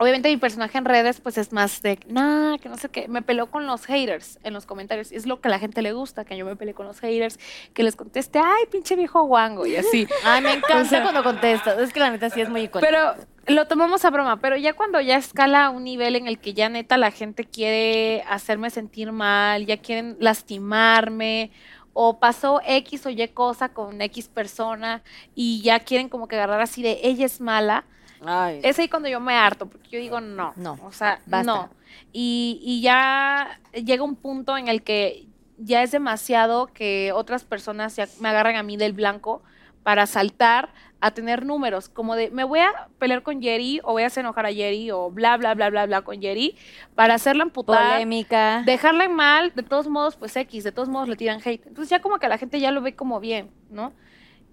obviamente 0.00 0.30
mi 0.30 0.38
personaje 0.38 0.78
en 0.78 0.84
redes, 0.86 1.20
pues 1.20 1.38
es 1.38 1.52
más 1.52 1.82
de, 1.82 1.98
nah, 2.08 2.56
que 2.58 2.68
no 2.68 2.76
sé 2.78 2.88
qué. 2.88 3.06
Me 3.06 3.20
peleo 3.22 3.50
con 3.50 3.66
los 3.66 3.84
haters 3.86 4.38
en 4.42 4.54
los 4.54 4.66
comentarios. 4.66 5.12
Es 5.12 5.26
lo 5.26 5.40
que 5.40 5.48
a 5.48 5.50
la 5.50 5.58
gente 5.58 5.82
le 5.82 5.92
gusta, 5.92 6.24
que 6.24 6.36
yo 6.36 6.44
me 6.46 6.56
peleé 6.56 6.74
con 6.74 6.86
los 6.86 6.98
haters, 7.00 7.38
que 7.74 7.82
les 7.82 7.94
conteste, 7.96 8.38
ay, 8.38 8.64
pinche 8.72 8.96
viejo 8.96 9.22
guango, 9.24 9.66
y 9.66 9.76
así. 9.76 10.08
Ay, 10.24 10.40
me 10.42 10.54
encanta 10.54 10.82
O 10.82 10.84
sea- 10.86 11.02
cuando 11.02 11.22
contestas. 11.22 11.78
Es 11.78 11.92
que 11.92 12.00
la 12.00 12.10
neta 12.10 12.30
sí 12.30 12.40
es 12.40 12.48
muy 12.48 12.62
icónica. 12.62 12.88
Pero 12.90 13.54
lo 13.54 13.66
tomamos 13.66 14.04
a 14.04 14.10
broma, 14.10 14.40
pero 14.40 14.56
ya 14.56 14.72
cuando 14.72 15.00
ya 15.00 15.16
escala 15.16 15.66
a 15.66 15.70
un 15.70 15.84
nivel 15.84 16.16
en 16.16 16.26
el 16.26 16.38
que 16.38 16.54
ya 16.54 16.68
neta 16.68 16.96
la 16.96 17.10
gente 17.10 17.44
quiere 17.44 18.22
hacerme 18.28 18.70
sentir 18.70 19.12
mal, 19.12 19.66
ya 19.66 19.76
quieren 19.76 20.16
lastimarme, 20.64 21.50
o 21.92 22.18
pasó 22.20 22.60
X 22.64 23.06
o 23.06 23.10
Y 23.10 23.28
cosa 23.28 23.70
con 23.70 24.00
X 24.00 24.28
persona 24.28 25.02
y 25.34 25.60
ya 25.62 25.80
quieren 25.80 26.08
como 26.08 26.28
que 26.28 26.36
agarrar 26.36 26.60
así 26.60 26.82
de 26.82 27.00
ella 27.02 27.26
es 27.26 27.40
mala, 27.40 27.84
Ay. 28.24 28.60
es 28.62 28.78
ahí 28.78 28.88
cuando 28.88 29.08
yo 29.08 29.20
me 29.20 29.34
harto, 29.34 29.66
porque 29.66 29.88
yo 29.90 29.98
digo 29.98 30.20
no, 30.20 30.52
No, 30.56 30.78
o 30.84 30.92
sea, 30.92 31.20
basta. 31.26 31.42
no. 31.44 31.70
Y, 32.12 32.60
y 32.62 32.80
ya 32.82 33.58
llega 33.72 34.02
un 34.04 34.16
punto 34.16 34.56
en 34.56 34.68
el 34.68 34.82
que 34.82 35.26
ya 35.58 35.82
es 35.82 35.90
demasiado 35.90 36.66
que 36.68 37.12
otras 37.12 37.44
personas 37.44 37.96
ya 37.96 38.08
me 38.20 38.28
agarran 38.28 38.56
a 38.56 38.62
mí 38.62 38.76
del 38.76 38.92
blanco 38.92 39.42
para 39.82 40.06
saltar 40.06 40.70
a 41.02 41.12
tener 41.12 41.46
números, 41.46 41.88
como 41.88 42.14
de 42.14 42.30
me 42.30 42.44
voy 42.44 42.58
a 42.60 42.88
pelear 42.98 43.22
con 43.22 43.40
Jerry 43.40 43.80
o 43.84 43.92
voy 43.92 44.02
a 44.02 44.06
hacer 44.08 44.22
enojar 44.22 44.44
a 44.44 44.52
Jerry 44.52 44.90
o 44.90 45.10
bla, 45.10 45.38
bla, 45.38 45.54
bla, 45.54 45.70
bla, 45.70 45.86
bla 45.86 46.02
con 46.02 46.20
Jerry 46.20 46.56
para 46.94 47.14
hacerla 47.14 47.44
amputar, 47.44 47.92
Polémica. 47.94 48.62
dejarla 48.66 49.04
en 49.04 49.14
mal, 49.14 49.52
de 49.54 49.62
todos 49.62 49.88
modos, 49.88 50.16
pues 50.16 50.36
X, 50.36 50.62
de 50.62 50.72
todos 50.72 50.90
modos 50.90 51.08
le 51.08 51.16
tiran 51.16 51.40
hate. 51.42 51.66
Entonces 51.66 51.88
ya 51.88 52.00
como 52.02 52.18
que 52.18 52.28
la 52.28 52.36
gente 52.36 52.60
ya 52.60 52.70
lo 52.70 52.82
ve 52.82 52.94
como 52.94 53.18
bien, 53.18 53.50
¿no? 53.70 53.94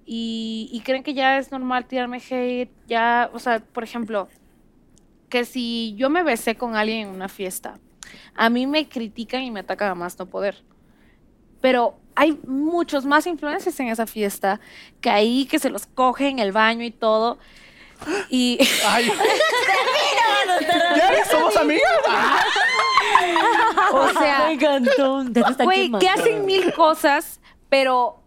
Y, 0.09 0.69
y 0.71 0.79
creen 0.81 1.03
que 1.03 1.13
ya 1.13 1.37
es 1.37 1.51
normal 1.51 1.85
tirarme 1.85 2.17
hate, 2.17 2.71
ya, 2.87 3.29
o 3.33 3.39
sea, 3.39 3.59
por 3.59 3.83
ejemplo, 3.83 4.29
que 5.29 5.43
si 5.43 5.95
yo 5.97 6.09
me 6.09 6.23
besé 6.23 6.55
con 6.55 6.75
alguien 6.75 7.09
en 7.09 7.13
una 7.13 7.27
fiesta, 7.27 7.79
a 8.33 8.49
mí 8.49 8.67
me 8.67 8.87
critican 8.87 9.43
y 9.43 9.51
me 9.51 9.59
atacan 9.59 9.91
a 9.91 9.95
más 9.95 10.17
no 10.17 10.25
poder. 10.25 10.63
Pero 11.59 11.97
hay 12.15 12.39
muchos 12.47 13.05
más 13.05 13.27
influencers 13.27 13.79
en 13.79 13.89
esa 13.89 14.07
fiesta 14.07 14.59
que 15.01 15.09
ahí 15.09 15.45
que 15.45 15.59
se 15.59 15.69
los 15.69 15.85
coge 15.85 16.29
en 16.29 16.39
el 16.39 16.51
baño 16.51 16.85
y 16.85 16.91
todo. 16.91 17.37
Y 18.29 18.59
Ay. 18.87 19.11
¿Ya 20.95 21.25
somos 21.25 21.55
amigas? 21.57 21.91
o 23.91 24.09
sea, 24.13 24.51
encantó. 24.51 25.25
güey, 25.63 25.91
que 25.99 26.09
hacen 26.09 26.45
mil 26.45 26.73
cosas, 26.73 27.39
pero 27.69 28.21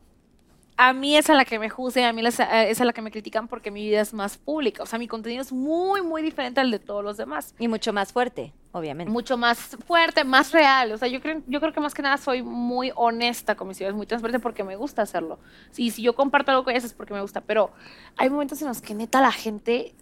a 0.82 0.94
mí 0.94 1.14
es 1.14 1.28
a 1.28 1.34
la 1.34 1.44
que 1.44 1.58
me 1.58 1.68
juzgan, 1.68 2.04
a 2.04 2.12
mí 2.14 2.22
eh, 2.24 2.70
es 2.70 2.80
a 2.80 2.84
la 2.86 2.94
que 2.94 3.02
me 3.02 3.10
critican 3.10 3.48
porque 3.48 3.70
mi 3.70 3.84
vida 3.84 4.00
es 4.00 4.14
más 4.14 4.38
pública. 4.38 4.82
O 4.82 4.86
sea, 4.86 4.98
mi 4.98 5.08
contenido 5.08 5.42
es 5.42 5.52
muy, 5.52 6.00
muy 6.00 6.22
diferente 6.22 6.58
al 6.58 6.70
de 6.70 6.78
todos 6.78 7.04
los 7.04 7.18
demás. 7.18 7.54
Y 7.58 7.68
mucho 7.68 7.92
más 7.92 8.14
fuerte, 8.14 8.54
obviamente. 8.72 9.12
mucho 9.12 9.36
más 9.36 9.76
fuerte, 9.86 10.24
más 10.24 10.52
real. 10.52 10.92
O 10.92 10.96
sea, 10.96 11.06
yo 11.08 11.20
creo, 11.20 11.42
yo 11.46 11.60
creo 11.60 11.74
que 11.74 11.80
más 11.80 11.92
que 11.92 12.00
nada 12.00 12.16
soy 12.16 12.42
muy 12.42 12.92
honesta 12.96 13.56
con 13.56 13.68
mis 13.68 13.78
ideas, 13.78 13.92
muy 13.94 14.06
transparente 14.06 14.40
porque 14.42 14.64
me 14.64 14.74
gusta 14.76 15.02
hacerlo. 15.02 15.38
Sí, 15.70 15.90
si 15.90 16.00
yo 16.00 16.14
comparto 16.14 16.50
algo 16.50 16.64
con 16.64 16.70
ellas 16.70 16.84
es 16.84 16.94
porque 16.94 17.12
me 17.12 17.20
gusta, 17.20 17.42
pero 17.42 17.72
hay 18.16 18.30
momentos 18.30 18.62
en 18.62 18.68
los 18.68 18.80
que 18.80 18.94
neta 18.94 19.20
la 19.20 19.32
gente 19.32 19.94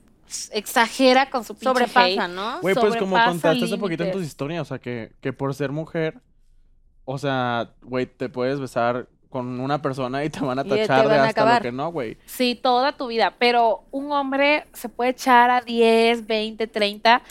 exagera 0.52 1.28
con 1.28 1.42
su 1.42 1.54
pinche 1.54 1.64
Sobrepasa, 1.64 2.04
hate. 2.04 2.30
¿no? 2.30 2.60
Güey, 2.60 2.76
pues 2.76 2.94
como 2.94 3.16
contaste 3.16 3.64
hace 3.64 3.78
poquito 3.78 4.04
en 4.04 4.12
tus 4.12 4.24
historias, 4.24 4.62
o 4.62 4.64
sea, 4.64 4.78
que, 4.78 5.10
que 5.20 5.32
por 5.32 5.52
ser 5.56 5.72
mujer, 5.72 6.20
o 7.04 7.18
sea, 7.18 7.72
güey, 7.82 8.06
te 8.06 8.28
puedes 8.28 8.60
besar 8.60 9.08
con 9.28 9.60
una 9.60 9.80
persona 9.82 10.24
y 10.24 10.30
te 10.30 10.40
van 10.40 10.58
a 10.58 10.64
tachar 10.64 11.02
de 11.02 11.08
van 11.08 11.20
hasta 11.20 11.28
acabar. 11.42 11.56
lo 11.62 11.70
que 11.70 11.72
no, 11.72 11.92
güey. 11.92 12.16
Sí, 12.26 12.58
toda 12.60 12.92
tu 12.92 13.08
vida, 13.08 13.34
pero 13.38 13.82
un 13.90 14.10
hombre 14.12 14.66
se 14.72 14.88
puede 14.88 15.10
echar 15.10 15.50
a 15.50 15.60
10, 15.60 16.26
20, 16.26 16.66
30 16.66 17.22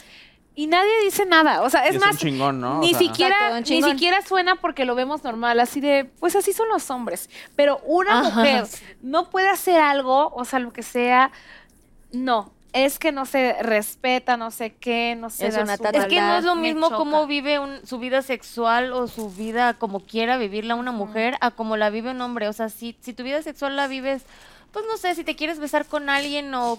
y 0.54 0.66
nadie 0.66 0.90
dice 1.04 1.24
nada. 1.26 1.62
O 1.62 1.70
sea, 1.70 1.86
es 1.86 1.94
un 1.94 2.00
más, 2.00 2.18
chingón, 2.18 2.60
¿no? 2.60 2.78
O 2.78 2.80
Ni 2.80 2.90
sea, 2.90 2.98
siquiera, 2.98 3.34
Exacto, 3.36 3.56
un 3.74 3.80
ni 3.80 3.82
siquiera 3.92 4.22
suena 4.22 4.56
porque 4.56 4.84
lo 4.84 4.94
vemos 4.94 5.22
normal, 5.22 5.60
así 5.60 5.80
de, 5.80 6.04
pues 6.18 6.34
así 6.36 6.52
son 6.52 6.68
los 6.68 6.90
hombres. 6.90 7.30
Pero 7.54 7.80
una 7.84 8.20
Ajá. 8.20 8.30
mujer 8.30 8.64
no 9.00 9.30
puede 9.30 9.48
hacer 9.48 9.80
algo, 9.80 10.32
o 10.34 10.44
sea, 10.44 10.58
lo 10.58 10.72
que 10.72 10.82
sea, 10.82 11.30
no. 12.12 12.52
Es 12.84 12.98
que 12.98 13.12
no 13.12 13.26
se 13.26 13.54
respeta, 13.62 14.36
no 14.36 14.50
sé 14.50 14.74
qué, 14.74 15.16
no 15.16 15.30
se 15.30 15.48
Es 15.48 15.56
una 15.56 15.76
su 15.76 15.84
Es 15.84 16.06
que 16.06 16.20
no 16.20 16.36
es 16.38 16.44
lo 16.44 16.54
mismo 16.54 16.88
cómo 16.96 17.26
vive 17.26 17.58
un- 17.58 17.84
su 17.86 17.98
vida 17.98 18.22
sexual 18.22 18.92
o 18.92 19.06
su 19.08 19.30
vida 19.30 19.74
como 19.74 20.00
quiera 20.00 20.36
vivirla 20.36 20.74
una 20.74 20.92
mujer 20.92 21.36
a 21.40 21.50
como 21.50 21.76
la 21.76 21.90
vive 21.90 22.10
un 22.10 22.20
hombre. 22.20 22.48
O 22.48 22.52
sea, 22.52 22.68
si, 22.68 22.96
si 23.00 23.12
tu 23.12 23.22
vida 23.24 23.42
sexual 23.42 23.74
la 23.76 23.88
vives, 23.88 24.24
pues 24.72 24.84
no 24.90 24.96
sé, 24.96 25.14
si 25.14 25.24
te 25.24 25.34
quieres 25.36 25.58
besar 25.58 25.86
con 25.86 26.08
alguien 26.08 26.54
o 26.54 26.78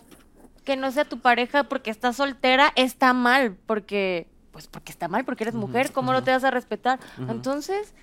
que 0.64 0.76
no 0.78 0.92
sea 0.92 1.06
tu 1.06 1.20
pareja 1.20 1.64
porque 1.64 1.90
estás 1.90 2.16
soltera, 2.16 2.72
está 2.76 3.14
mal, 3.14 3.56
porque, 3.66 4.28
pues 4.52 4.68
porque 4.68 4.92
está 4.92 5.08
mal, 5.08 5.26
porque 5.26 5.44
eres 5.44 5.56
mujer, 5.56 5.92
¿cómo 5.92 6.14
no 6.14 6.24
te 6.24 6.32
vas 6.32 6.44
a 6.44 6.52
respetar? 6.52 7.00
Entonces, 7.30 7.94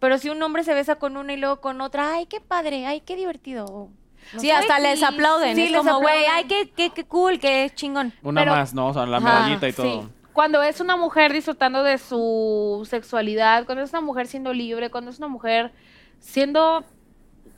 pero 0.00 0.18
si 0.18 0.28
un 0.28 0.42
hombre 0.42 0.64
se 0.64 0.74
besa 0.74 0.96
con 0.96 1.16
una 1.16 1.32
y 1.32 1.36
luego 1.36 1.60
con 1.60 1.80
otra, 1.80 2.12
ay, 2.14 2.26
qué 2.26 2.40
padre, 2.40 2.86
ay, 2.86 3.00
qué 3.02 3.16
divertido. 3.16 3.88
Sí, 4.36 4.50
hasta 4.50 4.78
les 4.78 5.02
aplauden. 5.02 5.56
Sí, 5.56 5.62
es 5.62 5.70
les 5.70 5.78
como, 5.80 6.00
güey, 6.00 6.24
ay, 6.26 6.44
qué, 6.44 6.68
qué, 6.76 6.90
qué 6.90 7.04
cool, 7.04 7.38
qué 7.38 7.70
chingón. 7.74 8.12
Una 8.22 8.42
pero- 8.42 8.52
más, 8.52 8.74
¿no? 8.74 8.88
O 8.88 8.92
sea, 8.94 9.06
la 9.06 9.16
Ajá, 9.18 9.40
medallita 9.40 9.68
y 9.68 9.72
todo. 9.72 10.02
Sí. 10.02 10.08
Cuando 10.32 10.62
es 10.62 10.80
una 10.80 10.96
mujer 10.96 11.32
disfrutando 11.32 11.82
de 11.82 11.98
su 11.98 12.86
sexualidad, 12.88 13.64
cuando 13.66 13.82
es 13.82 13.90
una 13.90 14.00
mujer 14.02 14.26
siendo 14.28 14.52
libre, 14.52 14.90
cuando 14.90 15.10
es 15.10 15.18
una 15.18 15.28
mujer 15.28 15.72
siendo 16.20 16.84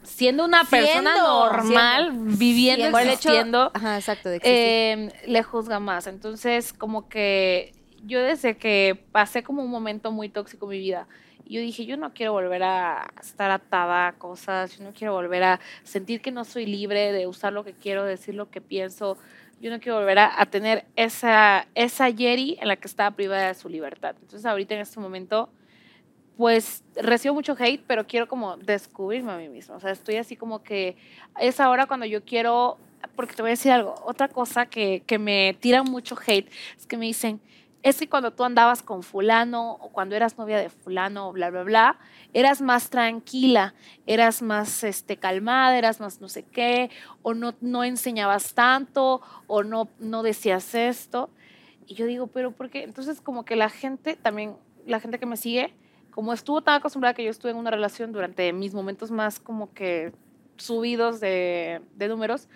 siendo 0.02 0.47
una 0.47 0.64
persona 0.64 1.12
Siendo, 1.12 1.44
normal, 1.51 2.10
viviendo, 2.14 2.90
Por 2.90 3.02
el 3.02 3.09
hecho- 3.09 3.12
existiendo, 3.18 3.70
Ajá, 3.74 3.97
exacto, 3.98 4.30
de 4.30 4.36
existir. 4.36 4.56
eh, 4.59 5.12
le 5.26 5.42
juzga 5.42 5.78
más. 5.78 6.06
Entonces, 6.06 6.72
como 6.72 7.06
que 7.10 7.72
yo 8.06 8.22
desde 8.22 8.56
que 8.56 8.98
pasé 9.12 9.42
como 9.42 9.62
un 9.62 9.70
momento 9.70 10.10
muy 10.10 10.30
tóxico 10.30 10.64
en 10.64 10.70
mi 10.70 10.78
vida, 10.78 11.06
yo 11.51 11.60
dije, 11.60 11.85
yo 11.85 11.97
no 11.97 12.14
quiero 12.14 12.32
volver 12.32 12.62
a 12.62 13.12
estar 13.20 13.51
atada 13.51 14.09
a 14.09 14.12
cosas, 14.12 14.78
yo 14.78 14.85
no 14.85 14.93
quiero 14.93 15.14
volver 15.14 15.43
a 15.43 15.60
sentir 15.82 16.20
que 16.20 16.31
no 16.31 16.44
soy 16.44 16.64
libre 16.64 17.12
de 17.12 17.27
usar 17.27 17.52
lo 17.52 17.64
que 17.64 17.72
quiero, 17.72 18.05
decir 18.05 18.36
lo 18.36 18.51
que 18.51 18.60
pienso. 18.60 19.18
Yo 19.60 19.70
no 19.70 19.81
quiero 19.81 19.98
volver 19.98 20.20
a, 20.20 20.47
tener 20.47 20.86
esa, 20.94 21.66
esa 21.74 22.10
Jerry 22.12 22.56
en 22.60 22.68
la 22.68 22.77
que 22.77 22.86
estaba 22.86 23.10
privada 23.10 23.48
de 23.48 23.55
su 23.55 23.68
libertad. 23.68 24.14
Entonces, 24.20 24.47
ahorita 24.47 24.74
en 24.74 24.81
este 24.81 25.01
momento, 25.01 25.51
pues 26.36 26.85
recibo 26.94 27.35
mucho 27.35 27.56
hate, 27.59 27.82
pero 27.85 28.06
quiero 28.06 28.28
como 28.28 28.56
descubrirme 28.56 29.32
a 29.32 29.36
mí 29.36 29.48
misma. 29.48 29.74
O 29.74 29.81
sea, 29.81 29.90
estoy 29.90 30.16
así 30.16 30.36
como 30.36 30.62
que 30.62 30.97
es 31.40 31.59
ahora 31.59 31.86
cuando 31.86 32.06
yo 32.06 32.24
quiero, 32.24 32.78
porque 33.16 33.35
te 33.35 33.43
voy 33.43 33.51
a 33.51 33.52
decir 33.52 33.72
algo, 33.72 33.97
otra 34.05 34.28
cosa 34.28 34.66
que, 34.66 35.02
que 35.05 35.18
me 35.18 35.56
tira 35.59 35.82
mucho 35.82 36.16
hate 36.24 36.48
es 36.78 36.86
que 36.86 36.97
me 36.97 37.06
dicen, 37.06 37.40
es 37.82 37.98
que 37.98 38.09
cuando 38.09 38.32
tú 38.32 38.44
andabas 38.44 38.82
con 38.82 39.02
fulano 39.02 39.73
o 39.73 39.90
cuando 39.90 40.15
eras 40.15 40.36
novia 40.36 40.59
de 40.59 40.69
fulano 40.69 41.32
bla, 41.32 41.51
bla, 41.51 41.62
bla, 41.62 41.98
eras 42.35 42.61
más 42.61 42.90
tranquila, 42.90 43.74
eras 44.07 44.43
más 44.43 44.85
este, 44.85 45.16
calmada, 45.16 45.78
eras 45.78 46.01
más 46.01 46.20
no 46.20 46.28
sé 46.28 46.43
qué, 46.43 46.90
o 47.23 47.32
no, 47.32 47.55
no 47.61 47.85
enseñabas 47.85 48.55
tanto, 48.55 49.23
o 49.47 49.62
no, 49.62 49.89
no 49.98 50.23
decías 50.23 50.74
esto. 50.74 51.31
Y 51.86 51.94
yo 51.94 52.07
digo, 52.07 52.27
pero 52.27 52.52
¿por 52.52 52.69
qué? 52.70 52.82
Entonces 52.82 53.20
como 53.20 53.44
que 53.44 53.57
la 53.57 53.70
gente, 53.70 54.15
también 54.16 54.57
la 54.86 55.01
gente 55.01 55.19
que 55.19 55.27
me 55.27 55.36
sigue, 55.36 55.74
como 56.11 56.32
estuvo 56.35 56.61
tan 56.61 56.77
acostumbrada 56.77 57.15
que 57.15 57.24
yo 57.24 57.31
estuve 57.31 57.52
en 57.52 57.57
una 57.57 57.70
relación 57.70 58.12
durante 58.12 58.52
mis 58.52 58.74
momentos 58.74 59.11
más 59.11 59.40
como 59.40 59.73
que 59.73 60.12
subidos 60.57 61.20
de, 61.20 61.81
de 61.94 62.09
números, 62.09 62.48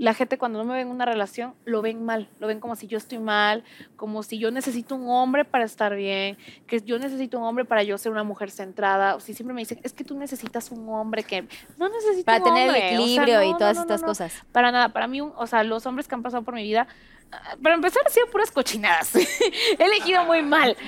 la 0.00 0.14
gente 0.14 0.38
cuando 0.38 0.58
no 0.58 0.64
me 0.64 0.72
ven 0.78 0.86
en 0.86 0.92
una 0.94 1.04
relación 1.04 1.54
lo 1.66 1.82
ven 1.82 2.02
mal, 2.06 2.30
lo 2.38 2.46
ven 2.46 2.58
como 2.58 2.74
si 2.74 2.86
yo 2.86 2.96
estoy 2.96 3.18
mal, 3.18 3.64
como 3.96 4.22
si 4.22 4.38
yo 4.38 4.50
necesito 4.50 4.94
un 4.94 5.10
hombre 5.10 5.44
para 5.44 5.64
estar 5.66 5.94
bien, 5.94 6.38
que 6.66 6.80
yo 6.80 6.98
necesito 6.98 7.38
un 7.38 7.44
hombre 7.44 7.66
para 7.66 7.82
yo 7.82 7.98
ser 7.98 8.10
una 8.10 8.24
mujer 8.24 8.50
centrada, 8.50 9.14
o 9.14 9.20
si 9.20 9.34
siempre 9.34 9.52
me 9.52 9.60
dicen, 9.60 9.78
es 9.82 9.92
que 9.92 10.02
tú 10.02 10.16
necesitas 10.16 10.70
un 10.70 10.88
hombre 10.88 11.22
que 11.22 11.46
no 11.76 11.90
necesito 11.90 12.24
Para 12.24 12.38
un 12.38 12.44
tener 12.44 12.62
el 12.62 12.68
hombre", 12.70 12.78
o 12.78 12.80
sea, 12.80 12.94
equilibrio 12.94 13.36
no, 13.36 13.42
y 13.42 13.52
todas 13.58 13.76
no, 13.76 13.84
no, 13.84 13.94
estas 13.94 14.02
cosas. 14.02 14.32
Para 14.52 14.72
nada, 14.72 14.88
para 14.88 15.06
mí, 15.06 15.20
o 15.20 15.46
sea, 15.46 15.62
los 15.64 15.84
hombres 15.84 16.08
que 16.08 16.14
han 16.14 16.22
pasado 16.22 16.42
por 16.44 16.54
mi 16.54 16.62
vida, 16.62 16.86
ah, 17.30 17.56
para 17.62 17.74
empezar, 17.74 18.00
han 18.06 18.10
sido 18.10 18.26
puras 18.30 18.50
cochinadas. 18.50 19.14
He 19.78 19.84
elegido 19.84 20.24
muy 20.24 20.40
mal, 20.40 20.78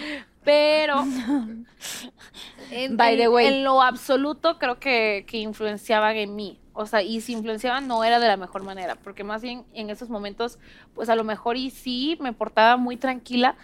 pero 0.42 1.04
en, 2.70 2.96
By 2.96 3.18
the 3.18 3.24
en- 3.24 3.30
way. 3.30 3.46
en 3.46 3.64
lo 3.64 3.82
absoluto 3.82 4.58
creo 4.58 4.78
que, 4.78 5.26
que 5.28 5.36
influenciaban 5.36 6.16
en 6.16 6.34
mí. 6.34 6.58
O 6.74 6.86
sea, 6.86 7.02
y 7.02 7.20
si 7.20 7.32
influenciaban 7.32 7.86
no 7.86 8.02
era 8.04 8.18
de 8.18 8.28
la 8.28 8.36
mejor 8.36 8.62
manera, 8.62 8.96
porque 8.96 9.24
más 9.24 9.42
bien 9.42 9.64
en 9.74 9.90
esos 9.90 10.08
momentos, 10.08 10.58
pues 10.94 11.08
a 11.08 11.16
lo 11.16 11.24
mejor 11.24 11.56
y 11.56 11.70
sí 11.70 12.16
me 12.20 12.32
portaba 12.32 12.76
muy 12.76 12.96
tranquila, 12.96 13.56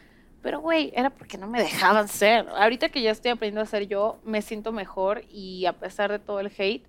pero 0.42 0.60
güey, 0.60 0.92
era 0.94 1.10
porque 1.10 1.38
no 1.38 1.46
me 1.46 1.58
dejaban 1.62 2.08
ser. 2.08 2.46
Ahorita 2.50 2.90
que 2.90 3.02
ya 3.02 3.10
estoy 3.10 3.30
aprendiendo 3.30 3.62
a 3.62 3.66
ser 3.66 3.88
yo, 3.88 4.18
me 4.24 4.42
siento 4.42 4.72
mejor 4.72 5.24
y 5.30 5.66
a 5.66 5.72
pesar 5.72 6.10
de 6.10 6.18
todo 6.18 6.40
el 6.40 6.52
hate, 6.56 6.84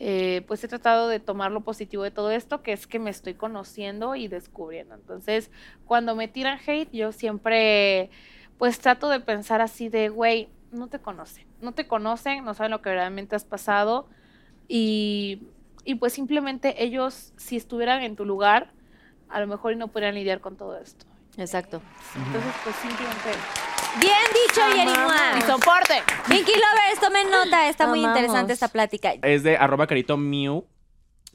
eh, 0.00 0.42
pues 0.46 0.62
he 0.62 0.68
tratado 0.68 1.08
de 1.08 1.18
tomar 1.20 1.50
lo 1.50 1.62
positivo 1.62 2.02
de 2.04 2.10
todo 2.10 2.30
esto, 2.30 2.62
que 2.62 2.72
es 2.72 2.86
que 2.86 2.98
me 2.98 3.10
estoy 3.10 3.34
conociendo 3.34 4.14
y 4.14 4.28
descubriendo. 4.28 4.94
Entonces, 4.94 5.50
cuando 5.86 6.14
me 6.14 6.28
tiran 6.28 6.58
hate, 6.64 6.90
yo 6.92 7.12
siempre, 7.12 8.10
pues 8.58 8.78
trato 8.78 9.08
de 9.08 9.20
pensar 9.20 9.60
así 9.60 9.88
de, 9.88 10.08
güey, 10.08 10.48
no 10.70 10.88
te 10.88 10.98
conocen, 11.00 11.46
no 11.60 11.72
te 11.72 11.86
conocen, 11.86 12.44
no 12.44 12.54
saben 12.54 12.70
lo 12.70 12.82
que 12.82 12.90
realmente 12.90 13.34
has 13.34 13.44
pasado 13.44 14.08
y, 14.68 15.42
y 15.84 15.94
pues 15.96 16.12
simplemente 16.12 16.82
ellos, 16.82 17.32
si 17.36 17.56
estuvieran 17.56 18.02
en 18.02 18.16
tu 18.16 18.24
lugar, 18.24 18.72
a 19.28 19.40
lo 19.40 19.46
mejor 19.46 19.72
y 19.72 19.76
no 19.76 19.88
podrían 19.88 20.14
lidiar 20.14 20.40
con 20.40 20.56
todo 20.56 20.76
esto. 20.78 21.06
Exacto. 21.36 21.80
Entonces, 22.16 22.52
pues 22.64 22.76
simplemente... 22.76 23.30
Bien 24.00 24.12
dicho, 24.46 24.60
Yerimoa. 24.74 25.34
¡Mi 25.36 25.40
soporte! 25.42 25.94
Pinky 26.28 26.52
Lovers, 26.52 27.00
tomen 27.00 27.30
nota. 27.30 27.68
Está 27.68 27.86
muy 27.86 28.00
Amamos. 28.00 28.16
interesante 28.18 28.52
esta 28.52 28.68
plática. 28.68 29.12
Es 29.22 29.42
de 29.42 29.56
arroba 29.56 29.86
carito 29.86 30.16
Mew, 30.16 30.66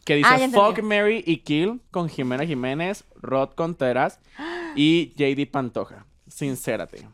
que 0.06 0.16
dice 0.16 0.30
Ah, 0.32 0.38
ya 0.38 0.46
entendí. 0.46 0.66
Fuck, 0.66 0.84
Mary 0.84 1.24
y 1.26 1.38
Kill 1.38 1.82
con 1.90 2.10
Jimena 2.10 2.46
Jiménez, 2.46 3.06
Rod 3.16 3.52
Conteras 3.56 4.20
y 4.76 5.14
JD 5.16 5.50
Pantoja. 5.52 6.06
Sincérate. 6.28 7.08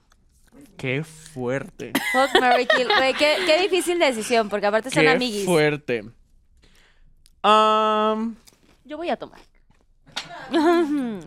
Qué 0.77 1.03
fuerte. 1.03 1.93
Fuck, 2.11 2.41
Mary 2.41 2.65
Kill. 2.65 2.87
Güey, 2.87 3.13
qué, 3.13 3.35
qué 3.45 3.61
difícil 3.61 3.99
decisión, 3.99 4.49
porque 4.49 4.65
aparte 4.65 4.89
son 4.89 5.03
Qué 5.03 5.09
amiguis. 5.09 5.45
fuerte. 5.45 6.05
Um, 7.43 8.35
Yo 8.85 8.97
voy 8.97 9.09
a 9.09 9.17
tomar. 9.17 9.39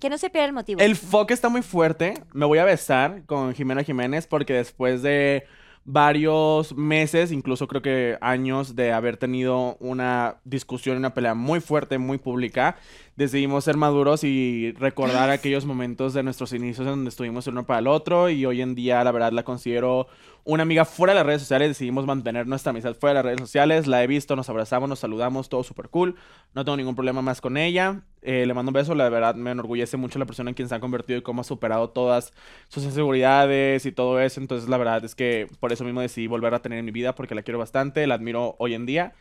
que 0.00 0.08
no 0.08 0.16
se 0.16 0.30
pierda 0.30 0.46
el 0.46 0.52
motivo. 0.52 0.80
el 0.80 0.96
fuck 0.96 1.30
está 1.30 1.48
muy 1.48 1.62
fuerte. 1.62 2.14
Me 2.32 2.46
voy 2.46 2.58
a 2.58 2.64
besar 2.64 3.24
con 3.26 3.54
Jimena 3.54 3.82
Jiménez 3.82 4.26
porque 4.26 4.54
después 4.54 5.02
de 5.02 5.44
varios 5.84 6.74
meses, 6.76 7.32
incluso 7.32 7.66
creo 7.66 7.82
que 7.82 8.18
años 8.20 8.76
de 8.76 8.92
haber 8.92 9.16
tenido 9.16 9.76
una 9.80 10.36
discusión, 10.44 10.96
una 10.96 11.14
pelea 11.14 11.34
muy 11.34 11.60
fuerte, 11.60 11.98
muy 11.98 12.18
pública, 12.18 12.76
decidimos 13.20 13.64
ser 13.64 13.76
maduros 13.76 14.24
y 14.24 14.72
recordar 14.78 15.28
aquellos 15.28 15.66
momentos 15.66 16.14
de 16.14 16.22
nuestros 16.22 16.54
inicios 16.54 16.86
en 16.86 16.92
donde 16.92 17.10
estuvimos 17.10 17.46
el 17.46 17.52
uno 17.52 17.66
para 17.66 17.80
el 17.80 17.86
otro 17.86 18.30
y 18.30 18.46
hoy 18.46 18.62
en 18.62 18.74
día 18.74 19.04
la 19.04 19.12
verdad 19.12 19.30
la 19.30 19.42
considero 19.42 20.06
una 20.44 20.62
amiga 20.62 20.86
fuera 20.86 21.12
de 21.12 21.18
las 21.18 21.26
redes 21.26 21.42
sociales, 21.42 21.68
decidimos 21.68 22.06
mantener 22.06 22.46
nuestra 22.46 22.70
amistad 22.70 22.94
fuera 22.94 23.10
de 23.10 23.14
las 23.16 23.24
redes 23.24 23.40
sociales, 23.40 23.86
la 23.86 24.02
he 24.02 24.06
visto, 24.06 24.36
nos 24.36 24.48
abrazamos, 24.48 24.88
nos 24.88 25.00
saludamos, 25.00 25.50
todo 25.50 25.62
súper 25.62 25.90
cool, 25.90 26.16
no 26.54 26.64
tengo 26.64 26.78
ningún 26.78 26.94
problema 26.94 27.20
más 27.20 27.42
con 27.42 27.58
ella, 27.58 28.02
Eh, 28.22 28.44
le 28.44 28.52
mando 28.52 28.68
un 28.68 28.74
beso, 28.74 28.94
la 28.94 29.08
verdad 29.08 29.34
me 29.34 29.50
enorgullece 29.50 29.96
mucho 29.96 30.18
la 30.18 30.26
persona 30.26 30.50
en 30.50 30.54
quien 30.54 30.68
se 30.68 30.74
ha 30.74 30.80
convertido 30.80 31.18
y 31.18 31.22
cómo 31.22 31.40
ha 31.40 31.44
superado 31.44 31.88
todas 31.88 32.34
sus 32.68 32.84
inseguridades 32.84 33.86
y 33.86 33.92
todo 33.92 34.20
eso, 34.20 34.40
entonces 34.40 34.68
la 34.68 34.76
verdad 34.76 35.02
es 35.04 35.14
que 35.14 35.46
por 35.58 35.72
eso 35.72 35.84
mismo 35.84 36.02
decidí 36.02 36.26
volver 36.26 36.52
a 36.52 36.58
tener 36.60 36.78
en 36.78 36.84
mi 36.84 36.90
vida 36.90 37.14
porque 37.14 37.34
la 37.34 37.42
quiero 37.42 37.58
bastante, 37.58 38.06
la 38.06 38.16
admiro 38.16 38.56
hoy 38.58 38.74
en 38.74 38.84
día 38.84 39.14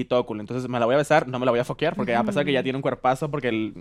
y 0.00 0.04
todo 0.06 0.24
cool, 0.24 0.40
entonces 0.40 0.68
me 0.68 0.80
la 0.80 0.86
voy 0.86 0.94
a 0.94 0.98
besar, 0.98 1.28
no 1.28 1.38
me 1.38 1.44
la 1.44 1.50
voy 1.52 1.60
a 1.60 1.64
foquear 1.64 1.94
porque 1.94 2.14
a 2.14 2.24
pesar 2.24 2.40
de 2.40 2.46
que 2.46 2.52
ya 2.52 2.62
tiene 2.62 2.76
un 2.76 2.82
cuerpazo 2.82 3.30
porque 3.30 3.48
el... 3.48 3.74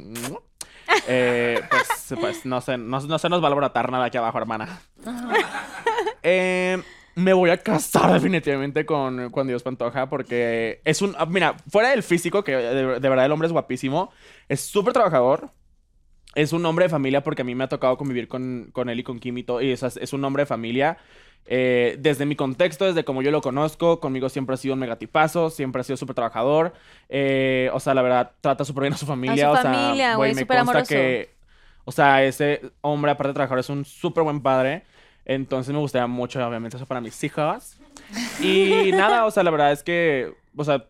eh, 1.07 1.61
pues, 1.69 2.19
pues 2.19 2.45
no, 2.45 2.59
se, 2.59 2.77
no, 2.77 2.99
no 2.99 3.17
se 3.17 3.29
nos 3.29 3.41
va 3.41 3.45
a 3.45 3.47
alborotar 3.47 3.91
nada 3.91 4.05
aquí 4.05 4.17
abajo, 4.17 4.37
hermana. 4.37 4.81
Eh, 6.23 6.81
me 7.15 7.33
voy 7.33 7.49
a 7.49 7.57
casar 7.57 8.13
definitivamente 8.13 8.85
con, 8.85 9.31
con 9.31 9.47
Dios 9.47 9.63
Pantoja 9.63 10.09
porque 10.09 10.81
es 10.83 11.01
un... 11.01 11.15
ah, 11.17 11.25
Mira, 11.25 11.55
fuera 11.69 11.89
del 11.91 12.03
físico, 12.03 12.43
que 12.43 12.55
de, 12.55 12.99
de 12.99 13.09
verdad 13.09 13.25
el 13.25 13.31
hombre 13.31 13.47
es 13.47 13.53
guapísimo, 13.53 14.11
es 14.49 14.61
súper 14.61 14.93
trabajador. 14.93 15.51
Es 16.33 16.53
un 16.53 16.65
hombre 16.65 16.85
de 16.85 16.89
familia 16.89 17.23
porque 17.23 17.41
a 17.41 17.45
mí 17.45 17.55
me 17.55 17.65
ha 17.65 17.67
tocado 17.67 17.97
convivir 17.97 18.29
con, 18.29 18.69
con 18.71 18.87
él 18.87 18.99
y 19.01 19.03
con 19.03 19.19
Kim 19.19 19.37
y 19.37 19.43
todo. 19.43 19.61
Y 19.61 19.71
es, 19.71 19.83
es 19.83 20.13
un 20.13 20.23
hombre 20.23 20.43
de 20.43 20.47
familia. 20.47 20.97
Eh, 21.45 21.97
desde 21.99 22.25
mi 22.25 22.35
contexto, 22.35 22.85
desde 22.85 23.03
como 23.03 23.21
yo 23.21 23.31
lo 23.31 23.41
conozco, 23.41 23.99
conmigo 23.99 24.29
siempre 24.29 24.53
ha 24.53 24.57
sido 24.57 24.73
un 24.73 24.79
megatipazo, 24.79 25.49
siempre 25.49 25.81
ha 25.81 25.83
sido 25.83 25.97
súper 25.97 26.15
trabajador. 26.15 26.73
eh, 27.09 27.69
o 27.73 27.79
sea, 27.79 27.93
la 27.93 28.01
verdad, 28.01 28.31
trata 28.41 28.63
súper 28.63 28.83
bien 28.83 28.93
a 28.93 28.97
su 28.97 29.05
familia. 29.05 29.51
o 29.51 29.57
sea, 29.57 29.73
familia, 29.73 30.15
güey, 30.15 30.33
me 30.33 30.41
súper 30.41 30.57
consta 30.57 30.71
amoroso. 30.71 30.89
que, 30.89 31.29
o 31.85 31.91
sea, 31.91 32.23
ese 32.23 32.61
hombre, 32.81 33.11
aparte 33.11 33.29
de 33.29 33.33
trabajador, 33.33 33.59
es 33.59 33.69
un 33.69 33.85
súper 33.85 34.23
buen 34.23 34.41
padre. 34.41 34.83
Entonces 35.25 35.73
me 35.73 35.79
gustaría 35.79 36.07
mucho, 36.07 36.45
obviamente, 36.45 36.77
eso 36.77 36.85
para 36.85 37.01
mis 37.01 37.23
hijas. 37.23 37.77
Y 38.41 38.91
nada, 38.93 39.25
o 39.25 39.31
sea, 39.31 39.43
la 39.43 39.51
verdad 39.51 39.71
es 39.71 39.83
que, 39.83 40.33
o 40.55 40.63
sea, 40.63 40.85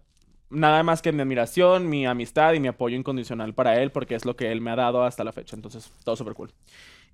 nada 0.49 0.83
más 0.83 1.01
que 1.01 1.11
mi 1.11 1.21
admiración, 1.21 1.89
mi 1.89 2.05
amistad 2.05 2.53
y 2.53 2.59
mi 2.59 2.67
apoyo 2.67 2.95
incondicional 2.95 3.53
para 3.53 3.81
él, 3.81 3.91
porque 3.91 4.15
es 4.15 4.25
lo 4.25 4.35
que 4.35 4.51
él 4.51 4.61
me 4.61 4.71
ha 4.71 4.75
dado 4.75 5.03
hasta 5.03 5.23
la 5.23 5.31
fecha. 5.31 5.55
Entonces, 5.55 5.91
todo 6.03 6.15
súper 6.15 6.33
cool. 6.33 6.51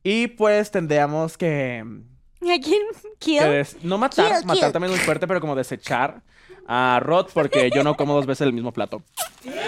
Y 0.03 0.27
pues 0.27 0.71
tendríamos 0.71 1.37
que, 1.37 1.83
¿A 2.41 2.59
quién? 2.61 2.81
¿Kill? 3.19 3.65
no 3.83 3.97
matar, 3.97 4.25
Kill, 4.37 4.45
matar 4.45 4.63
kill. 4.63 4.71
también 4.73 4.93
es 4.93 4.99
muy 4.99 5.05
fuerte, 5.05 5.27
pero 5.27 5.41
como 5.41 5.55
desechar 5.55 6.21
a 6.67 6.99
Rod, 7.01 7.27
porque 7.33 7.69
yo 7.73 7.83
no 7.83 7.95
como 7.95 8.13
dos 8.13 8.25
veces 8.25 8.41
el 8.47 8.53
mismo 8.53 8.71
plato. 8.71 9.01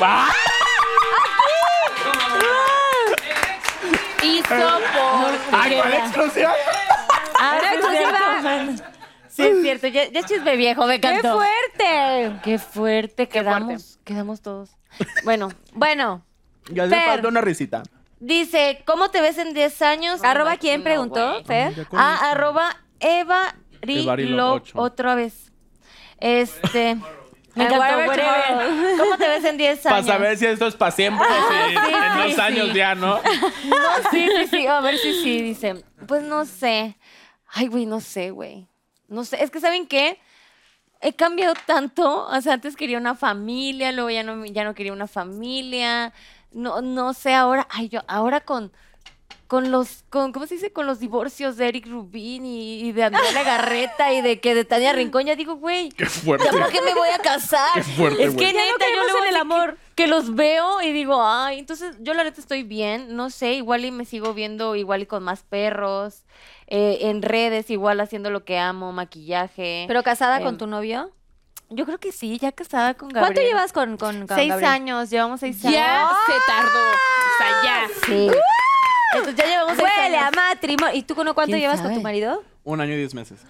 ¡Ah! 0.02 0.30
Hizo 4.22 4.44
por. 4.50 5.60
¡Ay, 5.60 5.76
cuál 5.78 5.94
exclusiva! 5.94 6.54
Ah, 7.40 7.58
Era 7.60 7.72
sí, 9.30 9.44
es 9.44 9.62
cierto. 9.62 9.88
Ya, 9.88 10.10
ya 10.12 10.24
chisme 10.24 10.58
viejo, 10.58 10.86
me 10.86 11.00
¡Qué 11.00 11.08
encantó. 11.08 11.38
fuerte! 11.38 12.40
Qué 12.44 12.60
fuerte, 12.60 13.30
quedamos, 13.30 13.98
quedamos 14.04 14.42
todos. 14.42 14.72
Bueno, 15.24 15.50
Bueno, 15.74 16.26
Ya 16.70 16.88
Fer. 16.88 17.06
falta 17.06 17.28
una 17.30 17.42
risita. 17.42 17.84
Dice, 18.20 18.84
¿cómo 18.86 19.10
te 19.10 19.22
ves 19.22 19.38
en 19.38 19.54
10 19.54 19.82
años? 19.82 20.24
¿arroba 20.24 20.58
quién 20.58 20.84
preguntó. 20.84 21.44
Fer? 21.46 21.88
Ah, 21.94 22.32
arroba 22.32 22.76
Eva 23.00 23.56
Evarilo 23.82 24.16
Rilo 24.60 24.64
otra 24.76 25.16
vez. 25.16 25.52
Este. 26.20 26.96
Me 27.56 27.66
Ah, 27.66 27.68
encantó. 27.68 29.04
¿Cómo 29.04 29.18
te 29.18 29.28
ves 29.28 29.44
en 29.44 29.58
10 29.58 29.80
Para 29.80 29.96
años? 29.98 30.08
saber 30.08 30.38
si 30.38 30.46
esto 30.46 30.68
es 30.68 30.76
para 30.76 30.92
siempre 30.92 31.26
o 31.28 31.50
si 31.50 31.70
sí, 31.70 31.76
en 31.76 31.84
sí, 31.86 32.24
dos 32.24 32.34
sí. 32.36 32.42
años 32.42 32.74
ya, 32.74 32.96
¿no? 32.96 33.16
No, 33.66 34.10
sí, 34.12 34.28
sí, 34.38 34.48
sí. 34.50 34.68
A 34.68 34.80
ver 34.82 34.98
si 34.98 35.14
sí, 35.24 35.42
dice. 35.42 35.84
Pues 36.08 36.22
no 36.24 36.46
sé. 36.46 36.96
Ay, 37.48 37.68
güey, 37.68 37.86
no 37.86 38.00
sé, 38.02 38.32
güey. 38.32 38.68
No 39.08 39.24
sé. 39.26 39.44
Es 39.44 39.50
que, 39.50 39.60
¿saben 39.60 39.88
qué? 39.88 40.20
He 41.02 41.14
cambiado 41.14 41.54
tanto. 41.66 42.28
O 42.28 42.42
sea, 42.42 42.54
antes 42.54 42.76
quería 42.76 42.98
una 42.98 43.16
familia, 43.16 43.92
luego 43.92 44.10
ya 44.10 44.24
no, 44.24 44.46
ya 44.46 44.64
no 44.64 44.76
quería 44.76 44.94
una 44.94 45.08
familia. 45.08 46.14
No, 46.52 46.82
no 46.82 47.14
sé, 47.14 47.34
ahora, 47.34 47.68
ay, 47.70 47.90
yo, 47.90 48.02
ahora 48.08 48.42
con, 48.42 48.72
con 49.48 49.72
los, 49.72 50.04
con, 50.10 50.32
¿cómo 50.32 50.46
se 50.48 50.56
dice? 50.56 50.72
Con 50.74 50.86
los 50.86 51.00
divorcios 51.00 51.58
de 51.58 51.68
Eric 51.68 51.88
Rubin 51.88 52.46
y, 52.46 52.82
y 52.82 52.92
de 52.92 53.04
Andrea 53.04 53.32
Legarreta 53.32 54.14
y 54.14 54.22
de 54.22 54.40
que 54.40 54.54
de 54.56 54.66
Tania 54.66 54.94
Rincón, 54.94 55.26
ya 55.26 55.36
digo, 55.36 55.56
güey, 55.56 55.90
Qué 55.90 56.06
fuerte. 56.06 56.46
¿ya 56.46 56.52
para 56.52 56.70
qué 56.70 56.82
me 56.82 56.94
voy 56.94 57.10
a 57.10 57.20
casar? 57.20 57.70
Qué 57.76 57.84
fuerte, 57.84 58.24
es 58.24 58.30
que 58.32 58.36
güey. 58.36 58.54
Ya 58.54 58.60
no 58.66 58.72
neta, 58.74 58.86
yo 58.96 59.04
luego 59.04 59.26
el 59.26 59.36
amor. 59.36 59.78
Que, 59.96 60.04
que 60.04 60.08
los 60.08 60.34
veo 60.36 60.82
y 60.82 60.92
digo, 60.92 61.22
ay, 61.24 61.60
entonces 61.60 61.98
yo 62.00 62.14
la 62.14 62.24
neta 62.24 62.40
estoy 62.40 62.64
bien, 62.64 63.16
no 63.16 63.30
sé, 63.30 63.54
igual 63.54 63.86
y 63.86 63.92
me 63.92 64.06
sigo 64.06 64.34
viendo 64.34 64.76
igual 64.76 65.02
y 65.02 65.06
con 65.06 65.24
más 65.24 65.44
perros, 65.44 66.24
eh, 66.68 67.00
en 67.02 67.22
redes 67.22 67.70
igual 67.70 68.00
haciendo 68.00 68.30
lo 68.30 68.46
que 68.46 68.58
amo, 68.60 68.92
maquillaje. 68.92 69.86
¿Pero 69.88 70.04
casada 70.04 70.40
con 70.40 70.50
Em, 70.50 70.58
tu 70.58 70.68
novio? 70.68 71.12
Yo 71.70 71.86
creo 71.86 71.98
que 72.00 72.12
sí, 72.12 72.38
ya 72.40 72.52
casada 72.52 72.94
con 72.96 73.10
Gabriel. 73.10 73.34
¿Cuánto 73.34 73.42
llevas 73.42 73.74
con, 73.74 73.98
con, 73.98 74.28
con 74.28 74.38
Seis 74.38 74.50
Gabriel? 74.50 74.72
años, 74.72 75.10
llevamos 75.10 75.40
seis 75.40 75.64
años. 75.66 75.76
Ya 75.76 76.10
se 76.26 76.34
tardó. 76.48 76.90
O 76.90 77.38
sea, 77.38 77.64
ya. 77.64 77.88
Sí. 78.06 78.30
Entonces 79.14 79.36
ya 79.36 79.46
llevamos 79.46 79.78
seis 79.78 79.90
Huele 79.98 80.18
a 80.18 80.22
años. 80.28 80.36
matrimonio. 80.36 80.96
¿Y 80.96 81.04
tú 81.04 81.16
con 81.16 81.26
cuánto 81.34 81.52
¿Quién 81.52 81.60
llevas 81.60 81.82
con 81.82 81.94
tu 81.94 82.02
marido? 82.02 82.44
Un 82.64 82.82
año 82.82 82.94
y 82.94 82.98
diez 82.98 83.14
meses. 83.14 83.42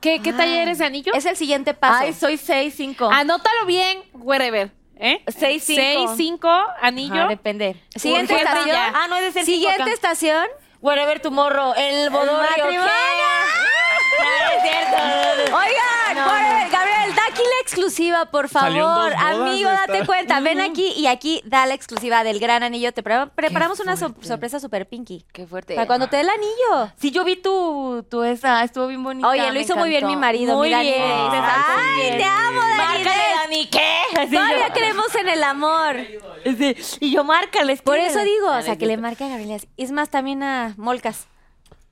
¿Qué, 0.00 0.20
qué 0.20 0.32
talla 0.34 0.62
eres 0.62 0.78
de 0.78 0.84
anillo? 0.84 1.12
Es 1.14 1.24
el 1.24 1.36
siguiente 1.36 1.72
paso. 1.74 2.04
Ay, 2.04 2.12
soy 2.12 2.36
seis, 2.36 2.74
cinco. 2.76 3.08
Anótalo 3.10 3.64
bien, 3.66 4.02
wherever. 4.12 4.70
¿Eh? 4.96 5.22
Seis, 5.28 5.64
cinco. 5.64 5.80
6, 5.82 6.10
5, 6.16 6.48
anillo. 6.80 7.14
Ajá, 7.14 7.28
depende. 7.28 7.76
Siguiente 7.96 8.34
estación. 8.36 8.68
ya. 8.68 8.92
Ah, 8.94 9.08
no, 9.08 9.16
es 9.16 9.22
de 9.24 9.32
ser 9.32 9.44
cinco 9.44 9.68
Siguiente 9.68 9.92
estación. 9.92 10.46
Whatever 10.80 11.18
tomorrow, 11.20 11.72
el 11.76 12.10
bodorrio. 12.10 12.40
matrimonio. 12.42 12.82
¿qué? 12.84 13.93
No, 14.20 14.56
es 14.56 14.62
cierto. 14.62 15.56
Oigan, 15.56 16.16
No, 16.16 16.24
por- 16.24 16.40
no. 16.40 16.70
Gabriel, 16.70 17.14
da 17.14 17.22
aquí 17.28 17.42
la 17.42 17.60
exclusiva, 17.62 18.24
por 18.30 18.48
favor. 18.48 19.12
Amigo, 19.14 19.68
date 19.70 19.92
esta- 19.94 20.06
cuenta. 20.06 20.40
Ven 20.40 20.60
aquí 20.60 20.92
y 20.96 21.06
aquí 21.06 21.42
da 21.44 21.66
la 21.66 21.74
exclusiva 21.74 22.24
del 22.24 22.40
gran 22.40 22.62
anillo. 22.62 22.92
Te 22.92 23.02
pre- 23.02 23.26
preparamos 23.34 23.80
una 23.80 23.96
sor- 23.96 24.14
sorpresa 24.22 24.58
super 24.60 24.88
pinky. 24.88 25.24
Qué 25.32 25.46
fuerte. 25.46 25.74
Para 25.74 25.86
cuando 25.86 26.08
te 26.08 26.16
dé 26.16 26.22
el 26.22 26.30
anillo. 26.30 26.92
Sí, 26.98 27.10
yo 27.10 27.24
vi 27.24 27.36
tu, 27.36 28.04
tu 28.10 28.22
esa, 28.24 28.62
estuvo 28.64 28.86
bien 28.86 29.02
bonita. 29.02 29.28
Oye, 29.28 29.50
lo 29.52 29.60
hizo 29.60 29.76
muy 29.76 29.88
bien 29.90 30.06
mi 30.06 30.16
marido, 30.16 30.56
Muy 30.56 30.68
mi 30.68 30.74
Dani 30.74 30.88
bien. 30.90 31.02
Ay, 31.02 32.00
bien. 32.02 32.18
te 32.18 32.24
amo, 32.24 32.60
Dani. 32.60 33.04
Dani, 33.04 33.66
¿qué? 33.66 33.94
Así 34.18 34.34
Todavía 34.34 34.68
yo- 34.68 34.74
creemos 34.74 35.14
en 35.14 35.28
el 35.28 35.42
amor. 35.42 35.96
Sí, 36.44 36.76
Y 37.00 37.10
yo, 37.12 37.24
márcale. 37.24 37.76
Por 37.78 37.98
eso 37.98 38.20
digo, 38.20 38.48
o 38.48 38.52
Ah, 38.52 38.62
sea, 38.62 38.76
que 38.76 38.86
le 38.86 38.96
marque 38.96 39.24
a 39.24 39.28
Gabriel. 39.28 39.66
Es 39.76 39.90
más, 39.92 40.08
también 40.10 40.42
a 40.42 40.74
Molcas. 40.76 41.26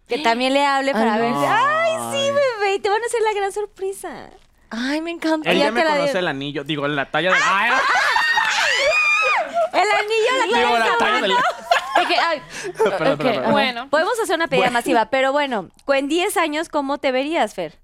Que 0.08 0.18
también 0.18 0.52
le 0.52 0.64
hable 0.66 0.92
para 0.92 1.16
ver. 1.18 1.30
no. 1.30 1.46
Ay, 1.48 1.92
sí, 2.12 2.30
bebé. 2.30 2.78
Te 2.80 2.88
van 2.90 3.02
a 3.02 3.06
hacer 3.06 3.20
la 3.22 3.32
gran 3.32 3.52
sorpresa. 3.52 4.30
Ay, 4.70 5.00
me 5.00 5.10
encanta. 5.10 5.50
Él 5.50 5.58
ya 5.58 5.64
ya 5.66 5.70
me 5.72 5.84
conoce 5.84 6.18
el 6.18 6.28
anillo. 6.28 6.64
Digo, 6.64 6.86
la 6.88 7.10
talla 7.10 7.30
del... 7.32 7.40
¡Ay! 7.44 7.70
El 9.72 9.90
anillo 9.90 10.36
la 10.38 10.44
Digo, 10.58 10.76
traes 10.76 10.86
la 10.90 10.98
talla 10.98 11.20
del... 11.22 11.32
Ay, 11.94 12.42
Perdón, 12.76 12.92
ok, 12.92 12.98
perdón, 12.98 13.18
perdón. 13.18 13.52
Bueno, 13.52 13.88
Podemos 13.90 14.18
hacer 14.20 14.36
una 14.36 14.46
pedida 14.48 14.64
Bueno. 14.64 14.72
masiva, 14.74 15.06
pero 15.06 15.32
bueno, 15.32 15.70
con 15.84 16.08
10 16.08 16.36
años, 16.36 16.68
¿cómo 16.68 16.98
te 16.98 17.10
verías, 17.12 17.54
Fer? 17.54 17.78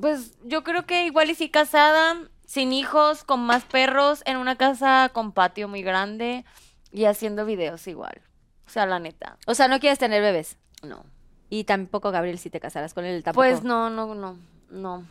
Pues 0.00 0.32
yo 0.44 0.62
creo 0.64 0.84
que 0.86 1.04
igual 1.04 1.30
y 1.30 1.34
sí 1.34 1.48
casada, 1.48 2.16
sin 2.46 2.72
hijos, 2.72 3.24
con 3.24 3.40
más 3.40 3.64
perros, 3.64 4.22
en 4.26 4.36
una 4.36 4.56
casa 4.56 5.10
con 5.12 5.32
patio 5.32 5.68
muy 5.68 5.82
grande 5.82 6.44
y 6.92 7.04
haciendo 7.04 7.44
videos 7.44 7.86
igual. 7.86 8.20
O 8.66 8.70
sea, 8.70 8.84
la 8.86 8.98
neta. 8.98 9.36
O 9.46 9.54
sea, 9.54 9.68
no 9.68 9.78
quieres 9.80 9.98
tener 9.98 10.22
bebés. 10.22 10.56
No. 10.82 11.04
Y 11.48 11.64
tampoco, 11.64 12.10
Gabriel, 12.10 12.38
si 12.38 12.50
te 12.50 12.60
casaras 12.60 12.94
con 12.94 13.04
él, 13.04 13.22
tampoco. 13.22 13.44
Pues 13.46 13.62
no, 13.62 13.90
no, 13.90 14.14
no. 14.14 14.36
No. 14.70 15.04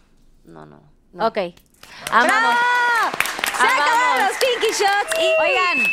No, 0.43 0.65
no. 0.65 0.79
no. 1.13 1.27
Ok. 1.27 1.37
Amamos. 2.11 2.55
Se 3.57 3.63
acabaron 3.63 4.27
los 4.27 4.37
Pinky 4.37 4.73
Shots 4.73 5.19
y... 5.19 5.41
Oigan, 5.41 5.87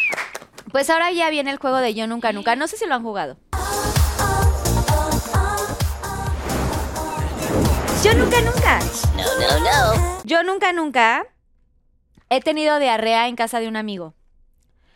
pues 0.72 0.90
ahora 0.90 1.12
ya 1.12 1.30
viene 1.30 1.50
el 1.50 1.58
juego 1.58 1.76
de 1.78 1.94
Yo 1.94 2.06
Nunca 2.06 2.32
Nunca. 2.32 2.56
No 2.56 2.66
sé 2.66 2.76
si 2.76 2.86
lo 2.86 2.94
han 2.94 3.02
jugado. 3.02 3.36
Yo 8.02 8.14
Nunca 8.14 8.40
Nunca. 8.40 8.80
No, 9.16 9.24
no, 9.38 9.60
no. 9.60 10.22
Yo 10.24 10.42
Nunca 10.42 10.72
Nunca 10.72 11.26
he 12.30 12.40
tenido 12.40 12.78
diarrea 12.78 13.28
en 13.28 13.36
casa 13.36 13.60
de 13.60 13.68
un 13.68 13.76
amigo. 13.76 14.14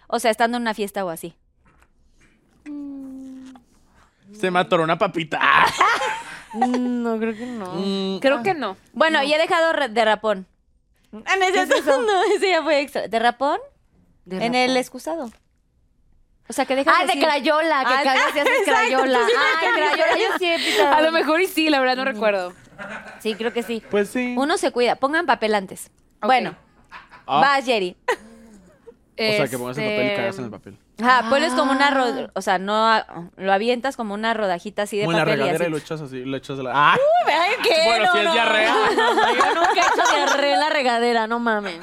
O 0.08 0.18
sea, 0.18 0.30
estando 0.30 0.56
en 0.56 0.62
una 0.62 0.74
fiesta 0.74 1.04
o 1.04 1.10
así. 1.10 1.36
Se 4.38 4.50
me 4.50 4.58
atoró 4.60 4.84
una 4.84 4.98
papita. 4.98 5.40
Mm, 6.52 7.02
No, 7.02 7.18
creo 7.18 7.34
que 7.36 7.46
no. 7.46 7.72
Mm, 7.74 8.18
creo 8.20 8.42
que 8.42 8.54
no. 8.54 8.76
Bueno, 8.92 9.22
y 9.22 9.32
he 9.32 9.38
dejado 9.38 9.72
re- 9.72 9.88
de 9.88 10.04
rapón. 10.04 10.46
Ah, 11.24 11.34
no, 11.38 11.44
ese, 11.46 11.82
no, 11.82 12.22
ese 12.36 12.48
ya 12.50 12.62
fue 12.62 12.80
extra. 12.80 13.08
¿De 13.08 13.18
rapón? 13.18 13.58
De 14.24 14.36
en 14.36 14.42
rapón. 14.52 14.54
el 14.56 14.76
excusado. 14.76 15.30
O 16.48 16.52
sea, 16.52 16.64
que 16.64 16.76
dejas 16.76 16.94
Ah, 16.96 17.04
de 17.06 17.12
así- 17.12 17.20
crayola, 17.20 17.84
que 17.84 17.94
Ah, 17.94 18.00
cagas 18.04 18.36
y 18.36 18.38
haces 18.38 18.58
exacto, 18.60 18.72
crayola. 18.72 19.18
sí, 19.26 19.32
Ay, 19.36 19.68
crayola, 19.74 20.12
yo 20.18 20.38
sí 20.38 20.44
he 20.46 20.56
pisado. 20.58 20.94
A 20.94 21.00
lo 21.00 21.10
mejor 21.12 21.40
y 21.40 21.46
sí, 21.46 21.68
la 21.70 21.80
verdad 21.80 21.96
no 21.96 22.04
recuerdo. 22.04 22.52
Sí, 23.20 23.34
creo 23.34 23.52
que 23.52 23.62
sí. 23.62 23.82
Pues 23.90 24.10
sí. 24.10 24.34
Uno 24.38 24.56
se 24.58 24.70
cuida. 24.70 24.96
Pongan 24.96 25.26
papel 25.26 25.54
antes. 25.54 25.90
Ok. 26.20 26.26
Bueno, 26.26 26.54
Ah, 27.26 27.40
vas, 27.40 27.64
Jerry. 27.64 27.96
o 28.08 29.16
sea, 29.16 29.48
que 29.48 29.58
pongas 29.58 29.76
el 29.78 29.84
papel 29.84 29.98
y 30.04 30.06
Este, 30.06 30.16
cagas 30.16 30.38
en 30.38 30.44
el 30.44 30.50
papel. 30.50 30.78
Ajá, 30.98 31.28
ponles 31.28 31.52
como 31.52 31.72
una 31.72 31.90
ro- 31.90 32.30
o 32.34 32.40
sea, 32.40 32.58
no 32.58 32.90
lo 33.36 33.52
avientas 33.52 33.96
como 33.98 34.14
una 34.14 34.32
rodajita 34.32 34.82
así 34.82 34.96
de 34.96 35.04
Como 35.04 35.12
en 35.12 35.18
la 35.18 35.24
papel 35.24 35.40
y 35.40 35.42
regadera 35.42 35.64
y 35.64 35.66
así. 35.66 35.70
lo 35.72 35.76
echas 35.76 36.00
así, 36.00 36.24
lo 36.24 36.36
echas 36.38 36.56
de 36.56 36.62
la... 36.62 36.72
¡Ah! 36.74 36.96
Ay, 37.26 37.52
¿qué? 37.62 37.82
Bueno, 37.84 38.04
No, 38.06 38.12
si 38.12 38.18
es 38.18 38.24
no, 38.24 38.32
diarrea. 38.32 38.72
no, 38.74 39.14
no, 39.14 39.34
yo 39.34 39.54
nunca 39.54 39.72
he 39.74 39.78
hecho 40.00 40.14
diarrea 40.16 40.54
en 40.54 40.60
la 40.60 40.70
regadera, 40.70 41.26
no 41.26 41.38
mames. 41.38 41.80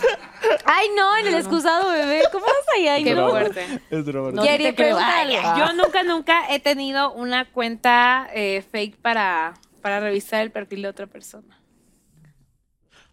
Ay, 0.66 0.88
no, 0.98 1.16
en 1.18 1.28
el 1.28 1.36
excusado, 1.36 1.92
bebé. 1.92 2.24
¿Cómo 2.32 2.44
vas 2.46 2.56
ahí? 2.76 2.88
Ay, 2.88 3.04
Qué 3.04 3.14
no. 3.14 3.30
fuerte. 3.30 3.82
Es 3.92 4.04
broma. 4.06 4.32
No, 4.32 4.42
te 4.42 4.74
creo. 4.76 4.98
Ay, 5.00 5.38
Yo 5.60 5.74
nunca, 5.74 6.02
nunca 6.02 6.52
he 6.52 6.60
tenido 6.60 7.12
una 7.14 7.46
cuenta 7.46 8.28
eh, 8.34 8.64
fake 8.72 8.98
para, 8.98 9.54
para 9.84 10.00
revisar 10.00 10.42
el 10.42 10.50
perfil 10.52 10.82
de 10.82 10.88
otra 10.88 11.06
persona. 11.06 11.60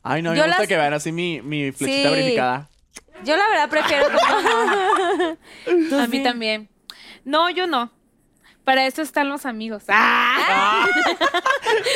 Ay, 0.02 0.22
no, 0.22 0.30
Yo 0.34 0.40
me 0.42 0.46
gusta 0.48 0.60
las- 0.60 0.68
que 0.68 0.76
vean 0.78 0.94
así 0.94 1.12
mi, 1.12 1.42
mi 1.42 1.72
flechita 1.72 2.08
Sí. 2.08 2.14
verificada. 2.14 2.68
Yo 3.24 3.36
la 3.36 3.48
verdad 3.48 3.68
prefiero 3.68 4.06
como- 5.88 6.02
A 6.02 6.06
mí 6.06 6.22
también. 6.22 6.68
No, 7.24 7.50
yo 7.50 7.66
no. 7.66 7.90
Para 8.64 8.86
eso 8.86 9.02
están 9.02 9.28
los 9.28 9.46
amigos. 9.46 9.84
¡Ah! 9.88 10.86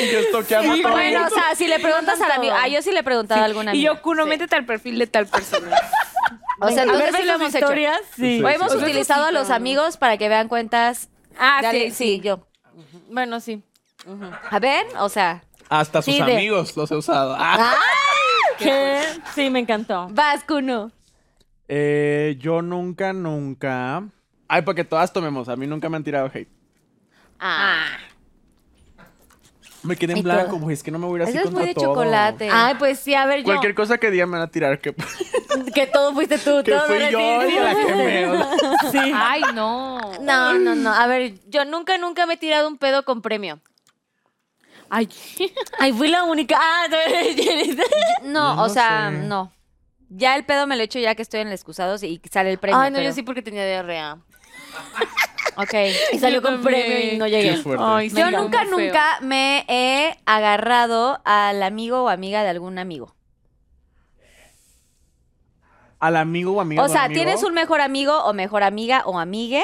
Y 0.01 0.11
yo 0.13 0.19
estoqueando 0.21 0.77
todo. 0.83 0.93
Bueno, 0.93 1.27
o 1.27 1.31
sea, 1.31 1.55
si 1.55 1.67
le 1.69 1.79
preguntas 1.79 2.21
al 2.21 2.33
amigo. 2.33 2.55
Ah, 2.59 2.69
yo 2.69 2.81
sí 2.83 2.91
le 2.91 3.01
he 3.01 3.05
preguntado 3.05 3.43
a 3.43 3.45
alguna 3.45 3.75
Y 3.75 3.79
amiga. 3.87 3.95
yo, 3.95 4.03
Kuno, 4.03 4.27
métete 4.27 4.57
al 4.57 4.65
perfil 4.65 4.99
de 4.99 5.07
tal 5.07 5.27
persona. 5.27 5.77
O 6.61 6.71
sea, 6.71 6.85
A 6.85 6.87
ver, 6.87 6.95
entonces 6.95 7.13
¿ves 7.13 7.21
sí 7.21 7.27
lo 7.27 7.33
hemos 7.35 7.49
hecho. 7.55 7.59
historias? 7.59 8.01
Sí. 8.15 8.39
Sí, 8.39 8.43
O 8.45 8.49
hemos 8.49 8.73
sí, 8.73 8.79
sí. 8.79 8.85
utilizado 8.85 9.25
a 9.27 9.33
los 9.33 9.51
amigos 9.51 9.97
para 9.97 10.17
que 10.19 10.29
vean 10.29 10.47
cuentas. 10.49 11.09
Ah, 11.37 11.57
de 11.61 11.63
sí, 11.63 11.67
alguien- 11.77 11.95
sí. 11.95 12.21
yo. 12.21 12.47
Bueno, 13.11 13.41
sí. 13.41 13.63
A 14.51 14.59
ver, 14.61 14.87
o 15.01 15.09
sea, 15.09 15.43
Hasta 15.69 16.01
sus 16.01 16.15
Sí, 16.15 16.23
de- 16.23 16.33
amigos 16.33 16.77
los 16.77 16.91
he 16.93 16.95
usado. 16.97 17.37
Ah. 17.39 17.75
¿Qué? 18.59 19.03
Sí, 19.35 19.51
me 19.51 19.59
encantó. 19.59 20.07
vas, 20.13 20.45
Kuno. 20.45 20.93
Eh, 21.69 22.37
yo 22.39 22.63
nunca, 22.63 23.13
nunca... 23.13 24.05
Ay, 24.49 24.63
para 24.63 24.77
que 24.77 24.85
todas 24.85 25.13
tomemos. 25.13 25.49
A 25.49 25.57
mí 25.57 25.67
nunca 25.67 25.89
me 25.89 25.97
han 25.97 26.05
tirado 26.05 26.27
hate. 26.33 26.49
Ah, 27.41 27.97
Me 29.83 29.97
quedé 29.97 30.13
en 30.15 30.23
blanco, 30.23 30.53
todo. 30.53 30.61
güey. 30.61 30.75
Es 30.75 30.83
que 30.83 30.91
no 30.91 30.99
me 30.99 31.07
voy 31.07 31.21
a 31.21 31.25
ir 31.25 31.29
así 31.29 31.39
eso 31.39 31.49
es 31.49 31.55
muy 31.55 31.67
de 31.67 31.75
todo. 31.75 31.87
chocolate. 31.87 32.49
Ay, 32.53 32.75
pues 32.79 32.99
sí, 32.99 33.15
a 33.15 33.27
ver, 33.27 33.41
yo. 33.41 33.45
Cualquier 33.47 33.75
cosa 33.75 33.99
que 33.99 34.11
digan 34.11 34.31
me 34.31 34.39
van 34.39 34.47
a 34.49 34.51
tirar. 34.51 34.79
Que, 34.81 34.95
Que 35.75 35.87
todo 35.87 36.13
fuiste 36.13 36.39
tú, 36.39 36.63
que 36.65 36.73
todo 36.73 36.87
fui 36.87 36.99
yo 37.11 37.49
y 37.49 37.55
la 37.55 37.75
que 37.75 37.95
me... 37.95 38.91
Sí. 38.93 39.13
Ay, 39.15 39.43
no. 39.55 39.99
No, 40.21 40.59
no, 40.59 40.75
no. 40.75 40.93
A 40.93 41.07
ver, 41.07 41.35
yo 41.49 41.65
nunca, 41.65 41.99
nunca 41.99 42.27
me 42.27 42.35
he 42.35 42.37
tirado 42.37 42.69
un 42.69 42.77
pedo 42.79 43.05
con 43.05 43.23
premio. 43.23 43.61
Ay. 44.91 45.09
Ay, 45.79 45.93
fui 45.93 46.09
la 46.09 46.23
única. 46.25 46.57
Ah, 46.61 46.87
no, 48.25 48.63
o 48.63 48.69
sea, 48.69 49.11
sé. 49.11 49.27
no. 49.27 49.51
Ya 50.17 50.37
el 50.37 50.45
pedo 50.45 50.67
me 50.67 50.77
lo 50.77 50.83
echo 50.83 50.99
ya 51.01 51.15
que 51.15 51.23
estoy 51.23 51.41
en 51.41 51.49
el 51.49 51.53
excusado 51.55 51.97
y 52.05 52.21
sale 52.31 52.51
el 52.53 52.59
premio. 52.59 52.79
Ay, 52.79 52.91
no, 52.91 52.97
pero- 52.99 53.09
yo 53.09 53.15
sí 53.15 53.23
porque 53.23 53.43
tenía 53.43 53.67
diarrea. 53.67 54.19
Ok. 55.57 55.73
Y 56.13 56.19
salió 56.19 56.43
con 56.43 56.63
premio 56.63 57.13
y 57.15 57.17
no 57.17 57.29
llegué. 57.29 57.63
Ay, 57.79 58.09
Yo 58.11 58.31
nunca, 58.33 58.65
nunca 58.65 59.19
me 59.21 59.65
he 59.69 60.19
agarrado 60.27 61.21
al 61.25 61.63
amigo 61.63 62.03
o 62.03 62.09
amiga 62.09 62.43
de 62.43 62.49
algún 62.49 62.77
amigo. 62.79 63.15
Al 66.01 66.17
amigo 66.17 66.53
o 66.55 66.61
amiga 66.61 66.83
O 66.83 66.87
de 66.87 66.93
sea, 66.93 67.05
amigo. 67.05 67.21
tienes 67.23 67.43
un 67.45 67.55
mejor 67.55 67.81
amigo 67.81 68.19
o 68.25 68.33
mejor 68.35 68.63
amiga 68.65 69.03
o 69.07 69.19
amigue 69.19 69.63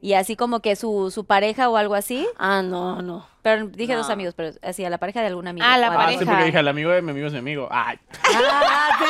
y 0.00 0.14
así 0.14 0.36
como 0.36 0.60
que 0.60 0.74
su, 0.74 1.10
su 1.10 1.26
pareja 1.26 1.68
o 1.68 1.76
algo 1.76 1.94
así. 1.94 2.26
Ah, 2.38 2.62
no, 2.62 3.02
no. 3.02 3.26
Pero 3.56 3.66
dije 3.68 3.94
dos 3.94 4.06
No. 4.08 4.12
amigos, 4.12 4.34
pero 4.34 4.50
así, 4.62 4.84
a 4.84 4.90
la 4.90 4.98
pareja 4.98 5.20
de 5.20 5.26
algún 5.28 5.48
amigo. 5.48 5.66
Ah, 5.68 5.78
la 5.78 5.86
Ah, 5.88 6.04
amiga. 6.04 6.08
sí, 6.08 6.14
pareja. 6.16 6.30
porque 6.32 6.44
dije, 6.46 6.58
el 6.58 6.68
amigo 6.68 6.90
de 6.90 7.02
mi 7.02 7.10
amigo 7.12 7.26
es 7.26 7.32
mi 7.32 7.38
amigo. 7.38 7.68
Ay. 7.70 7.98
Ah, 8.24 8.90
sí. 8.98 9.04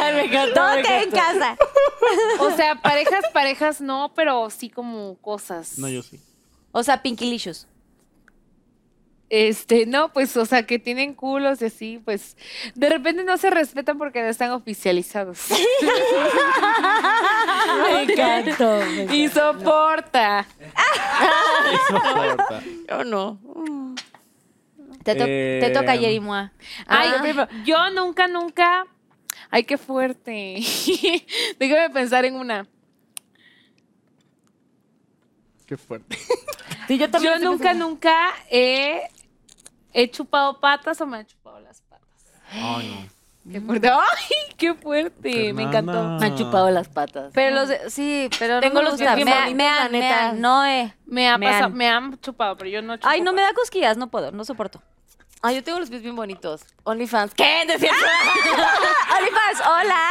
Ay, 0.00 0.14
me 0.16 0.24
encantó. 0.24 0.72
En 0.74 1.10
casa. 1.10 1.56
O 2.40 2.50
sea, 2.52 2.76
parejas, 2.76 3.24
parejas 3.32 3.80
no, 3.80 4.12
pero 4.14 4.48
sí 4.50 4.70
como 4.70 5.16
cosas. 5.20 5.76
No, 5.78 5.88
yo 5.88 6.02
sí. 6.02 6.20
O 6.70 6.82
sea, 6.84 7.02
Pinkylicious. 7.02 7.66
Este, 9.28 9.86
no, 9.86 10.12
pues, 10.12 10.36
o 10.36 10.46
sea, 10.46 10.64
que 10.66 10.78
tienen 10.78 11.12
culos 11.12 11.60
y 11.60 11.64
así, 11.64 12.00
pues, 12.04 12.36
de 12.76 12.88
repente 12.88 13.24
no 13.24 13.36
se 13.38 13.50
respetan 13.50 13.98
porque 13.98 14.22
no 14.22 14.28
están 14.28 14.52
oficializados. 14.52 15.48
Me 17.92 18.02
encantó. 18.02 18.80
y 19.12 19.28
soporta. 19.28 20.46
Eso 21.72 21.96
importa. 21.96 22.62
Yo 22.88 23.04
no. 23.04 23.40
Te, 25.02 25.14
to- 25.14 25.24
Eh, 25.26 25.58
te 25.60 25.70
toca, 25.70 25.96
Jerry 25.96 26.20
Moa. 26.20 26.52
Ay, 26.86 27.10
Ah, 27.36 27.48
yo 27.64 27.90
nunca, 27.90 28.28
nunca. 28.28 28.86
Ay, 29.50 29.64
qué 29.64 29.76
fuerte. 29.78 30.60
Déjame 31.58 31.90
pensar 31.90 32.24
en 32.24 32.34
una. 32.36 32.66
Qué 35.66 35.76
fuerte. 35.76 36.16
Sí, 36.86 36.98
yo 36.98 37.10
también. 37.10 37.34
Yo 37.34 37.40
nunca, 37.50 37.70
pensando- 37.70 37.88
nunca 37.88 38.28
he, 38.50 39.02
he 40.02 40.10
chupado 40.10 40.60
patas 40.60 41.00
o 41.00 41.06
me 41.06 41.18
han 41.18 41.26
chupado 41.26 41.58
las 41.60 41.80
patas. 41.82 42.06
Ay, 42.52 43.08
no. 43.44 43.52
Qué 43.52 43.60
fuerte. 43.60 43.88
Ay, 43.88 44.54
qué 44.56 44.74
fuerte. 44.74 45.52
Me 45.52 45.62
encantó. 45.62 46.02
Me 46.20 46.26
han 46.26 46.36
chupado 46.36 46.68
las 46.70 46.88
patas. 46.88 47.30
Pero 47.32 47.54
los 47.54 47.68
de- 47.68 47.90
sí, 47.90 48.28
pero 48.38 48.58
Tengo 48.60 48.82
no 48.82 48.90
los 48.90 48.98
pies 48.98 49.14
Me, 49.14 49.24
me 49.24 49.30
la 49.30 49.44
han- 49.44 49.92
me 49.92 50.00
neta. 50.00 50.28
han- 50.30 50.40
no 50.40 50.64
he. 50.66 50.92
Me, 51.06 51.28
ha 51.28 51.38
Me 51.38 51.46
pasado, 51.46 51.66
han- 51.66 51.74
me 51.74 51.88
han 51.88 52.20
chupado, 52.20 52.56
pero 52.56 52.68
yo 52.70 52.82
no 52.82 52.96
chupo 52.96 53.08
Ay, 53.08 53.20
no 53.20 53.32
me 53.32 53.42
da 53.42 53.52
cosquillas, 53.54 53.96
no 53.96 54.08
puedo, 54.08 54.32
no 54.32 54.44
soporto. 54.44 54.82
Ah, 55.46 55.52
yo 55.52 55.62
tengo 55.62 55.78
los 55.78 55.88
pies 55.88 56.02
bien 56.02 56.16
bonitos. 56.16 56.62
OnlyFans. 56.82 57.32
¿Qué? 57.34 57.62
Decía. 57.68 57.92
OnlyFans, 59.16 59.60
hola. 59.64 60.10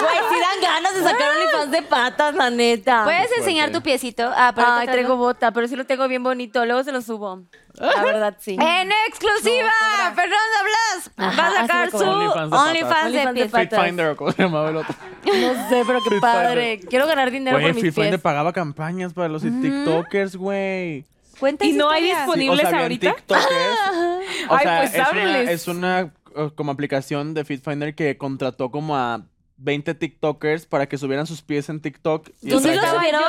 Güey, 0.00 0.16
sí 0.28 0.40
dan 0.40 0.60
ganas 0.60 0.94
de 0.96 1.02
sacar 1.04 1.36
OnlyFans 1.36 1.70
de 1.70 1.82
patas, 1.82 2.34
la 2.34 2.50
neta. 2.50 3.04
¿Puedes 3.04 3.30
enseñar 3.38 3.70
tu 3.70 3.80
piecito? 3.80 4.28
Ah, 4.34 4.50
pero 4.52 4.66
Ay, 4.72 4.88
traigo 4.88 5.16
bota, 5.16 5.52
pero 5.52 5.68
sí 5.68 5.76
lo 5.76 5.86
tengo 5.86 6.08
bien 6.08 6.24
bonito. 6.24 6.66
Luego 6.66 6.82
se 6.82 6.90
lo 6.90 7.00
subo. 7.00 7.42
La 7.74 8.02
verdad, 8.02 8.36
sí. 8.40 8.56
En 8.60 8.90
exclusiva, 9.06 9.70
Fernanda 10.16 10.58
Blas 10.64 11.38
va 11.38 11.46
a 11.46 11.52
sacar 11.52 11.90
su. 11.92 11.98
OnlyFans 11.98 13.12
de, 13.12 13.32
de 13.32 13.48
patas. 13.48 13.78
Fit. 13.78 13.86
Finder, 13.86 14.06
o 14.08 14.16
como 14.16 14.32
se 14.32 14.42
llamaba 14.42 14.70
el 14.70 14.76
otro. 14.78 14.96
No 15.26 15.68
sé, 15.68 15.84
pero 15.86 16.00
qué 16.02 16.18
padre. 16.20 16.80
Quiero 16.90 17.06
ganar 17.06 17.30
dinero 17.30 17.56
por 17.56 17.66
mis 17.72 17.84
Fit 17.84 17.94
pies. 17.94 17.94
Finder 17.94 18.20
pagaba 18.20 18.52
campañas 18.52 19.12
para 19.12 19.28
los 19.28 19.42
TikTokers, 19.42 20.34
güey. 20.34 21.06
Cuenta 21.40 21.64
¿Y 21.66 21.72
no 21.72 21.90
hay 21.90 22.04
historia. 22.04 22.18
disponible? 22.24 22.56
Sí, 22.60 22.66
o 22.66 22.70
sea, 22.70 22.88
¿Disponibles 22.88 23.08
ahorita? 23.08 23.14
TikTokers. 23.16 24.20
O 24.50 24.54
Ay, 24.54 24.62
sea, 24.64 24.78
pues 24.78 24.94
es 24.94 25.12
una, 25.12 25.40
es 25.42 25.68
una 25.68 26.00
eh, 26.36 26.50
como 26.54 26.70
aplicación 26.72 27.34
de 27.34 27.44
FitFinder 27.44 27.94
que 27.94 28.16
contrató 28.16 28.70
como 28.70 28.96
a 28.96 29.22
20 29.58 29.94
TikTokers 29.94 30.66
para 30.66 30.88
que 30.88 30.96
subieran 30.98 31.26
sus 31.26 31.42
pies 31.42 31.68
en 31.68 31.80
TikTok. 31.80 32.28
y 32.40 32.48
¿Tú 32.50 32.60
sí 32.60 32.72
lo 32.74 32.80
subieron? 32.86 33.22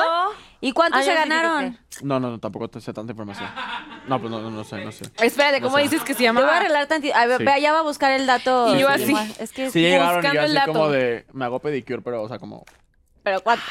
¿Y 0.60 0.72
cuántos 0.72 1.00
Ah, 1.00 1.04
se 1.04 1.12
ganaron? 1.14 1.78
No, 2.02 2.20
no, 2.20 2.30
no, 2.30 2.38
tampoco 2.38 2.68
te 2.68 2.80
sé 2.80 2.92
tanta 2.92 3.12
información. 3.12 3.48
No, 4.08 4.18
pues 4.20 4.30
no, 4.30 4.40
no, 4.40 4.50
no 4.50 4.64
sé, 4.64 4.82
no 4.84 4.92
sé. 4.92 5.04
Espérate, 5.20 5.60
No 5.60 5.66
¿cómo 5.66 5.76
sé. 5.78 5.82
dices 5.84 6.00
que 6.02 6.14
se 6.14 6.20
Te 6.24 6.30
voy 6.30 6.40
a 6.40 6.42
llama? 6.44 6.56
arreglar 6.56 6.86
tantito. 6.86 7.14
A 7.16 7.26
ver, 7.26 7.38
Sí. 7.38 7.48
allá 7.48 7.72
va 7.72 7.80
a 7.80 7.82
buscar 7.82 8.12
el 8.12 8.26
dato. 8.26 8.74
Y 8.74 8.80
yo 8.80 8.88
Sí, 8.96 9.14
así. 9.14 9.34
Es 9.40 9.52
que 9.52 9.70
Sí 9.70 9.80
llegaron 9.80 10.14
y 10.14 10.16
Buscando 10.16 10.34
yo 10.40 10.46
el 10.46 10.56
así 10.56 10.66
dato. 10.66 10.72
como 10.72 10.88
de, 10.90 11.26
me 11.32 11.44
hago 11.44 11.58
pedicure, 11.58 12.00
pero, 12.02 12.22
o 12.22 12.28
sea, 12.28 12.38
como, 12.38 12.64
Pero 13.24 13.40
cuánto. 13.40 13.64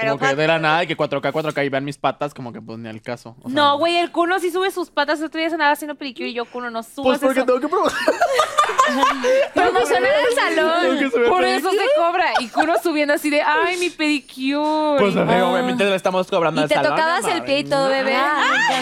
como 0.00 0.18
que 0.18 0.34
de 0.34 0.46
la 0.48 0.58
nada 0.58 0.82
y 0.82 0.88
que 0.88 0.96
4K, 0.96 1.30
4K 1.32 1.64
y 1.64 1.68
vean 1.68 1.84
mis 1.84 1.96
patas, 1.96 2.34
como 2.34 2.52
que 2.52 2.60
pues 2.60 2.76
ni 2.78 2.88
al 2.88 3.00
caso. 3.00 3.36
o 3.40 3.48
sea, 3.48 3.54
No, 3.54 3.78
güey, 3.78 3.96
el 3.98 4.10
Kuno 4.10 4.40
sí 4.40 4.50
sube 4.50 4.70
sus 4.72 4.90
patas. 4.90 5.20
El 5.20 5.26
otro 5.26 5.38
día 5.38 5.48
se 5.48 5.54
andaba 5.54 5.70
haciendo 5.70 5.94
pedicure 5.94 6.28
y 6.28 6.34
yo, 6.34 6.44
Kuno, 6.44 6.70
no 6.70 6.82
subas 6.82 7.06
Pues 7.06 7.20
porque 7.20 7.38
eso. 7.40 7.46
tengo 7.46 7.60
que 7.60 7.68
probar. 7.68 7.92
Promocionar 9.54 10.10
el 10.28 10.34
salón. 10.34 11.10
Por 11.28 11.44
eso 11.44 11.70
se 11.70 11.86
cobra. 11.96 12.32
Y 12.40 12.48
Kuno 12.48 12.74
subiendo 12.82 13.14
así 13.14 13.30
de, 13.30 13.42
ay, 13.42 13.76
mi 13.78 13.90
pedicure. 13.90 14.98
Pues 14.98 15.16
amigo, 15.16 15.52
obviamente 15.52 15.84
le 15.84 15.94
estamos 15.94 16.26
cobrando 16.28 16.60
Y 16.60 16.64
al 16.64 16.68
te 16.68 16.74
salón. 16.74 16.90
tocabas 16.92 17.22
no 17.22 17.28
el 17.30 17.42
pie 17.44 17.58
y 17.60 17.64
todo, 17.64 17.88
bebé. 17.88 18.16
Sí 18.16 18.74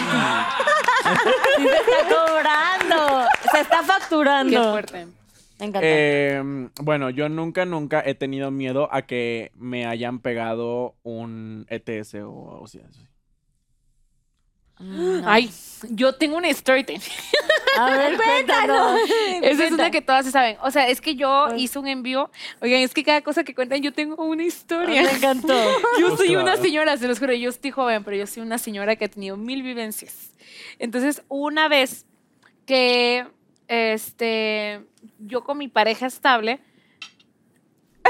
se 1.63 1.65
está 1.75 2.15
cobrando. 2.15 3.27
Se 3.51 3.59
está 3.61 3.79
Qué 3.79 3.85
facturando. 3.85 4.71
fuerte. 4.71 5.07
Eh, 5.59 6.41
bueno, 6.81 7.09
yo 7.09 7.29
nunca, 7.29 7.65
nunca 7.65 8.03
he 8.05 8.15
tenido 8.15 8.51
miedo 8.51 8.89
a 8.91 9.03
que 9.03 9.51
me 9.55 9.85
hayan 9.85 10.19
pegado 10.19 10.95
un 11.03 11.65
ETS 11.69 12.15
o 12.15 12.51
algo 12.51 12.65
así. 12.65 12.79
así. 12.87 13.01
Ay, 15.25 15.49
yo 15.89 16.15
tengo 16.15 16.35
una 16.35 16.49
story 16.49 16.83
time. 16.83 16.99
a 17.79 17.95
ver, 17.95 18.17
cuéntanos. 18.23 18.99
Esa 19.41 19.65
es 19.67 19.71
una 19.71 19.89
que 19.89 20.01
todas 20.01 20.25
se 20.25 20.31
saben. 20.31 20.57
O 20.61 20.69
sea, 20.69 20.89
es 20.89 20.99
que 20.99 21.15
yo 21.15 21.45
Pues 21.47 21.61
hice 21.61 21.79
un 21.79 21.87
envío. 21.87 22.29
Oigan, 22.61 22.81
es 22.81 22.93
que 22.93 23.03
cada 23.05 23.21
cosa 23.21 23.45
que 23.45 23.55
cuentan, 23.55 23.81
yo 23.81 23.93
tengo 23.93 24.21
una 24.25 24.43
historia. 24.43 25.03
Me 25.03 25.11
encantó. 25.11 25.53
Yo 25.99 26.07
Pues 26.09 26.17
soy 26.19 26.27
claro. 26.27 26.43
una 26.43 26.57
señora, 26.57 26.97
se 26.97 27.07
los 27.07 27.19
juro, 27.19 27.33
yo 27.33 27.49
estoy 27.49 27.71
joven, 27.71 28.03
pero 28.03 28.17
yo 28.17 28.27
soy 28.27 28.43
una 28.43 28.57
señora 28.57 28.97
que 28.97 29.05
ha 29.05 29.09
tenido 29.09 29.37
mil 29.37 29.63
vivencias. 29.63 30.33
Entonces, 30.77 31.23
una 31.29 31.69
vez 31.69 32.05
que 32.65 33.25
este, 33.67 34.85
yo 35.19 35.43
con 35.43 35.57
mi 35.57 35.67
pareja 35.67 36.07
estable, 36.07 36.59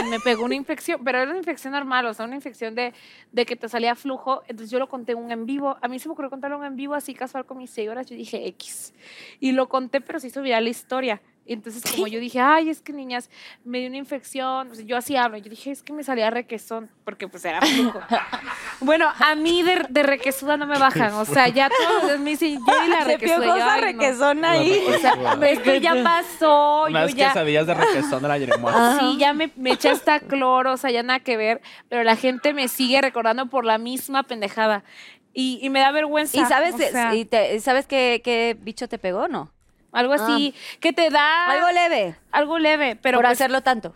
me 0.10 0.20
pegó 0.20 0.44
una 0.44 0.56
infección, 0.56 1.02
pero 1.04 1.20
era 1.20 1.30
una 1.30 1.40
infección 1.40 1.74
normal, 1.74 2.06
o 2.06 2.14
sea, 2.14 2.26
una 2.26 2.36
infección 2.36 2.76
de, 2.76 2.94
de 3.32 3.46
que 3.46 3.56
te 3.56 3.70
salía 3.70 3.96
flujo. 3.96 4.44
Entonces 4.48 4.70
yo 4.70 4.80
lo 4.80 4.90
conté 4.90 5.16
un 5.16 5.32
en 5.32 5.46
vivo. 5.46 5.78
A 5.82 5.88
mí 5.88 6.00
se 6.00 6.08
me 6.08 6.14
ocurrió 6.14 6.30
contarlo 6.30 6.58
un 6.58 6.66
en 6.66 6.76
vivo 6.76 6.94
así 6.94 7.14
casual 7.14 7.46
con 7.46 7.58
mis 7.58 7.70
seguidoras. 7.70 8.08
Yo 8.08 8.16
dije 8.16 8.48
X. 8.48 8.94
Y 9.40 9.54
lo 9.54 9.70
conté, 9.70 10.02
pero 10.02 10.20
se 10.20 10.28
hizo 10.28 10.42
la 10.42 10.60
historia. 10.62 11.22
Y 11.48 11.54
entonces 11.54 11.84
como 11.92 12.08
yo 12.08 12.20
dije, 12.20 12.40
ay, 12.40 12.70
es 12.70 12.82
que 12.82 12.92
niñas, 12.92 13.30
me 13.64 13.78
dio 13.80 13.88
una 13.88 13.98
infección. 13.98 14.72
O 14.72 14.76
sea, 14.76 14.84
yo 14.84 14.98
así 14.98 15.16
hablo. 15.16 15.38
Yo 15.38 15.50
dije, 15.50 15.70
es 15.70 15.84
que 15.84 15.94
me 15.94 16.04
salía 16.04 16.32
requesón, 16.32 16.90
porque 17.04 17.28
pues 17.28 17.46
era 17.46 17.62
flujo. 17.62 18.00
bueno, 18.82 19.08
a 19.20 19.36
mí 19.36 19.62
de, 19.62 19.86
de 19.90 20.04
requesuda 20.04 20.58
no 20.58 20.66
me 20.66 20.80
bajan. 20.80 21.14
O 21.14 21.26
sea, 21.26 21.48
ya 21.48 21.70
todos 21.70 22.20
me 22.20 22.32
dicen, 22.32 22.58
yo 22.66 22.86
y 22.86 22.90
la 22.90 22.98
Se 23.04 23.12
requesuda. 23.12 23.46
Yo, 23.46 23.54
ay, 23.54 23.82
no. 23.82 23.86
requesón 23.88 24.44
ahí. 24.46 24.84
O 24.88 24.98
sea, 24.98 25.14
esto 25.50 25.76
ya 25.76 26.04
pasó. 26.04 26.86
Unas 26.90 27.12
yo 27.12 27.18
ya, 27.18 27.28
quesadillas 27.28 27.68
de 27.68 27.74
requesón 27.76 28.22
de 28.24 28.28
la 28.28 28.38
Yerimoa. 28.40 29.00
Sí, 29.00 29.18
ya 29.20 29.34
me, 29.34 29.52
me 29.56 29.74
eché 29.74 29.90
hasta 29.90 30.20
cloro, 30.22 30.74
o 30.74 30.78
sea, 30.78 30.90
ya 30.90 31.04
nada 31.04 31.20
que 31.20 31.38
ver, 31.38 31.62
pero 31.90 32.04
la 32.04 32.16
gente 32.16 32.54
me 32.54 32.68
sigue 32.68 33.00
recordando 33.02 33.46
por 33.48 33.66
la 33.66 33.78
misma 33.78 34.24
pendejada. 34.24 34.84
Y, 35.32 35.60
y 35.62 35.70
me 35.70 35.82
da 35.82 35.92
vergüenza. 35.92 36.40
¿Y 36.40 36.46
sabes, 36.46 36.76
o 36.76 36.78
sea, 36.78 37.14
y 37.14 37.26
te- 37.26 37.60
¿sabes 37.60 37.88
qué, 37.88 38.22
qué 38.24 38.58
bicho 38.60 38.88
te 38.88 38.98
pegó 38.98 39.28
no? 39.28 39.52
Algo 39.96 40.14
así 40.14 40.54
que 40.80 40.94
te 40.94 41.10
da 41.10 41.46
Algo 41.52 41.72
leve, 41.72 42.16
algo 42.32 42.60
leve, 42.60 42.96
pero 43.02 43.18
por 43.18 43.26
pues, 43.26 43.34
hacerlo 43.38 43.62
tanto. 43.62 43.96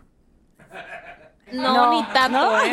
no, 1.52 1.74
no, 1.74 1.92
ni 1.94 2.04
tanto, 2.14 2.60
¿eh? 2.60 2.72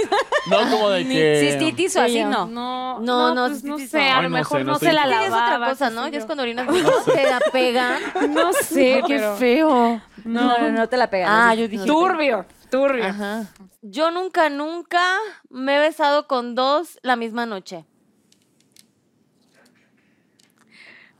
No 0.50 0.58
como 0.70 0.90
de 0.90 1.06
que... 1.06 1.40
Cistitis 1.40 1.96
o 1.96 2.02
así, 2.02 2.22
no. 2.24 2.46
No, 2.46 2.98
No, 3.00 3.00
no, 3.00 3.34
no, 3.34 3.46
pues, 3.48 3.62
no 3.64 3.78
sé, 3.78 3.98
no. 4.10 4.16
a 4.16 4.22
lo 4.22 4.28
no 4.28 4.36
mejor 4.36 4.58
sé, 4.58 4.64
no, 4.64 4.72
no 4.72 4.78
se 4.80 4.86
sé. 4.86 4.92
la 4.92 5.02
Sí, 5.04 5.10
es 5.12 5.30
lavaba. 5.30 5.54
otra 5.56 5.68
cosa, 5.68 5.90
¿no? 5.90 6.10
Que 6.10 6.16
es 6.16 6.24
cuando 6.24 6.42
orinas 6.42 6.66
mucho, 6.70 6.92
te 7.04 7.22
la 7.24 7.38
pegan. 7.52 8.00
No 8.30 8.52
sé, 8.52 9.02
Qué 9.06 9.16
pero- 9.16 9.36
feo. 9.36 10.02
No, 10.24 10.58
no, 10.58 10.70
no 10.72 10.88
te 10.88 10.96
la 10.96 11.08
pegan. 11.08 11.28
Ah, 11.30 11.48
no, 11.48 11.54
yo 11.54 11.62
no 11.62 11.68
dije-. 11.68 11.86
Turbio, 11.86 12.46
turbio. 12.70 13.04
Ajá. 13.06 13.44
Yo 13.82 14.10
nunca, 14.10 14.50
nunca 14.50 15.18
me 15.48 15.76
he 15.76 15.78
besado 15.80 16.26
con 16.26 16.56
dos 16.56 16.98
la 17.02 17.14
misma 17.14 17.46
noche. 17.46 17.84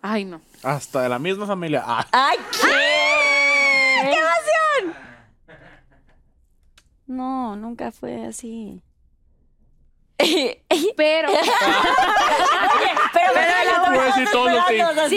Ay, 0.08 0.24
no. 0.24 0.40
Hasta 0.62 1.02
de 1.02 1.08
la 1.08 1.18
misma 1.18 1.46
familia. 1.46 1.82
Ah, 1.84 2.06
¡Ay, 2.12 2.38
qué! 2.52 4.02
¡Qué 4.02 4.18
emoción! 4.18 4.94
No, 7.08 7.56
nunca 7.56 7.90
fue 7.90 8.24
así. 8.26 8.80
Pero 10.18 10.38
Pero, 10.96 11.30
Voy 13.90 13.98
a 13.98 14.04
decir 14.06 14.28
todos 14.32 14.52
los 14.52 14.64
quieres, 14.66 15.12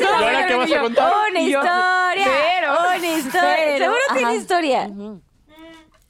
¿Y 0.00 0.04
ahora 0.04 0.46
qué 0.46 0.54
vas 0.54 0.72
a 0.72 0.80
contar? 0.80 1.12
Una 1.30 1.40
historia. 1.40 2.24
pero- 2.24 2.72
una 2.96 3.06
historia. 3.18 3.54
pero- 3.56 3.78
Seguro 3.78 4.00
tiene 4.14 4.34
historia. 4.34 4.88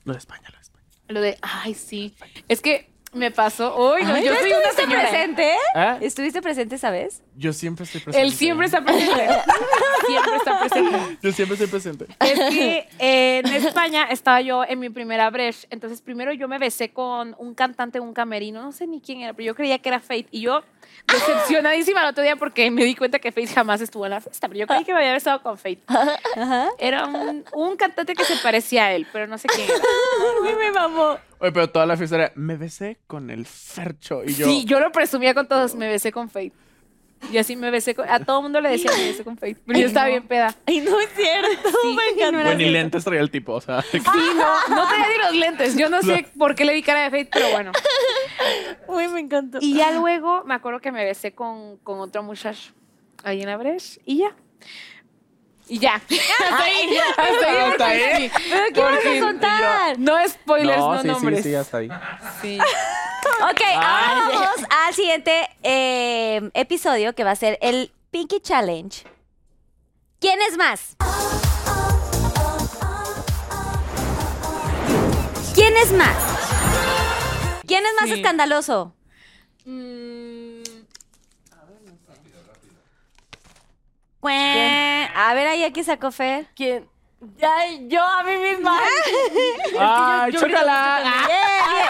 Lo 0.05 0.12
de 0.12 0.19
España, 0.19 0.48
lo 0.51 0.57
de 0.57 0.62
España. 0.62 0.85
lo 1.09 1.20
de, 1.20 1.39
ay, 1.43 1.74
sí. 1.74 2.15
Es 2.48 2.61
que 2.61 2.90
me 3.16 3.30
pasó. 3.30 3.74
Uy, 3.76 4.02
no, 4.05 4.16
yo 4.18 4.32
¿Tú 4.32 4.38
soy 4.40 4.51
una 4.52 4.59
estuviste 4.60 4.82
señora. 4.82 5.09
presente? 5.09 5.55
¿Eh? 5.74 5.97
¿Estuviste 6.02 6.43
presente 6.43 6.74
esa 6.76 6.90
vez? 6.90 7.22
Yo 7.36 7.52
siempre 7.52 7.84
estoy 7.84 8.01
presente. 8.01 8.26
Él 8.26 8.32
siempre 8.32 8.66
está 8.66 8.82
presente. 8.84 9.28
siempre 10.06 10.36
está 10.36 10.60
presente. 10.60 11.18
Yo 11.22 11.32
siempre 11.32 11.55
estoy 11.55 11.66
presente. 11.66 12.06
Es 12.20 12.38
que 12.55 12.88
eh, 12.98 13.43
en 13.44 13.52
España 13.55 14.05
estaba 14.10 14.40
yo 14.40 14.64
en 14.64 14.78
mi 14.78 14.90
primera 14.90 15.28
breche. 15.30 15.66
Entonces, 15.70 16.01
primero 16.01 16.32
yo 16.32 16.48
me 16.48 16.59
besé 16.59 16.90
con 16.90 17.34
un 17.38 17.55
cantante 17.55 18.01
un 18.01 18.14
camerino. 18.14 18.62
No 18.62 18.72
sé 18.72 18.86
ni 18.86 19.01
quién 19.01 19.20
era, 19.22 19.32
pero 19.32 19.47
yo 19.47 19.55
creía 19.55 19.78
que 19.78 19.88
era 19.88 20.01
Faith. 20.01 20.28
Y 20.30 20.43
yo, 20.43 20.62
decepcionadísima 21.06 22.02
el 22.02 22.09
otro 22.09 22.22
día 22.22 22.36
porque 22.36 22.70
me 22.70 22.84
di 22.84 22.94
cuenta 22.94 23.18
que 23.18 23.32
Faith 23.32 23.55
jamás 23.55 23.80
estuvo 23.80 24.05
en 24.06 24.10
la 24.12 24.20
fiesta. 24.20 24.48
Pero 24.48 24.60
yo 24.60 24.66
creí 24.66 24.84
que 24.84 24.93
me 24.93 24.98
había 25.01 25.12
besado 25.12 25.43
con 25.43 25.59
Faith. 25.59 25.80
Era 26.78 27.06
un, 27.06 27.44
un 27.52 27.76
cantante 27.76 28.14
que 28.14 28.24
se 28.24 28.36
parecía 28.36 28.86
a 28.86 28.93
él, 28.93 29.06
pero 29.12 29.26
no 29.26 29.38
sé 29.38 29.48
quién 29.48 29.68
era. 29.68 29.78
Uy, 30.43 30.55
me 30.56 30.70
mamó. 30.72 31.18
Oye, 31.38 31.52
pero 31.52 31.70
toda 31.70 31.86
la 31.86 31.96
fiesta 31.96 32.16
era, 32.16 32.32
me 32.34 32.56
besé 32.56 32.98
con 33.06 33.30
el 33.30 33.46
Fercho. 33.46 34.24
Y 34.24 34.34
yo, 34.34 34.46
Sí, 34.46 34.64
yo 34.64 34.80
lo 34.80 34.90
presumía 34.92 35.34
con 35.34 35.46
todos. 35.46 35.74
Me 35.74 35.88
besé 35.88 36.12
con 36.12 36.30
Faith. 36.30 36.52
Y 37.32 37.38
así 37.38 37.56
me 37.56 37.70
besé 37.70 37.94
con... 37.94 38.08
A 38.08 38.20
todo 38.20 38.38
el 38.38 38.42
mundo 38.44 38.60
le 38.60 38.70
decía 38.70 38.90
me 38.96 39.06
besé 39.06 39.24
con 39.24 39.36
Faith. 39.36 39.58
Pero 39.66 39.78
yo 39.78 39.86
estaba 39.86 40.06
bien 40.06 40.26
peda. 40.26 40.54
Ay, 40.66 40.80
no 40.80 40.98
es 41.00 41.08
cierto. 41.14 41.70
me 41.96 42.08
encantó. 42.14 42.42
bueno, 42.42 42.54
ni 42.54 42.70
lentes 42.70 43.04
traía 43.04 43.20
el 43.20 43.30
tipo, 43.30 43.54
o 43.54 43.60
sea. 43.60 43.82
Sí, 43.82 43.98
no, 44.04 44.68
no 44.76 44.88
tenía 44.88 45.08
ni 45.08 45.18
los 45.24 45.34
lentes. 45.34 45.76
Yo 45.76 45.88
no 45.88 46.02
sé 46.02 46.26
por 46.38 46.54
qué 46.54 46.64
le 46.64 46.74
vi 46.74 46.82
cara 46.82 47.02
de 47.04 47.10
Faith, 47.10 47.28
pero 47.32 47.50
bueno. 47.50 47.72
Uy, 48.86 49.08
me 49.08 49.20
encantó. 49.20 49.58
Y 49.60 49.74
ya 49.74 49.92
luego 49.92 50.44
me 50.44 50.54
acuerdo 50.54 50.80
que 50.80 50.92
me 50.92 51.04
besé 51.04 51.34
con, 51.34 51.78
con 51.78 52.00
otro 52.00 52.22
muchacho 52.22 52.72
ahí 53.24 53.40
en 53.40 53.46
la 53.46 53.56
brecha 53.56 54.00
y 54.04 54.18
ya. 54.18 54.36
Y 55.68 55.78
ya. 55.80 55.94
Hasta 56.51 56.64
ahí. 56.64 56.97
Hasta 57.16 57.22
ahí. 57.24 57.56
Hasta 57.70 57.86
ahí. 57.88 58.01
porque 58.01 58.16
sí. 58.38 58.51
¿Pero 58.51 58.64
qué 58.72 58.80
vas 58.82 58.98
a 59.06 59.20
contar? 59.26 59.98
No 59.98 60.28
spoilers, 60.28 60.78
no, 60.78 60.94
no, 60.94 61.02
sí, 61.02 61.09
nombres. 61.09 61.43
sí, 61.43 61.48
sí, 61.51 61.55
hasta 61.55 61.78
ahí. 61.78 61.88
Sí. 62.40 62.59
Ok, 63.51 63.60
ahora 63.74 64.28
vamos 64.30 64.60
al 64.86 64.94
siguiente 64.94 65.48
eh, 65.62 66.51
episodio 66.55 67.14
que 67.14 67.24
va 67.24 67.32
a 67.32 67.36
ser 67.36 67.59
el 67.60 67.93
Pinky 68.10 68.40
Challenge. 68.40 69.02
¿Quién 70.20 70.40
es 70.43 70.56
más? 70.56 70.97
¿Quién 75.55 75.76
es 75.76 75.93
más? 75.93 76.16
¿Quién 77.66 77.84
es 77.84 77.93
más 78.01 78.05
Sí. 78.09 78.12
escandaloso? 78.14 78.94
Mm, 79.64 80.45
A 84.22 85.32
ver, 85.34 85.47
ahí 85.47 85.64
aquí 85.64 85.82
sacó 85.84 86.10
Fer. 86.10 86.47
¿Quién? 86.55 86.88
Ay, 87.43 87.86
yo 87.88 88.02
a 88.02 88.22
mí 88.22 88.36
misma. 88.36 88.78
¡Ay, 89.78 90.32
chócala! 90.32 91.02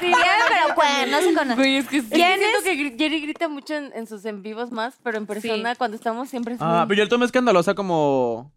bien, 0.01 0.13
bien, 0.15 0.23
pero 0.49 0.75
pues, 0.75 1.09
no 1.11 1.21
se 1.21 1.35
conoce. 1.35 1.55
güey, 1.57 1.77
es 1.79 1.89
que 1.89 2.01
sí. 2.01 2.09
¿Quién 2.11 2.41
es? 2.43 2.63
que 2.63 2.75
Gri- 2.75 2.97
Jerry 2.97 3.21
grita 3.23 3.49
mucho 3.49 3.75
en, 3.75 3.93
en 3.95 4.07
sus 4.07 4.25
en 4.25 4.43
vivos 4.43 4.71
más, 4.71 4.95
pero 5.03 5.19
en 5.19 5.27
persona 5.27 5.75
cuando 5.75 5.97
estamos 5.97 6.29
siempre 6.29 6.55
es 6.55 6.61
Ah, 6.63 6.79
muy- 6.81 6.87
pero 6.89 6.99
yo 6.99 7.03
el 7.03 7.09
tomé 7.09 7.27
escandalosa 7.27 7.75
como, 7.75 8.53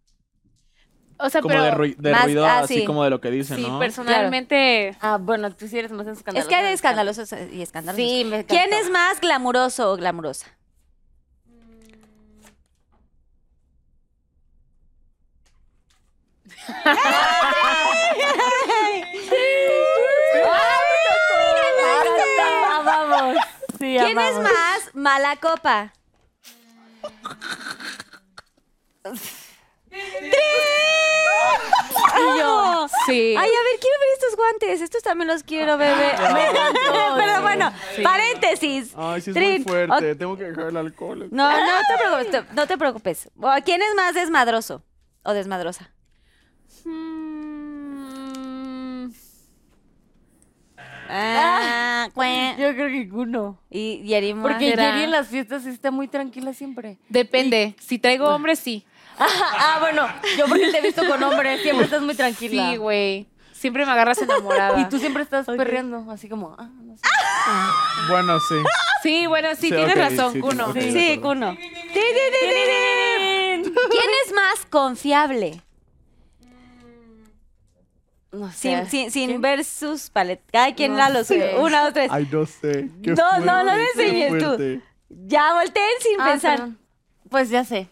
O 1.18 1.28
sea, 1.28 1.40
como 1.42 1.52
pero 1.52 1.64
de, 1.64 1.70
rui- 1.72 1.96
de 1.98 2.12
más- 2.12 2.24
ruido, 2.24 2.46
ah, 2.46 2.60
así 2.60 2.78
sí. 2.80 2.84
como 2.84 3.02
de 3.02 3.10
lo 3.10 3.20
que 3.20 3.30
dicen, 3.32 3.56
sí, 3.56 3.62
¿no? 3.66 3.78
personalmente... 3.80 4.96
Ah, 5.00 5.18
bueno, 5.20 5.52
tú 5.54 5.66
sí 5.66 5.76
eres 5.76 5.90
más 5.90 6.06
escandalosa. 6.06 6.40
Es 6.40 6.46
que 6.48 6.54
hay 6.54 6.72
escandalosos 6.72 7.32
y 7.52 7.62
escandalosos. 7.62 8.04
Sí, 8.08 8.24
me 8.24 8.44
¿Quién 8.46 8.72
es 8.72 8.88
más 8.90 9.20
glamuroso 9.20 9.92
o 9.92 9.96
glamurosa? 9.96 10.46
Vamos. 22.84 23.36
Sí, 23.78 23.96
¿Quién 23.98 24.18
es 24.18 24.34
más 24.38 24.90
mala 24.94 25.36
copa? 25.36 25.92
Y 32.16 32.38
yo, 32.38 32.86
Sí. 33.06 33.34
Ay, 33.38 33.48
a 33.48 33.62
ver, 33.62 33.80
quiero 33.80 33.96
ver 34.00 34.08
estos 34.14 34.36
guantes. 34.36 34.80
Estos 34.80 35.02
también 35.02 35.28
los 35.28 35.42
quiero. 35.42 35.76
Me 35.78 35.90
encantó. 35.90 37.14
Pero 37.16 37.42
bueno, 37.42 37.72
Sí. 37.96 38.02
paréntesis. 38.02 38.92
Ay, 38.96 39.20
sí 39.20 39.30
es 39.30 39.34
Trin. 39.34 39.62
muy 39.62 39.62
fuerte. 39.64 40.14
Tengo 40.14 40.36
que 40.36 40.44
dejar 40.44 40.66
el 40.68 40.76
alcohol. 40.76 41.28
No, 41.30 41.50
no 41.50 41.80
te 41.88 41.96
preocupes. 41.98 42.30
te- 42.30 42.54
No 42.54 42.66
te 42.66 42.78
preocupes. 42.78 43.30
¿Quién 43.64 43.82
es 43.82 43.94
más 43.94 44.14
desmadroso 44.14 44.82
o 45.24 45.32
desmadrosa? 45.32 45.92
Mm, 46.84 49.10
Ah, 51.12 52.08
cue. 52.14 52.54
yo 52.58 52.72
creo 52.74 52.86
que 52.88 53.08
uno. 53.12 53.58
Y 53.68 54.02
Yerimo. 54.04 54.42
Porque 54.42 54.70
Será. 54.70 54.84
Jerry 54.92 55.04
en 55.04 55.10
las 55.10 55.26
fiestas 55.28 55.64
sí 55.64 55.70
está 55.70 55.90
muy 55.90 56.06
tranquila 56.06 56.54
siempre. 56.54 56.98
Depende. 57.08 57.74
Si 57.80 57.98
traigo 57.98 58.28
hombres, 58.28 58.60
sí. 58.60 58.86
ah, 59.18 59.78
bueno, 59.80 60.06
yo 60.38 60.46
porque 60.46 60.70
te 60.70 60.78
he 60.78 60.82
visto 60.82 61.04
con 61.06 61.20
hombres, 61.22 61.62
siempre 61.62 61.84
estás 61.84 62.00
muy 62.02 62.14
tranquila. 62.14 62.70
Sí, 62.70 62.76
güey. 62.76 63.26
Siempre 63.52 63.84
me 63.84 63.92
agarras 63.92 64.22
enamorada. 64.22 64.80
Y 64.80 64.88
tú 64.88 64.98
siempre 64.98 65.22
estás 65.24 65.46
perreando, 65.46 66.06
así 66.10 66.28
como, 66.28 66.54
ah, 66.58 66.68
no 66.80 66.96
sé. 66.96 67.02
Bueno, 68.08 68.38
sí. 68.40 68.54
Sí, 69.02 69.26
bueno, 69.26 69.48
sí, 69.56 69.68
Sí, 69.68 69.74
tienes 69.74 69.94
ok, 69.96 70.00
razón, 70.00 70.32
sí, 70.32 70.40
Kuno. 70.40 70.66
ok. 70.68 70.72
Sí, 70.74 70.80
tin, 70.80 70.92
tin, 70.92 71.20
tin. 73.64 73.74
¿Quién 73.90 74.10
es 74.26 74.32
más 74.34 74.64
confiable? 74.70 75.60
No 78.32 78.50
sé. 78.52 78.54
Sin, 78.54 78.86
sin, 78.88 79.10
sin 79.10 79.26
¿Quién? 79.28 79.40
ver 79.40 79.64
sus 79.64 80.08
paletas. 80.10 80.44
Cada 80.52 80.74
quien 80.74 80.92
No 80.92 80.98
la 80.98 81.08
lo 81.10 81.24
suyo. 81.24 81.40
sé. 81.42 81.58
Una, 81.58 81.82
dos, 81.82 81.92
tres. 81.94 82.10
Ay, 82.12 82.28
no 82.30 82.46
sé. 82.46 82.88
Qué 83.02 83.10
No, 83.12 83.38
no, 83.40 83.62
no 83.64 83.72
fuerte, 83.72 83.86
qué 83.96 84.02
enseñes 84.04 84.32
tú. 84.38 84.44
fuerte. 84.46 84.80
Ya 85.08 85.54
volteen 85.54 85.84
sin 86.00 86.20
Ah, 86.20 86.24
pensar. 86.26 86.56
perdón. 86.58 86.78
Pues 87.28 87.50
ya 87.50 87.64
sé. 87.64 87.88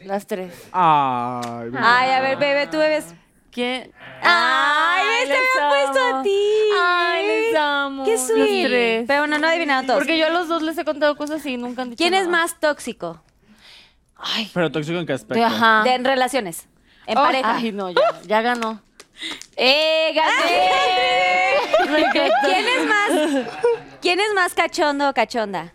Las 0.00 0.26
tres. 0.26 0.52
Ay, 0.72 1.70
Ay, 1.78 2.10
a 2.10 2.20
ver, 2.20 2.36
bebé, 2.36 2.66
tú 2.66 2.76
bebes. 2.78 3.14
¿Quién? 3.50 3.92
Ay, 4.22 5.06
ves, 5.06 5.28
te 5.28 5.34
les 5.34 5.40
había 5.62 5.68
puesto 5.84 6.00
a 6.04 6.10
amo. 6.10 6.22
ti. 6.22 6.40
Ay, 6.82 7.26
les 7.26 7.56
amo. 7.56 8.04
Qué 8.04 8.12
Los 8.12 8.20
sweet. 8.26 8.66
tres. 8.66 9.04
Pero 9.06 9.20
bueno, 9.20 9.38
no 9.38 9.46
adivinaron 9.46 9.86
todos. 9.86 9.98
Porque 10.00 10.18
yo 10.18 10.26
a 10.26 10.30
los 10.30 10.48
dos 10.48 10.62
les 10.62 10.76
he 10.78 10.84
contado 10.84 11.16
cosas 11.16 11.44
y 11.46 11.56
nunca 11.56 11.82
han 11.82 11.90
dicho 11.90 11.98
¿Quién 12.02 12.14
es 12.14 12.26
nada. 12.26 12.42
más 12.42 12.58
tóxico? 12.60 13.22
Pero 14.54 14.70
tóxico 14.70 14.98
en 14.98 15.06
qué 15.06 15.12
aspecto. 15.14 15.44
Ajá. 15.44 15.82
De, 15.84 15.94
en 15.94 16.04
relaciones. 16.04 16.66
En 17.06 17.18
Oh, 17.18 17.22
pareja. 17.22 17.56
Ay, 17.56 17.72
no, 17.72 17.90
ya, 17.90 18.00
ya 18.26 18.40
ganó. 18.42 18.80
¡Eh, 19.56 20.12
gané! 20.14 20.70
¿Quién 22.44 22.68
es 22.68 22.86
más? 22.86 23.10
¿Quién 24.00 24.20
es 24.20 24.34
más 24.34 24.54
cachondo 24.54 25.08
o 25.08 25.14
cachonda? 25.14 25.74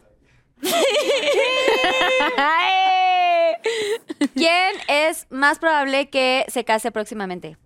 ¿Quién 4.33 4.75
es 4.87 5.27
más 5.29 5.59
probable 5.59 6.09
que 6.09 6.45
se 6.49 6.65
case 6.65 6.91
próximamente? 6.91 7.57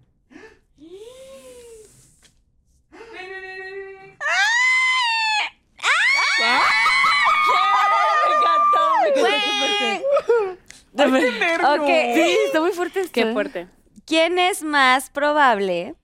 Ok. 11.64 11.88
Sí, 11.88 12.38
está 12.46 12.60
muy 12.60 12.72
fuerte 12.72 13.02
esto. 13.02 13.14
¡Qué 13.14 13.32
fuerte! 13.34 13.68
¿Quién 14.12 14.40
es 14.40 14.62
más 14.62 15.10
probable 15.10 15.96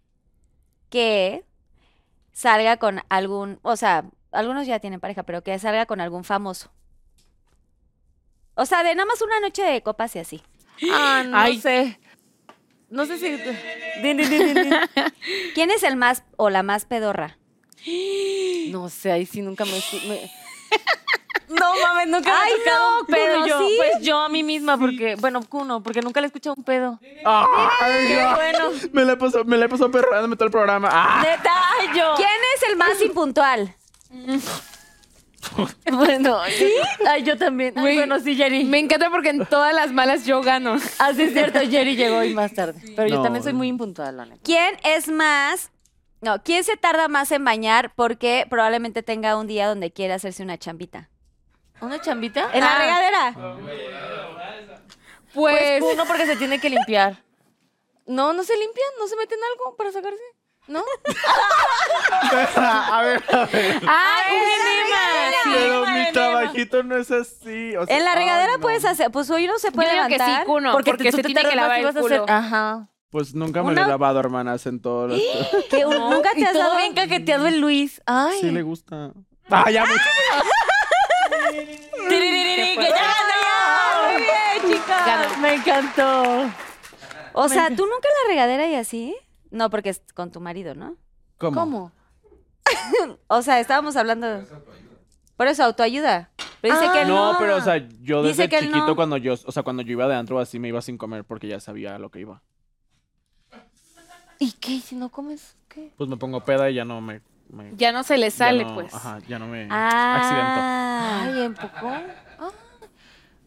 que 0.90 1.44
salga 2.32 2.78
con 2.78 3.02
algún, 3.10 3.60
o 3.64 3.76
sea, 3.76 4.06
algunos 4.32 4.66
ya 4.66 4.80
tienen 4.80 5.02
pareja, 5.02 5.24
pero 5.24 5.44
que 5.44 5.60
salga 5.60 5.86
con 5.88 6.00
algún 6.00 6.24
famoso? 6.24 6.72
O 8.56 8.66
sea, 8.66 8.84
de 8.84 8.96
nada 8.96 9.06
más 9.08 9.22
una 9.22 9.42
noche 9.42 9.62
de 9.62 9.84
copas 9.84 10.16
y 10.16 10.20
así. 10.20 10.42
Ah, 10.90 11.26
no 11.28 11.38
Ay. 11.38 11.60
sé. 11.60 12.00
No 12.90 13.06
sé 13.06 13.18
si. 13.18 13.30
Din, 14.02 14.16
din, 14.16 14.30
din, 14.30 14.46
din, 14.46 14.54
din. 14.64 14.74
¿Quién 15.54 15.70
es 15.72 15.84
el 15.84 15.98
más 15.98 16.24
o 16.38 16.50
la 16.50 16.64
más 16.64 16.86
pedorra? 16.86 17.38
No 18.70 18.88
sé, 18.88 19.12
ahí 19.12 19.26
sí 19.26 19.42
nunca 19.42 19.66
me. 19.66 19.74
me- 20.08 20.32
No 21.50 21.72
mames, 21.82 22.08
nunca 22.08 22.30
me 22.30 22.36
Ay, 22.36 22.52
he 22.54 22.58
tocado 22.64 22.92
no, 22.92 23.00
un 23.00 23.06
pedo 23.08 23.34
Kuno, 23.36 23.48
yo. 23.48 23.60
¿sí? 23.60 23.76
Pues 23.78 23.92
yo 24.02 24.18
a 24.20 24.30
mí 24.30 24.44
misma, 24.44 24.78
porque. 24.78 25.16
Bueno, 25.16 25.42
Kuno, 25.48 25.82
porque 25.82 26.02
nunca 26.02 26.20
le 26.20 26.26
he 26.26 26.30
escuchado 26.30 26.56
un 26.58 26.64
pedo. 26.64 27.00
Ay, 27.26 28.08
Qué 28.08 28.22
no. 28.22 28.36
bueno. 28.36 28.70
Me 28.92 29.06
la 29.06 29.14
he 29.14 29.18
pasado, 29.18 29.46
me 29.46 29.58
la 29.58 29.66
he 29.66 29.70
pasado 29.70 29.90
perrándome 29.92 30.36
todo 30.36 30.46
el 30.46 30.52
programa. 30.52 30.90
¡Ah! 30.92 31.22
Neta, 31.24 31.52
ay, 31.80 31.88
yo. 31.98 32.14
¿Quién 32.18 32.30
es 32.56 32.70
el 32.70 32.76
más 32.76 33.02
impuntual? 33.02 33.74
Bueno, 35.92 36.40
¿sí? 36.58 36.70
Ay, 37.08 37.24
yo 37.24 37.38
también. 37.38 37.74
Ay, 37.78 37.82
Güey, 37.82 37.96
bueno, 37.98 38.20
sí, 38.20 38.36
Jerry. 38.36 38.66
Me 38.66 38.80
encanta 38.80 39.10
porque 39.10 39.30
en 39.30 39.46
todas 39.46 39.74
las 39.74 39.94
malas 39.94 40.26
yo 40.26 40.42
gano. 40.42 40.74
Así 41.00 41.22
es 41.22 41.34
cierto, 41.34 41.60
Jerry 41.60 41.96
llegó 41.96 42.18
hoy 42.18 42.34
más 42.34 42.54
tarde. 42.54 42.82
Pero 42.96 43.08
yo 43.08 43.16
No. 43.18 43.22
también 43.24 43.44
soy 43.44 43.54
muy 43.54 43.68
impuntual, 43.70 44.18
la 44.18 44.26
neta. 44.26 44.42
¿Quién 44.44 44.78
es 44.84 45.08
más... 45.08 45.72
No, 46.20 46.42
¿quién 46.44 46.64
se 46.64 46.76
tarda 46.76 47.08
más 47.08 47.32
en 47.32 47.46
bañar 47.46 47.94
porque 47.96 48.46
probablemente 48.50 49.04
tenga 49.04 49.38
un 49.38 49.48
día 49.48 49.68
donde 49.68 49.92
quiere 49.94 50.14
hacerse 50.14 50.44
una 50.44 50.58
chambita? 50.58 51.10
¿Una 51.82 52.02
chambita? 52.02 52.50
¿En 52.54 52.62
la 52.62 52.76
Ah, 52.76 52.80
regadera? 52.80 53.34
Pues 55.34 55.80
Pues, 55.82 55.94
uno 55.94 56.06
porque 56.06 56.26
se 56.26 56.36
tiene 56.36 56.60
que 56.60 56.70
limpiar. 56.70 57.18
No, 58.08 58.34
no 58.34 58.44
se 58.44 58.54
limpian, 58.58 58.88
no 59.00 59.08
se 59.08 59.16
meten 59.18 59.38
algo 59.52 59.76
para 59.76 59.92
sacarse. 59.92 60.18
¿No? 60.68 60.84
A 62.60 63.02
ver, 63.04 63.24
a 63.32 63.46
ver. 63.46 63.82
¡ay, 63.88 64.36
un 64.36 65.54
Pero 65.54 65.86
mi 65.86 66.12
trabajito 66.12 66.84
no 66.84 66.98
es 66.98 67.10
así. 67.12 67.76
o 67.78 67.86
sea, 67.86 67.96
En 67.98 68.04
la 68.04 68.12
ay, 68.12 68.18
regadera 68.18 68.54
no. 68.54 68.60
puedes 68.60 68.84
hacer... 68.84 69.10
Pues 69.12 69.30
hoy 69.30 69.48
no 69.48 69.58
se 69.60 69.68
Yo 69.68 69.74
puede 69.74 69.92
digo 69.94 70.04
que 70.08 70.14
sí, 70.14 70.18
levantar. 70.20 70.46
Kuno, 70.46 70.72
porque, 70.74 70.92
porque, 70.92 71.12
tú 71.12 71.18
se 71.18 71.24
te 71.24 71.28
tiene 71.34 71.50
que 71.50 71.56
lavar 71.56 71.80
el 71.80 71.86
vas 71.86 71.96
a 71.96 72.00
culo. 72.02 72.16
hacer- 72.24 72.32
Ajá. 72.36 72.88
Pues 73.12 73.34
nunca 73.34 73.64
me 73.64 73.74
lo 73.74 73.82
he 73.82 73.88
lavado, 73.88 74.20
hermanas, 74.20 74.66
en 74.66 74.82
todo 74.82 75.16
esto. 75.16 75.58
Que 75.70 75.86
un- 75.86 76.10
nunca 76.10 76.32
te 76.34 76.46
has 76.46 76.54
dado... 76.54 76.76
bien 76.76 76.94
caqueteado 76.94 77.48
el 77.48 77.60
Luis. 77.62 78.02
Ay. 78.06 78.38
Sí 78.42 78.52
le 78.52 78.62
gusta. 78.64 79.12
Ah, 79.50 79.72
ya 79.72 79.86
mucho. 79.86 80.02
Que 82.88 82.94
ya 82.94 83.14
ganó. 83.28 84.12
Muy 84.14 84.22
bien, 84.22 84.74
chicas. 84.80 85.06
Ganó. 85.06 85.38
Me 85.40 85.54
encantó. 85.56 86.50
O 87.34 87.50
sea, 87.50 87.68
¿tú 87.70 87.86
nunca 87.86 88.08
en 88.08 88.24
la 88.24 88.30
regadera 88.30 88.68
y 88.68 88.76
así? 88.76 89.16
No, 89.52 89.70
porque 89.70 89.90
es 89.90 90.02
con 90.14 90.32
tu 90.32 90.40
marido, 90.42 90.74
¿no? 90.76 90.96
¿Cómo? 91.38 91.60
¿Cómo? 91.60 91.92
O 93.28 93.42
sea, 93.42 93.60
estábamos 93.60 93.96
hablando... 93.96 94.44
Por 95.38 95.48
eso, 95.48 95.64
autoayuda. 95.64 96.32
Pero 96.62 96.74
dice 96.80 96.88
Ah. 96.90 96.94
que 96.94 97.06
no. 97.06 97.34
No, 97.34 97.40
pero 97.40 97.58
o 97.58 97.62
sea, 97.62 97.78
yo 98.02 98.24
Dice 98.24 98.42
desde 98.44 98.50
que 98.50 98.58
él 98.58 98.66
chiquito 98.66 98.88
no. 98.88 98.96
cuando 98.96 99.18
yo, 99.18 99.34
o 99.46 99.52
sea, 99.52 99.62
cuando 99.64 99.84
yo 99.84 99.92
iba 99.92 100.08
de 100.08 100.16
antro 100.16 100.40
así 100.40 100.58
me 100.58 100.68
iba 100.70 100.82
sin 100.82 100.98
comer 100.98 101.24
porque 101.24 101.48
ya 101.48 101.60
sabía 101.60 102.00
lo 102.00 102.10
que 102.10 102.22
iba. 102.22 102.42
¿Y 104.40 104.52
qué? 104.54 104.80
Si 104.80 104.96
no 104.96 105.10
comes, 105.10 105.56
¿qué? 105.68 105.94
Pues 105.98 106.10
me 106.10 106.18
pongo 106.18 106.42
peda 106.44 106.70
y 106.70 106.76
ya 106.76 106.86
no 106.86 107.00
me, 107.02 107.22
me- 107.50 107.72
Ya 107.76 107.92
no 107.92 108.04
se 108.04 108.18
le 108.18 108.32
sale, 108.32 108.66
no- 108.66 108.74
pues. 108.74 108.94
Ajá, 108.94 109.20
ya 109.28 109.38
no 109.40 109.48
me 109.48 109.68
accidento. 109.70 109.76
Ah. 110.60 111.22
Ay, 111.24 111.42
¿en 111.44 111.54
poco? 111.54 111.88
Ah, 112.40 112.50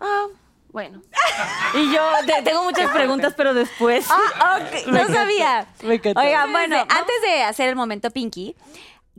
ah, 0.00 0.26
bueno. 0.72 1.02
Y 1.74 1.92
yo 1.94 2.02
te- 2.26 2.42
tengo 2.42 2.64
muchas 2.64 2.90
preguntas, 2.90 3.34
pero 3.36 3.54
después. 3.54 4.06
Ah, 4.10 4.60
ok, 4.60 4.86
no 4.88 5.06
sabía. 5.06 5.66
Me 5.82 5.94
encantó. 5.94 6.20
Oigan, 6.20 6.50
bueno, 6.52 6.76
antes 6.76 7.22
de 7.22 7.42
hacer 7.44 7.68
el 7.68 7.76
momento 7.76 8.10
Pinky, 8.10 8.56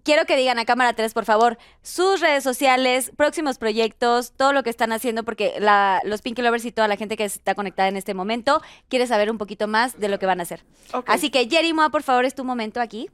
quiero 0.03 0.26
que 0.26 0.36
digan 0.36 0.60
a 0.60 0.66
cámara 0.66 0.94
3, 0.94 1.14
por 1.14 1.26
favor, 1.26 1.58
sus 1.82 2.20
redes 2.20 2.44
sociales, 2.44 3.12
próximos 3.16 3.58
proyectos, 3.58 4.34
todo 4.34 4.52
lo 4.53 4.64
que 4.64 4.70
están 4.70 4.91
haciendo, 4.91 5.24
porque 5.24 5.56
la- 5.60 6.02
los 6.03 6.22
Pinky 6.22 6.41
Lovers 6.41 6.66
y 6.66 6.72
toda 6.72 6.88
la 6.88 6.98
gente 6.98 7.16
que 7.18 7.24
está 7.26 7.56
conectada 7.56 7.88
en 7.90 7.95
este 7.98 8.14
momento 8.14 8.62
quiere 8.90 9.08
saber 9.08 9.32
un 9.32 9.38
poquito 9.38 9.68
más 9.68 9.99
de 9.99 10.10
lo 10.10 10.20
que 10.20 10.26
van 10.26 10.40
a 10.41 10.44
hacer. 10.44 10.64
Ok. 10.94 11.06
Así 11.10 11.30
que, 11.30 11.48
Jerry 11.49 11.72
Moa, 11.74 11.90
por 11.90 12.03
favor, 12.03 12.26
es 12.26 12.36
tu 12.36 12.44
momento 12.44 12.82
aquí. 12.82 13.10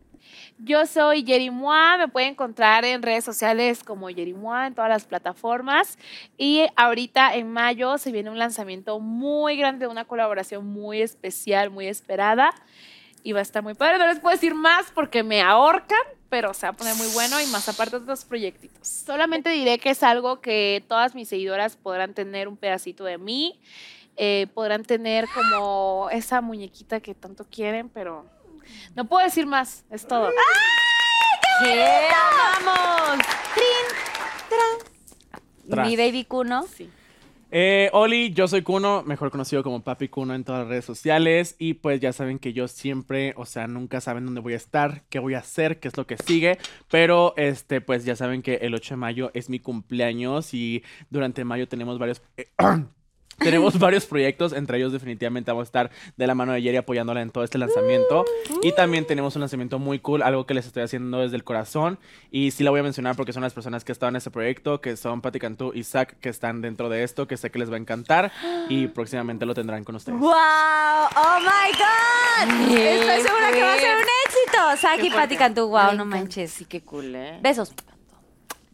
Yo 0.60 0.86
soy 0.86 1.24
Yerimoa, 1.24 1.98
me 1.98 2.08
pueden 2.08 2.30
encontrar 2.32 2.84
en 2.86 3.04
redes 3.04 3.24
sociales 3.24 3.84
como 3.84 4.10
Yerimoa 4.10 4.68
en 4.68 4.76
todas 4.76 4.90
las 4.90 5.06
plataformas. 5.06 5.98
Y 6.38 6.66
ahorita 6.76 7.36
en 7.36 7.52
mayo 7.52 7.98
se 7.98 8.12
viene 8.12 8.30
un 8.30 8.40
lanzamiento 8.40 9.00
muy 9.00 9.58
grande, 9.58 9.88
una 9.88 10.06
colaboración 10.06 10.66
muy 10.66 11.02
especial, 11.02 11.70
muy 11.70 11.88
esperada. 11.88 12.50
Y 13.24 13.34
va 13.34 13.40
a 13.40 13.42
estar 13.42 13.62
muy 13.62 13.74
padre. 13.74 13.98
No 13.98 14.08
les 14.08 14.20
puedo 14.20 14.34
decir 14.36 14.56
más 14.56 14.92
porque 14.94 15.22
me 15.22 15.42
ahorcan, 15.42 16.00
pero 16.30 16.54
se 16.54 16.66
va 16.66 16.72
a 16.72 16.74
poner 16.74 16.96
muy 16.96 17.08
bueno 17.14 17.40
y 17.42 17.46
más 17.48 17.68
aparte 17.68 17.98
de 17.98 18.04
otros 18.04 18.26
proyectitos. 18.26 18.88
Solamente 18.88 19.50
diré 19.50 19.80
que 19.80 19.90
es 19.90 20.02
algo 20.04 20.40
que 20.42 20.84
todas 20.88 21.14
mis 21.14 21.28
seguidoras 21.30 21.76
podrán 21.76 22.14
tener 22.14 22.48
un 22.48 22.58
pedacito 22.58 23.04
de 23.04 23.18
mí. 23.18 23.60
eh, 24.20 24.48
podrán 24.54 24.84
tener 24.84 25.26
como 25.34 26.10
esa 26.12 26.42
muñequita 26.42 27.00
que 27.00 27.14
tanto 27.14 27.46
quieren, 27.46 27.88
pero 27.90 28.26
no 28.96 29.06
puedo 29.06 29.24
decir 29.26 29.46
más. 29.46 29.86
Es 29.90 30.08
todo. 30.08 30.30
¿Qué? 31.64 32.08
¡Vamos! 32.64 33.26
Tras. 35.70 35.88
Mi 35.88 35.98
baby 35.98 36.24
Kuno. 36.24 36.66
Sí. 36.68 36.90
Eh, 37.50 37.90
Oli, 37.94 38.34
yo 38.34 38.48
soy 38.48 38.62
Kuno, 38.62 39.04
mejor 39.04 39.32
conocido 39.32 39.64
como 39.64 39.82
Papi 39.82 40.10
Kuno 40.10 40.34
en 40.36 40.44
todas 40.44 40.62
las 40.62 40.70
redes 40.70 40.86
sociales. 40.86 41.56
Y 41.60 41.76
pues 41.76 42.00
ya 42.00 42.14
saben 42.14 42.40
que 42.40 42.54
yo 42.54 42.68
siempre, 42.68 43.34
o 43.38 43.46
sea, 43.46 43.68
nunca 43.68 44.02
saben 44.02 44.26
dónde 44.26 44.42
voy 44.42 44.54
a 44.54 44.58
estar, 44.58 45.04
qué 45.10 45.20
voy 45.20 45.34
a 45.34 45.40
hacer, 45.40 45.80
qué 45.80 45.88
es 45.88 45.98
lo 45.98 46.06
que 46.08 46.18
sigue. 46.18 46.58
Pero 46.90 47.34
este, 47.38 47.82
pues 47.82 48.06
ya 48.06 48.16
saben 48.16 48.42
que 48.42 48.56
el 48.56 48.76
8 48.76 48.94
de 48.94 48.98
mayo 48.98 49.32
es 49.34 49.50
mi 49.50 49.60
cumpleaños 49.60 50.54
y 50.54 50.84
durante 51.10 51.44
mayo 51.46 51.68
tenemos 51.68 52.00
varios. 52.00 52.22
eh, 52.38 52.48
Tenemos 53.38 53.78
varios 53.78 54.06
proyectos, 54.06 54.52
entre 54.52 54.78
ellos 54.80 54.92
definitivamente 54.92 55.52
vamos 55.52 55.64
a 55.64 55.70
estar 55.70 55.92
de 56.16 56.28
la 56.28 56.34
mano 56.34 56.54
de 56.54 56.62
Jerry 56.62 56.78
apoyándola 56.78 57.22
en 57.22 57.30
todo 57.30 57.44
este 57.44 57.58
lanzamiento. 57.58 58.26
Y 58.64 58.72
también 58.72 59.06
tenemos 59.06 59.36
un 59.36 59.42
lanzamiento 59.42 59.78
muy 59.80 60.00
cool, 60.00 60.24
algo 60.24 60.46
que 60.46 60.54
les 60.54 60.66
estoy 60.66 60.84
haciendo 60.84 61.20
desde 61.20 61.36
el 61.36 61.44
corazón. 61.44 62.00
Y 62.32 62.52
sí 62.52 62.64
la 62.64 62.72
voy 62.72 62.80
a 62.80 62.84
mencionar 62.84 63.16
porque 63.16 63.34
son 63.34 63.44
las 63.44 63.54
personas 63.54 63.84
que 63.84 63.92
están 63.92 64.10
en 64.10 64.16
este 64.18 64.32
proyecto, 64.32 64.82
que 64.82 64.98
son 64.98 65.22
Pati 65.22 65.40
Cantú 65.40 65.72
y 65.74 65.84
Zach, 65.84 66.16
que 66.20 66.30
están 66.30 66.62
dentro 66.62 66.90
de 66.90 67.04
esto, 67.04 67.28
que 67.28 67.38
sé 67.38 67.52
que 67.52 67.60
les 67.60 67.70
va 67.70 67.76
a 67.76 67.80
encantar. 67.80 68.32
Y 68.70 68.88
próximamente 68.88 69.46
lo 69.46 69.54
tendrán 69.54 69.84
con 69.84 69.96
ustedes. 69.96 70.20
¡Wow! 70.20 70.32
¡Oh 70.32 71.40
my 71.40 71.72
God! 71.78 72.76
Estoy 72.76 73.22
segura 73.22 73.52
que 73.52 73.62
va 73.62 73.74
a 73.74 73.80
ser 73.80 73.96
un 73.96 74.06
éxito. 74.26 74.78
Saki, 74.78 75.10
Pati 75.12 75.38
Cantú, 75.38 75.68
wow, 75.68 75.94
no 75.96 76.06
manches. 76.06 76.52
Sí, 76.52 76.66
qué 76.66 76.82
cool, 76.82 77.16
¿eh? 77.16 77.40
Besos. 77.42 77.74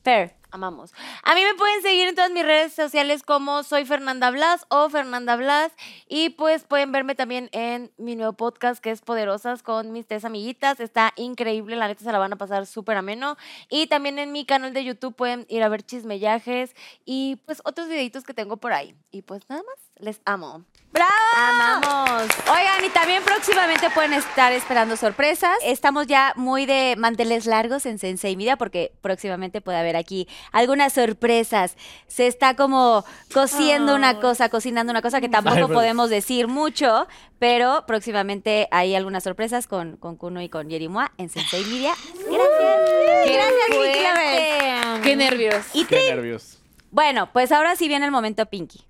Fair. 0.03 0.42
Amamos. 0.53 0.93
A 1.23 1.33
mí 1.33 1.41
me 1.43 1.55
pueden 1.55 1.81
seguir 1.81 2.07
en 2.07 2.13
todas 2.13 2.29
mis 2.29 2.45
redes 2.45 2.73
sociales 2.73 3.23
como 3.23 3.63
soy 3.63 3.85
Fernanda 3.85 4.29
Blas 4.29 4.67
o 4.69 4.87
Fernanda 4.87 5.35
Blas. 5.35 5.71
Y 6.07 6.29
pues 6.29 6.63
pueden 6.63 6.91
verme 6.91 7.15
también 7.15 7.49
en 7.53 7.91
mi 7.97 8.15
nuevo 8.15 8.33
podcast 8.33 8.79
que 8.79 8.91
es 8.91 9.01
Poderosas 9.01 9.63
con 9.63 9.91
mis 9.91 10.05
tres 10.05 10.25
amiguitas. 10.25 10.79
Está 10.79 11.11
increíble, 11.15 11.75
la 11.75 11.87
neta 11.87 12.03
se 12.03 12.11
la 12.11 12.19
van 12.19 12.33
a 12.33 12.35
pasar 12.35 12.67
súper 12.67 12.97
ameno. 12.97 13.35
Y 13.67 13.87
también 13.87 14.19
en 14.19 14.31
mi 14.31 14.45
canal 14.45 14.75
de 14.75 14.83
YouTube 14.83 15.15
pueden 15.15 15.47
ir 15.49 15.63
a 15.63 15.69
ver 15.69 15.81
chismellajes 15.81 16.75
y 17.03 17.37
pues 17.47 17.59
otros 17.65 17.87
videitos 17.87 18.23
que 18.23 18.35
tengo 18.35 18.57
por 18.57 18.73
ahí. 18.73 18.95
Y 19.09 19.23
pues 19.23 19.49
nada 19.49 19.63
más, 19.63 19.91
les 19.95 20.21
amo. 20.23 20.65
¡Bravo! 20.93 21.11
Amamos. 21.35 22.27
Oigan, 22.51 22.85
y 22.85 22.89
también 22.89 23.23
próximamente 23.23 23.89
pueden 23.89 24.13
estar 24.13 24.53
esperando 24.53 24.95
sorpresas. 24.95 25.57
Estamos 25.63 26.05
ya 26.05 26.33
muy 26.35 26.67
de 26.67 26.93
manteles 26.99 27.47
largos 27.47 27.87
en 27.87 27.97
Sensei 27.97 28.35
Media 28.37 28.57
porque 28.57 28.93
próximamente 29.01 29.59
puede 29.59 29.79
haber 29.79 29.95
aquí 29.95 30.27
algunas 30.51 30.93
sorpresas. 30.93 31.77
Se 32.07 32.27
está 32.27 32.55
como 32.55 33.03
cociendo 33.33 33.95
una 33.95 34.19
cosa, 34.19 34.49
cocinando 34.49 34.91
una 34.91 35.01
cosa 35.01 35.19
que 35.19 35.29
tampoco 35.29 35.55
Ay, 35.55 35.63
pues. 35.63 35.73
podemos 35.75 36.11
decir 36.11 36.47
mucho, 36.47 37.07
pero 37.39 37.85
próximamente 37.87 38.67
hay 38.69 38.93
algunas 38.93 39.23
sorpresas 39.23 39.65
con, 39.65 39.97
con 39.97 40.15
Kuno 40.15 40.41
y 40.43 40.49
con 40.49 40.69
Yerimoa 40.69 41.11
en 41.17 41.29
Sensei 41.29 41.65
Media. 41.65 41.95
Gracias. 42.13 43.25
Gracias, 43.25 43.67
Pinky 43.69 43.99
Lovers. 43.99 45.01
Qué 45.03 45.15
nervios. 45.15 45.65
Y 45.73 45.85
Qué 45.85 46.13
nervios. 46.13 46.59
bueno, 46.91 47.31
pues 47.33 47.51
ahora 47.51 47.75
sí 47.75 47.87
viene 47.87 48.05
el 48.05 48.11
momento 48.11 48.45
Pinky. 48.45 48.85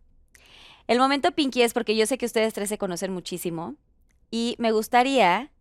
El 0.88 1.00
momento 1.00 1.32
Pinky 1.32 1.62
es 1.62 1.74
porque 1.74 1.95
yo 1.95 2.06
sé 2.06 2.18
que 2.18 2.26
ustedes 2.26 2.53
tres 2.53 2.70
se 2.70 2.78
conocen 2.78 3.14
muchísimo 3.14 3.76
y 4.30 4.56
me 4.60 4.72
gustaría 4.72 5.52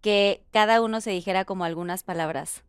que 0.00 0.44
cada 0.52 0.82
uno 0.82 1.00
se 1.00 1.10
dijera 1.10 1.44
como 1.44 1.64
algunas 1.64 2.02
palabras. 2.02 2.62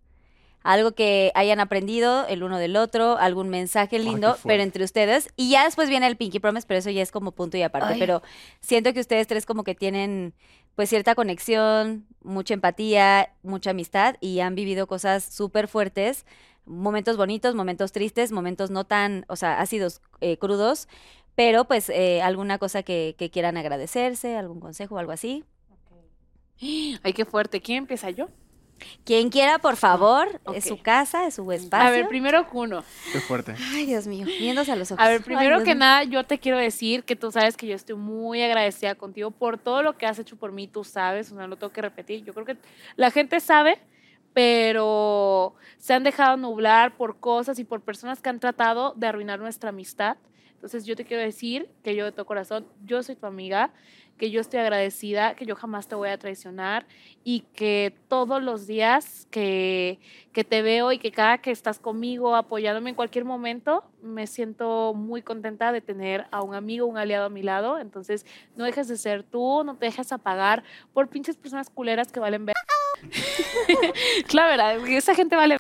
Algo 0.64 0.94
que 0.94 1.32
hayan 1.36 1.60
aprendido 1.60 2.28
el 2.28 2.44
uno 2.44 2.58
del 2.58 2.76
otro, 2.76 3.18
algún 3.18 3.48
mensaje 3.48 4.00
lindo, 4.00 4.38
pero 4.44 4.64
entre 4.64 4.84
ustedes. 4.84 5.30
Y 5.38 5.50
ya 5.50 5.64
después 5.64 5.88
viene 5.88 6.08
el 6.08 6.18
Pinky 6.18 6.40
Promise, 6.40 6.68
pero 6.68 6.80
eso 6.80 6.90
ya 6.90 7.02
es 7.02 7.12
como 7.12 7.32
punto 7.32 7.56
y 7.58 7.62
aparte. 7.62 7.94
Ay. 7.94 8.00
Pero 8.00 8.22
siento 8.60 8.92
que 8.94 9.00
ustedes 9.00 9.28
tres 9.28 9.46
como 9.46 9.64
que 9.64 9.76
tienen 9.76 10.34
pues 10.76 10.90
cierta 10.90 11.16
conexión, 11.16 12.06
mucha 12.22 12.54
empatía, 12.54 13.34
mucha 13.42 13.72
amistad 13.72 14.16
y 14.20 14.42
han 14.42 14.56
vivido 14.56 14.86
cosas 14.86 15.24
súper 15.24 15.68
fuertes, 15.68 16.26
momentos 16.68 17.18
bonitos, 17.18 17.56
momentos 17.56 17.92
tristes, 17.92 18.32
momentos 18.32 18.70
no 18.70 18.86
tan, 18.86 19.26
o 19.28 19.36
sea, 19.36 19.60
ácidos, 19.60 20.02
eh, 20.22 20.38
crudos, 20.38 20.88
pero 21.36 21.66
pues 21.66 21.90
eh, 21.90 22.22
alguna 22.22 22.58
cosa 22.58 22.84
que, 22.84 23.16
que 23.18 23.30
quieran 23.30 23.58
agradecerse, 23.58 24.38
algún 24.38 24.60
consejo 24.60 24.96
o 24.96 24.98
algo 24.98 25.12
así. 25.12 25.44
Ay, 27.04 27.14
qué 27.14 27.26
fuerte. 27.26 27.62
¿Quién 27.62 27.80
empieza 27.80 28.10
yo? 28.10 28.28
Quien 29.04 29.30
quiera, 29.30 29.58
por 29.60 29.76
favor, 29.76 30.40
es 30.54 30.66
su 30.66 30.80
casa, 30.80 31.26
es 31.26 31.36
su 31.36 31.52
espacio. 31.52 31.88
A 31.88 31.92
ver, 31.92 32.08
primero 32.08 32.48
Kuno. 32.48 32.84
Qué 33.12 33.20
fuerte. 33.20 33.56
Ay, 33.74 33.86
Dios 33.86 34.06
mío, 34.06 34.26
viéndose 34.26 34.72
a 34.72 34.76
los 34.76 34.92
ojos. 34.92 35.04
A 35.04 35.10
ver, 35.10 35.24
primero 35.24 35.60
que 35.60 35.74
mío. 35.74 35.76
nada, 35.76 36.04
yo 36.04 36.24
te 36.24 36.38
quiero 36.38 36.58
decir 36.58 37.04
que 37.04 37.16
tú 37.16 37.32
sabes 37.32 37.58
que 37.58 37.68
yo 37.68 37.76
estoy 37.76 37.96
muy 37.96 38.42
agradecida 38.44 38.96
contigo 38.96 39.32
por 39.32 39.58
todo 39.58 39.82
lo 39.82 39.98
que 39.98 40.06
has 40.06 40.20
hecho 40.20 40.36
por 40.36 40.52
mí, 40.52 40.68
tú 40.68 40.84
sabes, 40.84 41.32
no 41.32 41.48
lo 41.48 41.56
tengo 41.56 41.74
que 41.74 41.82
repetir. 41.82 42.24
Yo 42.24 42.34
creo 42.34 42.46
que 42.46 42.58
la 42.96 43.10
gente 43.10 43.40
sabe, 43.40 43.80
pero 44.38 45.56
se 45.80 45.96
han 45.96 46.04
dejado 46.04 46.38
nublar 46.38 46.96
por 46.96 47.20
cosas 47.20 47.58
y 47.58 47.64
por 47.64 47.82
personas 47.82 48.22
que 48.22 48.30
han 48.30 48.40
tratado 48.40 48.94
de 48.96 49.08
arruinar 49.08 49.40
nuestra 49.40 49.70
amistad. 49.70 50.18
Entonces 50.54 50.86
yo 50.86 50.96
te 50.96 51.06
quiero 51.06 51.24
decir 51.24 51.68
que 51.82 51.96
yo 51.96 52.06
de 52.06 52.12
todo 52.12 52.28
corazón, 52.28 52.68
yo 52.86 53.02
soy 53.02 53.16
tu 53.16 53.26
amiga, 53.26 53.72
que 54.18 54.32
yo 54.32 54.42
estoy 54.42 54.60
agradecida, 54.60 55.36
que 55.36 55.46
yo 55.46 55.56
jamás 55.56 55.88
te 55.88 55.96
voy 55.96 56.10
a 56.10 56.18
traicionar 56.18 56.86
y 57.24 57.42
que 57.54 57.94
todos 58.08 58.42
los 58.42 58.68
días 58.68 59.28
que, 59.30 60.00
que 60.34 60.44
te 60.44 60.62
veo 60.62 60.92
y 60.92 60.98
que 60.98 61.12
cada 61.12 61.38
que 61.38 61.52
estás 61.52 61.80
conmigo 61.80 62.36
apoyándome 62.36 62.90
en 62.90 62.96
cualquier 62.96 63.26
momento, 63.26 63.84
me 64.02 64.28
siento 64.28 64.94
muy 64.94 65.22
contenta 65.22 65.72
de 65.72 65.82
tener 65.82 66.26
a 66.32 66.42
un 66.42 66.56
amigo, 66.56 66.88
un 66.88 66.98
aliado 66.98 67.26
a 67.26 67.30
mi 67.30 67.44
lado. 67.44 67.80
Entonces 67.80 68.26
no 68.56 68.66
dejes 68.66 68.88
de 68.88 68.98
ser 68.98 69.24
tú, 69.24 69.64
no 69.64 69.76
te 69.76 69.86
dejes 69.86 70.12
apagar 70.12 70.64
por 70.94 71.08
pinches 71.10 71.38
personas 71.38 71.70
culeras 71.70 72.12
que 72.12 72.20
valen 72.20 72.46
ver. 72.46 72.56
la 74.34 74.48
verdad, 74.48 74.88
esa 74.88 75.14
gente 75.14 75.36
vale. 75.36 75.58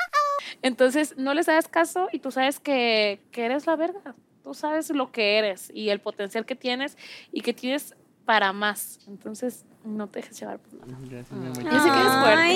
Entonces 0.61 1.15
no 1.17 1.33
les 1.33 1.47
hagas 1.47 1.67
caso 1.67 2.07
y 2.11 2.19
tú 2.19 2.31
sabes 2.31 2.59
que, 2.59 3.19
que 3.31 3.45
eres 3.45 3.67
la 3.67 3.75
verga. 3.75 4.15
Tú 4.43 4.53
sabes 4.53 4.89
lo 4.91 5.11
que 5.11 5.37
eres 5.37 5.69
y 5.73 5.89
el 5.89 5.99
potencial 5.99 6.45
que 6.45 6.55
tienes 6.55 6.97
y 7.31 7.41
que 7.41 7.53
tienes 7.53 7.95
para 8.27 8.51
más. 8.51 8.99
Entonces, 9.07 9.65
no 9.85 10.07
te 10.07 10.19
dejes 10.19 10.37
llevar 10.37 10.59
por 10.59 10.73
nada. 10.73 10.99
Gracias, 11.09 11.31
mi 11.31 11.47
amor. 11.47 11.63
Yo 11.63 11.79
sé 11.79 11.89
que 11.89 11.99
eres 11.99 12.13
fuerte. 12.21 12.55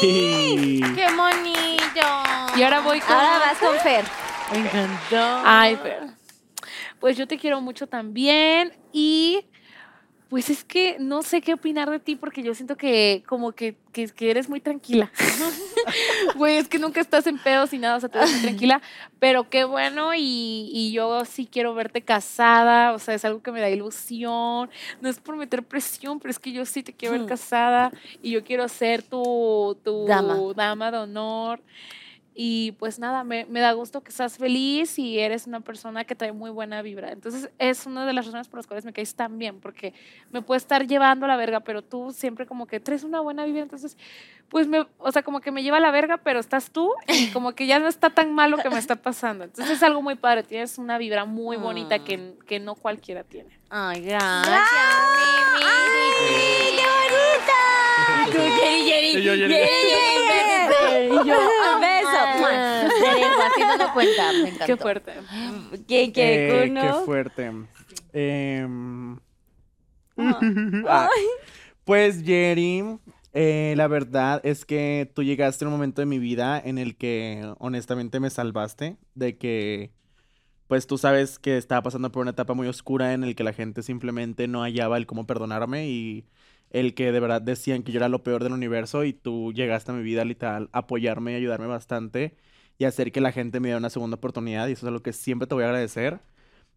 Sí. 0.00 0.80
¡Qué 0.94 1.06
bonito! 1.16 2.06
Y 2.56 2.62
ahora 2.62 2.80
voy 2.80 3.00
con... 3.00 3.12
Ahora 3.14 3.38
vas 3.38 3.58
con 3.58 3.74
Fer. 3.78 4.04
Me 4.52 4.58
encantó. 4.58 5.42
Ay, 5.46 5.76
Fer. 5.76 6.10
Pues 7.00 7.16
yo 7.16 7.26
te 7.26 7.38
quiero 7.38 7.62
mucho 7.62 7.86
también 7.86 8.76
y 8.92 9.46
pues 10.28 10.50
es 10.50 10.62
que 10.62 10.96
no 11.00 11.22
sé 11.22 11.40
qué 11.40 11.54
opinar 11.54 11.88
de 11.90 11.98
ti 11.98 12.14
porque 12.14 12.42
yo 12.42 12.54
siento 12.54 12.76
que 12.76 13.22
como 13.26 13.52
que, 13.52 13.76
que, 13.92 14.08
que 14.08 14.30
eres 14.30 14.48
muy 14.48 14.60
tranquila. 14.60 15.10
Güey, 16.36 16.58
es 16.58 16.68
que 16.68 16.78
nunca 16.78 17.00
estás 17.00 17.26
en 17.26 17.38
pedos 17.38 17.72
y 17.72 17.78
nada, 17.78 17.96
o 17.96 18.00
sea, 18.00 18.10
muy 18.12 18.40
tranquila, 18.42 18.82
pero 19.18 19.48
qué 19.48 19.64
bueno 19.64 20.14
y, 20.14 20.70
y 20.72 20.92
yo 20.92 21.24
sí 21.24 21.48
quiero 21.50 21.74
verte 21.74 22.02
casada, 22.02 22.92
o 22.92 22.98
sea, 22.98 23.14
es 23.14 23.24
algo 23.24 23.42
que 23.42 23.52
me 23.52 23.60
da 23.60 23.70
ilusión, 23.70 24.68
no 25.00 25.08
es 25.08 25.18
por 25.18 25.36
meter 25.36 25.62
presión, 25.62 26.20
pero 26.20 26.30
es 26.30 26.38
que 26.38 26.52
yo 26.52 26.66
sí 26.66 26.82
te 26.82 26.92
quiero 26.92 27.16
ver 27.18 27.26
casada 27.26 27.90
y 28.22 28.32
yo 28.32 28.44
quiero 28.44 28.68
ser 28.68 29.02
tu, 29.02 29.78
tu 29.82 30.04
Dama. 30.06 30.36
dama 30.54 30.90
de 30.90 30.98
honor. 30.98 31.60
Y 32.40 32.70
pues 32.78 33.00
nada, 33.00 33.24
me, 33.24 33.46
me 33.46 33.58
da 33.58 33.72
gusto 33.72 34.00
que 34.00 34.10
estás 34.10 34.38
feliz 34.38 34.96
y 34.96 35.18
eres 35.18 35.48
una 35.48 35.58
persona 35.58 36.04
que 36.04 36.14
trae 36.14 36.30
muy 36.30 36.50
buena 36.50 36.82
vibra. 36.82 37.10
Entonces 37.10 37.50
es 37.58 37.84
una 37.84 38.06
de 38.06 38.12
las 38.12 38.26
razones 38.26 38.46
por 38.46 38.58
las 38.60 38.68
cuales 38.68 38.84
me 38.84 38.92
caes 38.92 39.16
tan 39.16 39.38
bien, 39.38 39.58
porque 39.58 39.92
me 40.30 40.40
puede 40.40 40.58
estar 40.58 40.86
llevando 40.86 41.24
a 41.26 41.28
la 41.28 41.36
verga, 41.36 41.58
pero 41.58 41.82
tú 41.82 42.12
siempre 42.12 42.46
como 42.46 42.68
que 42.68 42.78
traes 42.78 43.02
una 43.02 43.18
buena 43.18 43.44
vibra. 43.44 43.62
Entonces, 43.62 43.98
pues 44.50 44.68
me, 44.68 44.86
o 44.98 45.10
sea, 45.10 45.24
como 45.24 45.40
que 45.40 45.50
me 45.50 45.64
lleva 45.64 45.78
a 45.78 45.80
la 45.80 45.90
verga, 45.90 46.18
pero 46.18 46.38
estás 46.38 46.70
tú 46.70 46.92
y 47.08 47.26
como 47.32 47.56
que 47.56 47.66
ya 47.66 47.80
no 47.80 47.88
está 47.88 48.10
tan 48.10 48.32
mal 48.32 48.52
lo 48.52 48.58
que 48.58 48.70
me 48.70 48.78
está 48.78 48.94
pasando. 48.94 49.42
Entonces 49.42 49.78
es 49.78 49.82
algo 49.82 50.00
muy 50.00 50.14
padre, 50.14 50.44
tienes 50.44 50.78
una 50.78 50.96
vibra 50.96 51.24
muy 51.24 51.56
bonita 51.56 52.04
que, 52.04 52.34
que 52.46 52.60
no 52.60 52.76
cualquiera 52.76 53.24
tiene. 53.24 53.58
Ay, 53.68 54.02
gracias, 54.02 54.46
Mimi. 54.46 55.66
¡Qué 56.70 56.84
bonita! 56.86 58.30
Tú, 58.30 58.38
Jerry, 58.60 58.82
Jerry, 58.88 59.22
Yo, 59.24 59.34
Jerry. 59.34 59.54
Jerry, 59.54 61.18
Jerry, 61.24 61.87
así 63.22 63.60
no 63.60 63.76
lo 63.76 63.92
cuenta. 63.92 64.32
Me 64.32 64.48
encantó. 64.48 64.66
Qué 64.66 64.76
fuerte. 64.76 65.12
¿Quién 65.86 66.10
quiere, 66.12 66.64
Eh, 66.64 66.74
qué 66.74 66.92
fuerte. 67.04 67.52
Em, 68.12 69.18
ah, 70.16 71.08
pues 71.84 72.22
Jerry, 72.24 72.82
eh, 73.34 73.74
la 73.76 73.86
verdad 73.88 74.40
es 74.44 74.64
que 74.64 75.10
tú 75.14 75.22
llegaste 75.22 75.64
a 75.64 75.68
un 75.68 75.72
momento 75.72 76.00
de 76.02 76.06
mi 76.06 76.18
vida 76.18 76.60
en 76.62 76.78
el 76.78 76.96
que 76.96 77.52
honestamente 77.58 78.20
me 78.20 78.30
salvaste 78.30 78.96
de 79.14 79.36
que, 79.36 79.92
pues 80.66 80.86
tú 80.86 80.98
sabes 80.98 81.38
que 81.38 81.56
estaba 81.56 81.82
pasando 81.82 82.10
por 82.12 82.22
una 82.22 82.32
etapa 82.32 82.54
muy 82.54 82.68
oscura 82.68 83.12
en 83.14 83.24
el 83.24 83.34
que 83.36 83.44
la 83.44 83.52
gente 83.52 83.82
simplemente 83.82 84.48
no 84.48 84.62
hallaba 84.62 84.96
el 84.96 85.06
cómo 85.06 85.26
perdonarme 85.26 85.88
y 85.88 86.26
el 86.70 86.94
que 86.94 87.12
de 87.12 87.20
verdad 87.20 87.42
decían 87.42 87.82
que 87.82 87.92
yo 87.92 87.98
era 87.98 88.08
lo 88.08 88.22
peor 88.22 88.42
del 88.44 88.52
universo 88.52 89.04
y 89.04 89.12
tú 89.12 89.52
llegaste 89.52 89.90
a 89.92 89.94
mi 89.94 90.02
vida 90.02 90.24
literal 90.24 90.68
a 90.72 90.80
apoyarme 90.80 91.32
y 91.32 91.36
ayudarme 91.36 91.66
bastante 91.66 92.36
y 92.78 92.84
hacer 92.84 93.12
que 93.12 93.20
la 93.20 93.32
gente 93.32 93.60
me 93.60 93.68
diera 93.68 93.78
una 93.78 93.90
segunda 93.90 94.16
oportunidad 94.16 94.68
y 94.68 94.72
eso 94.72 94.86
es 94.86 94.88
algo 94.88 95.02
que 95.02 95.12
siempre 95.12 95.46
te 95.46 95.54
voy 95.54 95.64
a 95.64 95.66
agradecer. 95.66 96.20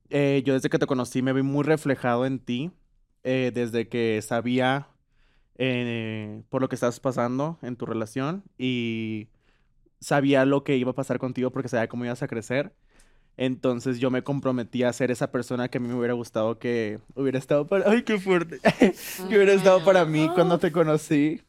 Eh, 0.10 0.42
yo 0.46 0.56
desde 0.56 0.70
que 0.70 0.80
te 0.80 0.88
conocí 0.88 1.22
me 1.22 1.32
vi 1.32 1.44
muy 1.44 1.64
reflejado 1.64 2.26
en 2.26 2.40
ti, 2.40 2.72
eh, 3.24 3.52
desde 3.54 3.88
que 3.88 4.22
sabía 4.22 4.88
eh, 5.58 6.42
por 6.50 6.62
lo 6.62 6.70
que 6.70 6.76
estabas 6.76 7.00
pasando 7.00 7.60
en 7.62 7.76
tu 7.76 7.86
relación 7.86 8.44
y 8.58 9.30
sabía 10.00 10.44
lo 10.46 10.64
que 10.64 10.76
iba 10.76 10.92
a 10.92 10.96
pasar 10.96 11.20
contigo 11.20 11.52
porque 11.52 11.70
sabía 11.70 11.88
cómo 11.88 12.04
ibas 12.04 12.24
a 12.24 12.28
crecer. 12.28 12.74
Entonces 13.38 14.00
yo 14.00 14.12
me 14.12 14.24
comprometí 14.24 14.84
a 14.84 14.92
ser 14.92 15.12
esa 15.12 15.32
persona 15.32 15.70
que 15.70 15.78
a 15.78 15.82
mí 15.82 15.88
me 15.88 15.96
hubiera 15.96 16.14
gustado 16.14 16.60
que 16.60 17.00
hubiera 17.16 17.38
estado 17.38 17.68
para... 17.68 17.90
¡Ay, 17.90 18.04
qué 18.04 18.20
fuerte! 18.20 18.60
que 19.30 19.36
hubiera 19.36 19.54
estado 19.54 19.84
para 19.86 20.04
mí 20.06 20.30
cuando 20.34 20.60
te 20.60 20.72
conocí. 20.72 21.42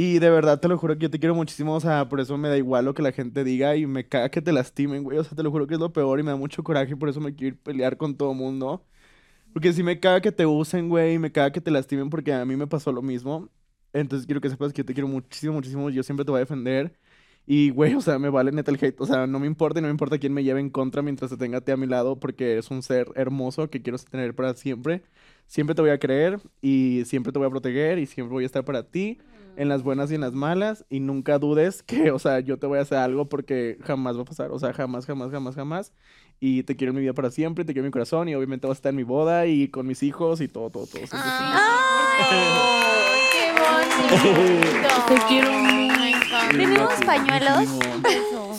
Y 0.00 0.20
de 0.20 0.30
verdad 0.30 0.60
te 0.60 0.68
lo 0.68 0.78
juro 0.78 0.94
que 0.96 1.02
yo 1.02 1.10
te 1.10 1.18
quiero 1.18 1.34
muchísimo, 1.34 1.74
o 1.74 1.80
sea, 1.80 2.08
por 2.08 2.20
eso 2.20 2.38
me 2.38 2.48
da 2.48 2.56
igual 2.56 2.84
lo 2.84 2.94
que 2.94 3.02
la 3.02 3.10
gente 3.10 3.42
diga 3.42 3.74
y 3.74 3.84
me 3.84 4.06
caga 4.06 4.28
que 4.30 4.40
te 4.40 4.52
lastimen, 4.52 5.02
güey, 5.02 5.18
o 5.18 5.24
sea, 5.24 5.36
te 5.36 5.42
lo 5.42 5.50
juro 5.50 5.66
que 5.66 5.74
es 5.74 5.80
lo 5.80 5.92
peor 5.92 6.20
y 6.20 6.22
me 6.22 6.30
da 6.30 6.36
mucho 6.36 6.62
coraje 6.62 6.92
y 6.92 6.94
por 6.94 7.08
eso 7.08 7.20
me 7.20 7.34
quiero 7.34 7.56
ir 7.56 7.60
a 7.60 7.64
pelear 7.64 7.96
con 7.96 8.16
todo 8.16 8.32
mundo. 8.32 8.86
Porque 9.52 9.72
si 9.72 9.82
me 9.82 10.00
caga 10.00 10.20
que 10.20 10.32
te 10.32 10.46
usen, 10.46 10.88
güey, 10.88 11.14
y 11.14 11.18
me 11.18 11.32
caga 11.32 11.52
que 11.52 11.60
te 11.60 11.70
lastimen 11.72 12.10
porque 12.10 12.32
a 12.32 12.44
mí 12.44 12.56
me 12.56 12.66
pasó 12.68 12.92
lo 12.92 13.02
mismo. 13.02 13.50
Entonces 13.92 14.26
quiero 14.26 14.40
que 14.40 14.50
sepas 14.50 14.72
que 14.72 14.82
yo 14.82 14.86
te 14.86 14.94
quiero 14.94 15.08
muchísimo, 15.08 15.54
muchísimo, 15.54 15.90
yo 15.90 16.02
siempre 16.04 16.24
te 16.24 16.30
voy 16.32 16.38
a 16.38 16.40
defender. 16.42 16.96
Y, 17.46 17.70
güey, 17.70 17.94
o 17.94 18.00
sea, 18.02 18.18
me 18.18 18.30
vale 18.30 18.52
neta 18.52 18.70
el 18.70 18.78
hate, 18.84 19.00
o 19.00 19.06
sea, 19.06 19.26
no 19.26 19.40
me 19.40 19.46
importa 19.48 19.80
y 19.80 19.82
no 19.82 19.88
me 19.88 19.92
importa 19.92 20.18
quién 20.18 20.34
me 20.34 20.44
lleve 20.44 20.60
en 20.60 20.70
contra 20.70 21.02
mientras 21.02 21.30
te 21.30 21.36
tenga 21.38 21.62
a 21.66 21.76
mi 21.76 21.86
lado 21.86 22.20
porque 22.20 22.52
eres 22.52 22.70
un 22.70 22.82
ser 22.82 23.08
hermoso 23.16 23.70
que 23.70 23.82
quiero 23.82 23.98
tener 23.98 24.34
para 24.34 24.54
siempre. 24.54 25.02
Siempre 25.46 25.74
te 25.74 25.82
voy 25.82 25.90
a 25.90 25.98
creer 25.98 26.40
y 26.62 27.04
siempre 27.06 27.32
te 27.32 27.38
voy 27.38 27.48
a 27.48 27.50
proteger 27.50 27.98
y 27.98 28.06
siempre 28.06 28.32
voy 28.32 28.44
a 28.44 28.46
estar 28.46 28.64
para 28.64 28.84
ti 28.84 29.18
en 29.58 29.68
las 29.68 29.82
buenas 29.82 30.10
y 30.12 30.14
en 30.14 30.20
las 30.20 30.32
malas 30.32 30.84
y 30.88 31.00
nunca 31.00 31.38
dudes 31.38 31.82
que, 31.82 32.10
o 32.12 32.18
sea, 32.18 32.40
yo 32.40 32.58
te 32.58 32.66
voy 32.66 32.78
a 32.78 32.82
hacer 32.82 32.98
algo 32.98 33.28
porque 33.28 33.76
jamás 33.84 34.16
va 34.16 34.22
a 34.22 34.24
pasar, 34.24 34.50
o 34.52 34.58
sea, 34.58 34.72
jamás, 34.72 35.04
jamás, 35.04 35.30
jamás, 35.30 35.54
jamás. 35.54 35.92
Y 36.40 36.62
te 36.62 36.76
quiero 36.76 36.92
en 36.92 36.96
mi 36.96 37.02
vida 37.02 37.14
para 37.14 37.32
siempre, 37.32 37.64
te 37.64 37.72
quiero 37.72 37.84
en 37.84 37.88
mi 37.88 37.92
corazón 37.92 38.28
y 38.28 38.34
obviamente 38.36 38.68
vas 38.68 38.76
a 38.76 38.78
estar 38.78 38.90
en 38.90 38.96
mi 38.96 39.02
boda 39.02 39.46
y 39.46 39.68
con 39.68 39.88
mis 39.88 40.04
hijos 40.04 40.40
y 40.40 40.46
todo, 40.46 40.70
todo, 40.70 40.86
todo. 40.86 41.02
Ay, 41.10 42.22
qué 43.32 43.52
bonito. 44.14 45.06
Te 45.08 45.26
quiero 45.26 45.48
sí. 45.48 45.88
¿Tenemos 46.56 46.94
pañuelos? 47.04 47.78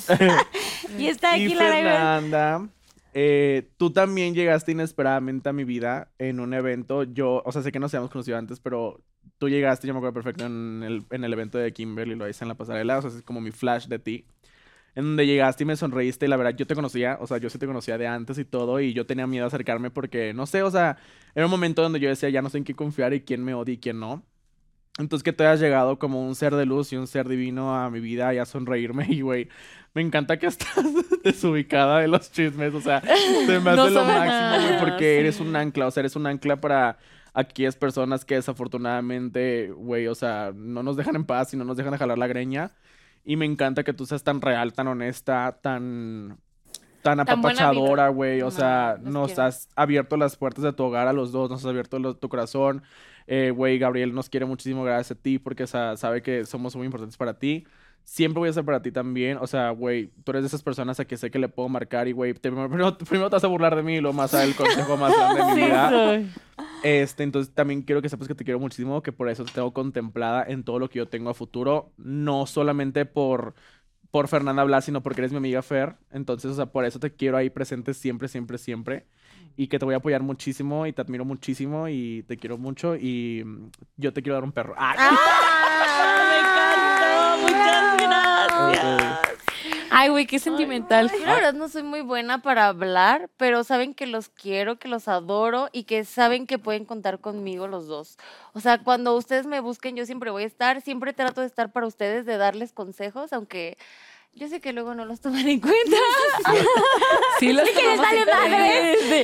Y 0.98 1.08
está 1.08 1.38
Y 1.38 1.46
aquí 1.46 1.54
la 1.54 1.70
regla. 1.70 1.92
Fernanda, 1.92 2.70
eh, 3.14 3.70
tú 3.78 3.92
también 3.92 4.34
llegaste 4.34 4.72
inesperadamente 4.74 5.48
a 5.48 5.54
mi 5.54 5.64
vida 5.64 6.12
en 6.18 6.40
un 6.40 6.54
evento. 6.54 7.04
Yo, 7.04 7.42
o 7.46 7.52
sea, 7.52 7.62
sé 7.62 7.72
que 7.72 7.80
nos 7.80 7.94
habíamos 7.94 8.12
conocido 8.12 8.38
antes, 8.38 8.60
pero 8.60 9.00
tú 9.40 9.50
llegaste, 9.50 9.88
yo 9.88 9.94
me 9.94 10.00
acuerdo 10.00 10.14
perfecto, 10.14 10.46
en 10.46 10.84
el, 10.84 11.06
en 11.10 11.24
el 11.24 11.34
evento 11.34 11.58
de 11.58 11.74
Kimberly, 11.74 12.16
lo 12.16 12.30
hice 12.30 12.44
en 12.44 12.50
la 12.50 12.56
pasarela, 12.56 13.00
o 13.00 13.02
sea, 13.02 13.10
es 13.10 13.24
como 13.24 13.42
mi 13.42 13.52
flash 13.52 13.88
de 13.88 13.98
ti. 13.98 14.26
En 14.96 15.06
donde 15.06 15.26
llegaste 15.26 15.64
y 15.64 15.66
me 15.66 15.76
sonreíste, 15.76 16.26
y 16.26 16.30
la 16.30 16.36
verdad, 16.38 16.56
yo 16.56 16.68
te 16.68 16.76
conocía, 16.76 17.18
o 17.22 17.28
sea, 17.28 17.38
yo 17.38 17.50
sí 17.50 17.58
te 17.58 17.66
conocía 17.66 17.98
de 17.98 18.08
antes 18.08 18.38
y 18.38 18.46
todo, 18.46 18.80
y 18.82 18.94
yo 18.94 19.06
tenía 19.06 19.28
miedo 19.28 19.46
de 19.46 19.48
acercarme 19.48 19.92
porque, 19.92 20.34
no 20.34 20.46
sé, 20.46 20.62
o 20.62 20.72
sea, 20.72 20.98
era 21.34 21.46
un 21.46 21.52
momento 21.52 21.82
donde 21.82 22.00
yo 22.00 22.10
decía, 22.10 22.30
ya 22.30 22.42
no 22.42 22.50
sé 22.50 22.58
en 22.58 22.66
qué 22.66 22.76
confiar 22.76 23.14
y 23.14 23.22
quién 23.22 23.44
me 23.44 23.54
odia 23.54 23.74
y 23.74 23.78
quién 23.78 24.00
no. 24.00 24.26
Entonces 24.98 25.24
que 25.24 25.32
tú 25.32 25.44
hayas 25.44 25.62
llegado 25.62 25.98
como 25.98 26.28
un 26.28 26.36
ser 26.36 26.54
de 26.56 26.66
luz 26.66 26.92
y 26.92 26.98
un 26.98 27.08
ser 27.08 27.30
divino 27.30 27.74
a 27.74 27.90
mi 27.90 28.02
vida 28.02 28.34
y 28.34 28.38
a 28.38 28.46
sonreírme 28.46 29.06
y, 29.10 29.22
güey, 29.22 29.48
me 29.94 30.02
encanta 30.02 30.38
que 30.38 30.48
estás 30.48 30.84
desubicada 31.24 32.00
de 32.00 32.10
los 32.10 32.30
chismes, 32.32 32.74
o 32.74 32.82
sea, 32.82 33.02
se 33.02 33.60
me 33.60 33.70
hace 33.70 33.78
No 33.78 33.90
lo 33.90 34.04
máximo, 34.04 34.68
güey, 34.68 34.80
porque 34.80 35.14
sí. 35.14 35.20
eres 35.20 35.40
un 35.40 35.56
ancla, 35.56 35.88
o 35.88 35.92
sea, 35.92 36.02
eres 36.02 36.18
un 36.18 36.28
ancla 36.28 36.60
para 36.60 36.98
aquellas 37.40 37.76
personas 37.76 38.26
que 38.26 38.36
desafortunadamente, 38.36 39.72
güey, 39.72 40.08
o 40.08 40.16
sea, 40.16 40.52
no 40.56 40.84
nos 40.84 40.98
dejan 40.98 41.16
en 41.16 41.26
paz 41.26 41.54
y 41.54 41.58
no 41.58 41.64
nos 41.66 41.78
dejan 41.78 41.92
de 41.92 41.98
jalar 41.98 42.18
la 42.18 42.28
greña. 42.28 42.72
Y 43.26 43.36
me 43.36 43.46
encanta 43.46 43.84
que 43.84 43.94
tú 43.94 44.06
seas 44.06 44.24
tan 44.24 44.42
real, 44.42 44.74
tan 44.74 44.88
honesta, 44.88 45.60
tan 45.62 46.38
tan 47.02 47.20
apapachadora, 47.22 48.10
güey. 48.10 48.42
O 48.42 48.46
No, 48.46 48.52
sea, 48.52 48.98
nos 49.02 49.28
quiero. 49.28 49.44
has 49.44 49.70
abierto 49.76 50.18
las 50.18 50.36
puertas 50.36 50.64
de 50.64 50.74
tu 50.74 50.84
hogar 50.84 51.08
a 51.08 51.14
los 51.14 51.32
dos, 51.32 51.50
nos 51.50 51.62
has 51.62 51.66
abierto 51.70 51.98
lo- 52.00 52.16
tu 52.18 52.28
corazón. 52.28 52.84
Eh, 53.28 53.52
Güey, 53.56 53.78
Gabriel 53.80 54.14
nos 54.14 54.28
quiere 54.28 54.46
muchísimo 54.46 54.84
gracias 54.84 55.18
a 55.18 55.22
ti 55.22 55.38
porque 55.40 55.66
sa- 55.68 55.96
sabe 55.98 56.22
que 56.22 56.46
somos 56.46 56.76
muy 56.76 56.86
importantes 56.86 57.16
para 57.16 57.38
ti. 57.40 57.66
Siempre 58.04 58.40
voy 58.40 58.50
a 58.50 58.54
ser 58.54 58.66
para 58.66 58.82
ti 58.82 58.92
también. 58.92 59.38
O 59.40 59.48
sea, 59.48 59.70
güey, 59.72 60.10
tú 60.24 60.32
eres 60.32 60.44
de 60.44 60.48
esas 60.48 60.64
personas 60.64 61.00
a 61.00 61.06
que 61.06 61.18
sé 61.18 61.30
que 61.30 61.40
le 61.40 61.48
puedo 61.48 61.70
marcar 61.70 62.08
y, 62.08 62.12
güey, 62.12 62.34
primero, 62.40 62.98
primero 62.98 63.30
te 63.30 63.36
vas 63.36 63.44
a 63.44 63.48
burlar 63.48 63.76
de 63.76 63.84
mí 63.84 63.96
y 63.96 64.02
luego 64.02 64.16
más 64.16 64.34
a 64.34 64.44
el 64.44 64.56
consejo 64.56 64.98
más 64.98 65.14
grande 65.16 65.44
de 65.44 65.54
mi 65.54 65.62
vida. 65.62 66.22
Este, 66.84 67.24
entonces 67.24 67.54
también 67.54 67.82
quiero 67.82 68.02
que 68.02 68.10
sepas 68.10 68.28
que 68.28 68.36
te 68.36 68.44
quiero 68.44 68.60
muchísimo, 68.60 69.04
que 69.04 69.12
por 69.12 69.30
eso 69.30 69.44
te 69.44 69.52
tengo 69.52 69.74
contemplada 69.74 70.44
en 70.48 70.64
todo 70.64 70.80
lo 70.80 70.90
que 70.90 71.00
yo 71.00 71.08
tengo 71.08 71.30
a 71.30 71.34
futuro, 71.34 71.92
no 71.98 72.46
solamente 72.46 73.06
por, 73.06 73.54
por 74.12 74.28
Fernanda 74.28 74.64
Blas, 74.64 74.86
sino 74.86 75.04
porque 75.04 75.22
eres 75.22 75.32
mi 75.32 75.38
amiga 75.38 75.62
Fer. 75.62 75.96
Entonces, 76.12 76.52
o 76.52 76.56
sea, 76.56 76.68
por 76.68 76.86
eso 76.86 77.00
te 77.00 77.14
quiero 77.14 77.38
ahí 77.38 77.50
presente 77.50 77.94
siempre, 77.94 78.28
siempre, 78.28 78.58
siempre. 78.58 79.06
Y 79.56 79.68
que 79.68 79.78
te 79.78 79.86
voy 79.86 79.94
a 79.94 79.98
apoyar 79.98 80.24
muchísimo 80.24 80.86
y 80.86 80.94
te 80.94 81.02
admiro 81.02 81.26
muchísimo 81.26 81.90
y 81.90 82.24
te 82.28 82.38
quiero 82.38 82.58
mucho 82.58 82.96
y 82.96 83.44
mm, 83.46 83.72
yo 83.98 84.14
te 84.14 84.22
quiero 84.22 84.36
dar 84.36 84.44
un 84.44 84.52
perro. 84.52 84.74
¡Ah! 84.78 86.16
Gracias. 88.68 89.20
Ay, 89.92 90.10
güey, 90.10 90.28
qué 90.28 90.38
sentimental. 90.40 91.12
Yo 91.12 91.26
la 91.26 91.34
verdad 91.34 91.54
no 91.54 91.68
soy 91.68 91.82
muy 91.84 92.02
buena 92.02 92.42
para 92.44 92.68
hablar, 92.68 93.30
pero 93.38 93.64
saben 93.64 93.94
que 93.96 94.06
los 94.06 94.30
quiero, 94.30 94.78
que 94.78 94.88
los 94.88 95.08
adoro 95.08 95.68
y 95.72 95.84
que 95.84 96.06
saben 96.06 96.46
que 96.46 96.60
pueden 96.60 96.86
contar 96.86 97.20
conmigo 97.20 97.68
los 97.68 97.88
dos. 97.88 98.18
O 98.54 98.60
sea, 98.60 98.78
cuando 98.84 99.16
ustedes 99.16 99.48
me 99.48 99.60
busquen, 99.62 99.96
yo 99.96 100.06
siempre 100.06 100.30
voy 100.30 100.44
a 100.44 100.48
estar, 100.48 100.82
siempre 100.82 101.12
trato 101.14 101.42
de 101.42 101.48
estar 101.48 101.72
para 101.72 101.88
ustedes, 101.88 102.26
de 102.28 102.38
darles 102.38 102.72
consejos, 102.72 103.34
aunque 103.34 103.78
yo 104.34 104.48
sé 104.48 104.62
que 104.62 104.74
luego 104.74 104.94
no 104.94 105.06
los 105.06 105.22
toman 105.22 105.48
en 105.48 105.60
cuenta. 105.60 105.98
Sí, 107.40 107.52
los 107.52 107.68
que 107.70 107.82
les 107.82 107.98
vale 108.00 108.20
en 108.20 108.26
cuenta. 108.26 108.50
madre. 108.50 109.22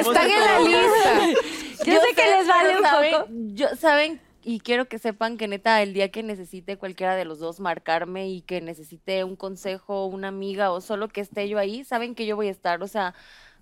Están 0.00 0.30
en 0.30 0.40
la 0.40 0.60
lista. 0.60 1.40
Yo 1.84 2.00
sé 2.00 2.14
que 2.14 2.30
les 2.30 2.46
vale 2.46 2.76
un 2.76 2.84
saben- 2.84 3.12
poco. 3.12 3.26
Yo, 3.54 3.68
saben, 3.80 4.20
y 4.44 4.60
quiero 4.60 4.88
que 4.88 4.98
sepan 4.98 5.36
que 5.36 5.48
neta, 5.48 5.82
el 5.82 5.92
día 5.94 6.10
que 6.10 6.22
necesite 6.22 6.76
cualquiera 6.76 7.14
de 7.16 7.24
los 7.24 7.38
dos 7.38 7.60
marcarme 7.60 8.28
y 8.28 8.42
que 8.42 8.60
necesite 8.60 9.24
un 9.24 9.36
consejo, 9.36 10.06
una 10.06 10.28
amiga 10.28 10.72
o 10.72 10.80
solo 10.80 11.08
que 11.08 11.20
esté 11.20 11.48
yo 11.48 11.58
ahí, 11.58 11.84
saben 11.84 12.14
que 12.14 12.26
yo 12.26 12.36
voy 12.36 12.48
a 12.48 12.50
estar. 12.50 12.82
O 12.82 12.88
sea, 12.88 13.14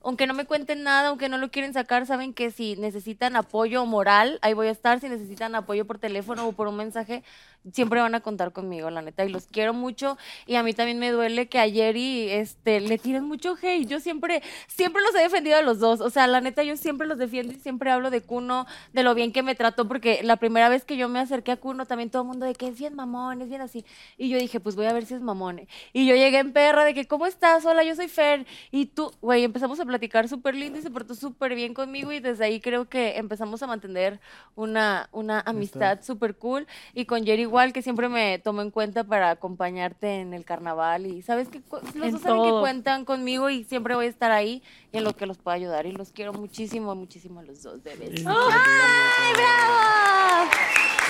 aunque 0.03 0.27
no 0.27 0.35
me 0.35 0.47
cuenten 0.47 0.83
nada, 0.83 1.09
aunque 1.11 1.29
no 1.29 1.37
lo 1.39 1.51
quieren 1.51 1.75
sacar, 1.75 2.07
saben 2.07 2.33
que 2.33 2.51
si 2.51 2.77
necesitan 2.77 3.37
apoyo 3.37 3.85
moral, 3.85 4.39
ahí 4.43 4.55
voy 4.55 4.69
a 4.69 4.71
estar. 4.71 5.01
Si 5.01 5.09
necesitan 5.09 5.55
apoyo 5.55 5.87
por 5.87 5.99
teléfono 5.99 6.49
o 6.49 6.53
por 6.53 6.69
un 6.69 6.77
mensaje, 6.77 7.23
siempre 7.73 8.01
van 8.01 8.15
a 8.15 8.21
contar 8.21 8.53
conmigo, 8.53 8.91
la 8.91 9.03
neta. 9.03 9.25
Y 9.25 9.29
los 9.29 9.47
quiero 9.47 9.75
mucho. 9.75 10.17
Y 10.47 10.57
a 10.57 10.63
mí 10.63 10.73
también 10.73 10.99
me 10.99 11.11
duele 11.11 11.49
que 11.49 11.59
ayer 11.59 11.97
y 11.97 12.29
este, 12.31 12.81
le 12.81 12.99
tiren 12.99 13.25
mucho 13.25 13.57
hate. 13.61 13.87
Yo 13.87 14.01
siempre, 14.01 14.43
siempre 14.67 15.03
los 15.03 15.15
he 15.15 15.23
defendido 15.23 15.57
a 15.57 15.63
los 15.63 15.79
dos. 15.79 16.01
O 16.01 16.11
sea, 16.11 16.27
la 16.27 16.41
neta, 16.41 16.63
yo 16.63 16.77
siempre 16.77 17.07
los 17.07 17.19
defiendo 17.19 17.53
y 17.53 17.57
siempre 17.57 17.91
hablo 17.91 18.11
de 18.11 18.23
Kuno, 18.23 18.67
de 18.93 19.03
lo 19.03 19.15
bien 19.15 19.33
que 19.33 19.43
me 19.43 19.55
trató, 19.55 19.87
porque 19.87 20.21
la 20.23 20.37
primera 20.37 20.69
vez 20.69 20.85
que 20.85 20.97
yo 20.97 21.09
me 21.09 21.19
acerqué 21.19 21.53
a 21.53 21.57
Kuno, 21.57 21.87
también 21.87 22.11
todo 22.11 22.23
el 22.23 22.29
mundo 22.29 22.47
de 22.47 22.55
que 22.55 22.69
es 22.69 22.79
bien 22.79 22.95
mamón, 22.95 23.43
es 23.43 23.49
bien 23.49 23.61
así. 23.61 23.85
Y 24.17 24.29
yo 24.29 24.39
dije, 24.39 24.61
pues 24.61 24.77
voy 24.77 24.87
a 24.87 24.93
ver 24.93 25.05
si 25.05 25.15
es 25.15 25.21
mamón. 25.21 25.67
Y 25.93 26.07
yo 26.07 26.15
llegué 26.15 26.39
en 26.39 26.53
perra 26.53 26.85
de 26.85 26.95
que, 26.95 27.07
¿cómo 27.07 27.27
estás? 27.27 27.65
Hola, 27.67 27.85
yo 27.85 27.95
soy 27.95 28.09
Fer. 28.09 28.47
Y 28.71 28.87
tú, 28.87 29.13
güey, 29.21 29.45
empezamos 29.45 29.81
a 29.81 29.85
platicar 29.85 30.29
súper 30.29 30.55
lindo 30.55 30.79
y 30.79 30.83
se 30.83 30.91
portó 30.91 31.15
súper 31.15 31.55
bien 31.55 31.75
conmigo. 31.75 32.13
Y 32.13 32.21
desde 32.21 32.45
ahí 32.45 32.61
creo 32.61 32.89
que 32.89 33.19
empezamos 33.19 33.63
a 33.63 33.67
mantener 33.67 34.21
una, 34.55 35.09
una 35.13 35.41
amistad 35.41 36.01
súper 36.03 36.37
cool. 36.37 36.67
Y 36.95 37.05
con 37.05 37.25
Jerry 37.25 37.50
igual, 37.51 37.73
que 37.73 37.83
siempre 37.83 38.09
me 38.09 38.39
tomó 38.39 38.63
en 38.63 38.71
cuenta 38.71 39.03
para 39.03 39.31
acompañarte 39.31 40.21
en 40.21 40.33
el 40.35 40.45
carnaval. 40.45 41.07
Y 41.07 41.23
sabes 41.23 41.49
que 41.49 41.61
los 41.95 42.07
En 42.07 42.13
dos 42.13 42.23
saben 42.23 42.43
que 42.45 42.51
cuentan 42.61 43.05
conmigo 43.05 43.51
y 43.51 43.65
siempre 43.65 43.97
voy 43.97 44.07
a 44.07 44.09
estar 44.09 44.31
ahí 44.31 44.63
y 44.93 44.99
en 44.99 45.05
lo 45.05 45.15
que 45.17 45.27
los 45.27 45.39
pueda 45.39 45.57
ayudar. 45.57 45.85
Y 45.87 45.93
los 45.93 46.13
quiero 46.13 46.33
muchísimo, 46.33 46.95
muchísimo 46.95 47.41
a 47.41 47.43
los 47.43 47.63
dos, 47.63 47.83
bebés. 47.83 48.25
¡Ay, 48.25 49.33
bravo! 49.35 50.51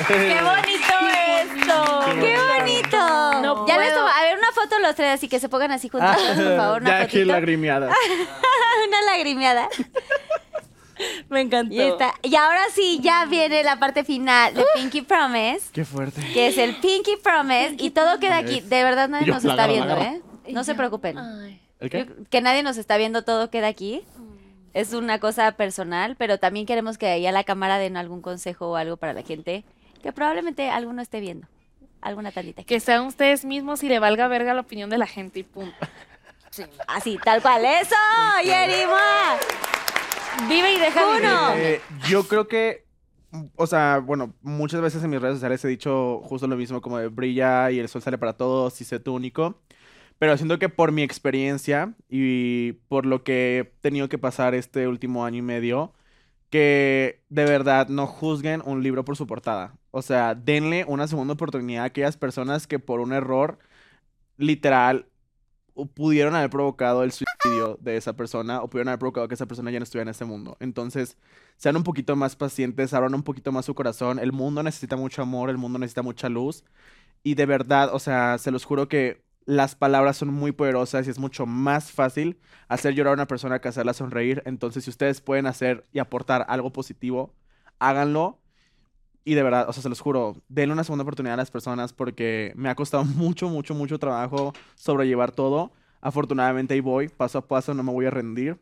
¡Qué 0.09 0.41
bonito 0.43 0.95
esto! 1.43 2.01
¡Qué 2.21 2.39
bonito! 2.59 3.43
No 3.43 3.67
ya 3.69 3.77
les 3.79 3.93
tomo- 3.95 4.09
a 4.09 4.23
ver, 4.23 4.39
una 4.39 4.51
foto 4.53 4.79
los 4.79 4.95
tres, 4.95 5.13
así 5.13 5.29
que 5.29 5.39
se 5.39 5.49
pongan 5.51 5.73
así 5.73 5.89
juntos, 5.91 6.17
por 6.17 6.57
favor, 6.57 6.81
una 6.81 6.91
ya 6.91 7.01
aquí 7.05 7.23
lagrimeada. 7.25 7.89
una 8.89 9.03
lagrimeada. 9.03 9.69
Me 11.29 11.41
encantó. 11.41 11.75
Y, 11.75 11.81
está. 11.81 12.15
y 12.23 12.35
ahora 12.37 12.61
sí, 12.75 13.01
ya 13.03 13.25
viene 13.27 13.63
la 13.63 13.79
parte 13.79 14.05
final 14.05 14.55
de 14.55 14.65
Pinky 14.75 15.03
Promise, 15.03 15.71
Qué 15.73 15.85
fuerte. 15.85 16.21
que 16.33 16.49
es 16.49 16.59
el 16.59 16.77
Pinky 16.77 17.17
Promise, 17.23 17.77
y 17.79 17.91
todo 17.91 18.19
queda 18.21 18.39
aquí. 18.39 18.61
De 18.61 18.83
verdad, 18.85 19.09
nadie 19.09 19.27
Yo, 19.27 19.35
nos 19.35 19.45
está 19.45 19.67
viendo. 19.67 19.97
¿eh? 19.97 20.21
No 20.51 20.65
se 20.65 20.75
preocupen. 20.75 21.19
Ay. 21.19 21.61
¿El 21.81 21.91
qué? 21.91 22.07
Yo- 22.07 22.25
que 22.29 22.41
nadie 22.41 22.63
nos 22.63 22.77
está 22.77 22.97
viendo, 22.97 23.23
todo 23.25 23.51
queda 23.51 23.69
aquí. 23.69 24.03
Es 24.73 24.93
una 24.93 25.19
cosa 25.19 25.51
personal, 25.53 26.15
pero 26.17 26.39
también 26.39 26.65
queremos 26.65 26.97
que 26.97 27.07
ahí 27.09 27.27
a 27.27 27.33
la 27.33 27.43
cámara 27.43 27.79
den 27.79 27.97
algún 27.97 28.23
consejo 28.23 28.71
o 28.71 28.77
algo 28.77 28.97
para 28.97 29.13
la 29.13 29.23
gente 29.23 29.65
que 30.03 30.13
probablemente 30.13 30.71
alguno 30.71 31.03
esté 31.03 31.19
viendo. 31.21 31.49
Alguna 32.01 32.31
tantita. 32.31 32.63
Que 32.65 32.79
sean 32.81 33.05
ustedes 33.07 33.45
mismos 33.45 33.83
y 33.83 33.89
le 33.89 33.99
valga 33.99 34.29
verga 34.29 34.55
la 34.55 34.61
opinión 34.61 34.89
de 34.89 34.97
la 34.99 35.07
gente 35.07 35.41
y 35.41 35.43
punto. 35.43 35.75
Así, 36.87 37.19
tal 37.25 37.43
cual. 37.43 37.65
¡Eso! 37.65 37.95
¡Yerima! 38.45 39.37
Vive 40.49 40.75
y 40.75 40.79
deja 40.79 41.05
vivir. 41.05 41.29
Uno. 41.29 41.55
Eh, 41.55 41.81
yo 42.09 42.25
creo 42.25 42.49
que, 42.49 42.87
o 43.57 43.67
sea, 43.67 43.99
bueno, 43.99 44.35
muchas 44.43 44.81
veces 44.81 45.03
en 45.03 45.11
mis 45.11 45.21
redes 45.21 45.37
sociales 45.37 45.65
he 45.65 45.69
dicho 45.69 46.21
justo 46.25 46.47
lo 46.47 46.57
mismo, 46.57 46.81
como 46.81 46.99
de 46.99 47.09
brilla 47.09 47.71
y 47.71 47.79
el 47.79 47.89
sol 47.89 48.03
sale 48.03 48.19
para 48.19 48.35
todos 48.35 48.81
y 48.81 48.85
sé 48.85 49.01
tú 49.01 49.15
único. 49.15 49.61
Pero 50.19 50.37
siento 50.37 50.59
que 50.59 50.69
por 50.69 50.93
mi 50.93 51.03
experiencia 51.03 51.95
y 52.09 52.73
por 52.89 53.07
lo 53.07 53.25
que 53.25 53.59
he 53.59 53.65
tenido 53.81 54.09
que 54.09 54.19
pasar 54.19 54.55
este 54.55 54.87
último 54.87 55.25
año 55.25 55.39
y 55.39 55.43
medio, 55.43 55.95
que 56.51 57.23
de 57.31 57.45
verdad 57.45 57.89
no 57.89 58.07
juzguen 58.07 58.63
un 58.65 58.83
libro 58.83 59.05
por 59.05 59.17
su 59.17 59.27
portada. 59.27 59.75
O 59.91 60.03
sea, 60.03 60.35
denle 60.35 60.85
una 60.87 61.07
segunda 61.09 61.35
oportunidad 61.35 61.85
a 61.85 61.87
aquellas 61.87 62.17
personas 62.17 62.67
que 62.67 62.79
por 62.79 63.01
un 63.01 63.13
error 63.13 63.59
literal 64.37 65.07
pudieron 65.95 66.35
haber 66.35 66.51
provocado 66.51 67.03
el 67.03 67.13
suicidio 67.13 67.79
de 67.81 67.97
esa 67.97 68.15
persona 68.15 68.63
o 68.63 68.69
pudieron 68.69 68.89
haber 68.89 68.99
provocado 68.99 69.29
que 69.29 69.35
esa 69.35 69.47
persona 69.47 69.71
ya 69.71 69.79
no 69.79 69.85
estuviera 69.85 70.03
en 70.03 70.09
este 70.11 70.25
mundo. 70.25 70.57
Entonces, 70.61 71.17
sean 71.57 71.77
un 71.77 71.85
poquito 71.85 72.17
más 72.17 72.37
pacientes, 72.37 72.95
abran 72.95 73.15
un 73.15 73.23
poquito 73.23 73.53
más 73.53 73.65
su 73.67 73.75
corazón. 73.75 74.19
El 74.19 74.33
mundo 74.33 74.63
necesita 74.63 74.97
mucho 74.97 75.23
amor, 75.23 75.51
el 75.51 75.59
mundo 75.59 75.79
necesita 75.79 76.03
mucha 76.03 76.29
luz. 76.29 76.65
Y 77.23 77.35
de 77.35 77.47
verdad, 77.47 77.91
o 77.95 77.99
sea, 77.99 78.39
se 78.39 78.51
los 78.51 78.65
juro 78.65 78.89
que 78.89 79.23
las 79.47 79.75
palabras 79.75 80.17
son 80.17 80.33
muy 80.33 80.53
poderosas 80.53 81.07
y 81.07 81.11
es 81.11 81.19
mucho 81.19 81.47
más 81.47 81.91
fácil 81.91 82.39
hacer 82.69 82.95
llorar 82.95 83.13
a 83.13 83.15
una 83.15 83.27
persona 83.27 83.61
que 83.61 83.69
hacerla 83.69 83.95
sonreír. 83.95 84.43
Entonces, 84.47 84.85
si 84.85 84.91
ustedes 84.91 85.21
pueden 85.21 85.47
hacer 85.47 85.87
y 85.93 85.99
aportar 85.99 86.47
algo 86.49 86.73
positivo, 86.73 87.35
háganlo. 87.79 88.41
Y 89.25 89.35
de 89.35 89.43
verdad, 89.43 89.69
o 89.69 89.73
sea, 89.73 89.83
se 89.83 89.89
los 89.89 90.01
juro, 90.01 90.37
denle 90.49 90.73
una 90.73 90.85
segunda 90.85 91.03
oportunidad 91.03 91.35
a 91.35 91.37
las 91.37 91.51
personas 91.51 91.93
porque 91.93 92.53
me 92.57 92.69
ha 92.69 92.75
costado 92.75 93.05
mucho, 93.17 93.49
mucho, 93.49 93.75
mucho 93.75 93.99
trabajo 93.99 94.53
sobrellevar 94.75 95.33
todo. 95.33 95.73
Afortunadamente 96.01 96.75
ahí 96.75 96.81
voy, 96.81 97.09
paso 97.09 97.39
a 97.39 97.47
paso, 97.47 97.75
no 97.75 97.83
me 97.83 97.93
voy 97.93 98.07
a 98.07 98.11
rendir. 98.11 98.59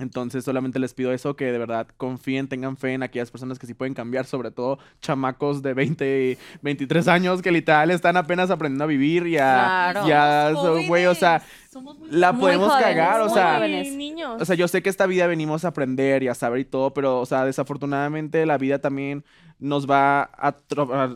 Entonces 0.00 0.44
solamente 0.44 0.78
les 0.78 0.94
pido 0.94 1.12
eso, 1.12 1.36
que 1.36 1.44
de 1.52 1.58
verdad 1.58 1.86
confíen, 1.98 2.48
tengan 2.48 2.76
fe 2.76 2.94
en 2.94 3.02
aquellas 3.02 3.30
personas 3.30 3.58
que 3.58 3.66
sí 3.66 3.74
pueden 3.74 3.94
cambiar, 3.94 4.24
sobre 4.24 4.50
todo 4.50 4.78
chamacos 5.00 5.62
de 5.62 5.74
20, 5.74 6.38
23 6.62 7.06
años 7.08 7.42
que 7.42 7.52
literal 7.52 7.90
están 7.90 8.16
apenas 8.16 8.50
aprendiendo 8.50 8.84
a 8.84 8.86
vivir 8.86 9.26
y 9.26 9.36
a... 9.36 9.90
Claro. 9.92 10.08
y 10.08 10.10
a- 10.12 10.50
so- 10.54 10.78
güey, 10.88 11.06
o 11.06 11.14
sea, 11.14 11.42
Somos 11.70 11.98
muy 11.98 12.10
la 12.10 12.32
podemos 12.32 12.68
jóvenes, 12.72 12.84
cagar, 12.88 13.20
o 13.20 13.28
sea... 13.28 13.56
jóvenes. 13.56 13.92
niños. 13.94 14.40
O 14.40 14.44
sea, 14.44 14.56
yo 14.56 14.66
sé 14.68 14.82
que 14.82 14.88
esta 14.88 15.06
vida 15.06 15.26
venimos 15.26 15.64
a 15.64 15.68
aprender 15.68 16.22
y 16.22 16.28
a 16.28 16.34
saber 16.34 16.60
y 16.60 16.64
todo, 16.64 16.94
pero, 16.94 17.20
o 17.20 17.26
sea, 17.26 17.44
desafortunadamente 17.44 18.46
la 18.46 18.56
vida 18.58 18.78
también 18.80 19.24
nos 19.58 19.88
va 19.88 20.22
a, 20.22 20.56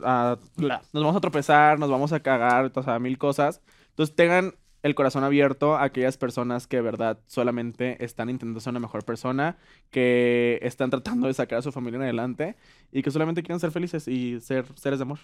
a- 0.04 0.38
nos 0.92 1.02
vamos 1.02 1.16
a 1.16 1.20
tropezar, 1.20 1.78
nos 1.78 1.90
vamos 1.90 2.12
a 2.12 2.20
cagar, 2.20 2.70
o 2.74 2.82
sea, 2.82 2.98
mil 2.98 3.16
cosas. 3.18 3.62
Entonces, 3.90 4.14
tengan 4.14 4.52
el 4.84 4.94
corazón 4.94 5.24
abierto 5.24 5.76
a 5.76 5.82
aquellas 5.82 6.18
personas 6.18 6.66
que 6.66 6.76
de 6.76 6.82
verdad 6.82 7.18
solamente 7.26 8.04
están 8.04 8.28
intentando 8.28 8.60
ser 8.60 8.72
una 8.72 8.80
mejor 8.80 9.02
persona, 9.02 9.56
que 9.90 10.58
están 10.60 10.90
tratando 10.90 11.26
de 11.26 11.32
sacar 11.32 11.60
a 11.60 11.62
su 11.62 11.72
familia 11.72 11.96
en 11.96 12.02
adelante 12.02 12.54
y 12.92 13.02
que 13.02 13.10
solamente 13.10 13.42
quieren 13.42 13.60
ser 13.60 13.70
felices 13.70 14.06
y 14.08 14.40
ser 14.42 14.66
seres 14.76 14.98
de 14.98 15.04
amor. 15.04 15.20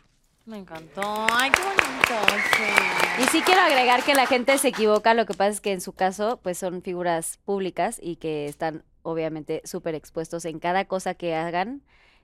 Me 0.47 0.56
encantó. 0.56 1.02
Ay, 1.30 1.50
qué 1.50 1.60
bonito. 1.62 2.39
sí. 2.56 3.22
Y 3.22 3.26
sí 3.26 3.42
quiero 3.42 3.60
agregar 3.60 4.02
que 4.02 4.14
la 4.14 4.26
gente 4.26 4.56
se 4.56 4.68
equivoca, 4.68 5.12
lo 5.12 5.26
que 5.26 5.34
pasa 5.34 5.50
es 5.50 5.60
que 5.60 5.72
en 5.72 5.82
su 5.82 5.92
caso, 5.92 6.40
pues 6.42 6.56
son 6.56 6.80
figuras 6.80 7.36
públicas 7.44 8.00
y 8.02 8.16
que 8.16 8.47
están 8.47 8.82
obviamente 9.02 9.60
súper 9.64 9.94
expuestos 9.94 10.47
en 10.47 10.58
cada 10.58 10.86
cosa 10.86 11.12
que 11.12 11.34
hagan. 11.34 11.82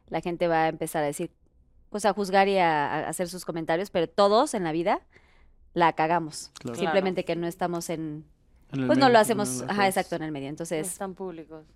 La 0.09 0.23
gente 0.23 0.49
va 0.49 0.63
a 0.65 0.69
empezar 0.69 1.03
a 1.03 1.07
decir, 1.07 1.31
pues 1.91 2.07
a 2.07 2.15
juzgar 2.15 2.49
y 2.49 2.57
a, 2.57 2.95
a 2.95 3.09
hacer 3.11 3.29
sus 3.29 3.45
comentarios, 3.45 3.91
pero 3.91 4.09
todos 4.09 4.55
en 4.55 4.65
la 4.65 4.73
vida 4.73 5.03
la 5.77 5.93
cagamos. 5.93 6.51
Claro. 6.59 6.79
Simplemente 6.79 7.25
que 7.27 7.37
no 7.37 7.47
estamos 7.47 7.91
en, 7.91 8.25
En 8.73 8.81
el 8.81 8.87
pues 8.87 8.99
no 8.99 9.11
lo 9.11 9.19
hacemos, 9.19 9.61
el- 9.61 9.71
ajá, 9.71 9.87
exacto, 9.87 10.17
en 10.17 10.23
el 10.23 10.33
medio. 10.33 10.47
No 10.47 10.51
Entonces, 10.51 10.87
están 10.89 11.15
públicos. 11.15 11.67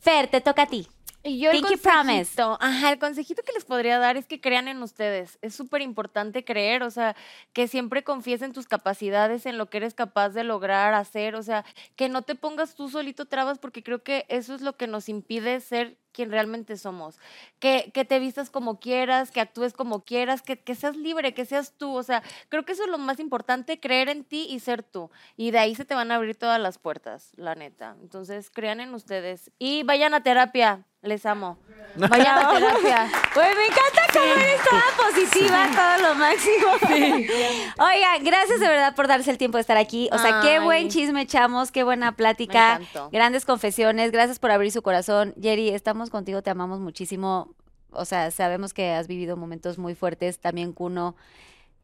Fer, 0.00 0.26
te 0.28 0.40
toca 0.40 0.62
a 0.62 0.66
ti. 0.66 0.88
Y 1.22 1.38
yo 1.40 1.50
el 1.50 1.58
Pinky 1.58 1.76
Promise. 1.76 2.18
consejito, 2.36 2.58
ajá, 2.60 2.92
el 2.92 2.98
consejito 2.98 3.42
que 3.42 3.52
les 3.52 3.64
podría 3.64 3.98
dar 3.98 4.16
es 4.16 4.26
que 4.26 4.40
crean 4.40 4.66
en 4.68 4.80
ustedes. 4.82 5.38
Es 5.42 5.54
súper 5.54 5.82
importante 5.82 6.44
creer, 6.44 6.82
o 6.84 6.90
sea, 6.90 7.16
que 7.52 7.66
siempre 7.68 8.02
confíes 8.04 8.42
en 8.42 8.52
tus 8.52 8.66
capacidades, 8.66 9.44
en 9.46 9.58
lo 9.58 9.66
que 9.66 9.78
eres 9.78 9.94
capaz 9.94 10.30
de 10.30 10.44
lograr, 10.44 10.94
hacer, 10.94 11.34
o 11.34 11.42
sea, 11.42 11.64
que 11.96 12.08
no 12.08 12.22
te 12.22 12.34
pongas 12.36 12.74
tú 12.76 12.88
solito 12.88 13.26
trabas 13.26 13.58
porque 13.58 13.82
creo 13.82 14.02
que 14.04 14.24
eso 14.28 14.54
es 14.54 14.62
lo 14.62 14.76
que 14.76 14.86
nos 14.86 15.08
impide 15.08 15.60
ser 15.60 15.96
quien 16.16 16.30
realmente 16.30 16.78
somos. 16.78 17.18
Que, 17.60 17.90
que 17.92 18.06
te 18.06 18.18
vistas 18.18 18.48
como 18.48 18.80
quieras, 18.80 19.30
que 19.30 19.40
actúes 19.40 19.74
como 19.74 20.02
quieras, 20.02 20.40
que, 20.40 20.58
que 20.58 20.74
seas 20.74 20.96
libre, 20.96 21.34
que 21.34 21.44
seas 21.44 21.74
tú. 21.76 21.94
O 21.94 22.02
sea, 22.02 22.22
creo 22.48 22.64
que 22.64 22.72
eso 22.72 22.84
es 22.84 22.88
lo 22.88 22.96
más 22.96 23.20
importante, 23.20 23.78
creer 23.78 24.08
en 24.08 24.24
ti 24.24 24.46
y 24.48 24.60
ser 24.60 24.82
tú. 24.82 25.10
Y 25.36 25.50
de 25.50 25.58
ahí 25.58 25.74
se 25.74 25.84
te 25.84 25.94
van 25.94 26.10
a 26.10 26.16
abrir 26.16 26.34
todas 26.34 26.58
las 26.58 26.78
puertas, 26.78 27.32
la 27.36 27.54
neta. 27.54 27.96
Entonces, 28.00 28.50
crean 28.50 28.80
en 28.80 28.94
ustedes. 28.94 29.50
Y 29.58 29.82
vayan 29.82 30.14
a 30.14 30.22
terapia. 30.22 30.86
Les 31.02 31.24
amo. 31.24 31.56
Vayan 31.96 32.38
a 32.38 32.52
terapia. 32.52 33.08
Pues 33.32 33.56
me 33.56 33.66
encanta 33.66 34.02
cómo 34.12 34.32
eres 34.34 34.60
toda 34.68 34.82
positiva, 35.08 35.66
todo 35.74 36.08
lo 36.08 36.14
máximo. 36.16 36.66
Oigan, 37.78 38.24
gracias 38.24 38.60
de 38.60 38.68
verdad 38.68 38.94
por 38.94 39.06
darse 39.06 39.30
el 39.30 39.38
tiempo 39.38 39.56
de 39.56 39.60
estar 39.60 39.76
aquí. 39.76 40.08
O 40.12 40.18
sea, 40.18 40.40
qué 40.42 40.58
buen 40.58 40.90
chisme 40.90 41.22
echamos, 41.22 41.70
qué 41.70 41.84
buena 41.84 42.12
plática, 42.12 42.80
grandes 43.12 43.44
confesiones. 43.44 44.10
Gracias 44.10 44.38
por 44.38 44.50
abrir 44.50 44.72
su 44.72 44.82
corazón. 44.82 45.32
Jerry, 45.40 45.70
estamos 45.70 46.05
contigo, 46.10 46.42
te 46.42 46.50
amamos 46.50 46.80
muchísimo. 46.80 47.54
O 47.90 48.04
sea, 48.04 48.30
sabemos 48.30 48.74
que 48.74 48.92
has 48.92 49.06
vivido 49.06 49.36
momentos 49.36 49.78
muy 49.78 49.94
fuertes. 49.94 50.38
También 50.38 50.72
Kuno. 50.72 51.16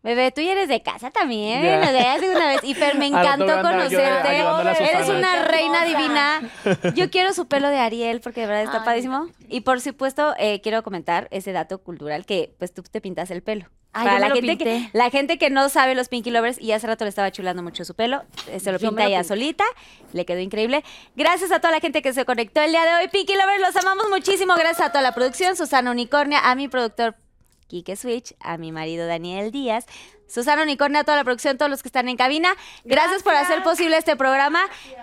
Bebé, 0.02 0.33
tú 0.33 0.41
ya 0.41 0.52
eres 0.52 0.68
de 0.68 0.83
casa 0.83 1.12
también, 1.12 1.78
una 1.78 2.49
vez. 2.49 2.65
Y 2.65 2.75
Fer, 2.75 2.99
me 2.99 3.07
encantó 3.09 3.47
yo 3.47 3.62
conocerte. 3.62 4.36
Eres 4.91 5.09
una 5.09 5.44
reina 5.44 5.84
divina. 5.84 6.51
Yo 6.97 7.09
quiero 7.09 7.33
su 7.33 7.47
pelo 7.47 7.68
de 7.68 7.78
Ariel 7.78 8.20
porque 8.20 8.41
de 8.41 8.47
verdad 8.49 8.65
está 8.65 8.78
Ay, 8.78 8.84
padrísimo. 8.84 9.28
Y 9.49 9.60
por 9.60 9.81
supuesto, 9.81 10.34
eh, 10.39 10.60
quiero 10.60 10.83
comentar 10.83 11.28
ese 11.31 11.52
dato 11.52 11.78
cultural 11.78 12.26
que 12.26 12.52
pues 12.59 12.75
tú 12.75 12.83
te 12.83 13.01
pintas 13.01 13.31
el 13.31 13.42
pelo. 13.42 13.67
Ay, 13.95 14.07
Para 14.07 14.19
la 14.21 14.31
gente, 14.35 14.57
que, 14.57 14.89
la 14.95 15.11
gente 15.11 15.39
que 15.39 15.51
no 15.51 15.69
sabe 15.69 15.95
los 15.95 16.09
Pinky 16.09 16.31
Lovers 16.31 16.59
y 16.59 16.73
hace 16.73 16.87
rato 16.87 17.05
le 17.05 17.11
estaba 17.11 17.31
chulando 17.31 17.62
mucho 17.62 17.85
su 17.85 17.95
pelo, 17.95 18.23
eh, 18.49 18.59
se 18.59 18.73
lo 18.73 18.79
Yo 18.79 18.89
pinta 18.89 19.03
lo 19.03 19.09
ella 19.09 19.19
pinté. 19.19 19.29
solita, 19.29 19.65
le 20.15 20.25
quedó 20.25 20.41
increíble. 20.41 20.83
Gracias 21.15 21.53
a 21.53 21.61
toda 21.61 21.73
la 21.73 21.81
gente 21.81 22.01
que 22.01 22.15
se 22.15 22.25
conectó 22.25 22.62
el 22.62 22.71
día 22.71 22.85
de 22.87 22.95
hoy, 23.03 23.09
Pinky 23.09 23.35
Lovers, 23.35 23.61
los 23.61 23.77
amamos 23.77 24.09
muchísimo. 24.09 24.55
Gracias 24.55 24.81
a 24.81 24.93
toda 24.93 25.03
la 25.03 25.12
producción, 25.12 25.57
Susana 25.57 25.91
Unicornia, 25.91 26.41
a 26.51 26.55
mi 26.55 26.69
productor 26.69 27.17
Kike 27.69 27.97
Switch, 27.97 28.35
a 28.41 28.57
mi 28.57 28.73
marido 28.73 29.07
Daniel 29.07 29.51
Díaz, 29.51 29.85
Susana 30.27 30.62
Unicornia, 30.62 31.01
a 31.01 31.05
toda 31.05 31.19
la 31.19 31.25
producción, 31.25 31.59
todos 31.59 31.71
los 31.71 31.83
que 31.83 31.89
están 31.89 32.09
en 32.09 32.17
cabina. 32.17 32.55
Gracias, 32.85 33.23
por 33.23 33.35
hacer 33.35 33.62
posible 33.62 33.99
este 33.99 34.17
programa. 34.17 34.61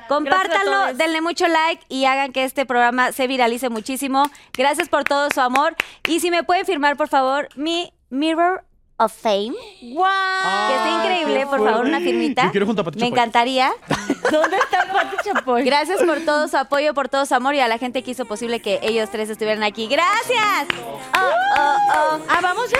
Compártanlo, 0.07 0.71
todos. 0.71 0.97
denle 0.97 1.21
mucho 1.21 1.47
like 1.47 1.83
y 1.89 2.05
hagan 2.05 2.31
que 2.31 2.43
este 2.43 2.65
programa 2.65 3.11
se 3.11 3.27
viralice 3.27 3.69
muchísimo. 3.69 4.23
Gracias 4.53 4.89
por 4.89 5.03
todo 5.03 5.29
su 5.29 5.41
amor. 5.41 5.75
Y 6.07 6.19
si 6.19 6.31
me 6.31 6.43
pueden 6.43 6.65
firmar, 6.65 6.97
por 6.97 7.07
favor, 7.07 7.49
mi 7.55 7.93
Mirror 8.09 8.65
of 8.99 9.13
Fame, 9.13 9.53
¡Guau! 9.81 10.67
que 10.67 10.75
está 10.75 10.89
increíble, 10.89 11.45
por 11.47 11.63
favor, 11.63 11.85
una 11.85 11.99
firmita. 11.99 12.45
Yo 12.45 12.51
quiero 12.51 12.65
junto 12.65 12.81
a 12.81 12.85
Pati 12.85 12.97
Me 12.99 13.05
Chapoy. 13.05 13.17
encantaría. 13.19 13.71
¿Dónde 14.31 14.57
está 14.57 14.91
Pati 14.91 15.15
Chapoy? 15.23 15.63
Gracias 15.63 16.03
por 16.03 16.19
todo 16.25 16.47
su 16.47 16.57
apoyo, 16.57 16.93
por 16.93 17.09
todo 17.09 17.25
su 17.25 17.33
amor 17.33 17.55
y 17.55 17.59
a 17.61 17.67
la 17.67 17.77
gente 17.77 18.03
que 18.03 18.11
hizo 18.11 18.25
posible 18.25 18.61
que 18.61 18.79
ellos 18.83 19.09
tres 19.11 19.29
estuvieran 19.29 19.63
aquí. 19.63 19.87
¡Gracias! 19.87 20.67
Oh, 21.15 21.29
oh, 21.57 21.75
oh. 21.95 22.19
Ah, 22.29 22.39
vamos 22.41 22.69
ya. 22.69 22.79